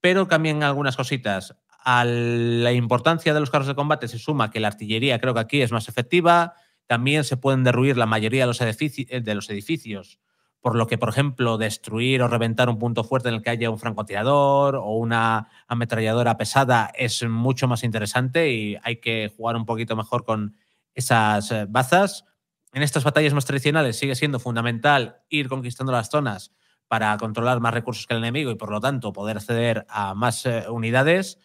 pero 0.00 0.28
cambian 0.28 0.62
algunas 0.62 0.96
cositas. 0.96 1.56
A 1.84 2.04
la 2.04 2.72
importancia 2.72 3.34
de 3.34 3.40
los 3.40 3.50
carros 3.50 3.66
de 3.66 3.74
combate 3.74 4.08
se 4.08 4.18
suma 4.18 4.50
que 4.50 4.60
la 4.60 4.68
artillería 4.68 5.18
creo 5.18 5.34
que 5.34 5.40
aquí 5.40 5.62
es 5.62 5.72
más 5.72 5.88
efectiva, 5.88 6.54
también 6.86 7.24
se 7.24 7.36
pueden 7.36 7.64
derruir 7.64 7.96
la 7.96 8.06
mayoría 8.06 8.42
de 8.42 8.46
los, 8.46 8.60
eh, 8.60 9.20
de 9.20 9.34
los 9.34 9.50
edificios, 9.50 10.20
por 10.60 10.76
lo 10.76 10.86
que, 10.86 10.96
por 10.96 11.08
ejemplo, 11.08 11.58
destruir 11.58 12.22
o 12.22 12.28
reventar 12.28 12.68
un 12.68 12.78
punto 12.78 13.02
fuerte 13.02 13.28
en 13.28 13.34
el 13.34 13.42
que 13.42 13.50
haya 13.50 13.70
un 13.70 13.78
francotirador 13.78 14.76
o 14.76 14.92
una 14.92 15.48
ametralladora 15.66 16.36
pesada 16.36 16.92
es 16.94 17.24
mucho 17.24 17.66
más 17.66 17.82
interesante 17.82 18.52
y 18.52 18.76
hay 18.82 18.96
que 19.00 19.32
jugar 19.36 19.56
un 19.56 19.66
poquito 19.66 19.96
mejor 19.96 20.24
con 20.24 20.54
esas 20.94 21.50
eh, 21.50 21.66
bazas. 21.68 22.24
En 22.72 22.82
estas 22.82 23.04
batallas 23.04 23.34
más 23.34 23.44
tradicionales 23.44 23.98
sigue 23.98 24.14
siendo 24.14 24.38
fundamental 24.38 25.22
ir 25.28 25.48
conquistando 25.48 25.92
las 25.92 26.10
zonas 26.10 26.52
para 26.86 27.16
controlar 27.16 27.58
más 27.58 27.74
recursos 27.74 28.06
que 28.06 28.14
el 28.14 28.18
enemigo 28.18 28.50
y 28.50 28.54
por 28.54 28.70
lo 28.70 28.78
tanto 28.78 29.12
poder 29.12 29.38
acceder 29.38 29.86
a 29.88 30.14
más 30.14 30.46
eh, 30.46 30.66
unidades. 30.68 31.38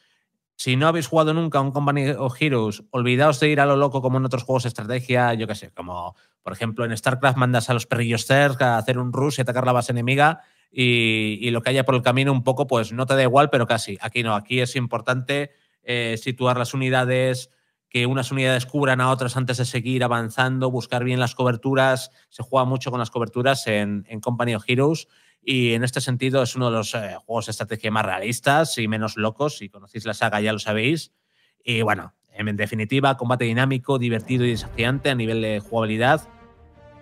Si 0.58 0.76
no 0.76 0.88
habéis 0.88 1.06
jugado 1.06 1.36
nunca 1.36 1.62
un 1.62 1.72
Company 1.72 2.10
of 2.10 2.36
Heroes, 2.42 2.84
olvidaos 2.90 3.40
de 3.40 3.50
ir 3.50 3.60
a 3.60 3.68
lo 3.68 3.76
loco 3.76 4.02
como 4.02 4.18
en 4.18 4.26
otros 4.26 4.42
juegos 4.42 4.64
de 4.64 4.70
estrategia, 4.70 5.36
yo 5.36 5.46
qué 5.46 5.54
sé, 5.54 5.72
como 5.72 6.16
por 6.42 6.52
ejemplo 6.52 6.84
en 6.84 6.98
StarCraft 6.98 7.38
mandas 7.38 7.70
a 7.70 7.76
los 7.76 7.86
perrillos 7.86 8.26
Zerg 8.26 8.62
a 8.64 8.80
hacer 8.80 8.98
un 8.98 9.14
rush 9.14 9.36
y 9.38 9.42
atacar 9.42 9.68
la 9.68 9.72
base 9.72 9.92
enemiga 9.92 10.42
y, 10.72 11.38
y 11.42 11.52
lo 11.52 11.62
que 11.62 11.70
haya 11.70 11.86
por 11.86 11.94
el 11.94 12.02
camino 12.02 12.32
un 12.32 12.44
poco, 12.44 12.66
pues 12.66 12.92
no 12.92 13.06
te 13.06 13.14
da 13.14 13.22
igual, 13.22 13.52
pero 13.52 13.68
casi. 13.68 14.00
Aquí 14.02 14.24
no, 14.24 14.34
aquí 14.34 14.60
es 14.60 14.76
importante 14.76 15.52
eh, 15.84 16.18
situar 16.18 16.58
las 16.58 16.74
unidades, 16.74 17.52
que 17.88 18.08
unas 18.08 18.32
unidades 18.32 18.66
cubran 18.66 19.00
a 19.00 19.12
otras 19.12 19.38
antes 19.38 19.58
de 19.58 19.66
seguir 19.66 20.04
avanzando, 20.04 20.72
buscar 20.72 21.04
bien 21.04 21.20
las 21.20 21.36
coberturas. 21.36 22.10
Se 22.30 22.42
juega 22.42 22.66
mucho 22.66 22.90
con 22.90 23.00
las 23.00 23.12
coberturas 23.12 23.68
en, 23.68 24.06
en 24.10 24.22
Company 24.22 24.56
of 24.56 24.64
Heroes 24.68 25.08
y 25.50 25.76
en 25.76 25.86
este 25.86 26.02
sentido 26.02 26.44
es 26.44 26.58
uno 26.58 26.70
de 26.70 26.76
los 26.76 26.94
eh, 26.94 27.16
juegos 27.26 27.46
de 27.46 27.52
estrategia 27.52 27.90
más 27.90 28.06
realistas 28.06 28.78
y 28.78 28.90
menos 28.90 29.16
locos. 29.16 29.60
Si 29.60 29.70
conocéis 29.70 30.06
la 30.06 30.14
saga 30.14 30.42
ya 30.42 30.52
lo 30.52 30.60
sabéis. 30.60 31.14
Y 31.64 31.84
bueno, 31.84 32.14
en 32.34 32.58
definitiva, 32.58 33.16
combate 33.16 33.46
dinámico, 33.46 33.98
divertido 33.98 34.44
y 34.44 34.50
desafiante 34.50 35.10
a 35.10 35.16
nivel 35.16 35.42
de 35.42 35.62
jugabilidad. 35.62 36.28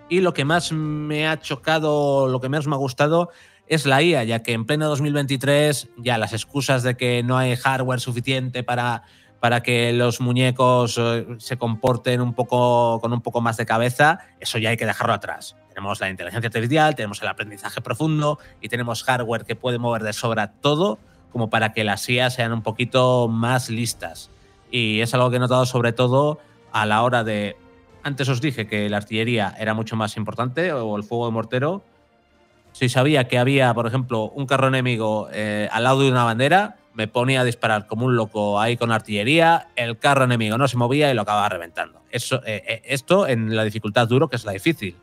Y 0.08 0.20
lo 0.20 0.32
que 0.32 0.44
más 0.44 0.70
me 0.70 1.26
ha 1.26 1.40
chocado, 1.40 2.28
lo 2.28 2.40
que 2.40 2.48
más 2.48 2.68
me 2.68 2.76
ha 2.76 2.78
gustado 2.78 3.30
es 3.66 3.84
la 3.84 4.00
IA, 4.00 4.22
ya 4.22 4.44
que 4.44 4.52
en 4.52 4.64
pleno 4.64 4.86
2023 4.86 5.88
ya 5.96 6.16
las 6.16 6.32
excusas 6.32 6.84
de 6.84 6.96
que 6.96 7.24
no 7.24 7.38
hay 7.38 7.56
hardware 7.56 7.98
suficiente 7.98 8.62
para, 8.62 9.02
para 9.40 9.64
que 9.64 9.92
los 9.92 10.20
muñecos 10.20 10.98
eh, 10.98 11.26
se 11.38 11.58
comporten 11.58 12.20
un 12.20 12.32
poco 12.32 13.00
con 13.00 13.12
un 13.12 13.22
poco 13.22 13.40
más 13.40 13.56
de 13.56 13.66
cabeza, 13.66 14.20
eso 14.38 14.58
ya 14.58 14.70
hay 14.70 14.76
que 14.76 14.86
dejarlo 14.86 15.14
atrás. 15.14 15.56
Tenemos 15.76 16.00
la 16.00 16.08
inteligencia 16.08 16.46
artificial, 16.46 16.94
tenemos 16.94 17.20
el 17.20 17.28
aprendizaje 17.28 17.82
profundo 17.82 18.38
y 18.62 18.70
tenemos 18.70 19.04
hardware 19.04 19.44
que 19.44 19.56
puede 19.56 19.78
mover 19.78 20.04
de 20.04 20.14
sobra 20.14 20.52
todo 20.52 20.98
como 21.30 21.50
para 21.50 21.74
que 21.74 21.84
las 21.84 22.08
IA 22.08 22.30
sean 22.30 22.54
un 22.54 22.62
poquito 22.62 23.28
más 23.28 23.68
listas. 23.68 24.30
Y 24.70 25.02
es 25.02 25.12
algo 25.12 25.28
que 25.28 25.36
he 25.36 25.38
notado 25.38 25.66
sobre 25.66 25.92
todo 25.92 26.38
a 26.72 26.86
la 26.86 27.02
hora 27.02 27.24
de... 27.24 27.58
Antes 28.02 28.26
os 28.30 28.40
dije 28.40 28.66
que 28.66 28.88
la 28.88 28.96
artillería 28.96 29.54
era 29.58 29.74
mucho 29.74 29.96
más 29.96 30.16
importante 30.16 30.72
o 30.72 30.96
el 30.96 31.04
fuego 31.04 31.26
de 31.26 31.32
mortero. 31.32 31.84
Si 32.72 32.88
sabía 32.88 33.28
que 33.28 33.36
había, 33.36 33.74
por 33.74 33.86
ejemplo, 33.86 34.30
un 34.30 34.46
carro 34.46 34.68
enemigo 34.68 35.28
eh, 35.30 35.68
al 35.70 35.84
lado 35.84 36.00
de 36.00 36.10
una 36.10 36.24
bandera, 36.24 36.76
me 36.94 37.06
ponía 37.06 37.42
a 37.42 37.44
disparar 37.44 37.86
como 37.86 38.06
un 38.06 38.16
loco 38.16 38.58
ahí 38.58 38.78
con 38.78 38.92
artillería, 38.92 39.68
el 39.76 39.98
carro 39.98 40.24
enemigo 40.24 40.56
no 40.56 40.68
se 40.68 40.78
movía 40.78 41.10
y 41.10 41.14
lo 41.14 41.20
acababa 41.20 41.50
reventando. 41.50 42.00
Eso, 42.10 42.36
eh, 42.46 42.62
eh, 42.66 42.82
esto 42.86 43.28
en 43.28 43.54
la 43.54 43.62
dificultad 43.62 44.08
duro, 44.08 44.30
que 44.30 44.36
es 44.36 44.46
la 44.46 44.52
difícil. 44.52 44.96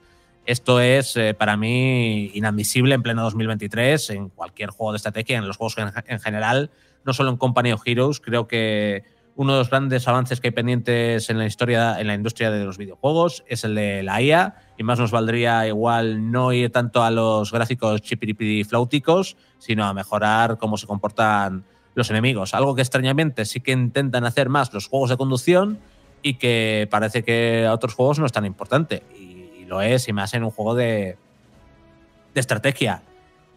Esto 0.46 0.82
es 0.82 1.16
eh, 1.16 1.34
para 1.34 1.56
mí 1.56 2.32
inadmisible 2.34 2.96
en 2.96 3.02
pleno 3.02 3.24
2023 3.24 4.10
en 4.10 4.30
cualquier 4.30 4.72
juego 4.72 4.92
de 4.92 4.98
estrategia, 4.98 5.38
en 5.38 5.48
los 5.48 5.56
juegos 5.56 5.78
en, 5.78 5.92
en 6.06 6.20
general, 6.20 6.70
no 7.06 7.14
solo 7.14 7.30
en 7.30 7.38
Company 7.38 7.72
of 7.72 7.82
Heroes. 7.86 8.20
Creo 8.20 8.48
que 8.48 9.04
uno 9.36 9.54
de 9.54 9.60
los 9.60 9.70
grandes 9.70 10.08
avances 10.08 10.40
que 10.40 10.50
hay 10.50 10.52
pendientes 10.52 11.30
en 11.30 11.38
la 11.38 11.46
historia, 11.46 12.00
en 12.00 12.08
la 12.08 12.14
industria 12.14 12.52
de 12.52 12.64
los 12.66 12.78
videojuegos, 12.78 13.44
es 13.48 13.64
el 13.64 13.74
de 13.76 14.04
la 14.04 14.22
IA. 14.22 14.56
Y 14.78 14.84
más 14.84 15.00
nos 15.00 15.12
valdría 15.12 15.66
igual 15.68 16.30
no 16.32 16.52
ir 16.52 16.72
tanto 16.72 17.04
a 17.04 17.10
los 17.10 17.52
gráficos 17.52 18.02
chipiripidi 18.02 18.64
flauticos, 18.64 19.38
sino 19.58 19.86
a 19.86 19.94
mejorar 19.94 20.58
cómo 20.58 20.78
se 20.78 20.88
comportan 20.88 21.64
los 21.96 22.10
enemigos. 22.10 22.54
Algo 22.54 22.76
que 22.76 22.82
extrañamente 22.82 23.46
sí 23.46 23.62
que 23.62 23.72
intentan 23.72 24.26
hacer 24.26 24.50
más 24.50 24.74
los 24.74 24.88
juegos 24.88 25.10
de 25.10 25.18
conducción 25.18 25.80
y 26.22 26.36
que 26.36 26.88
parece 26.90 27.24
que 27.24 27.66
a 27.68 27.74
otros 27.74 27.96
juegos 27.96 28.20
no 28.20 28.26
es 28.26 28.32
tan 28.32 28.46
importante. 28.46 29.04
Lo 29.66 29.82
es, 29.82 30.08
y 30.08 30.14
más 30.14 30.34
en 30.34 30.44
un 30.44 30.52
juego 30.52 30.76
de, 30.76 31.18
de 32.34 32.40
estrategia. 32.40 33.04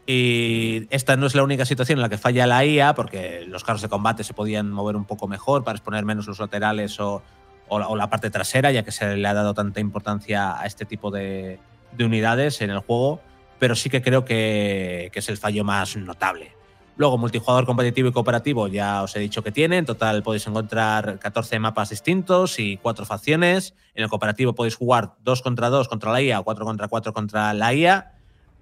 Y 0.06 0.86
esta 0.90 1.16
no 1.16 1.26
es 1.26 1.34
la 1.34 1.42
única 1.42 1.64
situación 1.64 1.98
en 1.98 2.02
la 2.02 2.08
que 2.08 2.18
falla 2.18 2.46
la 2.46 2.64
IA, 2.64 2.94
porque 2.94 3.44
los 3.46 3.64
carros 3.64 3.82
de 3.82 3.88
combate 3.88 4.22
se 4.22 4.34
podían 4.34 4.70
mover 4.70 4.96
un 4.96 5.04
poco 5.04 5.26
mejor 5.26 5.64
para 5.64 5.76
exponer 5.76 6.04
menos 6.04 6.26
los 6.28 6.38
laterales 6.38 7.00
o, 7.00 7.22
o, 7.68 7.96
la, 7.96 8.08
parte 8.08 8.30
trasera, 8.30 8.70
ya 8.70 8.84
que 8.84 8.92
se 8.92 9.16
le 9.16 9.26
ha 9.26 9.34
dado 9.34 9.54
tanta 9.54 9.80
importancia 9.80 10.60
a 10.60 10.66
este 10.66 10.84
tipo 10.84 11.10
de, 11.10 11.58
de 11.96 12.04
unidades 12.04 12.60
en 12.60 12.70
el 12.70 12.78
juego, 12.78 13.20
pero 13.58 13.74
sí 13.74 13.90
que 13.90 14.02
creo 14.02 14.24
que, 14.24 15.10
es 15.12 15.28
el 15.28 15.38
fallo 15.38 15.64
más 15.64 15.96
notable. 15.96 16.52
Luego, 16.98 17.18
multijugador 17.18 17.66
competitivo 17.66 18.08
y 18.08 18.12
cooperativo, 18.12 18.68
ya 18.68 19.02
os 19.02 19.14
he 19.16 19.20
dicho 19.20 19.42
que 19.42 19.52
tiene. 19.52 19.76
En 19.76 19.84
total 19.84 20.22
podéis 20.22 20.46
encontrar 20.46 21.18
14 21.18 21.58
mapas 21.58 21.90
distintos 21.90 22.58
y 22.58 22.78
4 22.78 23.04
facciones. 23.04 23.74
En 23.94 24.04
el 24.04 24.08
cooperativo 24.08 24.54
podéis 24.54 24.76
jugar 24.76 25.12
2 25.22 25.42
contra 25.42 25.68
2 25.68 25.88
contra 25.88 26.10
la 26.10 26.22
IA 26.22 26.40
o 26.40 26.44
4 26.44 26.64
contra 26.64 26.88
4 26.88 27.12
contra 27.12 27.52
la 27.52 27.74
IA. 27.74 28.12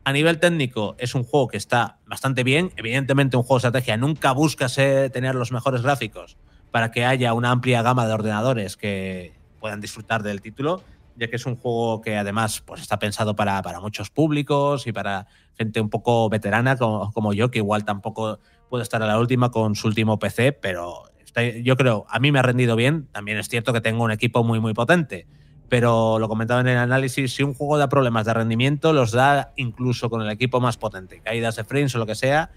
A 0.03 0.13
nivel 0.13 0.41
técnico, 0.41 0.97
es 0.99 1.15
un 1.15 1.23
juego 1.23 1.47
que 1.47 1.57
está 1.57 1.99
bastante 2.07 2.43
bien. 2.43 2.73
Evidentemente, 2.77 3.37
un 3.37 3.45
juego 3.45 3.61
de 3.61 3.69
estrategia 3.69 3.97
nunca 3.97 4.33
busca 4.33 4.67
tener 4.69 5.37
los 5.37 5.53
mejores 5.53 5.83
gráficos 5.83 6.37
para 6.73 6.91
que 6.91 7.05
haya 7.05 7.35
una 7.35 7.53
amplia 7.53 7.83
gama 7.83 8.05
de 8.07 8.15
ordenadores 8.15 8.77
que 8.77 9.33
puedan 9.61 9.81
disfrutar 9.81 10.25
del 10.25 10.43
título, 10.43 10.83
ya 11.17 11.29
que 11.29 11.37
es 11.37 11.47
un 11.47 11.57
juego 11.57 12.01
que 12.01 12.17
además 12.17 12.63
pues, 12.65 12.83
está 12.83 12.99
pensado 12.99 13.37
para, 13.37 13.61
para 13.63 13.81
muchos 13.81 14.11
públicos 14.11 14.87
y 14.87 14.93
para 14.93 15.27
gente 15.57 15.81
un 15.81 15.91
poco 15.91 16.29
veterana 16.29 16.77
como, 16.77 17.13
como, 17.13 17.33
yo, 17.33 17.51
que 17.51 17.59
igual 17.59 17.85
tampoco 17.85 18.41
puede 18.69 18.83
estar 18.83 19.03
a 19.03 19.07
la 19.07 19.19
última 19.19 19.51
con 19.51 19.75
su 19.75 19.87
último 19.87 20.19
PC, 20.19 20.53
pero 20.53 21.05
está, 21.25 21.43
yo 21.43 21.77
creo, 21.77 22.07
a 22.09 22.19
mí 22.19 22.33
me 22.33 22.39
ha 22.39 22.43
rendido 22.43 22.77
bien. 22.77 23.09
También 23.13 23.39
es 23.39 23.49
cierto 23.49 23.73
que 23.73 23.81
tengo 23.81 24.05
un 24.05 24.11
equipo 24.11 24.45
muy, 24.45 24.61
muy 24.61 24.75
potente 24.75 25.27
pero 25.69 26.19
lo 26.19 26.29
comentaba 26.29 26.61
en 26.61 26.69
el 26.69 26.79
análisis, 26.79 27.35
si 27.35 27.43
un 27.43 27.55
juego 27.55 27.79
da 27.79 27.89
problemas 27.89 28.27
de 28.27 28.35
rendimiento, 28.35 28.93
los 28.93 29.13
da 29.13 29.53
incluso 29.57 30.11
con 30.11 30.23
el 30.23 30.31
equipo 30.31 30.61
más 30.61 30.77
potente, 30.77 31.21
caídas 31.21 31.57
de 31.57 31.65
frames 31.65 31.95
o 31.95 31.99
lo 31.99 32.07
que 32.07 32.15
sea, 32.15 32.51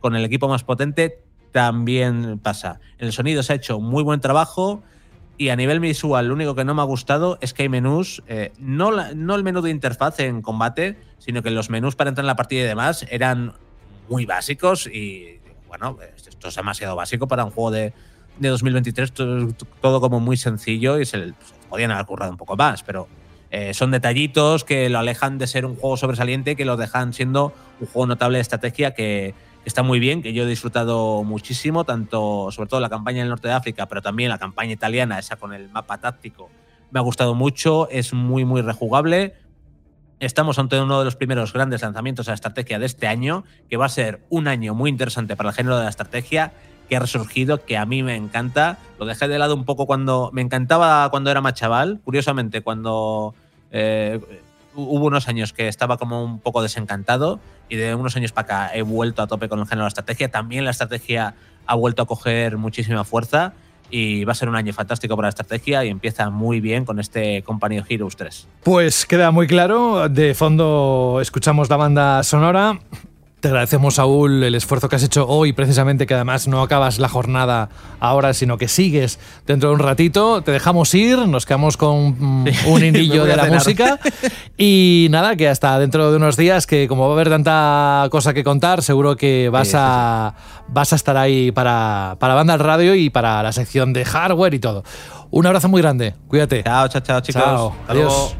con 0.00 0.16
el 0.16 0.24
equipo 0.24 0.48
más 0.48 0.64
potente 0.64 1.22
también 1.52 2.40
pasa. 2.40 2.80
En 2.98 3.06
el 3.06 3.12
sonido 3.12 3.42
se 3.44 3.52
ha 3.52 3.56
hecho 3.56 3.78
muy 3.78 4.02
buen 4.02 4.18
trabajo 4.18 4.82
y 5.36 5.48
a 5.48 5.56
nivel 5.56 5.80
visual 5.80 6.28
lo 6.28 6.34
único 6.34 6.54
que 6.54 6.64
no 6.64 6.74
me 6.74 6.82
ha 6.82 6.84
gustado 6.84 7.38
es 7.40 7.52
que 7.54 7.64
hay 7.64 7.68
menús, 7.68 8.22
eh, 8.28 8.52
no, 8.58 8.90
la, 8.90 9.14
no 9.14 9.34
el 9.34 9.42
menú 9.42 9.62
de 9.62 9.70
interfaz 9.70 10.20
en 10.20 10.42
combate, 10.42 10.96
sino 11.18 11.42
que 11.42 11.50
los 11.50 11.70
menús 11.70 11.96
para 11.96 12.08
entrar 12.08 12.24
en 12.24 12.28
la 12.28 12.36
partida 12.36 12.60
y 12.62 12.66
demás 12.66 13.06
eran 13.10 13.54
muy 14.08 14.26
básicos 14.26 14.86
y 14.86 15.40
bueno, 15.66 15.98
esto 16.16 16.48
es 16.48 16.54
demasiado 16.54 16.94
básico 16.94 17.26
para 17.26 17.44
un 17.44 17.50
juego 17.50 17.70
de, 17.70 17.92
de 18.38 18.48
2023, 18.48 19.12
todo, 19.12 19.48
todo, 19.80 20.00
como 20.00 20.20
muy 20.20 20.36
sencillo 20.36 21.00
y 21.00 21.06
se, 21.06 21.32
podían 21.68 21.90
haber 21.90 22.06
currado 22.06 22.30
un 22.30 22.38
poco 22.38 22.56
más, 22.56 22.82
pero 22.82 23.08
eh, 23.50 23.74
son 23.74 23.90
detallitos 23.90 24.64
que 24.64 24.88
lo 24.88 24.98
alejan 24.98 25.38
de 25.38 25.46
ser 25.46 25.66
un 25.66 25.76
juego 25.76 25.96
sobresaliente, 25.96 26.56
que 26.56 26.64
lo 26.64 26.76
dejan 26.76 27.12
siendo 27.12 27.52
un 27.80 27.86
juego 27.86 28.06
notable 28.06 28.38
de 28.38 28.42
estrategia 28.42 28.94
que 28.94 29.34
está 29.64 29.82
muy 29.82 29.98
bien, 29.98 30.22
que 30.22 30.32
yo 30.32 30.44
he 30.44 30.46
disfrutado 30.46 31.24
muchísimo, 31.24 31.84
tanto 31.84 32.50
sobre 32.50 32.68
todo 32.68 32.80
la 32.80 32.90
campaña 32.90 33.18
en 33.18 33.24
el 33.24 33.28
norte 33.30 33.48
de 33.48 33.54
África, 33.54 33.86
pero 33.86 34.02
también 34.02 34.30
la 34.30 34.38
campaña 34.38 34.72
italiana, 34.72 35.18
esa 35.18 35.36
con 35.36 35.52
el 35.52 35.68
mapa 35.70 35.98
táctico, 35.98 36.50
me 36.90 37.00
ha 37.00 37.02
gustado 37.02 37.34
mucho, 37.34 37.88
es 37.90 38.12
muy, 38.12 38.44
muy 38.44 38.62
rejugable. 38.62 39.34
Estamos 40.20 40.58
ante 40.58 40.80
uno 40.80 41.00
de 41.00 41.04
los 41.04 41.16
primeros 41.16 41.52
grandes 41.52 41.82
lanzamientos 41.82 42.26
de 42.26 42.30
la 42.30 42.34
estrategia 42.34 42.78
de 42.78 42.86
este 42.86 43.08
año, 43.08 43.44
que 43.68 43.76
va 43.76 43.86
a 43.86 43.88
ser 43.88 44.20
un 44.30 44.46
año 44.46 44.74
muy 44.74 44.90
interesante 44.90 45.34
para 45.34 45.50
el 45.50 45.56
género 45.56 45.76
de 45.76 45.84
la 45.84 45.90
estrategia, 45.90 46.52
que 46.88 46.96
ha 46.96 47.00
resurgido, 47.00 47.64
que 47.64 47.76
a 47.76 47.86
mí 47.86 48.02
me 48.02 48.14
encanta. 48.14 48.78
Lo 48.98 49.06
dejé 49.06 49.26
de 49.26 49.38
lado 49.38 49.54
un 49.54 49.64
poco 49.64 49.86
cuando 49.86 50.30
me 50.32 50.42
encantaba 50.42 51.08
cuando 51.10 51.30
era 51.30 51.40
más 51.40 51.54
chaval. 51.54 52.00
Curiosamente, 52.04 52.60
cuando 52.60 53.34
eh, 53.72 54.20
hubo 54.74 55.06
unos 55.06 55.26
años 55.28 55.52
que 55.52 55.68
estaba 55.68 55.96
como 55.96 56.22
un 56.22 56.38
poco 56.38 56.62
desencantado 56.62 57.40
y 57.68 57.76
de 57.76 57.94
unos 57.94 58.16
años 58.16 58.32
para 58.32 58.66
acá 58.66 58.74
he 58.74 58.82
vuelto 58.82 59.22
a 59.22 59.26
tope 59.26 59.48
con 59.48 59.58
el 59.58 59.66
género 59.66 59.82
de 59.82 59.84
la 59.84 59.88
estrategia. 59.88 60.30
También 60.30 60.64
la 60.64 60.70
estrategia 60.70 61.34
ha 61.66 61.74
vuelto 61.74 62.02
a 62.02 62.06
coger 62.06 62.56
muchísima 62.56 63.04
fuerza 63.04 63.54
y 63.90 64.24
va 64.24 64.32
a 64.32 64.34
ser 64.34 64.48
un 64.48 64.56
año 64.56 64.72
fantástico 64.72 65.16
para 65.16 65.26
la 65.26 65.30
estrategia 65.30 65.84
y 65.84 65.88
empieza 65.88 66.30
muy 66.30 66.60
bien 66.60 66.84
con 66.84 66.98
este 66.98 67.42
Company 67.42 67.82
Heroes 67.88 68.16
3. 68.16 68.48
Pues 68.62 69.06
queda 69.06 69.30
muy 69.30 69.46
claro, 69.46 70.08
de 70.08 70.34
fondo 70.34 71.18
escuchamos 71.20 71.70
la 71.70 71.76
banda 71.76 72.22
sonora. 72.22 72.78
Te 73.44 73.48
agradecemos, 73.48 73.96
Saúl, 73.96 74.42
el 74.42 74.54
esfuerzo 74.54 74.88
que 74.88 74.96
has 74.96 75.02
hecho 75.02 75.28
hoy, 75.28 75.52
precisamente 75.52 76.06
que 76.06 76.14
además 76.14 76.48
no 76.48 76.62
acabas 76.62 76.98
la 76.98 77.10
jornada 77.10 77.68
ahora, 78.00 78.32
sino 78.32 78.56
que 78.56 78.68
sigues 78.68 79.18
dentro 79.46 79.68
de 79.68 79.74
un 79.74 79.80
ratito. 79.80 80.40
Te 80.40 80.50
dejamos 80.50 80.94
ir, 80.94 81.18
nos 81.28 81.44
quedamos 81.44 81.76
con 81.76 82.16
mm, 82.18 82.46
un 82.68 82.84
indillo 82.86 83.26
de 83.26 83.36
la 83.36 83.44
música. 83.44 84.00
Y 84.56 85.08
nada, 85.10 85.36
que 85.36 85.46
hasta 85.46 85.78
dentro 85.78 86.10
de 86.10 86.16
unos 86.16 86.38
días, 86.38 86.66
que 86.66 86.88
como 86.88 87.04
va 87.04 87.10
a 87.10 87.12
haber 87.16 87.28
tanta 87.28 88.08
cosa 88.10 88.32
que 88.32 88.44
contar, 88.44 88.82
seguro 88.82 89.14
que 89.14 89.50
vas, 89.50 89.66
Sí, 89.68 89.72
sí, 89.72 89.78
a, 89.78 90.34
vas 90.68 90.94
a 90.94 90.96
estar 90.96 91.18
ahí 91.18 91.52
para, 91.52 92.16
para 92.18 92.32
Banda 92.32 92.54
al 92.54 92.60
Radio 92.60 92.94
y 92.94 93.10
para 93.10 93.42
la 93.42 93.52
sección 93.52 93.92
de 93.92 94.06
hardware 94.06 94.54
y 94.54 94.58
todo. 94.58 94.84
Un 95.30 95.44
abrazo 95.44 95.68
muy 95.68 95.82
grande, 95.82 96.14
cuídate. 96.28 96.62
Chao, 96.62 96.88
chao, 96.88 97.02
chao, 97.02 97.20
chicos. 97.20 97.42
Chao, 97.42 97.76
adiós. 97.88 98.34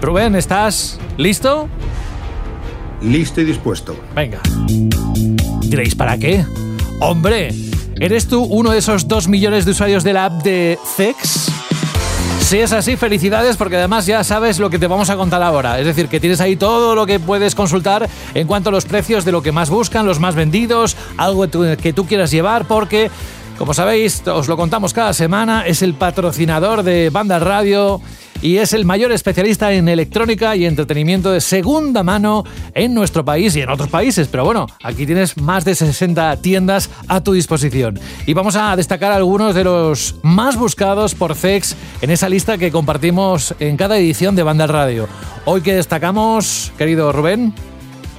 Rubén, 0.00 0.34
¿estás 0.36 0.98
listo? 1.16 1.68
Listo 3.02 3.40
y 3.40 3.44
dispuesto. 3.44 3.96
Venga. 4.14 4.40
Diréis, 5.62 5.94
¿para 5.94 6.16
qué? 6.18 6.44
Hombre, 7.00 7.54
¿eres 7.96 8.26
tú 8.28 8.42
uno 8.44 8.70
de 8.70 8.78
esos 8.78 9.08
dos 9.08 9.28
millones 9.28 9.64
de 9.64 9.72
usuarios 9.72 10.04
de 10.04 10.12
la 10.12 10.26
app 10.26 10.42
de 10.42 10.78
Zex? 10.96 11.50
Si 12.40 12.58
es 12.58 12.72
así, 12.72 12.96
felicidades 12.96 13.56
porque 13.56 13.76
además 13.76 14.06
ya 14.06 14.24
sabes 14.24 14.58
lo 14.58 14.70
que 14.70 14.78
te 14.78 14.86
vamos 14.86 15.10
a 15.10 15.16
contar 15.16 15.42
ahora. 15.42 15.78
Es 15.78 15.86
decir, 15.86 16.08
que 16.08 16.18
tienes 16.20 16.40
ahí 16.40 16.56
todo 16.56 16.94
lo 16.94 17.04
que 17.04 17.20
puedes 17.20 17.54
consultar 17.54 18.08
en 18.34 18.46
cuanto 18.46 18.70
a 18.70 18.72
los 18.72 18.86
precios 18.86 19.24
de 19.24 19.32
lo 19.32 19.42
que 19.42 19.52
más 19.52 19.68
buscan, 19.68 20.06
los 20.06 20.18
más 20.18 20.34
vendidos, 20.34 20.96
algo 21.18 21.42
que 21.42 21.48
tú- 21.48 21.76
que 21.82 21.92
tú 21.92 22.06
quieras 22.06 22.30
llevar 22.30 22.66
porque, 22.66 23.10
como 23.58 23.74
sabéis, 23.74 24.26
os 24.26 24.48
lo 24.48 24.56
contamos 24.56 24.94
cada 24.94 25.12
semana, 25.12 25.66
es 25.66 25.82
el 25.82 25.92
patrocinador 25.94 26.84
de 26.84 27.10
Banda 27.10 27.38
Radio 27.38 28.00
y 28.40 28.58
es 28.58 28.72
el 28.72 28.84
mayor 28.84 29.12
especialista 29.12 29.72
en 29.72 29.88
electrónica 29.88 30.56
y 30.56 30.64
entretenimiento 30.64 31.32
de 31.32 31.40
segunda 31.40 32.02
mano 32.02 32.44
en 32.74 32.94
nuestro 32.94 33.24
país 33.24 33.56
y 33.56 33.60
en 33.60 33.70
otros 33.70 33.88
países. 33.88 34.28
Pero 34.28 34.44
bueno, 34.44 34.66
aquí 34.82 35.06
tienes 35.06 35.36
más 35.36 35.64
de 35.64 35.74
60 35.74 36.36
tiendas 36.36 36.90
a 37.08 37.22
tu 37.22 37.32
disposición. 37.32 37.98
Y 38.26 38.34
vamos 38.34 38.56
a 38.56 38.76
destacar 38.76 39.12
algunos 39.12 39.54
de 39.54 39.64
los 39.64 40.16
más 40.22 40.56
buscados 40.56 41.14
por 41.14 41.34
Zex 41.34 41.76
en 42.00 42.10
esa 42.10 42.28
lista 42.28 42.58
que 42.58 42.70
compartimos 42.70 43.54
en 43.58 43.76
cada 43.76 43.98
edición 43.98 44.36
de 44.36 44.42
Banda 44.42 44.66
Radio. 44.66 45.08
Hoy 45.44 45.60
que 45.60 45.74
destacamos, 45.74 46.72
querido 46.76 47.12
Rubén. 47.12 47.54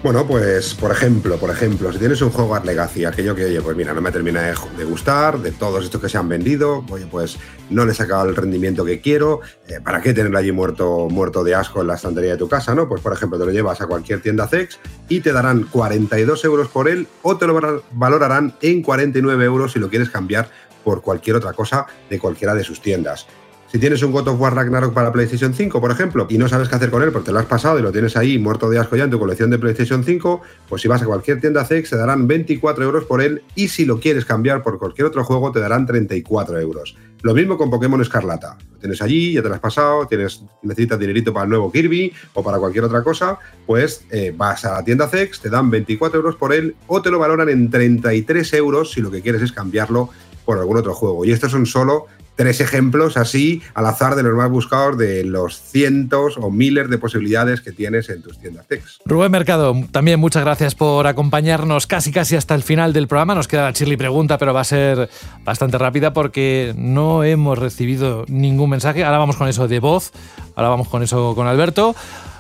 Bueno, 0.02 0.26
pues 0.26 0.76
por 0.76 0.92
ejemplo, 0.92 1.36
por 1.38 1.50
ejemplo, 1.50 1.92
si 1.92 2.00
tienes 2.00 2.22
un 2.22 2.30
juego 2.30 2.58
Legacy, 2.64 3.04
aquello 3.04 3.36
que, 3.36 3.44
oye, 3.44 3.60
pues 3.62 3.76
mira, 3.76 3.94
no 3.94 4.00
me 4.00 4.14
termina 4.14 4.42
de, 4.78 4.86
gustar, 4.86 5.40
de 5.40 5.52
todos 5.52 5.84
estos 5.84 6.00
que 6.00 6.08
se 6.08 6.18
han 6.18 6.30
vendido, 6.30 6.86
oye, 6.90 7.06
pues 7.06 7.38
no 7.70 7.84
le 7.86 7.92
he 7.92 7.96
sacado 7.96 8.30
el 8.30 8.34
rendimiento 8.36 8.86
que 8.86 9.02
quiero, 9.02 9.42
eh, 9.68 9.82
¿para 9.84 10.02
qué 10.02 10.14
tenerlo 10.14 10.38
allí 10.38 10.54
muerto, 10.54 11.10
muerto 11.10 11.44
de 11.44 11.54
asco 11.54 11.82
en 11.82 11.88
la 11.88 11.96
estantería 11.96 12.32
de 12.32 12.38
tu 12.38 12.48
casa, 12.48 12.74
no? 12.74 12.88
Pues 12.88 13.02
por 13.02 13.12
ejemplo, 13.12 13.38
te 13.38 13.46
lo 13.46 13.52
llevas 13.52 13.82
a 13.82 13.88
cualquier 13.88 14.22
tienda 14.22 14.48
Zex 14.48 14.80
y 15.10 15.20
te 15.20 15.34
darán 15.34 15.64
42 15.64 16.46
euros 16.46 16.70
por 16.70 16.88
él 16.88 17.06
o 17.22 17.36
te 17.36 17.46
lo 17.46 17.54
val- 17.60 17.82
valorarán 17.92 18.56
en 18.62 18.82
49 18.82 19.44
euros 19.44 19.74
si 19.74 19.80
lo 19.80 19.90
quieres 19.90 20.10
cambiar 20.10 20.50
por 20.86 21.02
cualquier 21.02 21.36
otra 21.36 21.52
cosa 21.52 21.88
de 22.10 22.20
cualquiera 22.20 22.56
de 22.56 22.64
sus 22.64 22.82
tiendas. 22.82 23.28
Si 23.72 23.78
tienes 23.78 24.02
un 24.02 24.12
God 24.12 24.30
of 24.30 24.42
War 24.42 24.56
Ragnarok 24.56 24.96
para 24.96 25.12
PlayStation 25.12 25.54
5, 25.54 25.80
por 25.80 25.92
ejemplo, 25.92 26.26
y 26.28 26.40
no 26.40 26.50
sabes 26.50 26.68
qué 26.70 26.76
hacer 26.76 26.90
con 26.90 27.04
él 27.04 27.12
porque 27.12 27.28
te 27.28 27.32
lo 27.32 27.38
has 27.38 27.46
pasado 27.46 27.78
y 27.78 27.84
lo 27.84 27.92
tienes 27.92 28.18
ahí 28.18 28.40
muerto 28.40 28.68
de 28.68 28.80
asco 28.80 28.96
ya 28.96 29.04
en 29.04 29.12
tu 29.12 29.20
colección 29.20 29.52
de 29.52 29.60
PlayStation 29.60 30.04
5, 30.04 30.42
pues 30.68 30.82
si 30.82 30.88
vas 30.88 31.04
a 31.04 31.06
cualquier 31.06 31.40
tienda 31.40 31.64
Zex 31.64 31.92
te 31.92 31.96
darán 31.96 32.28
24 32.28 32.84
euros 32.84 33.04
por 33.04 33.22
él 33.22 33.44
y 33.54 33.68
si 33.68 33.86
lo 33.86 34.00
quieres 34.00 34.26
cambiar 34.26 34.64
por 34.64 34.80
cualquier 34.80 35.06
otro 35.06 35.24
juego 35.24 35.52
te 35.52 35.60
darán 35.60 35.86
34 35.86 36.60
euros. 36.60 36.98
Lo 37.22 37.36
mismo 37.36 37.60
con 37.60 37.70
Pokémon 37.70 38.02
Escarlata. 38.02 38.58
Lo 38.72 38.78
tienes 38.80 39.04
allí, 39.04 39.34
ya 39.34 39.44
te 39.44 39.50
lo 39.50 39.54
has 39.54 39.62
pasado, 39.62 40.08
tienes, 40.08 40.42
necesitas 40.64 40.98
dinerito 40.98 41.32
para 41.32 41.44
el 41.44 41.52
nuevo 41.52 41.72
Kirby 41.72 42.12
o 42.34 42.44
para 42.44 42.58
cualquier 42.58 42.86
otra 42.86 43.04
cosa, 43.04 43.38
pues 43.68 44.04
eh, 44.10 44.34
vas 44.36 44.66
a 44.66 44.74
la 44.74 44.84
tienda 44.84 45.08
Zex, 45.08 45.42
te 45.42 45.50
dan 45.52 45.70
24 45.70 46.18
euros 46.18 46.36
por 46.38 46.54
él 46.54 46.76
o 46.88 47.04
te 47.04 47.12
lo 47.12 47.20
valoran 47.20 47.50
en 47.50 47.70
33 47.70 48.52
euros 48.56 48.94
si 48.94 49.02
lo 49.02 49.12
que 49.12 49.22
quieres 49.22 49.44
es 49.44 49.52
cambiarlo 49.52 50.10
por 50.44 50.58
algún 50.58 50.78
otro 50.78 50.96
juego. 50.96 51.24
Y 51.26 51.32
estos 51.32 51.52
son 51.52 51.68
solo 51.68 52.08
tres 52.40 52.62
ejemplos 52.62 53.18
así 53.18 53.62
al 53.74 53.86
azar 53.86 54.16
de 54.16 54.24
los 54.24 54.34
más 54.34 54.50
buscados 54.50 54.98
de 54.98 55.26
los 55.26 55.60
cientos 55.62 56.38
o 56.38 56.50
miles 56.50 56.90
de 56.90 56.98
posibilidades 56.98 57.60
que 57.60 57.74
tienes 57.74 58.10
en 58.10 58.22
tus 58.22 58.40
tiendas 58.40 58.66
Zex. 58.66 59.00
Rubén 59.04 59.30
Mercado, 59.30 59.76
también 59.92 60.22
muchas 60.22 60.46
gracias 60.46 60.74
por 60.74 61.06
acompañarnos 61.06 61.86
casi 61.86 62.14
casi 62.14 62.38
hasta 62.38 62.56
el 62.56 62.64
final 62.64 62.94
del 62.94 63.10
programa. 63.10 63.36
Nos 63.36 63.50
queda 63.50 63.66
la 63.66 63.74
chirly 63.74 63.98
pregunta, 63.98 64.38
pero 64.38 64.54
va 64.54 64.62
a 64.62 64.64
ser 64.64 65.10
bastante 65.44 65.78
rápida 65.78 66.14
porque 66.14 66.74
no 66.78 67.26
hemos 67.26 67.60
recibido 67.60 68.24
ningún 68.30 68.70
mensaje. 68.70 69.04
Ahora 69.04 69.18
vamos 69.18 69.36
con 69.36 69.50
eso 69.50 69.68
de 69.68 69.82
voz, 69.82 70.14
ahora 70.56 70.70
vamos 70.70 70.88
con 70.88 71.04
eso 71.04 71.36
con 71.36 71.46
Alberto. 71.46 71.94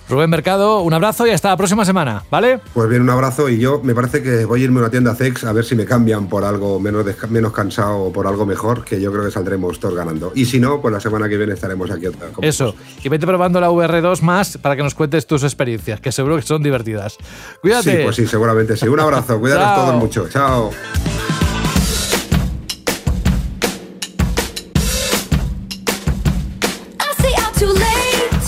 Rubén 0.09 0.29
Mercado, 0.29 0.81
un 0.81 0.93
abrazo 0.93 1.27
y 1.27 1.29
hasta 1.29 1.49
la 1.49 1.57
próxima 1.57 1.85
semana, 1.85 2.23
¿vale? 2.31 2.59
Pues 2.73 2.89
bien, 2.89 3.03
un 3.03 3.09
abrazo 3.11 3.47
y 3.47 3.59
yo 3.59 3.79
me 3.83 3.93
parece 3.93 4.23
que 4.23 4.43
voy 4.45 4.61
a 4.61 4.63
irme 4.63 4.79
a 4.79 4.81
una 4.83 4.89
tienda 4.89 5.13
Zex 5.13 5.43
a 5.43 5.53
ver 5.53 5.63
si 5.63 5.75
me 5.75 5.85
cambian 5.85 6.27
por 6.27 6.43
algo 6.43 6.79
menos, 6.79 7.05
menos 7.29 7.53
cansado 7.53 7.97
o 7.99 8.11
por 8.11 8.25
algo 8.25 8.45
mejor, 8.45 8.83
que 8.83 8.99
yo 8.99 9.11
creo 9.11 9.23
que 9.25 9.31
saldremos 9.31 9.79
todos 9.79 9.93
ganando. 9.93 10.31
Y 10.33 10.45
si 10.45 10.59
no, 10.59 10.81
pues 10.81 10.91
la 10.91 10.99
semana 10.99 11.29
que 11.29 11.38
viene 11.38 11.53
estaremos 11.53 11.91
aquí 11.91 12.07
otra 12.07 12.27
vez. 12.27 12.35
Eso. 12.41 12.73
Y 13.03 13.09
vete 13.09 13.27
probando 13.27 13.61
la 13.61 13.69
VR2 13.69 14.21
más 14.21 14.57
para 14.57 14.75
que 14.75 14.81
nos 14.81 14.95
cuentes 14.95 15.27
tus 15.27 15.43
experiencias, 15.43 16.01
que 16.01 16.11
seguro 16.11 16.38
que 16.38 16.41
son 16.41 16.63
divertidas. 16.63 17.15
Cuídate. 17.61 17.97
Sí, 17.97 18.03
pues 18.03 18.15
sí, 18.15 18.25
seguramente 18.25 18.75
sí. 18.77 18.88
Un 18.88 18.99
abrazo, 18.99 19.39
cuidaros 19.39 19.63
Chao. 19.63 19.85
todos 19.85 19.95
mucho. 19.95 20.27
Chao. 20.29 20.71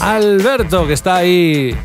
Alberto, 0.01 0.87
que 0.87 0.93
está 0.93 1.15
ahí 1.15 1.77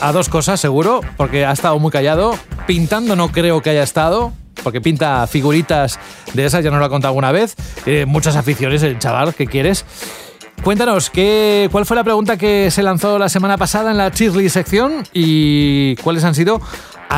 a 0.00 0.12
dos 0.12 0.30
cosas, 0.30 0.58
seguro, 0.58 1.02
porque 1.18 1.44
ha 1.44 1.52
estado 1.52 1.78
muy 1.78 1.90
callado. 1.90 2.38
Pintando 2.66 3.16
no 3.16 3.32
creo 3.32 3.60
que 3.60 3.68
haya 3.68 3.82
estado, 3.82 4.32
porque 4.62 4.80
pinta 4.80 5.26
figuritas 5.26 5.98
de 6.32 6.46
esas, 6.46 6.64
ya 6.64 6.70
nos 6.70 6.80
lo 6.80 6.86
ha 6.86 6.88
contado 6.88 7.10
alguna 7.10 7.32
vez. 7.32 7.54
Muchas 8.06 8.36
aficiones, 8.36 8.82
el 8.82 8.98
chaval, 8.98 9.34
¿qué 9.34 9.46
quieres? 9.46 9.84
Cuéntanos, 10.62 11.10
¿qué, 11.10 11.68
¿cuál 11.70 11.84
fue 11.84 11.96
la 11.96 12.04
pregunta 12.04 12.38
que 12.38 12.70
se 12.70 12.82
lanzó 12.82 13.18
la 13.18 13.28
semana 13.28 13.58
pasada 13.58 13.90
en 13.90 13.98
la 13.98 14.10
Cheerly 14.10 14.48
sección 14.48 15.06
y 15.12 15.96
cuáles 15.96 16.24
han 16.24 16.34
sido 16.34 16.62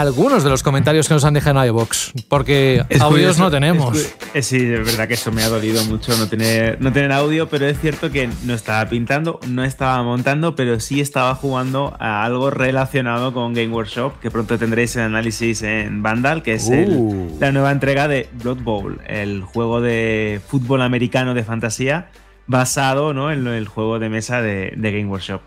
algunos 0.01 0.45
de 0.45 0.51
los 0.51 0.63
comentarios 0.63 1.09
que 1.09 1.15
nos 1.15 1.25
han 1.25 1.35
dejado 1.35 1.63
en 1.63 1.69
iVox? 1.69 2.13
Porque 2.29 2.85
Es 2.89 3.01
audios 3.01 3.09
curioso, 3.37 3.43
no 3.43 3.51
tenemos. 3.51 3.97
es 3.99 4.15
eh, 4.35 4.43
sí, 4.43 4.57
es 4.57 4.85
verdad 4.85 5.09
que 5.09 5.15
eso 5.15 5.33
me 5.33 5.43
ha 5.43 5.49
dolido 5.49 5.85
mucho 5.85 6.17
no 6.17 6.29
tener, 6.29 6.81
no 6.81 6.93
tener 6.93 7.13
audio, 7.13 7.49
pero 7.49 7.67
es 7.67 7.81
cierto 7.81 8.11
que 8.11 8.29
no 8.45 8.55
estaba 8.55 8.89
pintando, 8.89 9.41
no 9.49 9.65
estaba 9.65 10.03
montando, 10.03 10.55
pero 10.55 10.81
sí 10.81 11.01
estaba 11.01 11.35
jugando 11.35 11.97
a 11.99 12.25
algo 12.25 12.51
relacionado 12.51 13.33
con 13.33 13.55
Game 13.55 13.73
Workshop, 13.73 14.19
que 14.21 14.31
pronto 14.31 14.59
tendréis 14.59 14.95
el 14.97 15.03
análisis 15.03 15.63
en 15.63 16.03
Vandal, 16.03 16.43
que 16.43 16.55
es 16.55 16.69
el- 16.69 16.91
Uh. 16.91 17.37
la 17.41 17.53
nueva 17.53 17.71
entrega 17.73 18.09
de 18.09 18.29
Blood 18.43 18.59
Bowl, 18.63 19.01
el 19.07 19.43
juego 19.43 19.81
de 19.81 20.41
fútbol 20.47 20.83
americano 20.83 21.35
de 21.35 21.43
fantasía 21.45 22.09
basado 22.47 23.13
¿no? 23.13 23.33
en 23.33 23.47
el 23.47 23.67
juego 23.67 23.99
de 23.99 24.09
mesa 24.09 24.41
de, 24.41 24.73
de 24.77 24.93
Game 24.93 25.07
Workshop. 25.07 25.41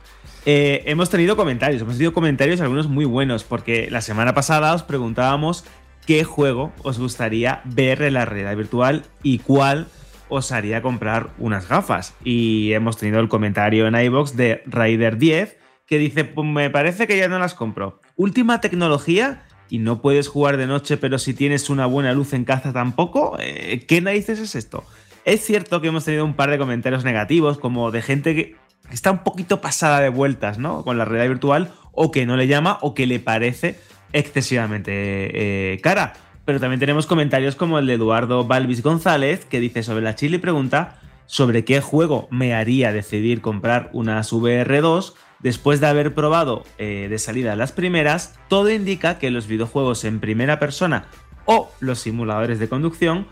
Eh, 0.46 0.84
hemos 0.86 1.10
tenido 1.10 1.36
comentarios, 1.36 1.82
hemos 1.82 1.96
tenido 1.96 2.14
comentarios 2.14 2.62
algunos 2.62 2.88
muy 2.88 3.06
buenos, 3.06 3.44
porque 3.44 3.90
la 3.92 4.02
semana 4.02 4.34
pasada 4.34 4.74
os 4.74 4.84
preguntábamos 4.84 5.66
qué 6.06 6.24
juego 6.24 6.72
os 6.84 6.98
gustaría 6.98 7.62
ver 7.66 8.02
en 8.02 8.14
la 8.14 8.26
realidad 8.26 8.56
virtual 8.56 9.04
y 9.22 9.40
cuál 9.40 9.88
os 10.30 10.52
haría 10.52 10.82
comprar 10.82 11.32
unas 11.38 11.68
gafas. 11.68 12.16
Y 12.24 12.74
hemos 12.74 12.98
tenido 12.98 13.20
el 13.20 13.28
comentario 13.28 13.88
en 13.88 13.96
iBox 13.96 14.36
de 14.36 14.64
Raider 14.66 15.18
10 15.18 15.58
que 15.86 15.98
dice: 15.98 16.24
"Pues 16.24 16.48
Me 16.48 16.70
parece 16.70 17.06
que 17.06 17.18
ya 17.18 17.28
no 17.28 17.40
las 17.40 17.54
compro. 17.54 18.00
Última 18.16 18.62
tecnología 18.62 19.44
y 19.70 19.80
no 19.80 20.02
puedes 20.02 20.28
jugar 20.28 20.58
de 20.58 20.68
noche, 20.68 20.98
pero 20.98 21.20
si 21.20 21.34
tienes 21.34 21.70
una 21.70 21.86
buena 21.86 22.14
luz 22.14 22.34
en 22.34 22.46
casa 22.46 22.74
tampoco. 22.74 23.38
Eh, 23.40 23.86
¿Qué 23.88 24.02
narices 24.02 24.40
es 24.40 24.56
esto? 24.56 24.84
Es 25.26 25.46
cierto 25.46 25.82
que 25.82 25.90
hemos 25.90 26.06
tenido 26.06 26.26
un 26.26 26.34
par 26.34 26.50
de 26.50 26.58
comentarios 26.58 27.04
negativos, 27.04 27.60
como 27.60 27.92
de 27.92 28.02
gente 28.02 28.36
que 28.36 28.56
está 28.92 29.12
un 29.12 29.20
poquito 29.20 29.62
pasada 29.62 30.00
de 30.00 30.10
vueltas, 30.10 30.58
¿no? 30.58 30.84
Con 30.84 30.98
la 30.98 31.06
realidad 31.06 31.30
virtual, 31.30 31.72
o 31.92 32.12
que 32.12 32.26
no 32.26 32.38
le 32.38 32.48
llama, 32.48 32.78
o 32.82 32.94
que 32.94 33.08
le 33.08 33.20
parece 33.20 33.80
excesivamente 34.14 34.92
eh, 34.94 35.80
cara. 35.82 36.14
Pero 36.46 36.60
también 36.60 36.80
tenemos 36.80 37.06
comentarios 37.06 37.56
como 37.56 37.78
el 37.80 37.86
de 37.86 37.94
Eduardo 37.94 38.46
Balvis 38.46 38.82
González, 38.82 39.46
que 39.46 39.60
dice 39.60 39.84
sobre 39.84 40.04
la 40.04 40.16
chile 40.16 40.38
y 40.38 40.40
pregunta 40.40 41.00
sobre 41.26 41.64
qué 41.64 41.80
juego 41.80 42.28
me 42.32 42.56
haría 42.56 42.92
decidir 42.92 43.42
comprar 43.42 43.92
unas 43.94 44.34
VR2 44.34 45.14
después 45.40 45.80
de 45.80 45.88
haber 45.88 46.16
probado 46.16 46.64
eh, 46.80 47.08
de 47.08 47.20
salida 47.20 47.56
las 47.56 47.72
primeras. 47.72 48.40
Todo 48.48 48.72
indica 48.72 49.20
que 49.20 49.30
los 49.30 49.46
videojuegos 49.46 50.06
en 50.06 50.20
primera 50.20 50.58
persona 50.58 51.06
o 51.46 51.72
los 51.80 52.00
simuladores 52.00 52.60
de 52.60 52.68
conducción, 52.68 53.28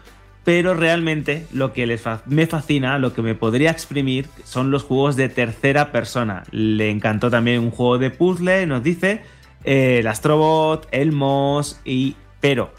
pero 0.48 0.74
realmente 0.74 1.46
lo 1.52 1.74
que 1.74 1.86
les 1.86 2.00
fa- 2.00 2.22
me 2.26 2.48
fascina, 2.48 2.98
lo 3.00 3.12
que 3.14 3.22
me 3.22 3.36
podría 3.36 3.70
exprimir, 3.70 4.28
son 4.46 4.72
los 4.72 4.84
juegos 4.84 5.18
de 5.18 5.28
tercera 5.28 5.92
persona. 5.92 6.44
Le 6.52 6.90
encantó 6.90 7.30
también 7.30 7.60
un 7.60 7.70
juego 7.70 7.98
de 7.98 8.12
puzzle, 8.12 8.66
nos 8.66 8.82
dice, 8.82 9.24
eh, 9.66 9.98
el 10.00 10.08
Astrobot, 10.08 10.88
el 10.92 11.12
Moss, 11.12 11.82
y, 11.84 12.16
pero 12.40 12.72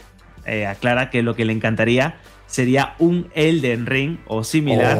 eh, 0.47 0.65
aclara 0.65 1.11
que 1.11 1.21
lo 1.21 1.35
que 1.35 1.45
le 1.45 1.53
encantaría 1.53 2.15
sería 2.47 2.95
un 2.97 3.27
Elden 3.35 3.85
Ring 3.85 4.17
o 4.25 4.43
similar. 4.43 4.97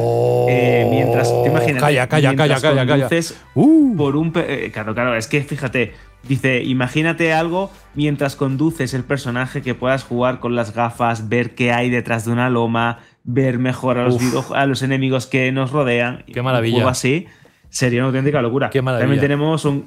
eh, 0.48 0.86
mientras, 0.88 1.28
te 1.42 1.48
imaginas, 1.48 1.82
Oh, 1.82 1.86
Calla, 1.86 2.06
calla, 2.06 2.28
mientras 2.34 2.62
calla, 2.62 2.86
calla, 2.86 3.08
Uh. 3.56 3.96
por 3.96 4.14
un. 4.14 4.30
Claro, 4.30 4.94
claro, 4.94 5.16
es 5.16 5.26
que 5.26 5.42
fíjate. 5.42 5.94
Dice, 6.28 6.62
imagínate 6.62 7.32
algo 7.32 7.70
mientras 7.94 8.36
conduces 8.36 8.94
el 8.94 9.04
personaje 9.04 9.62
que 9.62 9.74
puedas 9.74 10.04
jugar 10.04 10.38
con 10.38 10.54
las 10.54 10.74
gafas, 10.74 11.28
ver 11.28 11.54
qué 11.54 11.72
hay 11.72 11.90
detrás 11.90 12.24
de 12.26 12.32
una 12.32 12.50
loma, 12.50 12.98
ver 13.24 13.58
mejor 13.58 13.98
a 13.98 14.04
los, 14.04 14.16
Uf. 14.16 14.22
video- 14.22 14.54
a 14.54 14.66
los 14.66 14.82
enemigos 14.82 15.26
que 15.26 15.50
nos 15.50 15.72
rodean. 15.72 16.24
Qué 16.32 16.42
maravilla. 16.42 16.74
Un 16.74 16.80
juego 16.82 16.90
así 16.90 17.26
sería 17.68 18.00
una 18.00 18.08
auténtica 18.08 18.42
locura. 18.42 18.70
Qué 18.70 18.82
maravilla. 18.82 19.04
También 19.04 19.20
tenemos 19.20 19.64
un, 19.64 19.86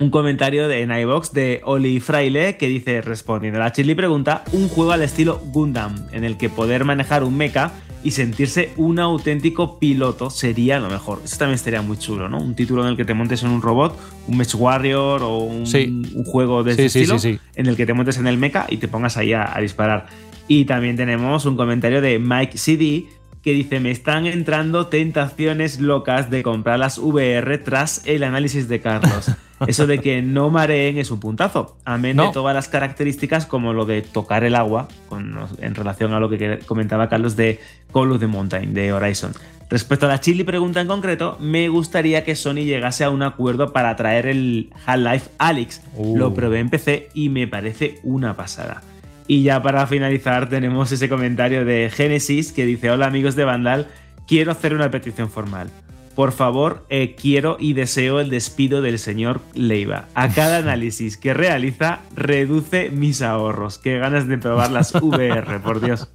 un 0.00 0.10
comentario 0.10 0.68
de, 0.68 0.82
en 0.82 0.90
iVox 0.90 1.32
de 1.32 1.60
Oli 1.64 2.00
Fraile 2.00 2.56
que 2.56 2.66
dice, 2.68 3.00
respondiendo 3.00 3.60
a 3.60 3.64
la 3.64 3.72
Chili 3.72 3.94
pregunta, 3.94 4.44
un 4.52 4.68
juego 4.68 4.92
al 4.92 5.02
estilo 5.02 5.38
Gundam, 5.52 5.94
en 6.12 6.24
el 6.24 6.36
que 6.36 6.48
poder 6.50 6.84
manejar 6.84 7.22
un 7.24 7.36
mecha 7.36 7.72
y 8.02 8.10
sentirse 8.10 8.70
un 8.76 8.98
auténtico 8.98 9.78
piloto 9.78 10.28
sería 10.28 10.78
lo 10.78 10.90
mejor. 10.90 11.20
Eso 11.24 11.38
también 11.38 11.54
estaría 11.54 11.80
muy 11.80 11.96
chulo, 11.96 12.28
¿no? 12.28 12.38
Un 12.38 12.54
título 12.54 12.82
en 12.82 12.88
el 12.88 12.96
que 12.96 13.04
te 13.06 13.14
montes 13.14 13.42
en 13.42 13.48
un 13.50 13.62
robot, 13.62 13.98
un 14.28 14.36
Mech 14.36 14.54
Warrior 14.54 15.22
o 15.22 15.38
un, 15.38 15.66
Sí. 15.66 15.86
un 16.14 16.24
juego 16.24 16.62
de 16.62 16.74
Sí, 16.74 16.82
ese 16.82 17.06
sí, 17.06 17.14
estilo, 17.14 17.40
en 17.54 17.66
el 17.66 17.76
que 17.76 17.86
te 17.86 17.94
montes 17.94 18.18
en 18.18 18.26
el 18.26 18.36
mecha 18.36 18.66
y 18.68 18.76
te 18.76 18.88
pongas 18.88 19.16
ahí 19.16 19.32
a, 19.32 19.56
a 19.56 19.60
disparar. 19.60 20.06
Y 20.48 20.66
también 20.66 20.96
tenemos 20.96 21.46
un 21.46 21.56
comentario 21.56 22.02
de 22.02 22.18
Mike 22.18 22.58
CD 22.58 23.06
que 23.44 23.52
dice, 23.52 23.78
me 23.78 23.90
están 23.90 24.26
entrando 24.26 24.86
tentaciones 24.86 25.78
locas 25.78 26.30
de 26.30 26.42
comprar 26.42 26.78
las 26.78 26.96
VR 26.98 27.58
tras 27.58 28.02
el 28.06 28.24
análisis 28.24 28.68
de 28.68 28.80
Carlos. 28.80 29.30
Eso 29.66 29.86
de 29.86 29.98
que 30.00 30.20
no 30.22 30.50
mareen 30.50 30.98
es 30.98 31.10
un 31.10 31.20
puntazo. 31.20 31.76
Amén 31.84 32.16
No. 32.16 32.26
de 32.28 32.32
todas 32.32 32.54
las 32.54 32.68
características 32.68 33.46
como 33.46 33.72
lo 33.72 33.84
de 33.84 34.02
tocar 34.02 34.44
el 34.44 34.54
agua, 34.56 34.88
con- 35.08 35.38
en 35.60 35.74
relación 35.74 36.12
a 36.14 36.20
lo 36.20 36.28
que 36.28 36.58
comentaba 36.66 37.08
Carlos 37.08 37.36
de 37.36 37.60
Call 37.92 38.12
of 38.12 38.18
the 38.20 38.26
Mountain, 38.26 38.74
de 38.74 38.92
Horizon. 38.92 39.32
Respecto 39.70 40.06
a 40.06 40.08
la 40.10 40.20
Chili 40.20 40.44
pregunta 40.44 40.80
en 40.80 40.86
concreto, 40.88 41.36
me 41.40 41.68
gustaría 41.68 42.24
que 42.24 42.36
Sony 42.36 42.64
llegase 42.64 43.04
a 43.04 43.10
un 43.10 43.22
acuerdo 43.22 43.72
para 43.72 43.94
traer 43.96 44.26
el 44.26 44.70
Half-Life 44.86 45.30
Alyx. 45.38 45.80
Uh. 45.94 46.16
Lo 46.16 46.34
probé 46.34 46.58
en 46.60 46.68
PC 46.70 47.08
y 47.14 47.28
me 47.28 47.46
parece 47.46 47.98
una 48.02 48.36
pasada. 48.36 48.82
Y 49.26 49.42
ya 49.42 49.62
para 49.62 49.86
finalizar 49.86 50.48
tenemos 50.48 50.92
ese 50.92 51.08
comentario 51.08 51.64
de 51.64 51.90
Genesis 51.90 52.52
que 52.52 52.66
dice, 52.66 52.90
hola 52.90 53.06
amigos 53.06 53.36
de 53.36 53.44
Vandal, 53.44 53.88
quiero 54.26 54.52
hacer 54.52 54.74
una 54.74 54.90
petición 54.90 55.30
formal. 55.30 55.70
Por 56.14 56.32
favor, 56.32 56.84
eh, 56.90 57.16
quiero 57.20 57.56
y 57.58 57.72
deseo 57.72 58.20
el 58.20 58.30
despido 58.30 58.82
del 58.82 58.98
señor 58.98 59.40
Leiva. 59.54 60.06
A 60.14 60.28
cada 60.28 60.56
análisis 60.58 61.16
que 61.16 61.34
realiza, 61.34 62.00
reduce 62.14 62.90
mis 62.90 63.22
ahorros. 63.22 63.78
Qué 63.78 63.98
ganas 63.98 64.28
de 64.28 64.38
probar 64.38 64.70
las 64.70 64.94
VR, 65.02 65.60
por 65.60 65.80
Dios. 65.80 66.08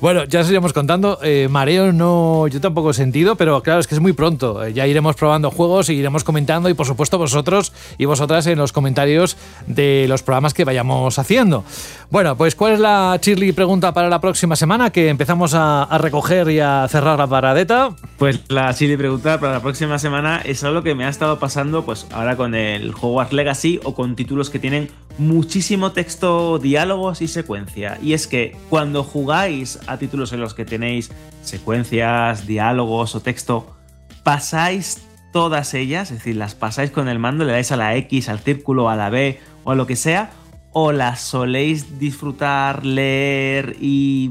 Bueno, 0.00 0.24
ya 0.24 0.40
os 0.40 0.48
iremos 0.48 0.72
contando. 0.72 1.18
Eh, 1.22 1.48
mareo 1.50 1.92
no, 1.92 2.46
yo 2.48 2.60
tampoco 2.60 2.90
he 2.90 2.94
sentido, 2.94 3.36
pero 3.36 3.62
claro, 3.62 3.80
es 3.80 3.86
que 3.86 3.94
es 3.94 4.00
muy 4.00 4.12
pronto. 4.12 4.64
Eh, 4.64 4.72
ya 4.72 4.86
iremos 4.86 5.14
probando 5.16 5.50
juegos 5.50 5.90
iremos 5.90 6.24
comentando 6.24 6.68
y 6.68 6.74
por 6.74 6.86
supuesto 6.86 7.18
vosotros 7.18 7.72
y 7.98 8.04
vosotras 8.04 8.46
en 8.46 8.58
los 8.58 8.72
comentarios 8.72 9.36
de 9.66 10.06
los 10.08 10.22
programas 10.22 10.54
que 10.54 10.64
vayamos 10.64 11.18
haciendo. 11.18 11.64
Bueno, 12.10 12.36
pues 12.36 12.54
¿cuál 12.54 12.72
es 12.72 12.80
la 12.80 13.18
Shirley 13.20 13.52
pregunta 13.52 13.92
para 13.92 14.08
la 14.08 14.20
próxima 14.20 14.56
semana? 14.56 14.90
Que 14.90 15.08
empezamos 15.08 15.54
a, 15.54 15.84
a 15.84 15.98
recoger 15.98 16.50
y 16.50 16.60
a 16.60 16.86
cerrar 16.88 17.18
la 17.18 17.26
paradeta. 17.26 17.90
Pues 18.18 18.40
la 18.48 18.72
Chile 18.74 18.96
pregunta 18.96 19.19
para 19.22 19.52
la 19.52 19.60
próxima 19.60 19.98
semana 19.98 20.40
es 20.44 20.64
algo 20.64 20.82
que 20.82 20.94
me 20.94 21.04
ha 21.04 21.08
estado 21.08 21.38
pasando 21.38 21.84
pues 21.84 22.06
ahora 22.10 22.36
con 22.36 22.54
el 22.54 22.94
Hogwarts 22.94 23.32
Legacy 23.32 23.78
o 23.84 23.94
con 23.94 24.16
títulos 24.16 24.48
que 24.48 24.58
tienen 24.58 24.88
muchísimo 25.18 25.92
texto, 25.92 26.58
diálogos 26.58 27.20
y 27.20 27.28
secuencia. 27.28 27.98
Y 28.02 28.14
es 28.14 28.26
que 28.26 28.56
cuando 28.70 29.04
jugáis 29.04 29.78
a 29.86 29.98
títulos 29.98 30.32
en 30.32 30.40
los 30.40 30.54
que 30.54 30.64
tenéis 30.64 31.10
secuencias, 31.42 32.46
diálogos 32.46 33.14
o 33.14 33.20
texto, 33.20 33.76
pasáis 34.22 35.06
todas 35.32 35.74
ellas, 35.74 36.10
es 36.10 36.18
decir, 36.18 36.36
las 36.36 36.54
pasáis 36.54 36.90
con 36.90 37.08
el 37.08 37.18
mando, 37.18 37.44
le 37.44 37.52
dais 37.52 37.72
a 37.72 37.76
la 37.76 37.96
X, 37.96 38.28
al 38.28 38.40
círculo, 38.40 38.88
a 38.88 38.96
la 38.96 39.10
B 39.10 39.38
o 39.64 39.72
a 39.72 39.74
lo 39.74 39.86
que 39.86 39.96
sea, 39.96 40.30
o 40.72 40.92
las 40.92 41.20
soléis 41.20 41.98
disfrutar, 41.98 42.86
leer 42.86 43.76
y 43.80 44.30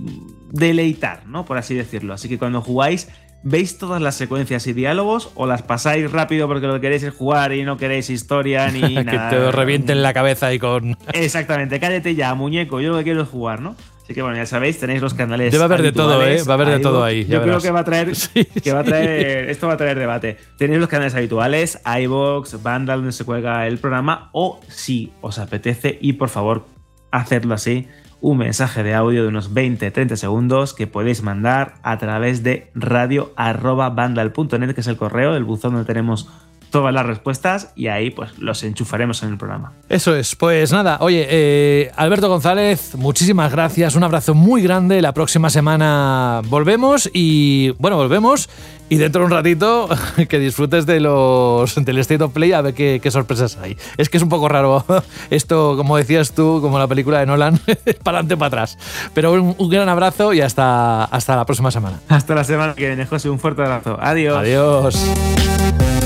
deleitar, 0.51 1.27
¿no? 1.27 1.45
Por 1.45 1.57
así 1.57 1.75
decirlo. 1.75 2.13
Así 2.13 2.27
que 2.27 2.39
cuando 2.39 2.61
jugáis, 2.61 3.07
¿veis 3.43 3.77
todas 3.77 4.01
las 4.01 4.15
secuencias 4.15 4.67
y 4.67 4.73
diálogos 4.73 5.31
o 5.35 5.45
las 5.45 5.61
pasáis 5.61 6.11
rápido 6.11 6.47
porque 6.47 6.67
lo 6.67 6.75
que 6.75 6.81
queréis 6.81 7.03
es 7.03 7.13
jugar 7.13 7.53
y 7.53 7.63
no 7.63 7.77
queréis 7.77 8.09
historia 8.09 8.69
ni 8.71 8.81
que 8.95 9.03
nada? 9.03 9.29
te 9.29 9.51
revienten 9.51 10.01
la 10.01 10.13
cabeza 10.13 10.53
y 10.53 10.59
con... 10.59 10.97
Exactamente, 11.13 11.79
cállate 11.79 12.15
ya, 12.15 12.33
muñeco, 12.35 12.81
yo 12.81 12.91
lo 12.91 12.97
que 12.97 13.03
quiero 13.05 13.21
es 13.23 13.29
jugar, 13.29 13.61
¿no? 13.61 13.75
Así 14.03 14.15
que 14.15 14.23
bueno, 14.23 14.37
ya 14.37 14.47
sabéis, 14.47 14.79
tenéis 14.79 15.03
los 15.03 15.13
canales. 15.13 15.51
Debe 15.51 15.65
haber 15.65 15.83
de 15.83 15.91
todo, 15.91 16.25
¿eh? 16.25 16.41
Va 16.41 16.53
a 16.53 16.55
haber 16.55 16.69
de 16.69 16.79
todo 16.79 17.03
ahí, 17.03 17.25
ya 17.25 17.33
Yo 17.35 17.41
creo 17.43 17.59
verás. 17.59 17.63
que 17.63 17.69
va 17.71 17.79
a 17.81 17.83
traer. 17.83 18.11
que 18.63 18.73
va 18.73 18.79
a 18.79 18.83
traer. 18.83 19.49
Esto 19.51 19.67
va 19.67 19.73
a 19.73 19.77
traer 19.77 19.99
debate. 19.99 20.35
Tenéis 20.57 20.79
los 20.79 20.89
canales 20.89 21.13
habituales, 21.13 21.79
iBox, 21.85 22.63
Vandal, 22.63 23.01
donde 23.01 23.11
se 23.11 23.23
cuelga 23.23 23.67
el 23.67 23.77
programa, 23.77 24.31
o 24.33 24.59
si 24.67 25.11
os 25.21 25.37
apetece, 25.37 25.99
y 26.01 26.13
por 26.13 26.29
favor, 26.29 26.65
hacedlo 27.11 27.53
así. 27.53 27.87
Un 28.21 28.37
mensaje 28.37 28.83
de 28.83 28.93
audio 28.93 29.23
de 29.23 29.29
unos 29.29 29.53
20-30 29.53 30.17
segundos 30.17 30.73
que 30.73 30.87
podéis 30.87 31.23
mandar 31.23 31.75
a 31.83 31.97
través 31.97 32.43
de 32.43 32.69
radio.vandal.net, 32.75 34.73
que 34.73 34.81
es 34.81 34.87
el 34.87 34.97
correo, 34.97 35.35
el 35.35 35.45
buzón 35.45 35.71
donde 35.71 35.87
tenemos 35.87 36.29
todas 36.69 36.93
las 36.93 37.05
respuestas, 37.05 37.71
y 37.75 37.87
ahí 37.87 38.09
pues 38.09 38.37
los 38.37 38.63
enchufaremos 38.63 39.23
en 39.23 39.29
el 39.29 39.37
programa. 39.37 39.73
Eso 39.89 40.15
es, 40.15 40.35
pues 40.35 40.71
nada, 40.71 40.97
oye, 41.01 41.27
eh, 41.29 41.91
Alberto 41.95 42.29
González, 42.29 42.95
muchísimas 42.95 43.51
gracias, 43.51 43.95
un 43.95 44.03
abrazo 44.03 44.33
muy 44.33 44.61
grande, 44.61 45.01
la 45.01 45.13
próxima 45.13 45.49
semana 45.49 46.41
volvemos 46.45 47.09
y 47.13 47.71
bueno, 47.79 47.97
volvemos 47.97 48.49
y 48.89 48.97
dentro 48.97 49.21
de 49.21 49.25
un 49.25 49.31
ratito 49.31 49.87
que 50.29 50.39
disfrutes 50.39 50.85
de 50.85 50.99
los 50.99 51.75
del 51.75 51.99
State 51.99 52.23
of 52.23 52.33
Play 52.33 52.51
a 52.53 52.61
ver 52.61 52.73
qué, 52.73 52.99
qué 53.01 53.11
sorpresas 53.11 53.57
hay. 53.61 53.77
Es 53.97 54.09
que 54.09 54.17
es 54.17 54.23
un 54.23 54.29
poco 54.29 54.49
raro 54.49 54.83
esto, 55.29 55.75
como 55.77 55.95
decías 55.95 56.33
tú, 56.33 56.59
como 56.61 56.79
la 56.79 56.87
película 56.87 57.19
de 57.19 57.27
Nolan, 57.27 57.59
para 58.03 58.17
adelante 58.17 58.37
para 58.37 58.47
atrás. 58.47 58.77
Pero 59.13 59.33
un, 59.33 59.55
un 59.57 59.69
gran 59.69 59.87
abrazo 59.87 60.33
y 60.33 60.41
hasta, 60.41 61.05
hasta 61.05 61.35
la 61.35 61.45
próxima 61.45 61.71
semana. 61.71 61.99
Hasta 62.09 62.35
la 62.35 62.43
semana 62.43 62.73
que 62.73 62.87
viene, 62.87 63.05
José, 63.05 63.29
un 63.29 63.39
fuerte 63.39 63.61
abrazo. 63.61 63.97
Adiós. 64.01 64.37
Adiós. 64.37 65.98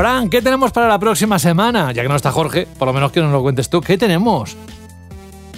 Fran, 0.00 0.30
¿qué 0.30 0.40
tenemos 0.40 0.72
para 0.72 0.88
la 0.88 0.98
próxima 0.98 1.38
semana? 1.38 1.92
Ya 1.92 2.00
que 2.00 2.08
no 2.08 2.16
está 2.16 2.32
Jorge, 2.32 2.66
por 2.78 2.88
lo 2.88 2.94
menos 2.94 3.12
que 3.12 3.20
nos 3.20 3.30
lo 3.32 3.42
cuentes 3.42 3.68
tú. 3.68 3.82
¿Qué 3.82 3.98
tenemos? 3.98 4.56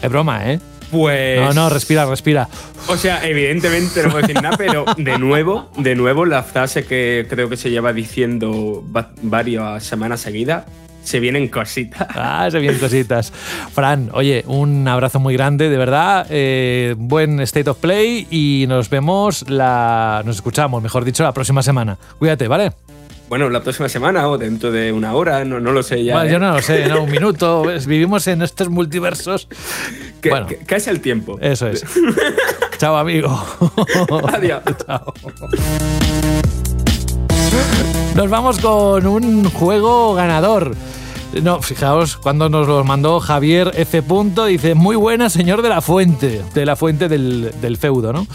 Es 0.02 0.10
broma, 0.10 0.50
¿eh? 0.50 0.58
Pues. 0.90 1.40
No, 1.40 1.52
no, 1.54 1.68
respira, 1.68 2.06
respira. 2.06 2.48
O 2.88 2.96
sea, 2.96 3.24
evidentemente 3.24 4.02
no 4.02 4.08
puedo 4.08 4.22
decir 4.26 4.42
nada, 4.42 4.56
pero 4.56 4.84
de 4.96 5.16
nuevo, 5.16 5.70
de 5.76 5.94
nuevo, 5.94 6.24
la 6.24 6.42
frase 6.42 6.84
que 6.84 7.24
creo 7.30 7.48
que 7.48 7.56
se 7.56 7.70
lleva 7.70 7.92
diciendo 7.92 8.82
va- 8.92 9.12
varias 9.22 9.84
semanas 9.84 10.18
seguidas, 10.22 10.64
se 11.04 11.20
vienen 11.20 11.46
cositas. 11.46 12.08
Ah, 12.12 12.48
se 12.50 12.58
vienen 12.58 12.80
cositas. 12.80 13.32
Fran, 13.72 14.10
oye, 14.12 14.42
un 14.48 14.88
abrazo 14.88 15.20
muy 15.20 15.34
grande, 15.34 15.68
de 15.70 15.76
verdad. 15.76 16.26
eh, 16.30 16.96
buen 16.98 17.38
State 17.42 17.70
of 17.70 17.78
Play 17.78 18.26
y 18.28 18.64
nos 18.66 18.90
vemos 18.90 19.48
la. 19.48 20.22
Nos 20.26 20.34
escuchamos, 20.34 20.82
mejor 20.82 21.04
dicho, 21.04 21.22
la 21.22 21.32
próxima 21.32 21.62
semana. 21.62 21.96
Cuídate, 22.18 22.48
¿vale? 22.48 22.72
Bueno, 23.32 23.48
la 23.48 23.62
próxima 23.62 23.88
semana 23.88 24.28
o 24.28 24.36
dentro 24.36 24.70
de 24.70 24.92
una 24.92 25.14
hora, 25.14 25.42
no, 25.46 25.58
no 25.58 25.72
lo 25.72 25.82
sé 25.82 26.04
ya. 26.04 26.16
Bueno, 26.16 26.28
¿eh? 26.28 26.32
yo 26.34 26.38
no 26.38 26.52
lo 26.52 26.60
sé, 26.60 26.86
¿no? 26.86 27.04
Un 27.04 27.10
minuto. 27.10 27.62
¿ves? 27.62 27.86
Vivimos 27.86 28.26
en 28.26 28.42
estos 28.42 28.68
multiversos. 28.68 29.48
Que, 30.20 30.28
bueno, 30.28 30.46
que- 30.48 30.58
que 30.58 30.74
es 30.74 30.86
el 30.86 31.00
tiempo. 31.00 31.38
eso 31.40 31.66
es. 31.66 31.82
Chao, 32.76 32.94
amigo. 32.94 33.42
Adiós. 34.34 34.60
Chao. 34.86 35.14
Nos 38.16 38.28
vamos 38.28 38.58
con 38.58 39.06
un 39.06 39.44
juego 39.48 40.12
ganador. 40.12 40.74
No, 41.42 41.62
fijaos, 41.62 42.18
cuando 42.18 42.50
nos 42.50 42.68
lo 42.68 42.84
mandó 42.84 43.18
Javier 43.18 43.72
F. 43.76 44.02
Punto, 44.02 44.44
dice, 44.44 44.74
muy 44.74 44.94
buena 44.96 45.30
señor 45.30 45.62
de 45.62 45.70
la 45.70 45.80
fuente, 45.80 46.42
de 46.52 46.66
la 46.66 46.76
fuente 46.76 47.08
del, 47.08 47.50
del 47.62 47.78
feudo, 47.78 48.12
¿no? 48.12 48.26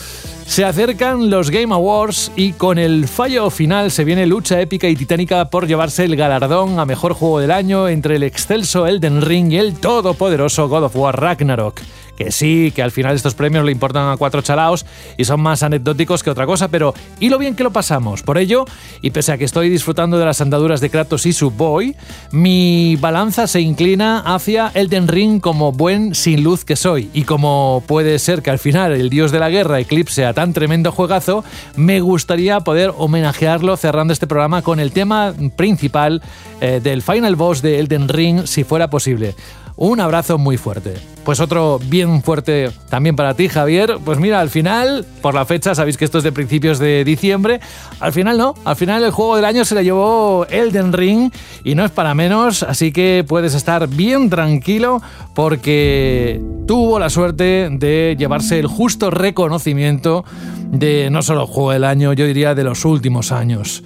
Se 0.47 0.63
acercan 0.63 1.29
los 1.29 1.51
Game 1.51 1.73
Awards 1.73 2.31
y 2.35 2.53
con 2.53 2.79
el 2.79 3.07
fallo 3.07 3.49
final 3.49 3.91
se 3.91 4.05
viene 4.05 4.25
lucha 4.25 4.59
épica 4.59 4.87
y 4.87 4.95
titánica 4.95 5.49
por 5.49 5.67
llevarse 5.67 6.05
el 6.05 6.15
galardón 6.15 6.79
a 6.79 6.85
mejor 6.85 7.13
juego 7.13 7.39
del 7.39 7.51
año 7.51 7.87
entre 7.89 8.15
el 8.15 8.23
excelso 8.23 8.87
Elden 8.87 9.21
Ring 9.21 9.51
y 9.51 9.57
el 9.57 9.75
todopoderoso 9.75 10.67
God 10.69 10.85
of 10.85 10.95
War 10.95 11.19
Ragnarok. 11.19 11.81
Que 12.17 12.31
sí, 12.31 12.71
que 12.75 12.81
al 12.81 12.91
final 12.91 13.15
estos 13.15 13.35
premios 13.35 13.63
le 13.63 13.71
importan 13.71 14.09
a 14.09 14.17
cuatro 14.17 14.41
chalaos 14.41 14.85
y 15.17 15.25
son 15.25 15.39
más 15.39 15.63
anecdóticos 15.63 16.23
que 16.23 16.31
otra 16.31 16.45
cosa, 16.45 16.67
pero 16.67 16.93
y 17.19 17.29
lo 17.29 17.37
bien 17.37 17.55
que 17.55 17.63
lo 17.63 17.71
pasamos. 17.71 18.23
Por 18.23 18.37
ello, 18.37 18.65
y 19.01 19.11
pese 19.11 19.31
a 19.31 19.37
que 19.37 19.45
estoy 19.45 19.69
disfrutando 19.69 20.17
de 20.17 20.25
las 20.25 20.41
andaduras 20.41 20.81
de 20.81 20.89
Kratos 20.89 21.25
y 21.25 21.33
su 21.33 21.51
boy, 21.51 21.95
mi 22.31 22.95
balanza 22.95 23.47
se 23.47 23.61
inclina 23.61 24.19
hacia 24.19 24.71
Elden 24.73 25.07
Ring 25.07 25.39
como 25.39 25.71
buen 25.71 26.15
sin 26.15 26.43
luz 26.43 26.65
que 26.65 26.75
soy. 26.75 27.09
Y 27.13 27.23
como 27.23 27.83
puede 27.85 28.17
ser 28.19 28.41
que 28.41 28.49
al 28.49 28.59
final 28.59 28.93
el 28.93 29.09
dios 29.09 29.31
de 29.31 29.39
la 29.39 29.49
guerra 29.49 29.79
eclipse 29.79 30.25
a 30.25 30.33
tan 30.33 30.53
tremendo 30.53 30.91
juegazo, 30.91 31.43
me 31.75 31.99
gustaría 31.99 32.59
poder 32.61 32.93
homenajearlo 32.97 33.77
cerrando 33.77 34.11
este 34.13 34.25
programa 34.25 34.63
con 34.63 34.79
el 34.79 34.91
tema 34.91 35.33
principal 35.55 36.23
eh, 36.61 36.79
del 36.81 37.03
final 37.03 37.35
boss 37.35 37.61
de 37.61 37.79
Elden 37.79 38.09
Ring, 38.09 38.47
si 38.47 38.63
fuera 38.63 38.89
posible. 38.89 39.35
Un 39.77 39.99
abrazo 39.99 40.39
muy 40.39 40.57
fuerte. 40.57 40.95
Pues 41.23 41.39
otro 41.39 41.79
bien 41.83 42.23
fuerte 42.23 42.71
también 42.89 43.15
para 43.15 43.35
ti, 43.35 43.47
Javier. 43.47 43.97
Pues 44.03 44.17
mira, 44.17 44.39
al 44.39 44.49
final, 44.49 45.05
por 45.21 45.35
la 45.35 45.45
fecha, 45.45 45.75
sabéis 45.75 45.97
que 45.97 46.05
esto 46.05 46.17
es 46.17 46.23
de 46.23 46.31
principios 46.31 46.79
de 46.79 47.03
diciembre. 47.03 47.59
Al 47.99 48.11
final 48.11 48.39
no, 48.39 48.55
al 48.65 48.75
final 48.75 49.03
el 49.03 49.11
juego 49.11 49.35
del 49.35 49.45
año 49.45 49.65
se 49.65 49.75
le 49.75 49.83
llevó 49.83 50.47
Elden 50.49 50.93
Ring 50.93 51.31
y 51.63 51.75
no 51.75 51.85
es 51.85 51.91
para 51.91 52.15
menos, 52.15 52.63
así 52.63 52.91
que 52.91 53.23
puedes 53.27 53.53
estar 53.53 53.87
bien 53.87 54.31
tranquilo 54.31 54.99
porque 55.35 56.41
tuvo 56.65 56.97
la 56.97 57.11
suerte 57.11 57.69
de 57.71 58.15
llevarse 58.17 58.57
el 58.57 58.65
justo 58.65 59.11
reconocimiento 59.11 60.25
de 60.71 61.11
no 61.11 61.21
solo 61.21 61.45
juego 61.45 61.71
del 61.71 61.83
año, 61.83 62.13
yo 62.13 62.25
diría 62.25 62.55
de 62.55 62.63
los 62.63 62.83
últimos 62.83 63.31
años. 63.31 63.83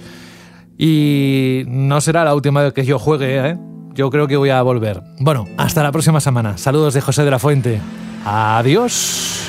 Y 0.78 1.64
no 1.66 2.00
será 2.00 2.24
la 2.24 2.34
última 2.34 2.62
vez 2.62 2.72
que 2.72 2.86
yo 2.86 2.98
juegue, 2.98 3.50
¿eh? 3.50 3.58
Yo 3.94 4.10
creo 4.10 4.26
que 4.26 4.36
voy 4.36 4.50
a 4.50 4.62
volver. 4.62 5.02
Bueno, 5.18 5.46
hasta 5.56 5.82
la 5.82 5.92
próxima 5.92 6.20
semana. 6.20 6.58
Saludos 6.58 6.94
de 6.94 7.00
José 7.00 7.24
de 7.24 7.30
la 7.30 7.38
Fuente. 7.38 7.80
Adiós. 8.24 9.48